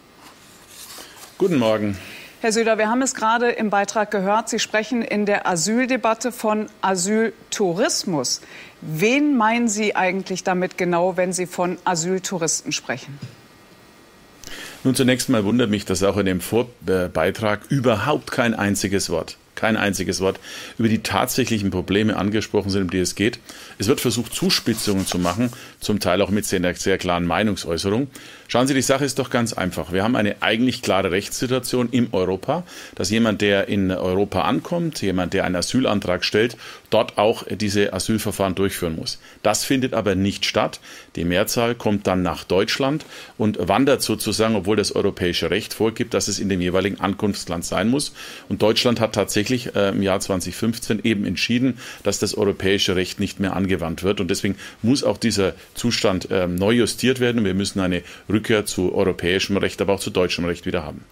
Guten 1.39 1.57
Morgen. 1.57 1.97
Herr 2.41 2.51
Söder, 2.51 2.77
wir 2.77 2.89
haben 2.89 3.01
es 3.01 3.13
gerade 3.13 3.49
im 3.51 3.69
Beitrag 3.69 4.11
gehört. 4.11 4.49
Sie 4.49 4.59
sprechen 4.59 5.03
in 5.03 5.25
der 5.25 5.47
Asyldebatte 5.47 6.31
von 6.31 6.69
Asyltourismus. 6.81 8.41
Wen 8.81 9.37
meinen 9.37 9.67
Sie 9.67 9.95
eigentlich 9.95 10.43
damit 10.43 10.77
genau, 10.77 11.15
wenn 11.15 11.33
Sie 11.33 11.45
von 11.45 11.77
Asyltouristen 11.85 12.71
sprechen? 12.71 13.19
Nun, 14.83 14.95
zunächst 14.95 15.29
mal 15.29 15.45
wundert 15.45 15.69
mich, 15.69 15.85
dass 15.85 16.01
auch 16.01 16.17
in 16.17 16.25
dem 16.25 16.41
Vorbeitrag 16.41 17.61
überhaupt 17.69 18.31
kein 18.31 18.55
einziges 18.55 19.11
Wort, 19.11 19.37
kein 19.53 19.77
einziges 19.77 20.19
Wort 20.21 20.39
über 20.79 20.87
die 20.89 21.03
tatsächlichen 21.03 21.69
Probleme 21.69 22.17
angesprochen 22.17 22.71
sind, 22.71 22.81
um 22.83 22.89
die 22.89 22.97
es 22.97 23.13
geht. 23.13 23.37
Es 23.77 23.87
wird 23.87 24.01
versucht, 24.01 24.33
Zuspitzungen 24.33 25.05
zu 25.05 25.19
machen, 25.19 25.51
zum 25.79 25.99
Teil 25.99 26.19
auch 26.23 26.31
mit 26.31 26.45
sehr, 26.45 26.73
sehr 26.73 26.97
klaren 26.97 27.27
Meinungsäußerungen. 27.27 28.07
Schauen 28.51 28.67
Sie, 28.67 28.73
die 28.73 28.81
Sache 28.81 29.05
ist 29.05 29.17
doch 29.17 29.29
ganz 29.29 29.53
einfach. 29.53 29.93
Wir 29.93 30.03
haben 30.03 30.17
eine 30.17 30.41
eigentlich 30.41 30.81
klare 30.81 31.09
Rechtssituation 31.09 31.87
im 31.91 32.09
Europa, 32.11 32.65
dass 32.95 33.09
jemand, 33.09 33.39
der 33.39 33.69
in 33.69 33.91
Europa 33.91 34.41
ankommt, 34.41 35.01
jemand, 35.01 35.33
der 35.33 35.45
einen 35.45 35.55
Asylantrag 35.55 36.25
stellt, 36.25 36.57
dort 36.89 37.17
auch 37.17 37.45
diese 37.49 37.93
Asylverfahren 37.93 38.53
durchführen 38.53 38.97
muss. 38.97 39.19
Das 39.41 39.63
findet 39.63 39.93
aber 39.93 40.15
nicht 40.15 40.45
statt. 40.45 40.81
Die 41.15 41.23
Mehrzahl 41.23 41.75
kommt 41.75 42.07
dann 42.07 42.23
nach 42.23 42.43
Deutschland 42.43 43.05
und 43.37 43.57
wandert 43.69 44.01
sozusagen, 44.01 44.57
obwohl 44.57 44.75
das 44.75 44.93
europäische 44.93 45.49
Recht 45.49 45.73
vorgibt, 45.73 46.13
dass 46.13 46.27
es 46.27 46.37
in 46.37 46.49
dem 46.49 46.59
jeweiligen 46.59 46.99
Ankunftsland 46.99 47.63
sein 47.63 47.87
muss. 47.87 48.13
Und 48.49 48.61
Deutschland 48.61 48.99
hat 48.99 49.15
tatsächlich 49.15 49.77
äh, 49.77 49.89
im 49.91 50.03
Jahr 50.03 50.19
2015 50.19 51.05
eben 51.05 51.25
entschieden, 51.25 51.77
dass 52.03 52.19
das 52.19 52.35
europäische 52.35 52.97
Recht 52.97 53.21
nicht 53.21 53.39
mehr 53.39 53.55
angewandt 53.55 54.03
wird. 54.03 54.19
Und 54.19 54.29
deswegen 54.29 54.57
muss 54.81 55.05
auch 55.05 55.17
dieser 55.17 55.53
Zustand 55.73 56.29
äh, 56.31 56.47
neu 56.47 56.73
justiert 56.73 57.21
werden. 57.21 57.45
Wir 57.45 57.53
müssen 57.53 57.79
eine 57.79 58.03
Rückkehr 58.41 58.65
zu 58.65 58.95
europäischem 58.95 59.57
Recht, 59.57 59.81
aber 59.81 59.93
auch 59.93 59.99
zu 59.99 60.09
deutschem 60.09 60.45
Recht 60.45 60.65
wieder 60.65 60.83
haben. 60.83 61.05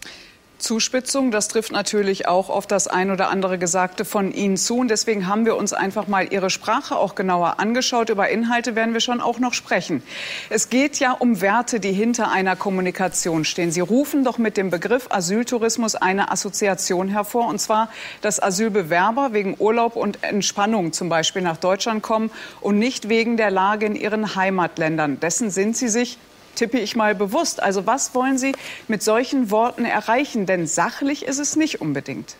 Zuspitzung, 0.58 1.32
das 1.32 1.48
trifft 1.48 1.72
natürlich 1.72 2.28
auch 2.28 2.50
auf 2.50 2.68
das 2.68 2.88
ein 2.88 3.12
oder 3.12 3.30
andere 3.30 3.58
Gesagte 3.58 4.04
von 4.04 4.34
Ihnen 4.34 4.58
zu. 4.58 4.80
Und 4.80 4.90
deswegen 4.90 5.28
haben 5.28 5.46
wir 5.46 5.56
uns 5.56 5.72
einfach 5.72 6.08
mal 6.08 6.34
Ihre 6.34 6.50
Sprache 6.50 6.98
auch 6.98 7.16
genauer 7.16 7.60
angeschaut. 7.60 8.10
Über 8.10 8.28
Inhalte 8.28 8.76
werden 8.76 8.94
wir 8.94 9.00
schon 9.00 9.22
auch 9.22 9.40
noch 9.40 9.54
sprechen. 9.54 10.04
Es 10.50 10.70
geht 10.70 11.00
ja 11.00 11.14
um 11.14 11.40
Werte, 11.40 11.80
die 11.80 11.94
hinter 11.94 12.30
einer 12.30 12.58
Kommunikation 12.58 13.46
stehen. 13.46 13.72
Sie 13.72 13.80
rufen 13.80 14.26
doch 14.26 14.38
mit 14.38 14.58
dem 14.58 14.70
Begriff 14.70 15.08
Asyltourismus 15.10 15.96
eine 15.96 16.30
Assoziation 16.30 17.08
hervor. 17.08 17.48
Und 17.48 17.60
zwar, 17.60 17.90
dass 18.20 18.44
Asylbewerber 18.44 19.32
wegen 19.32 19.56
Urlaub 19.60 19.96
und 19.96 20.24
Entspannung 20.24 20.92
zum 20.92 21.08
Beispiel 21.08 21.42
nach 21.42 21.58
Deutschland 21.58 22.04
kommen 22.04 22.32
und 22.60 22.78
nicht 22.80 23.08
wegen 23.08 23.38
der 23.38 23.50
Lage 23.50 23.86
in 23.86 23.96
ihren 23.96 24.36
Heimatländern. 24.36 25.22
Dessen 25.22 25.52
sind 25.52 25.78
Sie 25.78 25.88
sich 25.88 26.18
tippe 26.56 26.80
ich 26.80 26.96
mal 26.96 27.16
bewusst. 27.16 27.62
Also 27.62 27.86
was 27.86 28.16
wollen 28.16 28.38
Sie 28.38 28.54
mit 28.88 29.04
solchen 29.04 29.52
Worten 29.52 29.86
erreichen? 29.86 30.46
Denn 30.46 30.68
sachlich 30.68 31.24
ist 31.24 31.40
es 31.40 31.56
nicht 31.56 31.82
unbedingt. 31.82 32.36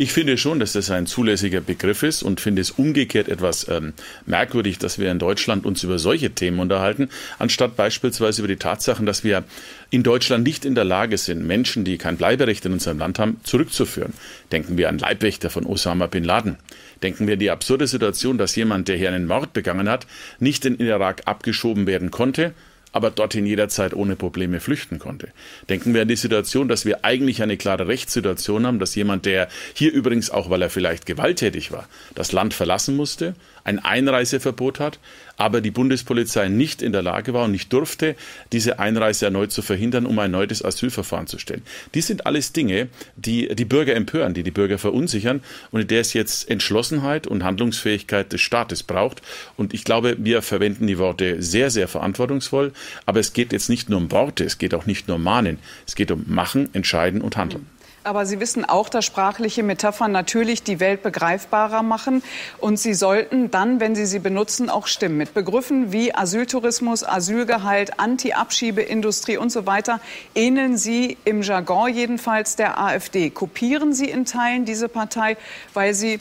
Ich 0.00 0.12
finde 0.12 0.38
schon, 0.38 0.60
dass 0.60 0.74
das 0.74 0.92
ein 0.92 1.06
zulässiger 1.06 1.60
Begriff 1.60 2.04
ist 2.04 2.22
und 2.22 2.40
finde 2.40 2.62
es 2.62 2.70
umgekehrt 2.70 3.28
etwas 3.28 3.66
ähm, 3.68 3.94
merkwürdig, 4.26 4.78
dass 4.78 5.00
wir 5.00 5.10
in 5.10 5.18
Deutschland 5.18 5.66
uns 5.66 5.82
über 5.82 5.98
solche 5.98 6.30
Themen 6.30 6.60
unterhalten, 6.60 7.08
anstatt 7.40 7.74
beispielsweise 7.74 8.42
über 8.42 8.48
die 8.48 8.58
Tatsachen, 8.58 9.06
dass 9.06 9.24
wir 9.24 9.42
in 9.90 10.04
Deutschland 10.04 10.44
nicht 10.44 10.64
in 10.64 10.76
der 10.76 10.84
Lage 10.84 11.18
sind, 11.18 11.44
Menschen, 11.44 11.84
die 11.84 11.98
kein 11.98 12.16
Bleiberecht 12.16 12.64
in 12.64 12.74
unserem 12.74 13.00
Land 13.00 13.18
haben, 13.18 13.40
zurückzuführen. 13.42 14.12
Denken 14.52 14.78
wir 14.78 14.88
an 14.88 14.98
Leibwächter 14.98 15.50
von 15.50 15.66
Osama 15.66 16.06
bin 16.06 16.22
Laden. 16.22 16.58
Denken 17.02 17.26
wir 17.26 17.34
an 17.34 17.40
die 17.40 17.50
absurde 17.50 17.86
Situation, 17.86 18.38
dass 18.38 18.56
jemand, 18.56 18.88
der 18.88 18.96
hier 18.96 19.08
einen 19.08 19.26
Mord 19.26 19.52
begangen 19.52 19.88
hat, 19.88 20.06
nicht 20.38 20.64
in 20.64 20.76
den 20.76 20.86
Irak 20.86 21.22
abgeschoben 21.26 21.86
werden 21.86 22.10
konnte, 22.10 22.54
aber 22.92 23.10
dorthin 23.10 23.46
jederzeit 23.46 23.94
ohne 23.94 24.16
Probleme 24.16 24.60
flüchten 24.60 24.98
konnte. 24.98 25.28
Denken 25.68 25.94
wir 25.94 26.02
an 26.02 26.08
die 26.08 26.16
Situation, 26.16 26.68
dass 26.68 26.84
wir 26.84 27.04
eigentlich 27.04 27.42
eine 27.42 27.56
klare 27.56 27.86
Rechtssituation 27.86 28.66
haben, 28.66 28.78
dass 28.78 28.94
jemand, 28.94 29.26
der 29.26 29.48
hier 29.74 29.92
übrigens 29.92 30.30
auch, 30.30 30.50
weil 30.50 30.62
er 30.62 30.70
vielleicht 30.70 31.06
gewalttätig 31.06 31.70
war, 31.70 31.88
das 32.14 32.32
Land 32.32 32.54
verlassen 32.54 32.96
musste, 32.96 33.34
ein 33.68 33.78
Einreiseverbot 33.78 34.80
hat, 34.80 34.98
aber 35.36 35.60
die 35.60 35.70
Bundespolizei 35.70 36.48
nicht 36.48 36.80
in 36.80 36.92
der 36.92 37.02
Lage 37.02 37.34
war 37.34 37.44
und 37.44 37.52
nicht 37.52 37.70
durfte, 37.72 38.16
diese 38.50 38.78
Einreise 38.78 39.26
erneut 39.26 39.52
zu 39.52 39.60
verhindern, 39.60 40.06
um 40.06 40.18
ein 40.18 40.30
neues 40.30 40.64
Asylverfahren 40.64 41.26
zu 41.26 41.38
stellen. 41.38 41.62
Dies 41.94 42.06
sind 42.06 42.26
alles 42.26 42.52
Dinge, 42.52 42.88
die 43.16 43.54
die 43.54 43.66
Bürger 43.66 43.94
empören, 43.94 44.32
die 44.32 44.42
die 44.42 44.50
Bürger 44.50 44.78
verunsichern 44.78 45.42
und 45.70 45.82
in 45.82 45.86
der 45.86 46.00
es 46.00 46.14
jetzt 46.14 46.48
Entschlossenheit 46.50 47.26
und 47.26 47.44
Handlungsfähigkeit 47.44 48.32
des 48.32 48.40
Staates 48.40 48.82
braucht. 48.82 49.20
Und 49.56 49.74
ich 49.74 49.84
glaube, 49.84 50.16
wir 50.18 50.40
verwenden 50.40 50.86
die 50.86 50.98
Worte 50.98 51.42
sehr, 51.42 51.70
sehr 51.70 51.88
verantwortungsvoll. 51.88 52.72
Aber 53.04 53.20
es 53.20 53.34
geht 53.34 53.52
jetzt 53.52 53.68
nicht 53.68 53.90
nur 53.90 53.98
um 53.98 54.10
Worte, 54.10 54.44
es 54.44 54.56
geht 54.56 54.74
auch 54.74 54.86
nicht 54.86 55.08
nur 55.08 55.18
um 55.18 55.22
Mahnen. 55.22 55.58
Es 55.86 55.94
geht 55.94 56.10
um 56.10 56.24
Machen, 56.26 56.70
Entscheiden 56.72 57.20
und 57.20 57.36
Handeln. 57.36 57.66
Aber 58.08 58.24
Sie 58.24 58.40
wissen 58.40 58.64
auch, 58.64 58.88
dass 58.88 59.04
sprachliche 59.04 59.62
Metaphern 59.62 60.12
natürlich 60.12 60.62
die 60.62 60.80
Welt 60.80 61.02
begreifbarer 61.02 61.82
machen. 61.82 62.22
Und 62.56 62.78
sie 62.78 62.94
sollten 62.94 63.50
dann, 63.50 63.80
wenn 63.80 63.94
Sie 63.94 64.06
sie 64.06 64.18
benutzen, 64.18 64.70
auch 64.70 64.86
stimmen. 64.86 65.18
Mit 65.18 65.34
Begriffen 65.34 65.92
wie 65.92 66.14
Asyltourismus, 66.14 67.04
Asylgehalt, 67.04 68.00
Anti-Abschiebeindustrie 68.00 69.36
und 69.36 69.52
so 69.52 69.66
weiter 69.66 70.00
ähneln 70.34 70.78
Sie 70.78 71.18
im 71.26 71.42
Jargon 71.42 71.92
jedenfalls 71.92 72.56
der 72.56 72.80
AfD. 72.80 73.28
Kopieren 73.28 73.92
Sie 73.92 74.08
in 74.08 74.24
Teilen 74.24 74.64
diese 74.64 74.88
Partei, 74.88 75.36
weil 75.74 75.92
Sie 75.92 76.18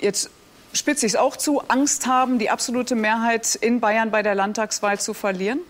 jetzt 0.00 0.30
spitze 0.72 1.06
ich 1.06 1.12
es 1.12 1.16
auch 1.16 1.36
zu, 1.36 1.60
Angst 1.68 2.08
haben, 2.08 2.40
die 2.40 2.50
absolute 2.50 2.96
Mehrheit 2.96 3.54
in 3.54 3.78
Bayern 3.78 4.10
bei 4.10 4.24
der 4.24 4.34
Landtagswahl 4.34 4.98
zu 4.98 5.14
verlieren? 5.14 5.60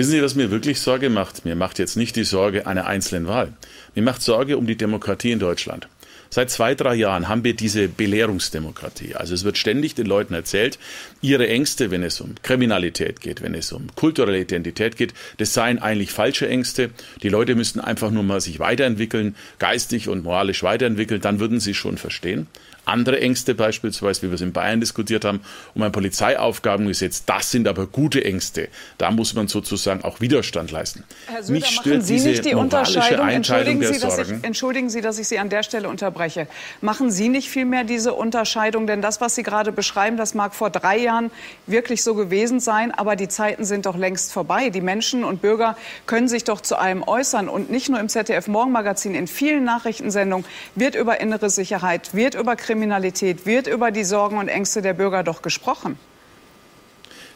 Wissen 0.00 0.12
Sie, 0.12 0.22
was 0.22 0.34
mir 0.34 0.50
wirklich 0.50 0.80
Sorge 0.80 1.10
macht? 1.10 1.44
Mir 1.44 1.54
macht 1.54 1.78
jetzt 1.78 1.94
nicht 1.94 2.16
die 2.16 2.24
Sorge 2.24 2.66
einer 2.66 2.86
einzelnen 2.86 3.26
Wahl. 3.26 3.52
Mir 3.94 4.00
macht 4.00 4.22
Sorge 4.22 4.56
um 4.56 4.66
die 4.66 4.76
Demokratie 4.76 5.30
in 5.30 5.38
Deutschland. 5.38 5.88
Seit 6.30 6.50
zwei, 6.50 6.74
drei 6.74 6.94
Jahren 6.94 7.28
haben 7.28 7.44
wir 7.44 7.54
diese 7.54 7.86
Belehrungsdemokratie. 7.86 9.14
Also 9.14 9.34
es 9.34 9.44
wird 9.44 9.58
ständig 9.58 9.94
den 9.94 10.06
Leuten 10.06 10.32
erzählt, 10.32 10.78
ihre 11.20 11.48
Ängste, 11.48 11.90
wenn 11.90 12.02
es 12.02 12.18
um 12.22 12.34
Kriminalität 12.42 13.20
geht, 13.20 13.42
wenn 13.42 13.52
es 13.52 13.72
um 13.72 13.94
kulturelle 13.94 14.40
Identität 14.40 14.96
geht, 14.96 15.12
das 15.36 15.52
seien 15.52 15.78
eigentlich 15.78 16.12
falsche 16.12 16.48
Ängste. 16.48 16.88
Die 17.22 17.28
Leute 17.28 17.54
müssten 17.54 17.80
einfach 17.80 18.10
nur 18.10 18.22
mal 18.22 18.40
sich 18.40 18.58
weiterentwickeln, 18.58 19.36
geistig 19.58 20.08
und 20.08 20.24
moralisch 20.24 20.62
weiterentwickeln, 20.62 21.20
dann 21.20 21.40
würden 21.40 21.60
sie 21.60 21.74
schon 21.74 21.98
verstehen 21.98 22.46
andere 22.90 23.20
Ängste 23.20 23.54
beispielsweise, 23.54 24.22
wie 24.22 24.28
wir 24.28 24.34
es 24.34 24.40
in 24.40 24.52
Bayern 24.52 24.80
diskutiert 24.80 25.24
haben, 25.24 25.40
um 25.74 25.82
ein 25.82 25.92
Polizeiaufgabengesetz. 25.92 27.24
Das 27.24 27.50
sind 27.50 27.68
aber 27.68 27.86
gute 27.86 28.24
Ängste. 28.24 28.68
Da 28.98 29.10
muss 29.10 29.34
man 29.34 29.48
sozusagen 29.48 30.02
auch 30.02 30.20
Widerstand 30.20 30.70
leisten. 30.70 31.04
Herr 31.26 31.42
Söder, 31.42 31.52
Mich 31.52 31.76
machen 31.76 32.02
Sie 32.02 32.20
nicht 32.20 32.44
die 32.44 32.54
Unterscheidung. 32.54 33.28
Entschuldigen 33.28 33.82
Sie, 33.82 33.98
dass 33.98 34.18
ich, 34.18 34.44
entschuldigen 34.44 34.90
Sie, 34.90 35.00
dass 35.00 35.18
ich 35.18 35.28
Sie 35.28 35.38
an 35.38 35.48
der 35.48 35.62
Stelle 35.62 35.88
unterbreche. 35.88 36.46
Machen 36.80 37.10
Sie 37.10 37.28
nicht 37.28 37.48
vielmehr 37.48 37.84
diese 37.84 38.12
Unterscheidung? 38.14 38.86
Denn 38.86 39.02
das, 39.02 39.20
was 39.20 39.34
Sie 39.34 39.42
gerade 39.42 39.72
beschreiben, 39.72 40.16
das 40.16 40.34
mag 40.34 40.54
vor 40.54 40.70
drei 40.70 40.98
Jahren 40.98 41.30
wirklich 41.66 42.02
so 42.02 42.14
gewesen 42.14 42.60
sein, 42.60 42.92
aber 42.92 43.16
die 43.16 43.28
Zeiten 43.28 43.64
sind 43.64 43.86
doch 43.86 43.96
längst 43.96 44.32
vorbei. 44.32 44.70
Die 44.70 44.80
Menschen 44.80 45.24
und 45.24 45.40
Bürger 45.40 45.76
können 46.06 46.28
sich 46.28 46.44
doch 46.44 46.60
zu 46.60 46.76
allem 46.76 47.02
äußern. 47.02 47.48
Und 47.48 47.70
nicht 47.70 47.88
nur 47.88 48.00
im 48.00 48.08
ZDF 48.08 48.48
Morgenmagazin, 48.48 49.14
in 49.14 49.26
vielen 49.26 49.64
Nachrichtensendungen 49.64 50.44
wird 50.74 50.94
über 50.94 51.20
innere 51.20 51.50
Sicherheit, 51.50 52.14
wird 52.14 52.34
über 52.34 52.56
Kriminalität 52.56 52.79
Kriminalität 52.80 53.44
wird 53.44 53.66
über 53.66 53.90
die 53.90 54.04
Sorgen 54.04 54.38
und 54.38 54.48
Ängste 54.48 54.80
der 54.80 54.94
Bürger 54.94 55.22
doch 55.22 55.42
gesprochen. 55.42 55.98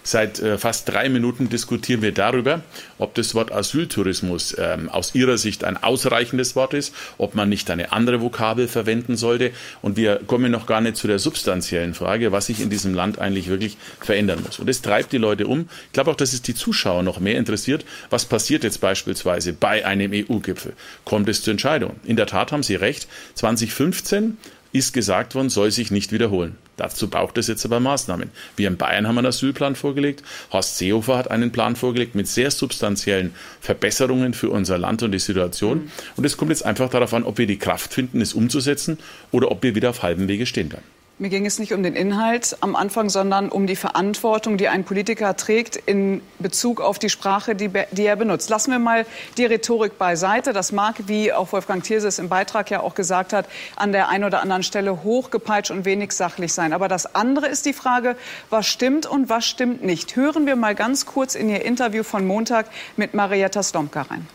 Seit 0.06 0.38
äh, 0.38 0.58
fast 0.58 0.86
drei 0.90 1.08
Minuten 1.08 1.48
diskutieren 1.48 2.02
wir 2.02 2.12
darüber, 2.12 2.62
ob 2.98 3.14
das 3.14 3.34
Wort 3.34 3.50
Asyltourismus 3.50 4.54
ähm, 4.58 4.90
aus 4.90 5.14
Ihrer 5.14 5.38
Sicht 5.38 5.64
ein 5.64 5.82
ausreichendes 5.82 6.54
Wort 6.56 6.74
ist, 6.74 6.94
ob 7.16 7.34
man 7.34 7.48
nicht 7.48 7.70
eine 7.70 7.90
andere 7.92 8.20
Vokabel 8.20 8.68
verwenden 8.68 9.16
sollte. 9.16 9.52
Und 9.80 9.96
wir 9.96 10.20
kommen 10.26 10.52
noch 10.52 10.66
gar 10.66 10.82
nicht 10.82 10.96
zu 10.96 11.06
der 11.06 11.18
substanziellen 11.18 11.94
Frage, 11.94 12.32
was 12.32 12.46
sich 12.46 12.60
in 12.60 12.68
diesem 12.68 12.92
Land 12.92 13.18
eigentlich 13.18 13.48
wirklich 13.48 13.78
verändern 13.98 14.40
muss. 14.44 14.58
Und 14.58 14.68
das 14.68 14.82
treibt 14.82 15.10
die 15.12 15.18
Leute 15.18 15.46
um. 15.46 15.70
Ich 15.86 15.92
glaube 15.94 16.10
auch, 16.10 16.16
dass 16.16 16.34
es 16.34 16.42
die 16.42 16.54
Zuschauer 16.54 17.02
noch 17.02 17.18
mehr 17.18 17.38
interessiert, 17.38 17.86
was 18.10 18.26
passiert 18.26 18.62
jetzt 18.62 18.82
beispielsweise 18.82 19.54
bei 19.54 19.86
einem 19.86 20.12
EU-Gipfel. 20.12 20.74
Kommt 21.06 21.30
es 21.30 21.42
zur 21.42 21.52
Entscheidung? 21.52 21.96
In 22.04 22.16
der 22.16 22.26
Tat 22.26 22.52
haben 22.52 22.62
Sie 22.62 22.74
recht. 22.74 23.08
2015 23.36 24.36
ist 24.74 24.92
gesagt 24.92 25.36
worden, 25.36 25.50
soll 25.50 25.70
sich 25.70 25.92
nicht 25.92 26.10
wiederholen. 26.10 26.56
Dazu 26.76 27.08
braucht 27.08 27.38
es 27.38 27.46
jetzt 27.46 27.64
aber 27.64 27.78
Maßnahmen. 27.78 28.30
Wir 28.56 28.66
in 28.66 28.76
Bayern 28.76 29.06
haben 29.06 29.16
einen 29.16 29.28
Asylplan 29.28 29.76
vorgelegt. 29.76 30.24
Horst 30.52 30.78
Seehofer 30.78 31.16
hat 31.16 31.30
einen 31.30 31.52
Plan 31.52 31.76
vorgelegt 31.76 32.16
mit 32.16 32.26
sehr 32.26 32.50
substanziellen 32.50 33.32
Verbesserungen 33.60 34.34
für 34.34 34.50
unser 34.50 34.76
Land 34.76 35.04
und 35.04 35.12
die 35.12 35.20
Situation. 35.20 35.78
Mhm. 35.78 35.90
Und 36.16 36.24
es 36.24 36.36
kommt 36.36 36.50
jetzt 36.50 36.66
einfach 36.66 36.90
darauf 36.90 37.14
an, 37.14 37.22
ob 37.22 37.38
wir 37.38 37.46
die 37.46 37.58
Kraft 37.58 37.94
finden, 37.94 38.20
es 38.20 38.34
umzusetzen 38.34 38.98
oder 39.30 39.52
ob 39.52 39.62
wir 39.62 39.76
wieder 39.76 39.90
auf 39.90 40.02
halbem 40.02 40.26
Wege 40.26 40.44
stehen 40.44 40.68
bleiben. 40.68 40.93
Mir 41.16 41.28
ging 41.28 41.46
es 41.46 41.60
nicht 41.60 41.72
um 41.72 41.84
den 41.84 41.94
Inhalt 41.94 42.56
am 42.60 42.74
Anfang, 42.74 43.08
sondern 43.08 43.48
um 43.48 43.68
die 43.68 43.76
Verantwortung, 43.76 44.56
die 44.56 44.66
ein 44.66 44.82
Politiker 44.82 45.36
trägt 45.36 45.76
in 45.76 46.20
Bezug 46.40 46.80
auf 46.80 46.98
die 46.98 47.08
Sprache, 47.08 47.54
die, 47.54 47.70
die, 47.92 48.04
er 48.04 48.16
benutzt. 48.16 48.50
Lassen 48.50 48.72
wir 48.72 48.80
mal 48.80 49.06
die 49.38 49.44
Rhetorik 49.44 49.96
beiseite. 49.96 50.52
Das 50.52 50.72
mag, 50.72 50.96
wie 51.06 51.32
auch 51.32 51.52
Wolfgang 51.52 51.84
Thierses 51.84 52.18
im 52.18 52.28
Beitrag 52.28 52.68
ja 52.72 52.80
auch 52.80 52.96
gesagt 52.96 53.32
hat, 53.32 53.46
an 53.76 53.92
der 53.92 54.08
einen 54.08 54.24
oder 54.24 54.42
anderen 54.42 54.64
Stelle 54.64 55.04
hochgepeitscht 55.04 55.70
und 55.70 55.84
wenig 55.84 56.10
sachlich 56.10 56.52
sein. 56.52 56.72
Aber 56.72 56.88
das 56.88 57.14
andere 57.14 57.46
ist 57.46 57.64
die 57.64 57.74
Frage, 57.74 58.16
was 58.50 58.66
stimmt 58.66 59.06
und 59.06 59.28
was 59.28 59.46
stimmt 59.46 59.84
nicht. 59.84 60.16
Hören 60.16 60.46
wir 60.46 60.56
mal 60.56 60.74
ganz 60.74 61.06
kurz 61.06 61.36
in 61.36 61.48
Ihr 61.48 61.64
Interview 61.64 62.02
von 62.02 62.26
Montag 62.26 62.66
mit 62.96 63.14
Marietta 63.14 63.62
Slomka 63.62 64.02
rein 64.02 64.26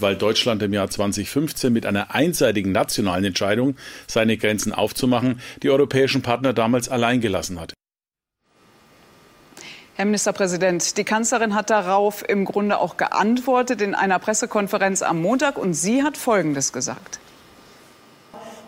weil 0.00 0.16
Deutschland 0.16 0.62
im 0.62 0.72
Jahr 0.72 0.88
2015 0.88 1.72
mit 1.72 1.86
einer 1.86 2.14
einseitigen 2.14 2.72
nationalen 2.72 3.24
Entscheidung, 3.24 3.76
seine 4.06 4.36
Grenzen 4.36 4.72
aufzumachen, 4.72 5.40
die 5.62 5.70
europäischen 5.70 6.22
Partner 6.22 6.52
damals 6.52 6.88
allein 6.88 7.20
gelassen 7.20 7.60
hat. 7.60 7.74
Herr 9.96 10.04
Ministerpräsident, 10.04 10.98
die 10.98 11.04
Kanzlerin 11.04 11.54
hat 11.54 11.70
darauf 11.70 12.22
im 12.28 12.44
Grunde 12.44 12.80
auch 12.80 12.98
geantwortet 12.98 13.80
in 13.80 13.94
einer 13.94 14.18
Pressekonferenz 14.18 15.00
am 15.00 15.22
Montag 15.22 15.56
und 15.56 15.72
sie 15.72 16.02
hat 16.02 16.18
Folgendes 16.18 16.74
gesagt. 16.74 17.18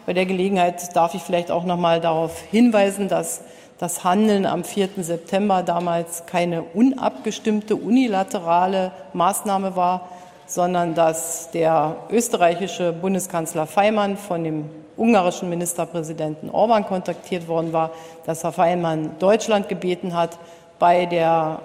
Bei 0.07 0.15
der 0.15 0.25
Gelegenheit 0.25 0.97
darf 0.97 1.13
ich 1.13 1.21
vielleicht 1.21 1.51
auch 1.51 1.67
noch 1.67 1.77
mal 1.77 2.01
darauf 2.01 2.41
hinweisen, 2.51 3.09
dass 3.09 3.43
das 3.79 4.05
Handeln 4.05 4.47
am 4.47 4.65
4. 4.65 4.89
September 5.03 5.63
damals 5.63 6.25
keine 6.25 6.63
unabgestimmte 6.63 7.77
unilaterale 7.77 8.93
Maßnahme 9.13 9.77
war, 9.77 10.09
sondern 10.49 10.95
dass 10.95 11.51
der 11.51 11.97
österreichische 12.11 12.93
Bundeskanzler 12.93 13.67
Feimann 13.67 14.17
von 14.17 14.43
dem 14.43 14.65
ungarischen 14.97 15.49
Ministerpräsidenten 15.49 16.51
Orban 16.51 16.85
kontaktiert 16.85 17.47
worden 17.47 17.73
war, 17.73 17.93
dass 18.27 18.43
Herr 18.43 18.53
Feimann 18.53 19.13
Deutschland 19.21 19.69
gebeten 19.69 20.17
hat, 20.17 20.39
bei 20.79 21.07
der 21.07 21.61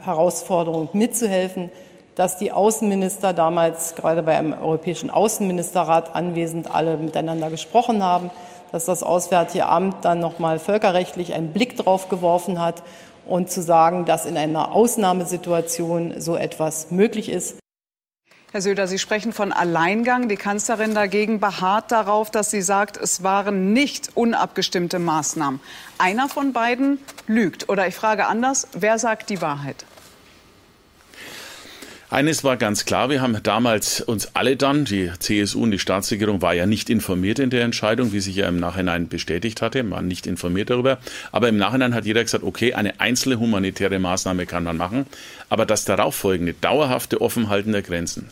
Herausforderung 0.00 0.88
mitzuhelfen, 0.92 1.70
dass 2.14 2.38
die 2.38 2.52
Außenminister 2.52 3.32
damals 3.32 3.94
gerade 3.94 4.22
bei 4.22 4.36
einem 4.36 4.52
europäischen 4.52 5.10
Außenministerrat 5.10 6.14
anwesend 6.14 6.74
alle 6.74 6.96
miteinander 6.96 7.50
gesprochen 7.50 8.02
haben, 8.02 8.30
dass 8.70 8.84
das 8.84 9.02
Auswärtige 9.02 9.66
Amt 9.66 10.04
dann 10.04 10.20
nochmal 10.20 10.58
völkerrechtlich 10.58 11.34
einen 11.34 11.52
Blick 11.52 11.76
drauf 11.76 12.08
geworfen 12.08 12.60
hat 12.60 12.82
und 13.26 13.50
zu 13.50 13.62
sagen, 13.62 14.04
dass 14.04 14.26
in 14.26 14.36
einer 14.36 14.72
Ausnahmesituation 14.72 16.14
so 16.18 16.36
etwas 16.36 16.90
möglich 16.90 17.30
ist. 17.30 17.61
Herr 18.52 18.60
Söder, 18.60 18.86
Sie 18.86 18.98
sprechen 18.98 19.32
von 19.32 19.50
Alleingang. 19.50 20.28
Die 20.28 20.36
Kanzlerin 20.36 20.94
dagegen 20.94 21.40
beharrt 21.40 21.90
darauf, 21.90 22.30
dass 22.30 22.50
sie 22.50 22.60
sagt, 22.60 22.98
es 22.98 23.22
waren 23.22 23.72
nicht 23.72 24.10
unabgestimmte 24.14 24.98
Maßnahmen. 24.98 25.58
Einer 25.96 26.28
von 26.28 26.52
beiden 26.52 26.98
lügt. 27.26 27.70
Oder 27.70 27.86
ich 27.86 27.94
frage 27.94 28.26
anders, 28.26 28.68
wer 28.74 28.98
sagt 28.98 29.30
die 29.30 29.40
Wahrheit? 29.40 29.86
Eines 32.12 32.44
war 32.44 32.58
ganz 32.58 32.84
klar, 32.84 33.08
wir 33.08 33.22
haben 33.22 33.42
damals 33.42 34.02
uns 34.02 34.36
alle 34.36 34.58
dann, 34.58 34.84
die 34.84 35.10
CSU 35.18 35.62
und 35.62 35.70
die 35.70 35.78
Staatsregierung 35.78 36.42
war 36.42 36.52
ja 36.52 36.66
nicht 36.66 36.90
informiert 36.90 37.38
in 37.38 37.48
der 37.48 37.64
Entscheidung, 37.64 38.12
wie 38.12 38.20
sich 38.20 38.36
ja 38.36 38.46
im 38.48 38.60
Nachhinein 38.60 39.08
bestätigt 39.08 39.62
hatte, 39.62 39.90
waren 39.90 40.08
nicht 40.08 40.26
informiert 40.26 40.68
darüber. 40.68 40.98
Aber 41.30 41.48
im 41.48 41.56
Nachhinein 41.56 41.94
hat 41.94 42.04
jeder 42.04 42.22
gesagt, 42.22 42.44
okay, 42.44 42.74
eine 42.74 43.00
einzelne 43.00 43.40
humanitäre 43.40 43.98
Maßnahme 43.98 44.44
kann 44.44 44.62
man 44.62 44.76
machen, 44.76 45.06
aber 45.48 45.64
das 45.64 45.86
darauffolgende 45.86 46.52
dauerhafte 46.52 47.22
Offenhalten 47.22 47.72
der 47.72 47.80
Grenzen, 47.80 48.28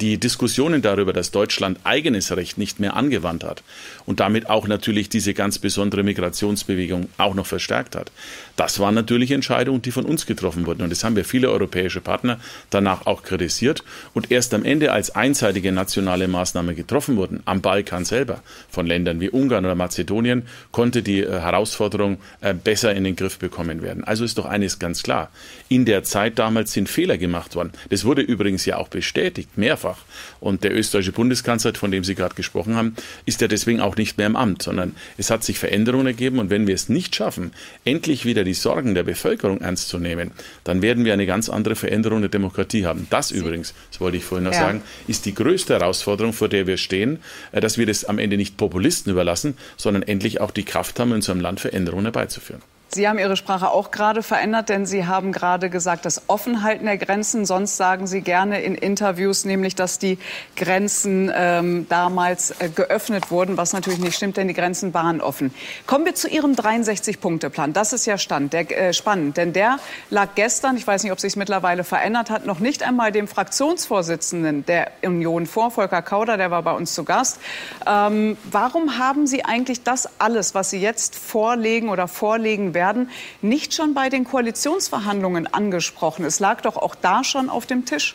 die 0.00 0.18
Diskussionen 0.18 0.80
darüber, 0.80 1.12
dass 1.12 1.32
Deutschland 1.32 1.80
eigenes 1.82 2.30
Recht 2.36 2.58
nicht 2.58 2.78
mehr 2.78 2.94
angewandt 2.94 3.42
hat 3.42 3.64
und 4.06 4.20
damit 4.20 4.48
auch 4.48 4.66
natürlich 4.66 5.08
diese 5.08 5.34
ganz 5.34 5.58
besondere 5.58 6.02
Migrationsbewegung 6.02 7.08
auch 7.18 7.34
noch 7.34 7.46
verstärkt 7.46 7.96
hat, 7.96 8.10
das 8.56 8.78
waren 8.80 8.94
natürlich 8.94 9.32
Entscheidungen, 9.32 9.82
die 9.82 9.90
von 9.90 10.06
uns 10.06 10.24
getroffen 10.24 10.66
wurden. 10.66 10.82
Und 10.82 10.90
das 10.90 11.04
haben 11.04 11.16
wir 11.16 11.24
viele 11.24 11.50
europäische 11.50 12.00
Partner 12.00 12.40
danach 12.70 13.06
auch 13.06 13.22
kritisiert. 13.22 13.84
Und 14.14 14.30
erst 14.30 14.54
am 14.54 14.64
Ende 14.64 14.92
als 14.92 15.14
einseitige 15.14 15.72
nationale 15.72 16.26
Maßnahme 16.26 16.74
getroffen 16.74 17.16
wurden, 17.16 17.42
am 17.44 17.60
Balkan 17.60 18.04
selber, 18.04 18.42
von 18.70 18.86
Ländern 18.86 19.20
wie 19.20 19.28
Ungarn 19.28 19.64
oder 19.64 19.74
Mazedonien, 19.74 20.44
konnte 20.70 21.02
die 21.02 21.20
äh, 21.20 21.40
Herausforderung 21.40 22.18
äh, 22.40 22.54
besser 22.54 22.94
in 22.94 23.04
den 23.04 23.16
Griff 23.16 23.38
bekommen 23.38 23.82
werden. 23.82 24.04
Also 24.04 24.24
ist 24.24 24.38
doch 24.38 24.46
eines 24.46 24.78
ganz 24.78 25.02
klar. 25.02 25.30
In 25.68 25.84
der 25.84 26.04
Zeit 26.04 26.38
damals 26.38 26.72
sind 26.72 26.88
Fehler 26.88 27.18
gemacht 27.18 27.54
worden. 27.56 27.72
Das 27.90 28.04
wurde 28.04 28.22
übrigens 28.22 28.64
ja 28.64 28.78
auch 28.78 28.88
bestätigt, 28.88 29.58
mehrfach. 29.58 29.98
Und 30.40 30.64
der 30.64 30.74
österreichische 30.74 31.12
Bundeskanzler, 31.12 31.74
von 31.74 31.90
dem 31.90 32.04
Sie 32.04 32.14
gerade 32.14 32.34
gesprochen 32.34 32.76
haben, 32.76 32.96
ist 33.26 33.40
ja 33.40 33.48
deswegen 33.48 33.80
auch 33.80 33.95
nicht 33.98 34.18
mehr 34.18 34.26
im 34.26 34.36
Amt, 34.36 34.62
sondern 34.62 34.94
es 35.16 35.30
hat 35.30 35.44
sich 35.44 35.58
Veränderungen 35.58 36.06
ergeben. 36.06 36.38
Und 36.38 36.50
wenn 36.50 36.66
wir 36.66 36.74
es 36.74 36.88
nicht 36.88 37.14
schaffen, 37.14 37.52
endlich 37.84 38.24
wieder 38.24 38.44
die 38.44 38.54
Sorgen 38.54 38.94
der 38.94 39.02
Bevölkerung 39.02 39.60
ernst 39.60 39.88
zu 39.88 39.98
nehmen, 39.98 40.32
dann 40.64 40.82
werden 40.82 41.04
wir 41.04 41.12
eine 41.12 41.26
ganz 41.26 41.48
andere 41.48 41.76
Veränderung 41.76 42.20
der 42.20 42.30
Demokratie 42.30 42.86
haben. 42.86 43.06
Das 43.10 43.30
übrigens, 43.30 43.74
das 43.90 44.00
wollte 44.00 44.16
ich 44.16 44.24
vorhin 44.24 44.44
noch 44.44 44.52
ja. 44.52 44.60
sagen, 44.60 44.82
ist 45.06 45.26
die 45.26 45.34
größte 45.34 45.74
Herausforderung, 45.74 46.32
vor 46.32 46.48
der 46.48 46.66
wir 46.66 46.76
stehen, 46.76 47.18
äh, 47.52 47.60
dass 47.60 47.78
wir 47.78 47.86
das 47.86 48.04
am 48.04 48.18
Ende 48.18 48.36
nicht 48.36 48.56
Populisten 48.56 49.12
überlassen, 49.12 49.56
sondern 49.76 50.02
endlich 50.02 50.40
auch 50.40 50.50
die 50.50 50.64
Kraft 50.64 50.98
haben, 51.00 51.12
in 51.12 51.22
einem 51.26 51.40
Land 51.40 51.60
Veränderungen 51.60 52.04
herbeizuführen. 52.04 52.62
Sie 52.88 53.08
haben 53.08 53.18
Ihre 53.18 53.36
Sprache 53.36 53.70
auch 53.70 53.90
gerade 53.90 54.22
verändert, 54.22 54.68
denn 54.68 54.86
Sie 54.86 55.06
haben 55.06 55.32
gerade 55.32 55.70
gesagt, 55.70 56.04
das 56.04 56.22
Offenhalten 56.28 56.86
der 56.86 56.96
Grenzen. 56.96 57.44
Sonst 57.44 57.76
sagen 57.76 58.06
Sie 58.06 58.20
gerne 58.20 58.62
in 58.62 58.76
Interviews 58.76 59.44
nämlich, 59.44 59.74
dass 59.74 59.98
die 59.98 60.18
Grenzen 60.54 61.30
ähm, 61.34 61.86
damals 61.88 62.52
äh, 62.60 62.68
geöffnet 62.68 63.32
wurden, 63.32 63.56
was 63.56 63.72
natürlich 63.72 63.98
nicht 63.98 64.14
stimmt, 64.14 64.36
denn 64.36 64.46
die 64.46 64.54
Grenzen 64.54 64.94
waren 64.94 65.20
offen. 65.20 65.52
Kommen 65.86 66.04
wir 66.04 66.14
zu 66.14 66.28
Ihrem 66.28 66.52
63-Punkte-Plan. 66.52 67.72
Das 67.72 67.92
ist 67.92 68.06
ja 68.06 68.18
stand, 68.18 68.52
der, 68.52 68.70
äh, 68.70 68.92
spannend, 68.92 69.36
denn 69.36 69.52
der 69.52 69.78
lag 70.08 70.28
gestern, 70.36 70.76
ich 70.76 70.86
weiß 70.86 71.02
nicht, 71.02 71.12
ob 71.12 71.18
sich 71.18 71.34
mittlerweile 71.34 71.82
verändert 71.82 72.30
hat, 72.30 72.46
noch 72.46 72.60
nicht 72.60 72.84
einmal 72.84 73.10
dem 73.10 73.26
Fraktionsvorsitzenden 73.26 74.64
der 74.64 74.92
Union 75.02 75.46
vor, 75.46 75.72
Volker 75.72 76.02
Kauder, 76.02 76.36
der 76.36 76.52
war 76.52 76.62
bei 76.62 76.72
uns 76.72 76.94
zu 76.94 77.02
Gast. 77.02 77.40
Ähm, 77.84 78.38
warum 78.44 78.96
haben 78.96 79.26
Sie 79.26 79.44
eigentlich 79.44 79.82
das 79.82 80.08
alles, 80.20 80.54
was 80.54 80.70
Sie 80.70 80.80
jetzt 80.80 81.16
vorlegen 81.16 81.88
oder 81.88 82.06
vorlegen 82.06 82.75
werden, 82.76 83.10
nicht 83.42 83.74
schon 83.74 83.92
bei 83.92 84.08
den 84.08 84.22
Koalitionsverhandlungen 84.22 85.52
angesprochen? 85.52 86.24
Es 86.24 86.38
lag 86.38 86.60
doch 86.60 86.76
auch 86.76 86.94
da 86.94 87.24
schon 87.24 87.50
auf 87.50 87.66
dem 87.66 87.84
Tisch. 87.84 88.14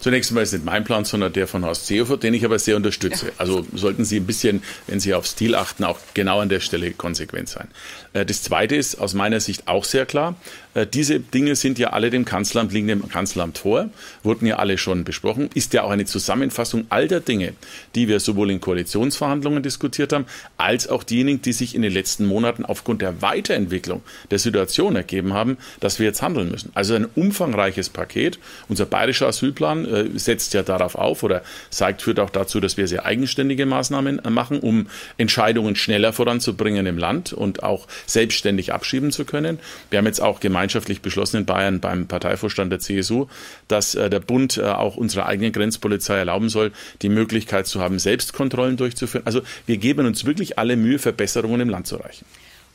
Zunächst 0.00 0.30
einmal 0.30 0.44
ist 0.44 0.52
nicht 0.52 0.64
mein 0.64 0.84
Plan, 0.84 1.04
sondern 1.04 1.32
der 1.32 1.46
von 1.46 1.64
Horst 1.64 1.86
Seehofer, 1.86 2.16
den 2.16 2.34
ich 2.34 2.44
aber 2.44 2.58
sehr 2.58 2.76
unterstütze. 2.76 3.26
Ja. 3.26 3.32
Also 3.38 3.66
sollten 3.74 4.04
Sie 4.04 4.16
ein 4.16 4.26
bisschen, 4.26 4.62
wenn 4.86 5.00
Sie 5.00 5.14
auf 5.14 5.26
Stil 5.26 5.54
achten, 5.54 5.84
auch 5.84 5.98
genau 6.14 6.40
an 6.40 6.48
der 6.48 6.60
Stelle 6.60 6.92
konsequent 6.92 7.48
sein. 7.48 7.68
Äh, 8.12 8.24
das 8.24 8.42
Zweite 8.42 8.76
ist 8.76 9.00
aus 9.00 9.14
meiner 9.14 9.40
Sicht 9.40 9.66
auch 9.66 9.84
sehr 9.84 10.06
klar. 10.06 10.36
Äh, 10.74 10.86
diese 10.86 11.20
Dinge 11.20 11.56
sind 11.56 11.78
ja 11.78 11.90
alle 11.90 12.10
dem 12.10 12.24
Kanzleramt, 12.24 12.72
liegen 12.72 12.88
dem 12.88 13.08
Kanzleramt 13.08 13.58
vor, 13.58 13.90
wurden 14.22 14.46
ja 14.46 14.56
alle 14.56 14.78
schon 14.78 15.04
besprochen, 15.04 15.50
ist 15.54 15.72
ja 15.74 15.82
auch 15.82 15.90
eine 15.90 16.04
Zusammenfassung 16.04 16.86
all 16.90 17.08
der 17.08 17.20
Dinge, 17.20 17.54
die 17.94 18.08
wir 18.08 18.20
sowohl 18.20 18.50
in 18.50 18.60
Koalitionsverhandlungen 18.60 19.62
diskutiert 19.62 20.12
haben, 20.12 20.26
als 20.56 20.88
auch 20.88 21.02
diejenigen, 21.02 21.42
die 21.42 21.52
sich 21.52 21.74
in 21.74 21.82
den 21.82 21.92
letzten 21.92 22.26
Monaten 22.26 22.64
aufgrund 22.64 23.02
der 23.02 23.22
Weiterentwicklung 23.22 24.02
der 24.30 24.38
Situation 24.38 24.96
ergeben 24.96 25.32
haben, 25.32 25.58
dass 25.80 25.98
wir 25.98 26.06
jetzt 26.06 26.22
handeln 26.22 26.50
müssen. 26.50 26.70
Also 26.74 26.94
ein 26.94 27.06
umfangreiches 27.14 27.88
Paket. 27.88 28.38
Unser 28.68 28.86
bayerischer 28.86 29.26
Asylplan 29.26 29.84
äh, 29.88 30.18
setzt 30.18 30.54
ja 30.54 30.62
darauf 30.62 30.94
auf 30.94 31.22
oder 31.22 31.42
zeigt, 31.70 32.02
führt 32.02 32.20
auch 32.20 32.30
dazu, 32.30 32.60
dass 32.60 32.76
wir 32.76 32.86
sehr 32.86 33.04
eigenständige 33.04 33.66
Maßnahmen 33.66 34.24
äh, 34.24 34.30
machen, 34.30 34.60
um 34.60 34.86
Entscheidungen 35.16 35.76
schneller 35.76 36.12
voranzubringen 36.12 36.86
im 36.86 36.98
Land 36.98 37.32
und 37.32 37.62
auch 37.62 37.86
selbstständig 38.06 38.72
abschieben 38.72 39.10
zu 39.12 39.24
können. 39.24 39.58
Wir 39.90 39.98
haben 39.98 40.06
jetzt 40.06 40.20
auch 40.20 40.40
gemeinschaftlich 40.40 41.02
beschlossen 41.02 41.38
in 41.38 41.46
Bayern 41.46 41.80
beim 41.80 42.06
Parteivorstand 42.06 42.72
der 42.72 42.80
CSU, 42.80 43.26
dass 43.68 43.94
äh, 43.94 44.10
der 44.10 44.20
Bund 44.20 44.58
auch 44.58 44.96
unserer 44.96 45.26
eigenen 45.26 45.52
Grenzpolizei 45.52 46.16
erlauben 46.16 46.48
soll, 46.48 46.72
die 47.02 47.08
Möglichkeit 47.08 47.66
zu 47.66 47.80
haben, 47.80 47.98
Selbstkontrollen 47.98 48.76
durchzuführen. 48.76 49.26
Also 49.26 49.42
wir 49.66 49.78
geben 49.78 50.06
uns 50.06 50.24
wirklich 50.24 50.58
alle 50.58 50.76
Mühe, 50.76 50.98
Verbesserungen 50.98 51.60
im 51.60 51.68
Land 51.68 51.86
zu 51.86 51.96
erreichen. 51.96 52.24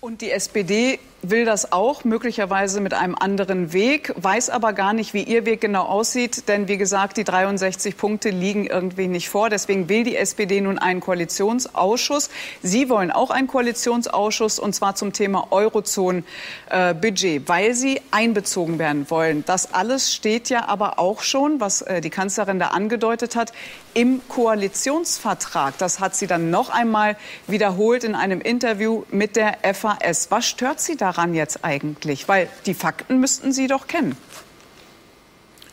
Und 0.04 0.20
die 0.20 0.32
SPD 0.32 1.00
will 1.22 1.46
das 1.46 1.72
auch, 1.72 2.04
möglicherweise 2.04 2.82
mit 2.82 2.94
einem 2.94 3.16
anderen 3.16 3.72
Weg, 3.72 4.14
weiß 4.18 4.50
aber 4.50 4.74
gar 4.74 4.92
nicht, 4.92 5.14
wie 5.14 5.24
ihr 5.24 5.46
Weg 5.46 5.62
genau 5.62 5.84
aussieht. 5.84 6.50
Denn 6.50 6.68
wie 6.68 6.76
gesagt, 6.76 7.16
die 7.16 7.24
63 7.24 7.96
Punkte 7.96 8.30
liegen 8.30 8.66
irgendwie 8.66 9.08
nicht 9.08 9.30
vor. 9.30 9.50
Deswegen 9.50 9.88
will 9.88 10.04
die 10.04 10.18
SPD 10.18 10.60
nun 10.60 10.78
einen 10.78 11.00
Koalitionsausschuss. 11.00 12.30
Sie 12.62 12.90
wollen 12.90 13.12
auch 13.12 13.30
einen 13.30 13.48
Koalitionsausschuss 13.48 14.60
und 14.60 14.74
zwar 14.76 14.96
zum 14.96 15.14
Thema 15.14 15.48
Eurozone-Budget, 15.52 17.48
weil 17.48 17.74
sie 17.74 18.02
einbezogen 18.12 18.80
werden 18.80 19.10
wollen. 19.10 19.46
Das 19.46 19.74
alles 19.74 20.14
steht 20.14 20.50
ja 20.50 20.68
aber 20.68 21.00
auch 21.00 21.22
schon, 21.22 21.62
was 21.62 21.82
äh, 21.82 22.02
die 22.02 22.10
Kanzlerin 22.10 22.60
da 22.60 22.68
angedeutet 22.72 23.38
hat, 23.38 23.54
im 23.94 24.22
Koalitionsvertrag. 24.28 25.78
Das 25.78 26.00
hat 26.00 26.16
sie 26.16 26.28
dann 26.28 26.50
noch 26.50 26.70
einmal 26.70 27.16
wiederholt 27.48 28.04
in 28.04 28.16
einem 28.16 28.42
Interview 28.42 29.04
mit 29.10 29.36
der 29.38 29.58
FAS. 29.74 30.30
Was 30.32 30.46
stört 30.46 30.82
Sie 30.82 30.98
da 30.98 31.14
daran 31.14 31.34
jetzt 31.34 31.64
eigentlich? 31.64 32.28
Weil 32.28 32.50
die 32.66 32.74
Fakten 32.74 33.20
müssten 33.20 33.52
Sie 33.52 33.68
doch 33.68 33.88
kennen. 33.88 34.16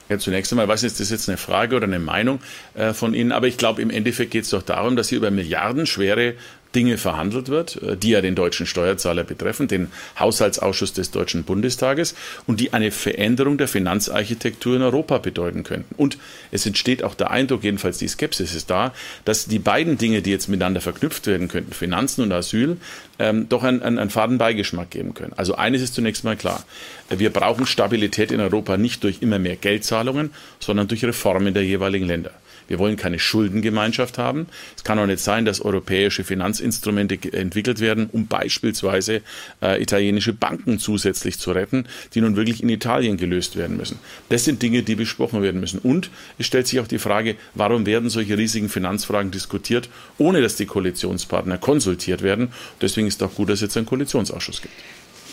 Ja, 0.09 0.19
zunächst 0.19 0.53
einmal, 0.53 0.67
was 0.67 0.83
ist 0.83 0.99
das 0.99 1.11
jetzt 1.11 1.29
eine 1.29 1.39
Frage 1.39 1.77
oder 1.77 1.87
eine 1.87 2.01
Meinung 2.01 2.41
äh, 2.75 2.93
von 2.93 3.15
Ihnen? 3.15 3.31
Aber 3.31 3.47
ich 3.47 3.57
glaube, 3.57 3.81
im 3.81 3.91
Endeffekt 3.91 4.33
geht 4.33 4.43
es 4.45 4.51
doch 4.51 4.63
darum, 4.63 4.97
dass 4.97 5.09
Sie 5.09 5.15
über 5.15 5.31
milliardenschwere 5.31 6.35
Dinge 6.75 6.99
verhandelt 6.99 7.49
wird, 7.49 7.83
äh, 7.83 7.97
die 7.97 8.11
ja 8.11 8.21
den 8.21 8.35
deutschen 8.35 8.67
Steuerzahler 8.67 9.25
betreffen, 9.25 9.69
den 9.69 9.89
Haushaltsausschuss 10.19 10.93
des 10.93 11.11
Deutschen 11.11 11.45
Bundestages 11.45 12.15
und 12.47 12.61
die 12.61 12.73
eine 12.73 12.91
Veränderung 12.91 13.59
der 13.59 13.69
Finanzarchitektur 13.69 14.77
in 14.77 14.83
Europa 14.83 15.19
bedeuten 15.19 15.63
könnten. 15.65 15.95
Und 15.97 16.19
es 16.51 16.67
entsteht 16.67 17.03
auch 17.03 17.15
der 17.15 17.31
Eindruck, 17.31 17.65
jedenfalls 17.65 17.99
die 17.99 18.09
Skepsis 18.09 18.55
ist 18.55 18.71
da, 18.71 18.93
dass 19.25 19.47
die 19.47 19.59
beiden 19.59 19.99
Dinge, 19.99 20.23
die 20.23 20.31
jetzt 20.31 20.49
miteinander 20.49 20.81
verknüpft 20.81 21.27
werden 21.27 21.49
könnten, 21.49 21.73
Finanzen 21.73 22.23
und 22.23 22.33
Asyl, 22.33 22.77
ähm, 23.19 23.49
doch 23.49 23.63
einen, 23.63 23.83
einen, 23.83 23.99
einen 23.99 24.11
faden 24.11 24.39
Beigeschmack 24.39 24.91
geben 24.91 25.15
können. 25.15 25.33
Also 25.37 25.55
eines 25.55 25.83
ist 25.83 25.95
zunächst 25.95 26.25
mal 26.25 26.37
klar. 26.37 26.65
Wir 27.09 27.31
brauchen 27.31 27.67
Stabilität 27.67 28.33
in 28.33 28.41
Europa 28.41 28.77
nicht 28.77 29.05
durch 29.05 29.19
immer 29.21 29.39
mehr 29.39 29.57
Geldzahlungen, 29.57 30.31
sondern 30.59 30.89
durch 30.89 31.05
Reformen 31.05 31.53
der 31.53 31.65
jeweiligen 31.65 32.07
Länder. 32.07 32.31
Wir 32.71 32.79
wollen 32.79 32.97
keine 32.97 33.19
Schuldengemeinschaft 33.19 34.17
haben. 34.17 34.47
Es 34.77 34.85
kann 34.85 34.99
auch 35.01 35.07
nicht 35.07 35.19
sein, 35.19 35.45
dass 35.45 35.61
europäische 35.61 36.23
Finanzinstrumente 36.23 37.19
entwickelt 37.33 37.81
werden, 37.81 38.09
um 38.13 38.29
beispielsweise 38.29 39.23
äh, 39.61 39.83
italienische 39.83 40.33
Banken 40.33 40.79
zusätzlich 40.79 41.41
zu 41.41 41.51
retten, 41.51 41.87
die 42.15 42.21
nun 42.21 42.37
wirklich 42.37 42.63
in 42.63 42.69
Italien 42.69 43.17
gelöst 43.17 43.57
werden 43.57 43.77
müssen. 43.77 43.99
Das 44.29 44.45
sind 44.45 44.63
Dinge, 44.63 44.85
die 44.85 44.95
besprochen 44.95 45.43
werden 45.43 45.61
müssen. 45.61 45.81
Und 45.81 46.11
es 46.39 46.47
stellt 46.47 46.69
sich 46.69 46.79
auch 46.79 46.87
die 46.87 47.01
Frage, 47.01 47.35
warum 47.55 47.87
werden 47.87 48.09
solche 48.09 48.39
riesigen 48.39 48.69
Finanzfragen 48.69 49.33
diskutiert, 49.33 49.89
ohne 50.17 50.41
dass 50.41 50.55
die 50.55 50.67
Koalitionspartner 50.67 51.59
konsultiert 51.59 52.23
werden. 52.23 52.53
Deswegen 52.81 53.09
ist 53.09 53.21
es 53.21 53.29
auch 53.29 53.35
gut, 53.35 53.49
dass 53.49 53.57
es 53.57 53.63
jetzt 53.63 53.77
einen 53.77 53.87
Koalitionsausschuss 53.87 54.63
gibt. 54.63 54.75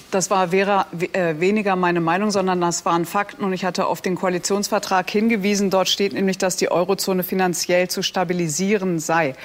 Das 0.09 0.29
war 0.29 0.51
wäre, 0.51 0.85
äh, 1.11 1.35
weniger 1.39 1.75
meine 1.75 1.99
Meinung, 1.99 2.31
sondern 2.31 2.61
das 2.61 2.85
waren 2.85 3.05
Fakten. 3.05 3.43
Und 3.43 3.53
ich 3.53 3.65
hatte 3.65 3.87
auf 3.87 4.01
den 4.01 4.15
Koalitionsvertrag 4.15 5.09
hingewiesen. 5.09 5.69
Dort 5.69 5.89
steht 5.89 6.13
nämlich, 6.13 6.37
dass 6.37 6.55
die 6.55 6.71
Eurozone 6.71 7.23
finanziell 7.23 7.89
zu 7.89 8.01
stabilisieren 8.01 8.99
sei. 8.99 9.35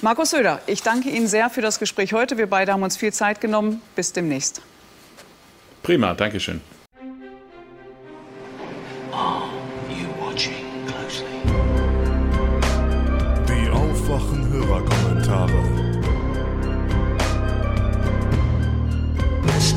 Markus 0.00 0.30
Söder, 0.30 0.60
ich 0.66 0.82
danke 0.82 1.10
Ihnen 1.10 1.26
sehr 1.26 1.50
für 1.50 1.60
das 1.60 1.78
Gespräch 1.78 2.14
heute. 2.14 2.38
Wir 2.38 2.48
beide 2.48 2.72
haben 2.72 2.82
uns 2.82 2.96
viel 2.96 3.12
Zeit 3.12 3.42
genommen. 3.42 3.82
Bis 3.94 4.14
demnächst. 4.14 4.62
Prima, 5.82 6.14
danke 6.14 6.40
schön. 6.40 6.62
Die 13.48 13.70
aufwachen 13.70 14.48
Hörerkommentare. 14.48 15.69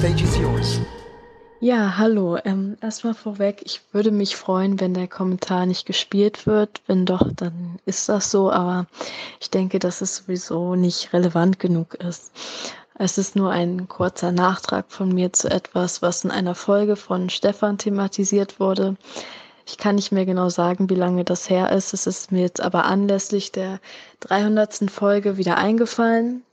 Stage 0.04 0.22
is 0.22 0.38
yours. 0.38 0.82
Ja, 1.62 1.98
hallo. 1.98 2.38
Ähm, 2.44 2.76
erstmal 2.82 3.14
vorweg, 3.14 3.62
ich 3.64 3.80
würde 3.94 4.12
mich 4.12 4.36
freuen, 4.36 4.82
wenn 4.82 4.94
der 4.94 5.08
Kommentar 5.08 5.66
nicht 5.66 5.86
gespielt 5.86 6.46
wird. 6.46 6.82
Wenn 6.88 7.06
doch, 7.06 7.32
dann 7.34 7.80
ist 7.86 8.10
das 8.10 8.30
so. 8.30 8.52
Aber 8.52 8.86
ich 9.40 9.50
denke, 9.50 9.80
dass 9.80 10.02
es 10.02 10.18
sowieso 10.18 10.76
nicht 10.76 11.14
relevant 11.14 11.58
genug 11.58 11.94
ist. 11.94 12.34
Es 12.96 13.18
ist 13.18 13.38
nur 13.38 13.52
ein 13.52 13.88
kurzer 13.88 14.34
Nachtrag 14.34 14.88
von 14.90 15.08
mir 15.08 15.32
zu 15.32 15.50
etwas, 15.50 16.02
was 16.02 16.26
in 16.26 16.32
einer 16.32 16.54
Folge 16.54 16.98
von 16.98 17.30
Stefan 17.30 17.78
thematisiert 17.78 18.60
wurde. 18.60 18.98
Ich 19.66 19.78
kann 19.78 19.96
nicht 19.96 20.12
mehr 20.12 20.26
genau 20.26 20.50
sagen, 20.50 20.90
wie 20.90 20.96
lange 20.96 21.24
das 21.24 21.50
her 21.50 21.72
ist. 21.72 21.94
Es 21.94 22.08
ist 22.08 22.30
mir 22.30 22.42
jetzt 22.42 22.60
aber 22.60 22.84
anlässlich 22.84 23.54
der 23.54 23.80
300. 24.20 24.92
Folge 24.92 25.38
wieder 25.38 25.56
eingefallen. 25.56 26.44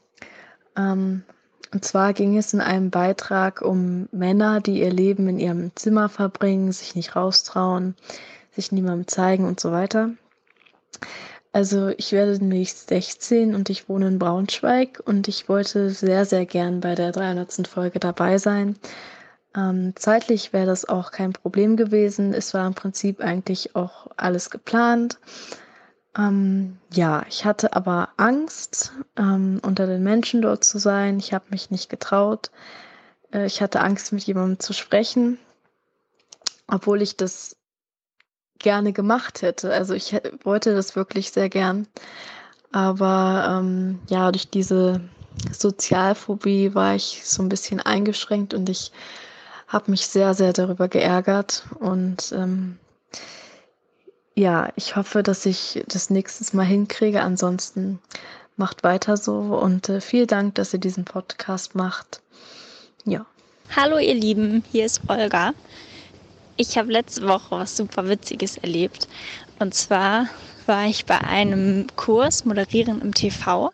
Ähm, 0.77 1.25
und 1.73 1.85
zwar 1.85 2.13
ging 2.13 2.37
es 2.37 2.53
in 2.53 2.61
einem 2.61 2.91
Beitrag 2.91 3.63
um 3.63 4.09
Männer, 4.11 4.61
die 4.61 4.81
ihr 4.81 4.91
Leben 4.91 5.29
in 5.29 5.39
ihrem 5.39 5.71
Zimmer 5.77 6.09
verbringen, 6.09 6.73
sich 6.73 6.97
nicht 6.97 7.15
raustrauen, 7.15 7.95
sich 8.51 8.73
niemandem 8.73 9.07
zeigen 9.07 9.45
und 9.45 9.61
so 9.61 9.71
weiter. 9.71 10.11
Also 11.53 11.89
ich 11.89 12.13
werde 12.13 12.39
demnächst 12.39 12.89
16 12.89 13.55
und 13.55 13.71
ich 13.71 13.89
wohne 13.89 14.09
in 14.09 14.19
Braunschweig 14.19 15.03
und 15.05 15.29
ich 15.29 15.49
wollte 15.49 15.91
sehr, 15.91 16.25
sehr 16.25 16.47
gern 16.47 16.81
bei 16.81 16.95
der 16.95 17.13
300. 17.13 17.67
Folge 17.67 17.99
dabei 17.99 18.39
sein. 18.39 18.77
Ähm, 19.57 19.95
zeitlich 19.97 20.53
wäre 20.53 20.67
das 20.67 20.89
auch 20.89 21.11
kein 21.11 21.33
Problem 21.33 21.77
gewesen. 21.77 22.35
Es 22.35 22.55
war 22.55 22.67
im 22.67 22.75
Prinzip 22.75 23.21
eigentlich 23.21 23.75
auch 23.75 24.07
alles 24.17 24.51
geplant. 24.51 25.19
Ähm, 26.17 26.79
ja, 26.93 27.25
ich 27.29 27.45
hatte 27.45 27.75
aber 27.75 28.11
Angst, 28.17 28.93
ähm, 29.17 29.61
unter 29.63 29.87
den 29.87 30.03
Menschen 30.03 30.43
dort 30.43 30.65
zu 30.65 30.79
sein. 30.79 31.19
Ich 31.19 31.33
habe 31.33 31.45
mich 31.51 31.71
nicht 31.71 31.89
getraut. 31.89 32.51
Äh, 33.33 33.47
ich 33.47 33.63
hatte 33.63 33.81
Angst, 33.81 34.13
mit 34.13 34.25
jemandem 34.25 34.59
zu 34.59 34.73
sprechen, 34.73 35.39
obwohl 36.67 37.03
ich 37.03 37.17
das 37.17 37.57
gerne 38.59 38.93
gemacht 38.93 39.43
hätte. 39.43 39.73
Also 39.73 39.95
ich 39.95 40.15
wollte 40.45 40.75
das 40.75 40.97
wirklich 40.97 41.31
sehr 41.31 41.49
gern. 41.49 41.87
Aber 42.73 43.61
ähm, 43.61 44.01
ja, 44.09 44.31
durch 44.31 44.51
diese 44.51 45.01
Sozialphobie 45.53 46.75
war 46.75 46.95
ich 46.95 47.23
so 47.25 47.43
ein 47.43 47.49
bisschen 47.49 47.81
eingeschränkt 47.81 48.53
und 48.55 48.69
ich 48.69 48.93
habe 49.67 49.91
mich 49.91 50.07
sehr, 50.07 50.35
sehr 50.35 50.53
darüber 50.53 50.89
geärgert. 50.89 51.65
Und 51.79 52.33
ähm, 52.33 52.79
ja, 54.35 54.71
ich 54.77 54.97
hoffe, 54.97 55.23
dass 55.23 55.47
ich 55.47 55.83
das 55.89 56.11
nächstes 56.11 56.53
Mal 56.53 56.65
hinkriege. 56.65 57.23
Ansonsten 57.23 57.99
macht 58.57 58.85
weiter 58.85 59.17
so 59.17 59.35
und 59.35 59.89
äh, 59.89 60.01
vielen 60.01 60.27
Dank, 60.27 60.55
dass 60.55 60.73
ihr 60.73 60.81
diesen 60.81 61.05
Podcast 61.05 61.75
macht. 61.75 62.23
Ja. 63.05 63.27
Hallo 63.75 63.99
ihr 63.99 64.15
Lieben, 64.15 64.65
hier 64.71 64.87
ist 64.87 65.01
Olga. 65.09 65.53
Ich 66.57 66.77
habe 66.77 66.93
letzte 66.93 67.27
Woche 67.27 67.53
was 67.53 67.77
super 67.77 68.09
Witziges 68.09 68.59
erlebt. 68.59 69.09
Und 69.59 69.75
zwar 69.75 70.29
war 70.67 70.87
ich 70.87 71.07
bei 71.07 71.19
einem 71.19 71.87
Kurs 71.97 72.45
Moderieren 72.45 73.01
im 73.01 73.15
TV. 73.15 73.71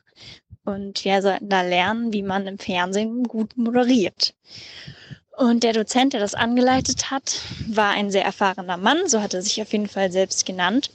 Und 0.65 1.05
wir 1.05 1.23
sollten 1.23 1.49
da 1.49 1.63
lernen, 1.63 2.13
wie 2.13 2.23
man 2.23 2.47
im 2.47 2.59
Fernsehen 2.59 3.25
gut 3.25 3.57
moderiert. 3.57 4.35
Und 5.37 5.65
der 5.65 5.75
Dozent, 5.75 6.15
der 6.15 6.21
das 6.21 6.35
angeleitet 6.35 7.11
hat, 7.11 7.43
war 7.69 7.91
ein 7.91 8.11
sehr 8.11 8.25
erfahrener 8.25 8.79
Mann, 8.79 9.07
so 9.07 9.21
hat 9.21 9.35
er 9.35 9.43
sich 9.43 9.61
auf 9.61 9.71
jeden 9.73 9.89
Fall 9.89 10.11
selbst 10.11 10.47
genannt. 10.47 10.91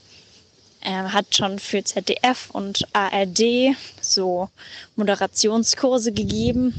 Er 0.80 1.12
hat 1.12 1.36
schon 1.36 1.60
für 1.60 1.84
ZDF 1.84 2.50
und 2.50 2.84
ARD 2.92 3.76
so 4.00 4.48
Moderationskurse 4.96 6.10
gegeben 6.10 6.74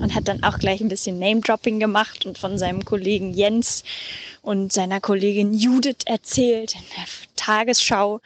und 0.00 0.14
hat 0.14 0.28
dann 0.28 0.44
auch 0.44 0.60
gleich 0.60 0.80
ein 0.80 0.88
bisschen 0.88 1.18
Name-Dropping 1.18 1.80
gemacht 1.80 2.24
und 2.24 2.38
von 2.38 2.56
seinem 2.56 2.84
Kollegen 2.84 3.34
Jens 3.34 3.82
und 4.42 4.72
seiner 4.72 5.00
Kollegin 5.00 5.54
Judith 5.54 6.04
erzählt 6.06 6.76
in 6.76 6.84
der 6.96 7.04
Tagesschau 7.34 8.20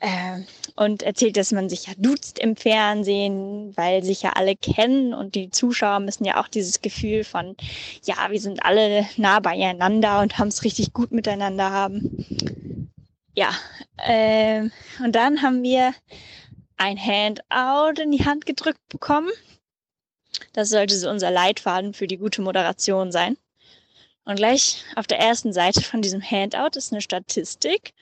äh, 0.00 0.40
und 0.76 1.02
erzählt, 1.02 1.36
dass 1.36 1.52
man 1.52 1.68
sich 1.68 1.86
ja 1.86 1.94
duzt 1.96 2.38
im 2.38 2.54
Fernsehen, 2.54 3.74
weil 3.76 4.04
sich 4.04 4.22
ja 4.22 4.34
alle 4.34 4.54
kennen 4.54 5.14
und 5.14 5.34
die 5.34 5.50
Zuschauer 5.50 6.00
müssen 6.00 6.24
ja 6.24 6.40
auch 6.40 6.48
dieses 6.48 6.82
Gefühl 6.82 7.24
von, 7.24 7.56
ja, 8.04 8.30
wir 8.30 8.40
sind 8.40 8.64
alle 8.64 9.06
nah 9.16 9.40
beieinander 9.40 10.20
und 10.20 10.38
haben 10.38 10.48
es 10.48 10.64
richtig 10.64 10.92
gut 10.92 11.12
miteinander 11.12 11.70
haben. 11.70 12.92
Ja, 13.34 13.50
äh, 13.96 14.68
und 15.02 15.14
dann 15.14 15.42
haben 15.42 15.62
wir 15.62 15.94
ein 16.76 16.98
Handout 16.98 18.00
in 18.00 18.12
die 18.12 18.24
Hand 18.24 18.44
gedrückt 18.44 18.86
bekommen. 18.88 19.30
Das 20.52 20.68
sollte 20.68 20.94
so 20.94 21.08
unser 21.08 21.30
Leitfaden 21.30 21.94
für 21.94 22.06
die 22.06 22.18
gute 22.18 22.42
Moderation 22.42 23.12
sein. 23.12 23.38
Und 24.24 24.36
gleich 24.36 24.84
auf 24.96 25.06
der 25.06 25.20
ersten 25.20 25.52
Seite 25.52 25.82
von 25.82 26.02
diesem 26.02 26.20
Handout 26.20 26.76
ist 26.76 26.92
eine 26.92 27.00
Statistik, 27.00 27.94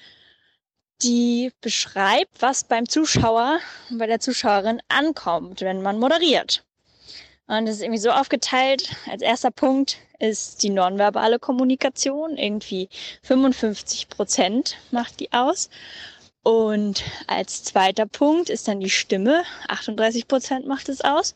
die 1.03 1.53
beschreibt, 1.61 2.41
was 2.41 2.65
beim 2.65 2.89
Zuschauer 2.89 3.59
und 3.91 3.99
bei 3.99 4.07
der 4.07 4.21
Zuschauerin 4.21 4.81
ankommt, 4.89 5.61
wenn 5.61 5.83
man 5.83 5.99
moderiert. 5.99 6.65
Und 7.47 7.67
das 7.67 7.77
ist 7.77 7.83
irgendwie 7.83 8.01
so 8.01 8.11
aufgeteilt. 8.11 8.91
Als 9.11 9.21
erster 9.21 9.51
Punkt 9.51 9.99
ist 10.19 10.63
die 10.63 10.71
nonverbale 10.71 11.39
Kommunikation. 11.39 12.39
Irgendwie 12.39 12.89
55 13.23 14.09
Prozent 14.09 14.77
macht 14.91 15.21
die 15.21 15.33
aus. 15.33 15.69
Und 16.43 17.05
als 17.27 17.65
zweiter 17.65 18.07
Punkt 18.07 18.49
ist 18.49 18.69
dann 18.69 18.81
die 18.81 18.91
Stimme. 18.91 19.45
38 19.69 20.27
Prozent 20.27 20.67
macht 20.67 20.89
es 20.89 21.03
aus. 21.03 21.35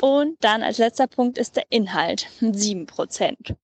Und 0.00 0.36
dann 0.44 0.62
als 0.62 0.78
letzter 0.78 1.06
Punkt 1.06 1.38
ist 1.38 1.56
der 1.56 1.64
Inhalt. 1.70 2.28
7 2.40 2.86
Prozent. 2.86 3.54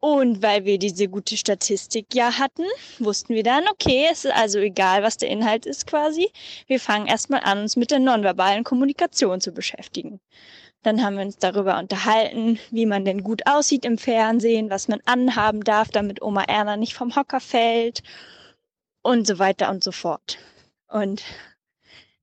Und 0.00 0.42
weil 0.42 0.64
wir 0.64 0.78
diese 0.78 1.08
gute 1.08 1.36
Statistik 1.36 2.14
ja 2.14 2.38
hatten, 2.38 2.64
wussten 3.00 3.34
wir 3.34 3.42
dann, 3.42 3.64
okay, 3.68 4.06
es 4.10 4.24
ist 4.24 4.32
also 4.32 4.60
egal, 4.60 5.02
was 5.02 5.16
der 5.16 5.28
Inhalt 5.28 5.66
ist 5.66 5.88
quasi. 5.88 6.30
Wir 6.68 6.78
fangen 6.78 7.08
erstmal 7.08 7.40
an, 7.42 7.58
uns 7.58 7.74
mit 7.74 7.90
der 7.90 7.98
nonverbalen 7.98 8.62
Kommunikation 8.62 9.40
zu 9.40 9.50
beschäftigen. 9.50 10.20
Dann 10.84 11.02
haben 11.02 11.16
wir 11.16 11.24
uns 11.24 11.38
darüber 11.38 11.78
unterhalten, 11.78 12.60
wie 12.70 12.86
man 12.86 13.04
denn 13.04 13.24
gut 13.24 13.42
aussieht 13.46 13.84
im 13.84 13.98
Fernsehen, 13.98 14.70
was 14.70 14.86
man 14.86 15.00
anhaben 15.04 15.64
darf, 15.64 15.88
damit 15.88 16.22
Oma 16.22 16.44
Erna 16.44 16.76
nicht 16.76 16.94
vom 16.94 17.16
Hocker 17.16 17.40
fällt 17.40 18.04
und 19.02 19.26
so 19.26 19.40
weiter 19.40 19.68
und 19.70 19.82
so 19.82 19.90
fort. 19.90 20.38
Und 20.88 21.24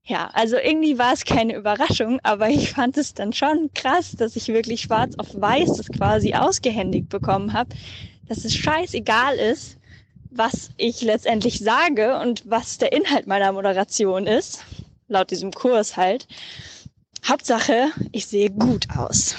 ja, 0.08 0.30
also 0.34 0.58
irgendwie 0.58 1.00
war 1.00 1.14
es 1.14 1.26
keine 1.26 1.56
Überraschung, 1.56 2.20
aber 2.22 2.50
ich 2.50 2.72
fand 2.72 2.96
es 2.96 3.16
dann 3.16 3.34
schon 3.34 3.72
krass, 3.74 4.12
dass 4.12 4.36
ich 4.36 4.48
wirklich 4.50 4.82
schwarz 4.82 5.16
auf 5.18 5.30
weiß 5.34 5.78
das 5.78 5.88
quasi 5.88 6.36
ausgehändigt 6.36 7.10
bekommen 7.10 7.54
habe, 7.54 7.70
dass 8.28 8.46
es 8.46 8.56
scheißegal 8.56 9.36
ist, 9.36 9.78
was 10.30 10.70
ich 10.78 11.02
letztendlich 11.02 11.60
sage 11.60 12.20
und 12.20 12.44
was 12.46 12.78
der 12.78 12.94
Inhalt 12.94 13.26
meiner 13.26 13.52
Moderation 13.52 14.28
ist, 14.28 14.64
laut 15.08 15.32
diesem 15.32 15.52
Kurs 15.52 15.98
halt. 15.98 16.28
Hauptsache, 17.28 17.88
ich 18.12 18.28
sehe 18.28 18.52
gut 18.52 18.88
aus. 18.96 19.36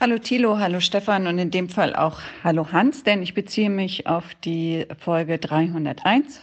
Hallo 0.00 0.18
Thilo, 0.18 0.58
hallo 0.58 0.80
Stefan 0.80 1.28
und 1.28 1.38
in 1.38 1.52
dem 1.52 1.68
Fall 1.68 1.94
auch 1.94 2.20
hallo 2.42 2.72
Hans, 2.72 3.04
denn 3.04 3.22
ich 3.22 3.34
beziehe 3.34 3.70
mich 3.70 4.08
auf 4.08 4.34
die 4.44 4.86
Folge 4.98 5.38
301 5.38 6.40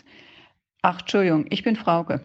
Ach, 0.84 1.02
Entschuldigung, 1.02 1.46
ich 1.50 1.64
bin 1.64 1.76
Frauke. 1.76 2.22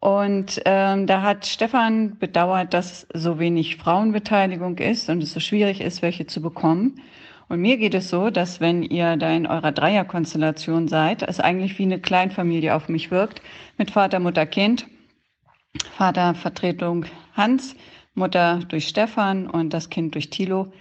Und 0.00 0.62
ähm, 0.64 1.06
da 1.06 1.20
hat 1.20 1.44
Stefan 1.44 2.18
bedauert, 2.18 2.72
dass 2.72 3.06
so 3.12 3.38
wenig 3.38 3.76
Frauenbeteiligung 3.76 4.78
ist 4.78 5.10
und 5.10 5.22
es 5.22 5.34
so 5.34 5.40
schwierig 5.40 5.82
ist, 5.82 6.00
welche 6.00 6.26
zu 6.26 6.40
bekommen. 6.40 7.02
Und 7.48 7.60
mir 7.60 7.76
geht 7.76 7.94
es 7.94 8.08
so, 8.08 8.30
dass 8.30 8.60
wenn 8.60 8.82
ihr 8.82 9.16
da 9.18 9.30
in 9.30 9.46
eurer 9.46 9.72
Dreierkonstellation 9.72 10.88
seid, 10.88 11.22
es 11.22 11.40
eigentlich 11.40 11.78
wie 11.78 11.82
eine 11.82 12.00
Kleinfamilie 12.00 12.74
auf 12.74 12.88
mich 12.88 13.10
wirkt, 13.10 13.42
mit 13.76 13.90
Vater, 13.90 14.18
Mutter, 14.20 14.46
Kind, 14.46 14.86
Vater 15.96 16.34
Vertretung 16.34 17.04
Hans, 17.34 17.76
Mutter 18.14 18.60
durch 18.68 18.88
Stefan 18.88 19.46
und 19.46 19.74
das 19.74 19.90
Kind 19.90 20.14
durch 20.14 20.30
Thilo. 20.30 20.72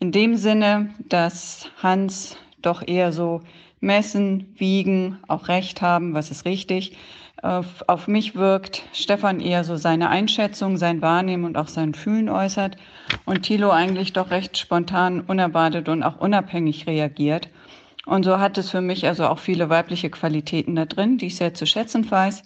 In 0.00 0.10
dem 0.10 0.36
Sinne, 0.36 0.94
dass 1.08 1.70
Hans 1.82 2.38
doch 2.62 2.86
eher 2.86 3.12
so 3.12 3.42
messen, 3.82 4.54
wiegen, 4.56 5.18
auch 5.28 5.48
recht 5.48 5.82
haben, 5.82 6.14
was 6.14 6.30
ist 6.30 6.44
richtig. 6.46 6.96
Auf, 7.42 7.82
auf 7.88 8.06
mich 8.06 8.36
wirkt 8.36 8.84
Stefan 8.92 9.40
eher 9.40 9.64
so 9.64 9.76
seine 9.76 10.08
Einschätzung, 10.08 10.76
sein 10.76 11.02
Wahrnehmen 11.02 11.44
und 11.44 11.58
auch 11.58 11.66
sein 11.66 11.92
Fühlen 11.92 12.28
äußert 12.28 12.76
und 13.24 13.42
Thilo 13.42 13.70
eigentlich 13.70 14.12
doch 14.12 14.30
recht 14.30 14.56
spontan, 14.56 15.20
unerwartet 15.20 15.88
und 15.88 16.04
auch 16.04 16.20
unabhängig 16.20 16.86
reagiert. 16.86 17.48
Und 18.06 18.24
so 18.24 18.38
hat 18.38 18.58
es 18.58 18.70
für 18.70 18.80
mich 18.80 19.06
also 19.06 19.26
auch 19.26 19.40
viele 19.40 19.68
weibliche 19.68 20.10
Qualitäten 20.10 20.76
da 20.76 20.84
drin, 20.84 21.18
die 21.18 21.26
ich 21.26 21.36
sehr 21.36 21.52
zu 21.52 21.66
schätzen 21.66 22.08
weiß. 22.08 22.44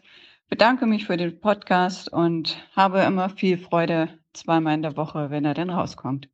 Bedanke 0.48 0.86
mich 0.86 1.06
für 1.06 1.18
den 1.18 1.39
Podcast 1.40 2.10
und 2.10 2.56
habe 2.74 3.00
immer 3.00 3.28
viel 3.28 3.58
Freude 3.58 4.08
zweimal 4.32 4.74
in 4.74 4.82
der 4.82 4.97
Woche, 4.97 5.28
wenn 5.31 5.44
er 5.44 5.55
denn 5.55 5.70
rauskommt. 5.70 6.28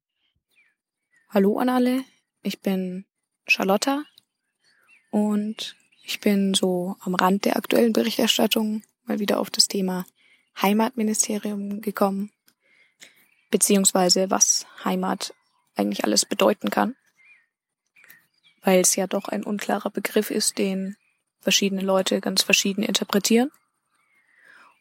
Hallo 1.31 1.59
an 1.59 1.69
alle, 1.69 2.03
ich 2.43 2.61
bin 2.61 3.07
Charlotta, 3.47 4.03
und 5.13 5.77
ich 6.03 6.21
bin 6.21 6.55
so 6.55 6.97
am 7.01 7.15
Rand 7.15 7.45
der 7.45 7.57
aktuellen 7.57 7.93
Berichterstattung 7.93 8.83
mal 9.05 9.19
wieder 9.19 9.39
auf 9.39 9.51
das 9.51 9.69
Thema 9.69 10.07
Heimatministerium 10.61 11.83
gekommen, 11.83 12.33
beziehungsweise 13.51 14.31
was 14.31 14.67
Heimat 14.85 15.35
eigentlich 15.77 16.05
alles 16.05 16.25
bedeuten 16.25 16.71
kann, 16.71 16.97
weil 18.63 18.81
es 18.81 18.97
ja 18.97 19.07
doch 19.07 19.29
ein 19.29 19.45
unklarer 19.45 19.91
Begriff 19.91 20.31
ist, 20.31 20.57
den 20.57 20.97
verschiedene 21.41 21.83
Leute 21.83 22.23
ganz 22.23 22.43
verschieden 22.43 22.83
interpretieren. 22.83 23.51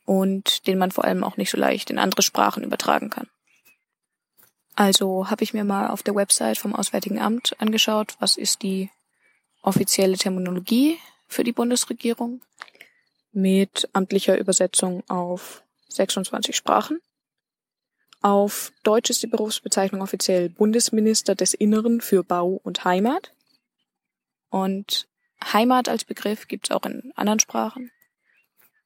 Und 0.06 0.66
den 0.66 0.78
man 0.78 0.92
vor 0.92 1.04
allem 1.04 1.26
auch 1.26 1.36
nicht 1.36 1.52
so 1.52 1.58
leicht 1.58 1.90
in 1.90 2.00
andere 2.00 2.22
Sprachen 2.22 2.64
übertragen 2.64 3.10
kann. 3.10 3.30
Also 4.76 5.30
habe 5.30 5.44
ich 5.44 5.54
mir 5.54 5.66
mal 5.66 5.90
auf 5.90 6.04
der 6.04 6.16
Website 6.16 6.58
vom 6.58 6.74
Auswärtigen 6.74 7.20
Amt 7.20 7.56
angeschaut, 7.60 8.16
was 8.20 8.38
ist 8.38 8.62
die 8.62 8.90
offizielle 9.62 10.18
Terminologie 10.18 10.98
für 11.28 11.44
die 11.44 11.52
Bundesregierung 11.52 12.42
mit 13.32 13.90
amtlicher 13.94 14.38
Übersetzung 14.38 15.04
auf 15.10 15.64
26 15.90 16.56
Sprachen. 16.56 17.00
Auf 18.22 18.72
Deutsch 18.84 19.10
ist 19.10 19.24
die 19.24 19.28
Berufsbezeichnung 19.28 20.02
offiziell 20.02 20.50
Bundesminister 20.50 21.34
des 21.34 21.54
Inneren 21.54 22.02
für 22.02 22.24
Bau 22.24 22.60
und 22.64 22.86
Heimat. 22.86 23.34
Und 24.50 25.08
Heimat 25.54 25.90
als 25.90 26.06
Begriff 26.06 26.48
gibt 26.48 26.70
es 26.70 26.76
auch 26.76 26.86
in 26.86 27.12
anderen 27.16 27.40
Sprachen 27.40 27.92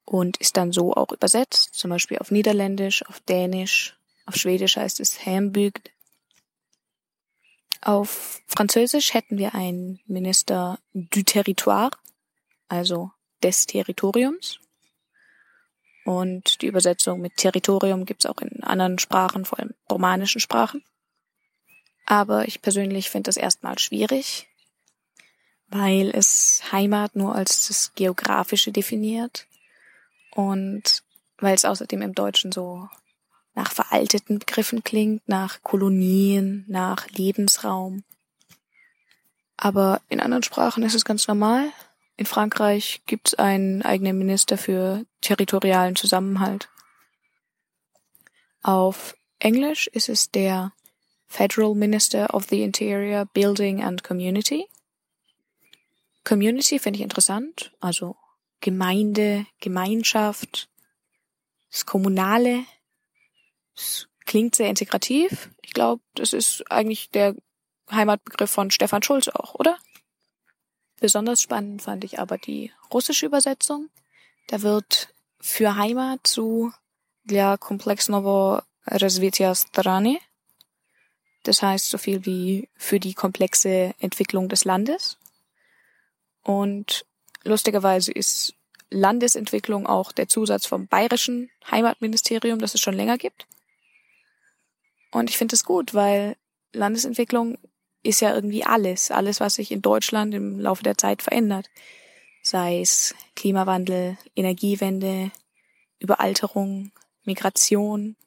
und 0.06 0.38
ist 0.38 0.56
dann 0.56 0.72
so 0.72 0.94
auch 0.94 1.12
übersetzt, 1.12 1.74
zum 1.74 1.90
Beispiel 1.90 2.20
auf 2.20 2.32
Niederländisch, 2.32 3.06
auf 3.08 3.20
Dänisch, 3.22 3.98
auf 4.26 4.36
Schwedisch 4.36 4.78
heißt 4.78 5.00
es 5.00 5.26
Hembygd. 5.26 5.92
Auf 7.86 8.42
Französisch 8.48 9.14
hätten 9.14 9.38
wir 9.38 9.54
einen 9.54 10.00
Minister 10.08 10.80
du 10.92 11.22
Territoire, 11.22 11.92
also 12.68 13.12
des 13.44 13.68
Territoriums. 13.68 14.60
Und 16.04 16.64
die 16.64 16.66
Übersetzung 16.66 17.22
mit 17.22 17.38
Territorium 17.38 18.06
gibt's 18.06 18.26
auch 18.26 18.40
in 18.42 18.64
anderen 18.64 18.98
Sprachen, 18.98 19.46
vor 19.46 19.60
allem 19.60 19.76
romanischen 19.88 20.42
Sprachen. 20.42 20.84
Aber 22.08 22.48
ich 22.48 22.64
persönlich 22.64 23.12
finde 23.12 23.28
das 23.28 23.38
erstmal 23.38 23.78
schwierig, 23.78 24.48
weil 25.68 26.10
es 26.10 26.64
Heimat 26.72 27.16
nur 27.16 27.36
als 27.36 27.68
das 27.68 27.94
Geografische 27.94 28.72
definiert 28.72 29.46
und 30.32 31.04
weil 31.38 31.54
es 31.54 31.66
außerdem 31.66 32.02
im 32.02 32.16
Deutschen 32.16 32.52
so 32.52 32.90
nach 33.56 33.72
veralteten 33.72 34.40
Begriffen 34.40 34.84
klingt, 34.84 35.28
nach 35.28 35.64
Kolonien, 35.64 36.66
nach 36.68 37.08
Lebensraum. 37.10 38.04
Aber 39.58 40.02
in 40.10 40.20
anderen 40.20 40.44
Sprachen 40.44 40.84
ist 40.84 40.94
es 40.94 41.06
ganz 41.06 41.28
normal. 41.28 41.72
In 42.18 42.26
Frankreich 42.26 43.02
gibt 43.06 43.30
es 43.30 43.36
einen 43.36 43.82
eigenen 43.82 44.18
Minister 44.18 44.58
für 44.58 45.06
territorialen 45.22 45.96
Zusammenhalt. 45.96 46.70
Auf 48.62 49.16
Englisch 49.40 49.88
ist 49.88 50.10
es 50.10 50.32
der 50.32 50.74
Federal 51.28 51.76
Minister 51.76 52.34
of 52.34 52.46
the 52.50 52.62
Interior, 52.62 53.26
Building 53.26 53.84
and 53.84 54.04
Community. 54.04 54.68
Community 56.24 56.80
finde 56.80 56.98
ich 56.98 57.04
interessant, 57.04 57.72
also 57.80 58.16
Gemeinde, 58.62 59.46
Gemeinschaft, 59.60 60.70
das 61.70 61.86
Kommunale. 61.86 62.64
Das 63.75 64.09
klingt 64.27 64.55
sehr 64.55 64.69
integrativ. 64.69 65.51
Ich 65.63 65.73
glaube, 65.73 66.03
das 66.15 66.33
ist 66.33 66.71
eigentlich 66.71 67.11
der 67.11 67.35
Heimatbegriff 67.91 68.51
von 68.51 68.71
Stefan 68.71 69.03
Schulz 69.03 69.29
auch, 69.29 69.55
oder? 69.55 69.77
Besonders 71.01 71.41
spannend 71.41 71.83
fand 71.83 72.05
ich 72.05 72.19
aber 72.19 72.39
die 72.39 72.73
russische 72.93 73.27
Übersetzung. 73.27 73.89
Da 74.49 74.63
wird 74.63 75.15
für 75.41 75.77
Heimat 75.77 76.27
zu 76.27 76.73
для 77.25 77.57
комплексного 77.57 78.65
развития 78.87 79.55
страны. 79.55 80.19
Das 81.45 81.63
heißt 81.63 81.89
so 81.89 81.97
viel 81.97 82.27
wie 82.27 82.69
für 82.77 83.01
die 83.01 83.15
komplexe 83.15 83.95
Entwicklung 83.99 84.49
des 84.49 84.65
Landes. 84.65 85.17
Und 86.43 87.07
lustigerweise 87.45 88.13
ist 88.13 88.55
Landesentwicklung 88.91 89.87
auch 89.87 90.13
der 90.13 90.29
Zusatz 90.29 90.67
vom 90.67 90.87
bayerischen 90.87 91.51
Heimatministerium, 91.71 92.59
das 92.59 92.75
es 92.75 92.81
schon 92.81 92.95
länger 92.95 93.17
gibt. 93.17 93.47
Und 95.16 95.30
ich 95.30 95.38
finde 95.38 95.56
es 95.56 95.64
gut, 95.64 95.94
weil 95.94 96.36
Landesentwicklung 96.74 97.58
ist 98.04 98.20
ja 98.20 98.36
irgendwie 98.36 98.66
alles, 98.66 99.12
alles, 99.12 99.40
was 99.40 99.56
sich 99.56 99.72
in 99.72 99.82
Deutschland 99.82 100.34
im 100.34 100.60
Laufe 100.60 100.84
der 100.84 100.98
Zeit 100.98 101.22
verändert. 101.22 101.70
Sei 102.44 102.82
es 102.82 103.16
Klimawandel, 103.34 104.18
Energiewende, 104.36 105.32
Überalterung, 106.00 106.92
Migration, 107.24 108.18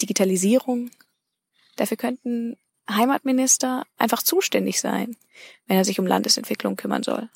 Digitalisierung. 0.00 0.92
Dafür 1.74 1.96
könnten 1.96 2.56
Heimatminister 2.88 3.88
einfach 3.98 4.22
zuständig 4.22 4.80
sein, 4.80 5.16
wenn 5.66 5.76
er 5.76 5.84
sich 5.84 5.98
um 5.98 6.06
Landesentwicklung 6.06 6.76
kümmern 6.76 7.02
soll. 7.02 7.28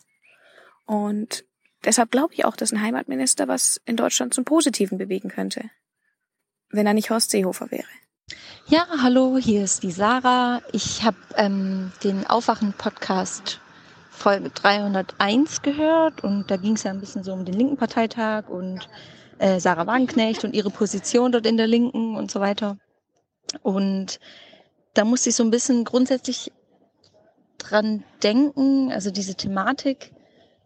Und 0.86 1.44
deshalb 1.84 2.12
glaube 2.12 2.34
ich 2.34 2.44
auch, 2.44 2.54
dass 2.54 2.70
ein 2.70 2.80
Heimatminister 2.80 3.48
was 3.48 3.80
in 3.86 3.96
Deutschland 3.96 4.34
zum 4.34 4.44
Positiven 4.44 4.98
bewegen 4.98 5.30
könnte, 5.30 5.68
wenn 6.68 6.86
er 6.86 6.94
nicht 6.94 7.10
Horst 7.10 7.32
Seehofer 7.32 7.72
wäre. 7.72 7.88
Ja, 8.66 8.86
hallo, 9.02 9.36
hier 9.36 9.62
ist 9.62 9.82
die 9.82 9.90
Sarah. 9.90 10.62
Ich 10.72 11.02
habe 11.04 11.18
ähm, 11.36 11.92
den 12.02 12.26
Aufwachen-Podcast 12.26 13.60
Folge 14.10 14.48
301 14.48 15.60
gehört 15.60 16.24
und 16.24 16.50
da 16.50 16.56
ging 16.56 16.72
es 16.72 16.84
ja 16.84 16.90
ein 16.90 17.00
bisschen 17.00 17.22
so 17.22 17.34
um 17.34 17.44
den 17.44 17.54
linken 17.54 17.76
Parteitag 17.76 18.48
und 18.48 18.88
äh, 19.38 19.60
Sarah 19.60 19.86
Wagenknecht 19.86 20.42
und 20.44 20.54
ihre 20.54 20.70
Position 20.70 21.32
dort 21.32 21.44
in 21.44 21.58
der 21.58 21.66
Linken 21.66 22.16
und 22.16 22.30
so 22.30 22.40
weiter. 22.40 22.78
Und 23.62 24.18
da 24.94 25.04
musste 25.04 25.28
ich 25.28 25.36
so 25.36 25.44
ein 25.44 25.50
bisschen 25.50 25.84
grundsätzlich 25.84 26.50
dran 27.58 28.04
denken, 28.22 28.90
also 28.90 29.10
diese 29.10 29.34
Thematik, 29.34 30.14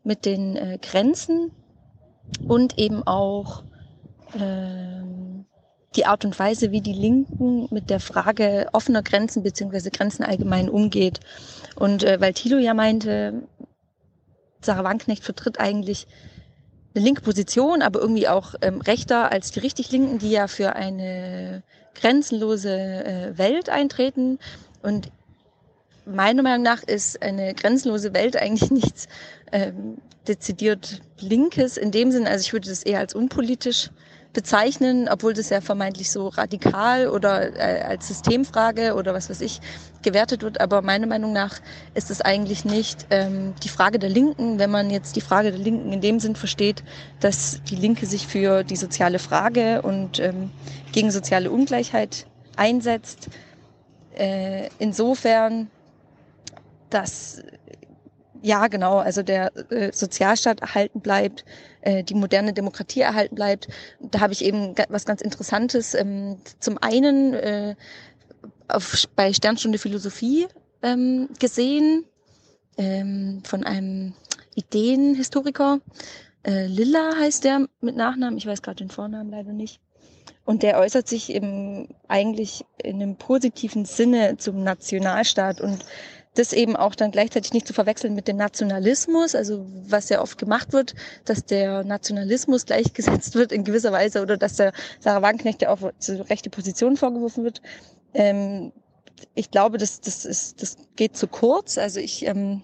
mit 0.05 0.25
den 0.25 0.55
äh, 0.55 0.79
Grenzen 0.81 1.51
und 2.47 2.79
eben 2.79 3.05
auch 3.05 3.65
ähm, 4.39 5.18
die 5.97 6.07
Art 6.07 6.25
und 6.25 6.39
Weise, 6.39 6.71
wie 6.71 6.81
die 6.81 6.93
Linken 6.93 7.69
mit 7.71 7.91
der 7.91 8.01
Frage 8.01 8.69
offener 8.73 9.03
Grenzen 9.03 9.43
beziehungsweise 9.43 9.91
Grenzen 9.91 10.23
allgemein 10.23 10.69
umgeht. 10.69 11.21
Und 11.77 12.05
äh, 12.05 12.21
weil 12.21 12.35
Thilo 12.35 12.59
ja 12.59 12.75
meinte, 12.75 13.43
Sarah 14.61 14.85
Wanknecht 14.85 15.25
vertritt 15.25 15.61
eigentlich 15.61 16.07
eine 16.95 17.05
linke 17.05 17.23
Position, 17.23 17.83
aber 17.83 18.01
irgendwie 18.01 18.29
auch 18.29 18.55
ähm, 18.61 18.81
rechter 18.81 19.33
als 19.33 19.53
die 19.53 19.61
richtig 19.61 19.91
Linken, 19.91 20.19
die 20.19 20.31
ja 20.31 20.47
für 20.47 20.75
eine 20.75 21.63
grenzenlose 21.95 22.71
äh, 22.71 23.39
Welt 23.39 23.71
eintreten. 23.71 24.39
Und 24.83 25.11
meiner 26.05 26.43
Meinung 26.43 26.63
nach 26.63 26.83
ist 26.83 27.23
eine 27.23 27.55
grenzenlose 27.55 28.15
Welt 28.15 28.37
eigentlich 28.37 28.71
nichts 28.71 29.09
ähm, 29.53 29.99
dezidiert 30.27 31.01
Linkes 31.19 31.77
in 31.77 31.91
dem 31.91 32.11
Sinn. 32.11 32.27
Also 32.27 32.43
ich 32.43 32.53
würde 32.53 32.69
das 32.69 32.83
eher 32.83 32.99
als 32.99 33.15
unpolitisch 33.15 33.91
bezeichnen, 34.33 35.09
obwohl 35.09 35.33
das 35.33 35.51
ja 35.51 35.61
vermeintlich 35.61 36.11
so 36.11 36.29
radikal 36.29 37.09
oder 37.09 37.57
äh, 37.57 37.83
als 37.83 38.09
Systemfrage 38.09 38.95
oder 38.95 39.15
was 39.15 39.31
weiß 39.31 39.41
ich 39.41 39.61
gewertet 40.03 40.43
wird. 40.43 40.61
Aber 40.61 40.83
meiner 40.83 41.07
Meinung 41.07 41.33
nach 41.33 41.59
ist 41.95 42.11
es 42.11 42.21
eigentlich 42.21 42.65
nicht 42.65 43.07
ähm, 43.11 43.55
die 43.65 43.69
Frage 43.69 43.99
der 43.99 44.11
Linken, 44.11 44.59
wenn 44.59 44.71
man 44.71 44.91
jetzt 44.91 45.17
die 45.17 45.21
Frage 45.21 45.51
der 45.51 45.61
Linken 45.61 45.93
in 45.93 46.01
dem 46.01 46.21
Sinn 46.21 46.37
versteht, 46.37 46.85
dass 47.21 47.63
die 47.65 47.77
Linke 47.77 48.07
sich 48.07 48.27
für 48.27 48.65
die 48.65 48.77
soziale 48.77 49.19
Frage 49.19 49.83
und 49.83 50.21
ähm, 50.21 50.51
gegen 50.93 51.11
soziale 51.11 51.51
Ungleichheit 51.51 52.27
einsetzt. 52.57 53.29
Äh, 54.15 54.69
insofern 54.79 55.69
dass 56.91 57.43
ja, 58.43 58.69
genau, 58.69 58.99
also 58.99 59.23
der 59.23 59.51
äh, 59.71 59.93
Sozialstaat 59.93 60.61
erhalten 60.61 61.01
bleibt, 61.01 61.45
äh, 61.83 62.03
die 62.03 62.15
moderne 62.15 62.53
Demokratie 62.53 63.01
erhalten 63.01 63.35
bleibt. 63.35 63.69
Da 64.01 64.21
habe 64.21 64.33
ich 64.33 64.45
eben 64.45 64.75
was 64.89 65.05
ganz 65.05 65.21
Interessantes. 65.21 65.95
Ähm, 65.95 66.39
zum 66.61 66.79
einen 66.79 67.35
äh, 67.35 67.75
auf, 68.69 69.09
bei 69.17 69.33
Sternstunde 69.33 69.79
Philosophie 69.79 70.47
ähm, 70.83 71.29
gesehen 71.39 72.05
ähm, 72.77 73.43
von 73.45 73.65
einem 73.65 74.15
Ideenhistoriker. 74.55 75.81
Äh, 76.45 76.67
Lilla 76.67 77.17
heißt 77.19 77.45
der 77.45 77.67
mit 77.81 77.97
Nachnamen, 77.97 78.39
ich 78.39 78.47
weiß 78.47 78.63
gerade 78.63 78.77
den 78.77 78.91
Vornamen 78.91 79.31
leider 79.31 79.53
nicht. 79.53 79.81
Und 80.45 80.63
der 80.63 80.79
äußert 80.79 81.07
sich 81.07 81.31
eben 81.31 81.89
eigentlich 82.09 82.65
in 82.83 83.03
einem 83.03 83.17
positiven 83.17 83.85
Sinne 83.85 84.39
zum 84.39 84.63
Nationalstaat 84.63 85.61
und 85.61 85.85
das 86.39 86.53
eben 86.53 86.77
auch 86.77 86.95
dann 86.95 87.11
gleichzeitig 87.11 87.53
nicht 87.53 87.67
zu 87.67 87.73
verwechseln 87.73 88.15
mit 88.15 88.29
dem 88.29 88.37
Nationalismus, 88.37 89.35
also 89.35 89.67
was 89.89 90.09
ja 90.09 90.23
oft 90.23 90.39
gemacht 90.39 90.73
wird, 90.73 90.95
dass 91.25 91.45
der 91.45 91.83
Nationalismus 91.83 92.65
gleichgesetzt 92.65 93.35
wird 93.35 93.51
in 93.51 93.65
gewisser 93.65 93.91
Weise 93.91 94.23
oder 94.23 94.37
dass 94.37 94.55
der 94.55 94.73
Sarah 95.01 95.23
Wagenknecht 95.23 95.63
ja 95.63 95.71
auch 95.71 95.81
zu 95.99 96.29
rechte 96.29 96.49
Positionen 96.49 96.97
vorgeworfen 96.97 97.43
wird. 97.43 97.61
Ähm, 98.15 98.73
ich 99.35 99.51
glaube, 99.51 99.79
das, 99.79 100.01
das, 100.01 100.25
ist, 100.25 100.63
das 100.63 100.77
geht 100.95 101.17
zu 101.17 101.27
kurz. 101.27 101.77
Also 101.77 101.99
ich 101.99 102.25
ähm, 102.25 102.63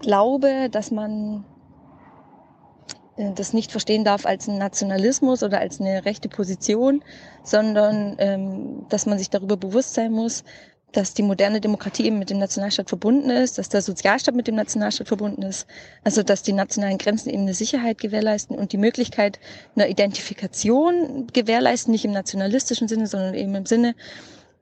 glaube, 0.00 0.68
dass 0.70 0.90
man 0.90 1.46
äh, 3.16 3.32
das 3.32 3.54
nicht 3.54 3.70
verstehen 3.70 4.04
darf 4.04 4.26
als 4.26 4.46
ein 4.46 4.58
Nationalismus 4.58 5.42
oder 5.42 5.58
als 5.58 5.80
eine 5.80 6.04
rechte 6.04 6.28
Position, 6.28 7.02
sondern 7.44 8.16
ähm, 8.18 8.84
dass 8.90 9.06
man 9.06 9.16
sich 9.16 9.30
darüber 9.30 9.56
bewusst 9.56 9.94
sein 9.94 10.12
muss, 10.12 10.44
dass 10.92 11.14
die 11.14 11.22
moderne 11.22 11.60
Demokratie 11.60 12.06
eben 12.06 12.18
mit 12.18 12.30
dem 12.30 12.38
Nationalstaat 12.38 12.88
verbunden 12.88 13.30
ist, 13.30 13.58
dass 13.58 13.68
der 13.68 13.82
Sozialstaat 13.82 14.34
mit 14.34 14.46
dem 14.46 14.54
Nationalstaat 14.54 15.06
verbunden 15.06 15.42
ist, 15.42 15.66
also 16.02 16.22
dass 16.22 16.42
die 16.42 16.54
nationalen 16.54 16.98
Grenzen 16.98 17.28
eben 17.28 17.42
eine 17.42 17.54
Sicherheit 17.54 17.98
gewährleisten 17.98 18.56
und 18.56 18.72
die 18.72 18.78
Möglichkeit 18.78 19.38
einer 19.76 19.88
Identifikation 19.88 21.26
gewährleisten, 21.32 21.92
nicht 21.92 22.04
im 22.04 22.12
nationalistischen 22.12 22.88
Sinne, 22.88 23.06
sondern 23.06 23.34
eben 23.34 23.54
im 23.54 23.66
Sinne, 23.66 23.94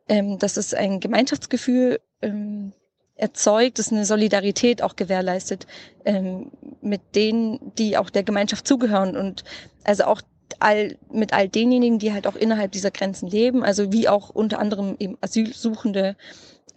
ähm, 0.08 0.38
dass 0.38 0.56
es 0.56 0.74
ein 0.74 1.00
Gemeinschaftsgefühl 1.00 2.00
ähm, 2.22 2.72
erzeugt, 3.14 3.78
dass 3.78 3.92
eine 3.92 4.04
Solidarität 4.04 4.82
auch 4.82 4.96
gewährleistet 4.96 5.66
ähm, 6.04 6.50
mit 6.80 7.14
denen, 7.14 7.72
die 7.78 7.96
auch 7.96 8.10
der 8.10 8.22
Gemeinschaft 8.22 8.66
zugehören. 8.66 9.16
Und 9.16 9.44
also 9.84 10.04
auch 10.04 10.22
all, 10.60 10.96
mit 11.10 11.32
all 11.32 11.48
denjenigen, 11.48 11.98
die 11.98 12.12
halt 12.12 12.26
auch 12.26 12.36
innerhalb 12.36 12.72
dieser 12.72 12.90
Grenzen 12.90 13.28
leben, 13.28 13.64
also 13.64 13.92
wie 13.92 14.08
auch 14.08 14.30
unter 14.30 14.58
anderem 14.58 14.96
eben 14.98 15.18
Asylsuchende. 15.20 16.16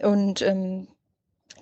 Und 0.00 0.42
ähm, 0.42 0.88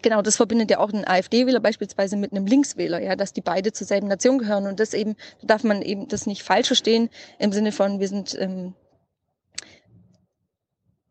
Genau, 0.02 0.22
das 0.22 0.36
verbindet 0.36 0.70
ja 0.70 0.78
auch 0.78 0.92
einen 0.92 1.06
AfD-Wähler 1.06 1.60
beispielsweise 1.60 2.16
mit 2.16 2.32
einem 2.32 2.46
Linkswähler, 2.46 3.02
ja, 3.02 3.16
dass 3.16 3.32
die 3.32 3.40
beide 3.40 3.72
zur 3.72 3.86
selben 3.86 4.06
Nation 4.06 4.38
gehören. 4.38 4.66
Und 4.66 4.80
das 4.80 4.94
eben, 4.94 5.16
da 5.40 5.48
darf 5.48 5.64
man 5.64 5.82
eben 5.82 6.08
das 6.08 6.26
nicht 6.26 6.42
falsch 6.42 6.68
verstehen 6.68 7.10
im 7.38 7.52
Sinne 7.52 7.72
von, 7.72 7.98
wir 7.98 8.08
sind 8.08 8.36
ähm, 8.38 8.74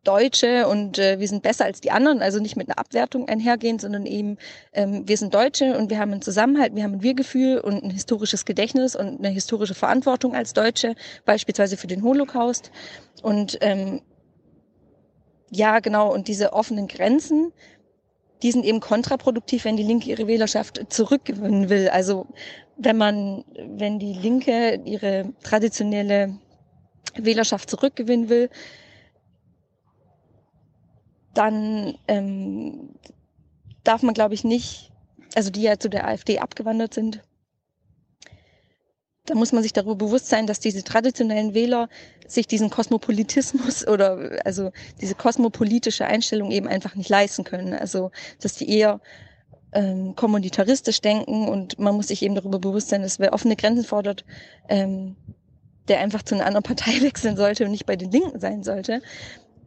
Deutsche 0.08 0.66
und 0.66 0.98
äh, 0.98 1.20
wir 1.20 1.28
sind 1.28 1.42
besser 1.42 1.66
als 1.66 1.82
die 1.82 1.90
anderen, 1.90 2.22
also 2.22 2.40
nicht 2.40 2.56
mit 2.56 2.66
einer 2.66 2.78
Abwertung 2.78 3.28
einhergehen, 3.28 3.78
sondern 3.78 4.06
eben 4.06 4.38
ähm, 4.72 5.06
wir 5.06 5.18
sind 5.18 5.34
Deutsche 5.34 5.76
und 5.76 5.90
wir 5.90 5.98
haben 5.98 6.12
einen 6.12 6.22
Zusammenhalt, 6.22 6.74
wir 6.74 6.82
haben 6.82 6.94
ein 6.94 7.02
Wir-Gefühl 7.02 7.58
und 7.58 7.84
ein 7.84 7.90
historisches 7.90 8.46
Gedächtnis 8.46 8.96
und 8.96 9.18
eine 9.18 9.28
historische 9.28 9.74
Verantwortung 9.74 10.34
als 10.34 10.54
Deutsche, 10.54 10.94
beispielsweise 11.26 11.76
für 11.76 11.88
den 11.88 12.02
Holocaust. 12.02 12.70
Und 13.22 13.58
ähm, 13.60 14.00
ja, 15.50 15.80
genau, 15.80 16.10
und 16.10 16.26
diese 16.26 16.54
offenen 16.54 16.88
Grenzen, 16.88 17.52
die 18.42 18.50
sind 18.50 18.64
eben 18.64 18.80
kontraproduktiv, 18.80 19.66
wenn 19.66 19.76
die 19.76 19.82
Linke 19.82 20.08
ihre 20.08 20.26
Wählerschaft 20.26 20.80
zurückgewinnen 20.88 21.68
will. 21.68 21.90
Also 21.90 22.26
wenn 22.78 22.96
man, 22.96 23.44
wenn 23.54 23.98
die 23.98 24.14
Linke 24.14 24.80
ihre 24.86 25.34
traditionelle 25.42 26.38
Wählerschaft 27.14 27.68
zurückgewinnen 27.68 28.30
will, 28.30 28.48
dann 31.38 31.96
ähm, 32.08 32.90
darf 33.84 34.02
man, 34.02 34.12
glaube 34.12 34.34
ich, 34.34 34.42
nicht, 34.42 34.90
also 35.36 35.50
die 35.50 35.62
ja 35.62 35.78
zu 35.78 35.88
der 35.88 36.08
AfD 36.08 36.40
abgewandert 36.40 36.94
sind, 36.94 37.22
da 39.24 39.34
muss 39.34 39.52
man 39.52 39.62
sich 39.62 39.72
darüber 39.72 39.94
bewusst 39.94 40.26
sein, 40.28 40.46
dass 40.46 40.58
diese 40.58 40.82
traditionellen 40.82 41.54
Wähler 41.54 41.88
sich 42.26 42.48
diesen 42.48 42.70
Kosmopolitismus 42.70 43.86
oder 43.88 44.40
also 44.44 44.72
diese 45.00 45.14
kosmopolitische 45.14 46.06
Einstellung 46.06 46.50
eben 46.50 46.66
einfach 46.66 46.96
nicht 46.96 47.08
leisten 47.08 47.44
können. 47.44 47.72
Also 47.72 48.10
dass 48.40 48.54
die 48.54 48.68
eher 48.68 49.00
ähm, 49.72 50.16
kommunitaristisch 50.16 51.02
denken 51.02 51.46
und 51.46 51.78
man 51.78 51.94
muss 51.94 52.08
sich 52.08 52.22
eben 52.22 52.34
darüber 52.34 52.58
bewusst 52.58 52.88
sein, 52.88 53.02
dass 53.02 53.20
wer 53.20 53.32
offene 53.32 53.54
Grenzen 53.54 53.84
fordert, 53.84 54.24
ähm, 54.68 55.14
der 55.86 56.00
einfach 56.00 56.22
zu 56.22 56.34
einer 56.34 56.46
anderen 56.46 56.64
Partei 56.64 56.92
wechseln 57.02 57.36
sollte 57.36 57.64
und 57.64 57.70
nicht 57.70 57.86
bei 57.86 57.96
den 57.96 58.10
Linken 58.10 58.40
sein 58.40 58.64
sollte 58.64 59.02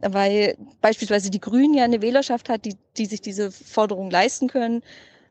weil 0.02 0.56
beispielsweise 0.80 1.30
die 1.30 1.40
Grünen 1.40 1.74
ja 1.74 1.84
eine 1.84 2.02
Wählerschaft 2.02 2.48
hat, 2.48 2.64
die, 2.64 2.76
die 2.96 3.06
sich 3.06 3.20
diese 3.20 3.50
Forderung 3.50 4.10
leisten 4.10 4.48
können. 4.48 4.82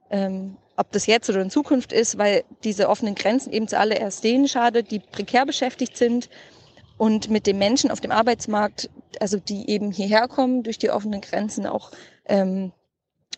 Ähm, 0.10 0.58
ob 0.78 0.92
das 0.92 1.06
jetzt 1.06 1.30
oder 1.30 1.42
in 1.42 1.50
Zukunft 1.50 1.94
ist, 1.94 2.18
weil 2.18 2.44
diese 2.64 2.90
offenen 2.90 3.16
Grenzen 3.16 3.54
eben 3.54 3.68
zuallererst 3.68 4.24
denen 4.24 4.48
schadet, 4.48 4.90
die 4.90 5.00
prekär 5.00 5.46
beschäftigt 5.46 5.96
sind 5.96 6.30
und 6.98 7.30
mit 7.30 7.46
den 7.48 7.58
Menschen 7.58 7.92
auf 7.92 8.02
dem 8.02 8.12
Arbeitsmarkt, 8.12 8.90
also 9.20 9.38
die 9.38 9.70
eben 9.70 9.92
hierher 9.92 10.28
kommen 10.28 10.64
durch 10.64 10.78
die 10.78 10.90
offenen 10.90 11.22
Grenzen 11.22 11.66
auch 11.66 11.92
ähm, 12.26 12.72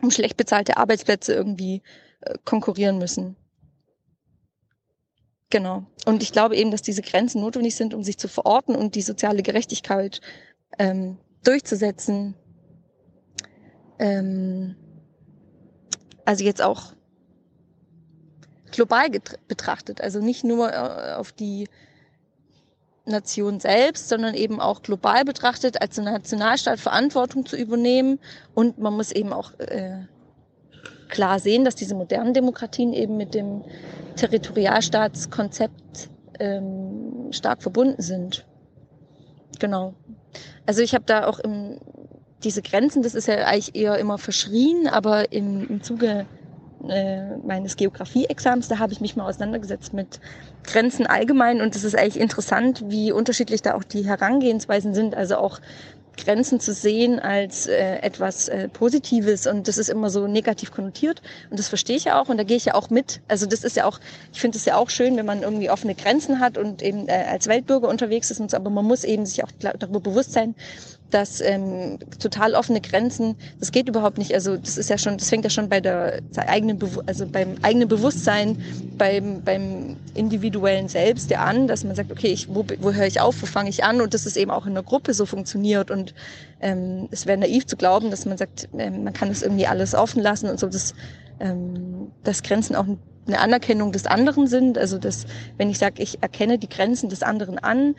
um 0.01 0.11
schlecht 0.11 0.37
bezahlte 0.37 0.77
Arbeitsplätze 0.77 1.33
irgendwie 1.33 1.81
äh, 2.21 2.35
konkurrieren 2.45 2.97
müssen. 2.97 3.35
Genau. 5.49 5.85
Und 6.05 6.23
ich 6.23 6.31
glaube 6.31 6.55
eben, 6.55 6.71
dass 6.71 6.81
diese 6.81 7.03
Grenzen 7.03 7.41
notwendig 7.41 7.75
sind, 7.75 7.93
um 7.93 8.03
sich 8.03 8.17
zu 8.17 8.27
verorten 8.27 8.75
und 8.75 8.95
die 8.95 9.01
soziale 9.01 9.43
Gerechtigkeit 9.43 10.19
ähm, 10.79 11.17
durchzusetzen. 11.43 12.35
Ähm, 13.99 14.75
also 16.25 16.43
jetzt 16.43 16.61
auch 16.61 16.93
global 18.71 19.07
betrachtet, 19.47 20.01
also 20.01 20.19
nicht 20.19 20.43
nur 20.43 20.71
äh, 20.71 21.13
auf 21.13 21.31
die 21.31 21.67
Nation 23.05 23.59
selbst, 23.59 24.09
sondern 24.09 24.33
eben 24.33 24.59
auch 24.59 24.81
global 24.81 25.25
betrachtet, 25.25 25.81
als 25.81 25.97
Nationalstaat 25.97 26.79
Verantwortung 26.79 27.45
zu 27.45 27.57
übernehmen. 27.57 28.19
Und 28.53 28.77
man 28.79 28.93
muss 28.93 29.11
eben 29.11 29.33
auch 29.33 29.51
äh, 29.59 30.05
klar 31.09 31.39
sehen, 31.39 31.65
dass 31.65 31.75
diese 31.75 31.95
modernen 31.95 32.33
Demokratien 32.33 32.93
eben 32.93 33.17
mit 33.17 33.33
dem 33.33 33.63
Territorialstaatskonzept 34.15 36.09
ähm, 36.39 37.27
stark 37.31 37.61
verbunden 37.61 38.01
sind. 38.01 38.45
Genau. 39.59 39.93
Also 40.65 40.81
ich 40.81 40.93
habe 40.93 41.03
da 41.05 41.27
auch 41.27 41.39
im, 41.39 41.77
diese 42.43 42.61
Grenzen, 42.61 43.03
das 43.03 43.15
ist 43.15 43.27
ja 43.27 43.35
eigentlich 43.45 43.75
eher 43.75 43.97
immer 43.97 44.17
verschrien, 44.17 44.87
aber 44.87 45.31
im, 45.31 45.67
im 45.69 45.81
Zuge 45.81 46.25
äh, 46.87 47.37
meines 47.37 47.77
Geografie-Exams, 47.77 48.67
da 48.67 48.79
habe 48.79 48.93
ich 48.93 49.01
mich 49.01 49.15
mal 49.15 49.27
auseinandergesetzt 49.27 49.93
mit 49.93 50.19
Grenzen 50.63 51.07
allgemein 51.07 51.61
und 51.61 51.75
es 51.75 51.83
ist 51.83 51.97
eigentlich 51.97 52.19
interessant, 52.19 52.83
wie 52.87 53.11
unterschiedlich 53.11 53.61
da 53.61 53.75
auch 53.75 53.83
die 53.83 54.05
Herangehensweisen 54.05 54.93
sind. 54.93 55.15
Also 55.15 55.37
auch 55.37 55.59
Grenzen 56.17 56.59
zu 56.59 56.73
sehen 56.73 57.19
als 57.19 57.67
äh, 57.67 57.97
etwas 57.97 58.47
äh, 58.47 58.69
Positives. 58.69 59.47
Und 59.47 59.67
das 59.67 59.77
ist 59.77 59.89
immer 59.89 60.09
so 60.09 60.27
negativ 60.27 60.71
konnotiert. 60.71 61.21
Und 61.49 61.59
das 61.59 61.67
verstehe 61.67 61.95
ich 61.95 62.05
ja 62.05 62.21
auch. 62.21 62.29
Und 62.29 62.37
da 62.37 62.43
gehe 62.43 62.57
ich 62.57 62.65
ja 62.65 62.75
auch 62.75 62.89
mit. 62.89 63.21
Also 63.27 63.45
das 63.45 63.63
ist 63.63 63.75
ja 63.75 63.85
auch, 63.85 63.99
ich 64.31 64.41
finde 64.41 64.57
es 64.57 64.65
ja 64.65 64.77
auch 64.77 64.89
schön, 64.89 65.17
wenn 65.17 65.25
man 65.25 65.43
irgendwie 65.43 65.69
offene 65.69 65.95
Grenzen 65.95 66.39
hat 66.39 66.57
und 66.57 66.81
eben 66.81 67.07
äh, 67.07 67.25
als 67.29 67.47
Weltbürger 67.47 67.87
unterwegs 67.87 68.31
ist 68.31 68.39
und 68.39 68.51
so, 68.51 68.57
aber 68.57 68.69
man 68.69 68.85
muss 68.85 69.03
eben 69.03 69.25
sich 69.25 69.43
auch 69.43 69.51
darüber 69.59 69.99
bewusst 69.99 70.33
sein, 70.33 70.55
dass 71.13 71.41
ähm, 71.41 71.99
total 72.19 72.55
offene 72.55 72.81
Grenzen, 72.81 73.35
das 73.59 73.71
geht 73.71 73.87
überhaupt 73.87 74.17
nicht. 74.17 74.33
Also 74.33 74.57
das 74.57 74.77
ist 74.77 74.89
ja 74.89 74.97
schon, 74.97 75.17
das 75.17 75.29
fängt 75.29 75.43
ja 75.43 75.49
schon 75.49 75.69
bei 75.69 75.79
der 75.79 76.21
eigenen, 76.35 76.79
Be 76.79 76.89
also 77.05 77.27
beim 77.27 77.55
eigenen 77.61 77.87
Bewusstsein, 77.87 78.57
beim, 78.97 79.41
beim 79.43 79.97
individuellen 80.15 80.87
Selbst 80.87 81.29
ja 81.29 81.43
an, 81.43 81.67
dass 81.67 81.83
man 81.83 81.95
sagt, 81.95 82.11
okay, 82.11 82.27
ich, 82.27 82.49
wo, 82.49 82.65
wo 82.79 82.91
höre 82.91 83.05
ich 83.05 83.21
auf, 83.21 83.41
wo 83.41 83.45
fange 83.45 83.69
ich 83.69 83.83
an 83.83 84.01
und 84.01 84.13
dass 84.13 84.25
es 84.25 84.35
eben 84.35 84.51
auch 84.51 84.65
in 84.65 84.73
der 84.73 84.83
Gruppe 84.83 85.13
so 85.13 85.25
funktioniert 85.25 85.91
und 85.91 86.13
ähm, 86.61 87.07
es 87.11 87.25
wäre 87.25 87.37
naiv 87.37 87.67
zu 87.67 87.77
glauben, 87.77 88.09
dass 88.09 88.25
man 88.25 88.37
sagt, 88.37 88.69
ähm, 88.77 89.03
man 89.03 89.13
kann 89.13 89.29
das 89.29 89.43
irgendwie 89.43 89.67
alles 89.67 89.93
offen 89.93 90.21
lassen 90.23 90.49
und 90.49 90.59
so, 90.59 90.67
dass, 90.67 90.93
ähm, 91.39 92.11
dass 92.23 92.41
Grenzen 92.41 92.75
auch 92.75 92.85
eine 93.27 93.39
Anerkennung 93.39 93.91
des 93.91 94.05
anderen 94.05 94.47
sind. 94.47 94.77
Also 94.77 94.97
dass, 94.97 95.25
wenn 95.57 95.69
ich 95.69 95.77
sage, 95.77 96.01
ich 96.01 96.21
erkenne 96.21 96.57
die 96.57 96.69
Grenzen 96.69 97.09
des 97.09 97.23
anderen 97.23 97.59
an, 97.59 97.95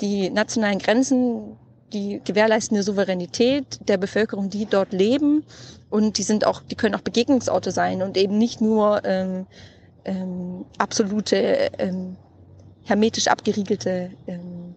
die 0.00 0.30
nationalen 0.30 0.78
Grenzen 0.78 1.56
die 1.92 2.20
gewährleisten 2.24 2.76
eine 2.76 2.84
Souveränität 2.84 3.80
der 3.88 3.96
Bevölkerung, 3.96 4.50
die 4.50 4.66
dort 4.66 4.92
leben. 4.92 5.44
Und 5.90 6.18
die 6.18 6.22
sind 6.22 6.46
auch, 6.46 6.62
die 6.62 6.74
können 6.74 6.94
auch 6.94 7.00
Begegnungsorte 7.02 7.70
sein 7.70 8.02
und 8.02 8.16
eben 8.16 8.38
nicht 8.38 8.60
nur 8.60 9.04
ähm, 9.04 9.46
ähm, 10.04 10.64
absolute 10.78 11.70
ähm, 11.78 12.16
hermetisch 12.84 13.28
abgeriegelte 13.28 14.10
ähm, 14.26 14.74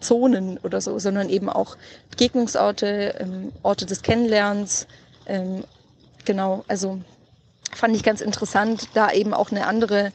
Zonen 0.00 0.58
oder 0.58 0.80
so, 0.80 0.98
sondern 0.98 1.28
eben 1.28 1.48
auch 1.48 1.76
Begegnungsorte, 2.10 3.14
ähm, 3.18 3.52
Orte 3.62 3.86
des 3.86 4.02
Kennenlernens. 4.02 4.86
Ähm, 5.26 5.64
genau, 6.24 6.64
also 6.68 7.00
fand 7.72 7.96
ich 7.96 8.02
ganz 8.02 8.20
interessant, 8.20 8.88
da 8.94 9.10
eben 9.10 9.34
auch 9.34 9.50
eine 9.50 9.66
andere 9.66 10.12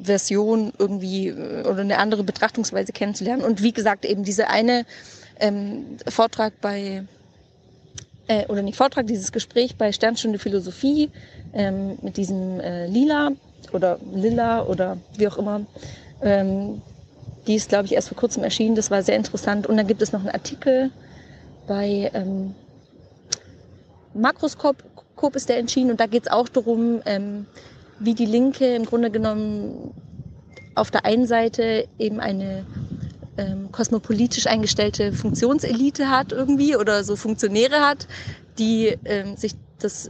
Version 0.00 0.72
irgendwie 0.78 1.28
äh, 1.28 1.62
oder 1.66 1.80
eine 1.80 1.98
andere 1.98 2.24
Betrachtungsweise 2.24 2.92
kennenzulernen. 2.92 3.42
Und 3.42 3.62
wie 3.62 3.72
gesagt, 3.72 4.04
eben 4.04 4.24
diese 4.24 4.48
eine 4.48 4.84
ähm, 5.40 5.96
Vortrag 6.08 6.60
bei, 6.60 7.04
äh, 8.28 8.46
oder 8.46 8.62
nicht 8.62 8.76
Vortrag, 8.76 9.06
dieses 9.06 9.32
Gespräch 9.32 9.76
bei 9.76 9.92
Sternstunde 9.92 10.38
Philosophie 10.38 11.10
ähm, 11.52 11.98
mit 12.02 12.16
diesem 12.16 12.60
äh, 12.60 12.86
Lila 12.86 13.32
oder 13.72 13.98
Lilla 14.12 14.64
oder 14.64 14.98
wie 15.16 15.28
auch 15.28 15.38
immer. 15.38 15.62
Ähm, 16.22 16.82
die 17.46 17.54
ist, 17.54 17.68
glaube 17.68 17.86
ich, 17.86 17.92
erst 17.92 18.08
vor 18.08 18.16
kurzem 18.16 18.42
erschienen. 18.42 18.74
Das 18.74 18.90
war 18.90 19.02
sehr 19.02 19.16
interessant. 19.16 19.66
Und 19.66 19.76
dann 19.76 19.86
gibt 19.86 20.02
es 20.02 20.12
noch 20.12 20.20
einen 20.20 20.30
Artikel 20.30 20.90
bei 21.66 22.10
ähm, 22.14 22.54
Makroskop 24.14 24.82
ist 25.34 25.48
der 25.48 25.58
entschieden 25.58 25.90
und 25.90 26.00
da 26.00 26.06
geht 26.06 26.24
es 26.24 26.32
auch 26.32 26.48
darum, 26.48 27.00
ähm, 27.06 27.46
wie 27.98 28.14
die 28.14 28.26
Linke 28.26 28.74
im 28.74 28.84
Grunde 28.84 29.10
genommen 29.10 29.92
auf 30.74 30.90
der 30.90 31.04
einen 31.04 31.26
Seite 31.26 31.88
eben 31.98 32.20
eine 32.20 32.64
ähm, 33.36 33.70
kosmopolitisch 33.72 34.46
eingestellte 34.46 35.12
Funktionselite 35.12 36.10
hat 36.10 36.32
irgendwie 36.32 36.76
oder 36.76 37.04
so 37.04 37.16
Funktionäre 37.16 37.80
hat, 37.80 38.06
die 38.58 38.96
ähm, 39.04 39.36
sich 39.36 39.54
das, 39.78 40.08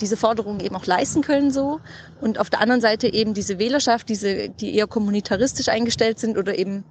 diese 0.00 0.16
Forderungen 0.16 0.60
eben 0.60 0.74
auch 0.74 0.86
leisten 0.86 1.22
können 1.22 1.50
so. 1.50 1.80
Und 2.20 2.38
auf 2.38 2.50
der 2.50 2.60
anderen 2.60 2.80
Seite 2.80 3.12
eben 3.12 3.34
diese 3.34 3.58
Wählerschaft, 3.58 4.08
diese, 4.08 4.48
die 4.48 4.74
eher 4.74 4.86
kommunitaristisch 4.86 5.68
eingestellt 5.68 6.18
sind 6.18 6.36
oder 6.36 6.58
eben 6.58 6.84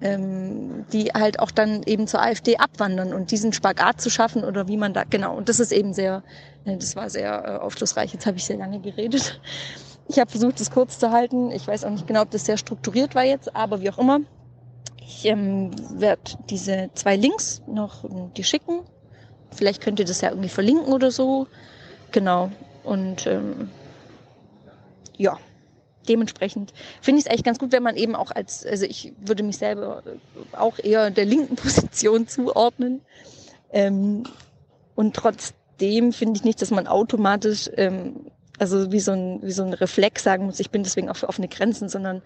ähm, 0.00 0.84
die 0.92 1.06
halt 1.06 1.40
auch 1.40 1.50
dann 1.50 1.82
eben 1.84 2.06
zur 2.06 2.22
AfD 2.22 2.56
abwandern 2.56 3.12
und 3.12 3.30
diesen 3.30 3.52
Spagat 3.52 4.00
zu 4.00 4.10
schaffen 4.10 4.44
oder 4.44 4.68
wie 4.68 4.76
man 4.76 4.94
da, 4.94 5.04
genau, 5.04 5.36
und 5.36 5.48
das 5.48 5.58
ist 5.58 5.72
eben 5.72 5.92
sehr, 5.92 6.22
äh, 6.64 6.76
das 6.76 6.94
war 6.94 7.10
sehr 7.10 7.44
äh, 7.44 7.64
aufschlussreich. 7.64 8.12
Jetzt 8.12 8.26
habe 8.26 8.36
ich 8.36 8.44
sehr 8.44 8.58
lange 8.58 8.80
geredet. 8.80 9.40
Ich 10.06 10.18
habe 10.18 10.30
versucht, 10.30 10.60
es 10.60 10.70
kurz 10.70 10.98
zu 10.98 11.10
halten. 11.10 11.50
Ich 11.50 11.66
weiß 11.66 11.84
auch 11.84 11.90
nicht 11.90 12.06
genau, 12.06 12.22
ob 12.22 12.30
das 12.30 12.46
sehr 12.46 12.56
strukturiert 12.56 13.14
war 13.14 13.24
jetzt, 13.24 13.54
aber 13.54 13.80
wie 13.80 13.90
auch 13.90 13.98
immer. 13.98 14.20
Ich 15.08 15.24
ähm, 15.24 15.70
werde 15.98 16.20
diese 16.50 16.90
zwei 16.92 17.16
Links 17.16 17.62
noch 17.66 18.04
ähm, 18.04 18.30
die 18.36 18.44
schicken. 18.44 18.80
Vielleicht 19.50 19.80
könnt 19.80 19.98
ihr 19.98 20.04
das 20.04 20.20
ja 20.20 20.28
irgendwie 20.28 20.50
verlinken 20.50 20.92
oder 20.92 21.10
so. 21.10 21.46
Genau. 22.12 22.50
Und 22.84 23.26
ähm, 23.26 23.70
ja, 25.16 25.38
dementsprechend 26.06 26.74
finde 27.00 27.20
ich 27.20 27.24
es 27.24 27.30
eigentlich 27.30 27.44
ganz 27.44 27.58
gut, 27.58 27.72
wenn 27.72 27.82
man 27.82 27.96
eben 27.96 28.14
auch 28.14 28.30
als, 28.32 28.66
also 28.66 28.84
ich 28.84 29.14
würde 29.18 29.42
mich 29.44 29.56
selber 29.56 30.02
auch 30.52 30.78
eher 30.78 31.10
der 31.10 31.24
linken 31.24 31.56
Position 31.56 32.28
zuordnen. 32.28 33.00
Ähm, 33.72 34.24
und 34.94 35.16
trotzdem 35.16 36.12
finde 36.12 36.36
ich 36.36 36.44
nicht, 36.44 36.60
dass 36.60 36.70
man 36.70 36.86
automatisch, 36.86 37.70
ähm, 37.78 38.26
also 38.58 38.92
wie 38.92 39.00
so, 39.00 39.12
ein, 39.12 39.40
wie 39.42 39.52
so 39.52 39.62
ein 39.62 39.72
Reflex 39.72 40.22
sagen 40.22 40.44
muss, 40.44 40.60
ich 40.60 40.70
bin 40.70 40.82
deswegen 40.82 41.08
auch 41.08 41.16
für 41.16 41.30
offene 41.30 41.48
Grenzen, 41.48 41.88
sondern 41.88 42.20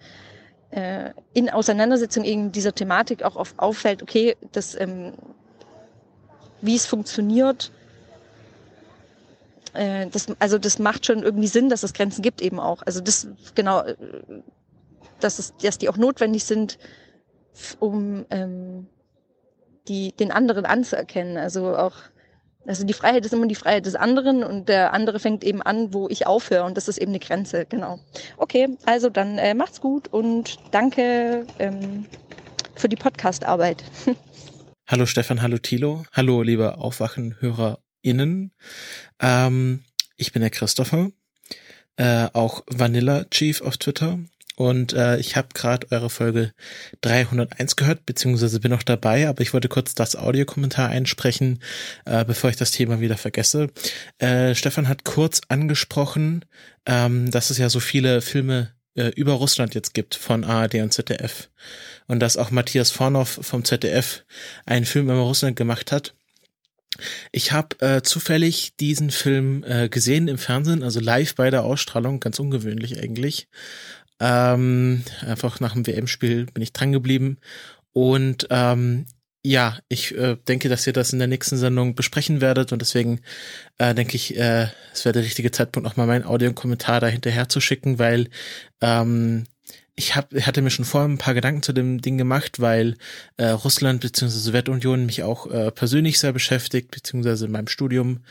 äh, 0.73 1.11
in 1.33 1.49
Auseinandersetzung 1.49 2.23
eben 2.23 2.51
dieser 2.51 2.73
Thematik 2.73 3.23
auch 3.23 3.35
auf, 3.35 3.53
auffällt, 3.57 4.01
okay, 4.01 4.35
das, 4.51 4.79
ähm, 4.79 5.13
wie 6.61 6.75
es 6.75 6.85
funktioniert, 6.85 7.71
äh, 9.73 10.07
das, 10.07 10.27
also 10.39 10.57
das 10.57 10.79
macht 10.79 11.05
schon 11.05 11.23
irgendwie 11.23 11.47
Sinn, 11.47 11.69
dass 11.69 11.83
es 11.83 11.93
Grenzen 11.93 12.21
gibt 12.21 12.41
eben 12.41 12.59
auch. 12.59 12.81
Also 12.85 13.01
das 13.01 13.27
genau, 13.53 13.81
äh, 13.81 13.95
dass, 15.19 15.39
es, 15.39 15.55
dass 15.57 15.77
die 15.77 15.89
auch 15.89 15.97
notwendig 15.97 16.43
sind, 16.43 16.79
um 17.79 18.25
ähm, 18.29 18.87
die, 19.87 20.11
den 20.13 20.31
anderen 20.31 20.65
anzuerkennen. 20.65 21.37
Also 21.37 21.75
auch, 21.75 21.95
also 22.65 22.85
die 22.85 22.93
Freiheit 22.93 23.25
ist 23.25 23.33
immer 23.33 23.47
die 23.47 23.55
Freiheit 23.55 23.85
des 23.85 23.95
anderen 23.95 24.43
und 24.43 24.69
der 24.69 24.93
andere 24.93 25.19
fängt 25.19 25.43
eben 25.43 25.61
an, 25.61 25.93
wo 25.93 26.07
ich 26.09 26.27
aufhöre 26.27 26.63
und 26.63 26.77
das 26.77 26.87
ist 26.87 26.97
eben 26.97 27.11
eine 27.11 27.19
Grenze, 27.19 27.65
genau. 27.65 27.99
Okay, 28.37 28.69
also 28.85 29.09
dann 29.09 29.37
äh, 29.37 29.53
macht's 29.53 29.81
gut 29.81 30.07
und 30.07 30.57
danke 30.71 31.45
ähm, 31.59 32.05
für 32.75 32.89
die 32.89 32.95
Podcast-Arbeit. 32.95 33.83
Hallo 34.87 35.05
Stefan, 35.05 35.41
hallo 35.41 35.57
Thilo, 35.57 36.03
hallo 36.11 36.41
liebe 36.41 36.77
Aufwachen-HörerInnen. 36.77 38.51
Ähm, 39.21 39.83
ich 40.17 40.33
bin 40.33 40.41
der 40.41 40.51
Christopher, 40.51 41.09
äh, 41.95 42.27
auch 42.33 42.63
Vanilla 42.67 43.23
Chief 43.31 43.61
auf 43.61 43.77
Twitter 43.77 44.19
und 44.55 44.93
äh, 44.93 45.17
ich 45.17 45.35
habe 45.35 45.49
gerade 45.53 45.87
eure 45.91 46.09
Folge 46.09 46.53
301 47.01 47.75
gehört, 47.75 48.05
beziehungsweise 48.05 48.59
bin 48.59 48.71
noch 48.71 48.83
dabei, 48.83 49.27
aber 49.27 49.41
ich 49.41 49.53
wollte 49.53 49.67
kurz 49.67 49.95
das 49.95 50.15
Audiokommentar 50.15 50.89
einsprechen, 50.89 51.59
äh, 52.05 52.23
bevor 52.23 52.49
ich 52.49 52.55
das 52.55 52.71
Thema 52.71 52.99
wieder 52.99 53.17
vergesse. 53.17 53.69
Äh, 54.19 54.53
Stefan 54.53 54.87
hat 54.87 55.03
kurz 55.05 55.41
angesprochen, 55.47 56.45
ähm, 56.85 57.31
dass 57.31 57.49
es 57.49 57.57
ja 57.57 57.69
so 57.69 57.79
viele 57.79 58.21
Filme 58.21 58.73
äh, 58.95 59.07
über 59.15 59.33
Russland 59.33 59.73
jetzt 59.73 59.93
gibt 59.93 60.15
von 60.15 60.43
ARD 60.43 60.75
und 60.75 60.93
ZDF. 60.93 61.49
Und 62.07 62.19
dass 62.19 62.37
auch 62.37 62.51
Matthias 62.51 62.91
Vornoff 62.91 63.39
vom 63.41 63.63
ZDF 63.63 64.23
einen 64.65 64.85
Film 64.85 65.05
über 65.05 65.19
Russland 65.19 65.55
gemacht 65.55 65.91
hat. 65.91 66.13
Ich 67.31 67.51
habe 67.51 67.79
äh, 67.79 68.01
zufällig 68.03 68.75
diesen 68.79 69.09
Film 69.09 69.63
äh, 69.63 69.89
gesehen 69.89 70.27
im 70.27 70.37
Fernsehen, 70.37 70.83
also 70.83 70.99
live 70.99 71.33
bei 71.33 71.49
der 71.49 71.63
Ausstrahlung, 71.63 72.19
ganz 72.19 72.37
ungewöhnlich 72.39 72.99
eigentlich. 72.99 73.47
Ähm, 74.19 75.03
einfach 75.25 75.59
nach 75.59 75.73
dem 75.73 75.85
WM-Spiel 75.87 76.45
bin 76.47 76.63
ich 76.63 76.73
dran 76.73 76.91
geblieben. 76.91 77.37
Und 77.93 78.47
ähm, 78.49 79.05
ja, 79.45 79.77
ich 79.89 80.15
äh, 80.17 80.37
denke, 80.47 80.69
dass 80.69 80.87
ihr 80.87 80.93
das 80.93 81.11
in 81.11 81.19
der 81.19 81.27
nächsten 81.27 81.57
Sendung 81.57 81.95
besprechen 81.95 82.39
werdet 82.39 82.71
und 82.71 82.81
deswegen 82.81 83.19
äh, 83.77 83.93
denke 83.93 84.15
ich, 84.15 84.37
äh, 84.37 84.67
es 84.93 85.03
wäre 85.03 85.13
der 85.13 85.23
richtige 85.23 85.51
Zeitpunkt, 85.51 85.87
auch 85.87 85.97
mal 85.97 86.07
meinen 86.07 86.23
Audio 86.23 86.49
und 86.49 86.55
Kommentar 86.55 87.01
da 87.01 87.07
hinterher 87.07 87.49
zu 87.49 87.59
schicken, 87.59 87.99
weil 87.99 88.29
ähm, 88.79 89.43
ich 89.95 90.15
hab, 90.15 90.33
hatte 90.33 90.61
mir 90.61 90.71
schon 90.71 90.85
vorher 90.85 91.09
ein 91.09 91.17
paar 91.17 91.33
Gedanken 91.33 91.61
zu 91.61 91.73
dem 91.73 92.01
Ding 92.01 92.17
gemacht, 92.17 92.59
weil 92.59 92.95
äh, 93.37 93.49
Russland 93.49 94.01
bzw. 94.01 94.29
Sowjetunion 94.29 95.05
mich 95.05 95.23
auch 95.23 95.51
äh, 95.51 95.71
persönlich 95.71 96.19
sehr 96.19 96.33
beschäftigt, 96.33 96.91
beziehungsweise 96.91 97.45
in 97.45 97.51
meinem 97.51 97.67
Studium, 97.67 98.21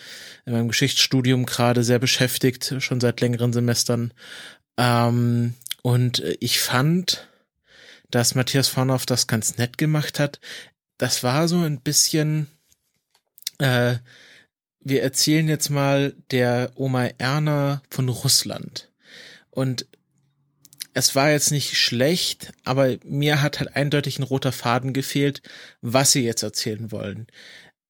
in 0.45 0.55
meinem 0.55 0.69
Geschichtsstudium 0.69 1.47
gerade 1.47 1.85
sehr 1.85 1.99
beschäftigt, 1.99 2.75
schon 2.79 3.01
seit 3.01 3.21
längeren 3.21 3.53
Semestern. 3.53 4.13
Ähm, 4.77 5.55
und 5.83 6.23
ich 6.41 6.61
fand, 6.61 7.29
dass 8.11 8.35
Matthias 8.35 8.69
Vornoff 8.69 9.05
das 9.07 9.27
ganz 9.27 9.59
nett 9.59 9.79
gemacht 9.79 10.21
hat. 10.21 10.41
Das 10.99 11.23
war 11.23 11.49
so 11.49 11.59
ein 11.59 11.81
bisschen, 11.81 12.47
äh, 13.59 13.97
wir 14.81 15.03
erzählen 15.03 15.49
jetzt 15.49 15.71
mal 15.71 16.15
der 16.31 16.73
Oma 16.77 17.07
Erna 17.19 17.83
von 17.91 18.09
Russland. 18.09 18.91
Und 19.51 19.87
es 20.95 21.15
war 21.15 21.31
jetzt 21.31 21.51
nicht 21.51 21.77
schlecht, 21.77 22.53
aber 22.65 22.97
mir 23.05 23.41
hat 23.41 23.61
halt 23.61 23.75
eindeutig 23.75 24.19
ein 24.19 24.25
roter 24.25 24.53
Faden 24.53 24.93
gefehlt, 24.93 25.43
was 25.81 26.13
sie 26.13 26.23
jetzt 26.23 26.43
erzählen 26.43 26.93
wollen. 26.93 27.27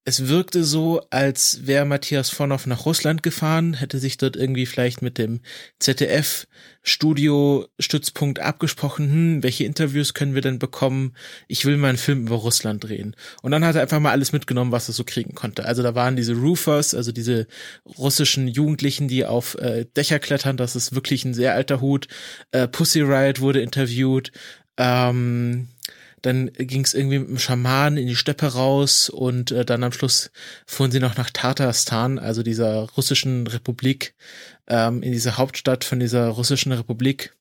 Es 0.04 0.26
wirkte 0.26 0.64
so, 0.64 1.00
als 1.10 1.60
wäre 1.64 1.84
Matthias 1.84 2.28
Vornoff 2.28 2.66
nach 2.66 2.86
Russland 2.86 3.22
gefahren, 3.22 3.74
hätte 3.74 4.00
sich 4.00 4.16
dort 4.16 4.34
irgendwie 4.34 4.66
vielleicht 4.66 5.00
mit 5.00 5.16
dem 5.16 5.40
ZDF 5.78 6.48
Studio-Stützpunkt 6.82 8.40
abgesprochen, 8.40 9.12
hm, 9.12 9.42
welche 9.44 9.62
Interviews 9.62 10.12
können 10.12 10.34
wir 10.34 10.42
denn 10.42 10.58
bekommen? 10.58 11.14
Ich 11.46 11.64
will 11.64 11.76
mal 11.76 11.90
einen 11.90 11.98
Film 11.98 12.26
über 12.26 12.34
Russland 12.34 12.82
drehen. 12.82 13.14
Und 13.42 13.52
dann 13.52 13.64
hat 13.64 13.76
er 13.76 13.82
einfach 13.82 14.00
mal 14.00 14.10
alles 14.10 14.32
mitgenommen, 14.32 14.72
was 14.72 14.88
er 14.88 14.94
so 14.94 15.04
kriegen 15.04 15.36
konnte. 15.36 15.64
Also 15.66 15.84
da 15.84 15.94
waren 15.94 16.16
diese 16.16 16.34
Roofers, 16.34 16.94
also 16.94 17.12
diese 17.12 17.46
russischen 17.96 18.48
Jugendlichen, 18.48 19.06
die 19.06 19.24
auf 19.24 19.54
äh, 19.60 19.84
Dächer 19.96 20.18
klettern, 20.18 20.56
das 20.56 20.74
ist 20.74 20.96
wirklich 20.96 21.24
ein 21.24 21.34
sehr 21.34 21.54
alter 21.54 21.80
Hut. 21.80 22.08
Äh, 22.50 22.66
Pussy 22.66 23.02
Riot 23.02 23.38
wurde 23.38 23.60
interviewt. 23.60 24.32
Ähm, 24.76 25.68
dann 26.22 26.52
ging 26.52 26.84
es 26.84 26.94
irgendwie 26.94 27.18
mit 27.18 27.28
dem 27.28 27.38
Schaman 27.38 27.96
in 27.96 28.06
die 28.06 28.16
Steppe 28.16 28.46
raus 28.46 29.08
und 29.10 29.50
äh, 29.50 29.64
dann 29.64 29.82
am 29.82 29.92
Schluss 29.92 30.30
fuhren 30.66 30.92
sie 30.92 31.00
noch 31.00 31.16
nach 31.16 31.30
Tatarstan, 31.30 32.18
also 32.18 32.42
dieser 32.42 32.88
russischen 32.96 33.46
Republik, 33.48 34.14
ähm, 34.68 35.02
in 35.02 35.12
diese 35.12 35.36
Hauptstadt 35.36 35.84
von 35.84 35.98
dieser 35.98 36.28
russischen 36.28 36.72
Republik. 36.72 37.34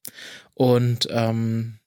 Und 0.55 1.07
ähm, 1.11 1.79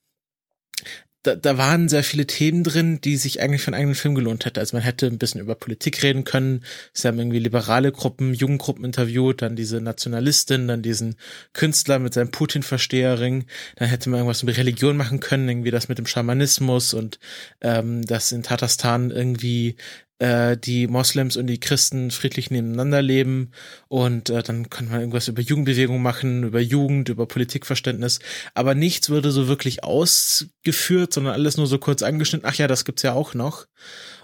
da, 1.25 1.35
da 1.35 1.57
waren 1.57 1.89
sehr 1.89 2.03
viele 2.03 2.27
Themen 2.27 2.63
drin, 2.63 3.01
die 3.01 3.17
sich 3.17 3.41
eigentlich 3.41 3.61
für 3.63 3.69
einen 3.69 3.79
eigenen 3.79 3.95
Film 3.95 4.13
gelohnt 4.13 4.45
hätte. 4.45 4.59
Also 4.59 4.75
man 4.75 4.83
hätte 4.83 5.07
ein 5.07 5.17
bisschen 5.17 5.41
über 5.41 5.55
Politik 5.55 6.03
reden 6.03 6.23
können. 6.23 6.63
Sie 6.93 7.07
haben 7.07 7.17
irgendwie 7.17 7.39
liberale 7.39 7.91
Gruppen, 7.91 8.33
Jugendgruppen 8.33 8.85
interviewt, 8.85 9.41
dann 9.41 9.55
diese 9.55 9.81
Nationalistin, 9.81 10.67
dann 10.67 10.83
diesen 10.83 11.15
Künstler 11.53 11.97
mit 11.97 12.13
seinem 12.13 12.29
Putin-Versteherring. 12.29 13.45
Dann 13.77 13.87
hätte 13.87 14.09
man 14.09 14.19
irgendwas 14.19 14.43
über 14.43 14.55
Religion 14.55 14.97
machen 14.97 15.19
können, 15.19 15.49
irgendwie 15.49 15.71
das 15.71 15.89
mit 15.89 15.97
dem 15.97 16.05
Schamanismus 16.05 16.93
und 16.93 17.19
ähm, 17.61 18.03
dass 18.03 18.31
in 18.31 18.43
Tatarstan 18.43 19.09
irgendwie 19.09 19.75
äh, 20.19 20.57
die 20.57 20.87
Moslems 20.87 21.37
und 21.37 21.47
die 21.47 21.59
Christen 21.59 22.11
friedlich 22.11 22.51
nebeneinander 22.51 23.01
leben 23.01 23.51
und 23.87 24.29
äh, 24.29 24.43
dann 24.43 24.69
kann 24.69 24.89
man 24.89 24.99
irgendwas 24.99 25.27
über 25.27 25.41
Jugendbewegung 25.41 26.01
machen, 26.01 26.43
über 26.43 26.59
Jugend, 26.59 27.09
über 27.09 27.27
Politikverständnis, 27.27 28.19
aber 28.53 28.75
nichts 28.75 29.09
würde 29.09 29.31
so 29.31 29.47
wirklich 29.47 29.83
ausgeführt, 29.83 31.13
sondern 31.13 31.33
alles 31.33 31.57
nur 31.57 31.67
so 31.67 31.79
kurz 31.79 32.01
angeschnitten. 32.01 32.47
Ach 32.47 32.55
ja, 32.55 32.67
das 32.67 32.85
gibt's 32.85 33.03
ja 33.03 33.13
auch 33.13 33.33
noch. 33.33 33.65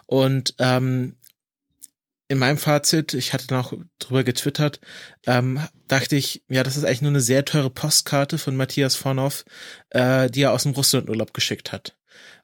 Und 0.06 0.56
ähm, 0.60 1.16
in 2.28 2.38
meinem 2.38 2.58
Fazit, 2.58 3.14
ich 3.14 3.34
hatte 3.34 3.54
noch 3.54 3.74
drüber 4.00 4.24
getwittert, 4.24 4.80
ähm, 5.28 5.60
dachte 5.90 6.16
ich, 6.16 6.44
ja, 6.48 6.64
das 6.64 6.78
ist 6.78 6.86
eigentlich 6.86 7.02
nur 7.02 7.12
eine 7.12 7.20
sehr 7.20 7.44
teure 7.44 7.70
Postkarte 7.70 8.38
von 8.38 8.56
Matthias 8.56 8.96
Vornoff, 8.96 9.44
äh, 9.90 10.30
die 10.30 10.44
er 10.44 10.54
aus 10.54 10.64
dem 10.64 10.72
Russlandurlaub 10.72 11.34
geschickt 11.34 11.74
hat 11.74 11.98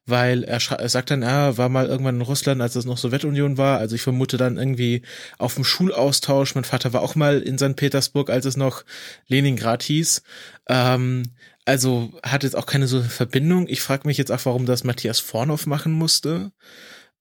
weil 0.06 0.44
er, 0.44 0.60
er 0.72 0.90
sagt 0.90 1.12
dann, 1.12 1.22
er 1.22 1.58
war 1.58 1.70
mal 1.70 1.88
irgendwann 1.88 2.16
in 2.16 2.22
Russland, 2.22 2.62
als 2.62 2.76
es 2.76 2.86
noch 2.86 2.98
Sowjetunion 2.98 3.58
war. 3.58 3.78
Also 3.78 3.96
ich 3.96 4.02
vermute 4.02 4.38
dann 4.38 4.58
irgendwie 4.58 5.02
auf 5.38 5.56
dem 5.56 5.66
Schulaustausch. 5.66 6.56
Mein 6.56 6.64
Vater 6.64 6.94
war 6.94 7.02
auch 7.02 7.16
mal 7.16 7.42
in 7.42 7.58
St. 7.58 7.76
Petersburg, 7.76 8.30
als 8.30 8.46
es 8.46 8.56
noch 8.56 8.84
Leningrad 9.28 9.84
hieß. 9.84 10.24
Ähm, 10.70 11.24
also 11.66 12.14
hat 12.24 12.44
jetzt 12.44 12.56
auch 12.56 12.66
keine 12.66 12.88
so 12.88 13.02
Verbindung. 13.02 13.68
Ich 13.68 13.82
frage 13.82 14.08
mich 14.08 14.18
jetzt 14.18 14.32
auch, 14.32 14.46
warum 14.46 14.66
das 14.66 14.86
Matthias 14.86 15.20
Vornoff 15.20 15.66
machen 15.66 15.92
musste. 15.92 16.52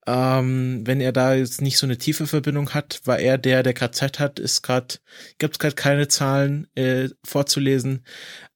Ähm, 0.07 0.83
wenn 0.85 1.01
er 1.01 1.11
da 1.11 1.33
jetzt 1.35 1.61
nicht 1.61 1.77
so 1.77 1.85
eine 1.85 1.97
tiefe 1.97 2.27
Verbindung 2.27 2.69
hat, 2.73 3.01
war 3.03 3.19
er 3.19 3.37
der, 3.37 3.61
der 3.61 3.73
gerade 3.73 3.91
Zeit 3.91 4.19
hat, 4.19 4.39
ist 4.39 4.61
gerade, 4.61 4.95
gibt 5.37 5.55
es 5.55 5.59
gerade 5.59 5.75
keine 5.75 6.07
Zahlen 6.07 6.67
äh, 6.75 7.09
vorzulesen. 7.25 8.05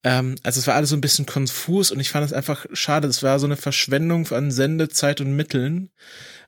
Ähm, 0.03 0.35
also 0.43 0.61
es 0.61 0.67
war 0.67 0.75
alles 0.75 0.91
so 0.91 0.95
ein 0.95 1.01
bisschen 1.01 1.25
konfus 1.25 1.91
und 1.91 1.99
ich 1.99 2.09
fand 2.09 2.25
es 2.25 2.31
einfach 2.31 2.65
schade. 2.71 3.09
Es 3.09 3.21
war 3.21 3.37
so 3.37 3.47
eine 3.47 3.57
Verschwendung 3.57 4.31
an 4.31 4.49
Sendezeit 4.49 5.19
und 5.19 5.35
Mitteln. 5.35 5.91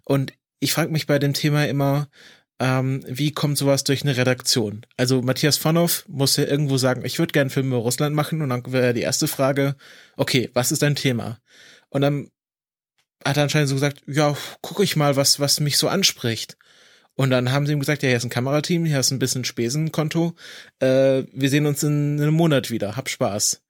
Und 0.06 0.32
ich 0.62 0.72
frage 0.72 0.92
mich 0.92 1.06
bei 1.06 1.20
dem 1.20 1.34
Thema 1.34 1.66
immer, 1.68 2.08
ähm, 2.60 3.04
wie 3.06 3.32
kommt 3.34 3.58
sowas 3.58 3.84
durch 3.84 4.04
eine 4.04 4.16
Redaktion? 4.16 4.86
Also 4.96 5.22
Matthias 5.22 5.58
Vonhoff 5.58 6.06
muss 6.08 6.38
ja 6.38 6.46
irgendwo 6.46 6.78
sagen, 6.78 7.04
ich 7.04 7.20
würde 7.20 7.34
gerne 7.34 7.50
Filme 7.50 7.76
über 7.76 7.84
Russland 7.84 8.16
machen 8.16 8.42
und 8.42 8.50
dann 8.50 8.64
wäre 8.72 8.94
die 8.94 9.02
erste 9.02 9.28
Frage, 9.28 9.76
okay, 10.16 10.50
was 10.54 10.72
ist 10.72 10.82
dein 10.82 10.96
Thema? 10.96 11.40
Und 11.90 12.02
dann 12.04 12.30
hat 13.26 13.38
er 13.38 13.44
anscheinend 13.44 13.70
so 13.70 13.76
gesagt, 13.76 14.02
ja, 14.08 14.36
gucke 14.62 14.84
ich 14.84 14.96
mal, 14.96 15.16
was, 15.16 15.40
was 15.40 15.60
mich 15.60 15.78
so 15.78 15.88
anspricht. 15.88 16.58
Und 17.16 17.30
dann 17.30 17.52
haben 17.52 17.68
sie 17.68 17.74
ihm 17.74 17.80
gesagt, 17.80 18.02
ja, 18.02 18.10
hier 18.10 18.18
ist 18.18 18.24
ein 18.24 18.30
Kamerateam, 18.30 18.86
hier 18.86 19.00
ist 19.00 19.12
ein 19.12 19.20
bisschen 19.20 19.46
Spesenkonto, 19.46 20.34
äh, 20.80 21.24
wir 21.32 21.50
sehen 21.50 21.68
uns 21.68 21.84
in, 21.84 22.18
in 22.18 22.24
einem 22.24 22.34
Monat 22.34 22.72
wieder, 22.72 22.96
hab 22.96 23.08
Spaß. 23.08 23.62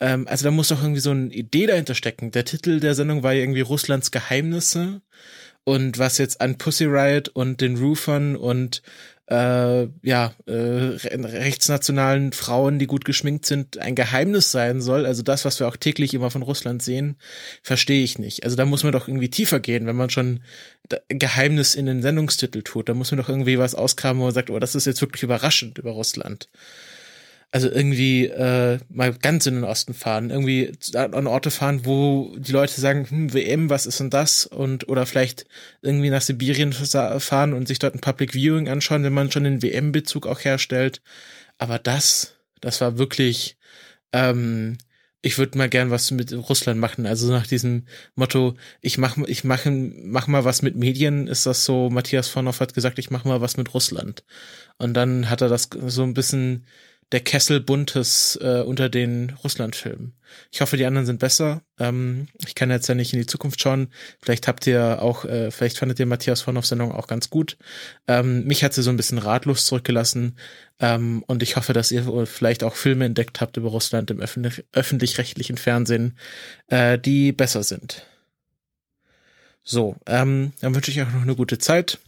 Ähm, 0.00 0.28
also 0.28 0.44
da 0.44 0.50
muss 0.50 0.68
doch 0.68 0.82
irgendwie 0.82 1.00
so 1.00 1.10
eine 1.12 1.32
Idee 1.32 1.66
dahinter 1.66 1.94
stecken. 1.94 2.32
Der 2.32 2.44
Titel 2.44 2.80
der 2.80 2.94
Sendung 2.94 3.22
war 3.22 3.32
irgendwie 3.32 3.60
Russlands 3.62 4.10
Geheimnisse 4.10 5.00
und 5.64 5.98
was 5.98 6.18
jetzt 6.18 6.40
an 6.40 6.58
Pussy 6.58 6.84
Riot 6.84 7.28
und 7.28 7.60
den 7.60 7.76
Roofern 7.76 8.36
und 8.36 8.82
äh, 9.32 9.88
ja, 10.02 10.34
äh, 10.46 10.52
rechtsnationalen 10.52 12.32
Frauen, 12.32 12.78
die 12.78 12.86
gut 12.86 13.06
geschminkt 13.06 13.46
sind, 13.46 13.78
ein 13.78 13.94
Geheimnis 13.94 14.52
sein 14.52 14.82
soll, 14.82 15.06
also 15.06 15.22
das, 15.22 15.46
was 15.46 15.58
wir 15.58 15.68
auch 15.68 15.76
täglich 15.76 16.12
immer 16.12 16.30
von 16.30 16.42
Russland 16.42 16.82
sehen, 16.82 17.16
verstehe 17.62 18.04
ich 18.04 18.18
nicht. 18.18 18.44
Also 18.44 18.56
da 18.56 18.66
muss 18.66 18.84
man 18.84 18.92
doch 18.92 19.08
irgendwie 19.08 19.30
tiefer 19.30 19.58
gehen, 19.58 19.86
wenn 19.86 19.96
man 19.96 20.10
schon 20.10 20.40
Geheimnis 21.08 21.74
in 21.74 21.86
den 21.86 22.02
Sendungstitel 22.02 22.62
tut. 22.62 22.90
Da 22.90 22.94
muss 22.94 23.10
man 23.10 23.18
doch 23.18 23.30
irgendwie 23.30 23.58
was 23.58 23.74
auskramen, 23.74 24.20
wo 24.20 24.26
man 24.26 24.34
sagt, 24.34 24.50
oh, 24.50 24.58
das 24.58 24.74
ist 24.74 24.84
jetzt 24.84 25.00
wirklich 25.00 25.22
überraschend 25.22 25.78
über 25.78 25.92
Russland 25.92 26.48
also 27.52 27.70
irgendwie 27.70 28.26
äh, 28.26 28.78
mal 28.88 29.12
ganz 29.12 29.46
in 29.46 29.56
den 29.56 29.64
Osten 29.64 29.92
fahren, 29.92 30.30
irgendwie 30.30 30.72
an 30.94 31.26
Orte 31.26 31.50
fahren, 31.50 31.84
wo 31.84 32.34
die 32.38 32.50
Leute 32.50 32.80
sagen, 32.80 33.06
hm, 33.08 33.34
WM, 33.34 33.68
was 33.68 33.84
ist 33.84 34.00
denn 34.00 34.08
das? 34.08 34.46
Und 34.46 34.88
oder 34.88 35.04
vielleicht 35.04 35.44
irgendwie 35.82 36.08
nach 36.08 36.22
Sibirien 36.22 36.72
fahren 36.72 37.52
und 37.52 37.68
sich 37.68 37.78
dort 37.78 37.94
ein 37.94 38.00
Public 38.00 38.32
Viewing 38.32 38.68
anschauen, 38.70 39.04
wenn 39.04 39.12
man 39.12 39.30
schon 39.30 39.44
den 39.44 39.62
WM-Bezug 39.62 40.26
auch 40.26 40.40
herstellt. 40.40 41.02
Aber 41.58 41.78
das, 41.78 42.36
das 42.62 42.80
war 42.80 42.96
wirklich, 42.96 43.58
ähm, 44.14 44.78
ich 45.20 45.36
würde 45.36 45.58
mal 45.58 45.68
gern 45.68 45.90
was 45.90 46.10
mit 46.10 46.32
Russland 46.32 46.80
machen. 46.80 47.04
Also 47.04 47.30
nach 47.30 47.46
diesem 47.46 47.84
Motto, 48.14 48.56
ich 48.80 48.96
mach, 48.96 49.18
ich 49.26 49.44
mache 49.44 49.70
mach 49.70 50.26
mal 50.26 50.44
was 50.46 50.62
mit 50.62 50.76
Medien, 50.76 51.28
ist 51.28 51.44
das 51.44 51.66
so, 51.66 51.90
Matthias 51.90 52.28
Vornoff 52.28 52.60
hat 52.60 52.72
gesagt, 52.72 52.98
ich 52.98 53.10
mache 53.10 53.28
mal 53.28 53.42
was 53.42 53.58
mit 53.58 53.74
Russland. 53.74 54.24
Und 54.78 54.94
dann 54.94 55.28
hat 55.28 55.42
er 55.42 55.50
das 55.50 55.68
so 55.86 56.02
ein 56.02 56.14
bisschen 56.14 56.64
der 57.12 57.20
Kessel 57.20 57.60
Buntes 57.60 58.38
äh, 58.42 58.62
unter 58.62 58.88
den 58.88 59.30
Russland-Filmen. 59.44 60.14
Ich 60.50 60.62
hoffe, 60.62 60.78
die 60.78 60.86
anderen 60.86 61.06
sind 61.06 61.18
besser. 61.18 61.62
Ähm, 61.78 62.28
ich 62.46 62.54
kann 62.54 62.70
jetzt 62.70 62.88
ja 62.88 62.94
nicht 62.94 63.12
in 63.12 63.18
die 63.18 63.26
Zukunft 63.26 63.60
schauen. 63.60 63.88
Vielleicht 64.20 64.48
habt 64.48 64.66
ihr 64.66 65.02
auch, 65.02 65.26
äh, 65.26 65.50
vielleicht 65.50 65.78
fandet 65.78 66.00
ihr 66.00 66.06
Matthias 66.06 66.40
von 66.40 66.56
auf 66.56 66.66
Sendung 66.66 66.90
auch 66.90 67.06
ganz 67.06 67.28
gut. 67.28 67.58
Ähm, 68.08 68.44
mich 68.44 68.64
hat 68.64 68.72
sie 68.72 68.82
so 68.82 68.88
ein 68.88 68.96
bisschen 68.96 69.18
ratlos 69.18 69.66
zurückgelassen. 69.66 70.36
Ähm, 70.80 71.22
und 71.26 71.42
ich 71.42 71.56
hoffe, 71.56 71.74
dass 71.74 71.92
ihr 71.92 72.26
vielleicht 72.26 72.64
auch 72.64 72.74
Filme 72.74 73.04
entdeckt 73.04 73.42
habt 73.42 73.58
über 73.58 73.68
Russland 73.68 74.10
im 74.10 74.20
öffentlich-rechtlichen 74.20 75.58
Fernsehen, 75.58 76.16
äh, 76.68 76.98
die 76.98 77.32
besser 77.32 77.62
sind. 77.62 78.06
So, 79.62 79.96
ähm, 80.06 80.52
dann 80.60 80.74
wünsche 80.74 80.90
ich 80.90 81.00
euch 81.00 81.12
noch 81.12 81.22
eine 81.22 81.36
gute 81.36 81.58
Zeit. 81.58 81.98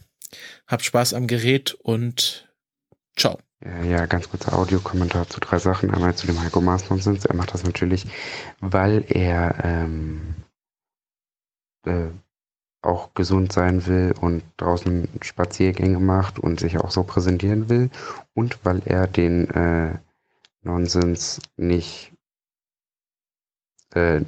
Habt 0.67 0.83
Spaß 0.83 1.13
am 1.13 1.27
Gerät 1.27 1.75
und 1.75 2.49
ciao. 3.15 3.44
Ja, 3.65 4.05
ganz 4.05 4.29
kurzer 4.29 4.53
Audiokommentar 4.53 5.27
zu 5.27 5.39
drei 5.39 5.57
Sachen. 5.57 5.91
Einmal 5.91 6.13
zu 6.15 6.27
dem 6.27 6.39
Heiko 6.39 6.61
Maas 6.61 6.89
Nonsens. 6.91 7.25
Er 7.25 7.35
macht 7.35 7.51
das 7.53 7.63
natürlich, 7.63 8.05
weil 8.59 9.03
er 9.07 9.55
ähm, 9.63 10.35
äh, 11.85 12.09
auch 12.83 13.15
gesund 13.15 13.51
sein 13.51 13.87
will 13.87 14.13
und 14.21 14.43
draußen 14.57 15.07
Spaziergänge 15.21 15.99
macht 15.99 16.37
und 16.37 16.59
sich 16.59 16.77
auch 16.77 16.91
so 16.91 17.03
präsentieren 17.03 17.67
will 17.67 17.89
und 18.35 18.63
weil 18.63 18.83
er 18.85 19.07
den 19.07 19.49
äh, 19.49 19.97
Nonsens 20.61 21.39
nicht 21.57 22.13
äh, 23.95 24.21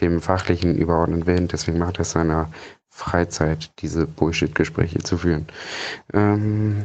dem 0.00 0.20
Fachlichen 0.20 0.76
überordnen 0.76 1.26
will. 1.26 1.46
Deswegen 1.46 1.78
macht 1.78 1.98
er 1.98 2.02
es 2.02 2.10
seiner 2.10 2.50
Freizeit, 2.88 3.70
diese 3.80 4.08
Bullshit-Gespräche 4.08 4.98
zu 4.98 5.18
führen. 5.18 5.46
Ähm, 6.12 6.84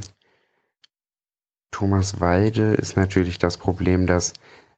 Thomas 1.75 2.21
Walde 2.21 2.75
ist 2.75 2.95
natürlich 2.95 3.37
das 3.37 3.57
Problem, 3.57 4.07
dass 4.07 4.31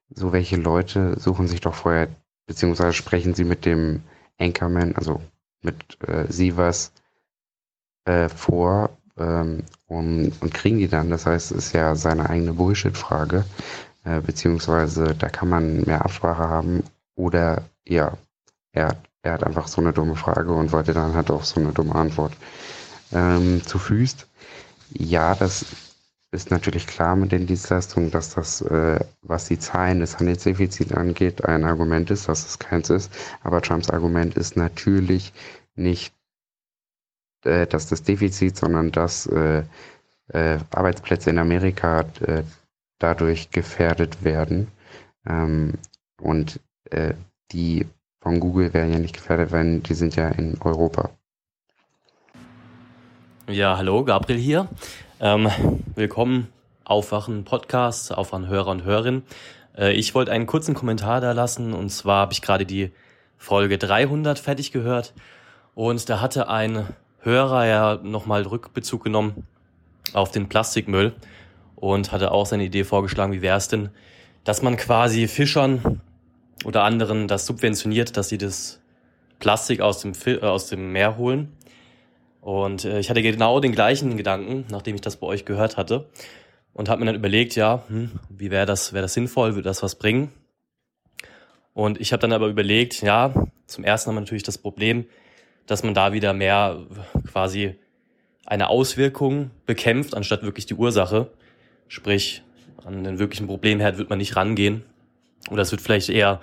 so 0.09 0.33
welche 0.33 0.55
Leute 0.55 1.19
suchen 1.19 1.47
sich 1.47 1.61
doch 1.61 1.75
vorher, 1.75 2.07
beziehungsweise 2.47 2.93
sprechen 2.93 3.35
sie 3.35 3.43
mit 3.43 3.65
dem 3.65 4.01
Anchorman, 4.39 4.95
also 4.95 5.21
mit 5.61 5.75
äh, 6.07 6.25
Sievers 6.27 6.91
äh, 8.05 8.29
vor 8.29 8.97
ähm, 9.15 9.61
und, 9.85 10.33
und 10.41 10.53
kriegen 10.55 10.79
die 10.79 10.87
dann. 10.87 11.11
Das 11.11 11.27
heißt, 11.27 11.51
es 11.51 11.67
ist 11.67 11.73
ja 11.73 11.93
seine 11.93 12.31
eigene 12.31 12.53
Bullshit-Frage, 12.53 13.45
äh, 14.03 14.19
beziehungsweise 14.21 15.13
da 15.13 15.29
kann 15.29 15.49
man 15.49 15.81
mehr 15.81 16.03
Absprache 16.03 16.49
haben 16.49 16.83
oder 17.13 17.61
ja, 17.85 18.17
er, 18.71 18.97
er 19.21 19.33
hat 19.33 19.43
einfach 19.43 19.67
so 19.67 19.81
eine 19.81 19.93
dumme 19.93 20.15
Frage 20.15 20.51
und 20.51 20.71
wollte 20.71 20.95
dann 20.95 21.13
halt 21.13 21.29
auch 21.29 21.43
so 21.43 21.59
eine 21.59 21.73
dumme 21.73 21.93
Antwort. 21.93 22.33
Ähm, 23.11 23.61
zu 23.63 23.77
Füßt, 23.77 24.27
ja, 24.93 25.35
das 25.35 25.63
ist 26.31 26.51
natürlich 26.51 26.87
klar 26.87 27.15
mit 27.15 27.31
den 27.31 27.47
Dienstleistungen, 27.47 28.11
dass 28.11 28.33
das, 28.35 28.61
äh, 28.61 28.99
was 29.21 29.45
die 29.45 29.59
Zahlen 29.59 29.99
des 29.99 30.19
Handelsdefizits 30.19 30.91
angeht, 30.91 31.45
ein 31.45 31.63
Argument 31.63 32.11
ist, 32.11 32.27
dass 32.27 32.45
es 32.45 32.59
keins 32.59 32.89
ist. 32.89 33.11
Aber 33.43 33.61
Trumps 33.61 33.89
Argument 33.89 34.35
ist 34.35 34.57
natürlich 34.57 35.33
nicht 35.75 36.13
äh, 37.47 37.67
dass 37.67 37.87
das 37.87 38.03
Defizit, 38.03 38.57
sondern 38.57 38.91
dass 38.91 39.25
äh, 39.27 39.63
äh, 40.29 40.59
Arbeitsplätze 40.71 41.29
in 41.29 41.37
Amerika 41.37 42.01
äh, 42.21 42.43
dadurch 42.99 43.51
gefährdet 43.51 44.23
werden. 44.23 44.67
Ähm, 45.25 45.73
und 46.21 46.59
äh, 46.89 47.13
die 47.51 47.85
von 48.21 48.39
Google 48.39 48.73
werden 48.73 48.91
ja 48.91 48.99
nicht 48.99 49.15
gefährdet, 49.15 49.51
weil 49.51 49.79
die 49.79 49.93
sind 49.93 50.15
ja 50.15 50.29
in 50.29 50.59
Europa. 50.61 51.09
Ja, 53.47 53.77
hallo, 53.77 54.03
Gabriel 54.03 54.39
hier. 54.39 54.67
Ähm, 55.19 55.49
willkommen, 55.95 56.49
Aufwachen 56.83 57.43
Podcast, 57.43 58.15
Aufwachen 58.15 58.47
Hörer 58.47 58.69
und 58.69 58.83
Hörerin. 58.83 59.23
Äh, 59.75 59.93
ich 59.93 60.13
wollte 60.13 60.31
einen 60.31 60.45
kurzen 60.45 60.75
Kommentar 60.75 61.21
da 61.21 61.31
lassen 61.31 61.73
und 61.73 61.89
zwar 61.89 62.21
habe 62.21 62.33
ich 62.33 62.43
gerade 62.43 62.67
die 62.67 62.91
Folge 63.35 63.79
300 63.79 64.37
fertig 64.37 64.71
gehört 64.71 65.15
und 65.73 66.07
da 66.07 66.21
hatte 66.21 66.49
ein 66.49 66.85
Hörer 67.21 67.65
ja 67.65 67.95
nochmal 68.03 68.43
Rückbezug 68.43 69.05
genommen 69.05 69.47
auf 70.13 70.29
den 70.29 70.49
Plastikmüll 70.49 71.15
und 71.75 72.11
hatte 72.11 72.31
auch 72.31 72.45
seine 72.45 72.65
Idee 72.65 72.83
vorgeschlagen, 72.83 73.33
wie 73.33 73.41
wäre 73.41 73.57
es 73.57 73.69
denn, 73.69 73.89
dass 74.43 74.61
man 74.61 74.77
quasi 74.77 75.27
Fischern 75.27 75.99
oder 76.63 76.83
anderen 76.83 77.27
das 77.27 77.47
subventioniert, 77.47 78.17
dass 78.17 78.29
sie 78.29 78.37
das 78.37 78.79
Plastik 79.39 79.81
aus 79.81 80.01
dem, 80.01 80.13
äh, 80.27 80.41
aus 80.41 80.67
dem 80.67 80.91
Meer 80.91 81.17
holen 81.17 81.56
und 82.47 82.85
äh, 82.85 82.99
ich 82.99 83.09
hatte 83.09 83.21
genau 83.21 83.59
den 83.59 83.73
gleichen 83.73 84.15
Gedanken, 84.15 84.63
nachdem 84.71 84.95
ich 84.95 85.01
das 85.01 85.17
bei 85.17 85.27
euch 85.27 85.43
gehört 85.43 85.75
hatte. 85.75 86.07
Und 86.71 86.87
habe 86.87 87.01
mir 87.01 87.07
dann 87.07 87.15
überlegt, 87.15 87.57
ja, 87.57 87.83
hm, 87.89 88.11
wie 88.29 88.51
wäre 88.51 88.65
das, 88.65 88.93
wäre 88.93 89.01
das 89.01 89.15
sinnvoll, 89.15 89.55
würde 89.55 89.67
das 89.67 89.83
was 89.83 89.95
bringen? 89.95 90.31
Und 91.73 91.99
ich 91.99 92.13
habe 92.13 92.21
dann 92.21 92.31
aber 92.31 92.47
überlegt, 92.47 93.01
ja, 93.01 93.33
zum 93.65 93.83
ersten 93.83 94.07
haben 94.07 94.15
wir 94.15 94.21
natürlich 94.21 94.43
das 94.43 94.57
Problem, 94.57 95.07
dass 95.65 95.83
man 95.83 95.93
da 95.93 96.13
wieder 96.13 96.31
mehr 96.31 96.85
quasi 97.29 97.75
eine 98.45 98.69
Auswirkung 98.69 99.51
bekämpft, 99.65 100.15
anstatt 100.15 100.43
wirklich 100.43 100.65
die 100.65 100.75
Ursache. 100.75 101.29
Sprich, 101.89 102.43
an 102.85 103.03
den 103.03 103.19
wirklichen 103.19 103.47
Problemherd 103.47 103.97
wird 103.97 104.09
man 104.09 104.19
nicht 104.19 104.37
rangehen. 104.37 104.85
Oder 105.51 105.63
es 105.63 105.71
wird 105.71 105.81
vielleicht 105.81 106.07
eher 106.07 106.39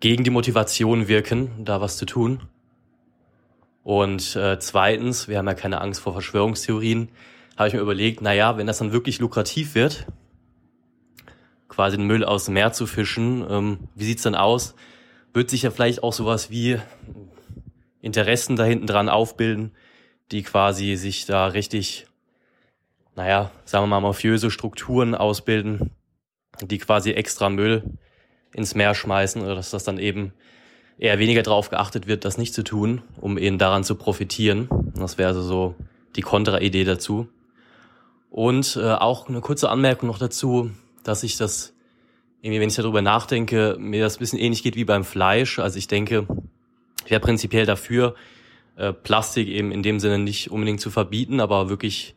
gegen 0.00 0.22
die 0.22 0.28
Motivation 0.28 1.08
wirken, 1.08 1.64
da 1.64 1.80
was 1.80 1.96
zu 1.96 2.04
tun. 2.04 2.42
Und 3.82 4.36
äh, 4.36 4.58
zweitens, 4.58 5.28
wir 5.28 5.38
haben 5.38 5.46
ja 5.46 5.54
keine 5.54 5.80
Angst 5.80 6.00
vor 6.00 6.12
Verschwörungstheorien, 6.12 7.08
habe 7.56 7.68
ich 7.68 7.74
mir 7.74 7.80
überlegt, 7.80 8.20
na 8.20 8.32
ja, 8.32 8.56
wenn 8.56 8.66
das 8.66 8.78
dann 8.78 8.92
wirklich 8.92 9.18
lukrativ 9.18 9.74
wird, 9.74 10.06
quasi 11.68 11.96
den 11.96 12.06
Müll 12.06 12.24
aus 12.24 12.46
dem 12.46 12.54
Meer 12.54 12.72
zu 12.72 12.86
fischen, 12.86 13.46
ähm, 13.48 13.78
wie 13.94 14.04
sieht's 14.04 14.22
dann 14.22 14.34
aus? 14.34 14.74
Wird 15.32 15.50
sich 15.50 15.62
ja 15.62 15.70
vielleicht 15.70 16.02
auch 16.02 16.12
sowas 16.12 16.50
wie 16.50 16.78
Interessen 18.02 18.56
da 18.56 18.64
hinten 18.64 18.86
dran 18.86 19.08
aufbilden, 19.08 19.72
die 20.30 20.42
quasi 20.42 20.96
sich 20.96 21.26
da 21.26 21.46
richtig, 21.46 22.06
naja, 23.14 23.50
sagen 23.64 23.84
wir 23.84 23.88
mal, 23.88 24.00
mafiöse 24.00 24.50
Strukturen 24.50 25.14
ausbilden, 25.14 25.90
die 26.62 26.78
quasi 26.78 27.12
extra 27.12 27.48
Müll 27.48 27.98
ins 28.52 28.74
Meer 28.74 28.94
schmeißen 28.94 29.42
oder 29.42 29.54
dass 29.54 29.70
das 29.70 29.84
dann 29.84 29.98
eben 29.98 30.32
eher 31.00 31.18
weniger 31.18 31.42
darauf 31.42 31.70
geachtet 31.70 32.06
wird, 32.06 32.24
das 32.26 32.36
nicht 32.36 32.52
zu 32.54 32.62
tun, 32.62 33.02
um 33.20 33.38
eben 33.38 33.56
daran 33.56 33.84
zu 33.84 33.94
profitieren. 33.94 34.68
Das 34.94 35.16
wäre 35.16 35.30
also 35.30 35.42
so 35.42 35.74
die 36.14 36.20
Kontraidee 36.20 36.84
dazu. 36.84 37.26
Und 38.28 38.76
äh, 38.76 38.92
auch 38.92 39.28
eine 39.28 39.40
kurze 39.40 39.70
Anmerkung 39.70 40.08
noch 40.08 40.18
dazu, 40.18 40.70
dass 41.02 41.22
ich 41.22 41.38
das, 41.38 41.74
irgendwie, 42.42 42.60
wenn 42.60 42.68
ich 42.68 42.76
darüber 42.76 43.00
nachdenke, 43.00 43.76
mir 43.78 44.04
das 44.04 44.16
ein 44.16 44.18
bisschen 44.18 44.38
ähnlich 44.38 44.62
geht 44.62 44.76
wie 44.76 44.84
beim 44.84 45.04
Fleisch. 45.04 45.58
Also 45.58 45.78
ich 45.78 45.88
denke, 45.88 46.26
ich 47.06 47.10
wäre 47.10 47.20
prinzipiell 47.20 47.64
dafür, 47.64 48.14
äh, 48.76 48.92
Plastik 48.92 49.48
eben 49.48 49.72
in 49.72 49.82
dem 49.82 50.00
Sinne 50.00 50.18
nicht 50.18 50.50
unbedingt 50.50 50.82
zu 50.82 50.90
verbieten, 50.90 51.40
aber 51.40 51.70
wirklich 51.70 52.14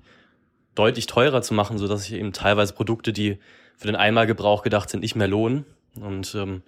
deutlich 0.76 1.08
teurer 1.08 1.42
zu 1.42 1.54
machen, 1.54 1.78
so 1.78 1.88
dass 1.88 2.04
sich 2.04 2.14
eben 2.14 2.34
teilweise 2.34 2.74
Produkte, 2.74 3.14
die 3.14 3.38
für 3.78 3.88
den 3.88 3.96
Einmalgebrauch 3.96 4.62
gedacht 4.62 4.90
sind, 4.90 5.00
nicht 5.00 5.16
mehr 5.16 5.30
lohnen. 5.30 5.66
Und 5.96 6.36
ähm, 6.36 6.64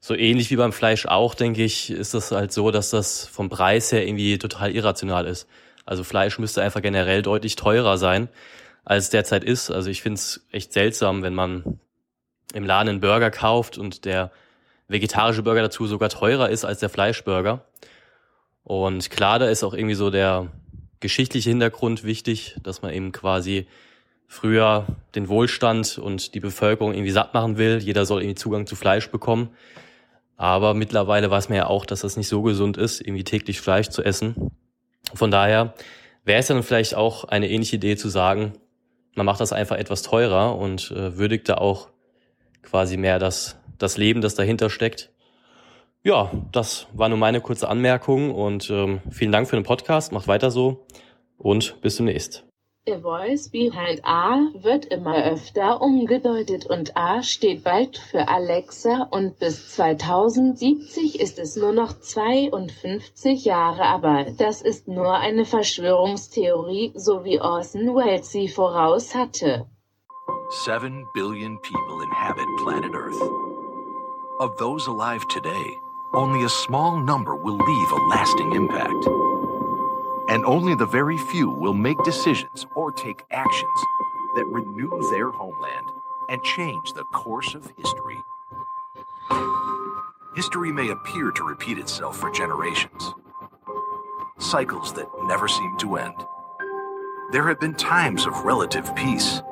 so 0.00 0.14
ähnlich 0.14 0.50
wie 0.50 0.56
beim 0.56 0.72
Fleisch 0.72 1.06
auch, 1.06 1.34
denke 1.34 1.62
ich, 1.62 1.90
ist 1.90 2.14
das 2.14 2.32
halt 2.32 2.52
so, 2.52 2.70
dass 2.70 2.90
das 2.90 3.26
vom 3.26 3.50
Preis 3.50 3.92
her 3.92 4.06
irgendwie 4.06 4.38
total 4.38 4.74
irrational 4.74 5.26
ist. 5.26 5.46
Also 5.84 6.04
Fleisch 6.04 6.38
müsste 6.38 6.62
einfach 6.62 6.80
generell 6.80 7.20
deutlich 7.20 7.56
teurer 7.56 7.98
sein, 7.98 8.28
als 8.84 9.04
es 9.04 9.10
derzeit 9.10 9.44
ist. 9.44 9.70
Also 9.70 9.90
ich 9.90 10.00
finde 10.00 10.16
es 10.16 10.46
echt 10.50 10.72
seltsam, 10.72 11.22
wenn 11.22 11.34
man 11.34 11.78
im 12.54 12.64
Laden 12.64 12.88
einen 12.88 13.00
Burger 13.00 13.30
kauft 13.30 13.76
und 13.76 14.06
der 14.06 14.32
vegetarische 14.88 15.42
Burger 15.42 15.62
dazu 15.62 15.86
sogar 15.86 16.08
teurer 16.08 16.48
ist 16.48 16.64
als 16.64 16.80
der 16.80 16.88
Fleischburger. 16.88 17.64
Und 18.64 19.10
klar, 19.10 19.38
da 19.38 19.48
ist 19.48 19.62
auch 19.62 19.74
irgendwie 19.74 19.94
so 19.94 20.10
der 20.10 20.48
geschichtliche 21.00 21.50
Hintergrund 21.50 22.04
wichtig, 22.04 22.56
dass 22.62 22.82
man 22.82 22.92
eben 22.92 23.12
quasi 23.12 23.66
früher 24.26 24.86
den 25.14 25.28
Wohlstand 25.28 25.98
und 25.98 26.34
die 26.34 26.40
Bevölkerung 26.40 26.94
irgendwie 26.94 27.10
satt 27.10 27.34
machen 27.34 27.58
will. 27.58 27.78
Jeder 27.78 28.06
soll 28.06 28.22
irgendwie 28.22 28.36
Zugang 28.36 28.66
zu 28.66 28.76
Fleisch 28.76 29.10
bekommen. 29.10 29.50
Aber 30.40 30.72
mittlerweile 30.72 31.30
weiß 31.30 31.50
man 31.50 31.58
ja 31.58 31.66
auch, 31.66 31.84
dass 31.84 32.00
das 32.00 32.16
nicht 32.16 32.28
so 32.28 32.40
gesund 32.40 32.78
ist, 32.78 33.02
irgendwie 33.02 33.24
täglich 33.24 33.60
Fleisch 33.60 33.90
zu 33.90 34.02
essen. 34.02 34.50
Von 35.12 35.30
daher 35.30 35.74
wäre 36.24 36.40
es 36.40 36.46
dann 36.46 36.62
vielleicht 36.62 36.94
auch 36.94 37.24
eine 37.24 37.50
ähnliche 37.50 37.76
Idee 37.76 37.96
zu 37.96 38.08
sagen, 38.08 38.54
man 39.14 39.26
macht 39.26 39.42
das 39.42 39.52
einfach 39.52 39.76
etwas 39.76 40.00
teurer 40.00 40.56
und 40.56 40.92
äh, 40.92 41.18
würdigt 41.18 41.50
da 41.50 41.56
auch 41.56 41.90
quasi 42.62 42.96
mehr 42.96 43.18
das, 43.18 43.58
das 43.76 43.98
Leben, 43.98 44.22
das 44.22 44.34
dahinter 44.34 44.70
steckt. 44.70 45.10
Ja, 46.02 46.30
das 46.52 46.86
war 46.94 47.10
nur 47.10 47.18
meine 47.18 47.42
kurze 47.42 47.68
Anmerkung 47.68 48.34
und 48.34 48.70
ähm, 48.70 49.02
vielen 49.10 49.32
Dank 49.32 49.46
für 49.46 49.56
den 49.56 49.64
Podcast. 49.66 50.10
Macht 50.10 50.26
weiter 50.26 50.50
so 50.50 50.86
und 51.36 51.82
bis 51.82 51.96
demnächst. 51.96 52.49
The 52.90 52.98
voice 52.98 53.46
behind 53.46 54.00
A 54.04 54.50
wird 54.52 54.86
immer 54.86 55.14
öfter 55.14 55.80
umgedeutet 55.80 56.66
und 56.66 56.96
A 56.96 57.22
steht 57.22 57.62
bald 57.62 57.96
für 57.96 58.26
Alexa 58.26 59.06
und 59.12 59.38
bis 59.38 59.76
2070 59.76 61.20
ist 61.20 61.38
es 61.38 61.54
nur 61.54 61.70
noch 61.70 62.00
52 62.00 63.44
Jahre, 63.44 63.84
aber 63.84 64.26
das 64.36 64.60
ist 64.60 64.88
nur 64.88 65.14
eine 65.14 65.44
Verschwörungstheorie, 65.44 66.90
so 66.96 67.22
wie 67.22 67.40
Orson 67.40 67.94
Welles 67.94 68.32
sie 68.32 68.48
voraus 68.48 69.14
hatte. 69.14 69.66
Seven 70.64 71.06
billion 71.14 71.60
people 71.62 72.02
inhabit 72.02 72.48
planet 72.64 72.92
Earth. 72.92 73.22
Of 74.40 74.56
those 74.56 74.88
alive 74.88 75.24
today, 75.28 75.78
only 76.12 76.44
a 76.44 76.48
small 76.48 76.98
number 76.98 77.36
will 77.36 77.56
leave 77.56 77.92
a 77.92 78.08
lasting 78.08 78.52
impact. 78.52 79.39
And 80.30 80.44
only 80.44 80.76
the 80.76 80.86
very 80.86 81.18
few 81.18 81.50
will 81.50 81.74
make 81.74 82.02
decisions 82.04 82.64
or 82.76 82.92
take 82.92 83.24
actions 83.32 83.80
that 84.36 84.46
renew 84.46 84.88
their 85.10 85.28
homeland 85.30 85.86
and 86.28 86.40
change 86.44 86.92
the 86.92 87.02
course 87.12 87.54
of 87.54 87.72
history. 87.76 88.16
History 90.36 90.70
may 90.70 90.90
appear 90.90 91.32
to 91.32 91.42
repeat 91.42 91.78
itself 91.78 92.16
for 92.16 92.30
generations, 92.30 93.12
cycles 94.38 94.92
that 94.92 95.08
never 95.24 95.48
seem 95.48 95.76
to 95.78 95.96
end. 95.96 96.14
There 97.32 97.48
have 97.48 97.58
been 97.58 97.74
times 97.74 98.24
of 98.24 98.44
relative 98.44 98.94
peace 98.94 99.42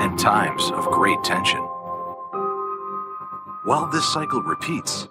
and 0.00 0.18
times 0.18 0.68
of 0.72 0.84
great 0.86 1.22
tension. 1.22 1.64
While 3.68 3.84
this 3.84 4.10
cycle 4.10 4.40
repeats, 4.40 5.08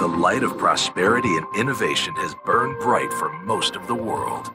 the 0.00 0.08
light 0.08 0.42
of 0.42 0.58
prosperity 0.58 1.36
and 1.36 1.46
innovation 1.56 2.12
has 2.16 2.34
burned 2.44 2.80
bright 2.80 3.12
for 3.12 3.32
most 3.44 3.76
of 3.76 3.86
the 3.86 3.94
world. 3.94 4.50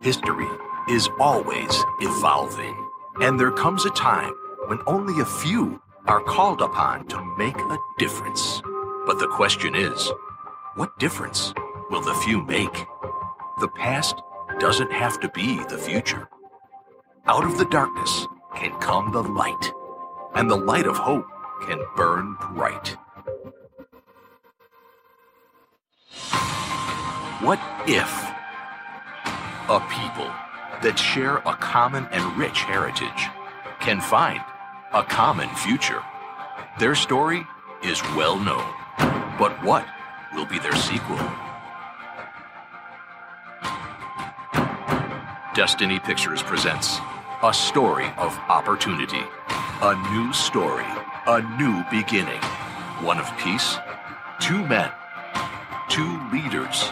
History 0.00 0.48
is 0.88 1.06
always 1.20 1.84
evolving, 2.00 2.74
and 3.20 3.38
there 3.38 3.50
comes 3.50 3.84
a 3.84 3.90
time 3.90 4.32
when 4.68 4.78
only 4.86 5.20
a 5.20 5.26
few 5.26 5.78
are 6.06 6.22
called 6.22 6.62
upon 6.62 7.06
to 7.08 7.22
make 7.36 7.58
a 7.58 7.78
difference. 7.98 8.62
But 9.04 9.18
the 9.18 9.28
question 9.28 9.74
is, 9.74 10.10
what 10.76 10.98
difference 10.98 11.52
will 11.90 12.00
the 12.00 12.14
few 12.24 12.42
make? 12.46 12.86
The 13.60 13.68
past 13.76 14.14
doesn't 14.58 14.90
have 14.90 15.20
to 15.20 15.28
be 15.28 15.62
the 15.64 15.76
future. 15.76 16.30
Out 17.26 17.44
of 17.44 17.58
the 17.58 17.66
darkness 17.66 18.26
can 18.56 18.72
come 18.80 19.12
the 19.12 19.22
light, 19.22 19.70
and 20.34 20.50
the 20.50 20.56
light 20.56 20.86
of 20.86 20.96
hope 20.96 21.26
can 21.62 21.84
burn 21.96 22.36
bright. 22.52 22.96
What 27.40 27.60
if 27.86 28.10
a 29.68 29.80
people 29.88 30.30
that 30.82 30.98
share 30.98 31.38
a 31.38 31.56
common 31.56 32.06
and 32.12 32.36
rich 32.36 32.62
heritage 32.62 33.28
can 33.80 34.00
find 34.00 34.40
a 34.92 35.02
common 35.02 35.48
future? 35.56 36.02
Their 36.78 36.94
story 36.94 37.46
is 37.82 38.02
well 38.14 38.38
known, 38.38 38.66
but 39.38 39.52
what 39.64 39.86
will 40.34 40.46
be 40.46 40.58
their 40.58 40.76
sequel? 40.76 41.18
Destiny 45.54 45.98
Pictures 45.98 46.42
presents 46.42 46.98
a 47.42 47.52
story 47.52 48.06
of 48.18 48.38
opportunity, 48.48 49.22
a 49.82 49.94
new 50.12 50.32
story, 50.32 50.84
a 51.26 51.42
new 51.58 51.84
beginning, 51.90 52.40
one 53.02 53.18
of 53.18 53.30
peace, 53.38 53.76
two 54.40 54.66
men, 54.66 54.90
two 55.88 56.18
leaders, 56.32 56.88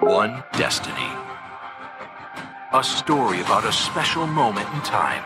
one 0.00 0.42
destiny. 0.52 1.08
A 2.72 2.82
story 2.82 3.40
about 3.40 3.64
a 3.64 3.72
special 3.72 4.26
moment 4.26 4.68
in 4.74 4.80
time 4.80 5.22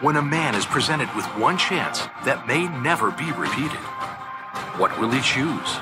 when 0.00 0.16
a 0.16 0.22
man 0.22 0.54
is 0.54 0.64
presented 0.64 1.14
with 1.14 1.26
one 1.36 1.58
chance 1.58 2.08
that 2.24 2.46
may 2.46 2.66
never 2.80 3.10
be 3.10 3.30
repeated. 3.32 3.80
What 4.78 4.98
will 4.98 5.10
he 5.10 5.20
choose? 5.20 5.78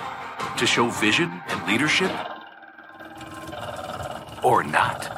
To 0.57 0.66
show 0.66 0.89
vision 0.89 1.40
and 1.48 1.66
leadership? 1.68 2.10
Or 4.42 4.65
not? 4.65 5.18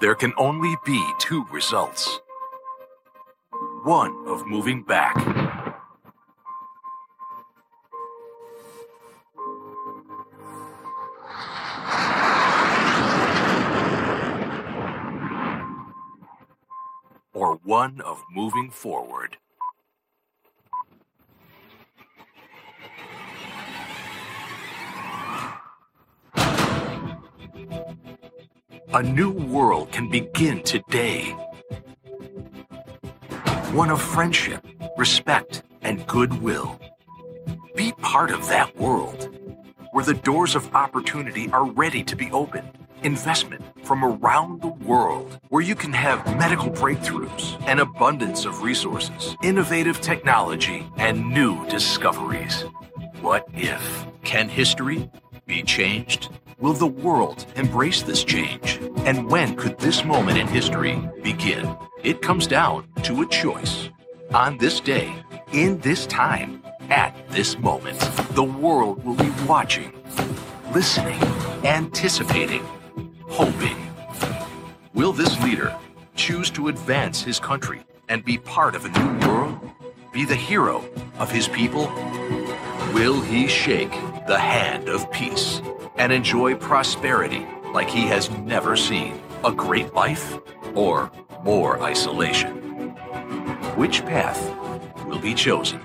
There 0.00 0.14
can 0.14 0.32
only 0.38 0.76
be 0.84 1.04
two 1.18 1.44
results. 1.50 2.20
One 3.82 4.28
of 4.28 4.46
moving 4.46 4.84
back. 4.84 5.16
Or 17.34 17.56
one 17.64 18.00
of 18.02 18.22
moving 18.30 18.70
forward. 18.70 19.36
A 28.94 29.02
new 29.02 29.30
world 29.30 29.92
can 29.92 30.08
begin 30.08 30.62
today. 30.62 31.32
One 33.72 33.90
of 33.90 34.00
friendship, 34.00 34.66
respect, 34.96 35.62
and 35.82 36.06
goodwill. 36.06 36.80
Be 37.76 37.92
part 37.92 38.30
of 38.30 38.48
that 38.48 38.74
world 38.78 39.28
where 39.92 40.06
the 40.06 40.14
doors 40.14 40.54
of 40.54 40.74
opportunity 40.74 41.50
are 41.50 41.66
ready 41.66 42.02
to 42.04 42.16
be 42.16 42.30
opened. 42.30 42.70
Investment 43.02 43.62
from 43.84 44.02
around 44.02 44.62
the 44.62 44.68
world 44.68 45.38
where 45.50 45.62
you 45.62 45.74
can 45.74 45.92
have 45.92 46.24
medical 46.38 46.70
breakthroughs, 46.70 47.62
an 47.68 47.80
abundance 47.80 48.46
of 48.46 48.62
resources, 48.62 49.36
innovative 49.42 50.00
technology, 50.00 50.86
and 50.96 51.28
new 51.34 51.66
discoveries. 51.68 52.62
What 53.20 53.46
if? 53.52 54.06
Can 54.24 54.48
history 54.48 55.10
be 55.44 55.62
changed? 55.62 56.30
Will 56.60 56.72
the 56.72 56.88
world 56.88 57.46
embrace 57.54 58.02
this 58.02 58.24
change? 58.24 58.80
And 59.06 59.30
when 59.30 59.54
could 59.54 59.78
this 59.78 60.04
moment 60.04 60.38
in 60.38 60.48
history 60.48 61.00
begin? 61.22 61.76
It 62.02 62.20
comes 62.20 62.48
down 62.48 62.88
to 63.04 63.22
a 63.22 63.26
choice. 63.26 63.90
On 64.34 64.58
this 64.58 64.80
day, 64.80 65.14
in 65.52 65.78
this 65.78 66.04
time, 66.06 66.60
at 66.90 67.14
this 67.28 67.56
moment, 67.60 68.00
the 68.32 68.42
world 68.42 69.04
will 69.04 69.14
be 69.14 69.30
watching, 69.46 69.92
listening, 70.74 71.22
anticipating, 71.62 72.66
hoping. 73.28 73.76
Will 74.94 75.12
this 75.12 75.40
leader 75.44 75.76
choose 76.16 76.50
to 76.50 76.66
advance 76.66 77.22
his 77.22 77.38
country 77.38 77.84
and 78.08 78.24
be 78.24 78.36
part 78.36 78.74
of 78.74 78.84
a 78.84 78.88
new 78.88 79.28
world? 79.28 79.60
Be 80.12 80.24
the 80.24 80.34
hero 80.34 80.84
of 81.20 81.30
his 81.30 81.46
people? 81.46 81.86
Will 82.92 83.20
he 83.20 83.46
shake 83.46 83.92
the 84.28 84.38
hand 84.38 84.88
of 84.88 85.10
peace 85.10 85.60
and 85.96 86.12
enjoy 86.12 86.54
prosperity 86.54 87.46
like 87.72 87.88
he 87.88 88.02
has 88.02 88.30
never 88.30 88.76
seen? 88.76 89.20
A 89.44 89.50
great 89.50 89.94
life 89.94 90.38
or 90.74 91.10
more 91.42 91.80
isolation? 91.82 92.50
Which 93.76 94.02
path 94.04 94.40
will 95.06 95.18
be 95.18 95.34
chosen? 95.34 95.80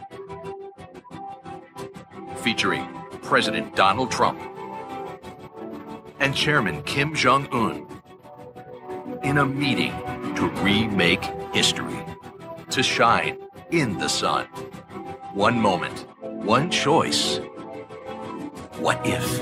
Featuring 2.38 2.86
President 3.22 3.76
Donald 3.76 4.12
Trump 4.12 4.40
and 6.20 6.36
Chairman 6.36 6.84
Kim 6.84 7.16
Jong 7.16 7.48
un 7.52 7.88
in 9.24 9.38
a 9.38 9.46
meeting 9.46 9.94
to 10.36 10.50
remake 10.62 11.24
history. 11.54 12.04
to 12.74 12.82
shine 12.82 13.38
in 13.70 13.98
the 14.00 14.08
sun. 14.08 14.46
One 15.34 15.60
moment, 15.60 16.08
one 16.22 16.72
choice. 16.72 17.40
What 18.84 19.00
if? 19.06 19.40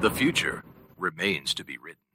The 0.00 0.08
future 0.08 0.62
remains 0.96 1.52
to 1.54 1.64
be 1.64 1.76
written. 1.76 2.07